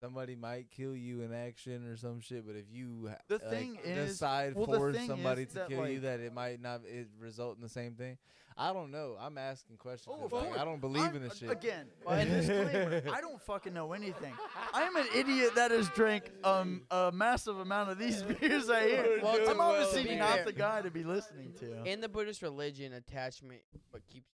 somebody 0.00 0.36
might 0.36 0.70
kill 0.70 0.94
you 0.94 1.22
in 1.22 1.32
action 1.32 1.86
or 1.86 1.96
some 1.96 2.20
shit 2.20 2.46
but 2.46 2.56
if 2.56 2.66
you 2.70 3.08
ha- 3.08 3.16
The 3.28 3.34
like, 3.38 3.50
thing 3.50 3.78
is- 3.84 4.10
decide 4.12 4.54
well, 4.54 4.66
the 4.66 4.78
for 4.78 4.94
somebody 4.94 5.46
to 5.46 5.54
that, 5.54 5.68
kill 5.68 5.88
you 5.88 6.00
that 6.00 6.20
it 6.20 6.32
might 6.32 6.60
not 6.60 6.82
it 6.84 7.08
result 7.18 7.56
in 7.56 7.62
the 7.62 7.68
same 7.68 7.94
thing 7.94 8.18
I 8.60 8.72
don't 8.72 8.90
know 8.90 9.16
I'm 9.20 9.38
asking 9.38 9.76
questions 9.76 10.12
Oh, 10.18 10.28
'cause, 10.28 10.32
of 10.44 10.50
like. 10.50 10.58
I 10.58 10.64
don't 10.64 10.80
believe 10.80 11.04
I'm- 11.04 11.16
in 11.16 11.22
this 11.22 11.38
shit 11.38 11.50
Again, 11.50 11.86
I 12.08 13.20
don't 13.20 13.40
fucking 13.42 13.72
know 13.72 13.92
anything. 13.92 14.34
I'm 14.74 14.96
an 14.96 15.06
idiot 15.14 15.54
that 15.54 15.70
has 15.70 15.88
drank 15.90 16.30
um 16.42 16.82
a 16.90 17.12
massive 17.14 17.58
amount 17.58 17.90
of 17.90 17.98
these 17.98 18.22
beers 18.40 18.68
I 18.68 18.88
hear. 18.88 19.20
Well, 19.22 19.48
I'm 19.50 19.60
obviously 19.60 20.02
to 20.04 20.08
be 20.08 20.16
not 20.16 20.44
the 20.44 20.52
guy 20.52 20.82
to 20.82 20.90
be 20.90 21.04
listening 21.04 21.52
to. 21.60 21.84
In 21.84 22.00
the 22.00 22.08
Buddhist 22.08 22.42
religion, 22.42 22.92
attachment 22.94 23.60
what 23.90 24.04
keeps 24.08 24.26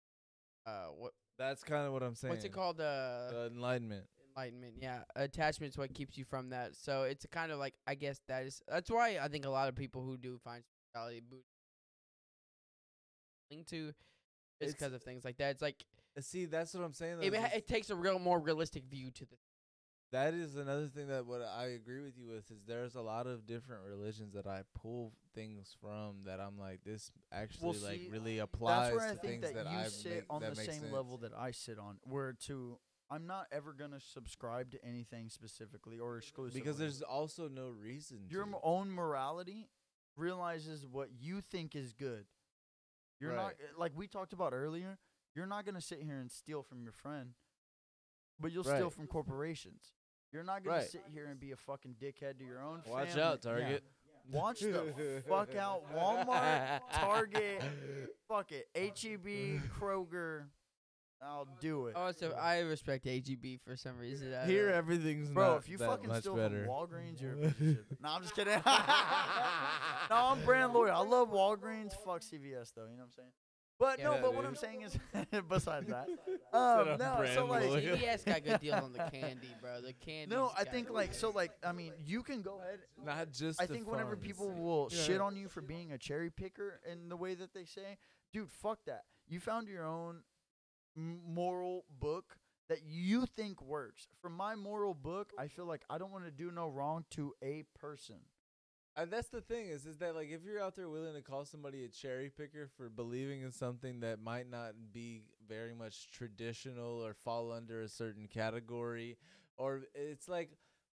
uh 0.67 0.87
what 0.97 1.13
that's 1.37 1.63
kind 1.63 1.87
of 1.87 1.93
what 1.93 2.03
I'm 2.03 2.15
saying 2.15 2.31
what's 2.33 2.45
it 2.47 2.53
called 2.53 2.81
uh 2.81 3.29
the 3.31 3.51
enlightenment 3.55 4.05
enlightenment 4.37 4.75
yeah 4.81 5.01
attachment's 5.17 5.77
what 5.79 5.93
keeps 5.95 6.17
you 6.19 6.25
from 6.25 6.51
that 6.51 6.75
so 6.75 7.03
it's 7.03 7.25
a 7.25 7.29
kind 7.29 7.53
of 7.53 7.59
like 7.59 7.75
i 7.87 7.95
guess 7.95 8.21
that 8.29 8.45
is 8.45 8.63
that's 8.69 8.91
why 8.91 9.19
i 9.23 9.29
think 9.29 9.45
a 9.45 9.51
lot 9.51 9.69
of 9.69 9.75
people 9.75 10.03
who 10.03 10.17
do 10.17 10.39
find 10.43 10.63
spirituality 10.65 11.23
Buddha 11.29 11.43
cling 13.51 13.65
to 13.71 13.93
is 14.61 14.75
because 14.75 14.93
of 14.93 15.03
things 15.03 15.25
like 15.25 15.37
that 15.39 15.51
it's 15.51 15.63
like 15.63 15.85
Uh, 16.17 16.21
see 16.21 16.45
that's 16.47 16.75
what 16.75 16.85
I'm 16.85 16.93
saying 16.93 17.19
though, 17.19 17.27
it, 17.27 17.35
is 17.35 17.41
ha- 17.41 17.51
it 17.55 17.67
takes 17.67 17.91
a 17.91 17.97
real 17.97 18.19
more 18.19 18.39
realistic 18.41 18.85
view 18.85 19.11
to 19.11 19.25
the 19.25 19.37
That 20.13 20.33
is 20.35 20.57
another 20.57 20.87
thing 20.87 21.09
that 21.09 21.27
what 21.27 21.43
I 21.43 21.67
agree 21.75 22.01
with 22.01 22.17
you 22.17 22.29
with 22.29 22.49
is 22.51 22.63
there's 22.67 22.95
a 22.95 23.01
lot 23.01 23.27
of 23.27 23.47
different 23.47 23.83
religions 23.85 24.33
that 24.35 24.47
I 24.47 24.63
pull 24.81 25.13
things 25.35 25.75
from 25.81 26.23
that 26.27 26.39
I'm 26.41 26.57
like 26.59 26.85
this 26.85 27.11
actually 27.33 27.79
like 27.81 27.99
see, 27.99 28.09
really 28.13 28.39
applies 28.39 28.93
That's 28.93 28.97
where 28.97 29.09
I 29.09 29.15
to 29.15 29.19
think 29.19 29.43
things 29.43 29.55
that, 29.55 29.65
that, 29.65 29.73
you 29.73 29.79
I 29.79 29.89
sit 29.89 30.13
make, 30.13 30.25
on 30.31 30.41
that 30.43 30.51
the 30.55 30.57
same 30.57 30.81
sense. 30.81 30.93
level 30.93 31.19
that 31.19 31.33
I 31.37 31.51
sit 31.51 31.79
on. 31.79 31.97
Where 32.05 32.33
to, 32.47 32.79
I'm 33.11 33.27
not 33.27 33.47
ever 33.53 33.73
gonna 33.73 34.01
subscribe 34.01 34.71
to 34.73 34.85
anything 34.85 35.29
specifically 35.29 35.99
or 35.99 36.17
exclusively 36.19 36.61
because 36.61 36.79
there's 36.79 37.03
also 37.03 37.49
no 37.49 37.69
reason 37.71 38.27
your 38.29 38.45
to. 38.47 38.57
own 38.63 38.91
morality 38.91 39.69
realizes 40.17 40.87
what 40.87 41.09
you 41.21 41.41
think 41.41 41.77
is 41.77 41.93
good. 41.93 42.25
You're 43.21 43.33
not 43.37 43.47
Right. 43.47 43.57
uh, 43.75 43.79
like 43.79 43.93
we 43.95 44.07
talked 44.09 44.33
about 44.33 44.53
earlier. 44.53 44.99
You're 45.35 45.47
not 45.47 45.65
gonna 45.67 45.81
sit 45.81 46.01
here 46.01 46.19
and 46.19 46.31
steal 46.31 46.63
from 46.63 46.83
your 46.83 46.93
friend, 46.93 47.35
but 48.41 48.53
you'll 48.53 48.65
steal 48.65 48.91
from 48.91 49.07
corporations. 49.07 49.93
You're 50.33 50.43
not 50.45 50.65
gonna 50.65 50.79
Right. 50.79 50.89
sit 50.91 51.05
here 51.13 51.27
and 51.27 51.39
be 51.39 51.51
a 51.53 51.57
fucking 51.57 51.97
dickhead 52.01 52.39
to 52.39 52.45
your 52.45 52.61
own. 52.63 52.83
Watch 52.87 53.09
family. 53.09 53.23
out, 53.23 53.45
Yeah. 53.45 53.51
Target. 53.51 53.85
Watch 54.31 54.61
the 54.61 55.23
fuck 55.29 55.55
out, 55.55 55.85
Walmart, 55.93 56.81
Target, 56.93 57.63
fuck 58.27 58.51
it, 58.53 58.69
HEB, 58.75 59.59
Kroger. 59.79 60.49
I'll 61.27 61.49
do 61.61 61.87
it. 61.87 61.97
Also, 61.97 62.33
I 62.33 62.61
respect 62.61 63.07
HEB 63.07 63.61
for 63.65 63.77
some 63.77 63.97
reason. 63.99 64.35
I 64.35 64.47
Here, 64.47 64.69
don't- 64.69 64.77
everything's 64.79 65.31
Bro, 65.31 65.49
not 65.53 65.57
if 65.59 65.69
you 65.69 65.79
that 65.79 65.89
fucking 65.89 66.09
much 66.09 66.21
steal 66.21 66.37
better. 66.37 66.65
from 66.67 66.75
Walgreens, 66.75 67.21
you're 67.21 67.33
a 67.33 67.37
piece 67.37 67.51
of 67.51 67.57
shit. 67.59 67.85
No, 68.03 68.09
I'm 68.11 68.23
just 68.23 68.35
kidding. 68.37 68.61
no, 68.65 70.17
I'm 70.17 70.45
brand 70.45 70.73
loyal. 70.73 70.95
I 70.95 71.01
love 71.07 71.31
Walgreens. 71.31 71.93
Fuck 72.05 72.21
CVS 72.23 72.73
though. 72.75 72.83
You 72.85 72.97
know 72.97 72.99
what 72.99 73.05
I'm 73.05 73.13
saying? 73.17 73.29
But 73.79 73.99
Yeah, 73.99 74.05
no, 74.05 74.15
Yeah, 74.15 74.21
but 74.23 74.35
what 74.35 74.43
dude. 74.43 74.51
I'm 74.51 74.57
saying 74.57 74.83
is, 74.83 74.97
besides 75.49 75.89
that, 75.89 76.07
Set 76.07 76.53
um, 76.61 76.89
up 76.91 76.99
no, 77.01 77.17
brand 77.19 77.35
so 77.35 77.47
like. 77.47 77.65
CVS 77.65 78.25
got 78.25 78.45
good 78.45 78.61
deals 78.61 78.83
on 78.85 78.93
the 78.93 78.99
candy, 79.11 79.49
bro. 79.61 79.81
The 79.81 79.93
candy. 79.95 80.35
no, 80.35 80.53
I 80.57 80.63
think 80.65 80.91
like 80.91 81.13
so 81.15 81.31
like 81.31 81.51
I 81.67 81.73
mean 81.73 81.93
you 82.05 82.23
can 82.23 82.43
go 82.43 82.61
ahead. 82.61 82.81
Not 83.05 83.33
just. 83.33 83.61
I 83.61 83.67
the 83.67 83.75
think 83.75 83.91
whenever 83.91 84.11
funds. 84.17 84.27
people 84.27 84.51
will 84.51 84.89
Yeah. 84.93 85.03
shit 85.03 85.21
on 85.21 85.37
you 85.37 85.49
for 85.49 85.61
being 85.61 85.93
a 85.93 85.99
cherry 85.99 86.31
picker 86.31 86.81
in 86.91 87.09
the 87.09 87.17
way 87.17 87.35
that 87.35 87.53
they 87.53 87.65
say, 87.65 87.99
dude, 88.33 88.51
fuck 88.51 88.79
that. 88.87 89.03
You 89.27 89.41
found 89.41 89.67
your 89.69 89.85
own 89.87 90.17
m- 90.17 90.23
moral 90.97 91.85
book 92.01 92.37
that 92.69 92.83
you 92.85 93.27
think 93.27 93.61
works. 93.63 94.09
For 94.21 94.31
my 94.31 94.55
moral 94.55 94.95
book, 94.95 95.33
I 95.39 95.49
feel 95.49 95.67
like 95.67 95.85
I 95.91 95.99
don't 95.99 96.13
want 96.13 96.25
to 96.25 96.31
do 96.31 96.51
no 96.51 96.69
wrong 96.69 97.05
to 97.11 97.35
a 97.43 97.65
person. 97.79 98.17
And 98.97 99.11
that's 99.11 99.29
the 99.29 99.41
thing 99.41 99.67
is, 99.67 99.87
is 99.87 99.99
that 99.99 100.15
like 100.15 100.31
if 100.31 100.45
you're 100.45 100.63
out 100.63 100.77
there 100.77 100.89
willing 100.89 101.15
to 101.15 101.23
call 101.23 101.45
somebody 101.45 101.85
a 101.85 101.89
cherry 101.89 102.31
picker 102.31 102.69
for 102.77 102.89
believing 102.89 103.43
in 103.43 103.51
something 103.51 104.01
that 104.01 104.23
might 104.23 104.49
not 104.49 104.75
be 104.93 105.23
very 105.49 105.75
much 105.75 106.11
traditional 106.11 107.05
or 107.05 107.13
fall 107.13 107.51
under 107.51 107.83
a 107.83 107.89
certain 107.89 108.29
category, 108.29 109.19
or 109.57 109.83
it's 109.95 110.29
like, 110.29 110.51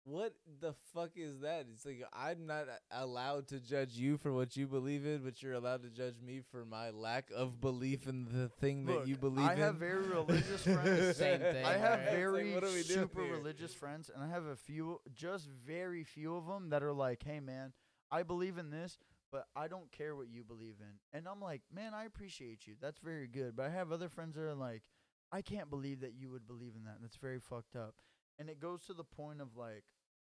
what 0.09 0.33
the 0.59 0.73
fuck 0.93 1.11
is 1.15 1.41
that? 1.41 1.67
It's 1.71 1.85
like 1.85 2.03
I'm 2.13 2.47
not 2.47 2.65
allowed 2.91 3.47
to 3.49 3.59
judge 3.59 3.93
you 3.93 4.17
for 4.17 4.33
what 4.33 4.57
you 4.57 4.65
believe 4.67 5.05
in, 5.05 5.19
but 5.23 5.41
you're 5.41 5.53
allowed 5.53 5.83
to 5.83 5.89
judge 5.89 6.15
me 6.25 6.41
for 6.51 6.65
my 6.65 6.89
lack 6.89 7.29
of 7.35 7.61
belief 7.61 8.07
in 8.07 8.25
the 8.31 8.49
thing 8.49 8.85
Look, 8.85 9.01
that 9.01 9.07
you 9.07 9.15
believe 9.15 9.47
I 9.47 9.53
in. 9.53 9.61
I 9.61 9.65
have 9.65 9.75
very 9.75 10.07
religious 10.07 10.63
friends. 10.63 11.17
Same 11.17 11.39
thing, 11.39 11.65
I 11.65 11.73
have 11.73 11.81
right? 11.81 11.99
It's 11.99 12.07
like, 12.07 12.15
very 12.15 12.53
what 12.53 12.63
are 12.63 12.73
we 12.73 12.81
super 12.81 13.21
religious 13.21 13.73
friends, 13.73 14.09
and 14.13 14.23
I 14.23 14.27
have 14.29 14.45
a 14.45 14.55
few, 14.55 14.99
just 15.13 15.47
very 15.47 16.03
few 16.03 16.35
of 16.35 16.47
them 16.47 16.69
that 16.71 16.81
are 16.81 16.93
like, 16.93 17.23
"Hey, 17.23 17.39
man, 17.39 17.73
I 18.11 18.23
believe 18.23 18.57
in 18.57 18.71
this, 18.71 18.97
but 19.31 19.45
I 19.55 19.67
don't 19.67 19.91
care 19.91 20.15
what 20.15 20.29
you 20.29 20.43
believe 20.43 20.77
in." 20.79 21.17
And 21.17 21.27
I'm 21.27 21.39
like, 21.39 21.61
"Man, 21.71 21.93
I 21.93 22.05
appreciate 22.05 22.65
you. 22.65 22.75
That's 22.81 22.99
very 22.99 23.27
good." 23.27 23.55
But 23.55 23.67
I 23.67 23.69
have 23.69 23.91
other 23.91 24.09
friends 24.09 24.35
that 24.35 24.41
are 24.41 24.55
like, 24.55 24.83
"I 25.31 25.43
can't 25.43 25.69
believe 25.69 26.01
that 26.01 26.13
you 26.13 26.31
would 26.31 26.47
believe 26.47 26.73
in 26.75 26.85
that. 26.85 26.97
That's 26.99 27.17
very 27.17 27.39
fucked 27.39 27.75
up." 27.75 27.95
And 28.39 28.49
it 28.49 28.59
goes 28.59 28.83
to 28.85 28.93
the 28.93 29.03
point 29.03 29.41
of 29.41 29.57
like, 29.57 29.83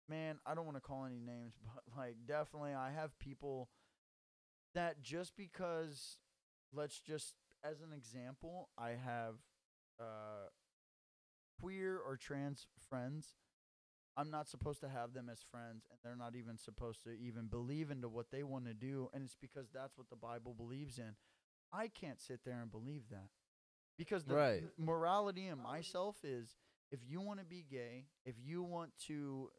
man, 0.10 0.40
I 0.45 0.56
don't 0.56 0.65
want 0.65 0.77
to 0.77 0.82
call 0.82 1.06
any 1.06 1.19
names, 1.19 1.53
but 1.64 1.84
like, 1.98 2.15
definitely, 2.27 2.73
I 2.73 2.91
have 2.91 3.18
people 3.19 3.69
that 4.73 5.02
just 5.02 5.36
because, 5.36 6.18
let's 6.73 6.99
just 6.99 7.34
as 7.64 7.82
an 7.82 7.94
example, 7.95 8.69
I 8.77 8.91
have 8.91 9.36
uh, 9.99 10.49
queer 11.60 11.98
or 11.99 12.18
trans 12.18 12.68
friends. 12.90 13.36
I'm 14.18 14.32
not 14.32 14.48
supposed 14.49 14.82
to 14.82 14.90
have 14.90 15.14
them 15.14 15.30
as 15.32 15.40
friends, 15.52 15.86
and 15.90 15.99
they're 16.03 16.15
not 16.15 16.36
even 16.36 16.57
supposed 16.57 17.03
to 17.03 17.11
even 17.11 17.48
believe 17.48 17.91
into 17.91 18.10
what 18.10 18.32
they 18.32 18.44
want 18.44 18.65
to 18.65 18.73
do, 18.73 19.10
and 19.14 19.23
it's 19.23 19.38
because 19.40 19.68
that's 19.73 19.98
what 19.98 20.10
the 20.10 20.15
Bible 20.15 20.53
believes 20.53 20.98
in. 20.99 21.15
I 21.73 21.88
can't 21.88 22.22
sit 22.22 22.41
there 22.45 22.60
and 22.61 22.72
believe 22.72 23.03
that 23.11 23.30
because 23.98 24.23
the 24.26 24.36
Right. 24.36 24.64
morality 24.77 25.48
in 25.48 25.60
myself 25.60 26.18
is 26.23 26.56
if 26.91 26.99
you 27.07 27.22
want 27.22 27.40
to 27.40 27.45
be 27.45 27.65
gay, 27.69 28.06
if 28.26 28.36
you 28.44 28.64
want 28.64 28.91
to, 29.07 29.49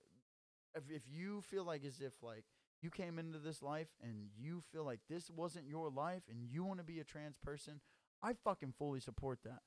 if 0.76 0.90
if 0.90 1.02
you 1.10 1.40
feel 1.42 1.64
like 1.64 1.84
as 1.84 2.00
if 2.00 2.22
like 2.22 2.44
you 2.82 2.90
came 2.90 3.18
into 3.18 3.38
this 3.38 3.62
life 3.62 3.88
and 4.02 4.28
you 4.36 4.60
feel 4.72 4.84
like 4.84 5.00
this 5.08 5.30
wasn't 5.30 5.66
your 5.68 5.88
life 5.90 6.22
and 6.30 6.44
you 6.44 6.64
want 6.64 6.78
to 6.78 6.84
be 6.84 7.00
a 7.00 7.04
trans 7.04 7.36
person, 7.38 7.80
I 8.22 8.34
fucking 8.44 8.74
fully 8.78 9.00
support 9.00 9.38
that. 9.44 9.60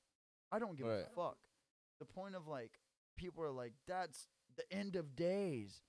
I 0.52 0.58
don't 0.58 0.76
give 0.76 0.86
a 0.86 1.04
fuck. 1.14 1.36
The 1.98 2.06
point 2.06 2.34
of 2.34 2.46
like 2.46 2.72
people 3.16 3.44
are 3.44 3.50
like 3.50 3.72
that's 3.86 4.28
the 4.56 4.76
end 4.76 4.96
of 4.96 5.16
days. 5.16 5.82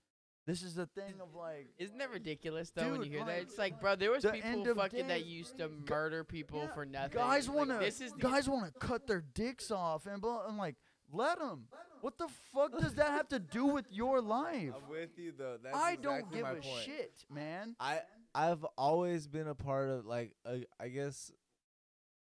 This 0.47 0.63
is 0.63 0.73
the 0.73 0.87
thing 0.87 1.13
of 1.21 1.35
like 1.35 1.67
Isn't 1.77 1.99
that 1.99 2.09
ridiculous 2.09 2.71
though? 2.71 2.91
when 2.91 3.03
you 3.03 3.11
hear 3.11 3.19
like, 3.19 3.27
that, 3.27 3.41
it's 3.41 3.57
like, 3.57 3.79
bro, 3.79 3.95
there 3.95 4.11
was 4.11 4.23
the 4.23 4.31
people 4.31 4.49
end 4.49 4.67
of 4.67 4.77
fucking 4.77 5.07
that 5.07 5.25
used 5.25 5.57
to 5.59 5.69
murder 5.87 6.23
people 6.23 6.61
yeah, 6.63 6.73
for 6.73 6.85
nothing. 6.85 7.11
guys 7.13 7.47
want 7.49 7.69
to 7.69 7.77
This 7.77 8.01
is 8.01 8.11
guys 8.13 8.49
want 8.49 8.65
to 8.65 8.79
cut 8.79 9.05
their 9.05 9.21
dicks 9.21 9.69
off 9.69 10.07
and 10.07 10.19
blah, 10.21 10.41
I'm 10.47 10.57
like 10.57 10.75
let 11.13 11.39
them. 11.39 11.67
What 12.01 12.17
the 12.17 12.27
fuck 12.53 12.77
does 12.79 12.95
that 12.95 13.09
have 13.11 13.27
to 13.29 13.39
do 13.39 13.65
with 13.65 13.85
your 13.91 14.21
life? 14.21 14.73
I'm 14.75 14.89
with 14.89 15.17
you 15.17 15.33
though. 15.37 15.57
That's 15.63 15.75
I 15.77 15.95
don't 15.95 16.31
give 16.31 16.41
my 16.43 16.51
a 16.51 16.55
point. 16.55 16.83
shit, 16.85 17.25
man. 17.29 17.75
I 17.79 18.01
I've 18.33 18.63
always 18.77 19.27
been 19.27 19.47
a 19.47 19.55
part 19.55 19.89
of 19.89 20.05
like 20.05 20.33
uh, 20.45 20.57
I 20.79 20.87
guess 20.89 21.31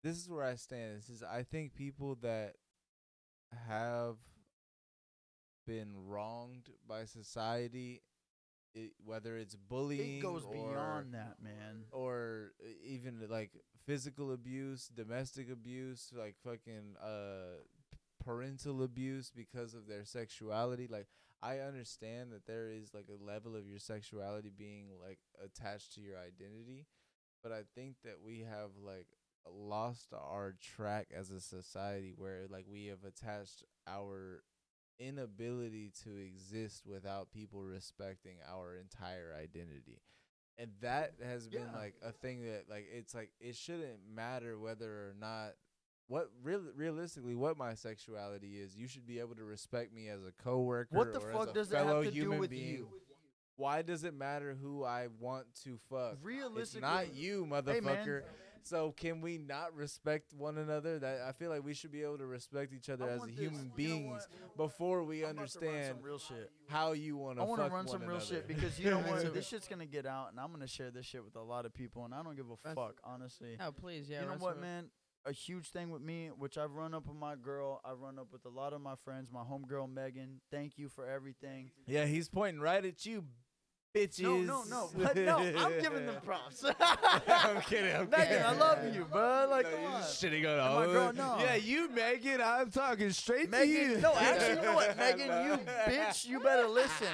this 0.04 0.18
is 0.18 0.30
where 0.30 0.44
I 0.44 0.56
stand. 0.56 0.98
This 0.98 1.10
is 1.10 1.24
I 1.24 1.44
think 1.44 1.74
people 1.76 2.16
that 2.22 2.56
have 3.68 4.18
been 5.68 5.94
wronged 6.08 6.70
by 6.88 7.06
society, 7.06 8.02
it, 8.74 8.92
whether 9.04 9.36
it's 9.38 9.56
bullying, 9.56 10.18
It 10.20 10.22
goes 10.22 10.44
or, 10.46 10.54
beyond 10.54 11.14
that, 11.14 11.38
man. 11.42 11.86
or 11.92 12.52
even 12.84 13.20
like 13.30 13.52
physical 13.86 14.32
abuse, 14.32 14.88
domestic 14.94 15.50
abuse, 15.52 16.12
like 16.18 16.36
fucking 16.44 16.96
uh 17.04 17.58
parental 18.26 18.84
abuse 18.84 19.32
because 19.36 19.74
of 19.76 19.88
their 19.88 20.06
sexuality. 20.06 20.88
Like 20.90 21.08
I 21.44 21.60
understand 21.60 22.32
that 22.34 22.46
there 22.48 22.70
is 22.70 22.94
like 22.94 23.08
a 23.10 23.24
level 23.24 23.56
of 23.56 23.68
your 23.68 23.80
sexuality 23.80 24.52
being 24.56 24.88
like 25.02 25.20
attached 25.44 25.94
to 25.96 26.02
your 26.02 26.18
identity, 26.18 26.88
but 27.44 27.52
I 27.52 27.62
think 27.76 27.96
that 28.04 28.22
we 28.26 28.40
have 28.42 28.72
like 28.84 29.08
lost 29.50 30.14
our 30.14 30.56
track 30.76 31.08
as 31.16 31.32
a 31.32 31.42
society 31.42 32.14
where 32.18 32.46
like 32.50 32.66
we 32.70 32.88
have 32.88 33.04
attached 33.06 33.64
our 33.88 34.44
inability 35.00 35.92
to 36.04 36.16
exist 36.18 36.84
without 36.86 37.32
people 37.32 37.64
respecting 37.64 38.38
our 38.50 38.76
entire 38.76 39.34
identity. 39.42 40.02
And 40.58 40.72
that 40.82 41.14
has 41.24 41.48
been 41.50 41.72
Yeah. 41.74 41.80
like 41.80 41.96
a 42.02 42.12
thing 42.12 42.44
that 42.46 42.70
like 42.70 42.88
it's 42.92 43.14
like 43.14 43.32
it 43.40 43.56
shouldn't 43.56 44.08
matter 44.08 44.58
whether 44.60 44.90
or 45.10 45.14
not 45.20 45.56
what 46.08 46.30
real 46.44 46.62
realistically 46.76 47.36
what 47.36 47.58
my 47.58 47.74
sexuality 47.74 48.58
is. 48.60 48.76
You 48.76 48.88
should 48.88 49.08
be 49.08 49.20
able 49.20 49.36
to 49.36 49.44
respect 49.44 49.94
me 49.94 50.08
as 50.10 50.22
a 50.24 50.32
coworker. 50.44 50.96
What 50.96 51.14
the 51.14 51.20
or 51.20 51.32
fuck 51.32 51.42
as 51.44 51.50
a 51.50 51.54
does 51.54 51.70
that 51.70 51.86
fellow 51.86 52.04
have 52.04 52.06
to 52.06 52.12
do 52.16 52.22
human 52.22 52.40
with 52.40 52.50
being. 52.52 52.68
you? 52.68 52.88
Why 53.58 53.82
does 53.84 54.04
it 54.04 54.14
matter 54.14 54.54
who 54.62 54.84
I 54.84 55.08
want 55.20 55.46
to 55.64 55.80
fuck? 55.90 56.18
Realistically, 56.22 56.62
It's 56.62 56.76
Realistically, 56.76 56.82
not 56.82 57.16
you, 57.16 57.44
Hey, 57.46 57.80
motherfucker. 57.80 58.22
so 58.64 58.92
can 58.92 59.22
we 59.22 59.38
not 59.38 59.74
respect 59.74 60.34
one 60.34 60.58
another? 60.58 61.00
That 61.00 61.22
I 61.22 61.32
feel 61.32 61.50
like 61.52 61.64
we 61.64 61.74
should 61.74 61.92
be 61.94 62.04
able 62.04 62.18
to 62.18 62.26
respect 62.26 62.74
each 62.74 62.90
other 62.90 63.06
I 63.06 63.12
as 63.14 63.20
want 63.20 63.32
a 63.32 63.36
this- 63.36 63.44
human 63.44 63.62
you 63.62 63.68
know 63.70 63.74
beings 63.76 64.28
before 64.58 65.04
we 65.06 65.24
I'm 65.26 65.38
about 65.38 65.48
to 65.48 65.60
run 65.60 65.68
understand 65.70 66.04
real 66.04 66.20
shit. 66.20 66.52
how 66.68 66.92
you 66.92 67.16
want 67.16 67.38
to 67.38 67.44
I 67.44 67.46
want 67.46 67.62
to 67.64 67.70
run 67.70 67.88
some 67.88 68.02
one 68.02 68.10
real 68.10 68.18
another. 68.18 68.26
shit 68.36 68.46
because 68.48 68.78
you 68.78 68.90
know 68.90 69.00
what? 69.08 69.34
this 69.34 69.48
shit's 69.48 69.70
gonna 69.70 69.86
get 69.86 70.06
out, 70.06 70.32
and 70.32 70.40
I'm 70.40 70.52
gonna 70.52 70.68
share 70.68 70.92
this 70.92 71.06
shit 71.06 71.24
with 71.24 71.38
a 71.38 71.42
lot 71.42 71.66
of 71.66 71.74
people, 71.74 72.04
and 72.04 72.14
I 72.14 72.22
don't 72.24 72.36
give 72.36 72.50
a 72.52 72.58
fuck, 72.76 72.96
honestly. 73.06 73.56
No, 73.58 73.72
please, 73.72 74.10
yeah. 74.10 74.20
you 74.22 74.28
know 74.28 74.34
what, 74.34 74.54
some- 74.56 74.62
man? 74.62 74.90
A 75.28 75.32
huge 75.32 75.72
thing 75.72 75.90
with 75.90 76.04
me, 76.04 76.30
which 76.38 76.56
I've 76.56 76.74
run 76.74 76.94
up 76.94 77.08
with 77.08 77.18
my 77.18 77.36
girl, 77.36 77.82
I've 77.84 78.00
run 78.00 78.20
up 78.20 78.28
with 78.32 78.46
a 78.46 78.50
lot 78.50 78.74
of 78.74 78.82
my 78.82 78.94
friends, 79.04 79.30
my 79.32 79.42
homegirl 79.42 79.92
Megan. 79.92 80.40
Thank 80.52 80.78
you 80.78 80.88
for 80.88 81.08
everything. 81.08 81.72
Yeah, 81.88 82.06
he's 82.06 82.30
pointing 82.30 82.62
right 82.62 82.86
at 82.86 83.08
you, 83.08 83.24
bitches. 83.96 84.22
No, 84.22 84.38
no, 84.42 84.64
no, 84.70 84.90
but 84.98 85.16
no, 85.16 85.38
I'm 85.38 85.72
giving 85.82 86.06
them 86.06 86.16
props. 86.24 86.64
I'm 86.80 87.62
kidding. 87.62 87.96
I'm 87.96 88.10
Megan, 88.10 88.28
kidding. 88.28 88.44
I 88.44 88.52
love 88.54 88.94
you, 88.94 89.06
bro. 89.06 89.48
Like, 89.50 89.66
No, 89.66 89.72
come 89.72 89.82
you're 89.82 89.92
on. 89.92 90.02
shitting 90.02 90.46
on 90.46 90.52
And 90.52 90.60
all 90.62 90.76
my 90.80 90.86
of 90.86 90.92
girl, 90.92 91.14
no. 91.14 91.38
Yeah, 91.44 91.56
you, 91.56 91.90
Megan. 91.90 92.42
I'm 92.42 92.70
talking 92.72 93.10
straight 93.12 93.52
to 93.52 93.66
you. 93.68 93.98
No, 93.98 94.14
actually, 94.16 94.56
you 94.58 94.62
know 94.62 94.74
what, 94.76 94.98
Megan, 94.98 95.28
you 95.48 95.58
bitch, 95.88 96.28
you 96.28 96.40
better 96.42 96.68
listen. 96.68 97.08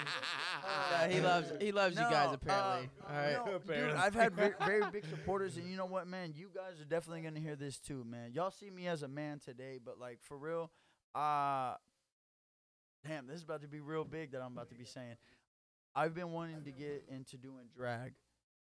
Yeah, 0.92 1.08
he 1.08 1.22
loves 1.22 1.52
he 1.60 1.72
loves 1.72 1.96
you 1.96 2.02
guys 2.04 2.34
apparently. 2.34 2.90
uh, 3.08 3.10
All 3.10 3.16
right. 3.16 3.46
no, 3.46 3.60
dude, 3.74 3.92
I've 3.96 4.14
had 4.16 4.34
very, 4.34 4.54
very 4.66 4.84
big 4.92 5.06
supporters, 5.06 5.58
and 5.58 5.70
you 5.70 5.78
know 5.78 5.86
what, 5.86 6.08
man? 6.08 6.34
You 6.36 6.50
guys 6.54 6.80
are 6.82 6.86
definitely 6.86 7.22
gonna 7.22 7.40
hear 7.40 7.56
this 7.56 7.78
too, 7.78 8.04
man. 8.08 8.32
Y'all 8.34 8.52
see 8.52 8.70
me 8.70 8.88
as 8.88 9.04
a 9.04 9.08
man 9.08 9.40
today, 9.40 9.80
but 9.84 10.00
like 10.00 10.20
for 10.22 10.38
real, 10.38 10.72
uh 11.16 11.76
damn, 13.08 13.28
this 13.28 13.38
is 13.38 13.44
about 13.44 13.62
to 13.62 13.68
be 13.68 13.80
real 13.80 14.04
big 14.04 14.32
that 14.32 14.42
I'm 14.42 14.54
about 14.54 14.70
to 14.70 14.76
be 14.76 14.86
saying. 14.86 15.16
I've 15.96 16.14
been 16.14 16.32
wanting 16.32 16.64
to 16.64 16.72
get 16.72 17.06
into 17.10 17.38
doing 17.38 17.68
drag 17.76 18.14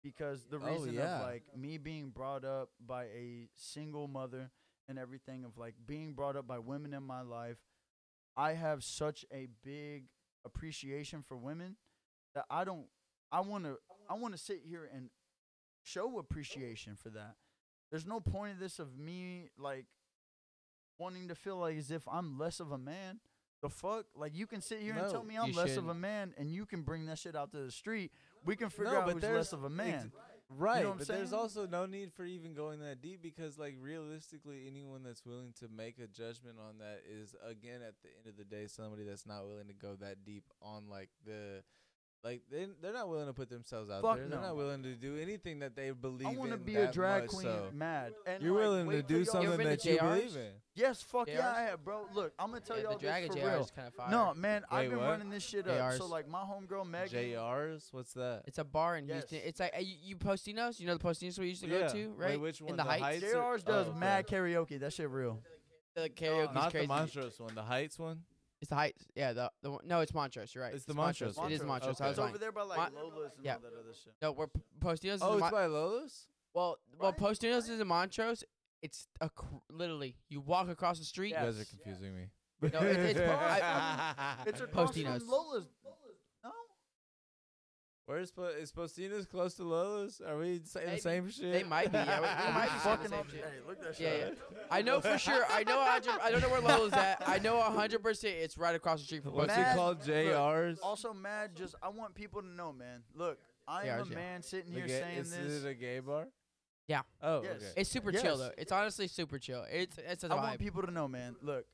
because 0.04 0.46
the 0.46 0.58
Oh, 0.58 0.66
reason 0.72 0.94
yeah. 0.94 1.18
of 1.18 1.22
like 1.22 1.44
me 1.56 1.78
being 1.78 2.10
brought 2.10 2.44
up 2.44 2.70
by 2.86 3.06
a 3.06 3.48
single 3.56 4.08
mother 4.08 4.52
and 4.88 4.98
everything 5.00 5.44
of 5.46 5.58
like 5.58 5.76
being 5.86 6.14
brought 6.14 6.36
up 6.36 6.48
by 6.48 6.60
women 6.60 6.94
in 6.94 7.04
my 7.04 7.22
life, 7.22 7.58
I 8.36 8.54
have 8.54 8.84
such 8.84 9.26
a 9.32 9.48
big 9.64 10.06
appreciation 10.46 11.22
for 11.22 11.38
women 11.38 11.78
that 12.36 12.46
I 12.50 12.64
don't 12.64 12.88
I 13.32 13.42
want 13.42 13.66
to 13.66 13.78
I 14.10 14.16
want 14.16 14.34
to 14.34 14.40
sit 14.40 14.62
here 14.66 14.90
and 14.94 15.10
show 15.84 16.18
appreciation 16.20 16.96
for 16.96 17.10
that. 17.10 17.36
There's 17.92 18.06
no 18.06 18.20
point 18.20 18.54
of 18.54 18.60
this 18.60 18.80
of 18.80 18.98
me 18.98 19.50
like 19.58 19.86
wanting 21.00 21.28
to 21.30 21.36
feel 21.36 21.58
like 21.58 21.78
as 21.78 21.92
if 21.92 22.08
I'm 22.08 22.38
less 22.38 22.60
of 22.60 22.72
a 22.72 22.78
man. 22.78 23.20
The 23.62 23.70
fuck? 23.70 24.06
Like 24.16 24.36
you 24.36 24.48
can 24.48 24.62
sit 24.62 24.80
here 24.80 24.96
and 24.96 25.10
tell 25.12 25.24
me 25.24 25.38
I'm 25.38 25.50
you 25.50 25.56
less 25.56 25.78
of 25.78 25.86
a 25.86 25.88
shouldn't. 25.88 26.00
man 26.00 26.34
and 26.38 26.52
you 26.52 26.66
can 26.66 26.82
bring 26.82 27.06
that 27.06 27.20
shit 27.20 27.36
out 27.36 27.52
to 27.52 27.58
the 27.58 27.72
street. 27.72 28.12
We 28.46 28.56
can 28.56 28.70
figure 28.70 28.92
No, 28.94 29.00
out 29.00 29.06
but 29.06 29.14
who's 29.14 29.22
there's 29.22 29.38
less 29.38 29.54
of 29.54 29.64
a 29.64 29.70
man. 29.70 30.12
Right, 30.50 30.84
what 30.86 30.92
I'm 30.94 30.98
but 30.98 31.08
there's 31.08 31.30
saying? 31.30 31.42
also 31.42 31.66
no 31.66 31.86
need 31.86 32.12
for 32.12 32.26
even 32.26 32.54
going 32.54 32.82
that 32.82 33.02
deep 33.02 33.22
because, 33.22 33.58
like, 33.58 33.76
realistically, 33.80 34.66
anyone 34.68 35.02
that's 35.02 35.26
willing 35.26 35.54
to 35.60 35.70
make 35.74 35.98
a 35.98 36.08
judgment 36.08 36.58
on 36.60 36.80
that 36.80 37.04
is, 37.10 37.34
again, 37.48 37.80
at 37.82 37.94
the 38.04 38.10
end 38.18 38.28
of 38.28 38.36
the 38.36 38.44
day, 38.44 38.68
somebody 38.68 39.06
that's 39.06 39.26
not 39.26 39.48
willing 39.48 39.68
to 39.68 39.74
go 39.74 39.96
that 40.02 40.26
deep 40.26 40.44
on, 40.62 40.90
like, 40.90 41.08
the. 41.26 41.64
Like 42.24 42.42
they 42.52 42.68
they're 42.84 42.94
not 42.94 43.10
willing 43.10 43.26
to 43.26 43.34
put 43.34 43.50
themselves 43.50 43.90
out 43.90 44.04
Fuck 44.04 44.18
there. 44.18 44.28
They're 44.28 44.38
no. 44.40 44.48
not 44.50 44.56
willing 44.56 44.84
to 44.84 44.94
do 44.94 45.18
anything 45.18 45.60
that 45.60 45.76
they 45.76 45.90
believe 45.90 46.28
I 46.28 46.32
want 46.36 46.52
to 46.52 46.58
be 46.58 46.76
a 46.76 46.92
drag 46.92 47.24
much, 47.24 47.32
queen 47.32 47.44
so. 47.44 47.70
mad. 47.74 48.14
And 48.28 48.44
You're 48.44 48.54
like, 48.54 48.62
willing 48.62 48.90
to 48.92 49.02
do 49.02 49.26
something 49.26 49.58
that 49.58 49.84
you 49.84 49.98
believe 49.98 50.36
in. 50.36 50.52
Yes, 50.76 51.02
fuck 51.02 51.28
yeah, 51.28 51.52
I 51.56 51.64
have, 51.64 51.84
bro. 51.84 52.06
Look, 52.14 52.32
I'm 52.38 52.50
gonna 52.50 52.62
tell 52.62 52.78
Yeah, 52.78 52.84
y'all 52.84 52.94
the 52.94 53.00
drag 53.00 53.24
this 53.24 53.32
at 53.36 53.42
for 53.42 53.48
JR 53.48 53.52
real. 53.54 53.62
is 53.62 53.72
kind 53.72 53.88
of 53.88 53.96
fire. 53.96 54.12
No, 54.12 54.34
man, 54.36 54.64
I've 54.70 54.90
been 54.92 55.00
what? 55.00 55.08
running 55.08 55.30
this 55.32 55.44
shit 55.44 55.68
up. 55.68 55.94
So 55.94 56.06
like 56.06 56.28
my 56.28 56.42
homegirl 56.42 56.88
Megan. 56.88 57.10
JRs, 57.24 57.92
what's 57.92 58.14
that? 58.14 58.44
It's 58.46 58.60
a 58.60 58.64
bar 58.64 58.98
in 58.98 59.08
Houston. 59.08 59.40
It's 59.44 59.60
like 59.60 59.74
uh, 59.76 59.80
you, 59.82 59.96
you 60.04 60.16
Postinos. 60.16 60.80
You 60.80 60.86
know 60.88 60.94
the 60.98 61.04
Postinos 61.04 61.40
we 61.40 61.48
used 61.50 61.64
to 61.64 61.70
Yeah. 61.70 61.88
go 61.88 61.94
to, 61.94 62.10
Wait, 62.12 62.18
right? 62.18 62.40
which 62.40 62.62
one? 62.62 62.70
In 62.72 62.78
the, 62.78 62.84
The 62.84 62.90
Heights. 62.90 63.04
Heights? 63.04 63.34
JR's 63.34 63.64
does 63.64 63.88
Oh, 63.88 63.90
okay. 63.90 64.00
mad 64.00 64.28
karaoke. 64.28 64.80
That 64.80 64.94
shit 64.94 65.10
real. 65.10 65.40
The 65.96 66.08
karaoke's 66.10 66.54
Not 66.54 66.72
the 66.72 66.86
Montrose 66.88 67.40
one, 67.40 67.56
the 67.56 67.64
Heights 67.64 67.98
one. 68.00 68.22
It's 68.62 68.70
the 68.70 68.76
height. 68.76 68.96
Yeah, 69.16 69.34
the 69.34 69.52
the 69.64 69.72
one, 69.72 69.82
no, 69.86 70.02
it's 70.02 70.14
Montrose. 70.14 70.54
You're 70.54 70.64
right. 70.64 70.74
It's 70.74 70.86
the 70.86 70.94
Montrose 70.94 71.36
It 71.38 71.52
is 71.52 71.60
one. 71.62 71.68
Montrose. 71.70 71.96
Okay. 71.96 72.06
I 72.06 72.08
was 72.10 72.12
It's 72.14 72.20
lying. 72.20 72.30
over 72.30 72.38
there 72.38 72.52
by 72.52 72.62
like 72.62 72.78
Mon- 72.78 72.94
Lola's 73.04 73.32
and 73.36 73.44
yeah. 73.46 73.56
all 73.56 73.60
that 73.62 73.74
other 73.74 73.94
shit. 73.94 74.14
No, 74.22 74.32
we're 74.34 74.48
Postinos. 74.80 75.16
is 75.16 75.22
Oh, 75.24 75.30
in 75.30 75.34
it's 75.36 75.42
Mon- 75.42 75.52
by 75.52 75.66
Lola's. 75.66 76.28
well, 76.54 76.78
well, 77.00 77.12
Right? 77.12 77.20
Postinos 77.20 77.68
is 77.70 77.80
in 77.80 77.88
Montrose. 77.88 78.44
It's 78.84 79.08
a 79.20 79.30
cr- 79.30 79.46
literally 79.70 80.16
you 80.30 80.42
walk 80.42 80.70
across 80.70 81.00
the 81.00 81.06
street. 81.06 81.30
You 81.30 81.36
guys 81.36 81.56
are 81.56 81.60
Yes. 81.60 81.70
confusing 81.70 82.16
me. 82.16 82.30
No, 82.62 82.68
it- 82.82 83.00
it's 83.00 83.20
po- 83.20 83.26
I- 83.40 84.44
It's 84.46 84.62
across 84.62 84.92
Postinos. 84.92 85.20
from 85.22 85.28
Lola's. 85.30 85.66
No. 88.12 88.18
Where's 88.18 88.32
po- 88.32 88.44
is 88.60 88.72
Postino's 88.72 89.26
close 89.26 89.54
to 89.56 89.64
Lola's? 89.64 90.22
Are 90.26 90.38
we 90.38 90.62
saying 90.66 90.86
Maybe. 90.88 90.96
the 90.98 91.02
same 91.02 91.30
shit? 91.30 91.52
They 91.54 91.64
might 91.64 91.92
be. 91.92 91.98
Yeah, 91.98 92.20
we, 92.20 92.48
we 92.48 92.54
might 92.54 92.70
be 92.74 92.80
saying 92.84 92.98
the 93.04 93.10
same 93.10 93.24
shit. 93.32 93.44
Hey, 93.46 93.68
look 93.68 93.82
that 93.82 94.00
Yeah, 94.00 94.10
shit. 94.10 94.38
yeah. 94.52 94.58
I 94.70 94.82
know 94.82 95.02
for 95.02 95.18
sure. 95.18 95.44
I 95.50 95.64
know. 95.64 95.78
100 95.78 96.14
I 96.22 96.32
don't 96.32 96.42
know 96.42 96.50
where 96.50 96.62
Lola's 96.62 96.94
at. 96.94 97.24
I 97.28 97.40
know 97.40 97.60
hundred 97.62 98.04
percent. 98.04 98.36
It's 98.40 98.58
right 98.58 98.76
across 98.76 99.00
the 99.00 99.06
street 99.06 99.24
from 99.24 99.34
What's 99.34 99.54
Postinos. 99.54 99.58
it 99.58 99.62
Mad- 99.62 99.76
called? 99.78 99.98
look, 99.98 100.08
JR's. 100.08 100.80
Also, 100.80 101.14
mad. 101.14 101.56
Just 101.56 101.76
I 101.82 101.90
want 101.90 102.16
people 102.16 102.42
to 102.42 102.48
know, 102.50 102.72
man. 102.74 103.04
Look, 103.16 103.38
I 103.68 103.88
am 103.88 104.00
JR's, 104.00 104.08
a 104.08 104.12
yeah. 104.12 104.16
man 104.18 104.42
sitting 104.44 104.74
The 104.74 104.80
here 104.80 104.88
ga- 104.88 105.00
saying 105.00 105.18
is 105.20 105.32
this. 105.32 105.64
it 105.64 105.68
a 105.68 105.74
gay 105.74 106.00
bar? 106.00 106.28
Yeah. 106.88 107.02
Oh, 107.22 107.42
Yes. 107.44 107.54
okay. 107.58 107.66
It's 107.78 107.90
super 107.90 108.12
Yes. 108.12 108.22
chill 108.22 108.38
though. 108.38 108.52
It's 108.58 108.72
honestly 108.72 109.08
super 109.08 109.40
chill. 109.40 109.66
It's 109.72 109.98
it's 109.98 110.24
a 110.26 110.32
I 110.32 110.36
want 110.36 110.60
people 110.60 110.82
to 110.82 110.92
know, 110.92 111.08
man. 111.08 111.36
Look, 111.42 111.66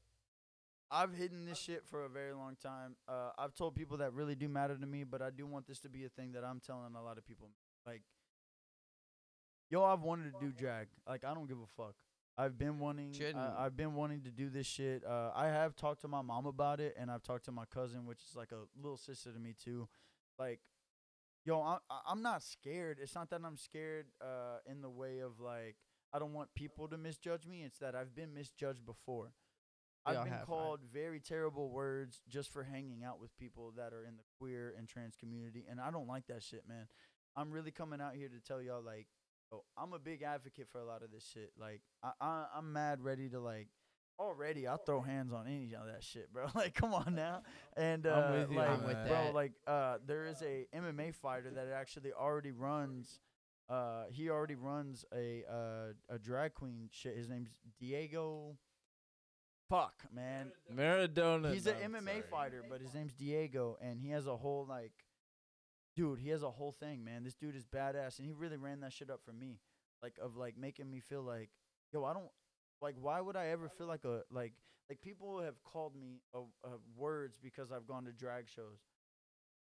I've 0.90 1.14
hidden 1.14 1.45
this 1.45 1.57
shit 1.59 1.83
for 1.85 2.06
a 2.06 2.09
very 2.09 2.33
long 2.33 2.56
time. 2.61 2.95
Uh, 3.07 3.32
I've 3.38 3.53
told 3.56 3.75
people 3.75 3.98
that 3.98 4.14
really 4.14 4.35
do 4.35 4.48
matter 4.48 4.77
to 4.77 4.85
me, 4.85 5.03
but 5.03 5.22
I 5.22 5.30
do 5.30 5.45
want 5.45 5.67
this 5.67 5.80
to 5.82 5.90
be 5.90 6.06
a 6.06 6.09
thing 6.09 6.32
that 6.33 6.43
I'm 6.45 6.59
telling 6.59 6.95
a 6.95 7.03
lot 7.03 7.17
of 7.17 7.25
people. 7.25 7.49
Like, 7.85 8.03
yo, 9.69 9.83
I've 9.83 10.01
wanted 10.01 10.33
to 10.33 10.40
do 10.40 10.51
drag. 10.57 10.88
Like, 11.07 11.24
I 11.24 11.33
don't 11.33 11.48
give 11.48 11.57
a 11.57 11.67
fuck. 11.75 11.95
I've 12.38 12.57
been 12.57 12.77
wanting. 12.80 13.11
I, 13.35 13.66
I've 13.66 13.75
been 13.75 13.95
wanting 13.95 14.22
to 14.22 14.32
do 14.32 14.49
this 14.49 14.67
shit. 14.67 15.03
Uh, 15.03 15.32
I 15.35 15.48
have 15.48 15.75
talked 15.75 16.01
to 16.01 16.07
my 16.07 16.22
mom 16.22 16.45
about 16.45 16.80
it, 16.80 16.95
and 16.98 17.09
I've 17.09 17.24
talked 17.24 17.45
to 17.45 17.51
my 17.51 17.66
cousin, 17.66 18.06
which 18.06 18.19
is 18.30 18.35
like 18.35 18.51
a 18.51 18.59
little 18.82 18.98
sister 18.98 19.32
to 19.32 19.40
me 19.40 19.56
too. 19.61 19.88
Like, 20.38 20.59
yo, 21.45 21.59
I- 21.61 21.80
I'm 22.07 22.22
not 22.22 22.43
scared. 22.43 22.99
It's 23.01 23.16
not 23.16 23.30
that 23.32 23.41
I'm 23.43 23.57
scared 23.57 24.06
uh, 24.22 24.59
in 24.69 24.82
the 24.82 24.90
way 24.90 25.19
of 25.19 25.40
like 25.40 25.77
I 26.14 26.19
don't 26.19 26.33
want 26.33 26.49
people 26.56 26.88
to 26.90 26.98
misjudge 26.98 27.45
me. 27.48 27.64
It's 27.64 27.80
that 27.80 27.95
I've 27.95 28.14
been 28.16 28.33
misjudged 28.35 28.85
before. 28.85 29.32
I've 30.07 30.23
been 30.23 30.33
called 30.45 30.79
very 30.91 31.19
terrible 31.19 31.69
words 31.69 32.21
just 32.29 32.51
for 32.51 32.63
hanging 32.63 33.03
out 33.03 33.19
with 33.19 33.35
people 33.37 33.73
that 33.77 33.93
are 33.93 34.05
in 34.05 34.15
the 34.17 34.23
queer 34.39 34.73
and 34.77 34.87
trans 34.87 35.15
community, 35.15 35.65
and 35.69 35.79
I 35.79 35.91
don't 35.91 36.07
like 36.07 36.27
that 36.27 36.43
shit, 36.43 36.63
man. 36.67 36.87
I'm 37.35 37.51
really 37.51 37.71
coming 37.71 38.01
out 38.01 38.15
here 38.15 38.29
to 38.29 38.39
tell 38.39 38.61
y'all 38.61 38.83
like, 38.83 39.07
oh, 39.51 39.63
I'm 39.77 39.93
a 39.93 39.99
big 39.99 40.23
advocate 40.23 40.67
for 40.71 40.79
a 40.79 40.85
lot 40.85 41.03
of 41.03 41.11
this 41.11 41.29
shit. 41.31 41.51
Like, 41.59 41.81
I, 42.03 42.11
I 42.19 42.45
I'm 42.55 42.73
mad 42.73 43.01
ready 43.01 43.29
to 43.29 43.39
like. 43.39 43.67
Already, 44.19 44.65
I'll 44.65 44.77
throw 44.79 45.01
hands 45.01 45.31
on 45.31 45.45
any 45.45 45.75
of 45.75 45.85
that 45.85 46.03
shit, 46.03 46.33
bro. 46.33 46.47
like, 46.55 46.73
come 46.73 46.91
on 46.91 47.13
now. 47.13 47.43
And 47.75 48.07
uh, 48.07 48.45
you 48.49 48.57
like, 48.57 49.07
bro, 49.07 49.31
like, 49.31 49.51
uh, 49.67 49.97
there 50.07 50.25
is 50.25 50.41
a 50.41 50.65
MMA 50.75 51.13
fighter 51.13 51.51
that 51.51 51.67
actually 51.71 52.11
already 52.13 52.51
runs. 52.51 53.19
Uh, 53.69 54.05
he 54.09 54.31
already 54.31 54.55
runs 54.55 55.05
a 55.13 55.43
uh 55.47 55.93
a 56.09 56.17
drag 56.17 56.55
queen 56.55 56.89
shit. 56.91 57.15
His 57.15 57.29
name's 57.29 57.51
Diego. 57.79 58.57
Fuck, 59.69 60.03
man. 60.13 60.51
Maradona. 60.73 61.51
He's 61.53 61.67
an 61.67 61.75
I'm 61.83 61.93
MMA 61.93 62.05
sorry. 62.05 62.23
fighter, 62.31 62.63
but 62.69 62.81
his 62.81 62.93
name's 62.93 63.13
Diego, 63.13 63.77
and 63.81 63.99
he 63.99 64.09
has 64.09 64.25
a 64.27 64.35
whole 64.35 64.65
like, 64.67 64.93
dude, 65.95 66.19
he 66.19 66.29
has 66.29 66.43
a 66.43 66.49
whole 66.49 66.71
thing, 66.71 67.03
man. 67.03 67.23
This 67.23 67.35
dude 67.35 67.55
is 67.55 67.65
badass, 67.65 68.19
and 68.19 68.27
he 68.27 68.33
really 68.33 68.57
ran 68.57 68.79
that 68.81 68.93
shit 68.93 69.09
up 69.09 69.21
for 69.25 69.33
me, 69.33 69.59
like 70.01 70.15
of 70.21 70.37
like 70.37 70.57
making 70.57 70.89
me 70.89 70.99
feel 71.01 71.21
like, 71.21 71.49
yo, 71.91 72.05
I 72.05 72.13
don't 72.13 72.29
like. 72.81 72.95
Why 72.99 73.19
would 73.19 73.35
I 73.35 73.47
ever 73.47 73.67
feel 73.67 73.87
like 73.87 74.05
a 74.05 74.21
like 74.31 74.53
like 74.89 75.01
people 75.01 75.41
have 75.41 75.61
called 75.63 75.95
me 75.95 76.21
uh, 76.33 76.39
uh, 76.63 76.69
words 76.95 77.37
because 77.41 77.71
I've 77.71 77.87
gone 77.87 78.05
to 78.05 78.11
drag 78.11 78.47
shows. 78.47 78.79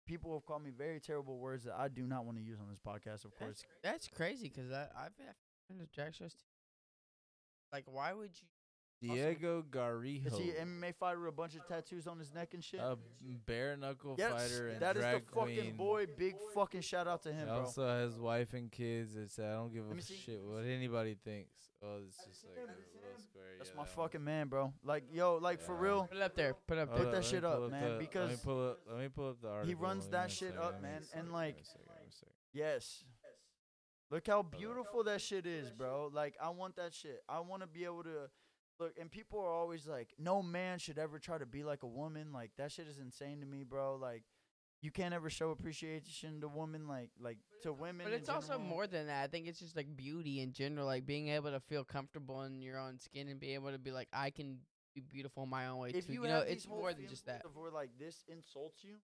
People 0.07 0.33
have 0.33 0.45
called 0.45 0.63
me 0.63 0.71
very 0.75 0.99
terrible 0.99 1.37
words 1.37 1.63
that 1.65 1.75
I 1.77 1.87
do 1.87 2.05
not 2.07 2.25
want 2.25 2.37
to 2.37 2.43
use 2.43 2.59
on 2.59 2.67
this 2.69 2.79
podcast, 2.79 3.25
of 3.25 3.37
course. 3.37 3.63
That's, 3.83 4.07
that's 4.07 4.07
crazy 4.07 4.51
because 4.53 4.71
I've 4.71 4.89
I've 4.95 5.11
been 5.67 5.79
to 5.79 5.85
drag 5.93 6.13
shows 6.13 6.33
too. 6.33 6.45
Like, 7.73 7.85
why 7.87 8.13
would 8.13 8.31
you? 8.33 8.47
Diego 9.01 9.63
Garijo. 9.69 10.27
Is 10.27 10.37
he 10.37 10.49
an 10.51 10.67
MMA 10.81 10.93
fighter 10.95 11.19
with 11.19 11.29
a 11.29 11.31
bunch 11.31 11.55
of 11.55 11.65
tattoos 11.67 12.05
on 12.07 12.19
his 12.19 12.33
neck 12.33 12.53
and 12.53 12.63
shit? 12.63 12.79
a 12.79 12.97
bare 13.45 13.77
knuckle 13.77 14.15
yes, 14.17 14.31
fighter 14.31 14.69
and 14.69 14.81
that 14.81 14.97
is 14.97 15.01
drag 15.01 15.25
the 15.25 15.31
fucking 15.33 15.55
queen. 15.57 15.75
boy. 15.77 16.05
Big 16.17 16.35
fucking 16.53 16.81
shout 16.81 17.07
out 17.07 17.23
to 17.23 17.31
him, 17.31 17.39
He 17.39 17.45
bro. 17.45 17.59
also 17.59 17.87
has 17.87 18.19
wife 18.19 18.53
and 18.53 18.69
kids. 18.71 19.15
It's 19.15 19.39
I 19.39 19.53
don't 19.53 19.73
give 19.73 19.85
a 19.89 20.01
shit 20.01 20.41
what 20.43 20.65
anybody 20.65 21.15
thinks. 21.23 21.55
Oh, 21.81 21.99
it's 22.05 22.17
just 22.25 22.43
like 22.45 22.57
a 22.57 22.61
little 22.61 22.75
square. 23.17 23.43
That's 23.57 23.69
yeah, 23.69 23.75
my 23.77 23.83
that 23.85 23.97
one. 23.97 24.05
fucking 24.05 24.23
man, 24.23 24.47
bro. 24.49 24.73
Like, 24.83 25.03
yo, 25.13 25.37
like 25.37 25.61
for 25.61 25.75
real, 25.75 26.03
Put 26.07 26.17
it 26.17 26.23
up 26.23 26.35
there. 26.35 26.55
Put 26.67 26.77
it 26.77 26.81
up 26.81 26.95
there. 26.95 27.05
Put 27.05 27.11
that 27.13 27.23
shit 27.23 27.43
pull 27.43 27.65
up, 27.65 27.71
man, 27.71 27.81
the- 27.83 27.89
let 27.91 27.99
me 27.99 28.05
because 28.05 28.39
pull 28.41 28.69
up. 28.71 28.79
Let 28.89 28.99
me 28.99 29.07
pull 29.07 29.29
up 29.29 29.41
the 29.41 29.47
article. 29.47 29.67
He 29.67 29.75
runs 29.75 30.07
that 30.09 30.29
shit 30.29 30.49
second, 30.49 30.57
up, 30.63 30.73
give 30.73 30.81
me 30.81 30.87
a 30.87 30.91
man, 30.91 30.95
and, 30.97 31.05
second, 31.05 31.23
give 31.25 31.33
like, 31.33 31.55
a 31.59 31.63
second, 31.63 31.81
give 31.85 31.95
me 31.95 32.09
a 32.09 32.11
second. 32.11 32.33
yes. 32.53 33.03
Look 34.11 34.25
how 34.27 34.41
beautiful 34.41 35.03
that 35.03 35.21
shit 35.21 35.45
is, 35.45 35.69
bro. 35.71 36.09
Like, 36.11 36.35
I 36.43 36.49
want 36.49 36.75
that 36.77 36.95
shit. 36.95 37.21
I 37.29 37.41
want 37.41 37.61
to 37.61 37.67
be 37.67 37.85
able 37.85 38.03
to 38.03 38.29
look. 38.79 38.93
And 38.99 39.11
people 39.11 39.39
are 39.39 39.51
always 39.51 39.87
like, 39.87 40.09
no 40.17 40.41
man 40.41 40.79
should 40.79 40.97
ever 40.97 41.19
try 41.19 41.37
to 41.37 41.45
be 41.45 41.63
like 41.63 41.83
a 41.83 41.87
woman. 41.87 42.31
Like, 42.33 42.51
that 42.57 42.71
shit 42.71 42.87
is 42.87 42.99
insane 42.99 43.41
to 43.41 43.45
me, 43.45 43.63
bro. 43.63 43.95
Like, 43.95 44.23
you 44.81 44.91
can't 44.91 45.13
ever 45.13 45.29
show 45.29 45.51
appreciation 45.51 46.39
to 46.41 46.47
women, 46.47 46.87
like, 46.87 47.09
like 47.19 47.37
to 47.63 47.73
women. 47.73 48.05
But 48.05 48.13
it's 48.13 48.29
also 48.29 48.57
more 48.57 48.87
than 48.87 49.07
that. 49.07 49.23
I 49.23 49.27
think 49.27 49.47
it's 49.47 49.59
just 49.59 49.75
like 49.75 49.95
beauty 49.95 50.41
in 50.41 50.53
general, 50.53 50.85
like 50.85 51.05
being 51.05 51.27
able 51.29 51.51
to 51.51 51.59
feel 51.59 51.83
comfortable 51.83 52.43
in 52.43 52.61
your 52.61 52.79
own 52.79 52.97
skin 52.99 53.27
and 53.27 53.39
be 53.39 53.53
able 53.55 53.71
to 53.71 53.77
be 53.77 53.91
like, 53.91 54.07
I 54.13 54.29
can 54.29 54.59
be 54.95 55.01
beautiful 55.01 55.43
in 55.43 55.49
my 55.49 55.67
own 55.67 55.79
way 55.79 55.89
if 55.93 56.07
too. 56.07 56.13
you, 56.13 56.23
You, 56.23 56.29
know, 56.29 56.39
it's 56.39 56.67
more 56.67 56.93
than 56.93 57.07
just 57.07 57.25
that. 57.25 57.43
Where 57.53 57.71
like 57.71 57.89
this 57.99 58.23
insults 58.27 58.83
you, 58.83 58.95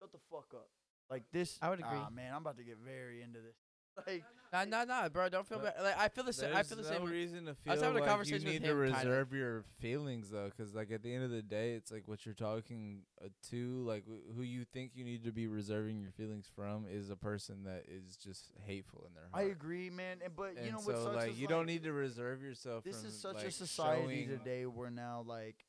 shut 0.00 0.10
the 0.10 0.18
fuck 0.30 0.54
up. 0.54 0.68
Like 1.10 1.24
this. 1.32 1.58
I 1.60 1.70
would 1.70 1.80
agree. 1.80 1.90
Ah, 1.92 2.08
man, 2.10 2.32
I'm 2.34 2.42
about 2.42 2.56
to 2.58 2.64
get 2.64 2.78
very 2.84 3.22
into 3.22 3.40
this. 3.40 3.56
Like, 4.06 4.24
No, 4.50 4.64
no, 4.64 4.84
no, 5.02 5.08
bro. 5.10 5.28
Don't 5.28 5.46
feel 5.46 5.58
But 5.58 5.76
bad. 5.76 5.84
Like 5.84 5.98
I 5.98 6.08
feel 6.08 6.24
the 6.24 6.32
same. 6.32 6.50
I 6.52 6.62
There's 6.62 6.68
feel 6.68 6.76
the 6.78 6.84
no 6.84 6.88
same. 6.88 7.04
way. 7.04 7.10
reason 7.10 7.44
to 7.46 7.54
feel 7.54 7.74
was 7.74 7.82
having 7.82 7.98
a 7.98 8.00
like 8.00 8.08
conversation 8.08 8.40
you 8.46 8.52
with 8.54 8.62
need 8.62 8.66
to 8.68 8.72
him, 8.74 8.82
kinda. 8.86 8.98
reserve 8.98 9.32
your 9.34 9.64
feelings 9.78 10.30
though, 10.30 10.46
because 10.56 10.74
like 10.74 10.90
at 10.90 11.02
the 11.02 11.12
end 11.14 11.24
of 11.24 11.30
the 11.30 11.42
day, 11.42 11.72
it's 11.72 11.92
like 11.92 12.04
what 12.08 12.24
you're 12.24 12.34
talking 12.34 13.00
uh, 13.22 13.28
to, 13.50 13.82
like 13.84 14.04
wh- 14.06 14.34
who 14.34 14.40
you 14.42 14.64
think 14.64 14.92
you 14.94 15.04
need 15.04 15.24
to 15.24 15.32
be 15.32 15.46
reserving 15.48 16.00
your 16.00 16.12
feelings 16.12 16.46
from, 16.56 16.86
is 16.90 17.10
a 17.10 17.16
person 17.16 17.64
that 17.64 17.84
is 17.88 18.16
just 18.16 18.52
hateful 18.64 19.04
in 19.06 19.12
their 19.14 19.24
heart. 19.30 19.44
I 19.44 19.50
agree, 19.50 19.90
man. 19.90 20.18
And 20.24 20.34
but 20.34 20.54
you 20.54 20.62
and 20.62 20.72
know 20.72 20.78
so 20.80 20.92
what 20.92 21.02
sucks 21.02 21.16
like 21.16 21.30
is, 21.32 21.38
you 21.40 21.46
like, 21.46 21.50
don't 21.56 21.66
need 21.66 21.82
to 21.82 21.92
reserve 21.92 22.40
yourself. 22.40 22.84
This 22.84 23.00
from, 23.00 23.08
is 23.08 23.20
such 23.20 23.42
a 23.42 23.44
like, 23.44 23.52
society 23.52 24.24
showing- 24.24 24.38
today 24.38 24.64
where 24.64 24.90
now 24.90 25.24
like 25.26 25.66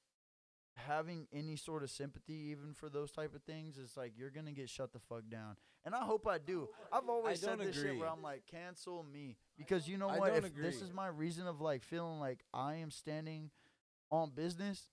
having 0.78 1.28
any 1.34 1.58
sort 1.58 1.84
of 1.84 1.90
sympathy 1.92 2.52
even 2.52 2.74
for 2.74 2.88
those 2.88 3.12
type 3.12 3.36
of 3.36 3.44
things 3.44 3.78
is 3.78 3.98
like 3.98 4.14
you're 4.18 4.30
gonna 4.30 4.54
get 4.54 4.70
shut 4.70 4.94
the 4.94 5.00
fuck 5.00 5.24
down. 5.30 5.58
And 5.86 5.96
I 5.96 6.00
hope 6.04 6.28
I 6.28 6.38
do. 6.38 6.68
I've 6.92 7.08
always 7.08 7.40
said 7.40 7.60
this 7.60 7.76
shit 7.76 7.98
where 7.98 8.10
I'm 8.10 8.22
like, 8.22 8.44
cancel 8.50 9.06
me. 9.12 9.38
Because 9.58 9.88
you 9.88 9.98
know 9.98 10.10
what? 10.10 10.36
If 10.36 10.56
this 10.56 10.82
is 10.82 10.94
my 10.94 11.08
reason 11.08 11.48
of 11.48 11.62
like 11.62 11.84
feeling 11.84 12.20
like 12.20 12.44
I 12.54 12.76
am 12.76 12.92
standing 12.92 13.50
on 14.12 14.32
business, 14.36 14.90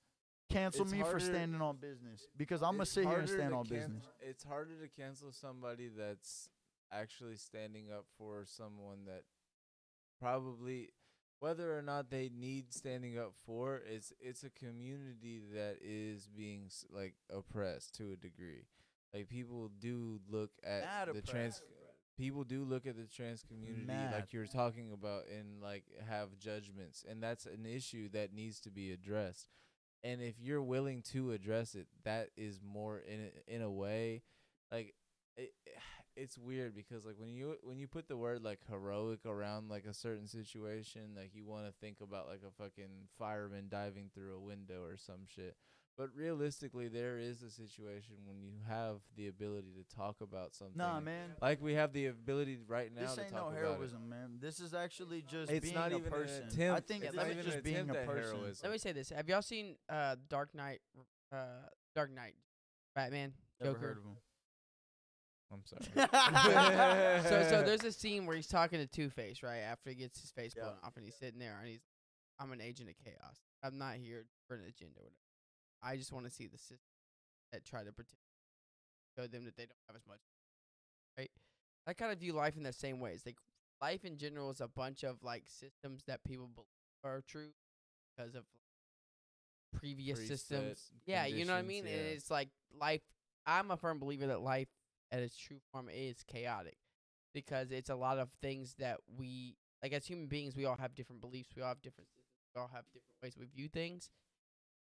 cancel 0.50 0.82
It's 0.82 0.92
me 0.92 1.02
for 1.02 1.18
standing 1.18 1.60
on 1.60 1.76
business. 1.76 2.26
Because 2.36 2.62
I'm 2.62 2.73
gonna 2.73 2.86
sit 2.86 3.06
here 3.06 3.18
and 3.18 3.28
stand 3.28 3.52
on 3.52 3.65
can- 3.66 3.76
business. 3.76 4.05
It's 4.20 4.44
harder 4.44 4.74
to 4.81 4.89
cancel 4.89 5.32
somebody 5.32 5.89
that's 5.89 6.48
actually 6.92 7.36
standing 7.36 7.90
up 7.90 8.06
for 8.16 8.44
someone 8.47 9.05
that 9.06 9.23
probably 10.20 10.90
whether 11.40 11.76
or 11.76 11.82
not 11.82 12.10
they 12.10 12.31
need 12.34 12.73
standing 12.73 13.18
up 13.18 13.32
for 13.44 13.82
it's 13.86 14.12
it's 14.20 14.44
a 14.44 14.50
community 14.50 15.40
that 15.52 15.76
is 15.82 16.28
being 16.34 16.70
like 16.90 17.15
oppressed 17.31 17.94
to 17.97 18.12
a 18.12 18.16
degree. 18.16 18.65
Like 19.15 19.28
people 19.28 19.70
do 19.81 20.20
look 20.31 20.51
at 20.65 20.83
Mad 20.83 21.09
the 21.15 21.23
trans 21.23 21.62
people 22.18 22.44
do 22.44 22.65
look 22.65 22.86
at 22.86 22.97
the 22.97 23.07
trans 23.15 23.43
community 23.43 23.86
Mad. 23.86 24.12
like 24.12 24.33
you're 24.33 24.47
talking 24.47 24.93
about 24.93 25.25
and 25.28 25.60
like 25.62 25.85
have 26.09 26.39
judgments 26.39 27.05
and 27.09 27.23
that's 27.23 27.44
an 27.44 27.67
issue 27.67 28.09
that 28.10 28.33
needs 28.33 28.59
to 28.60 28.70
be 28.70 28.91
addressed 28.91 29.49
and 30.02 30.23
if 30.23 30.35
you're 30.41 30.62
willing 30.62 31.02
to 31.02 31.33
address 31.33 31.75
it 31.75 31.86
that 32.05 32.31
is 32.36 32.59
more 32.62 32.99
in 32.99 33.20
a, 33.20 33.55
in 33.55 33.62
a 33.62 33.70
way 33.70 34.23
like 34.73 34.94
it, 35.36 35.52
it's 36.17 36.39
weird 36.39 36.75
because 36.75 37.05
like 37.05 37.17
when 37.18 37.35
you 37.35 37.57
when 37.62 37.78
you 37.78 37.86
put 37.86 38.09
the 38.09 38.17
word 38.17 38.43
like 38.43 38.60
heroic 38.70 39.26
around 39.26 39.68
like 39.68 39.85
a 39.85 39.93
certain 39.93 40.26
situation, 40.26 41.02
like 41.15 41.33
you 41.35 41.44
want 41.44 41.67
to 41.67 41.73
think 41.73 42.01
about 42.01 42.26
like 42.26 42.41
a 42.47 42.62
fucking 42.62 43.09
fireman 43.18 43.67
diving 43.68 44.10
through 44.15 44.35
a 44.35 44.41
window 44.41 44.83
or 44.83 44.97
some 44.97 45.26
shit. 45.26 45.57
But 45.99 46.10
realistically, 46.15 46.89
there 46.89 47.18
is 47.18 47.42
a 47.42 47.50
situation 47.50 48.16
when 48.26 48.42
you 48.42 48.52
have 48.68 48.97
the 49.16 49.28
ability 49.28 49.68
to 49.78 49.97
talk 49.97 50.16
about 50.20 50.55
something. 50.55 50.76
Nah, 50.76 51.00
man. 51.00 51.31
Like 51.41 51.62
we 51.62 51.73
have 51.73 51.94
the 51.94 52.07
ability 52.07 52.58
right 52.68 52.94
now 52.94 53.00
This 53.02 53.15
to 53.15 53.20
ain't 53.23 53.31
talk 53.31 53.41
no 53.41 53.49
about 53.49 53.58
heroism, 53.58 54.08
man. 54.10 54.36
This 54.39 54.60
is 54.60 54.75
actually 54.75 55.23
just 55.23 55.50
It's 55.50 55.62
being 55.65 55.75
not 55.75 55.92
a 55.92 55.97
even 55.97 56.05
an 56.07 56.10
person. 56.12 56.42
I 56.44 56.49
attempt- 56.49 56.89
think 56.89 57.05
it's 57.05 57.12
this 57.15 57.16
not 57.23 57.26
is 57.31 57.33
even 57.39 57.44
just 57.50 57.62
being 57.65 57.89
a 57.91 57.94
person. 57.94 58.36
heroism. 58.36 58.57
Let 58.65 58.73
me 58.73 58.78
say 58.78 58.92
this: 58.92 59.08
Have 59.08 59.26
y'all 59.28 59.41
seen 59.41 59.76
uh 59.89 60.16
Dark 60.28 60.55
Knight? 60.55 60.81
Uh, 61.33 61.47
Dark 61.94 62.10
Knight, 62.12 62.34
Batman, 62.94 63.33
Never 63.60 63.73
Joker. 63.75 63.86
heard 63.86 63.97
of 63.99 64.05
him. 64.05 64.16
I'm 65.50 65.62
sorry. 65.65 67.23
so 67.23 67.42
so 67.49 67.62
there's 67.65 67.84
a 67.84 67.92
scene 67.92 68.26
where 68.26 68.36
he's 68.36 68.49
talking 68.49 68.78
to 68.81 68.86
Two 68.86 69.08
Face 69.10 69.42
right 69.42 69.58
after 69.60 69.89
he 69.91 69.97
gets 69.97 70.20
his 70.20 70.31
face 70.31 70.52
Yeah. 70.57 70.65
blown 70.65 70.75
off, 70.84 70.97
and 70.97 71.05
he's 71.05 71.15
sitting 71.16 71.39
there, 71.39 71.57
and 71.58 71.68
he's, 71.68 71.81
"I'm 72.39 72.52
an 72.52 72.60
agent 72.60 72.91
of 72.91 72.97
chaos. 73.02 73.39
I'm 73.62 73.78
not 73.78 73.94
here 73.97 74.26
for 74.47 74.55
an 74.57 74.62
agenda. 74.68 74.99
Or 75.00 75.05
whatever. 75.05 75.15
I 75.82 75.96
just 75.96 76.12
want 76.12 76.26
to 76.26 76.30
see 76.30 76.46
the 76.46 76.58
system 76.58 76.78
that 77.52 77.64
try 77.64 77.84
to 77.84 77.92
protect, 77.92 78.22
show 79.16 79.26
them 79.26 79.44
that 79.44 79.56
they 79.56 79.64
don't 79.64 79.78
have 79.88 79.96
as 79.96 80.06
much, 80.06 80.20
right? 81.18 81.30
I 81.86 81.92
kind 81.92 82.12
of 82.12 82.18
view 82.18 82.32
life 82.32 82.56
in 82.56 82.62
the 82.62 82.72
same 82.72 83.00
way. 83.00 83.12
It's 83.12 83.26
like 83.26 83.36
life 83.80 84.05
in 84.05 84.18
general 84.18 84.50
is 84.50 84.60
a 84.60 84.68
bunch 84.68 85.05
of 85.05 85.22
like 85.22 85.44
systems 85.46 86.02
that 86.06 86.24
people 86.24 86.48
believe 86.55 86.66
are 87.05 87.22
true 87.26 87.50
because 88.16 88.34
of 88.34 88.44
previous 89.72 90.20
Preset 90.20 90.26
systems. 90.28 90.90
Yeah, 91.06 91.26
you 91.26 91.44
know 91.44 91.52
what 91.52 91.58
I 91.58 91.62
mean. 91.62 91.84
conditions, 91.84 92.06
And 92.06 92.16
it's 92.16 92.30
like 92.30 92.48
life. 92.80 93.02
I'm 93.46 93.70
a 93.70 93.76
firm 93.76 93.98
believer 93.98 94.26
that 94.26 94.40
life 94.40 94.68
at 95.12 95.20
its 95.20 95.36
true 95.36 95.58
form 95.72 95.88
is 95.92 96.24
chaotic 96.26 96.76
because 97.32 97.70
it's 97.70 97.90
a 97.90 97.94
lot 97.94 98.18
of 98.18 98.28
things 98.42 98.74
that 98.78 98.98
we 99.16 99.56
like 99.82 99.92
as 99.92 100.06
human 100.06 100.26
beings. 100.26 100.56
We 100.56 100.64
all 100.64 100.76
have 100.78 100.94
different 100.94 101.20
beliefs. 101.20 101.50
We 101.55 101.62
all 101.62 101.68
have 101.68 101.82
different 101.82 102.08
systems. 102.08 102.26
We 102.55 102.60
all 102.60 102.70
have 102.72 102.84
different 102.92 103.14
ways 103.22 103.36
we 103.38 103.46
view 103.46 103.68
things, 103.68 104.10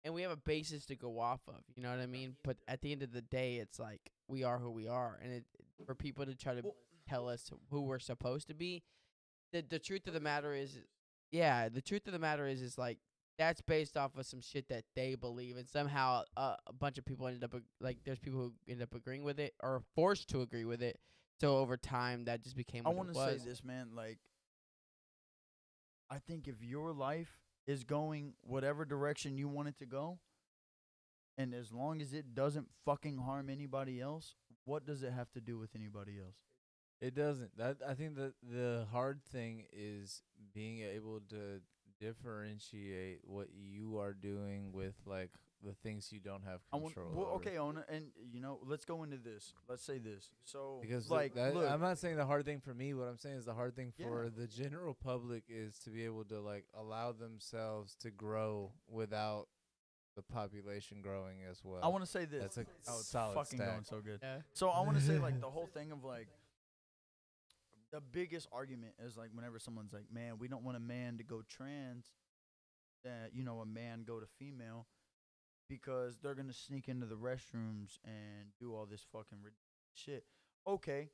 and 0.06 0.14
we 0.14 0.22
have 0.22 0.32
a 0.32 0.38
basis 0.38 0.86
to 0.86 0.96
go 0.96 1.20
off 1.20 1.42
of. 1.48 1.62
You 1.76 1.84
know 1.84 1.90
what 1.90 2.00
I 2.00 2.06
mean? 2.06 2.36
But 2.44 2.58
at 2.68 2.82
the 2.82 2.92
end 2.92 3.02
of 3.02 3.12
the 3.12 3.24
day, 3.24 3.56
it's 3.56 3.80
like 3.80 4.12
we 4.30 4.44
are 4.44 4.60
who 4.60 4.72
we 4.72 4.88
are, 4.88 5.20
and 5.22 5.34
it, 5.34 5.44
for 5.86 5.96
people 5.96 6.26
to 6.26 6.36
try 6.36 6.54
to 6.54 6.62
tell 7.10 7.28
us 7.28 7.50
who 7.72 7.82
we're 7.82 8.00
supposed 8.00 8.48
to 8.48 8.54
be, 8.54 8.84
the 9.52 9.66
the 9.68 9.80
truth 9.80 10.08
of 10.08 10.14
the 10.14 10.20
matter 10.20 10.54
is, 10.54 10.78
yeah, 11.32 11.68
the 11.68 11.82
truth 11.82 12.06
of 12.06 12.14
the 12.14 12.20
matter 12.20 12.48
is, 12.48 12.62
is 12.62 12.78
like 12.78 13.00
that's 13.38 13.62
based 13.62 13.98
off 13.98 14.16
of 14.16 14.26
some 14.26 14.42
shit 14.42 14.70
that 14.70 14.86
they 14.96 15.16
believe, 15.16 15.58
and 15.58 15.68
somehow 15.68 16.22
uh, 16.38 16.56
a 16.68 16.74
bunch 16.74 16.98
of 17.00 17.06
people 17.06 17.28
ended 17.28 17.44
up 17.44 17.56
like 17.82 17.98
there's 18.06 18.20
people 18.20 18.40
who 18.40 18.54
end 18.72 18.82
up 18.82 18.94
agreeing 18.94 19.24
with 19.24 19.40
it 19.40 19.54
or 19.62 19.82
forced 19.96 20.30
to 20.30 20.42
agree 20.42 20.66
with 20.66 20.84
it. 20.84 21.00
So 21.42 21.58
over 21.58 21.76
time, 21.76 22.26
that 22.26 22.44
just 22.44 22.56
became. 22.56 22.86
I 22.86 22.90
want 22.92 23.10
to 23.10 23.16
say 23.16 23.38
this, 23.44 23.64
man. 23.64 23.90
Like, 23.94 24.20
I 26.10 26.20
think 26.20 26.48
if 26.48 26.62
your 26.62 26.94
life 26.94 27.45
is 27.68 27.84
going 27.84 28.34
whatever 28.42 28.86
direction 28.86 29.38
you 29.38 29.48
want 29.48 29.68
it 29.68 29.78
to 29.80 29.86
go, 29.86 30.20
and 31.38 31.54
as 31.54 31.72
long 31.72 32.02
as 32.02 32.14
it 32.14 32.34
doesn't 32.34 32.68
fucking 32.86 33.18
harm 33.18 33.50
anybody 33.50 34.00
else, 34.00 34.36
what 34.66 34.86
does 34.86 35.04
it 35.04 35.12
have 35.12 35.32
to 35.34 35.42
do 35.42 35.58
with 35.58 35.76
anybody 35.76 36.14
else? 36.20 36.38
It 37.02 37.14
doesn't. 37.14 37.58
That 37.58 37.78
I 37.88 37.94
think 37.94 38.16
that 38.16 38.34
the 38.42 38.88
hard 38.92 39.22
thing 39.24 39.66
is 39.72 40.22
being 40.54 40.80
able 40.80 41.20
to 41.30 41.62
differentiate 42.00 43.20
what 43.24 43.48
you 43.54 44.00
are 44.00 44.14
doing 44.14 44.72
with 44.72 44.96
like 45.06 45.32
the 45.66 45.74
things 45.74 46.12
you 46.12 46.20
don't 46.20 46.44
have 46.44 46.62
I 46.72 46.78
want, 46.78 46.94
control 46.94 47.14
well, 47.16 47.26
over. 47.28 47.36
okay, 47.38 47.58
Ona, 47.58 47.84
and 47.90 48.06
you 48.32 48.40
know, 48.40 48.60
let's 48.64 48.86
go 48.86 49.04
into 49.04 49.18
this. 49.18 49.54
Let's 49.68 49.84
say 49.84 49.98
this. 49.98 50.30
So, 50.44 50.80
Because 50.82 51.10
like, 51.10 51.36
like 51.36 51.54
that, 51.54 51.56
look, 51.56 51.70
I'm 51.70 51.82
not 51.82 51.98
saying 51.98 52.18
the 52.18 52.26
hard 52.26 52.46
thing 52.46 52.60
for 52.60 52.74
me. 52.74 52.94
What 52.94 53.08
I'm 53.08 53.18
saying 53.18 53.38
is 53.38 53.46
the 53.46 53.54
hard 53.54 53.76
thing 53.76 53.92
Yeah. 53.98 54.08
for 54.08 54.30
the 54.30 54.48
general 54.48 54.94
public 54.94 55.44
is 55.50 55.78
to 55.80 55.90
be 55.90 56.06
able 56.06 56.24
to 56.26 56.40
like 56.40 56.66
allow 56.78 57.12
themselves 57.12 57.96
to 58.02 58.12
grow 58.12 58.72
without 58.88 59.48
the 60.16 60.22
population 60.22 61.02
growing 61.02 61.40
as 61.50 61.62
well. 61.64 61.82
I 61.84 61.88
want 61.90 62.06
to 62.06 62.10
say 62.10 62.26
this. 62.26 62.42
That's 62.42 62.58
a 62.58 62.66
oh, 62.88 63.00
it's 63.00 63.08
solid 63.08 63.34
fucking 63.34 63.58
stack. 63.60 63.72
going 63.72 63.84
so 63.84 64.00
good. 64.02 64.20
Yeah. 64.22 64.38
So 64.54 64.70
I 64.70 64.82
want 64.82 64.98
to 64.98 65.04
say 65.04 65.18
like 65.18 65.42
the 65.42 65.50
whole 65.50 65.68
thing 65.74 65.92
of 65.92 66.04
like 66.04 66.28
the 67.92 68.02
biggest 68.02 68.48
argument 68.52 68.94
is 69.06 69.18
like 69.18 69.30
whenever 69.34 69.60
someone's 69.60 69.94
like, 69.94 70.06
"Man, 70.14 70.38
we 70.40 70.48
don't 70.48 70.64
want 70.64 70.78
a 70.78 70.82
man 70.82 71.18
to 71.18 71.24
go 71.24 71.42
trans," 71.48 72.12
that 73.04 73.32
you 73.34 73.44
know 73.44 73.60
a 73.60 73.66
man 73.66 74.04
go 74.06 74.20
to 74.20 74.26
female 74.40 74.88
because 75.70 76.18
they're 76.22 76.36
gonna 76.36 76.54
sneak 76.54 76.88
into 76.88 77.06
the 77.06 77.16
restrooms 77.16 77.98
and 78.04 78.50
do 78.60 78.74
all 78.76 78.86
this 78.86 79.06
fucking 79.12 79.40
shit. 79.94 80.26
Okay, 80.68 81.10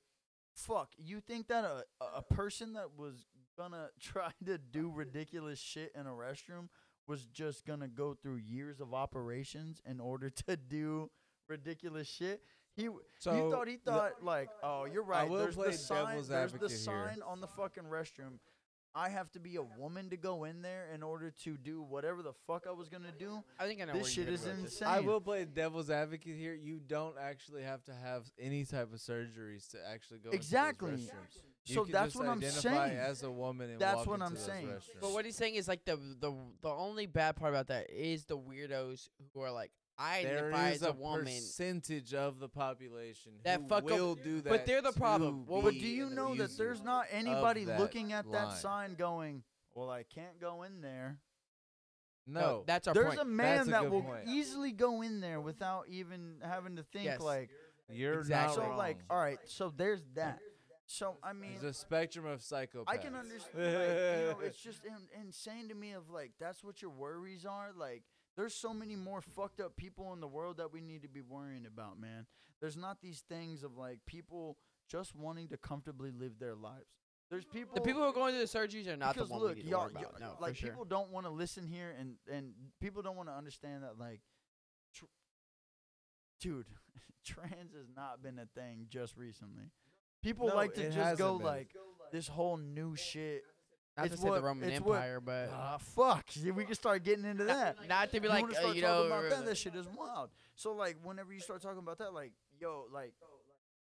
fuck. 0.53 0.89
You 0.97 1.19
think 1.19 1.47
that 1.47 1.63
a 1.65 1.83
a- 2.17 2.21
person 2.21 2.73
that 2.73 2.97
was 2.97 3.25
gonna 3.57 3.89
try 3.99 4.31
to 4.45 4.57
do 4.57 4.89
ridiculous 4.91 5.59
shit 5.59 5.91
in 5.95 6.07
a 6.07 6.11
restroom 6.11 6.69
was 7.07 7.25
just 7.27 7.65
gonna 7.65 7.88
go 7.88 8.13
through 8.13 8.35
years 8.38 8.80
of 8.80 8.93
operations 8.93 9.81
in 9.85 9.99
order 9.99 10.30
to 10.47 10.55
do 10.57 11.09
ridiculous 11.49 12.07
shit? 12.07 12.41
He 12.73 12.88
So, 13.19 13.35
you 13.35 13.51
thought 13.51 13.67
he 13.67 13.75
the- 13.83 13.91
thought 13.91 14.23
like, 14.23 14.49
oh, 14.63 14.85
you're 14.85 15.03
right. 15.03 15.30
will 15.30 15.39
there's 15.39 15.55
play 15.55 15.71
the 15.71 15.77
sign. 15.77 16.05
devil's 16.05 16.27
There's 16.30 16.51
the 16.51 16.55
advocate 16.55 16.69
here. 16.71 16.77
sign 16.80 17.21
on 17.27 17.41
the 17.41 17.47
fucking 17.47 17.83
restroom. 17.83 18.39
I 18.93 19.09
have 19.09 19.31
to 19.31 19.39
be 19.39 19.55
a 19.55 19.61
woman 19.63 20.09
to 20.09 20.17
go 20.17 20.43
in 20.43 20.61
there 20.61 20.87
in 20.93 21.01
order 21.01 21.31
to 21.43 21.57
do 21.57 21.81
whatever 21.81 22.21
the 22.21 22.33
fuck 22.45 22.65
I 22.67 22.71
was 22.71 22.89
gonna 22.89 23.11
do. 23.17 23.43
I 23.59 23.65
think 23.65 23.81
I 23.81 23.85
know 23.85 23.93
This 23.93 24.01
where 24.03 24.11
shit 24.11 24.25
you're 24.25 24.33
is 24.33 24.41
go 24.41 24.49
with 24.51 24.63
this. 24.63 24.73
insane. 24.73 24.87
I 24.87 24.99
will 24.99 25.21
play 25.21 25.45
devil's 25.45 25.89
advocate 25.89 26.35
here. 26.35 26.53
You 26.53 26.79
don't 26.85 27.15
actually 27.19 27.63
have 27.63 27.83
to 27.85 27.93
have 27.93 28.23
any 28.39 28.65
type 28.65 28.91
of 28.93 28.99
surgeries 28.99 29.69
to 29.71 29.77
actually 29.89 30.19
go 30.19 30.31
Exactly. 30.31 30.91
Into 30.91 31.03
those 31.03 31.11
restrooms. 31.11 31.41
You 31.67 31.75
So 31.75 31.83
can 31.83 31.91
that's 31.93 32.05
just 32.07 32.15
what 32.17 32.27
I'm 32.27 32.37
identify 32.39 32.87
saying. 32.89 32.97
as 32.99 33.23
a 33.23 33.31
woman 33.31 33.69
and 33.69 33.79
That's 33.79 33.97
walk 33.97 34.07
what 34.07 34.13
into 34.15 34.25
I'm 34.25 34.33
those 34.33 34.43
saying. 34.45 34.67
restrooms. 34.67 34.99
But 35.01 35.11
what 35.13 35.25
he's 35.25 35.35
saying 35.37 35.55
is 35.55 35.67
like 35.67 35.85
the 35.85 35.95
the 36.19 36.33
the 36.61 36.69
only 36.69 37.05
bad 37.05 37.35
part 37.35 37.53
about 37.53 37.67
that 37.67 37.89
is 37.89 38.25
the 38.25 38.37
weirdos 38.37 39.09
who 39.33 39.41
are 39.41 39.51
like 39.51 39.71
I 39.71 39.73
there 39.73 39.80
identify 40.01 40.69
is 40.69 40.81
as 40.81 40.88
a, 40.88 40.89
a 40.89 40.93
woman. 40.93 41.25
percentage 41.25 42.13
of 42.13 42.39
the 42.39 42.49
population 42.49 43.33
That 43.43 43.61
who 43.61 43.67
fuck 43.67 43.83
up- 43.83 43.89
will 43.89 44.15
do 44.15 44.41
that. 44.41 44.49
but 44.49 44.65
they're 44.65 44.81
the 44.81 44.91
problem. 44.93 45.45
Well, 45.45 45.61
But 45.61 45.73
do 45.73 45.88
you 45.88 46.09
know 46.09 46.35
that 46.35 46.57
there's 46.57 46.81
not 46.81 47.05
anybody 47.11 47.65
looking 47.65 48.13
at 48.13 48.30
that 48.31 48.57
sign 48.57 48.95
going, 48.95 49.43
"Well, 49.73 49.89
I 49.89 50.03
can't 50.03 50.39
go 50.39 50.63
in 50.63 50.81
there." 50.81 51.19
No, 52.27 52.63
that's 52.67 52.88
our 52.88 52.93
There's 52.93 53.07
point. 53.15 53.19
a 53.19 53.25
man 53.25 53.61
a 53.67 53.71
that 53.71 53.89
will 53.89 54.03
point. 54.03 54.27
easily 54.27 54.71
go 54.71 55.01
in 55.01 55.19
there 55.21 55.41
without 55.41 55.88
even 55.89 56.35
having 56.41 56.75
to 56.77 56.83
think 56.83 57.05
Yes. 57.05 57.19
like. 57.19 57.49
you're 57.89 58.19
Exactly. 58.19 58.55
not 58.57 58.63
So 58.63 58.69
wrong. 58.69 58.77
like, 58.77 58.99
all 59.09 59.17
right, 59.19 59.39
so 59.45 59.69
there's 59.75 60.01
that. 60.13 60.39
So 60.85 61.17
I 61.23 61.33
mean, 61.33 61.51
There's 61.59 61.63
a 61.63 61.73
spectrum 61.73 62.25
of 62.25 62.39
psychopaths. 62.41 62.83
I 62.88 62.97
can 62.97 63.15
understand. 63.15 63.55
Like, 63.57 63.65
you 63.65 64.33
know, 64.33 64.39
it's 64.43 64.57
just 64.63 64.85
in, 64.85 64.95
insane 65.21 65.67
to 65.69 65.75
me. 65.75 65.91
Of 65.93 66.09
like, 66.09 66.31
that's 66.39 66.63
what 66.63 66.81
your 66.81 66.91
worries 66.91 67.45
are. 67.45 67.71
Like, 67.75 68.03
there's 68.37 68.53
so 68.55 68.73
many 68.73 68.95
more 68.95 69.21
fucked 69.21 69.59
up 69.59 69.75
people 69.75 70.13
in 70.13 70.21
the 70.21 70.27
world 70.27 70.57
that 70.57 70.71
we 70.71 70.81
need 70.81 71.01
to 71.03 71.09
be 71.09 71.21
worrying 71.21 71.65
about, 71.65 71.99
man. 71.99 72.25
There's 72.61 72.77
not 72.77 73.01
these 73.01 73.23
things 73.27 73.63
of 73.63 73.75
like 73.77 73.99
people 74.05 74.57
just 74.89 75.15
wanting 75.15 75.47
to 75.49 75.57
comfortably 75.57 76.11
live 76.11 76.39
their 76.39 76.55
lives. 76.55 76.85
There's 77.29 77.45
people. 77.45 77.75
the 77.75 77.81
people 77.81 78.01
who 78.01 78.07
are 78.09 78.13
going 78.13 78.33
through 78.33 78.45
the 78.45 78.57
surgeries 78.77 78.87
are 78.87 78.97
not 78.97 79.15
the 79.15 79.21
ones 79.21 79.31
one 79.31 79.39
look, 79.41 79.55
we 79.55 79.63
need 79.63 79.69
to 79.69 79.77
worry 79.77 79.91
about. 79.91 80.19
No, 80.19 80.35
like 80.39 80.53
for 80.55 80.59
sure. 80.59 80.69
people 80.69 80.85
don't 80.85 81.11
want 81.11 81.25
to 81.25 81.31
listen 81.31 81.65
here, 81.65 81.95
and 81.97 82.15
and 82.31 82.51
people 82.81 83.01
don't 83.01 83.15
want 83.15 83.29
to 83.29 83.33
understand 83.33 83.83
that, 83.83 83.97
like, 83.97 84.19
tr- 84.93 85.05
dude, 86.41 86.65
trans 87.25 87.73
has 87.73 87.87
not 87.95 88.21
been 88.21 88.37
a 88.37 88.47
thing 88.59 88.85
just 88.89 89.15
recently. 89.15 89.71
People 90.21 90.49
No, 90.49 90.55
like 90.55 90.73
to 90.75 90.83
just 90.91 90.97
go 90.97 91.03
hasn't 91.03 91.37
been. 91.39 91.45
like 91.47 91.69
this 92.11 92.27
whole 92.27 92.57
new 92.57 92.95
shit. 92.95 93.43
Not 93.97 94.05
it's 94.07 94.15
to 94.15 94.21
say 94.21 94.29
what- 94.29 94.35
the 94.41 94.47
Roman 94.47 94.69
it's 94.69 94.81
what- 94.81 94.95
Empire, 94.95 95.19
but 95.19 95.49
Ah, 95.51 95.77
fuck. 95.77 96.25
We 96.43 96.65
can 96.65 96.75
start 96.75 97.03
getting 97.03 97.25
into 97.25 97.43
that. 97.45 97.87
not 97.87 98.11
to 98.11 98.19
be 98.19 98.27
You 98.27 98.29
like 98.33 98.41
wanna 98.43 98.53
uh, 98.55 98.59
start 98.59 98.75
you 98.75 98.81
talking 98.81 99.09
know 99.09 99.17
about 99.17 99.29
that? 99.29 99.45
That 99.45 99.57
shit 99.57 99.75
is 99.75 99.87
wild. 99.87 100.29
So 100.55 100.73
like, 100.73 100.97
whenever 101.03 101.33
you 101.33 101.39
start 101.39 101.61
talking 101.61 101.79
about 101.79 101.97
that, 101.99 102.13
like, 102.13 102.31
yo, 102.59 102.85
like, 102.91 103.13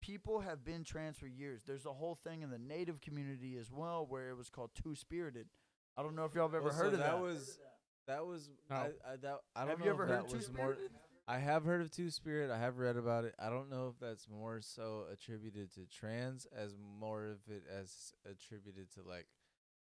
people 0.00 0.40
have 0.40 0.64
been 0.64 0.84
trans 0.84 1.16
for 1.18 1.26
years. 1.26 1.62
There's 1.66 1.86
a 1.86 1.92
whole 1.92 2.14
thing 2.14 2.42
in 2.42 2.50
the 2.50 2.58
native 2.58 3.00
community 3.00 3.56
as 3.56 3.70
well 3.72 4.06
where 4.06 4.30
it 4.30 4.36
was 4.36 4.48
called 4.48 4.70
two 4.74 4.94
spirited. 4.94 5.48
I 5.96 6.02
don't 6.02 6.14
know 6.14 6.24
if 6.24 6.34
y'all 6.34 6.46
have 6.46 6.54
ever 6.54 6.66
Well, 6.66 6.72
so 6.72 6.78
heard 6.84 6.92
of 6.92 6.98
that. 7.00 7.10
that. 7.12 7.20
Was 7.20 7.58
that 8.06 8.24
was 8.26 8.48
No. 8.70 8.76
I, 8.76 8.80
I, 9.12 9.16
that, 9.16 9.38
I 9.56 9.60
don't 9.62 9.70
Have 9.70 9.78
know 9.80 9.84
you 9.84 9.90
ever 9.90 10.02
if 10.04 10.08
heard 10.08 10.18
that 10.24 10.28
Two 10.30 10.36
was 10.36 10.52
more. 10.52 10.72
Spirited? 10.72 10.90
I 11.26 11.38
have 11.38 11.64
heard 11.64 11.82
of 11.82 11.90
Two 11.90 12.08
Spirit. 12.10 12.50
I 12.50 12.58
have 12.58 12.78
read 12.78 12.96
about 12.96 13.24
it. 13.24 13.34
I 13.38 13.50
don't 13.50 13.68
know 13.68 13.88
if 13.88 13.98
that's 14.00 14.26
more 14.30 14.60
so 14.62 15.04
attributed 15.12 15.74
to 15.74 15.80
trans 15.86 16.46
as 16.56 16.74
more 17.00 17.26
of 17.26 17.38
it 17.48 17.64
as 17.70 18.14
attributed 18.24 18.90
to 18.94 19.02
like 19.02 19.26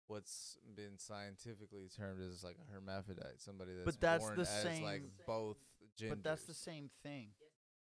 what's 0.07 0.57
been 0.75 0.97
scientifically 0.97 1.89
termed 1.95 2.21
as 2.21 2.43
like 2.43 2.57
a 2.69 2.73
hermaphrodite, 2.73 3.39
somebody 3.41 3.71
that's 3.73 3.85
But 3.85 3.99
that's 4.01 4.23
born 4.23 4.35
the 4.35 4.41
as 4.43 4.65
like 4.65 5.01
same- 5.01 5.11
both 5.25 5.57
genders. 5.97 6.17
but 6.17 6.23
that's 6.23 6.43
the 6.45 6.53
same 6.53 6.89
thing. 7.03 7.29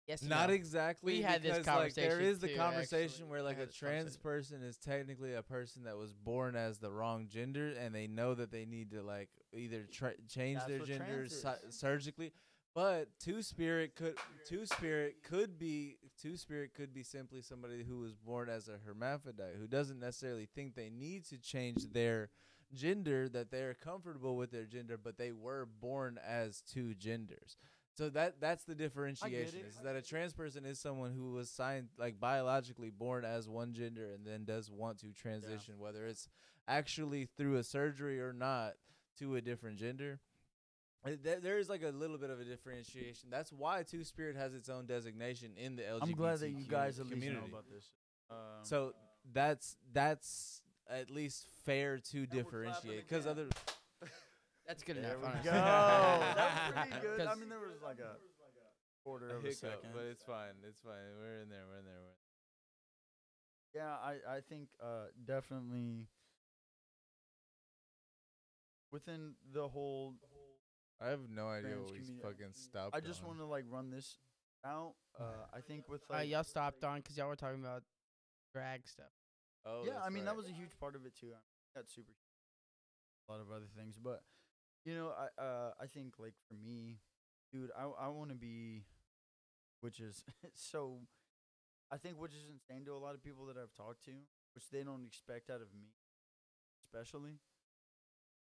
yes, 0.06 0.22
Not 0.22 0.48
no. 0.48 0.54
exactly. 0.54 1.14
We 1.16 1.22
had 1.22 1.42
this 1.42 1.58
because, 1.58 1.66
like, 1.66 1.94
there 1.94 2.10
conversation 2.10 2.30
is 2.32 2.38
the 2.40 2.48
too, 2.48 2.56
conversation 2.56 3.04
actually. 3.24 3.28
where 3.30 3.38
I 3.40 3.42
like 3.42 3.56
had 3.58 3.62
a 3.64 3.66
this 3.66 3.74
trans 3.76 4.16
conversation. 4.16 4.22
person 4.22 4.62
is 4.62 4.76
technically 4.78 5.34
a 5.34 5.42
person 5.42 5.84
that 5.84 5.96
was 5.96 6.12
born 6.14 6.56
as 6.56 6.78
the 6.78 6.90
wrong 6.90 7.28
gender, 7.28 7.68
and 7.78 7.94
they 7.94 8.06
know 8.06 8.34
that 8.34 8.50
they 8.50 8.64
need 8.64 8.90
to 8.92 9.02
like 9.02 9.28
either 9.52 9.84
tra- 9.84 10.14
change 10.28 10.58
That's 10.58 10.68
their 10.68 10.78
what 10.80 10.88
gender 10.88 11.26
trans 11.26 11.40
su- 11.42 11.68
is. 11.68 11.78
surgically. 11.78 12.32
But 12.74 13.08
two 13.18 13.42
spirit 13.42 13.94
could 13.96 14.16
two 14.46 14.64
spirit 14.64 15.16
could 15.24 15.58
be 15.58 15.96
two 16.20 16.36
spirit 16.36 16.74
could 16.74 16.92
be 16.92 17.02
simply 17.02 17.40
somebody 17.40 17.84
who 17.84 17.98
was 17.98 18.14
born 18.14 18.48
as 18.48 18.68
a 18.68 18.78
hermaphrodite 18.84 19.56
who 19.58 19.66
doesn't 19.66 20.00
necessarily 20.00 20.48
think 20.54 20.74
they 20.74 20.90
need 20.90 21.24
to 21.24 21.38
change 21.38 21.92
their 21.92 22.30
gender 22.74 23.28
that 23.28 23.50
they're 23.50 23.74
comfortable 23.74 24.36
with 24.36 24.50
their 24.50 24.66
gender 24.66 24.98
but 25.02 25.16
they 25.16 25.32
were 25.32 25.66
born 25.80 26.18
as 26.26 26.60
two 26.60 26.94
genders. 26.94 27.56
So 27.94 28.08
that 28.10 28.40
that's 28.40 28.62
the 28.62 28.76
differentiation 28.76 29.60
is 29.68 29.76
that 29.82 29.96
a 29.96 30.02
trans 30.02 30.32
person 30.32 30.64
is 30.64 30.78
someone 30.78 31.12
who 31.12 31.32
was 31.32 31.50
signed 31.50 31.88
like 31.98 32.20
biologically 32.20 32.90
born 32.90 33.24
as 33.24 33.48
one 33.48 33.72
gender 33.72 34.12
and 34.14 34.24
then 34.24 34.44
does 34.44 34.70
want 34.70 35.00
to 35.00 35.12
transition 35.12 35.78
whether 35.78 36.06
it's 36.06 36.28
actually 36.68 37.28
through 37.36 37.56
a 37.56 37.64
surgery 37.64 38.20
or 38.20 38.32
not 38.32 38.74
to 39.18 39.34
a 39.34 39.40
different 39.40 39.78
gender. 39.78 40.20
There, 41.04 41.40
there 41.40 41.58
is 41.58 41.68
like 41.68 41.82
a 41.82 41.88
little 41.90 42.18
bit 42.18 42.28
of 42.30 42.40
a 42.40 42.44
differentiation. 42.44 43.30
That's 43.30 43.52
why 43.52 43.82
Two 43.84 44.04
Spirit 44.04 44.36
has 44.36 44.52
its 44.54 44.68
own 44.68 44.86
designation 44.86 45.52
in 45.56 45.76
the 45.76 45.82
LGBTQ 45.82 46.02
I'm 46.02 46.12
glad 46.12 46.38
that 46.40 46.50
you 46.50 46.64
guys 46.64 46.98
at 46.98 47.06
least 47.06 47.14
community. 47.14 47.40
know 47.40 47.46
about 47.48 47.64
this. 47.72 47.90
Um, 48.30 48.36
So 48.62 48.94
that's 49.32 49.76
that's 49.92 50.62
at 50.90 51.10
least 51.10 51.46
fair 51.64 51.98
to 51.98 52.26
differentiate 52.26 53.06
because 53.08 53.26
other 53.26 53.46
That's 54.66 54.82
good 54.82 54.96
there 54.96 55.16
enough. 55.16 55.22
we 55.22 55.26
honestly. 55.28 55.50
go. 55.50 55.52
That's 56.36 56.72
pretty 56.90 57.00
good. 57.06 57.20
I 57.20 57.24
'Cause- 57.26 57.38
mean, 57.40 57.48
there 57.48 57.58
was 57.58 57.80
like 57.82 58.00
a 58.00 58.16
quarter 59.04 59.30
of 59.30 59.38
a 59.42 59.48
hiccup, 59.48 59.56
second. 59.56 59.90
but 59.94 60.04
it's 60.04 60.22
fine. 60.24 60.52
It's 60.68 60.80
fine. 60.80 60.92
We're 61.20 61.40
in 61.42 61.48
there. 61.48 61.64
We're 61.70 61.78
in 61.78 61.84
there. 61.86 62.00
We're 62.02 63.80
Yeah, 63.80 63.94
I 63.96 64.36
I 64.36 64.40
think 64.42 64.68
uh 64.82 65.06
definitely 65.24 66.08
within 68.90 69.34
the 69.52 69.68
whole. 69.68 70.14
I 71.00 71.08
have 71.08 71.20
no 71.30 71.48
idea 71.48 71.76
what 71.78 71.92
we 71.92 71.98
community- 72.00 72.22
fucking 72.22 72.52
stopped. 72.54 72.94
I 72.94 73.00
just 73.00 73.22
on. 73.22 73.28
want 73.28 73.38
to 73.40 73.46
like 73.46 73.64
run 73.70 73.90
this 73.90 74.18
out. 74.64 74.94
Uh, 75.18 75.24
I 75.54 75.60
think 75.60 75.88
with 75.88 76.02
Uh, 76.10 76.14
like 76.14 76.28
y'all 76.28 76.44
stopped 76.44 76.82
on 76.84 76.98
because 77.00 77.16
y'all 77.16 77.28
were 77.28 77.36
talking 77.36 77.60
about 77.60 77.82
drag 78.52 78.86
stuff. 78.88 79.12
Oh, 79.64 79.84
yeah, 79.86 80.00
I 80.02 80.08
mean 80.10 80.24
that 80.24 80.36
was 80.36 80.46
a 80.48 80.52
huge 80.52 80.78
part 80.78 80.96
of 80.96 81.04
it 81.06 81.14
too. 81.14 81.32
I 81.34 81.78
got 81.78 81.88
super 81.88 82.12
a 83.28 83.32
lot 83.32 83.40
of 83.40 83.50
other 83.52 83.68
things, 83.76 83.98
but 84.02 84.22
you 84.84 84.94
know, 84.94 85.12
I 85.12 85.40
uh 85.42 85.70
I 85.80 85.86
think 85.86 86.14
like 86.18 86.34
for 86.48 86.54
me, 86.54 86.98
dude, 87.52 87.70
I 87.78 87.84
I 87.84 88.08
want 88.08 88.30
to 88.30 88.36
be, 88.36 88.84
which 89.80 90.00
is 90.00 90.24
so. 90.54 91.00
I 91.90 91.96
think 91.96 92.20
which 92.20 92.32
is 92.32 92.44
insane 92.52 92.84
to 92.84 92.92
a 92.92 93.00
lot 93.00 93.14
of 93.14 93.22
people 93.24 93.46
that 93.46 93.56
I've 93.56 93.72
talked 93.72 94.04
to, 94.04 94.10
which 94.54 94.68
they 94.70 94.82
don't 94.82 95.06
expect 95.06 95.48
out 95.48 95.62
of 95.62 95.72
me, 95.72 95.88
especially. 96.84 97.38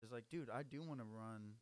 Is 0.04 0.12
like, 0.12 0.26
dude, 0.32 0.50
I 0.50 0.64
do 0.64 0.82
want 0.82 1.00
to 1.00 1.06
run. 1.06 1.54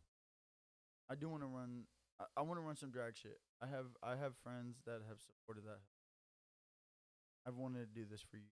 I 1.13 1.15
do 1.15 1.29
want 1.29 1.43
to 1.43 1.47
run. 1.47 1.83
I, 2.19 2.25
I 2.37 2.41
want 2.41 2.57
to 2.57 2.65
run 2.65 2.75
some 2.75 2.89
drag 2.89 3.15
shit. 3.15 3.37
I 3.61 3.67
have 3.67 3.93
I 4.01 4.17
have 4.17 4.33
friends 4.43 4.81
that 4.87 5.05
have 5.07 5.21
supported 5.21 5.63
that. 5.65 5.85
I've 7.45 7.55
wanted 7.55 7.85
to 7.85 7.93
do 7.93 8.05
this 8.09 8.25
for 8.25 8.37
you. 8.37 8.49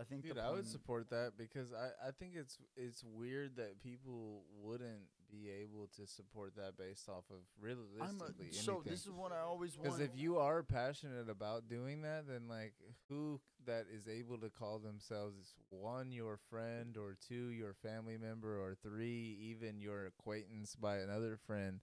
I 0.00 0.04
think 0.04 0.22
Dude, 0.22 0.38
I 0.38 0.50
would 0.50 0.66
support 0.66 1.10
that 1.10 1.32
because 1.36 1.74
I, 1.74 2.08
I 2.08 2.10
think 2.18 2.32
it's 2.34 2.56
it's 2.74 3.04
weird 3.04 3.56
that 3.56 3.82
people 3.82 4.44
wouldn't 4.62 5.12
be 5.30 5.50
able 5.50 5.88
to 5.96 6.06
support 6.06 6.54
that 6.56 6.76
based 6.76 7.08
off 7.08 7.24
of 7.30 7.38
realistically 7.60 8.48
a, 8.50 8.54
so 8.54 8.82
this 8.84 9.00
is 9.06 9.10
what 9.10 9.32
I 9.32 9.40
always 9.40 9.76
want. 9.76 9.84
Because 9.84 10.00
if 10.00 10.10
you 10.16 10.38
are 10.38 10.62
passionate 10.62 11.28
about 11.28 11.68
doing 11.68 12.02
that, 12.02 12.26
then 12.28 12.48
like 12.48 12.74
who 13.08 13.40
that 13.66 13.86
is 13.94 14.08
able 14.08 14.38
to 14.38 14.48
call 14.50 14.78
themselves 14.78 15.54
one 15.70 16.10
your 16.12 16.36
friend 16.48 16.96
or 16.96 17.16
two 17.28 17.48
your 17.50 17.74
family 17.74 18.16
member 18.16 18.58
or 18.60 18.74
three 18.82 19.36
even 19.50 19.80
your 19.80 20.06
acquaintance 20.06 20.74
by 20.74 20.98
another 20.98 21.36
friend 21.36 21.80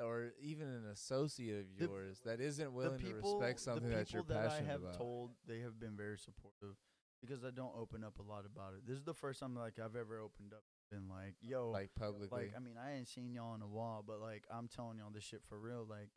or 0.00 0.32
even 0.40 0.66
an 0.66 0.86
associate 0.92 1.60
of 1.60 1.76
The- 1.78 1.84
yours 1.86 2.20
that 2.24 2.40
isn't 2.40 2.72
willing 2.72 2.98
people, 2.98 3.12
to 3.22 3.38
respect 3.38 3.60
something 3.60 3.90
that 3.90 4.12
you're 4.12 4.22
people 4.22 4.34
that 4.36 4.46
I 4.46 4.48
passionate 4.48 4.70
have 4.70 4.80
about. 4.82 4.94
told, 4.94 5.30
they 5.46 5.60
have 5.60 5.78
been 5.78 5.96
very 5.96 6.18
supportive 6.18 6.76
because 7.20 7.44
I 7.44 7.50
don't 7.50 7.74
open 7.76 8.02
up 8.02 8.18
a 8.18 8.22
lot 8.22 8.44
about 8.46 8.74
it. 8.74 8.84
This 8.86 8.96
is 8.96 9.04
the 9.04 9.14
first 9.14 9.38
time 9.40 9.54
like 9.54 9.78
I've 9.78 9.94
ever 9.94 10.18
opened 10.18 10.52
up, 10.54 10.64
been 10.92 11.08
like, 11.08 11.34
yo, 11.40 11.70
like 11.70 11.90
publicly. 11.98 12.28
like 12.30 12.52
I 12.56 12.60
mean 12.60 12.76
I 12.78 12.96
ain't 12.96 13.08
seen 13.08 13.32
y'all 13.32 13.54
in 13.54 13.62
a 13.62 13.66
while, 13.66 14.04
but 14.06 14.20
like 14.20 14.44
I'm 14.52 14.68
telling 14.68 14.98
y'all 14.98 15.10
this 15.12 15.24
shit 15.24 15.42
for 15.48 15.58
real. 15.58 15.86
Like, 15.88 16.10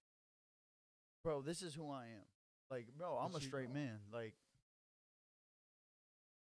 bro, 1.24 1.42
this 1.42 1.62
is 1.62 1.74
who 1.74 1.90
I 1.90 2.04
am. 2.04 2.28
Like, 2.70 2.88
bro, 2.98 3.18
I'm 3.18 3.32
But 3.32 3.42
a 3.42 3.46
straight 3.46 3.74
man. 3.74 4.00
Like, 4.14 4.34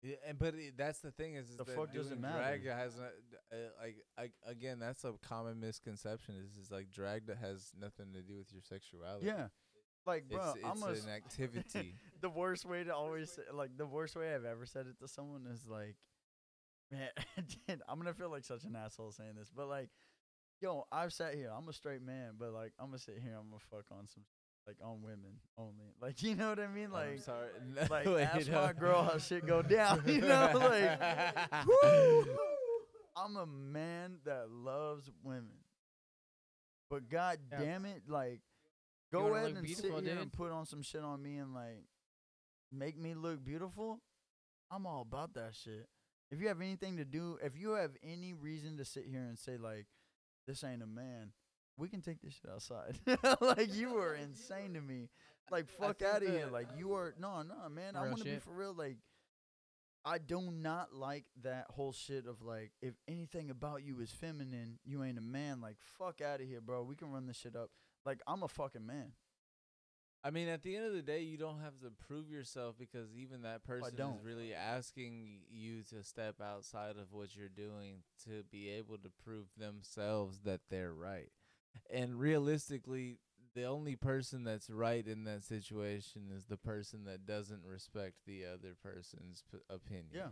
Yeah, 0.02 0.16
and 0.26 0.38
but 0.38 0.54
it, 0.54 0.76
that's 0.76 0.98
the 1.00 1.12
thing 1.12 1.34
is, 1.34 1.50
is 1.50 1.56
The 1.56 1.64
fuck 1.64 1.92
does 1.92 2.06
it 2.06 2.10
doing 2.10 2.22
matter? 2.22 2.38
drag 2.38 2.66
has 2.66 2.96
not, 2.96 3.12
uh, 3.52 3.56
like 3.82 3.96
I, 4.18 4.50
again 4.50 4.78
that's 4.78 5.04
a 5.04 5.14
common 5.26 5.60
misconception 5.60 6.34
is 6.36 6.56
is 6.56 6.70
like 6.70 6.90
drag 6.90 7.26
that 7.26 7.38
has 7.38 7.72
nothing 7.78 8.12
to 8.14 8.22
do 8.22 8.36
with 8.36 8.52
your 8.52 8.62
sexuality. 8.62 9.26
yeah, 9.26 9.48
like, 10.06 10.28
bro, 10.28 10.54
it's, 10.56 10.64
I'm 10.64 10.90
it's 10.90 11.04
an 11.04 11.10
activity. 11.10 11.94
the 12.20 12.30
worst 12.30 12.64
way 12.64 12.84
to 12.84 12.94
always 12.94 13.32
say, 13.32 13.42
like 13.52 13.76
the 13.76 13.86
worst 13.86 14.16
way 14.16 14.34
I've 14.34 14.44
ever 14.44 14.66
said 14.66 14.86
it 14.86 14.98
to 15.00 15.08
someone 15.08 15.46
is 15.52 15.66
like, 15.68 15.96
man, 16.90 17.08
I'm 17.88 17.98
gonna 17.98 18.14
feel 18.14 18.30
like 18.30 18.44
such 18.44 18.64
an 18.64 18.76
asshole 18.76 19.12
saying 19.12 19.34
this, 19.38 19.50
but 19.54 19.68
like, 19.68 19.88
yo, 20.60 20.86
I've 20.92 21.12
sat 21.12 21.34
here, 21.34 21.50
I'm 21.56 21.68
a 21.68 21.72
straight 21.72 22.02
man, 22.02 22.32
but 22.38 22.52
like, 22.52 22.72
I'm 22.78 22.86
gonna 22.86 22.98
sit 22.98 23.18
here, 23.22 23.34
I'm 23.38 23.48
gonna 23.50 23.60
fuck 23.70 23.86
on 23.96 24.06
some 24.08 24.24
like 24.66 24.76
on 24.84 25.02
women 25.02 25.40
only, 25.58 25.94
like 26.00 26.22
you 26.22 26.34
know 26.36 26.50
what 26.50 26.58
I 26.60 26.66
mean, 26.68 26.86
I'm 26.86 26.92
like. 26.92 27.20
sorry. 27.20 27.48
Like 27.90 28.06
Wait, 28.06 28.22
ask 28.24 28.48
no. 28.50 28.60
my 28.62 28.72
girl 28.72 29.02
how 29.02 29.18
shit 29.18 29.46
go 29.46 29.62
down, 29.62 30.02
you 30.06 30.20
know, 30.20 30.50
like 30.54 31.66
woo! 31.66 32.24
I'm 33.16 33.36
a 33.36 33.46
man 33.46 34.18
that 34.24 34.50
loves 34.50 35.10
women. 35.22 35.64
But 36.90 37.08
god 37.08 37.38
Yeah. 37.52 37.58
damn 37.60 37.84
it, 37.86 38.02
like 38.08 38.40
go 39.12 39.34
ahead 39.34 39.56
and 39.56 39.68
sit 39.68 39.84
here 39.90 40.00
dude. 40.00 40.18
and 40.18 40.32
put 40.32 40.52
on 40.52 40.66
some 40.66 40.82
shit 40.82 41.02
on 41.02 41.22
me 41.22 41.36
and 41.38 41.54
like 41.54 41.84
make 42.72 42.98
me 42.98 43.14
look 43.14 43.42
beautiful. 43.44 44.00
I'm 44.70 44.86
all 44.86 45.02
about 45.02 45.34
that 45.34 45.54
shit. 45.54 45.88
If 46.30 46.40
you 46.40 46.48
have 46.48 46.60
anything 46.60 46.96
to 46.98 47.04
do, 47.04 47.38
if 47.42 47.56
you 47.56 47.70
have 47.72 47.92
any 48.02 48.32
reason 48.32 48.76
to 48.78 48.84
sit 48.84 49.04
here 49.10 49.20
and 49.20 49.38
say 49.38 49.56
like 49.56 49.86
this 50.46 50.64
ain't 50.64 50.82
a 50.82 50.86
man, 50.86 51.32
we 51.76 51.88
can 51.88 52.02
take 52.02 52.20
this 52.22 52.34
shit 52.34 52.50
outside. 52.50 52.98
like 53.40 53.74
you 53.74 53.96
are 53.98 54.14
insane 54.22 54.74
to 54.74 54.80
me. 54.80 55.08
Like 55.50 55.68
fuck 55.68 56.02
out 56.02 56.22
of 56.22 56.28
here. 56.28 56.48
Like 56.50 56.68
you 56.78 56.92
are 56.94 57.14
no, 57.18 57.42
no, 57.42 57.68
man. 57.68 57.96
I 57.96 58.06
want 58.06 58.18
to 58.18 58.24
be 58.24 58.38
for 58.38 58.52
real. 58.52 58.74
Like 58.74 58.98
I 60.04 60.18
do 60.18 60.40
not 60.52 60.94
like 60.94 61.24
that 61.42 61.66
whole 61.70 61.92
shit 61.92 62.26
of 62.26 62.42
like 62.42 62.72
if 62.80 62.94
anything 63.08 63.50
about 63.50 63.82
you 63.82 64.00
is 64.00 64.10
feminine, 64.10 64.78
you 64.84 65.02
ain't 65.02 65.18
a 65.18 65.22
man. 65.22 65.60
Like 65.60 65.76
fuck 65.98 66.20
out 66.20 66.40
of 66.40 66.46
here, 66.46 66.60
bro. 66.60 66.82
We 66.82 66.94
can 66.94 67.10
run 67.10 67.26
this 67.26 67.38
shit 67.38 67.56
up. 67.56 67.70
Like 68.06 68.20
I'm 68.26 68.42
a 68.42 68.48
fucking 68.48 68.86
man. 68.86 69.12
I 70.22 70.30
mean, 70.30 70.48
at 70.48 70.62
the 70.62 70.76
end 70.76 70.84
of 70.84 70.92
the 70.92 71.02
day, 71.02 71.22
you 71.22 71.38
don't 71.38 71.60
have 71.60 71.80
to 71.80 71.90
prove 72.06 72.30
yourself 72.30 72.74
because 72.78 73.08
even 73.16 73.42
that 73.42 73.62
oh, 73.64 73.68
person 73.68 73.96
don't. 73.96 74.16
is 74.16 74.24
really 74.24 74.52
asking 74.52 75.40
you 75.50 75.82
to 75.90 76.02
step 76.02 76.36
outside 76.42 76.96
of 76.96 77.12
what 77.12 77.34
you're 77.34 77.48
doing 77.48 78.02
to 78.24 78.42
be 78.50 78.68
able 78.68 78.98
to 78.98 79.10
prove 79.24 79.46
themselves 79.56 80.40
that 80.44 80.60
they're 80.68 80.92
right. 80.92 81.30
And 81.90 82.18
realistically, 82.18 83.18
the 83.54 83.64
only 83.64 83.96
person 83.96 84.44
that's 84.44 84.70
right 84.70 85.06
in 85.06 85.24
that 85.24 85.42
situation 85.42 86.30
is 86.36 86.44
the 86.44 86.56
person 86.56 87.04
that 87.04 87.26
doesn't 87.26 87.64
respect 87.64 88.16
the 88.26 88.44
other 88.44 88.76
person's 88.82 89.42
p- 89.50 89.58
opinion. 89.68 90.06
Yeah. 90.12 90.28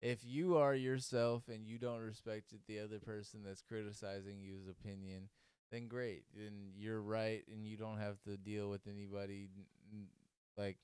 If 0.00 0.24
you 0.24 0.56
are 0.56 0.74
yourself 0.74 1.44
and 1.48 1.66
you 1.66 1.78
don't 1.78 2.00
respect 2.00 2.52
it, 2.52 2.60
the 2.66 2.80
other 2.80 2.98
person 2.98 3.40
that's 3.44 3.62
criticizing 3.62 4.40
you's 4.40 4.68
opinion, 4.68 5.28
then 5.70 5.88
great. 5.88 6.24
Then 6.34 6.72
you're 6.76 7.00
right, 7.00 7.42
and 7.52 7.66
you 7.66 7.76
don't 7.76 7.98
have 7.98 8.20
to 8.24 8.36
deal 8.36 8.70
with 8.70 8.82
anybody 8.86 9.48
like 10.56 10.76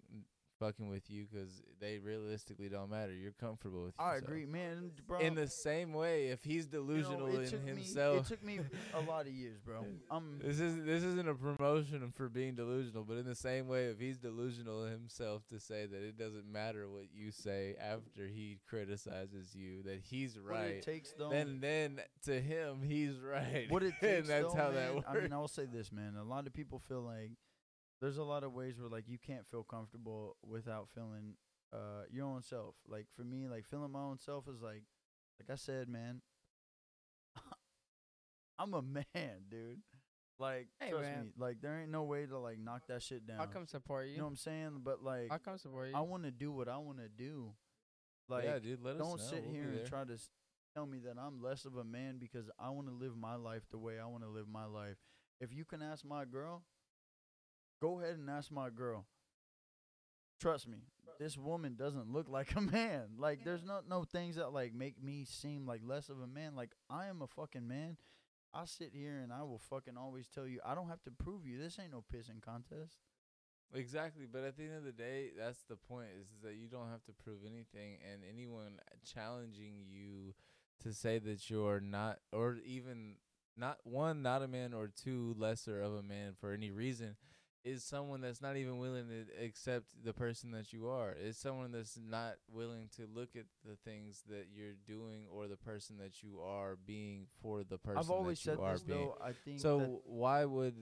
fucking 0.65 0.89
with 0.89 1.10
you 1.10 1.26
because 1.31 1.62
they 1.81 1.99
realistically 1.99 2.68
don't 2.68 2.91
matter. 2.91 3.12
You're 3.12 3.33
comfortable 3.33 3.84
with. 3.84 3.94
I 3.99 4.17
agree, 4.17 4.47
man. 4.47 4.93
Bro, 5.07 5.20
In 5.20 5.34
the 5.34 5.49
same 5.49 5.93
way, 5.93 6.28
if 6.28 6.43
he's 6.43 6.68
you 6.73 6.78
know, 6.78 6.86
delusional 6.86 7.26
in 7.39 7.67
himself, 7.67 8.15
Me, 8.15 8.20
it 8.20 8.26
took 8.26 8.44
me 8.44 8.60
a 8.94 9.01
lot 9.10 9.26
of 9.26 9.33
years, 9.33 9.59
bro. 9.65 9.84
I'm 10.10 10.41
this 10.43 10.60
is 10.60 10.84
this 10.84 11.02
isn't 11.02 11.28
a 11.28 11.34
promotion 11.34 12.12
for 12.15 12.28
being 12.28 12.55
delusional, 12.55 13.05
but 13.05 13.18
in 13.18 13.26
the 13.26 13.34
same 13.34 13.68
way, 13.68 13.86
if 13.86 13.99
he's 13.99 14.18
delusional 14.18 14.84
himself 14.84 15.43
to 15.49 15.60
say 15.60 15.86
that 15.86 16.02
it 16.02 16.18
doesn't 16.18 16.51
matter 16.51 16.89
what 16.89 17.05
you 17.12 17.31
say 17.31 17.76
after 17.81 18.26
he 18.26 18.59
criticizes 18.68 19.55
you, 19.55 19.83
that 19.83 20.01
he's 20.02 20.36
what 20.36 20.52
right, 20.52 20.70
it 20.76 20.83
takes 20.83 21.12
though. 21.12 21.28
then 21.28 21.59
then 21.60 22.01
to 22.25 22.41
him 22.41 22.83
he's 22.83 23.18
right. 23.20 23.67
what 23.68 23.83
it 23.83 23.94
and 24.01 24.17
takes 24.17 24.28
that's 24.28 24.55
though, 24.55 24.60
how 24.60 24.70
man, 24.70 24.75
that 24.75 24.94
works. 24.94 25.07
I 25.09 25.20
mean, 25.20 25.33
I 25.33 25.39
will 25.39 25.49
say 25.49 25.67
this, 25.67 25.93
man. 25.93 26.15
A 26.18 26.25
lot 26.25 26.47
of 26.47 26.55
people 26.55 26.78
feel 26.78 27.02
like 27.02 27.33
there's 28.05 28.18
a 28.18 28.23
lot 28.24 28.44
of 28.44 28.52
ways 28.52 28.74
where 28.78 28.89
like 28.91 29.05
you 29.08 29.16
can't 29.18 29.47
feel 29.47 29.62
comfortable 29.65 30.36
without 30.47 30.89
feeling 30.94 31.34
uh 31.73 32.02
your 32.10 32.26
own 32.26 32.42
self. 32.42 32.74
Like 32.86 33.07
for 33.16 33.23
me, 33.24 33.49
like 33.49 33.65
feeling 33.66 33.92
my 33.92 34.00
own 34.00 34.18
self 34.18 34.47
is 34.49 34.60
like 34.62 34.83
like 35.41 35.50
I 35.50 35.55
said, 35.57 35.89
man. 35.89 36.20
I'm 38.58 38.74
a 38.74 38.83
man, 38.83 39.47
dude. 39.50 39.81
Like 40.39 40.68
Hey, 40.81 40.91
trust 40.91 41.02
man. 41.05 41.23
me, 41.24 41.31
like 41.39 41.60
there 41.62 41.81
ain't 41.81 41.91
no 41.91 42.02
way 42.02 42.26
to 42.26 42.39
like 42.39 42.58
knock 42.58 42.83
that 42.89 43.02
shit 43.02 43.26
down. 43.26 43.41
I'll 43.41 43.47
come 43.47 43.66
support 43.66 44.07
you. 44.07 44.12
you 44.12 44.18
know 44.18 44.24
what 44.24 44.31
I'm 44.31 44.36
saying? 44.36 44.81
But 44.84 45.02
like 45.02 45.28
I'll 45.31 45.39
come 45.39 45.58
support 45.58 45.89
you. 45.91 45.97
I 45.97 46.00
want 46.00 46.24
to 46.24 46.31
do 46.31 46.52
what 46.52 46.68
I 46.68 46.76
want 46.78 46.99
to 46.99 47.08
do. 47.08 47.52
Like 48.28 48.44
yeah, 48.44 48.58
dude, 48.58 48.83
let 48.83 48.97
us 48.97 48.99
don't 49.00 49.18
know. 49.18 49.24
sit 49.31 49.42
We'll 49.44 49.52
here 49.52 49.70
and 49.78 49.86
try 49.86 50.05
to 50.05 50.12
s- 50.15 50.28
tell 50.74 50.86
me 50.86 50.99
that 51.07 51.16
I'm 51.20 51.41
less 51.42 51.65
of 51.65 51.76
a 51.76 51.84
man 51.84 52.16
because 52.18 52.47
I 52.58 52.70
want 52.70 52.89
to 52.89 52.92
live 52.94 53.16
my 53.16 53.36
life 53.36 53.62
the 53.70 53.78
way 53.78 53.94
I 54.02 54.07
want 54.07 54.24
to 54.24 54.28
live 54.31 54.47
my 54.49 54.65
life. 54.66 54.97
If 55.41 55.52
you 55.52 55.65
can 55.65 55.83
ask 55.83 56.05
my 56.05 56.24
girl, 56.24 56.62
go 57.81 58.01
ahead 58.01 58.17
and 58.17 58.28
ask 58.31 58.51
my 58.51 58.70
girl. 58.70 59.07
Trust 60.41 60.69
me, 60.69 60.78
this 61.19 61.39
woman 61.39 61.75
doesn't 61.77 62.12
look 62.12 62.28
like 62.28 62.55
a 62.57 62.61
man. 62.61 63.17
Like 63.19 63.44
there's 63.44 63.62
no 63.65 63.81
no 63.89 64.05
things 64.05 64.36
that 64.36 64.53
like 64.53 64.75
make 64.75 65.03
me 65.03 65.25
seem 65.25 65.67
like 65.67 65.81
less 65.85 66.09
of 66.09 66.20
a 66.20 66.27
man. 66.27 66.55
Like 66.55 66.73
I 66.91 67.07
am 67.07 67.23
a 67.23 67.27
fucking 67.27 67.67
man. 67.67 67.97
I 68.53 68.67
sit 68.67 68.91
here 68.93 69.19
and 69.23 69.33
I 69.33 69.43
will 69.43 69.59
fucking 69.59 69.97
always 69.97 70.28
tell 70.28 70.47
you 70.47 70.61
I 70.65 70.75
don't 70.75 70.89
have 70.89 71.03
to 71.03 71.11
prove 71.11 71.47
you. 71.47 71.59
This 71.59 71.78
ain't 71.81 71.93
no 71.93 72.05
pissing 72.12 72.43
contest. 72.43 72.99
Exactly, 73.73 74.27
but 74.31 74.44
at 74.44 74.57
the 74.57 74.65
end 74.65 74.77
of 74.77 74.85
the 74.85 74.93
day, 74.93 75.31
that's 75.36 75.65
the 75.69 75.77
point 75.77 76.09
is, 76.20 76.28
is 76.28 76.43
that 76.43 76.55
you 76.55 76.69
don't 76.69 76.91
have 76.91 77.03
to 77.05 77.12
prove 77.12 77.41
anything, 77.44 77.99
and 78.09 78.23
anyone 78.28 78.78
challenging 79.05 79.85
you 79.89 80.35
to 80.83 80.93
say 80.93 81.19
that 81.19 81.51
you're 81.51 81.81
not, 81.81 82.19
or 82.33 82.59
even 82.65 83.17
not 83.57 83.78
one, 83.83 84.23
not 84.23 84.43
a 84.43 84.49
man, 84.49 84.75
or 84.75 84.89
two, 84.89 85.35
lesser 85.39 85.81
of 85.81 85.94
a 85.94 86.03
man 86.03 86.35
for 86.39 86.53
any 86.53 86.70
reason, 86.70 87.17
is 87.65 87.83
someone 87.83 88.20
that's 88.20 88.43
not 88.43 88.57
even 88.57 88.78
willing 88.78 89.07
to 89.09 89.44
accept 89.44 89.86
the 90.05 90.12
person 90.12 90.51
that 90.52 90.73
you 90.73 90.89
are. 90.89 91.15
It's 91.18 91.39
someone 91.39 91.73
that's 91.73 91.99
not 91.99 92.34
willing 92.52 92.89
to 92.97 93.07
look 93.12 93.31
at 93.36 93.47
the 93.65 93.76
things 93.84 94.23
that 94.28 94.47
you're 94.55 94.75
doing 94.86 95.23
or 95.33 95.49
the 95.49 95.57
person 95.57 95.97
that 95.99 96.23
you 96.23 96.41
are 96.44 96.76
being 96.86 97.26
for 97.41 97.65
the 97.65 97.78
person 97.78 97.99
I've 97.99 98.10
always 98.10 98.43
that 98.43 98.51
you 98.52 98.57
said 98.57 98.62
are 98.65 98.73
this 98.73 98.83
being. 98.83 98.99
though. 98.99 99.17
I 99.25 99.33
think 99.33 99.60
So 99.60 100.02
why 100.05 100.44
would 100.44 100.75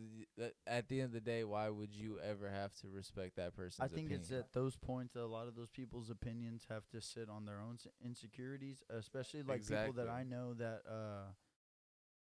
at 0.66 0.88
the 0.88 1.00
end 1.00 1.06
of 1.06 1.12
the 1.12 1.20
day, 1.20 1.44
why 1.44 1.68
would 1.68 1.94
you 1.94 2.18
ever 2.20 2.50
have 2.50 2.74
to 2.80 2.88
respect 2.88 3.36
that 3.36 3.54
person? 3.54 3.84
I 3.84 3.88
think 3.88 4.06
opinion? 4.08 4.20
it's 4.20 4.32
at 4.32 4.52
those 4.52 4.76
points 4.76 5.14
that 5.14 5.22
a 5.22 5.26
lot 5.26 5.46
of 5.46 5.54
those 5.54 5.70
people's 5.70 6.10
opinions 6.10 6.66
have 6.68 6.88
to 6.90 7.00
sit 7.00 7.28
on 7.28 7.44
their 7.44 7.60
own 7.60 7.78
insecurities, 8.04 8.82
especially 8.90 9.42
like 9.42 9.60
people 9.66 9.92
that 9.94 10.08
I 10.08 10.24
know 10.24 10.54
that 10.54 10.82
uh 10.88 11.30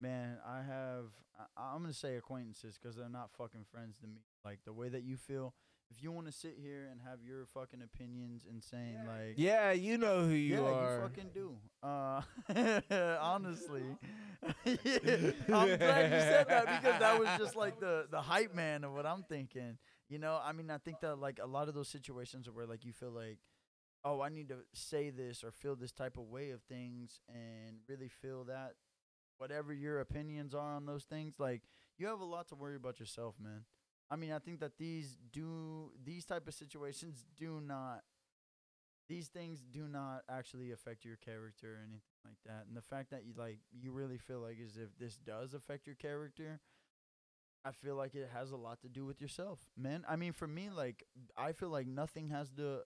man, 0.02 0.38
I 0.46 0.58
have 0.58 1.06
I, 1.40 1.74
I'm 1.74 1.82
going 1.82 1.94
to 1.94 1.98
say 1.98 2.16
acquaintances 2.16 2.78
cuz 2.78 2.96
they're 2.96 3.10
not 3.10 3.32
fucking 3.32 3.66
friends 3.72 3.98
to 4.00 4.08
me. 4.08 4.22
Like 4.44 4.60
the 4.66 4.74
way 4.74 4.90
that 4.90 5.04
you 5.04 5.18
feel 5.18 5.54
if 5.92 6.02
you 6.02 6.12
want 6.12 6.26
to 6.28 6.32
sit 6.32 6.56
here 6.58 6.88
and 6.90 7.02
have 7.02 7.20
your 7.22 7.46
fucking 7.46 7.82
opinions 7.82 8.46
and 8.50 8.64
saying 8.64 8.98
like 9.06 9.34
yeah, 9.36 9.72
you 9.72 9.98
know 9.98 10.24
who 10.24 10.34
you 10.34 10.66
are. 10.66 10.72
yeah, 10.72 10.78
are. 10.78 10.96
you 10.96 11.02
fucking 11.02 11.30
do. 11.34 11.58
Uh, 11.84 13.18
honestly, 13.22 13.84
I'm 14.66 15.78
glad 15.78 16.12
you 16.12 16.20
said 16.20 16.46
that 16.48 16.82
because 16.82 17.00
that 17.00 17.20
was 17.20 17.30
just 17.38 17.56
like 17.56 17.80
the 17.80 18.08
the 18.10 18.22
hype 18.22 18.56
man 18.56 18.84
of 18.84 18.94
what 18.94 19.06
I'm 19.06 19.24
thinking. 19.24 19.78
You 20.08 20.20
know, 20.20 20.40
I 20.44 20.52
mean, 20.54 20.70
I 20.70 20.78
think 20.78 21.02
that 21.02 21.16
like 21.18 21.40
a 21.42 21.48
lot 21.48 21.68
of 21.68 21.74
those 21.74 21.90
situations 21.90 22.50
where 22.50 22.66
like 22.66 22.86
you 22.86 22.94
feel 22.94 23.12
like, 23.12 23.40
oh, 24.04 24.22
I 24.22 24.30
need 24.30 24.50
to 24.50 24.60
say 24.74 25.10
this 25.10 25.44
or 25.44 25.52
feel 25.52 25.76
this 25.76 25.92
type 25.92 26.18
of 26.18 26.24
way 26.24 26.52
of 26.52 26.62
things, 26.64 27.20
and 27.28 27.78
really 27.88 28.10
feel 28.10 28.46
that 28.46 28.74
whatever 29.42 29.74
your 29.74 30.00
opinions 30.02 30.54
are 30.54 30.76
on 30.76 30.86
those 30.86 31.04
things, 31.04 31.34
like 31.40 31.64
you 31.98 32.06
have 32.06 32.20
a 32.20 32.26
lot 32.26 32.48
to 32.50 32.56
worry 32.56 32.76
about 32.76 33.00
yourself, 33.00 33.34
man. 33.42 33.66
I 34.12 34.16
mean, 34.16 34.32
I 34.32 34.38
think 34.38 34.60
that 34.60 34.78
these 34.78 35.18
do 35.32 35.92
these 36.06 36.26
type 36.26 36.48
of 36.48 36.54
situations 36.54 37.26
do 37.36 37.60
not 37.60 38.04
these 39.10 39.30
things 39.30 39.64
do 39.74 39.88
not 39.88 40.22
actually 40.30 40.72
affect 40.72 41.04
your 41.04 41.18
character 41.18 41.74
or 41.74 41.80
anything 41.80 42.02
like 42.24 42.38
that. 42.46 42.66
And 42.68 42.78
the 42.78 42.84
fact 42.84 43.10
that 43.10 43.26
you 43.26 43.34
like 43.36 43.58
you 43.72 43.92
really 43.92 44.20
feel 44.20 44.42
like 44.42 44.58
as 44.64 44.78
if 44.78 44.96
this 45.00 45.18
does 45.18 45.56
affect 45.56 45.88
your 45.88 45.96
character, 45.96 46.60
I 47.66 47.72
feel 47.72 47.96
like 47.96 48.14
it 48.14 48.30
has 48.32 48.52
a 48.52 48.58
lot 48.58 48.80
to 48.82 48.90
do 48.90 49.06
with 49.06 49.20
yourself, 49.20 49.60
man. 49.76 50.04
I 50.08 50.18
mean, 50.18 50.34
for 50.34 50.48
me, 50.48 50.70
like 50.70 51.04
I 51.36 51.54
feel 51.54 51.70
like 51.70 51.88
nothing 51.88 52.30
has 52.30 52.52
to 52.58 52.82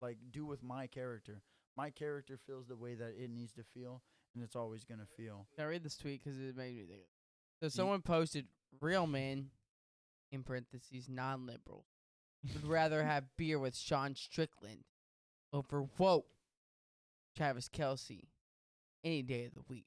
like 0.00 0.18
do 0.30 0.46
with 0.46 0.62
my 0.62 0.86
character. 0.86 1.42
My 1.76 1.90
character 1.90 2.38
feels 2.38 2.68
the 2.68 2.76
way 2.76 2.94
that 2.94 3.14
it 3.18 3.28
needs 3.28 3.52
to 3.54 3.62
feel, 3.62 4.02
and 4.36 4.44
it's 4.44 4.54
always 4.54 4.84
gonna 4.84 5.06
feel. 5.16 5.48
I 5.58 5.64
read 5.64 5.82
this 5.82 5.96
tweet 5.96 6.22
because 6.22 6.38
it 6.38 6.56
made 6.56 6.76
me 6.76 6.84
think. 6.84 7.06
So 7.60 7.68
someone 7.68 8.02
posted, 8.02 8.46
"Real 8.80 9.06
men," 9.06 9.50
in 10.30 10.44
parentheses, 10.44 11.08
non-liberal, 11.08 11.86
would 12.54 12.66
rather 12.66 13.02
have 13.04 13.24
beer 13.36 13.58
with 13.58 13.74
Sean 13.74 14.14
Strickland 14.14 14.84
over 15.52 15.80
whoa, 15.96 16.26
Travis 17.34 17.68
Kelce, 17.68 18.28
any 19.02 19.22
day 19.22 19.46
of 19.46 19.54
the 19.54 19.62
week. 19.68 19.86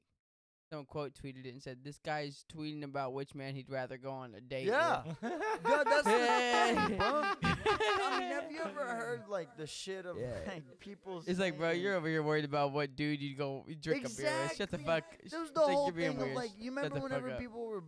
Someone 0.69 0.85
quote 0.85 1.13
tweeted 1.15 1.45
it 1.45 1.53
and 1.53 1.61
said, 1.63 1.79
"This 1.83 1.97
guy's 1.97 2.45
tweeting 2.55 2.83
about 2.83 3.13
which 3.13 3.33
man 3.33 3.55
he'd 3.55 3.69
rather 3.71 3.97
go 3.97 4.11
on 4.11 4.35
a 4.35 4.41
date." 4.41 4.67
Yeah, 4.67 5.01
with." 5.03 5.19
God, 5.63 5.83
that's 5.87 6.03
the 6.03 6.11
Yeah. 6.11 6.75
thing, 6.87 6.97
bro. 6.97 7.23
I 7.43 8.19
mean, 8.19 8.29
have 8.29 8.51
you 8.51 8.59
ever 8.63 8.85
heard 8.85 9.23
like 9.27 9.57
the 9.57 9.65
shit 9.65 10.05
of 10.05 10.17
Yeah. 10.19 10.35
like 10.47 10.79
people? 10.79 11.23
It's 11.25 11.39
like, 11.39 11.57
bro, 11.57 11.71
you're 11.71 11.95
over 11.95 12.07
here 12.07 12.21
worried 12.21 12.45
about 12.45 12.71
what 12.71 12.95
dude 12.95 13.19
you'd 13.19 13.37
go 13.37 13.65
you 13.67 13.75
drink 13.75 14.05
a 14.05 14.09
beer 14.09 14.31
with. 14.43 14.57
Shut 14.57 14.69
the 14.69 14.77
fuck. 14.77 15.05
sh- 15.25 15.31
That 15.31 15.53
the 15.55 15.61
like, 15.61 15.75
whole 15.75 15.91
you're 15.91 16.11
thing 16.13 16.21
of 16.21 16.27
like 16.33 16.51
you 16.59 16.69
remember 16.69 16.95
the 16.97 17.01
whenever 17.01 17.31
people 17.31 17.65
were 17.65 17.83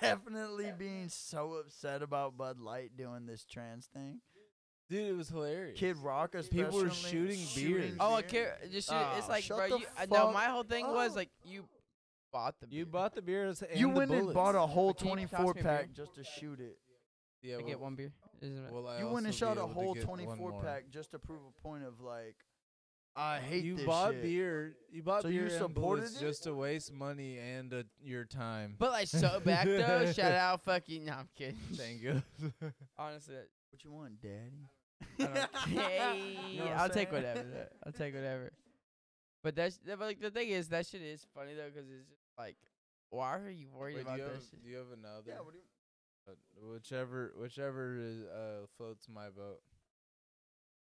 definitely 0.00 0.72
being 0.78 1.08
so 1.08 1.54
upset 1.54 2.02
about 2.02 2.36
Bud 2.36 2.60
Light 2.60 2.96
doing 2.96 3.26
this 3.26 3.44
trans 3.44 3.86
thing. 3.86 4.20
Dude, 4.90 5.08
it 5.08 5.16
was 5.16 5.30
hilarious. 5.30 5.78
Kid 5.78 5.96
Rock, 5.96 6.34
especially 6.34 6.64
People 6.64 6.78
were 6.82 6.90
shooting 6.90 7.40
beers. 7.56 7.94
Oh, 7.98 8.18
a 8.18 8.22
beer. 8.22 8.56
just 8.70 8.88
shoot, 8.90 8.94
Oh, 8.96 9.14
it's 9.16 9.28
like, 9.30 9.46
bro. 9.48 9.64
You, 9.66 9.86
uh, 9.96 10.06
no, 10.10 10.30
my 10.30 10.44
whole 10.44 10.62
thing 10.62 10.86
was 10.86 11.16
like 11.16 11.30
you 11.42 11.64
bought 12.34 12.54
the. 12.60 12.66
You 12.68 12.84
beer. 12.84 12.92
bought 12.92 13.14
the 13.14 13.22
beers 13.22 13.62
and 13.62 13.78
You 13.80 13.88
the 13.88 13.94
went 13.98 14.10
and 14.10 14.34
bought 14.34 14.54
a 14.56 14.66
whole 14.66 14.92
can 14.92 15.06
you 15.18 15.26
toss 15.28 15.40
24 15.40 15.44
me 15.44 15.50
a 15.50 15.54
beer? 15.54 15.62
pack 15.62 15.92
just 15.94 16.14
to 16.16 16.24
shoot 16.24 16.60
it. 16.60 16.76
Yeah, 17.42 17.58
I 17.58 17.62
get 17.62 17.78
one 17.80 17.94
beer. 17.94 18.12
Isn't 18.42 18.64
it? 18.66 18.72
well, 18.72 18.86
I 18.88 18.98
You 18.98 19.04
went 19.06 19.18
and 19.18 19.26
also 19.28 19.36
shot 19.46 19.56
a 19.56 19.60
able 19.60 19.68
to 19.68 19.74
whole 19.74 19.94
get 19.94 20.06
one 20.08 20.18
24 20.24 20.50
more. 20.50 20.62
pack 20.62 20.84
just 20.90 21.10
to 21.12 21.18
prove 21.18 21.40
a 21.48 21.62
point 21.62 21.84
of 21.84 22.00
like, 22.00 22.36
I 23.16 23.38
hate 23.38 23.62
You 23.64 23.76
this 23.76 23.86
bought 23.86 24.12
shit. 24.12 24.22
beer. 24.22 24.74
You 24.90 25.02
bought 25.02 25.22
So 25.22 25.28
you 25.28 25.40
beer 25.42 25.48
and 25.48 25.56
supported 25.58 26.00
bullets 26.00 26.16
it? 26.16 26.20
just 26.20 26.42
to 26.44 26.54
waste 26.54 26.92
money 26.92 27.38
and 27.38 27.72
uh, 27.72 27.82
your 28.02 28.24
time. 28.24 28.74
But 28.78 28.90
like 28.90 29.06
so 29.08 29.40
back 29.44 29.66
though, 29.66 30.10
shout 30.12 30.32
out 30.32 30.64
fucking. 30.64 31.04
No, 31.04 31.12
I'm 31.12 31.28
kidding. 31.36 31.56
Thank 31.74 32.02
you. 32.02 32.22
Honestly, 32.98 33.36
What 33.70 33.84
you 33.84 33.92
want, 33.92 34.20
daddy? 34.20 34.68
I 35.20 35.22
don't 35.24 35.68
hey, 35.68 36.36
You 36.50 36.58
know 36.60 36.64
what 36.64 36.72
I'm 36.72 36.78
I'll 36.80 36.88
take 36.88 37.10
saying? 37.10 37.22
whatever. 37.22 37.48
though. 37.48 37.66
I'll 37.86 37.92
take 37.92 38.14
whatever. 38.14 38.52
But 39.44 39.54
that's 39.54 39.78
but 39.86 40.00
like 40.00 40.20
the 40.20 40.30
thing 40.30 40.48
is 40.48 40.68
that 40.70 40.86
shit 40.86 41.02
is 41.02 41.24
funny 41.34 41.52
though 41.54 41.68
'cause 41.68 41.84
it's 41.90 42.08
just 42.08 42.23
like, 42.38 42.56
why 43.10 43.36
are 43.36 43.48
you 43.50 43.68
worried 43.70 43.96
Wait, 43.96 44.02
do 44.04 44.08
about 44.08 44.18
you, 44.18 44.24
that 44.24 44.32
have, 44.34 44.42
shit? 44.50 44.62
do 44.64 44.70
you 44.70 44.76
have 44.76 44.90
another? 44.92 45.22
Yeah, 45.28 45.40
what 45.40 45.52
do 45.52 45.58
you 45.58 45.64
Uh, 46.26 46.72
whichever, 46.72 47.32
whichever 47.38 47.96
is, 47.98 48.22
uh, 48.24 48.66
floats 48.76 49.06
my 49.08 49.28
boat. 49.28 49.60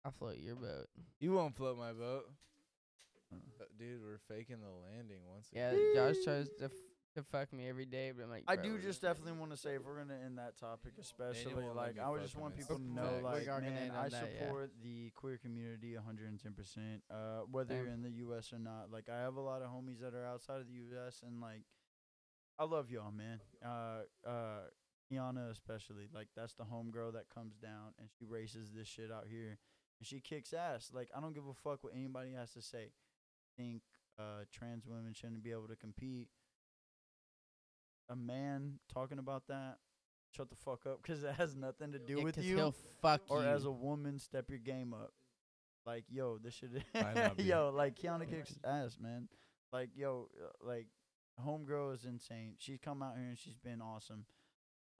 I'll 0.06 0.12
float 0.12 0.38
your 0.40 0.56
boat. 0.56 0.88
You 1.20 1.34
won't 1.34 1.56
float 1.56 1.78
my 1.78 1.94
boat, 1.94 2.26
Uh. 3.32 3.36
Uh, 3.62 3.66
dude. 3.78 4.02
We're 4.02 4.18
faking 4.28 4.58
the 4.62 4.70
landing 4.92 5.20
once 5.30 5.48
again. 5.52 5.76
Yeah. 5.94 5.94
Josh 6.14 6.24
tries 6.24 6.50
to, 6.60 6.66
f- 6.66 6.72
to 7.16 7.24
fuck 7.24 7.52
me 7.54 7.68
every 7.68 7.86
day, 7.86 8.12
but 8.16 8.24
I'm 8.24 8.30
like, 8.30 8.44
I 8.48 8.56
bro, 8.56 8.64
do 8.64 8.72
we're 8.74 8.80
just 8.80 9.02
definitely 9.02 9.34
want 9.40 9.52
to 9.52 9.58
say 9.58 9.76
if 9.76 9.84
we're 9.86 9.98
gonna 9.98 10.20
end 10.24 10.38
that 10.38 10.58
topic, 10.58 10.94
especially 11.00 11.54
won't 11.54 11.76
like 11.76 11.96
me 11.96 12.02
I 12.02 12.10
would 12.10 12.22
just 12.22 12.36
him, 12.36 12.42
want 12.42 12.58
people 12.58 12.78
to 12.78 12.84
know, 12.84 13.04
fact. 13.04 13.18
We 13.18 13.24
like, 13.24 13.42
are 13.44 13.46
gonna 13.46 13.70
man, 13.72 13.84
end 13.84 13.92
on 13.92 14.06
I 14.06 14.10
that, 14.10 14.30
yeah. 14.34 14.46
support 14.46 14.72
the 14.82 15.12
queer 15.16 15.38
community 15.38 15.96
110. 15.96 16.54
percent 16.54 17.04
Uh, 17.10 17.42
whether 17.52 17.76
Same. 17.76 17.84
you're 17.84 17.94
in 17.94 18.02
the 18.02 18.12
U.S. 18.26 18.54
or 18.54 18.60
not, 18.60 18.92
like 18.92 19.10
I 19.10 19.20
have 19.20 19.36
a 19.36 19.42
lot 19.42 19.62
of 19.62 19.70
homies 19.70 20.00
that 20.02 20.14
are 20.14 20.26
outside 20.26 20.62
of 20.62 20.68
the 20.68 20.74
U.S. 20.74 21.22
and 21.26 21.42
like 21.42 21.64
I 22.60 22.66
love 22.66 22.92
y'all, 22.92 23.12
man. 23.12 23.42
Uh, 23.66 24.30
uh, 24.30 24.68
Kiana 25.12 25.52
especially, 25.52 26.08
like 26.14 26.28
that's 26.36 26.54
the 26.54 26.64
homegirl 26.64 27.14
that 27.14 27.26
comes 27.34 27.56
down 27.58 27.94
and 28.00 28.08
she 28.18 28.26
races 28.26 28.70
this 28.76 28.88
shit 28.88 29.12
out 29.12 29.26
here 29.30 29.58
and 30.00 30.08
she 30.08 30.20
kicks 30.20 30.54
ass. 30.54 30.92
Like 30.94 31.10
I 31.16 31.20
don't 31.20 31.34
give 31.34 31.48
a 31.48 31.54
fuck 31.54 31.84
what 31.84 31.94
anybody 31.96 32.32
has 32.34 32.52
to 32.54 32.62
say. 32.62 32.92
Think 33.58 33.82
uh 34.20 34.46
trans 34.52 34.86
women 34.86 35.14
shouldn't 35.14 35.44
be 35.44 35.52
able 35.52 35.68
to 35.68 35.76
compete 35.76 36.30
a 38.12 38.16
man 38.16 38.80
talking 38.94 39.18
about 39.20 39.48
that, 39.48 39.78
shut 40.36 40.50
the 40.50 40.56
fuck 40.56 40.86
up 40.86 41.02
because 41.02 41.24
it 41.24 41.34
has 41.36 41.56
nothing 41.56 41.92
to 41.94 42.00
do 42.00 42.18
Yeah, 42.18 42.24
with 42.24 42.36
'cause 42.36 42.46
you. 42.46 42.58
He'll 42.58 42.76
fuck 43.02 43.22
or 43.30 43.42
you. 43.42 43.48
as 43.48 43.66
a 43.66 43.72
woman, 43.72 44.20
step 44.20 44.50
your 44.50 44.60
game 44.60 44.94
up. 44.94 45.14
Like, 45.86 46.04
yo, 46.10 46.38
this 46.38 46.54
shit. 46.56 46.72
Might 46.94 47.16
not 47.16 47.38
be. 47.38 47.44
yo, 47.44 47.72
like 47.74 47.96
Kiana 47.96 48.30
kicks 48.30 48.58
ass, 48.64 48.98
man. 49.00 49.28
Like, 49.74 49.90
yo, 49.96 50.30
uh, 50.44 50.50
like 50.68 50.88
homegirl 51.44 51.94
is 51.96 52.06
insane. 52.06 52.56
She's 52.60 52.78
come 52.84 53.02
out 53.02 53.16
here 53.18 53.28
and 53.30 53.38
she's 53.38 53.58
been 53.58 53.82
awesome. 53.82 54.26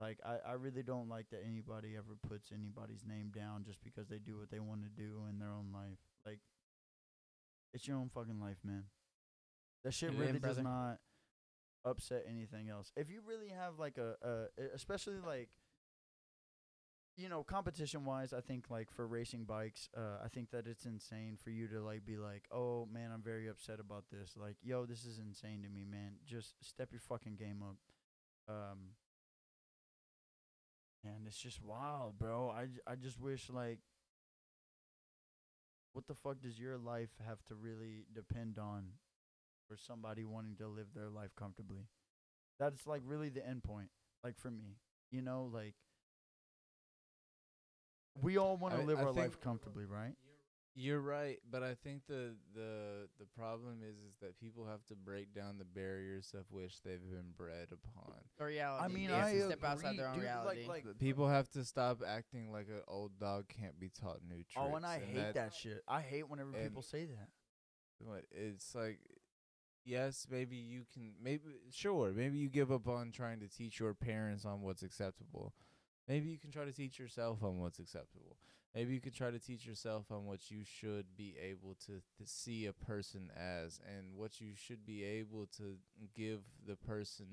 Like, 0.00 0.18
I, 0.26 0.38
I 0.50 0.52
really 0.54 0.82
don't 0.82 1.08
like 1.08 1.28
that 1.30 1.42
anybody 1.46 1.94
ever 1.96 2.16
puts 2.28 2.50
anybody's 2.50 3.04
name 3.06 3.30
down 3.32 3.62
just 3.64 3.84
because 3.84 4.08
they 4.08 4.18
do 4.18 4.36
what 4.38 4.50
they 4.50 4.58
want 4.58 4.82
to 4.82 4.88
do 4.88 5.20
in 5.30 5.38
their 5.38 5.50
own 5.52 5.70
life. 5.72 5.98
Like, 6.26 6.40
it's 7.72 7.86
your 7.86 7.98
own 7.98 8.08
fucking 8.12 8.40
life, 8.40 8.58
man. 8.64 8.84
That 9.84 9.94
shit 9.94 10.12
It 10.12 10.18
really 10.18 10.32
is, 10.36 10.40
does 10.42 10.56
brother. 10.56 10.62
not 10.62 10.98
upset 11.84 12.24
anything 12.28 12.68
else. 12.68 12.92
If 12.96 13.10
you 13.10 13.20
really 13.26 13.48
have 13.48 13.78
like 13.78 13.98
a, 13.98 14.14
a 14.22 14.74
especially 14.74 15.18
like 15.24 15.48
you 17.16 17.28
know, 17.28 17.42
competition 17.42 18.04
wise, 18.04 18.32
I 18.32 18.40
think 18.40 18.70
like 18.70 18.90
for 18.90 19.06
racing 19.06 19.44
bikes, 19.44 19.88
uh, 19.96 20.24
I 20.24 20.28
think 20.28 20.50
that 20.50 20.66
it's 20.66 20.86
insane 20.86 21.36
for 21.42 21.50
you 21.50 21.68
to 21.68 21.82
like 21.82 22.06
be 22.06 22.16
like, 22.16 22.44
oh 22.50 22.88
man, 22.90 23.10
I'm 23.12 23.22
very 23.22 23.48
upset 23.48 23.80
about 23.80 24.04
this. 24.10 24.34
Like, 24.36 24.56
yo, 24.62 24.86
this 24.86 25.04
is 25.04 25.18
insane 25.18 25.62
to 25.62 25.68
me, 25.68 25.84
man. 25.84 26.14
Just 26.24 26.54
step 26.62 26.88
your 26.90 27.00
fucking 27.00 27.36
game 27.36 27.62
up. 27.62 27.76
Um, 28.48 28.78
and 31.04 31.26
it's 31.26 31.38
just 31.38 31.62
wild, 31.62 32.18
bro. 32.18 32.50
I, 32.50 32.68
I 32.90 32.94
just 32.96 33.20
wish 33.20 33.50
like, 33.50 33.80
what 35.92 36.06
the 36.06 36.14
fuck 36.14 36.40
does 36.40 36.58
your 36.58 36.78
life 36.78 37.10
have 37.26 37.44
to 37.44 37.54
really 37.54 38.06
depend 38.14 38.58
on 38.58 38.84
for 39.68 39.76
somebody 39.76 40.24
wanting 40.24 40.56
to 40.56 40.68
live 40.68 40.88
their 40.94 41.08
life 41.10 41.30
comfortably? 41.36 41.88
That's 42.58 42.86
like 42.86 43.02
really 43.04 43.28
the 43.28 43.46
end 43.46 43.64
point. 43.64 43.88
Like 44.22 44.38
for 44.38 44.50
me, 44.50 44.76
you 45.10 45.22
know, 45.22 45.50
like 45.52 45.74
we 48.20 48.36
all 48.36 48.56
want 48.56 48.74
to 48.74 48.82
live 48.82 48.98
I 48.98 49.02
our 49.04 49.12
life 49.12 49.40
comfortably, 49.40 49.84
right? 49.84 50.14
You're 50.74 51.00
right, 51.00 51.36
but 51.50 51.62
I 51.62 51.74
think 51.74 52.06
the 52.08 52.34
the 52.54 53.06
the 53.18 53.26
problem 53.36 53.80
is 53.82 53.96
is 53.96 54.14
that 54.22 54.40
people 54.40 54.64
have 54.66 54.82
to 54.86 54.94
break 54.94 55.34
down 55.34 55.58
the 55.58 55.66
barriers 55.66 56.32
of 56.34 56.46
which 56.50 56.80
they've 56.82 57.10
been 57.10 57.32
bred 57.36 57.68
upon. 57.70 58.14
The 58.38 58.44
reality. 58.46 58.84
I 58.84 58.88
mean, 58.88 59.08
they 59.08 59.14
have 59.14 59.26
I 59.26 59.32
to 59.32 59.46
step 59.48 59.64
outside 59.64 59.98
their 59.98 60.08
own 60.08 60.14
dude, 60.14 60.22
reality. 60.22 60.66
like- 60.66 60.84
The 60.84 60.94
People 60.94 61.28
have 61.28 61.50
to 61.50 61.64
stop 61.66 62.00
acting 62.06 62.50
like 62.52 62.68
an 62.68 62.80
old 62.88 63.18
dog 63.18 63.48
can't 63.48 63.78
be 63.78 63.90
taught 63.90 64.20
new 64.26 64.36
tricks. 64.36 64.56
Oh, 64.56 64.74
and 64.76 64.86
I 64.86 64.98
hate 64.98 65.16
that 65.16 65.34
that 65.34 65.54
shit. 65.54 65.82
I 65.86 66.00
hate 66.00 66.26
whenever 66.30 66.52
people 66.52 66.80
say 66.82 67.04
that. 67.04 67.28
What 67.98 68.24
it's 68.30 68.74
like 68.74 68.98
yes 69.84 70.26
maybe 70.30 70.56
you 70.56 70.82
can 70.92 71.12
maybe 71.22 71.42
sure 71.70 72.12
maybe 72.12 72.38
you 72.38 72.48
give 72.48 72.70
up 72.70 72.88
on 72.88 73.10
trying 73.10 73.40
to 73.40 73.48
teach 73.48 73.80
your 73.80 73.94
parents 73.94 74.44
on 74.44 74.62
what's 74.62 74.82
acceptable. 74.82 75.52
Maybe 76.08 76.28
you 76.28 76.38
can 76.38 76.50
try 76.50 76.64
to 76.64 76.72
teach 76.72 76.98
yourself 76.98 77.42
on 77.42 77.58
what's 77.58 77.78
acceptable. 77.78 78.36
Maybe 78.74 78.94
you 78.94 79.00
can 79.00 79.12
try 79.12 79.30
to 79.30 79.38
teach 79.38 79.66
yourself 79.66 80.06
on 80.10 80.24
what 80.24 80.50
you 80.50 80.64
should 80.64 81.14
be 81.16 81.36
able 81.40 81.76
to, 81.86 82.00
to 82.18 82.26
see 82.26 82.66
a 82.66 82.72
person 82.72 83.30
as 83.36 83.80
and 83.86 84.14
what 84.16 84.40
you 84.40 84.54
should 84.54 84.86
be 84.86 85.04
able 85.04 85.46
to 85.58 85.76
give 86.16 86.40
the 86.66 86.76
person 86.76 87.26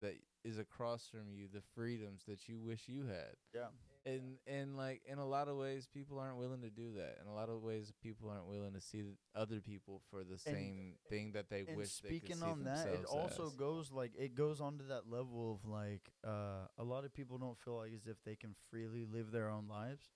that 0.00 0.14
is 0.42 0.58
across 0.58 1.06
from 1.06 1.32
you 1.32 1.48
the 1.52 1.62
freedoms 1.74 2.22
that 2.26 2.48
you 2.48 2.58
wish 2.58 2.88
you 2.88 3.06
had. 3.06 3.36
Yeah. 3.54 3.68
And 4.04 4.38
and 4.46 4.76
like 4.76 5.00
in 5.06 5.18
a 5.18 5.24
lot 5.26 5.48
of 5.48 5.56
ways 5.56 5.86
people 5.92 6.18
aren't 6.18 6.36
willing 6.36 6.60
to 6.60 6.70
do 6.70 6.92
that 6.96 7.16
in 7.20 7.26
a 7.28 7.34
lot 7.34 7.48
of 7.48 7.62
ways 7.62 7.92
people 8.02 8.28
aren't 8.28 8.46
willing 8.46 8.72
to 8.72 8.80
see 8.80 9.02
other 9.34 9.60
people 9.60 10.00
for 10.10 10.24
the 10.24 10.38
same 10.38 10.94
thing 11.08 11.32
that 11.32 11.48
they 11.48 11.64
and 11.68 11.76
wish 11.76 11.98
they 11.98 12.08
could 12.08 12.18
speaking 12.18 12.36
see 12.36 12.42
on 12.42 12.64
that, 12.64 12.86
it 12.88 13.04
also 13.04 13.46
as. 13.46 13.52
goes 13.54 13.92
like 13.92 14.12
it 14.18 14.34
goes 14.34 14.60
on 14.60 14.76
to 14.78 14.84
that 14.84 15.08
level 15.08 15.52
of 15.52 15.70
like 15.70 16.02
uh 16.26 16.66
a 16.78 16.84
lot 16.84 17.04
of 17.04 17.12
people 17.14 17.38
don't 17.38 17.58
feel 17.58 17.76
like 17.78 17.92
as 17.94 18.06
if 18.06 18.16
they 18.24 18.34
can 18.34 18.54
freely 18.70 19.04
live 19.04 19.30
their 19.30 19.48
own 19.48 19.68
lives. 19.68 20.10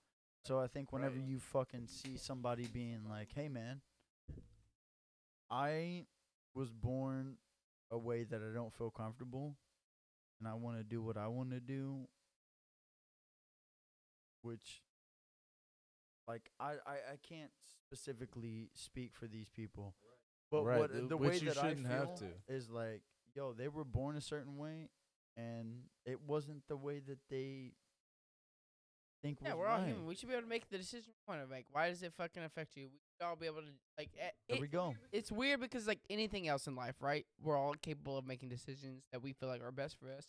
So 0.45 0.61
I 0.61 0.67
think 0.69 0.93
whenever 0.93 1.19
you 1.19 1.39
fucking 1.41 1.87
see 1.89 2.17
somebody 2.17 2.67
being 2.67 3.01
like, 3.09 3.29
"Hey 3.35 3.49
man, 3.49 3.81
I 5.51 6.07
was 6.55 6.71
born 6.73 7.37
a 7.91 7.99
way 7.99 8.25
that 8.25 8.41
I 8.43 8.55
don't 8.55 8.73
feel 8.75 8.91
comfortable 8.91 9.57
and 10.39 10.49
I 10.49 10.55
want 10.55 10.79
to 10.79 10.85
do 10.85 11.03
what 11.03 11.17
I 11.17 11.29
want 11.29 11.51
to 11.51 11.61
do," 11.61 12.09
which 14.47 14.83
like 16.29 16.51
I, 16.61 16.73
I 16.87 16.95
I 17.15 17.17
can't 17.29 17.51
specifically 17.69 18.71
speak 18.75 19.13
for 19.15 19.27
these 19.27 19.49
people. 19.51 19.95
But 20.51 20.65
Right, 20.65 20.79
what 20.81 20.93
th- 20.93 21.09
the 21.09 21.17
which 21.17 21.29
way 21.31 21.39
you 21.39 21.49
that 21.53 21.59
I 21.59 21.69
shouldn't 21.69 21.87
feel 21.89 21.97
have 21.97 22.15
to. 22.17 22.27
is 22.49 22.71
like, 22.71 23.03
yo, 23.35 23.53
they 23.53 23.69
were 23.69 23.85
born 23.85 24.17
a 24.17 24.21
certain 24.21 24.57
way, 24.59 24.91
and 25.37 25.83
it 26.05 26.21
wasn't 26.27 26.63
the 26.69 26.77
way 26.77 27.01
that 27.01 27.19
they 27.29 27.73
think 29.23 29.39
yeah, 29.43 29.55
was 29.55 29.59
we're 29.59 29.67
all 29.67 29.79
human. 29.83 30.07
We 30.07 30.15
should 30.15 30.29
be 30.29 30.35
able 30.35 30.43
to 30.45 30.49
make 30.49 30.69
the 30.69 30.79
decision 30.79 31.11
we 31.29 31.35
want 31.35 31.45
to 31.47 31.53
make. 31.53 31.65
Why 31.73 31.89
does 31.89 32.03
it 32.03 32.13
fucking 32.17 32.45
affect 32.45 32.77
you? 32.77 32.85
We 32.85 32.99
should 33.19 33.27
all 33.27 33.37
be 33.37 33.47
able 33.47 33.63
to 33.63 33.73
like. 33.99 34.11
eh, 34.19 34.29
There 34.49 34.57
it- 34.57 34.61
we 34.61 34.69
go. 34.69 34.95
It's 35.13 35.33
weird 35.33 35.61
because 35.61 35.87
like 35.87 36.01
anything 36.11 36.47
else 36.49 36.67
in 36.69 36.77
life, 36.77 36.95
right? 37.01 37.27
We're 37.43 37.57
all 37.59 37.75
capable 37.75 38.17
of 38.19 38.27
making 38.27 38.49
decisions 38.51 39.03
that 39.13 39.23
we 39.23 39.33
feel 39.33 39.49
like 39.49 39.63
are 39.63 39.73
best 39.73 39.97
for 39.99 40.13
us. 40.13 40.27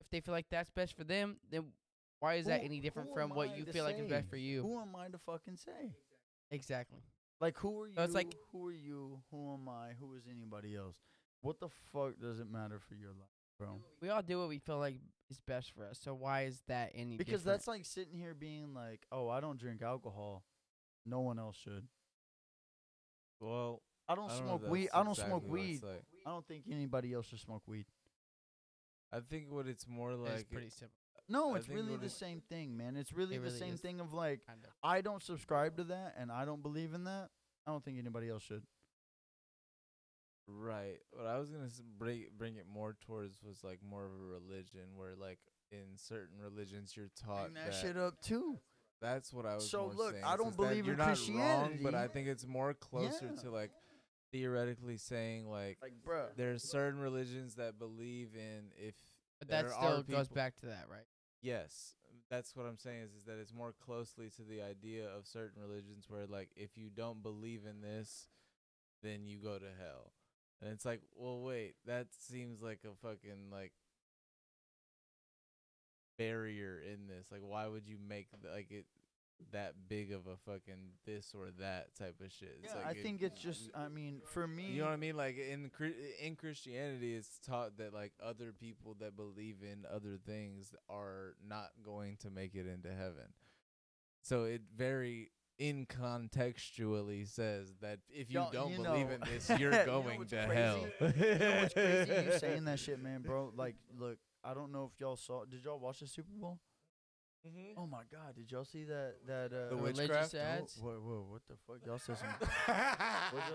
If 0.00 0.08
they 0.10 0.20
feel 0.20 0.32
like 0.34 0.46
that's 0.50 0.70
best 0.70 0.96
for 0.96 1.04
them, 1.04 1.36
then 1.50 1.64
why 2.20 2.34
is 2.34 2.46
that 2.46 2.60
Who- 2.60 2.66
any 2.66 2.80
different 2.80 3.08
who 3.10 3.14
from 3.14 3.30
am 3.30 3.36
what 3.36 3.50
I 3.50 3.54
you 3.56 3.64
to 3.64 3.72
feel 3.72 3.84
like 3.84 3.96
is 3.98 4.08
best 4.08 4.26
say? 4.26 4.30
for 4.30 4.36
you? 4.36 4.62
Who 4.62 4.80
am 4.80 4.94
I 4.96 5.08
to 5.08 5.18
fucking 5.18 5.56
say? 5.56 5.94
Exactly. 6.50 7.00
Like, 7.40 7.56
who 7.58 7.82
are 7.82 7.88
you? 7.88 7.94
So 7.94 8.02
it's 8.02 8.14
like- 8.14 8.34
who 8.50 8.66
are 8.66 8.72
you? 8.72 9.22
Who 9.30 9.54
am 9.54 9.68
I? 9.68 9.92
Who 9.94 10.14
is 10.14 10.26
anybody 10.28 10.74
else? 10.74 10.96
What 11.40 11.60
the 11.60 11.68
fuck 11.92 12.18
does 12.18 12.40
it 12.40 12.50
matter 12.50 12.80
for 12.80 12.94
your 12.96 13.12
life, 13.12 13.28
bro? 13.58 13.80
We 14.00 14.08
all 14.08 14.22
do 14.22 14.40
what 14.40 14.48
we 14.48 14.58
feel 14.58 14.78
like 14.78 14.96
is 15.30 15.38
best 15.40 15.70
for 15.72 15.84
us. 15.86 15.98
So 16.00 16.14
why 16.14 16.42
is 16.46 16.62
that 16.66 16.90
any 16.94 17.16
Because 17.16 17.42
different? 17.42 17.44
that's 17.58 17.68
like 17.68 17.84
sitting 17.84 18.18
here 18.18 18.34
being 18.34 18.74
like, 18.74 19.06
"Oh, 19.12 19.28
I 19.28 19.40
don't 19.40 19.58
drink 19.58 19.82
alcohol. 19.82 20.44
No 21.06 21.20
one 21.20 21.38
else 21.38 21.56
should. 21.56 21.86
well 23.40 23.82
I 24.08 24.14
don't, 24.14 24.30
I 24.30 24.38
don't 24.38 24.46
smoke 24.46 24.62
if 24.64 24.68
weed. 24.70 24.84
that's 24.86 24.94
I 24.94 24.98
don't 25.02 25.10
exactly 25.10 25.30
smoke 25.30 25.48
what 25.48 25.60
it's 25.60 25.82
weed. 25.82 25.82
like. 25.88 26.04
I 26.26 26.30
don't 26.30 26.46
think 26.48 26.64
anybody 26.70 27.12
else 27.12 27.26
should 27.26 27.40
smoke 27.40 27.62
weed. 27.66 27.86
i 29.12 29.20
think 29.20 29.50
what 29.50 29.66
it's 29.66 29.86
more 29.86 30.12
it's 30.12 30.20
like 30.20 30.50
pretty 30.50 30.70
simple. 30.70 30.96
No, 31.28 31.54
I 31.54 31.58
it's 31.58 31.66
think 31.66 31.78
really 31.78 31.96
the 31.96 32.06
it- 32.06 32.10
same 32.10 32.40
thing, 32.48 32.76
man. 32.76 32.96
It's 32.96 33.12
really 33.12 33.36
It 33.36 33.38
the 33.40 33.44
really 33.46 33.58
same 33.58 33.74
is. 33.74 33.80
thing 33.80 34.00
of 34.00 34.12
like, 34.14 34.44
Kind 34.46 34.64
of. 34.64 34.70
I 34.82 35.00
don't 35.02 35.22
subscribe 35.22 35.76
to 35.76 35.84
that 35.84 36.14
and 36.18 36.32
I 36.32 36.44
don't 36.44 36.62
believe 36.62 36.94
in 36.94 37.04
that. 37.04 37.28
I 37.66 37.70
don't 37.70 37.84
think 37.84 37.98
anybody 37.98 38.28
else 38.30 38.42
should. 38.42 38.62
Right. 40.46 40.96
What 41.10 41.26
I 41.26 41.38
was 41.38 41.50
gonna 41.50 41.66
s- 41.66 41.82
bring 41.98 42.24
bring 42.36 42.56
it 42.56 42.66
more 42.66 42.94
towards 43.06 43.42
was 43.42 43.62
like 43.62 43.80
more 43.82 44.06
of 44.06 44.12
a 44.12 44.14
religion, 44.16 44.96
where 44.96 45.14
like 45.14 45.38
in 45.70 45.96
certain 45.96 46.38
religions 46.40 46.96
you're 46.96 47.10
taught 47.22 47.52
Bring 47.52 47.64
that 47.66 47.74
shit 47.74 47.98
up 47.98 48.22
too. 48.22 48.58
That's 49.02 49.30
what 49.32 49.44
I 49.44 49.56
was. 49.56 49.70
So 49.70 49.84
more 49.84 49.92
look, 49.94 50.12
saying, 50.12 50.24
I 50.24 50.36
don't 50.38 50.50
that 50.50 50.56
believe 50.56 50.86
you're 50.86 50.94
in 50.94 50.98
not 50.98 51.08
wrong, 51.28 51.78
but 51.82 51.94
I 51.94 52.06
Christianity. 52.06 52.12
think 52.14 52.28
it's 52.28 52.46
more 52.46 52.72
closer 52.72 53.26
Yeah. 53.34 53.42
to 53.42 53.50
like 53.50 53.72
theoretically 54.32 54.96
saying 54.96 55.50
like, 55.50 55.78
Like, 55.82 55.92
bruh. 56.02 56.34
there's 56.36 56.62
certain 56.62 56.98
religions 57.00 57.56
that 57.56 57.78
believe 57.78 58.34
in 58.34 58.72
if 58.76 58.94
But 59.40 59.48
that 59.48 59.62
there 59.64 59.70
still 59.70 59.84
are 59.98 60.02
goes 60.02 60.28
people- 60.28 60.34
back 60.34 60.56
to 60.56 60.66
that, 60.66 60.88
right? 60.88 61.06
Yes, 61.40 61.94
um, 62.10 62.18
that's 62.30 62.56
what 62.56 62.66
I'm 62.66 62.78
saying 62.78 63.02
is 63.02 63.12
is 63.14 63.24
that 63.24 63.38
it's 63.40 63.54
more 63.54 63.72
closely 63.84 64.28
to 64.36 64.42
the 64.42 64.60
idea 64.62 65.06
of 65.06 65.26
certain 65.26 65.62
religions 65.62 66.06
where 66.08 66.26
like 66.26 66.50
if 66.56 66.76
you 66.76 66.90
don't 66.94 67.22
believe 67.22 67.62
in 67.68 67.80
this, 67.80 68.28
then 69.02 69.26
you 69.26 69.38
go 69.38 69.58
to 69.58 69.66
hell. 69.80 70.12
And 70.62 70.72
it's 70.72 70.84
like, 70.86 71.02
well, 71.16 71.40
wait, 71.42 71.74
that 71.86 72.08
seems 72.12 72.62
like 72.62 72.80
a 72.84 72.94
fucking 73.06 73.50
like 73.52 73.72
barrier 76.18 76.80
in 76.80 77.06
this. 77.06 77.26
Like, 77.30 77.42
why 77.42 77.66
would 77.66 77.86
you 77.86 77.96
make 78.08 78.28
th- 78.30 78.52
like 78.52 78.70
it 78.70 78.86
that 79.52 79.74
big 79.88 80.12
of 80.12 80.26
a 80.26 80.36
fucking 80.36 80.92
this 81.06 81.32
or 81.34 81.48
that 81.58 81.94
type 81.96 82.16
of 82.24 82.30
shit? 82.32 82.58
It's 82.62 82.72
Yeah, 82.72 82.78
like 82.78 82.86
I 82.86 82.90
it- 82.98 83.02
think 83.02 83.22
it's 83.22 83.40
just. 83.40 83.70
I 83.74 83.88
mean, 83.88 84.20
for 84.26 84.46
me, 84.46 84.66
you 84.72 84.80
know 84.80 84.86
what 84.86 84.92
I 84.92 84.96
mean? 84.96 85.16
Like 85.16 85.36
in 85.38 85.70
in 86.22 86.36
Christianity, 86.36 87.14
it's 87.14 87.38
taught 87.46 87.78
that 87.78 87.92
like 87.94 88.12
other 88.22 88.52
people 88.52 88.96
that 89.00 89.16
believe 89.16 89.56
in 89.62 89.84
other 89.90 90.18
things 90.24 90.74
are 90.88 91.34
not 91.46 91.70
going 91.82 92.16
to 92.18 92.30
make 92.30 92.54
it 92.54 92.66
into 92.66 92.88
heaven. 92.92 93.32
So 94.22 94.44
it 94.44 94.62
very 94.76 95.30
incontextually 95.60 97.26
says 97.26 97.74
that 97.80 97.98
if 98.08 98.30
you 98.30 98.40
Y'all- 98.40 98.50
don't 98.52 98.70
you 98.72 98.76
believe 98.82 99.06
know- 99.08 99.14
in 99.14 99.20
this, 99.32 99.48
you're 99.58 99.72
You 99.72 99.86
know 99.86 100.02
going 100.02 100.24
to 100.26 100.46
crazy? 100.46 100.54
hell. 100.54 100.78
you 101.00 101.38
know 101.38 101.60
what's 101.62 101.74
crazy? 101.74 102.12
You 102.26 102.38
saying 102.38 102.64
that 102.66 102.78
shit, 102.78 103.02
man, 103.02 103.22
bro. 103.22 103.52
Like, 103.56 103.76
look, 103.98 104.18
I 104.44 104.54
don't 104.54 104.70
know 104.72 104.90
if 104.92 105.00
y'all 105.00 105.16
saw. 105.16 105.44
Did 105.44 105.64
y'all 105.64 105.78
watch 105.78 106.00
the 106.00 106.06
Super 106.06 106.32
Bowl? 106.32 106.58
Oh 107.76 107.86
my 107.86 108.02
God! 108.10 108.34
Did 108.36 108.50
y'all 108.50 108.64
see 108.64 108.84
that? 108.84 109.14
That 109.26 109.52
uh, 109.52 109.68
The 109.70 109.76
religious 109.76 109.98
witchcraft? 109.98 110.34
ads. 110.34 110.78
Whoa, 110.80 110.90
whoa, 110.90 111.26
what 111.30 111.42
the 111.48 111.54
fuck? 111.66 111.86
Y'all 111.86 111.98
said 111.98 112.16
some. 112.18 112.28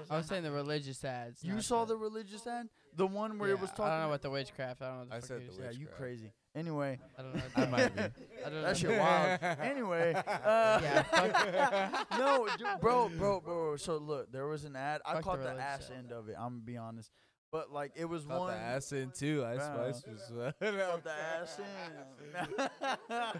I 0.09 0.17
was 0.17 0.25
saying 0.27 0.43
the 0.43 0.51
religious 0.51 1.03
ads. 1.03 1.43
You 1.43 1.61
saw 1.61 1.85
the 1.85 1.95
religious 1.97 2.45
ad, 2.47 2.67
the 2.95 3.07
one 3.07 3.37
where 3.39 3.49
yeah, 3.49 3.55
it 3.55 3.61
was 3.61 3.69
talking. 3.71 3.85
I 3.85 3.89
don't 3.91 3.99
know 4.01 4.07
about 4.07 4.21
the 4.21 4.29
witchcraft. 4.29 4.81
I 4.81 4.87
don't 4.87 4.93
know. 4.95 4.99
What 5.01 5.09
the 5.09 5.15
I 5.15 5.19
fuck 5.19 5.27
said 5.27 5.41
you're 5.41 5.49
the 5.49 5.55
saying. 5.55 5.69
yeah, 5.73 5.79
you 5.79 5.87
crazy. 5.87 6.31
Anyway, 6.55 6.99
I 7.17 7.21
don't 7.21 7.35
know. 7.35 7.41
I 7.55 7.65
might 7.65 7.95
be. 7.95 8.01
I 8.01 8.09
don't 8.43 8.53
know. 8.53 8.61
that 8.61 8.77
shit 8.77 8.99
wild. 8.99 9.39
anyway, 9.61 10.13
uh, 10.15 10.79
Yeah, 10.83 12.05
no, 12.17 12.47
du- 12.57 12.65
bro, 12.79 13.09
bro, 13.09 13.39
bro. 13.41 13.75
So 13.77 13.97
look, 13.97 14.31
there 14.31 14.47
was 14.47 14.63
an 14.65 14.75
ad. 14.75 15.01
I 15.05 15.13
Fuck 15.13 15.21
the 15.21 15.23
caught 15.29 15.39
the, 15.39 15.45
religious 15.49 15.63
ass 15.65 15.89
ad. 15.91 15.97
end 15.97 16.11
of 16.11 16.29
it. 16.29 16.35
I'm 16.37 16.49
gonna 16.53 16.61
be 16.65 16.77
honest, 16.77 17.11
but 17.53 17.71
like 17.71 17.91
it 17.95 18.03
was 18.05 18.25
Got 18.25 18.39
one. 18.39 18.51
the 18.53 18.59
ass 18.59 18.91
in 18.91 19.11
too. 19.11 19.45
Ice 19.47 19.59
Bruh. 19.59 19.95
Spice 19.95 20.03
was. 20.29 20.53
Got 20.59 21.03
the 21.05 21.11
ass 21.11 21.59
in. 21.59 21.65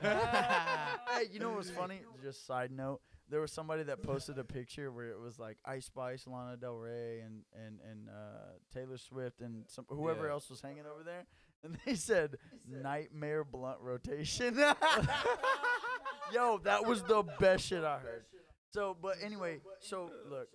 hey, 0.02 1.24
you 1.32 1.40
know 1.40 1.52
what's 1.52 1.70
funny? 1.70 2.00
Just 2.22 2.46
side 2.48 2.72
note. 2.72 3.02
There 3.30 3.42
was 3.42 3.52
somebody 3.52 3.84
that 3.84 4.04
posted 4.04 4.38
a 4.38 4.44
picture 4.44 4.92
where 4.92 5.10
it 5.10 5.20
was 5.20 5.40
like 5.40 5.58
Ice 5.66 5.86
Spice, 5.86 6.28
Lana 6.28 6.56
Del 6.58 6.76
Rey, 6.76 7.22
and 7.26 7.42
and 7.54 7.80
and 7.90 8.10
uh, 8.10 8.54
Taylor 8.74 8.98
Swift, 8.98 9.42
and 9.42 9.64
some 9.68 9.86
whoever 9.90 10.28
Yeah. 10.28 10.34
else 10.34 10.50
was 10.50 10.62
hanging 10.62 10.86
over 10.86 11.04
there, 11.04 11.26
and 11.64 11.78
they 11.86 11.96
said 11.96 12.36
"Nightmare 12.70 13.44
Blunt 13.44 13.80
Rotation." 13.82 14.56
Yo, 16.34 16.60
that 16.64 16.86
was 16.86 17.02
the 17.04 17.24
best 17.40 17.66
shit 17.66 17.84
I 17.84 17.98
heard. 18.00 18.26
So, 18.72 18.96
but 19.00 19.18
anyway, 19.24 19.60
so 19.80 20.10
look, 20.30 20.48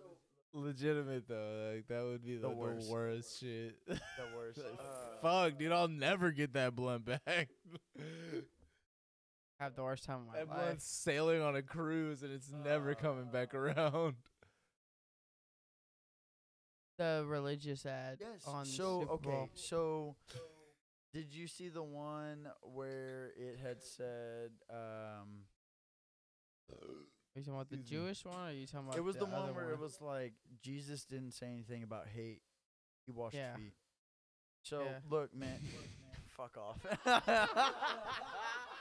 Legitimate 0.54 1.28
though, 1.28 1.72
like 1.74 1.86
that 1.88 2.02
would 2.04 2.22
be 2.24 2.36
The 2.36 2.42
the, 2.42 2.48
the 2.48 2.54
worst. 2.54 2.90
worst. 2.90 3.40
shit. 3.40 3.76
the 3.86 3.98
worst. 4.36 4.58
Like, 4.64 4.78
Uh, 4.80 5.20
Fuck, 5.50 5.58
dude, 5.58 5.72
I'll 5.72 5.88
never 5.88 6.30
get 6.30 6.54
that 6.54 6.74
blunt 6.74 7.04
back. 7.04 7.48
have 9.60 9.74
the 9.74 9.82
worst 9.82 10.04
time 10.04 10.20
of 10.20 10.26
my 10.28 10.38
that 10.38 10.48
life. 10.48 10.56
blunt's 10.58 10.86
sailing 10.86 11.42
on 11.42 11.54
a 11.56 11.62
cruise 11.62 12.22
and 12.22 12.32
it's 12.32 12.50
never 12.64 12.94
coming 12.94 13.26
back 13.30 13.54
around. 13.54 14.14
The 16.98 17.24
religious 17.28 17.86
ad 17.86 18.18
Yes. 18.20 18.42
on 18.46 18.64
so 18.64 19.00
Super 19.00 19.12
okay. 19.14 19.28
Bowl. 19.30 19.50
So 19.54 20.16
did 21.12 21.32
you 21.32 21.46
see 21.46 21.68
the 21.68 21.82
one 21.82 22.48
where 22.62 23.30
it 23.36 23.58
had 23.62 23.82
said 23.82 24.50
um 24.70 25.44
Are 26.72 27.06
you 27.38 27.44
talking 27.44 27.54
about 27.54 27.70
the 27.70 27.76
Excuse 27.76 28.00
me. 28.00 28.06
Jewish 28.06 28.24
one, 28.24 28.36
or 28.36 28.48
are 28.48 28.52
you 28.52 28.66
talking 28.66 28.88
about 28.88 28.96
it 28.98 29.04
was 29.04 29.16
the, 29.16 29.24
other 29.24 29.32
one 29.32 29.54
where 29.54 29.70
it 29.72 29.78
was 29.78 30.00
like 30.00 30.34
Jesus 30.62 31.04
didn't 31.04 31.32
say 31.32 31.46
anything 31.46 31.82
about 31.82 32.08
hate. 32.08 32.42
He 33.06 33.12
washed 33.12 33.36
Yeah. 33.36 33.54
feet. 33.56 33.74
So 34.62 34.82
Yeah. 34.84 34.98
look, 35.08 35.34
man, 35.34 35.60
fuck 36.36 36.56
off. 36.56 36.78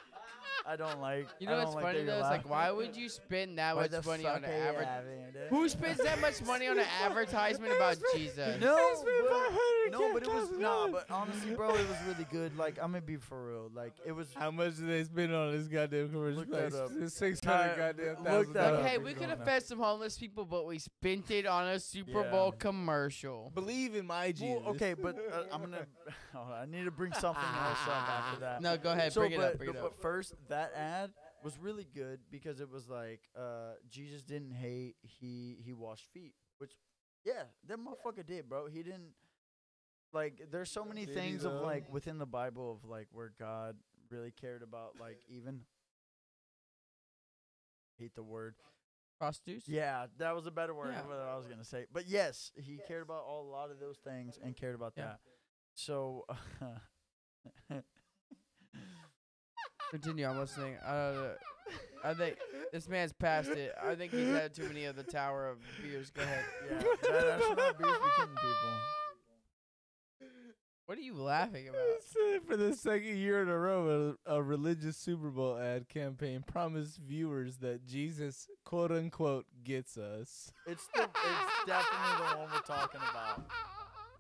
I 0.68 0.76
don't 0.76 1.00
like. 1.00 1.28
You 1.40 1.48
know 1.48 1.58
what's 1.58 1.76
like 1.76 1.84
funny 1.84 2.04
though? 2.04 2.20
It's 2.20 2.24
like, 2.24 2.50
why 2.50 2.70
would 2.72 2.96
you 2.96 3.08
spend 3.08 3.58
that 3.58 3.76
Why 3.76 3.88
much 3.88 4.06
money 4.06 4.26
on 4.26 4.44
an 4.44 4.50
are 4.50 4.68
advertisement? 4.68 5.36
Who 5.50 5.70
spends 5.70 5.98
that 6.00 6.20
much 6.20 6.42
money 6.44 6.68
on 6.68 6.78
an 6.78 6.86
advertisement 7.04 7.74
about 7.74 7.98
Jesus? 8.14 8.62
No, 8.68 8.78
but, 9.04 9.92
no, 9.92 10.14
but 10.14 10.24
it 10.24 10.34
was 10.34 10.52
nah. 10.52 10.88
But 10.88 11.10
honestly, 11.10 11.56
bro, 11.56 11.70
it 11.70 11.88
was 11.88 11.98
really 12.08 12.26
good. 12.32 12.58
Like 12.58 12.78
I'm 12.82 12.92
gonna 12.92 13.02
be 13.02 13.16
for 13.16 13.48
real. 13.48 13.72
Like 13.74 13.94
it 14.06 14.12
was. 14.12 14.28
How 14.36 14.52
much 14.52 14.76
did 14.78 14.90
they 14.90 15.04
spend 15.04 15.34
on 15.34 15.52
this 15.52 15.68
goddamn 15.68 16.10
commercial? 16.10 16.40
Look 16.40 16.52
that 16.52 16.74
up. 16.74 16.92
Six 17.10 17.40
Uh, 17.46 17.74
goddamn 17.78 18.08
look 18.08 18.26
thousand 18.26 18.54
that 18.54 18.74
Like, 18.74 18.86
hey, 18.86 18.98
We're 18.98 19.14
could 19.14 19.30
have 19.30 19.46
fed 19.46 19.64
some 19.64 19.80
homeless 19.80 20.18
people, 20.18 20.46
but 20.46 20.66
we 20.66 20.80
spent 20.80 21.32
it 21.32 21.46
on 21.46 21.68
a 21.68 21.80
Super 21.80 22.24
Yeah. 22.24 22.32
Bowl 22.32 22.52
commercial. 22.52 23.52
Believe 23.56 23.96
in 23.96 24.06
my 24.06 24.32
Jesus. 24.32 24.62
Well, 24.64 24.76
okay, 24.76 24.94
but 24.94 25.16
uh, 25.32 25.44
I'm 25.54 25.62
gonna. 25.62 25.86
I 26.36 26.66
need 26.66 26.86
to 26.86 26.92
bring 26.92 27.14
something 27.14 27.44
else 27.44 27.88
up 27.88 28.10
after 28.10 28.40
that. 28.42 28.62
No, 28.62 28.78
go 28.78 28.92
ahead, 28.92 29.14
So, 29.14 29.22
bring 29.22 29.34
it 29.34 29.38
but, 29.38 29.46
up, 29.54 29.58
bring 29.58 29.70
it 29.72 29.82
but 29.82 30.02
first, 30.02 30.34
that 30.50 30.57
ad 30.76 31.12
was 31.44 31.58
really 31.58 31.86
good 31.94 32.20
because 32.32 32.60
it 32.60 32.70
was 32.70 32.88
like 32.90 33.22
uh, 33.38 33.74
Jesus 33.90 34.22
didn't 34.24 34.52
hate. 34.52 34.96
He 35.02 35.58
he 35.64 35.74
washed 35.74 36.06
feet, 36.14 36.34
which 36.58 36.72
yeah, 37.26 37.44
that 37.68 37.78
motherfucker 37.80 38.26
did, 38.26 38.48
bro. 38.50 38.68
He 38.68 38.84
didn't 38.84 39.14
like. 40.14 40.42
There's 40.52 40.72
so 40.72 40.84
many 40.86 41.06
Did 41.06 41.16
things 41.16 41.46
of 41.46 41.54
like 41.54 41.92
within 41.92 42.18
the 42.18 42.26
Bible 42.26 42.72
of 42.72 42.90
like 42.90 43.08
where 43.12 43.34
God 43.40 43.76
really 44.10 44.32
cared 44.32 44.64
about 44.64 44.96
like 45.00 45.20
even. 45.30 45.62
Hate 48.00 48.14
the 48.16 48.24
word. 48.24 48.56
Prostitutes? 49.20 49.68
Yeah, 49.68 50.06
that 50.20 50.36
was 50.36 50.46
a 50.46 50.52
better 50.52 50.76
word 50.76 50.92
Yeah. 50.94 51.00
than 51.02 51.10
what 51.10 51.18
I 51.18 51.36
was 51.36 51.48
gonna 51.48 51.64
say. 51.64 51.86
But 51.92 52.08
yes, 52.08 52.52
he 52.56 52.80
cared 52.88 53.02
about 53.02 53.24
all, 53.28 53.48
a 53.48 53.50
lot 53.50 53.72
of 53.72 53.80
those 53.80 53.98
things 53.98 54.38
and 54.44 54.56
cared 54.56 54.76
about 54.76 54.94
Yeah. 54.96 55.06
that. 55.06 55.20
So. 55.74 56.26
Continue, 59.92 60.28
I'm 60.28 60.38
listening. 60.38 60.76
Uh, 60.78 61.30
I 62.04 62.14
think 62.14 62.38
this 62.72 62.88
man's 62.90 63.14
past 63.14 63.50
it. 63.50 63.74
I 63.82 63.96
think 63.96 64.12
he's 64.12 64.28
had 64.28 64.54
too 64.54 64.64
many 64.68 64.86
of 64.86 64.96
the 64.96 65.04
tower 65.04 65.48
of 65.48 65.58
beers. 65.82 66.10
Go 66.12 66.24
ahead. 66.24 66.44
Yeah, 66.70 66.80
that, 66.80 67.26
that 67.26 67.42
should 67.42 67.58
not 67.58 67.78
be 67.78 67.84
people. 67.86 68.74
What 70.86 70.98
are 70.98 71.02
you 71.02 71.16
laughing 71.16 71.68
about? 71.68 71.82
For 72.48 72.56
the 72.56 72.74
second 72.74 73.18
year 73.18 73.42
in 73.42 73.50
a 73.50 73.58
row, 73.58 74.16
a, 74.26 74.36
a 74.36 74.42
religious 74.42 74.96
Super 74.96 75.30
Bowl 75.30 75.58
ad 75.58 75.90
campaign 75.90 76.44
promised 76.48 77.00
viewers 77.06 77.58
that 77.58 77.86
Jesus, 77.86 78.48
quote 78.64 78.92
unquote, 78.94 79.46
gets 79.66 79.98
us. 79.98 80.54
It's 80.66 80.88
the, 80.96 81.04
it's 81.04 81.66
definitely 81.66 82.30
the 82.30 82.38
one 82.38 82.48
we're 82.54 82.60
talking 82.62 83.02
about. 83.12 83.50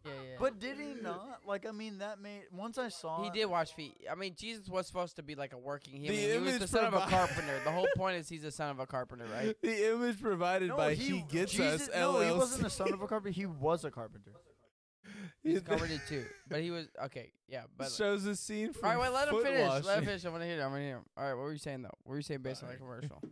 Yeah, 0.07 0.13
yeah. 0.31 0.35
But 0.39 0.59
did 0.59 0.77
he 0.77 0.93
not? 1.01 1.41
Like, 1.45 1.65
I 1.67 1.71
mean, 1.71 1.97
that 1.99 2.19
made 2.19 2.43
once 2.51 2.77
I 2.77 2.89
saw 2.89 3.21
he 3.21 3.27
it- 3.27 3.33
did 3.33 3.45
wash 3.45 3.73
feet. 3.73 3.95
I 4.09 4.15
mean, 4.15 4.33
Jesus 4.35 4.67
was 4.67 4.87
supposed 4.87 5.15
to 5.17 5.23
be 5.23 5.35
like 5.35 5.53
a 5.53 5.57
working 5.57 6.01
The 6.01 6.07
human. 6.07 6.15
He 6.19 6.25
was 6.39 6.53
the 6.53 6.57
image 6.59 6.69
son 6.69 6.85
of 6.85 6.93
a 6.93 6.97
provi- 6.97 7.11
carpenter. 7.11 7.59
The 7.63 7.71
whole 7.71 7.87
point 7.95 8.17
is 8.17 8.29
he's 8.29 8.43
the 8.43 8.51
son 8.51 8.71
of 8.71 8.79
a 8.79 8.85
carpenter, 8.85 9.25
right? 9.33 9.55
The 9.61 9.91
image 9.93 10.21
provided 10.21 10.69
No, 10.69 10.77
by 10.77 10.93
he, 10.93 11.17
He 11.17 11.21
Gets 11.29 11.51
Jesus, 11.51 11.89
Us 11.89 11.89
No, 11.95 12.19
he 12.21 12.31
wasn't 12.31 12.63
the 12.63 12.69
son 12.69 12.93
of 12.93 13.01
a 13.01 13.07
carpenter. 13.07 13.33
He 13.35 13.45
was 13.45 13.85
a 13.85 13.91
carpenter. 13.91 14.31
He's 15.43 15.61
carpenter 15.61 16.01
too, 16.09 16.25
but 16.49 16.61
he 16.61 16.69
was 16.71 16.87
okay. 17.05 17.31
Yeah, 17.47 17.63
but 17.77 17.89
shows 17.91 18.25
a 18.25 18.35
scene 18.35 18.73
from 18.73 18.89
all 18.89 18.95
right, 18.97 19.01
wait, 19.03 19.13
let 19.13 19.27
him 19.29 19.35
foot 19.35 19.43
finish. 19.45 19.59
Let 19.61 19.77
him 19.77 19.85
washing. 19.85 20.05
finish. 20.05 20.25
I 20.25 20.29
want 20.29 20.41
to 20.41 20.47
hear. 20.47 20.59
it. 20.59 20.61
I 20.63 20.67
want 20.67 20.75
to 20.79 20.81
hear. 20.83 20.95
him. 20.97 21.05
All 21.15 21.23
right, 21.23 21.33
what 21.33 21.43
were 21.43 21.51
you 21.53 21.57
saying 21.57 21.81
though? 21.83 21.91
What 22.03 22.11
were 22.11 22.17
you 22.17 22.23
saying 22.23 22.41
based 22.41 22.63
on 22.63 22.69
the 22.69 22.75
commercial? 22.75 23.21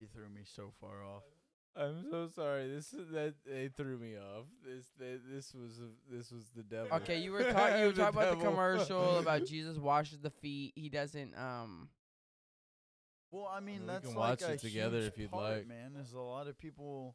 He 0.00 0.06
threw 0.06 0.28
me 0.28 0.42
so 0.44 0.72
far 0.80 1.02
off. 1.04 1.24
I'm 1.78 2.02
so 2.10 2.26
sorry. 2.26 2.68
This 2.68 2.92
is 2.92 3.10
that 3.12 3.34
they 3.46 3.68
threw 3.68 3.98
me 3.98 4.16
off. 4.16 4.46
This 4.64 4.86
they, 4.98 5.16
this 5.32 5.54
was 5.54 5.78
a, 5.78 6.14
this 6.14 6.32
was 6.32 6.44
the 6.56 6.62
devil. 6.64 6.88
Okay, 6.96 7.18
you 7.18 7.30
were 7.32 7.44
talking. 7.44 7.78
You 7.80 7.86
were 7.86 7.92
The 7.92 8.02
talking 8.02 8.18
about 8.20 8.30
the 8.30 8.36
devil. 8.36 8.50
commercial 8.50 9.18
about 9.20 9.46
Jesus 9.46 9.78
washes 9.78 10.18
the 10.18 10.30
feet. 10.30 10.72
He 10.74 10.88
doesn't. 10.88 11.34
Um. 11.38 11.88
Well, 13.30 13.48
I 13.52 13.60
mean, 13.60 13.82
we 13.82 13.86
that's 13.86 14.06
can 14.06 14.16
like 14.16 14.40
watch 14.40 14.42
a 14.42 14.52
it 14.54 14.60
together 14.60 14.98
huge 14.98 15.06
if 15.12 15.18
you'd 15.18 15.30
part, 15.30 15.58
like. 15.58 15.68
man. 15.68 15.92
There's 15.94 16.14
a 16.14 16.20
lot 16.20 16.48
of 16.48 16.58
people. 16.58 17.14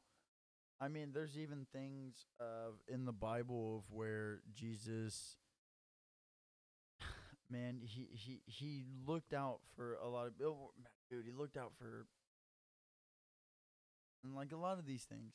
I 0.79 0.87
mean, 0.87 1.11
there's 1.13 1.37
even 1.37 1.65
things 1.73 2.25
of 2.39 2.75
in 2.87 3.05
the 3.05 3.11
Bible 3.13 3.77
of 3.77 3.91
where 3.93 4.39
Jesus, 4.53 5.37
man, 7.49 7.79
he 7.83 8.07
he 8.11 8.41
he 8.45 8.85
looked 9.05 9.33
out 9.33 9.59
for 9.75 9.95
a 10.03 10.07
lot 10.07 10.27
of 10.27 10.33
oh, 10.43 10.71
dude. 11.09 11.25
He 11.25 11.31
looked 11.31 11.57
out 11.57 11.71
for, 11.77 12.05
and 14.23 14.35
like 14.35 14.51
a 14.51 14.57
lot 14.57 14.79
of 14.79 14.85
these 14.85 15.03
things. 15.03 15.33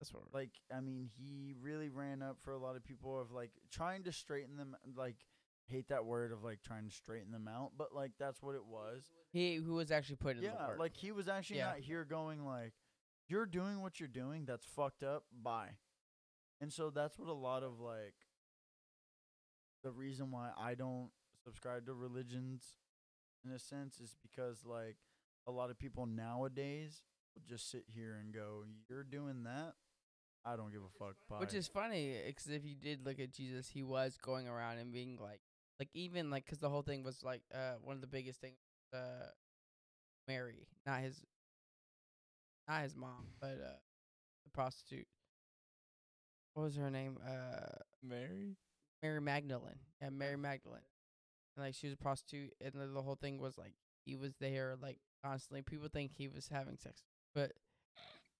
That's 0.00 0.12
what. 0.12 0.24
Like, 0.32 0.50
I 0.74 0.80
mean, 0.80 1.08
he 1.16 1.54
really 1.60 1.88
ran 1.88 2.22
up 2.22 2.38
for 2.42 2.52
a 2.52 2.58
lot 2.58 2.76
of 2.76 2.84
people 2.84 3.20
of 3.20 3.30
like 3.30 3.50
trying 3.70 4.02
to 4.04 4.12
straighten 4.12 4.56
them. 4.56 4.76
Like, 4.96 5.16
hate 5.66 5.88
that 5.88 6.04
word 6.04 6.32
of 6.32 6.42
like 6.42 6.60
trying 6.62 6.84
to 6.88 6.94
straighten 6.94 7.30
them 7.30 7.48
out, 7.48 7.72
but 7.78 7.94
like 7.94 8.12
that's 8.18 8.42
what 8.42 8.54
it 8.56 8.64
was. 8.66 9.04
He 9.32 9.56
who 9.56 9.74
was 9.74 9.90
actually 9.92 10.16
put 10.16 10.36
in 10.36 10.42
the 10.42 10.48
Yeah, 10.48 10.66
work. 10.68 10.78
like 10.78 10.96
he 10.96 11.12
was 11.12 11.28
actually 11.28 11.58
Yeah. 11.58 11.66
not 11.66 11.78
here 11.78 12.04
going 12.04 12.44
like, 12.44 12.72
"You're 13.28 13.46
doing 13.46 13.80
what 13.80 14.00
you're 14.00 14.08
doing. 14.08 14.44
That's 14.44 14.66
fucked 14.66 15.02
up. 15.04 15.24
Bye." 15.32 15.76
And 16.60 16.72
so 16.72 16.90
that's 16.90 17.18
what 17.18 17.28
a 17.28 17.32
lot 17.32 17.62
of 17.62 17.78
like 17.80 18.14
the 19.82 19.90
reason 19.92 20.30
why 20.30 20.50
I 20.58 20.74
don't 20.74 21.10
subscribe 21.44 21.86
to 21.86 21.94
religions 21.94 22.74
in 23.44 23.50
a 23.52 23.58
sense 23.58 23.98
is 24.00 24.16
because 24.22 24.64
like 24.64 24.96
a 25.46 25.50
lot 25.52 25.70
of 25.70 25.78
people 25.78 26.06
nowadays 26.06 27.02
will 27.34 27.42
just 27.48 27.70
sit 27.70 27.84
here 27.94 28.18
and 28.20 28.32
go, 28.32 28.64
"You're 28.88 29.04
doing 29.04 29.44
that. 29.44 29.74
I 30.44 30.56
don't 30.56 30.72
give 30.72 30.82
a 30.82 30.98
fuck." 30.98 31.16
Bye. 31.28 31.38
Which 31.38 31.54
is 31.54 31.68
funny, 31.68 32.16
because 32.26 32.48
if 32.48 32.64
you 32.64 32.74
did 32.74 33.04
look 33.04 33.20
at 33.20 33.32
Jesus, 33.32 33.68
he 33.68 33.82
was 33.82 34.16
going 34.20 34.48
around 34.48 34.78
and 34.78 34.92
being 34.92 35.18
like, 35.20 35.40
like 35.78 35.90
even 35.94 36.30
like, 36.30 36.44
because 36.44 36.58
the 36.58 36.70
whole 36.70 36.82
thing 36.82 37.02
was 37.02 37.22
like, 37.22 37.42
uh, 37.54 37.74
one 37.82 37.96
of 37.96 38.00
the 38.00 38.06
biggest 38.06 38.40
things, 38.40 38.56
uh, 38.94 39.30
Mary, 40.28 40.66
not 40.86 41.00
his, 41.00 41.24
not 42.68 42.82
his 42.82 42.96
mom, 42.96 43.28
but 43.40 43.52
uh, 43.52 43.78
the 44.44 44.50
prostitute. 44.52 45.06
What 46.54 46.64
was 46.64 46.76
her 46.76 46.90
name? 46.90 47.18
Uh, 47.26 47.78
Mary. 48.02 48.56
Mary 49.02 49.20
Magdalene. 49.20 49.80
Yeah, 50.00 50.10
Mary 50.10 50.36
Magdalene. 50.36 50.82
And 51.56 51.64
like 51.64 51.74
she 51.74 51.86
was 51.86 51.94
a 51.94 51.96
prostitute, 51.96 52.52
and 52.60 52.72
the, 52.74 52.86
the 52.86 53.02
whole 53.02 53.16
thing 53.16 53.38
was 53.38 53.58
like 53.58 53.74
he 54.04 54.16
was 54.16 54.34
there 54.40 54.76
like 54.80 54.98
constantly. 55.24 55.62
People 55.62 55.88
think 55.92 56.12
he 56.16 56.28
was 56.28 56.48
having 56.48 56.76
sex, 56.76 57.02
but 57.34 57.52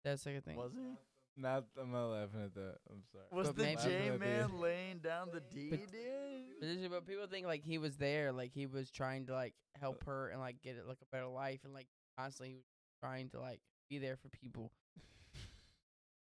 that's 0.04 0.24
like 0.26 0.36
a 0.36 0.40
thing. 0.40 0.56
was 0.56 0.72
he? 0.72 0.96
Not 1.36 1.64
I'm 1.80 1.90
not 1.92 2.08
laughing 2.08 2.42
at 2.44 2.54
that. 2.54 2.76
I'm 2.90 3.02
sorry. 3.10 3.24
Was 3.32 3.46
But 3.48 3.56
the 3.56 3.62
maybe- 3.62 3.80
J 3.82 4.16
man 4.18 4.58
laying 4.60 4.98
down 4.98 5.28
the 5.32 5.40
D, 5.40 5.70
But- 5.70 5.90
dude? 5.90 6.02
But, 6.60 6.66
this 6.66 6.76
is- 6.78 6.88
but 6.88 7.06
people 7.06 7.26
think 7.26 7.46
like 7.46 7.64
he 7.64 7.78
was 7.78 7.96
there, 7.96 8.32
like 8.32 8.52
he 8.52 8.66
was 8.66 8.90
trying 8.90 9.26
to 9.26 9.32
like 9.32 9.54
help 9.80 10.02
uh. 10.06 10.10
her 10.10 10.28
and 10.28 10.40
like 10.40 10.60
get 10.62 10.76
it 10.76 10.86
like 10.86 10.98
a 11.00 11.06
better 11.10 11.26
life, 11.28 11.60
and 11.64 11.72
like 11.72 11.86
constantly 12.18 12.50
he 12.50 12.54
was 12.56 12.64
trying 13.00 13.30
to 13.30 13.40
like 13.40 13.60
be 13.88 13.98
there 13.98 14.16
for 14.16 14.28
people. 14.28 14.70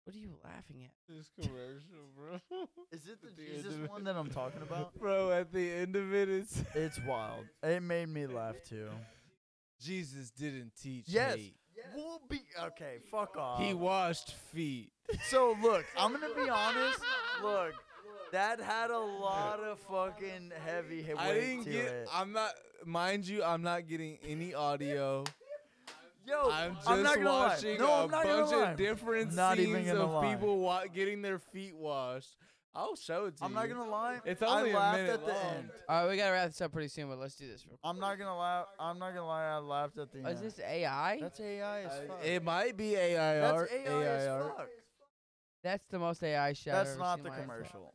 What 0.04 0.16
are 0.16 0.18
you 0.18 0.34
laughing 0.42 0.82
at? 0.84 0.90
This 1.08 1.30
commercial, 1.40 2.08
bro. 2.16 2.40
Is 2.90 3.06
it 3.06 3.20
the 3.20 3.28
At 3.28 3.36
the 3.36 3.42
Jesus 3.44 3.74
of 3.74 3.84
it- 3.84 3.90
one 3.90 4.02
that 4.04 4.16
I'm 4.16 4.30
talking 4.30 4.62
about? 4.62 4.94
Bro, 4.98 5.30
at 5.30 5.52
the 5.52 5.70
end 5.70 5.94
of 5.94 6.12
it, 6.14 6.28
it's 6.28 6.64
It's 6.74 6.98
wild. 7.06 7.44
It 7.62 7.80
made 7.82 8.08
me 8.08 8.26
laugh 8.26 8.56
too. 8.66 8.88
Jesus 9.80 10.30
didn't 10.30 10.72
teach 10.74 11.04
Yes. 11.06 11.36
hate. 11.36 11.54
We'll 11.94 12.20
be 12.28 12.40
okay. 12.66 12.98
Fuck 13.10 13.36
off. 13.36 13.60
He 13.60 13.74
washed 13.74 14.34
feet. 14.52 14.90
so 15.28 15.56
look, 15.62 15.84
I'm 15.98 16.12
gonna 16.12 16.34
be 16.34 16.48
honest. 16.50 16.98
Look, 17.42 17.72
that 18.32 18.60
had 18.60 18.90
a 18.90 18.98
lot 18.98 19.60
of 19.60 19.78
fucking 19.80 20.52
heavy 20.64 21.02
hit 21.02 21.16
I 21.18 21.28
weight 21.30 21.40
didn't 21.40 21.64
to 21.64 21.70
get. 21.70 21.84
it. 21.86 22.08
I'm 22.12 22.32
not. 22.32 22.52
Mind 22.84 23.26
you, 23.26 23.42
I'm 23.42 23.62
not 23.62 23.86
getting 23.88 24.18
any 24.26 24.54
audio. 24.54 25.24
Yo, 26.26 26.48
I'm 26.50 26.74
just 26.76 26.88
I'm 26.88 27.02
not 27.02 27.16
gonna 27.16 27.28
lie. 27.30 27.46
watching 27.48 27.78
No, 27.78 27.86
a 27.90 28.02
I'm 28.04 28.10
not 28.10 28.22
gonna 28.24 28.42
bunch 28.42 28.52
lie. 28.52 28.70
of 28.70 28.76
different 28.76 29.34
Not 29.34 29.58
even 29.58 29.74
scenes 29.82 29.88
gonna 29.88 30.04
of 30.04 30.10
lie. 30.10 30.30
people 30.34 30.58
wa- 30.60 30.84
getting 30.92 31.22
their 31.22 31.38
feet 31.38 31.74
washed. 31.74 32.36
I'll 32.74 32.94
show 32.96 33.26
it 33.26 33.36
to 33.38 33.44
I'm 33.44 33.52
not 33.52 33.68
gonna 33.68 33.88
lie. 33.90 34.20
It's 34.24 34.42
only 34.42 34.70
I 34.70 34.74
a 34.74 34.78
laughed 34.78 34.98
minute 34.98 35.12
at 35.14 35.20
the 35.26 35.32
long. 35.32 35.54
end. 35.56 35.70
All 35.88 36.02
right, 36.04 36.10
we 36.10 36.16
gotta 36.16 36.32
wrap 36.32 36.46
this 36.48 36.60
up 36.60 36.72
pretty 36.72 36.88
soon, 36.88 37.08
but 37.08 37.18
let's 37.18 37.34
do 37.34 37.48
this. 37.48 37.66
Real 37.66 37.78
I'm 37.82 37.98
not 37.98 38.18
gonna 38.18 38.36
lie. 38.36 38.64
I'm 38.78 38.98
not 38.98 39.08
gonna 39.10 39.26
lie. 39.26 39.44
I 39.44 39.56
laughed 39.58 39.98
at 39.98 40.12
the 40.12 40.18
oh, 40.18 40.22
quick. 40.22 40.36
end. 40.36 40.44
Is 40.46 40.54
this 40.56 40.64
AI? 40.64 41.18
That's 41.20 41.40
AI 41.40 41.80
as 41.82 41.92
fuck. 42.06 42.24
it 42.24 42.44
might 42.44 42.76
be 42.76 42.94
AI 42.94 43.34
That's 43.40 43.52
art. 43.52 43.70
AI, 43.72 44.02
as 44.04 44.28
art. 44.28 44.56
fuck. 44.56 44.68
That's 45.64 45.84
the 45.90 45.98
most 45.98 46.22
AI 46.22 46.52
shit. 46.52 46.72
I've 46.72 46.78
That's 46.86 46.90
ever 46.90 47.00
not 47.00 47.14
seen 47.16 47.24
the 47.24 47.28
in 47.30 47.32
my 47.34 47.38
life. 47.38 47.46
commercial. 47.46 47.94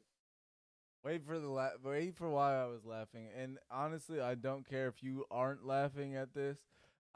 Wait 1.05 1.25
for 1.25 1.39
the 1.39 1.47
la- 1.47 1.69
wait 1.83 2.15
for 2.17 2.29
why 2.29 2.55
I 2.61 2.65
was 2.65 2.83
laughing. 2.83 3.27
And 3.39 3.57
honestly, 3.71 4.19
I 4.19 4.35
don't 4.35 4.67
care 4.67 4.87
if 4.87 5.01
you 5.01 5.23
aren't 5.31 5.65
laughing 5.65 6.15
at 6.15 6.33
this. 6.33 6.57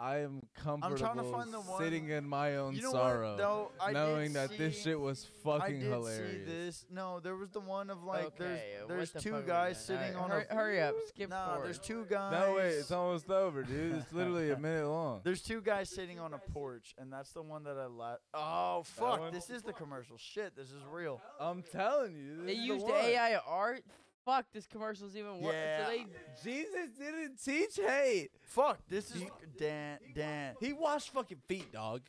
I 0.01 0.19
am 0.19 0.41
comfortable 0.55 0.97
trying 0.97 1.17
to 1.17 1.23
find 1.23 1.53
the 1.53 1.59
one- 1.59 1.83
sitting 1.83 2.07
in 2.07 2.25
my 2.25 2.55
own 2.55 2.73
You 2.73 2.83
know 2.83 2.91
sorrow, 2.93 3.31
what? 3.31 3.37
though? 3.37 3.71
I 3.81 3.91
knowing 3.91 4.27
did 4.31 4.35
that 4.49 4.57
this 4.57 4.81
shit 4.81 4.97
was 4.97 5.25
fucking 5.43 5.51
I 5.51 5.59
fucking 5.59 5.79
did 5.81 5.91
hilarious. 5.91 6.47
see 6.47 6.51
this. 6.53 6.85
No, 6.89 7.19
there 7.19 7.35
was 7.35 7.49
the 7.49 7.59
one 7.59 7.89
of 7.89 8.01
like 8.05 8.27
okay, 8.27 8.63
there's 8.87 8.87
there's 8.87 9.11
the 9.11 9.19
two 9.19 9.31
fuck 9.31 9.45
guys 9.47 9.85
doing? 9.85 9.99
sitting 9.99 10.15
Alright, 10.15 10.23
on 10.23 10.29
hurry, 10.29 10.45
a 10.49 10.55
hurry 10.55 10.81
up, 10.81 10.95
skip 11.09 11.29
Nah, 11.29 11.47
forward. 11.49 11.65
there's 11.65 11.79
two 11.79 12.05
guys. 12.09 12.31
No, 12.31 12.53
wait, 12.55 12.67
it's 12.69 12.91
almost 12.91 13.29
over, 13.29 13.61
dude. 13.63 13.95
It's 13.95 14.13
literally 14.13 14.51
a 14.51 14.57
minute 14.59 14.87
long. 14.87 15.19
There's 15.25 15.41
two 15.41 15.59
guys 15.61 15.89
sitting 15.89 16.17
on 16.17 16.33
a 16.33 16.37
porch, 16.37 16.95
and 16.97 17.11
that's 17.11 17.31
the 17.33 17.41
one 17.41 17.65
that 17.65 17.77
I 17.77 17.87
la- 17.87 18.15
Oh 18.33 18.83
fuck! 18.85 19.33
This 19.33 19.49
is 19.49 19.63
the 19.63 19.73
commercial. 19.73 20.15
Shit, 20.17 20.55
this 20.55 20.67
is 20.71 20.81
real. 20.89 21.19
I'm 21.41 21.61
telling 21.61 22.15
you, 22.15 22.37
this 22.37 22.45
They 22.45 22.53
is 22.53 22.57
the 22.59 22.65
used 22.73 22.85
one. 22.85 22.93
AI 22.95 23.35
art. 23.45 23.83
Fuck, 24.29 24.45
this 24.53 24.65
commercial's 24.65 25.15
even 25.15 25.39
worse. 25.41 25.55
Yeah. 25.55 25.85
So 25.85 25.91
they 25.91 26.05
Jesus 26.43 26.89
didn't 26.97 27.43
teach 27.43 27.75
hate. 27.75 28.29
Fuck, 28.41 28.79
this 28.87 29.11
is 29.15 29.23
Dan. 29.57 29.99
Dan. 30.13 30.55
He 30.59 30.73
washed 30.73 31.11
fucking 31.11 31.41
feet, 31.47 31.71
dog. 31.71 32.01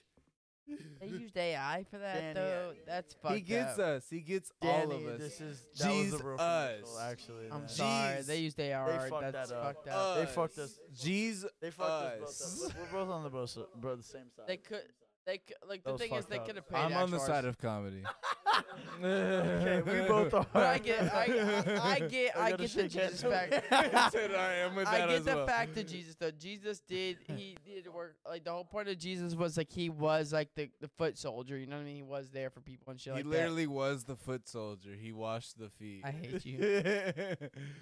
they 1.00 1.06
used 1.08 1.36
AI 1.36 1.84
for 1.90 1.98
that 1.98 2.14
Danny, 2.14 2.34
though. 2.34 2.72
That's 2.86 3.14
fucked 3.14 3.34
he 3.34 3.40
gets 3.40 3.78
up. 3.78 3.86
us. 3.86 4.06
He 4.08 4.20
gets 4.20 4.52
all 4.62 4.86
Danny, 4.86 5.04
of 5.04 5.14
us. 5.14 5.18
This 5.18 5.40
is 5.40 5.66
that 5.78 5.88
was 5.88 6.12
a 6.12 6.24
real 6.24 6.36
commercial, 6.36 6.98
actually. 7.00 7.46
I'm 7.50 7.60
man. 7.60 7.68
sorry. 7.68 8.16
Jeez. 8.16 8.26
They 8.26 8.38
used 8.38 8.60
AR. 8.60 9.08
fucked 9.08 9.32
That's 9.32 9.50
that 9.50 9.56
up. 9.56 9.64
fucked 9.64 9.88
up. 9.88 10.16
They 10.18 10.26
fucked 10.26 10.58
us. 10.58 10.78
Jeez. 10.96 11.44
They 11.60 11.70
fucked 11.70 12.22
us 12.22 12.40
us. 12.40 12.60
both 12.60 12.70
up. 12.70 12.76
We're 12.92 13.04
both 13.04 13.10
on 13.10 13.24
the 13.24 13.30
both, 13.30 13.58
bro, 13.80 13.96
the 13.96 14.02
same 14.02 14.30
side. 14.36 14.46
They 14.46 14.58
could. 14.58 14.82
They. 15.30 15.40
Like 15.68 15.84
the 15.84 15.92
was 15.92 16.00
thing 16.00 16.12
is, 16.12 16.18
fucked 16.24 16.30
they 16.30 16.38
up. 16.38 16.46
could 16.46 16.56
have 16.56 16.68
paid. 16.68 16.76
I'm 16.78 16.92
on 16.94 17.10
the 17.10 17.18
side 17.20 17.44
of 17.44 17.56
comedy. 17.58 18.02
okay, 19.02 19.82
we 19.82 20.00
both 20.08 20.34
are. 20.34 20.46
But 20.52 20.66
I 20.66 20.78
get, 20.78 21.14
I, 21.14 21.18
I, 21.18 21.90
I 21.92 22.00
get, 22.00 22.36
I 22.36 22.40
I 22.46 22.50
get 22.50 22.74
the. 22.74 22.88
Jesus 22.88 23.22
fact. 23.22 23.64
I 23.72 24.10
said 24.10 24.34
I 24.34 24.54
am 24.54 24.74
with 24.74 24.88
I 24.88 24.98
that 24.98 25.08
get 25.08 25.16
as 25.18 25.24
the 25.24 25.36
well. 25.36 25.46
fact 25.46 25.74
that 25.76 25.88
Jesus 25.88 26.16
though. 26.16 26.30
Jesus 26.30 26.80
did 26.80 27.18
he 27.26 27.56
did 27.64 27.86
work 27.92 28.16
like 28.28 28.44
the 28.44 28.50
whole 28.50 28.64
point 28.64 28.88
of 28.88 28.98
Jesus 28.98 29.34
was 29.34 29.56
like 29.56 29.70
he 29.70 29.88
was 29.88 30.32
like 30.32 30.48
the, 30.56 30.68
the 30.80 30.88
foot 30.88 31.16
soldier, 31.16 31.56
you 31.56 31.66
know 31.66 31.76
what 31.76 31.82
I 31.82 31.86
mean? 31.86 31.96
He 31.96 32.02
was 32.02 32.30
there 32.30 32.50
for 32.50 32.60
people 32.60 32.90
and 32.90 33.00
shit 33.00 33.12
like 33.14 33.22
that. 33.22 33.28
He 33.28 33.30
like 33.30 33.40
literally 33.42 33.66
was 33.66 34.04
the 34.04 34.16
foot 34.16 34.48
soldier. 34.48 34.90
He 35.00 35.12
washed 35.12 35.58
the 35.58 35.70
feet. 35.70 36.02
I 36.04 36.10
hate 36.10 36.44
you. 36.44 36.58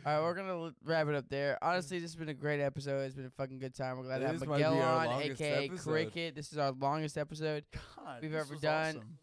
Alright, 0.07 0.23
we're 0.23 0.35
gonna 0.35 0.49
l- 0.65 0.73
wrap 0.85 1.09
it 1.09 1.15
up 1.15 1.29
there. 1.29 1.59
Honestly, 1.63 1.99
this 1.99 2.11
has 2.11 2.17
been 2.17 2.29
a 2.29 2.35
great 2.35 2.61
episode. 2.61 3.01
It's 3.07 3.15
been 3.15 3.27
a 3.27 3.31
fucking 3.31 3.59
good 3.59 3.75
time. 3.75 3.97
We're 3.97 4.05
glad 4.05 4.19
to 4.19 4.27
have 4.27 4.39
This 4.39 4.49
might 4.49 4.59
be 4.59 4.63
Miguel 4.65 4.83
our 4.83 4.99
on, 5.01 5.07
longest 5.07 5.41
aka 5.41 5.65
episode. 5.67 5.91
Cricket. 5.91 6.35
This 6.35 6.53
is 6.53 6.59
our 6.59 6.73
longest 6.73 7.17
episode. 7.41 7.65
God, 7.97 8.19
we've 8.23 8.35
ever 8.35 8.55
done. 8.57 8.97
awesome. 8.97 9.19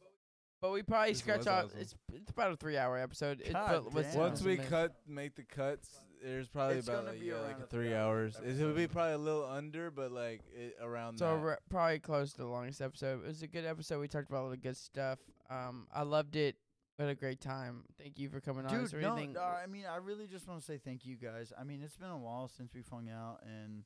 But 0.61 0.71
we 0.71 0.81
probably 0.83 1.11
This 1.11 1.19
scratch 1.19 1.39
was 1.39 1.47
off 1.47 1.65
awesome. 1.65 1.79
it's 1.79 1.95
it's 2.13 2.31
about 2.31 2.51
a 2.51 2.55
three 2.55 2.77
hour 2.77 2.97
episode. 2.97 3.41
It, 3.41 3.53
God 3.53 3.85
but 3.93 4.03
damn. 4.03 4.17
Once 4.19 4.41
we 4.41 4.53
minutes. 4.53 4.69
cut, 4.69 4.95
make 5.07 5.35
the 5.35 5.43
cuts. 5.43 5.89
There's 6.23 6.47
probably 6.47 6.77
It's 6.77 6.87
about 6.87 7.01
gonna 7.01 7.11
like, 7.11 7.19
be 7.19 7.27
yeah, 7.27 7.33
around 7.33 7.43
like 7.43 7.59
a 7.59 7.67
three 7.67 7.85
three 7.87 7.93
hours. 7.95 8.39
It 8.43 8.63
would 8.65 8.75
be 8.75 8.87
probably 8.87 9.13
a 9.13 9.17
little 9.19 9.45
under, 9.45 9.91
but 9.91 10.11
like 10.11 10.41
it, 10.55 10.75
around 10.81 11.19
So 11.19 11.35
that. 11.35 11.43
re- 11.45 11.55
probably 11.69 11.99
close 11.99 12.31
to 12.31 12.37
the 12.37 12.47
longest 12.47 12.81
episode. 12.81 13.23
It 13.23 13.27
was 13.27 13.43
a 13.43 13.47
good 13.47 13.65
episode. 13.65 13.99
We 13.99 14.07
talked 14.07 14.29
about 14.29 14.43
all 14.43 14.49
the 14.49 14.57
good 14.57 14.77
stuff. 14.77 15.19
Um, 15.51 15.85
I 15.93 16.01
loved 16.01 16.35
it. 16.35 16.55
We 16.97 17.03
had 17.03 17.11
a 17.11 17.15
great 17.15 17.41
time. 17.41 17.83
Thank 17.99 18.17
you 18.17 18.29
for 18.29 18.39
coming 18.39 18.65
on. 18.65 18.73
Is 18.73 18.89
Dude, 18.91 19.03
there 19.03 19.09
no, 19.09 19.39
uh, 19.39 19.59
I 19.61 19.67
mean, 19.67 19.83
I 19.85 19.97
really 19.97 20.25
just 20.25 20.47
want 20.47 20.61
to 20.61 20.65
say 20.65 20.79
thank 20.83 21.05
you 21.05 21.17
guys. 21.17 21.51
I 21.59 21.63
mean, 21.63 21.81
it's 21.83 21.97
been 21.97 22.09
a 22.09 22.17
while 22.17 22.47
since 22.47 22.73
we've 22.73 22.87
hung 22.89 23.09
out, 23.09 23.41
and 23.45 23.83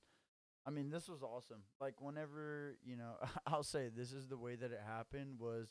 I 0.65 0.71
mean, 0.71 0.89
this 0.89 1.07
was 1.07 1.23
awesome. 1.23 1.63
Like, 1.79 2.01
whenever 2.01 2.77
you 2.85 2.95
know, 2.95 3.15
I'll 3.47 3.63
say 3.63 3.89
this 3.95 4.11
is 4.11 4.27
the 4.27 4.37
way 4.37 4.55
that 4.55 4.71
it 4.71 4.81
happened 4.85 5.39
was 5.39 5.69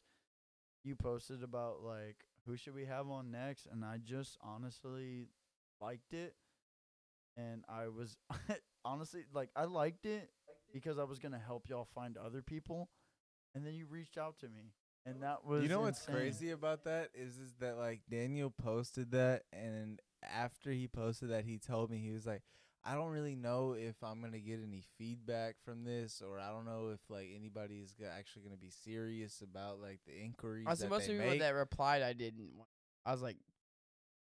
you 0.84 0.97
posted 0.97 1.42
about 1.42 1.83
like 1.83 2.17
who 2.47 2.57
should 2.57 2.75
we 2.75 2.86
have 2.86 3.08
on 3.08 3.31
next, 3.31 3.67
and 3.70 3.84
I 3.84 3.99
just 4.02 4.39
honestly 4.41 5.28
liked 5.81 6.12
it, 6.12 6.34
and 7.36 7.65
I 7.68 7.89
was 7.89 8.17
honestly 8.84 9.25
like 9.33 9.50
I 9.55 9.65
liked 9.65 10.07
it 10.07 10.31
because 10.73 10.99
I 10.99 11.05
was 11.05 11.18
gonna 11.18 11.41
help 11.44 11.68
y'all 11.68 11.89
find 11.94 12.17
other 12.17 12.42
people, 12.42 12.89
and 13.55 13.65
then 13.65 13.75
you 13.75 13.86
reached 13.86 14.18
out 14.18 14.39
to 14.41 14.49
me, 14.49 14.73
and 15.05 15.17
oh. 15.18 15.20
that 15.20 15.44
was 15.44 15.62
you 15.62 15.68
know 15.68 15.83
what's 15.83 16.05
crazy 16.05 16.50
about 16.50 16.84
that 16.84 17.10
is 17.15 17.39
is 17.39 17.55
that 17.60 17.76
like 17.76 18.00
Daniel 18.10 18.50
posted 18.50 19.12
that, 19.12 19.42
and 19.52 20.00
after 20.23 20.73
he 20.73 20.89
posted 20.89 21.31
that, 21.31 21.44
he 21.44 21.58
told 21.58 21.91
me 21.91 21.99
he 21.99 22.10
was 22.10 22.26
like, 22.26 22.42
I 22.84 22.94
don't 22.94 23.10
really 23.10 23.34
know 23.34 23.74
if 23.78 23.97
I'm 24.02 24.20
gonna 24.20 24.39
get 24.39 24.60
any 24.62 24.82
feedback 24.97 25.57
from 25.65 25.84
this, 25.84 26.23
or 26.26 26.39
I 26.39 26.50
don't 26.50 26.65
know 26.65 26.90
if 26.94 27.00
like 27.08 27.28
anybody 27.34 27.76
is 27.76 27.94
actually 28.16 28.42
gonna 28.42 28.57
be 28.57 28.70
serious 28.70 29.42
about 29.42 29.81
like 29.81 30.00
the 30.07 30.18
inquiries 30.18 30.66
that 30.66 30.89
most 30.89 31.07
they 31.07 31.15
of 31.15 31.18
people 31.18 31.31
make. 31.32 31.40
that 31.40 31.55
replied, 31.55 32.02
I 32.02 32.12
didn't. 32.12 32.50
I 33.05 33.12
was 33.12 33.23
like, 33.23 33.36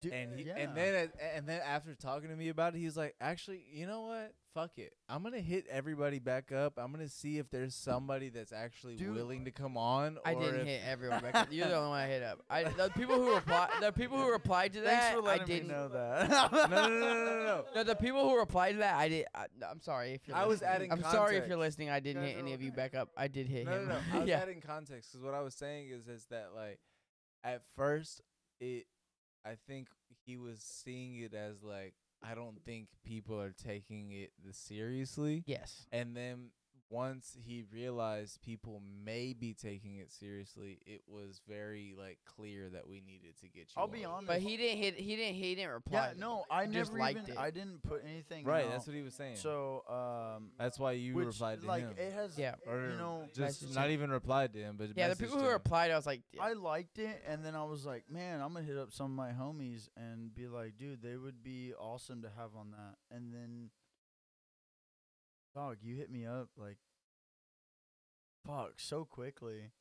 Dude, 0.02 0.14
and 0.14 0.40
he, 0.40 0.46
yeah. 0.46 0.56
and 0.58 0.76
then 0.76 1.10
and 1.36 1.48
then 1.48 1.62
after 1.66 1.94
talking 1.94 2.30
to 2.30 2.36
me 2.36 2.50
about 2.50 2.74
it, 2.74 2.80
he 2.80 2.86
was 2.86 2.98
like, 2.98 3.14
"Actually, 3.22 3.64
you 3.72 3.86
know 3.86 4.02
what? 4.02 4.34
Fuck 4.56 4.78
it. 4.80 4.94
I'm 5.08 5.22
gonna 5.24 5.40
hit 5.40 5.66
everybody 5.70 6.18
back 6.20 6.52
up. 6.52 6.74
I'm 6.78 6.92
gonna 6.92 7.08
see 7.08 7.38
if 7.38 7.50
there's 7.52 7.76
somebody 7.76 8.30
that's 8.30 8.52
actually 8.52 8.96
Dude. 8.96 9.14
willing 9.16 9.46
to 9.46 9.52
come 9.52 9.78
on." 9.78 10.18
I 10.26 10.34
didn't 10.34 10.62
if- 10.62 10.66
hit 10.68 10.82
everyone 10.88 11.22
back. 11.22 11.36
up. 11.36 11.48
You're 11.52 11.68
the 11.68 11.76
only 11.76 11.90
one 11.90 12.00
I 12.00 12.08
hit 12.08 12.24
up. 12.24 12.40
I 12.50 12.64
the 12.78 12.90
people 12.98 13.16
who 13.16 13.34
replied, 13.36 13.70
the 13.80 13.92
people 13.92 14.18
who 14.18 14.32
replied 14.32 14.74
to 14.74 14.82
Thanks 14.82 15.06
that, 15.06 15.14
for 15.16 15.22
letting 15.22 15.42
I 15.44 15.46
didn't. 15.46 15.68
me 15.68 15.74
know 15.74 15.88
that. 15.94 16.30
no, 16.30 16.48
no, 16.68 16.68
no, 16.68 17.00
no, 17.00 17.26
no, 17.26 17.44
no. 17.44 17.66
No, 17.76 17.84
the 17.84 17.96
people 17.96 18.28
who 18.28 18.38
replied 18.40 18.72
to 18.72 18.78
that, 18.80 18.96
I 18.96 19.08
did. 19.08 19.26
I, 19.36 19.46
no, 19.60 19.68
I'm 19.70 19.82
sorry 19.82 20.14
if 20.14 20.28
you're. 20.28 20.36
I 20.36 20.46
was 20.46 20.64
adding 20.64 20.92
I'm 20.92 21.04
sorry 21.04 21.38
if 21.38 21.48
you're 21.48 21.58
listening. 21.58 21.92
I 21.92 22.00
didn't 22.00 22.24
guys 22.24 22.32
hit 22.32 22.38
are 22.38 22.42
any 22.42 22.54
of 22.54 22.62
you 22.64 22.72
back 22.72 22.96
up. 22.96 23.10
I 23.16 23.28
did 23.28 23.48
hit 23.48 23.68
No, 23.68 23.74
him. 23.74 23.88
no, 23.88 23.94
no. 23.94 24.00
I 24.14 24.20
was 24.20 24.28
yeah. 24.28 24.40
adding 24.40 24.62
context 24.62 25.12
because 25.12 25.24
what 25.24 25.36
I 25.36 25.42
was 25.42 25.54
saying 25.54 25.90
is 25.90 26.08
is 26.08 26.26
that 26.32 26.50
like 26.56 26.80
at 27.44 27.62
first 27.76 28.22
it 28.60 28.86
I 29.46 29.56
think 29.68 29.88
he 30.26 30.38
was 30.38 30.62
seeing 30.62 31.18
it 31.18 31.34
as 31.34 31.64
like 31.64 31.94
I 32.24 32.36
don't 32.36 32.62
think 32.64 32.88
people 33.04 33.40
are 33.40 33.52
taking 33.52 34.12
it 34.12 34.32
this 34.46 34.58
seriously. 34.58 35.44
Yes. 35.46 35.88
And 35.92 36.16
then 36.16 36.50
once 36.92 37.38
he 37.40 37.64
realized 37.74 38.42
people 38.42 38.82
may 39.06 39.32
be 39.34 39.54
taking 39.54 39.96
it 39.98 40.12
seriously, 40.12 40.78
it 40.86 41.02
was 41.08 41.40
very 41.48 41.96
like 41.98 42.18
clear 42.26 42.70
that 42.70 42.88
we 42.88 43.02
needed 43.02 43.38
to 43.40 43.48
get 43.48 43.62
you. 43.62 43.78
I'll 43.78 43.88
be 43.88 44.04
honest. 44.04 44.28
But 44.28 44.42
he 44.42 44.58
didn't 44.58 44.78
hit. 44.78 44.96
He 44.96 45.16
didn't. 45.16 45.36
He 45.36 45.56
didn't 45.56 45.72
reply. 45.72 46.08
Yeah, 46.10 46.20
no. 46.20 46.44
I 46.52 46.66
He 46.66 46.74
just 46.74 46.92
never 46.92 47.00
liked 47.00 47.20
even. 47.22 47.32
it. 47.32 47.38
I 47.40 47.50
didn't 47.50 47.82
put 47.82 48.04
anything. 48.06 48.46
Right, 48.46 48.66
out. 48.66 48.72
that's 48.72 48.88
what 48.88 48.96
he 48.96 49.02
was 49.02 49.14
saying. 49.14 49.38
So, 49.38 49.84
um, 49.90 50.50
that's 50.60 50.78
why 50.78 50.92
you 50.92 51.14
which, 51.14 51.28
replied 51.28 51.62
to 51.62 51.68
like 51.68 51.84
him. 51.84 51.94
it 51.98 52.14
has. 52.14 52.38
Yeah. 52.38 52.56
or 52.68 52.90
you 52.92 52.98
know, 52.98 53.24
just 53.34 53.74
not 53.74 53.86
him. 53.86 53.92
even 53.94 54.12
replied 54.12 54.52
to 54.54 54.60
him, 54.60 54.76
but 54.78 54.90
Yeah, 54.96 55.08
the 55.08 55.16
people 55.16 55.38
who 55.40 55.46
him. 55.46 55.54
replied, 55.54 55.92
I 55.92 55.96
was 55.96 56.06
like, 56.06 56.22
yeah. 56.34 56.44
I 56.44 56.54
liked 56.54 57.00
it, 57.00 57.24
and 57.26 57.44
then 57.46 57.56
I 57.56 57.64
was 57.64 57.86
like, 57.86 58.04
man, 58.10 58.42
I'm 58.42 58.54
gonna 58.54 58.66
hit 58.66 58.78
up 58.78 58.92
some 58.92 59.06
of 59.06 59.12
my 59.12 59.32
homies 59.32 59.88
and 59.96 60.34
be 60.36 60.48
like, 60.48 60.78
dude, 60.78 61.02
they 61.02 61.16
would 61.16 61.42
be 61.42 61.74
awesome 61.80 62.22
to 62.24 62.30
have 62.38 62.50
on 62.58 62.72
that. 62.72 62.96
And 63.16 63.34
then, 63.34 63.70
dog, 65.56 65.78
you 65.82 65.96
hit 65.96 66.12
me 66.12 66.26
up 66.26 66.50
like, 66.58 66.78
fuck, 68.46 68.74
so 68.78 69.06
quickly. 69.06 69.72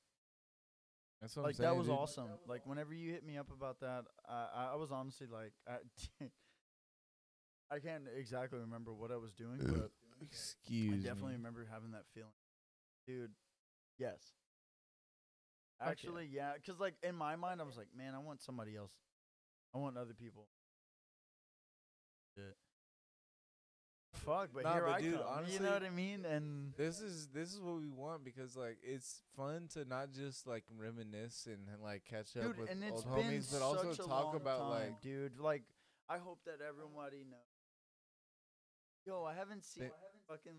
That's 1.20 1.36
what 1.36 1.42
like 1.44 1.50
I'm 1.50 1.57
saying, 1.57 1.70
that 1.70 1.76
was 1.76 1.89
dude. 1.89 1.97
awesome. 1.97 2.28
Like 2.49 2.66
whenever 2.66 2.94
you 2.94 3.12
hit 3.12 3.24
me 3.24 3.36
up 3.36 3.50
about 3.52 3.81
that, 3.81 4.05
I 4.28 4.70
I, 4.73 4.76
was 4.76 4.90
honestly 4.90 5.26
like, 5.31 5.52
I, 5.68 6.24
I 7.74 7.78
can't 7.78 8.05
exactly 8.16 8.58
remember 8.58 8.94
what 8.94 9.10
I 9.10 9.16
was 9.16 9.32
doing, 9.32 9.58
but 9.60 9.90
Excuse 10.23 10.92
I 10.92 10.97
me. 10.97 11.02
definitely 11.02 11.32
remember 11.34 11.66
having 11.70 11.92
that 11.92 12.05
feeling, 12.15 12.32
dude. 13.07 13.32
Yes. 13.99 14.18
Fuck 15.82 15.97
yeah. 16.31 16.52
because 16.55 16.78
like 16.81 16.94
in 17.02 17.15
my 17.15 17.36
mind, 17.36 17.60
I 17.60 17.65
was 17.65 17.76
like, 17.76 17.89
man, 17.97 18.15
I 18.15 18.18
want 18.18 18.42
somebody 18.42 18.76
else. 18.76 18.92
I 19.74 19.78
want 19.78 19.97
other 19.97 20.15
people. 20.15 20.49
Shit. 22.36 22.57
Fuck, 24.12 24.50
but 24.52 24.64
Nah, 24.64 24.72
here 24.74 24.82
but 24.86 24.90
I 24.92 25.00
dude, 25.00 25.12
come. 25.14 25.20
you 25.22 25.26
honestly, 25.28 25.66
know 25.66 25.72
what 25.72 25.82
I 25.84 25.90
mean? 25.90 26.24
And 26.24 26.74
This 26.76 27.00
is 27.00 27.28
this 27.28 27.55
is 27.55 27.60
what 27.60 27.76
we 27.80 27.89
want 27.89 28.24
because 28.24 28.56
like 28.56 28.78
it's 28.82 29.22
fun 29.36 29.68
to 29.74 29.84
not 29.84 30.12
just 30.12 30.47
like 30.47 30.64
reminisce 30.76 31.47
and, 31.47 31.66
like 31.82 32.05
catch 32.05 32.36
up 32.36 32.42
dude, 32.42 32.58
with 32.58 32.70
and 32.70 32.82
it's 32.84 33.05
old 33.06 33.14
been 33.14 33.24
homies, 33.24 33.52
but 33.52 33.62
also 33.62 33.92
such 33.92 34.05
a 34.05 34.08
talk 34.08 34.24
long 34.26 34.36
about 34.36 34.58
time, 34.60 34.68
like 34.70 35.00
dude. 35.00 35.39
Like, 35.39 35.62
I 36.08 36.18
hope 36.18 36.40
that 36.44 36.58
everybody 36.60 37.24
knows. 37.30 37.40
Yo, 39.06 39.24
I 39.24 39.34
haven't 39.34 39.64
seen 39.64 39.84
They- 39.84 39.90
fucking 40.28 40.58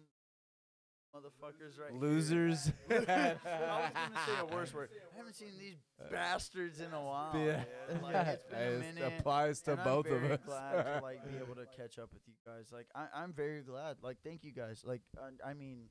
motherfuckers 1.16 1.80
right 1.80 1.92
here. 1.92 2.00
losers. 2.00 2.72
I 2.90 2.94
was 2.96 3.06
gonna 3.06 4.20
say 4.26 4.32
a 4.42 4.46
worse 4.46 4.74
word. 4.74 4.90
I 5.14 5.18
haven't 5.18 5.36
seen 5.36 5.52
these 5.60 5.76
bastards 6.12 6.80
in 6.80 6.94
a 6.94 7.02
while. 7.04 7.32
Yeah. 7.36 7.64
man. 7.92 8.02
Like, 8.02 8.28
it's 8.28 8.44
been 8.46 8.74
a 8.76 8.80
minute. 8.80 9.14
applies 9.20 9.62
to 9.62 9.74
and 9.74 9.84
both 9.84 10.06
I'm 10.08 10.12
very 10.20 10.26
of 10.26 10.32
us. 10.34 10.46
glad 10.46 10.84
to 10.84 11.00
like 11.04 11.24
be 11.30 11.38
able 11.38 11.56
to 11.56 11.66
catch 11.78 12.00
up 12.00 12.10
with 12.14 12.22
you 12.28 12.34
guys. 12.46 12.68
Like 12.72 12.88
I, 12.96 13.08
I'm 13.14 13.34
very 13.34 13.62
glad. 13.62 13.98
Like 14.02 14.18
thank 14.24 14.44
you 14.44 14.52
guys. 14.52 14.84
Like 14.86 15.02
I, 15.18 15.52
I 15.52 15.54
mean, 15.54 15.86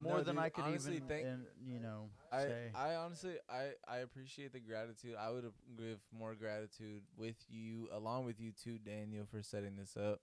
more 0.00 0.18
No, 0.18 0.22
than 0.24 0.34
dude, 0.36 0.44
I 0.44 0.48
could 0.48 0.64
honestly, 0.64 0.96
even, 0.96 1.08
thank- 1.08 1.26
and, 1.26 1.44
you 1.64 1.78
know, 1.78 2.08
I, 2.32 2.42
say. 2.42 2.70
I 2.74 2.94
honestly 2.96 3.34
I, 3.50 3.70
I 3.86 3.98
appreciate 3.98 4.52
the 4.52 4.60
gratitude. 4.60 5.14
I 5.20 5.30
would 5.30 5.44
give 5.78 5.98
more 6.16 6.34
gratitude 6.34 7.02
with 7.16 7.36
you 7.48 7.88
along 7.92 8.24
with 8.24 8.40
you 8.40 8.52
too, 8.52 8.78
Daniel, 8.78 9.26
for 9.30 9.42
setting 9.42 9.76
this 9.76 9.96
up. 9.96 10.20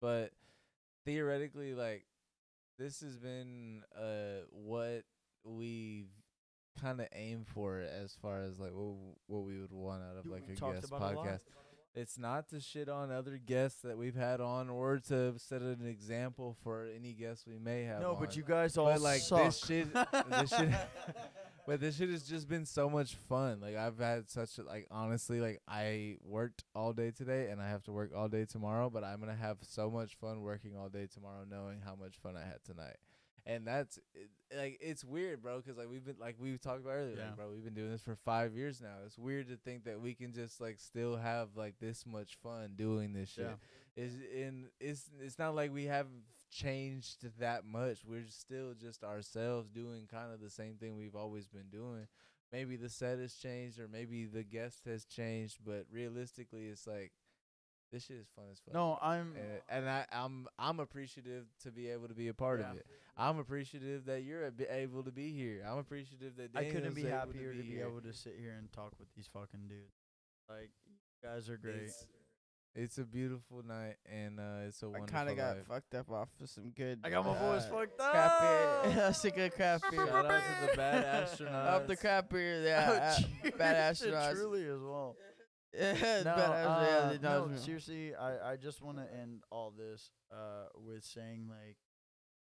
But 0.00 0.32
theoretically, 1.06 1.74
like 1.74 2.04
this 2.78 3.00
has 3.00 3.16
been 3.16 3.82
uh 3.96 4.44
what 4.50 5.04
we've 5.44 6.08
kind 6.80 7.00
of 7.00 7.06
aimed 7.14 7.46
for 7.46 7.80
as 7.80 8.16
far 8.20 8.42
as 8.42 8.58
like 8.58 8.72
what 8.72 8.94
what 9.26 9.44
we 9.44 9.60
would 9.60 9.72
want 9.72 10.02
out 10.02 10.16
of 10.18 10.26
like 10.26 10.44
a 10.48 10.54
guest 10.54 10.84
it 10.84 10.90
a 10.90 10.94
podcast. 10.94 11.40
It's 11.96 12.18
not 12.18 12.48
to 12.48 12.60
shit 12.60 12.88
on 12.88 13.12
other 13.12 13.38
guests 13.38 13.82
that 13.82 13.96
we've 13.96 14.16
had 14.16 14.40
on 14.40 14.68
or 14.68 14.98
to 15.08 15.34
set 15.38 15.62
an 15.62 15.86
example 15.86 16.56
for 16.64 16.88
any 16.92 17.12
guests 17.12 17.46
we 17.46 17.56
may 17.56 17.84
have 17.84 18.00
no, 18.00 18.14
on. 18.14 18.20
but 18.20 18.34
you 18.36 18.42
guys 18.42 18.76
all 18.76 18.86
But 18.86 19.00
like 19.00 19.20
suck. 19.20 19.44
this 19.44 19.64
shit, 19.64 19.92
this 19.92 20.50
shit, 20.50 20.70
but 21.66 21.80
this 21.80 21.96
shit 21.96 22.10
has 22.10 22.22
just 22.22 22.48
been 22.48 22.64
so 22.66 22.88
much 22.90 23.14
fun. 23.14 23.60
Like 23.60 23.76
I've 23.76 23.98
had 23.98 24.28
such 24.28 24.58
a, 24.58 24.62
like 24.62 24.86
honestly, 24.90 25.40
like 25.40 25.60
I 25.68 26.16
worked 26.24 26.64
all 26.74 26.92
day 26.92 27.10
today 27.10 27.50
and 27.50 27.60
I 27.60 27.68
have 27.68 27.82
to 27.84 27.92
work 27.92 28.10
all 28.14 28.28
day 28.28 28.44
tomorrow. 28.44 28.90
But 28.90 29.04
I'm 29.04 29.20
gonna 29.20 29.34
have 29.34 29.58
so 29.62 29.90
much 29.90 30.14
fun 30.16 30.42
working 30.42 30.76
all 30.76 30.88
day 30.88 31.06
tomorrow, 31.12 31.44
knowing 31.48 31.80
how 31.84 31.94
much 31.94 32.16
fun 32.22 32.36
I 32.36 32.44
had 32.46 32.62
tonight. 32.64 32.96
and 33.46 33.66
that's 33.66 33.98
it, 34.14 34.30
like 34.56 34.78
it's 34.80 35.04
weird, 35.04 35.42
bro. 35.42 35.58
Because 35.58 35.76
like 35.76 35.88
we've 35.90 36.04
been 36.04 36.16
like 36.18 36.36
we 36.38 36.56
talked 36.58 36.80
about 36.80 36.92
earlier, 36.92 37.16
Yeah. 37.16 37.26
like, 37.26 37.36
bro. 37.36 37.50
We've 37.50 37.64
been 37.64 37.74
doing 37.74 37.90
this 37.90 38.02
for 38.02 38.16
five 38.16 38.54
years 38.54 38.80
now. 38.80 38.96
It's 39.04 39.18
weird 39.18 39.48
to 39.48 39.56
think 39.56 39.84
that 39.84 40.00
we 40.00 40.14
can 40.14 40.32
just 40.32 40.60
like 40.60 40.78
still 40.78 41.16
have 41.16 41.48
like 41.56 41.74
this 41.80 42.04
much 42.06 42.36
fun 42.42 42.72
doing 42.76 43.12
this 43.12 43.28
shit. 43.30 43.44
Yeah. 43.96 44.02
Is 44.04 44.12
in 44.34 44.66
it's 44.80 45.10
it's 45.20 45.38
not 45.38 45.54
like 45.54 45.72
we 45.72 45.84
have 45.84 46.06
changed 46.54 47.26
that 47.40 47.66
much. 47.66 47.98
We're 48.06 48.26
still 48.28 48.74
just 48.80 49.02
ourselves 49.02 49.68
doing 49.70 50.06
kind 50.10 50.32
of 50.32 50.40
the 50.40 50.50
same 50.50 50.74
thing 50.74 50.96
we've 50.96 51.16
always 51.16 51.48
been 51.48 51.68
doing. 51.70 52.06
Maybe 52.52 52.76
the 52.76 52.88
set 52.88 53.18
has 53.18 53.34
changed 53.34 53.80
or 53.80 53.88
maybe 53.88 54.26
the 54.26 54.44
guest 54.44 54.84
has 54.86 55.04
changed, 55.04 55.58
but 55.66 55.86
realistically 55.90 56.66
it's 56.66 56.86
like 56.86 57.10
this 57.90 58.04
shit 58.04 58.16
is 58.16 58.28
fun 58.34 58.44
as 58.52 58.60
fuck. 58.60 58.74
No, 58.74 58.98
I'm. 59.02 59.34
And, 59.36 59.60
and 59.68 59.88
I, 59.90 60.06
I'm 60.12 60.46
I'm 60.58 60.80
appreciative 60.80 61.46
to 61.62 61.70
be 61.70 61.88
able 61.88 62.08
to 62.08 62.14
be 62.14 62.28
a 62.28 62.34
part 62.34 62.60
Yeah. 62.60 62.70
of 62.70 62.76
it. 62.76 62.86
I'm 63.16 63.38
appreciative 63.38 64.06
that 64.06 64.22
you're 64.22 64.50
able 64.70 65.04
to 65.04 65.12
be 65.12 65.32
here. 65.32 65.64
I'm 65.68 65.78
appreciative 65.78 66.36
that 66.36 66.50
I 66.56 66.64
couldn't 66.64 66.94
be 66.94 67.04
happier 67.04 67.52
to 67.52 67.62
be, 67.62 67.68
here. 67.68 67.86
able 67.86 68.00
to 68.00 68.12
sit 68.12 68.34
here 68.40 68.54
and 68.58 68.70
talk 68.72 68.92
with 68.98 69.08
these 69.14 69.28
fucking 69.32 69.68
dudes. 69.68 69.94
Like, 70.48 70.70
you 70.86 71.28
guys 71.28 71.48
are 71.48 71.56
great. 71.56 71.76
It's, 71.76 72.06
it's 72.76 72.98
a 72.98 73.04
beautiful 73.04 73.62
night 73.66 73.96
and 74.10 74.40
uh, 74.40 74.66
it's 74.66 74.82
a 74.82 74.86
I 74.86 74.88
wonderful 74.88 75.16
kind 75.16 75.28
of 75.30 75.36
got 75.36 75.56
life. 75.56 75.66
fucked 75.68 75.94
up 75.94 76.10
off 76.10 76.28
of 76.42 76.48
some 76.48 76.70
good. 76.70 77.00
I 77.04 77.10
got 77.10 77.24
my 77.24 77.38
voice 77.38 77.62
uh, 77.64 77.70
fucked 77.74 77.98
Crap 77.98 78.14
up. 78.32 78.40
beer. 78.84 78.92
That's 78.96 79.24
a 79.24 79.30
good 79.30 79.52
craft 79.54 79.84
beer. 79.90 80.06
Shout 80.06 80.26
out 80.26 80.42
to 80.42 80.66
the 80.70 80.76
bad 80.76 81.04
astronauts. 81.28 81.66
Up 81.68 81.86
the 81.86 81.96
crap 81.96 82.30
beer, 82.30 82.62
yeah. 82.62 83.14
Oh, 83.44 83.48
uh, 83.48 83.50
bad 83.58 83.96
cheers 83.96 84.10
to 84.10 84.16
astronauts. 84.16 84.32
Truly 84.34 84.64
as 84.64 84.80
well. 84.80 85.16
Yeah, 85.72 85.92
no, 85.92 86.24
bad 86.24 86.24
astronauts, 86.24 86.86
yeah, 86.86 86.96
uh, 86.98 87.08
they 87.12 87.18
no, 87.18 87.46
knows 87.46 87.50
me. 87.50 87.58
seriously, 87.58 88.14
I, 88.14 88.52
I 88.52 88.56
just 88.56 88.82
want 88.82 88.98
to 88.98 89.04
end 89.12 89.42
all 89.50 89.72
this 89.76 90.10
uh, 90.32 90.66
with 90.76 91.04
saying 91.04 91.46
like, 91.48 91.76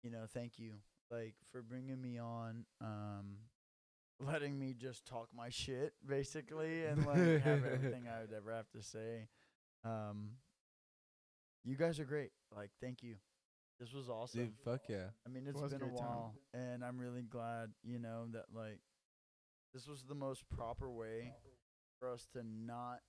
you 0.02 0.10
know, 0.10 0.24
thank 0.32 0.58
you, 0.58 0.74
like 1.10 1.34
for 1.50 1.62
bringing 1.62 2.00
me 2.00 2.18
on, 2.18 2.64
um, 2.80 3.38
letting 4.20 4.56
me 4.58 4.74
just 4.76 5.04
talk 5.04 5.28
my 5.36 5.48
shit 5.48 5.94
basically, 6.06 6.84
and 6.84 7.04
like 7.06 7.16
have 7.42 7.64
everything 7.64 8.04
I 8.08 8.20
would 8.20 8.32
ever 8.36 8.52
have 8.52 8.70
to 8.70 8.82
say. 8.82 9.26
Um, 9.88 10.30
you 11.64 11.76
guys 11.76 11.98
are 12.00 12.04
great. 12.04 12.30
Like, 12.54 12.70
thank 12.80 13.02
you. 13.02 13.16
This 13.80 13.92
was 13.92 14.08
awesome. 14.08 14.40
Dude, 14.40 14.54
fuck 14.64 14.82
yeah. 14.88 15.10
I 15.26 15.30
mean, 15.30 15.44
it's 15.46 15.60
was 15.60 15.72
a 15.72 15.76
been 15.76 15.82
a 15.86 15.90
great 15.90 15.98
time. 15.98 16.06
while, 16.08 16.34
and 16.52 16.84
I'm 16.84 16.98
really 16.98 17.22
glad, 17.22 17.70
you 17.84 17.98
know, 17.98 18.26
that 18.32 18.46
like 18.54 18.80
this 19.72 19.86
was 19.86 20.02
the 20.08 20.14
most 20.16 20.42
proper 20.48 20.90
way 20.90 21.32
for 22.00 22.08
us 22.10 22.26
to 22.32 22.42
not 22.42 23.00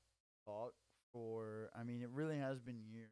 talk 0.45 0.73
for. 1.11 1.69
I 1.77 1.83
mean, 1.83 2.01
it 2.03 2.09
really 2.11 2.37
has 2.37 2.59
been 2.59 2.81
years. 2.91 3.11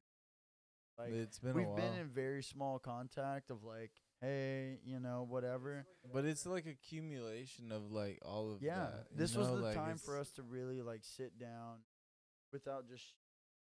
Like 1.00 1.14
it's 1.14 1.40
been 1.40 1.54
we've 1.56 1.66
while. 1.68 1.76
been 1.78 1.94
in 2.00 2.08
very 2.10 2.44
small 2.44 2.78
contact 2.80 3.50
of 3.50 3.64
like, 3.64 3.92
hey, 4.22 4.80
you 4.84 5.00
know, 5.00 5.26
whatever. 5.28 5.86
but 6.14 6.26
it's 6.26 6.46
like 6.46 6.66
accumulation 6.68 7.72
of 7.72 7.92
like 7.92 8.20
all 8.24 8.52
of 8.54 8.62
Yeah, 8.62 8.76
that. 8.76 9.06
you 9.12 9.18
this 9.18 9.36
was 9.36 9.48
know, 9.48 9.58
the 9.58 9.64
like, 9.64 9.76
time 9.76 9.98
for 9.98 10.20
us 10.20 10.32
to 10.34 10.44
really 10.44 10.82
like 10.82 11.02
sit 11.04 11.40
down 11.40 11.78
without 12.52 12.88
just 12.88 13.14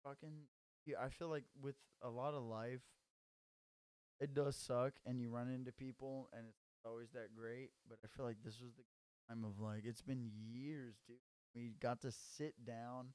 fucking. 0.06 0.46
Yeah, 0.86 0.96
I 1.02 1.08
feel 1.08 1.28
like 1.28 1.44
with 1.60 1.74
a 2.02 2.08
lot 2.08 2.34
of 2.34 2.42
life, 2.42 2.82
it 4.20 4.34
does 4.34 4.56
suck, 4.56 4.92
and 5.04 5.20
you 5.20 5.30
run 5.30 5.50
into 5.50 5.72
people, 5.72 6.28
and 6.32 6.46
it's 6.46 6.84
always 6.84 7.10
that 7.12 7.34
great. 7.36 7.70
But 7.88 7.98
I 8.04 8.08
feel 8.16 8.24
like 8.24 8.36
this 8.44 8.60
was 8.60 8.72
the 8.76 8.84
time 9.28 9.44
of 9.44 9.60
like 9.60 9.82
it's 9.84 10.02
been 10.02 10.30
years, 10.32 10.94
dude. 11.06 11.16
We 11.54 11.74
got 11.80 12.00
to 12.02 12.12
sit 12.12 12.54
down. 12.64 13.08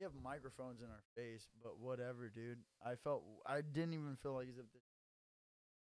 We 0.00 0.04
have 0.04 0.12
microphones 0.22 0.80
in 0.80 0.86
our 0.86 1.02
face, 1.16 1.48
but 1.62 1.78
whatever, 1.78 2.28
dude. 2.28 2.58
I 2.84 2.94
felt 2.94 3.22
I 3.46 3.60
didn't 3.62 3.94
even 3.94 4.16
feel 4.22 4.34
like 4.34 4.48
as 4.48 4.58
if 4.58 4.66
this, 4.72 4.82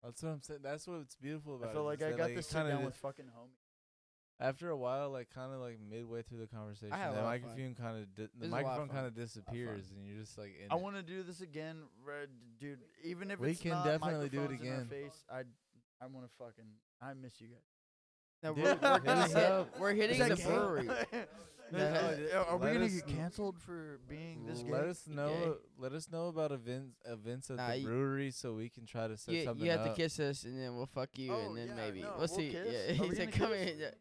That's 0.03 0.24
what 0.24 0.30
I'm 0.30 0.41
saying. 0.41 0.59
That's 0.64 0.88
what's 0.88 1.16
beautiful 1.16 1.56
about 1.56 1.67
I 1.67 1.72
it. 1.72 1.74
felt 1.74 1.85
like 1.85 2.03
I 2.03 2.11
got 2.11 2.32
it 2.32 2.35
to 2.35 2.43
sit 2.43 2.67
down 2.67 2.85
with 2.85 2.95
fucking 2.95 3.25
homies. 3.25 3.68
After 4.40 4.69
a 4.69 4.77
while, 4.77 5.09
like 5.09 5.30
kind 5.34 5.53
of 5.53 5.59
like 5.59 5.77
midway 5.80 6.22
through 6.22 6.40
the 6.40 6.48
conversation, 6.48 6.92
had 6.95 7.11
a 7.11 7.16
the 7.16 7.22
lot 7.22 7.35
of 7.35 7.42
fun. 7.42 7.50
microphone 7.51 7.76
kind 7.76 7.98
of 8.01 8.16
di- 8.16 8.24
It 8.24 8.30
the 8.40 8.40
was 8.40 8.50
a 8.50 8.51
lot 8.51 8.59
of 8.59 8.66
microphone 8.68 8.88
fun. 8.88 8.95
kind 8.95 9.08
of 9.08 9.16
disappears, 9.16 9.85
and 9.95 10.06
you're 10.08 10.19
just 10.22 10.38
like 10.38 10.56
in 10.64 10.72
I 10.72 10.76
it. 10.76 10.82
want 10.82 10.95
to 10.95 11.03
do 11.03 11.24
this 11.24 11.42
again, 11.42 11.77
Red, 12.06 12.30
dude. 12.59 12.80
Even 13.03 13.32
if 13.32 13.40
We 13.40 13.51
it's 13.51 13.61
can 13.61 13.72
not 13.72 13.85
definitely 13.85 14.30
do 14.30 14.38
it 14.42 14.51
microphones 14.51 14.61
in 14.61 14.68
our 14.69 14.76
again. 14.82 14.88
Face, 14.90 15.24
I, 15.30 15.40
I 16.01 16.08
want 16.08 16.26
to 16.26 16.32
fucking. 16.38 16.66
I 17.01 17.14
miss 17.14 17.40
you 17.42 17.48
guys. 17.50 17.58
No, 18.42 18.53
Dude, 18.53 18.64
we're, 18.64 18.77
we're, 18.82 18.93
hit 18.93 19.03
gonna 19.03 19.19
us 19.22 19.34
hit, 19.34 19.68
we're 19.82 19.93
hitting 19.93 20.19
the 20.19 20.35
that 20.35 20.43
brewery. 20.45 20.88
gay? 21.72 22.32
Uh, 22.34 22.43
are 22.45 22.58
we 22.58 22.66
let 22.68 22.74
gonna 22.74 22.85
us 22.85 22.93
get 22.93 23.08
canceled 23.08 23.59
for 23.59 24.00
being 24.08 24.45
this 24.48 24.64
gay? 24.64 24.72
let 24.72 24.85
us 24.85 25.06
know. 25.08 25.27
gay. 25.27 25.51
Let 25.77 25.92
us 25.93 26.09
know 26.09 26.27
about 26.30 26.51
events 26.53 26.95
events 27.06 27.50
at 27.51 27.58
Nah, 27.58 27.68
the 27.72 27.77
you- 27.80 27.85
brewery 27.88 28.32
so 28.32 28.53
we 28.53 28.69
can 28.69 28.85
try 28.85 29.08
to 29.09 29.18
set 29.18 29.35
You, 29.35 29.43
something 29.43 29.66
you 29.66 29.72
have 29.72 29.82
up. 29.82 29.93
to 29.95 30.01
kiss 30.01 30.19
us, 30.22 30.45
and 30.45 30.58
then 30.58 30.74
we'll 30.76 30.85
fuck 30.88 31.09
you, 31.16 31.34
Oh, 31.34 31.48
and 31.50 31.58
then 31.58 31.68
yeah, 31.68 31.76
maybe 31.76 32.01
no, 32.01 32.08
we'll, 32.11 32.18
we'll 32.19 32.27
see. 32.30 32.50
kiss. 32.50 32.68
Yeah, 32.72 32.93
he 33.03 33.14
said, 33.16 33.32
"Come 33.34 33.51
kiss? 33.51 33.77
here." 33.77 33.92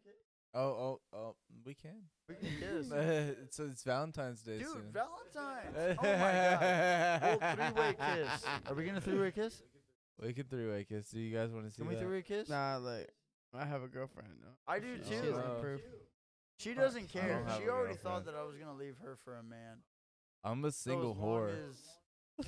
Oh, 0.53 0.61
oh, 0.61 0.99
oh, 1.13 1.35
we 1.63 1.75
can. 1.75 2.01
We 2.27 2.35
can 2.35 2.49
kiss. 2.59 2.87
so 3.55 3.65
it's 3.65 3.83
Valentine's 3.83 4.41
Day 4.41 4.59
Dude, 4.59 4.67
soon. 4.67 4.91
Valentine's. 4.91 5.97
Oh 5.99 6.03
my 6.03 6.15
god. 6.19 7.39
Well, 7.41 7.55
three-way 7.55 7.95
kiss. 7.99 8.45
Are 8.67 8.73
we 8.73 8.85
gonna 8.85 9.01
three-way 9.01 9.31
kiss? 9.31 9.61
We 10.21 10.33
can 10.33 10.45
three 10.45 10.67
way 10.67 10.83
kiss. 10.83 11.09
Do 11.11 11.19
you 11.19 11.35
guys 11.35 11.51
want 11.51 11.65
to 11.65 11.71
see 11.71 11.77
Can 11.77 11.87
we 11.87 11.95
that? 11.95 12.01
three-way 12.01 12.23
kiss? 12.23 12.49
Nah, 12.49 12.77
like 12.77 13.09
I 13.53 13.65
have 13.65 13.83
a 13.83 13.87
girlfriend. 13.87 14.29
No. 14.41 14.49
I 14.67 14.79
do 14.79 14.97
oh. 14.99 15.03
She 15.07 15.15
too. 15.15 15.31
doesn't. 15.31 15.81
She 16.57 16.73
doesn't 16.73 17.09
care. 17.09 17.45
She 17.57 17.63
a 17.65 17.69
already 17.69 17.95
thought 17.95 18.25
that 18.25 18.35
I 18.35 18.43
was 18.43 18.55
gonna 18.57 18.77
leave 18.77 18.95
her 19.03 19.17
for 19.23 19.37
a 19.37 19.43
man. 19.43 19.77
I'm 20.43 20.65
a 20.65 20.71
single 20.71 21.11
as 21.11 21.17
long 21.17 21.27
whore. 21.27 21.53
as- 21.69 22.47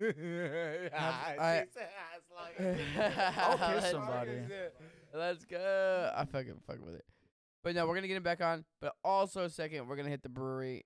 I- 0.00 1.66
I'll 3.36 3.58
oh, 3.60 3.74
kiss 3.74 3.90
somebody. 3.90 4.30
Let's 5.14 5.44
go. 5.44 6.12
I 6.14 6.24
fucking 6.24 6.60
fuck 6.66 6.84
with 6.84 6.94
it. 6.94 7.04
But 7.64 7.74
no, 7.74 7.86
we're 7.86 7.94
gonna 7.94 8.08
get 8.08 8.16
him 8.16 8.22
back 8.22 8.40
on. 8.40 8.64
But 8.80 8.94
also, 9.04 9.48
second, 9.48 9.88
we're 9.88 9.96
gonna 9.96 10.08
hit 10.10 10.22
the 10.22 10.28
brewery 10.28 10.82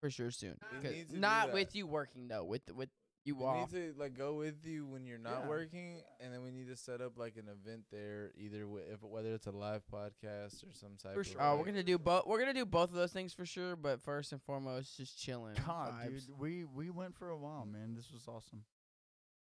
for 0.00 0.10
sure 0.10 0.30
soon. 0.30 0.58
We 0.72 0.78
'Cause- 0.82 0.92
need 0.92 1.06
to 1.08 1.14
do 1.14 1.18
Not 1.20 1.48
that. 1.48 1.54
with 1.54 1.74
you 1.74 1.86
working 1.86 2.28
though. 2.28 2.44
With 2.44 2.62
with 2.72 2.90
you 3.24 3.36
We 3.36 3.44
off. 3.44 3.70
need 3.72 3.92
to 3.94 3.98
like 4.00 4.14
go 4.14 4.34
with 4.34 4.64
you 4.64 4.86
when 4.86 5.04
you're 5.06 5.18
not 5.18 5.42
Yeah. 5.42 5.48
working, 5.48 6.02
and 6.20 6.32
then 6.32 6.42
we 6.42 6.50
need 6.50 6.68
to 6.68 6.76
set 6.76 7.00
up 7.02 7.18
like 7.18 7.36
an 7.36 7.48
event 7.48 7.84
there, 7.90 8.32
either 8.34 8.60
wi- 8.60 8.86
if 8.90 9.02
whether 9.02 9.34
it's 9.34 9.46
a 9.46 9.50
live 9.52 9.86
podcast 9.92 10.66
or 10.66 10.72
some 10.72 10.96
type 10.96 11.12
For 11.14 11.20
of. 11.20 11.26
sure. 11.26 11.40
Oh, 11.42 11.50
like- 11.50 11.58
we're 11.60 11.66
gonna 11.66 11.82
do 11.82 11.98
both. 11.98 12.26
We're 12.26 12.38
gonna 12.40 12.54
do 12.54 12.64
both 12.66 12.88
of 12.88 12.94
those 12.96 13.12
things 13.12 13.34
for 13.34 13.44
sure. 13.44 13.76
But 13.76 14.00
first 14.00 14.32
and 14.32 14.42
foremost, 14.42 14.96
just 14.96 15.18
chilling. 15.18 15.54
God, 15.66 15.92
vibes. 15.94 16.26
dude, 16.26 16.38
we 16.38 16.64
we 16.64 16.88
went 16.90 17.14
for 17.14 17.28
a 17.28 17.36
while, 17.36 17.66
man. 17.66 17.94
This 17.94 18.10
was 18.10 18.26
awesome. 18.26 18.64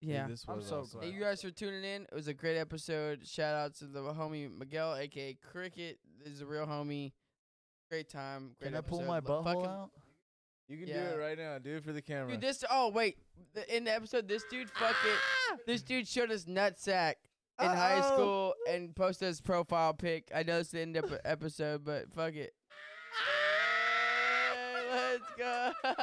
Dude, 0.01 0.11
Yeah. 0.11 0.29
this 0.29 0.45
I'm 0.49 0.57
was 0.57 0.67
so 0.67 0.81
awesome. 0.81 1.01
glad. 1.01 1.03
Thank 1.03 1.15
you 1.15 1.21
guys 1.21 1.43
for 1.43 1.51
tuning 1.51 1.85
in. 1.85 2.03
It 2.03 2.15
was 2.15 2.29
a 2.29 2.35
great 2.35 2.57
episode. 2.57 3.27
Shout 3.27 3.55
out 3.55 3.75
to 3.77 3.87
the 3.87 4.01
homie 4.01 4.51
Miguel, 4.57 4.95
aka 4.95 5.35
Cricket. 5.35 5.99
This 6.23 6.35
is 6.35 6.41
a 6.41 6.47
real 6.47 6.67
homie. 6.67 7.13
Great 7.91 8.09
time. 8.09 8.55
Great 8.61 8.69
Can 8.73 8.77
I 8.77 8.81
pull 8.83 9.01
episode. 9.01 9.09
my 9.09 9.19
Lo- 9.19 9.43
butthole 9.43 9.45
fucking- 9.45 9.67
out? 9.67 9.91
You 10.69 10.79
can 10.79 10.89
Yeah. 10.89 11.09
do 11.11 11.15
it 11.15 11.19
right 11.19 11.39
now. 11.39 11.59
Do 11.59 11.77
it 11.77 11.85
for 11.85 11.93
the 11.93 12.03
camera. 12.03 12.33
Dude, 12.33 12.41
this. 12.43 12.63
Oh 12.71 12.91
wait, 12.91 13.19
the, 13.55 13.77
in 13.77 13.85
the 13.85 13.93
episode, 13.93 14.29
this 14.29 14.45
dude 14.51 14.71
fuck 14.71 14.95
it. 15.05 15.19
Ah! 15.51 15.57
This 15.67 15.83
dude 15.83 16.07
showed 16.07 16.31
us 16.31 16.45
nutsack 16.45 17.15
in 17.59 17.67
high 17.67 17.99
Uh-oh. 18.01 18.15
school 18.15 18.55
and 18.69 18.95
posted 18.95 19.29
his 19.29 19.41
profile 19.41 19.95
pic. 19.95 20.31
I 20.35 20.43
know 20.43 20.59
it's 20.59 20.71
the 20.71 20.81
end 20.81 20.97
of 20.99 21.09
the 21.09 21.27
episode, 21.27 21.85
but 21.85 22.13
fuck 22.13 22.35
it. 22.35 22.53
Let's 24.91 25.25
go. 25.39 25.73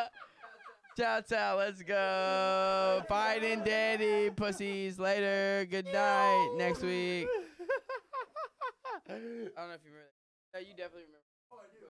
Ciao, 0.97 1.19
ciao. 1.19 1.57
Let's 1.57 1.81
go. 1.83 3.03
Fine 3.09 3.63
daddy 3.65 4.29
pussies. 4.29 4.97
Later. 4.97 5.67
Good 5.69 5.87
night. 5.87 6.55
Next 6.57 6.81
week. 6.81 7.27
I 9.09 9.11
don't 9.11 9.19
know 9.19 9.75
if 9.75 9.83
you 9.83 9.91
remember. 9.91 10.07
That. 10.53 10.61
No, 10.61 10.67
you 10.67 10.71
definitely 10.71 11.03
remember. 11.11 11.75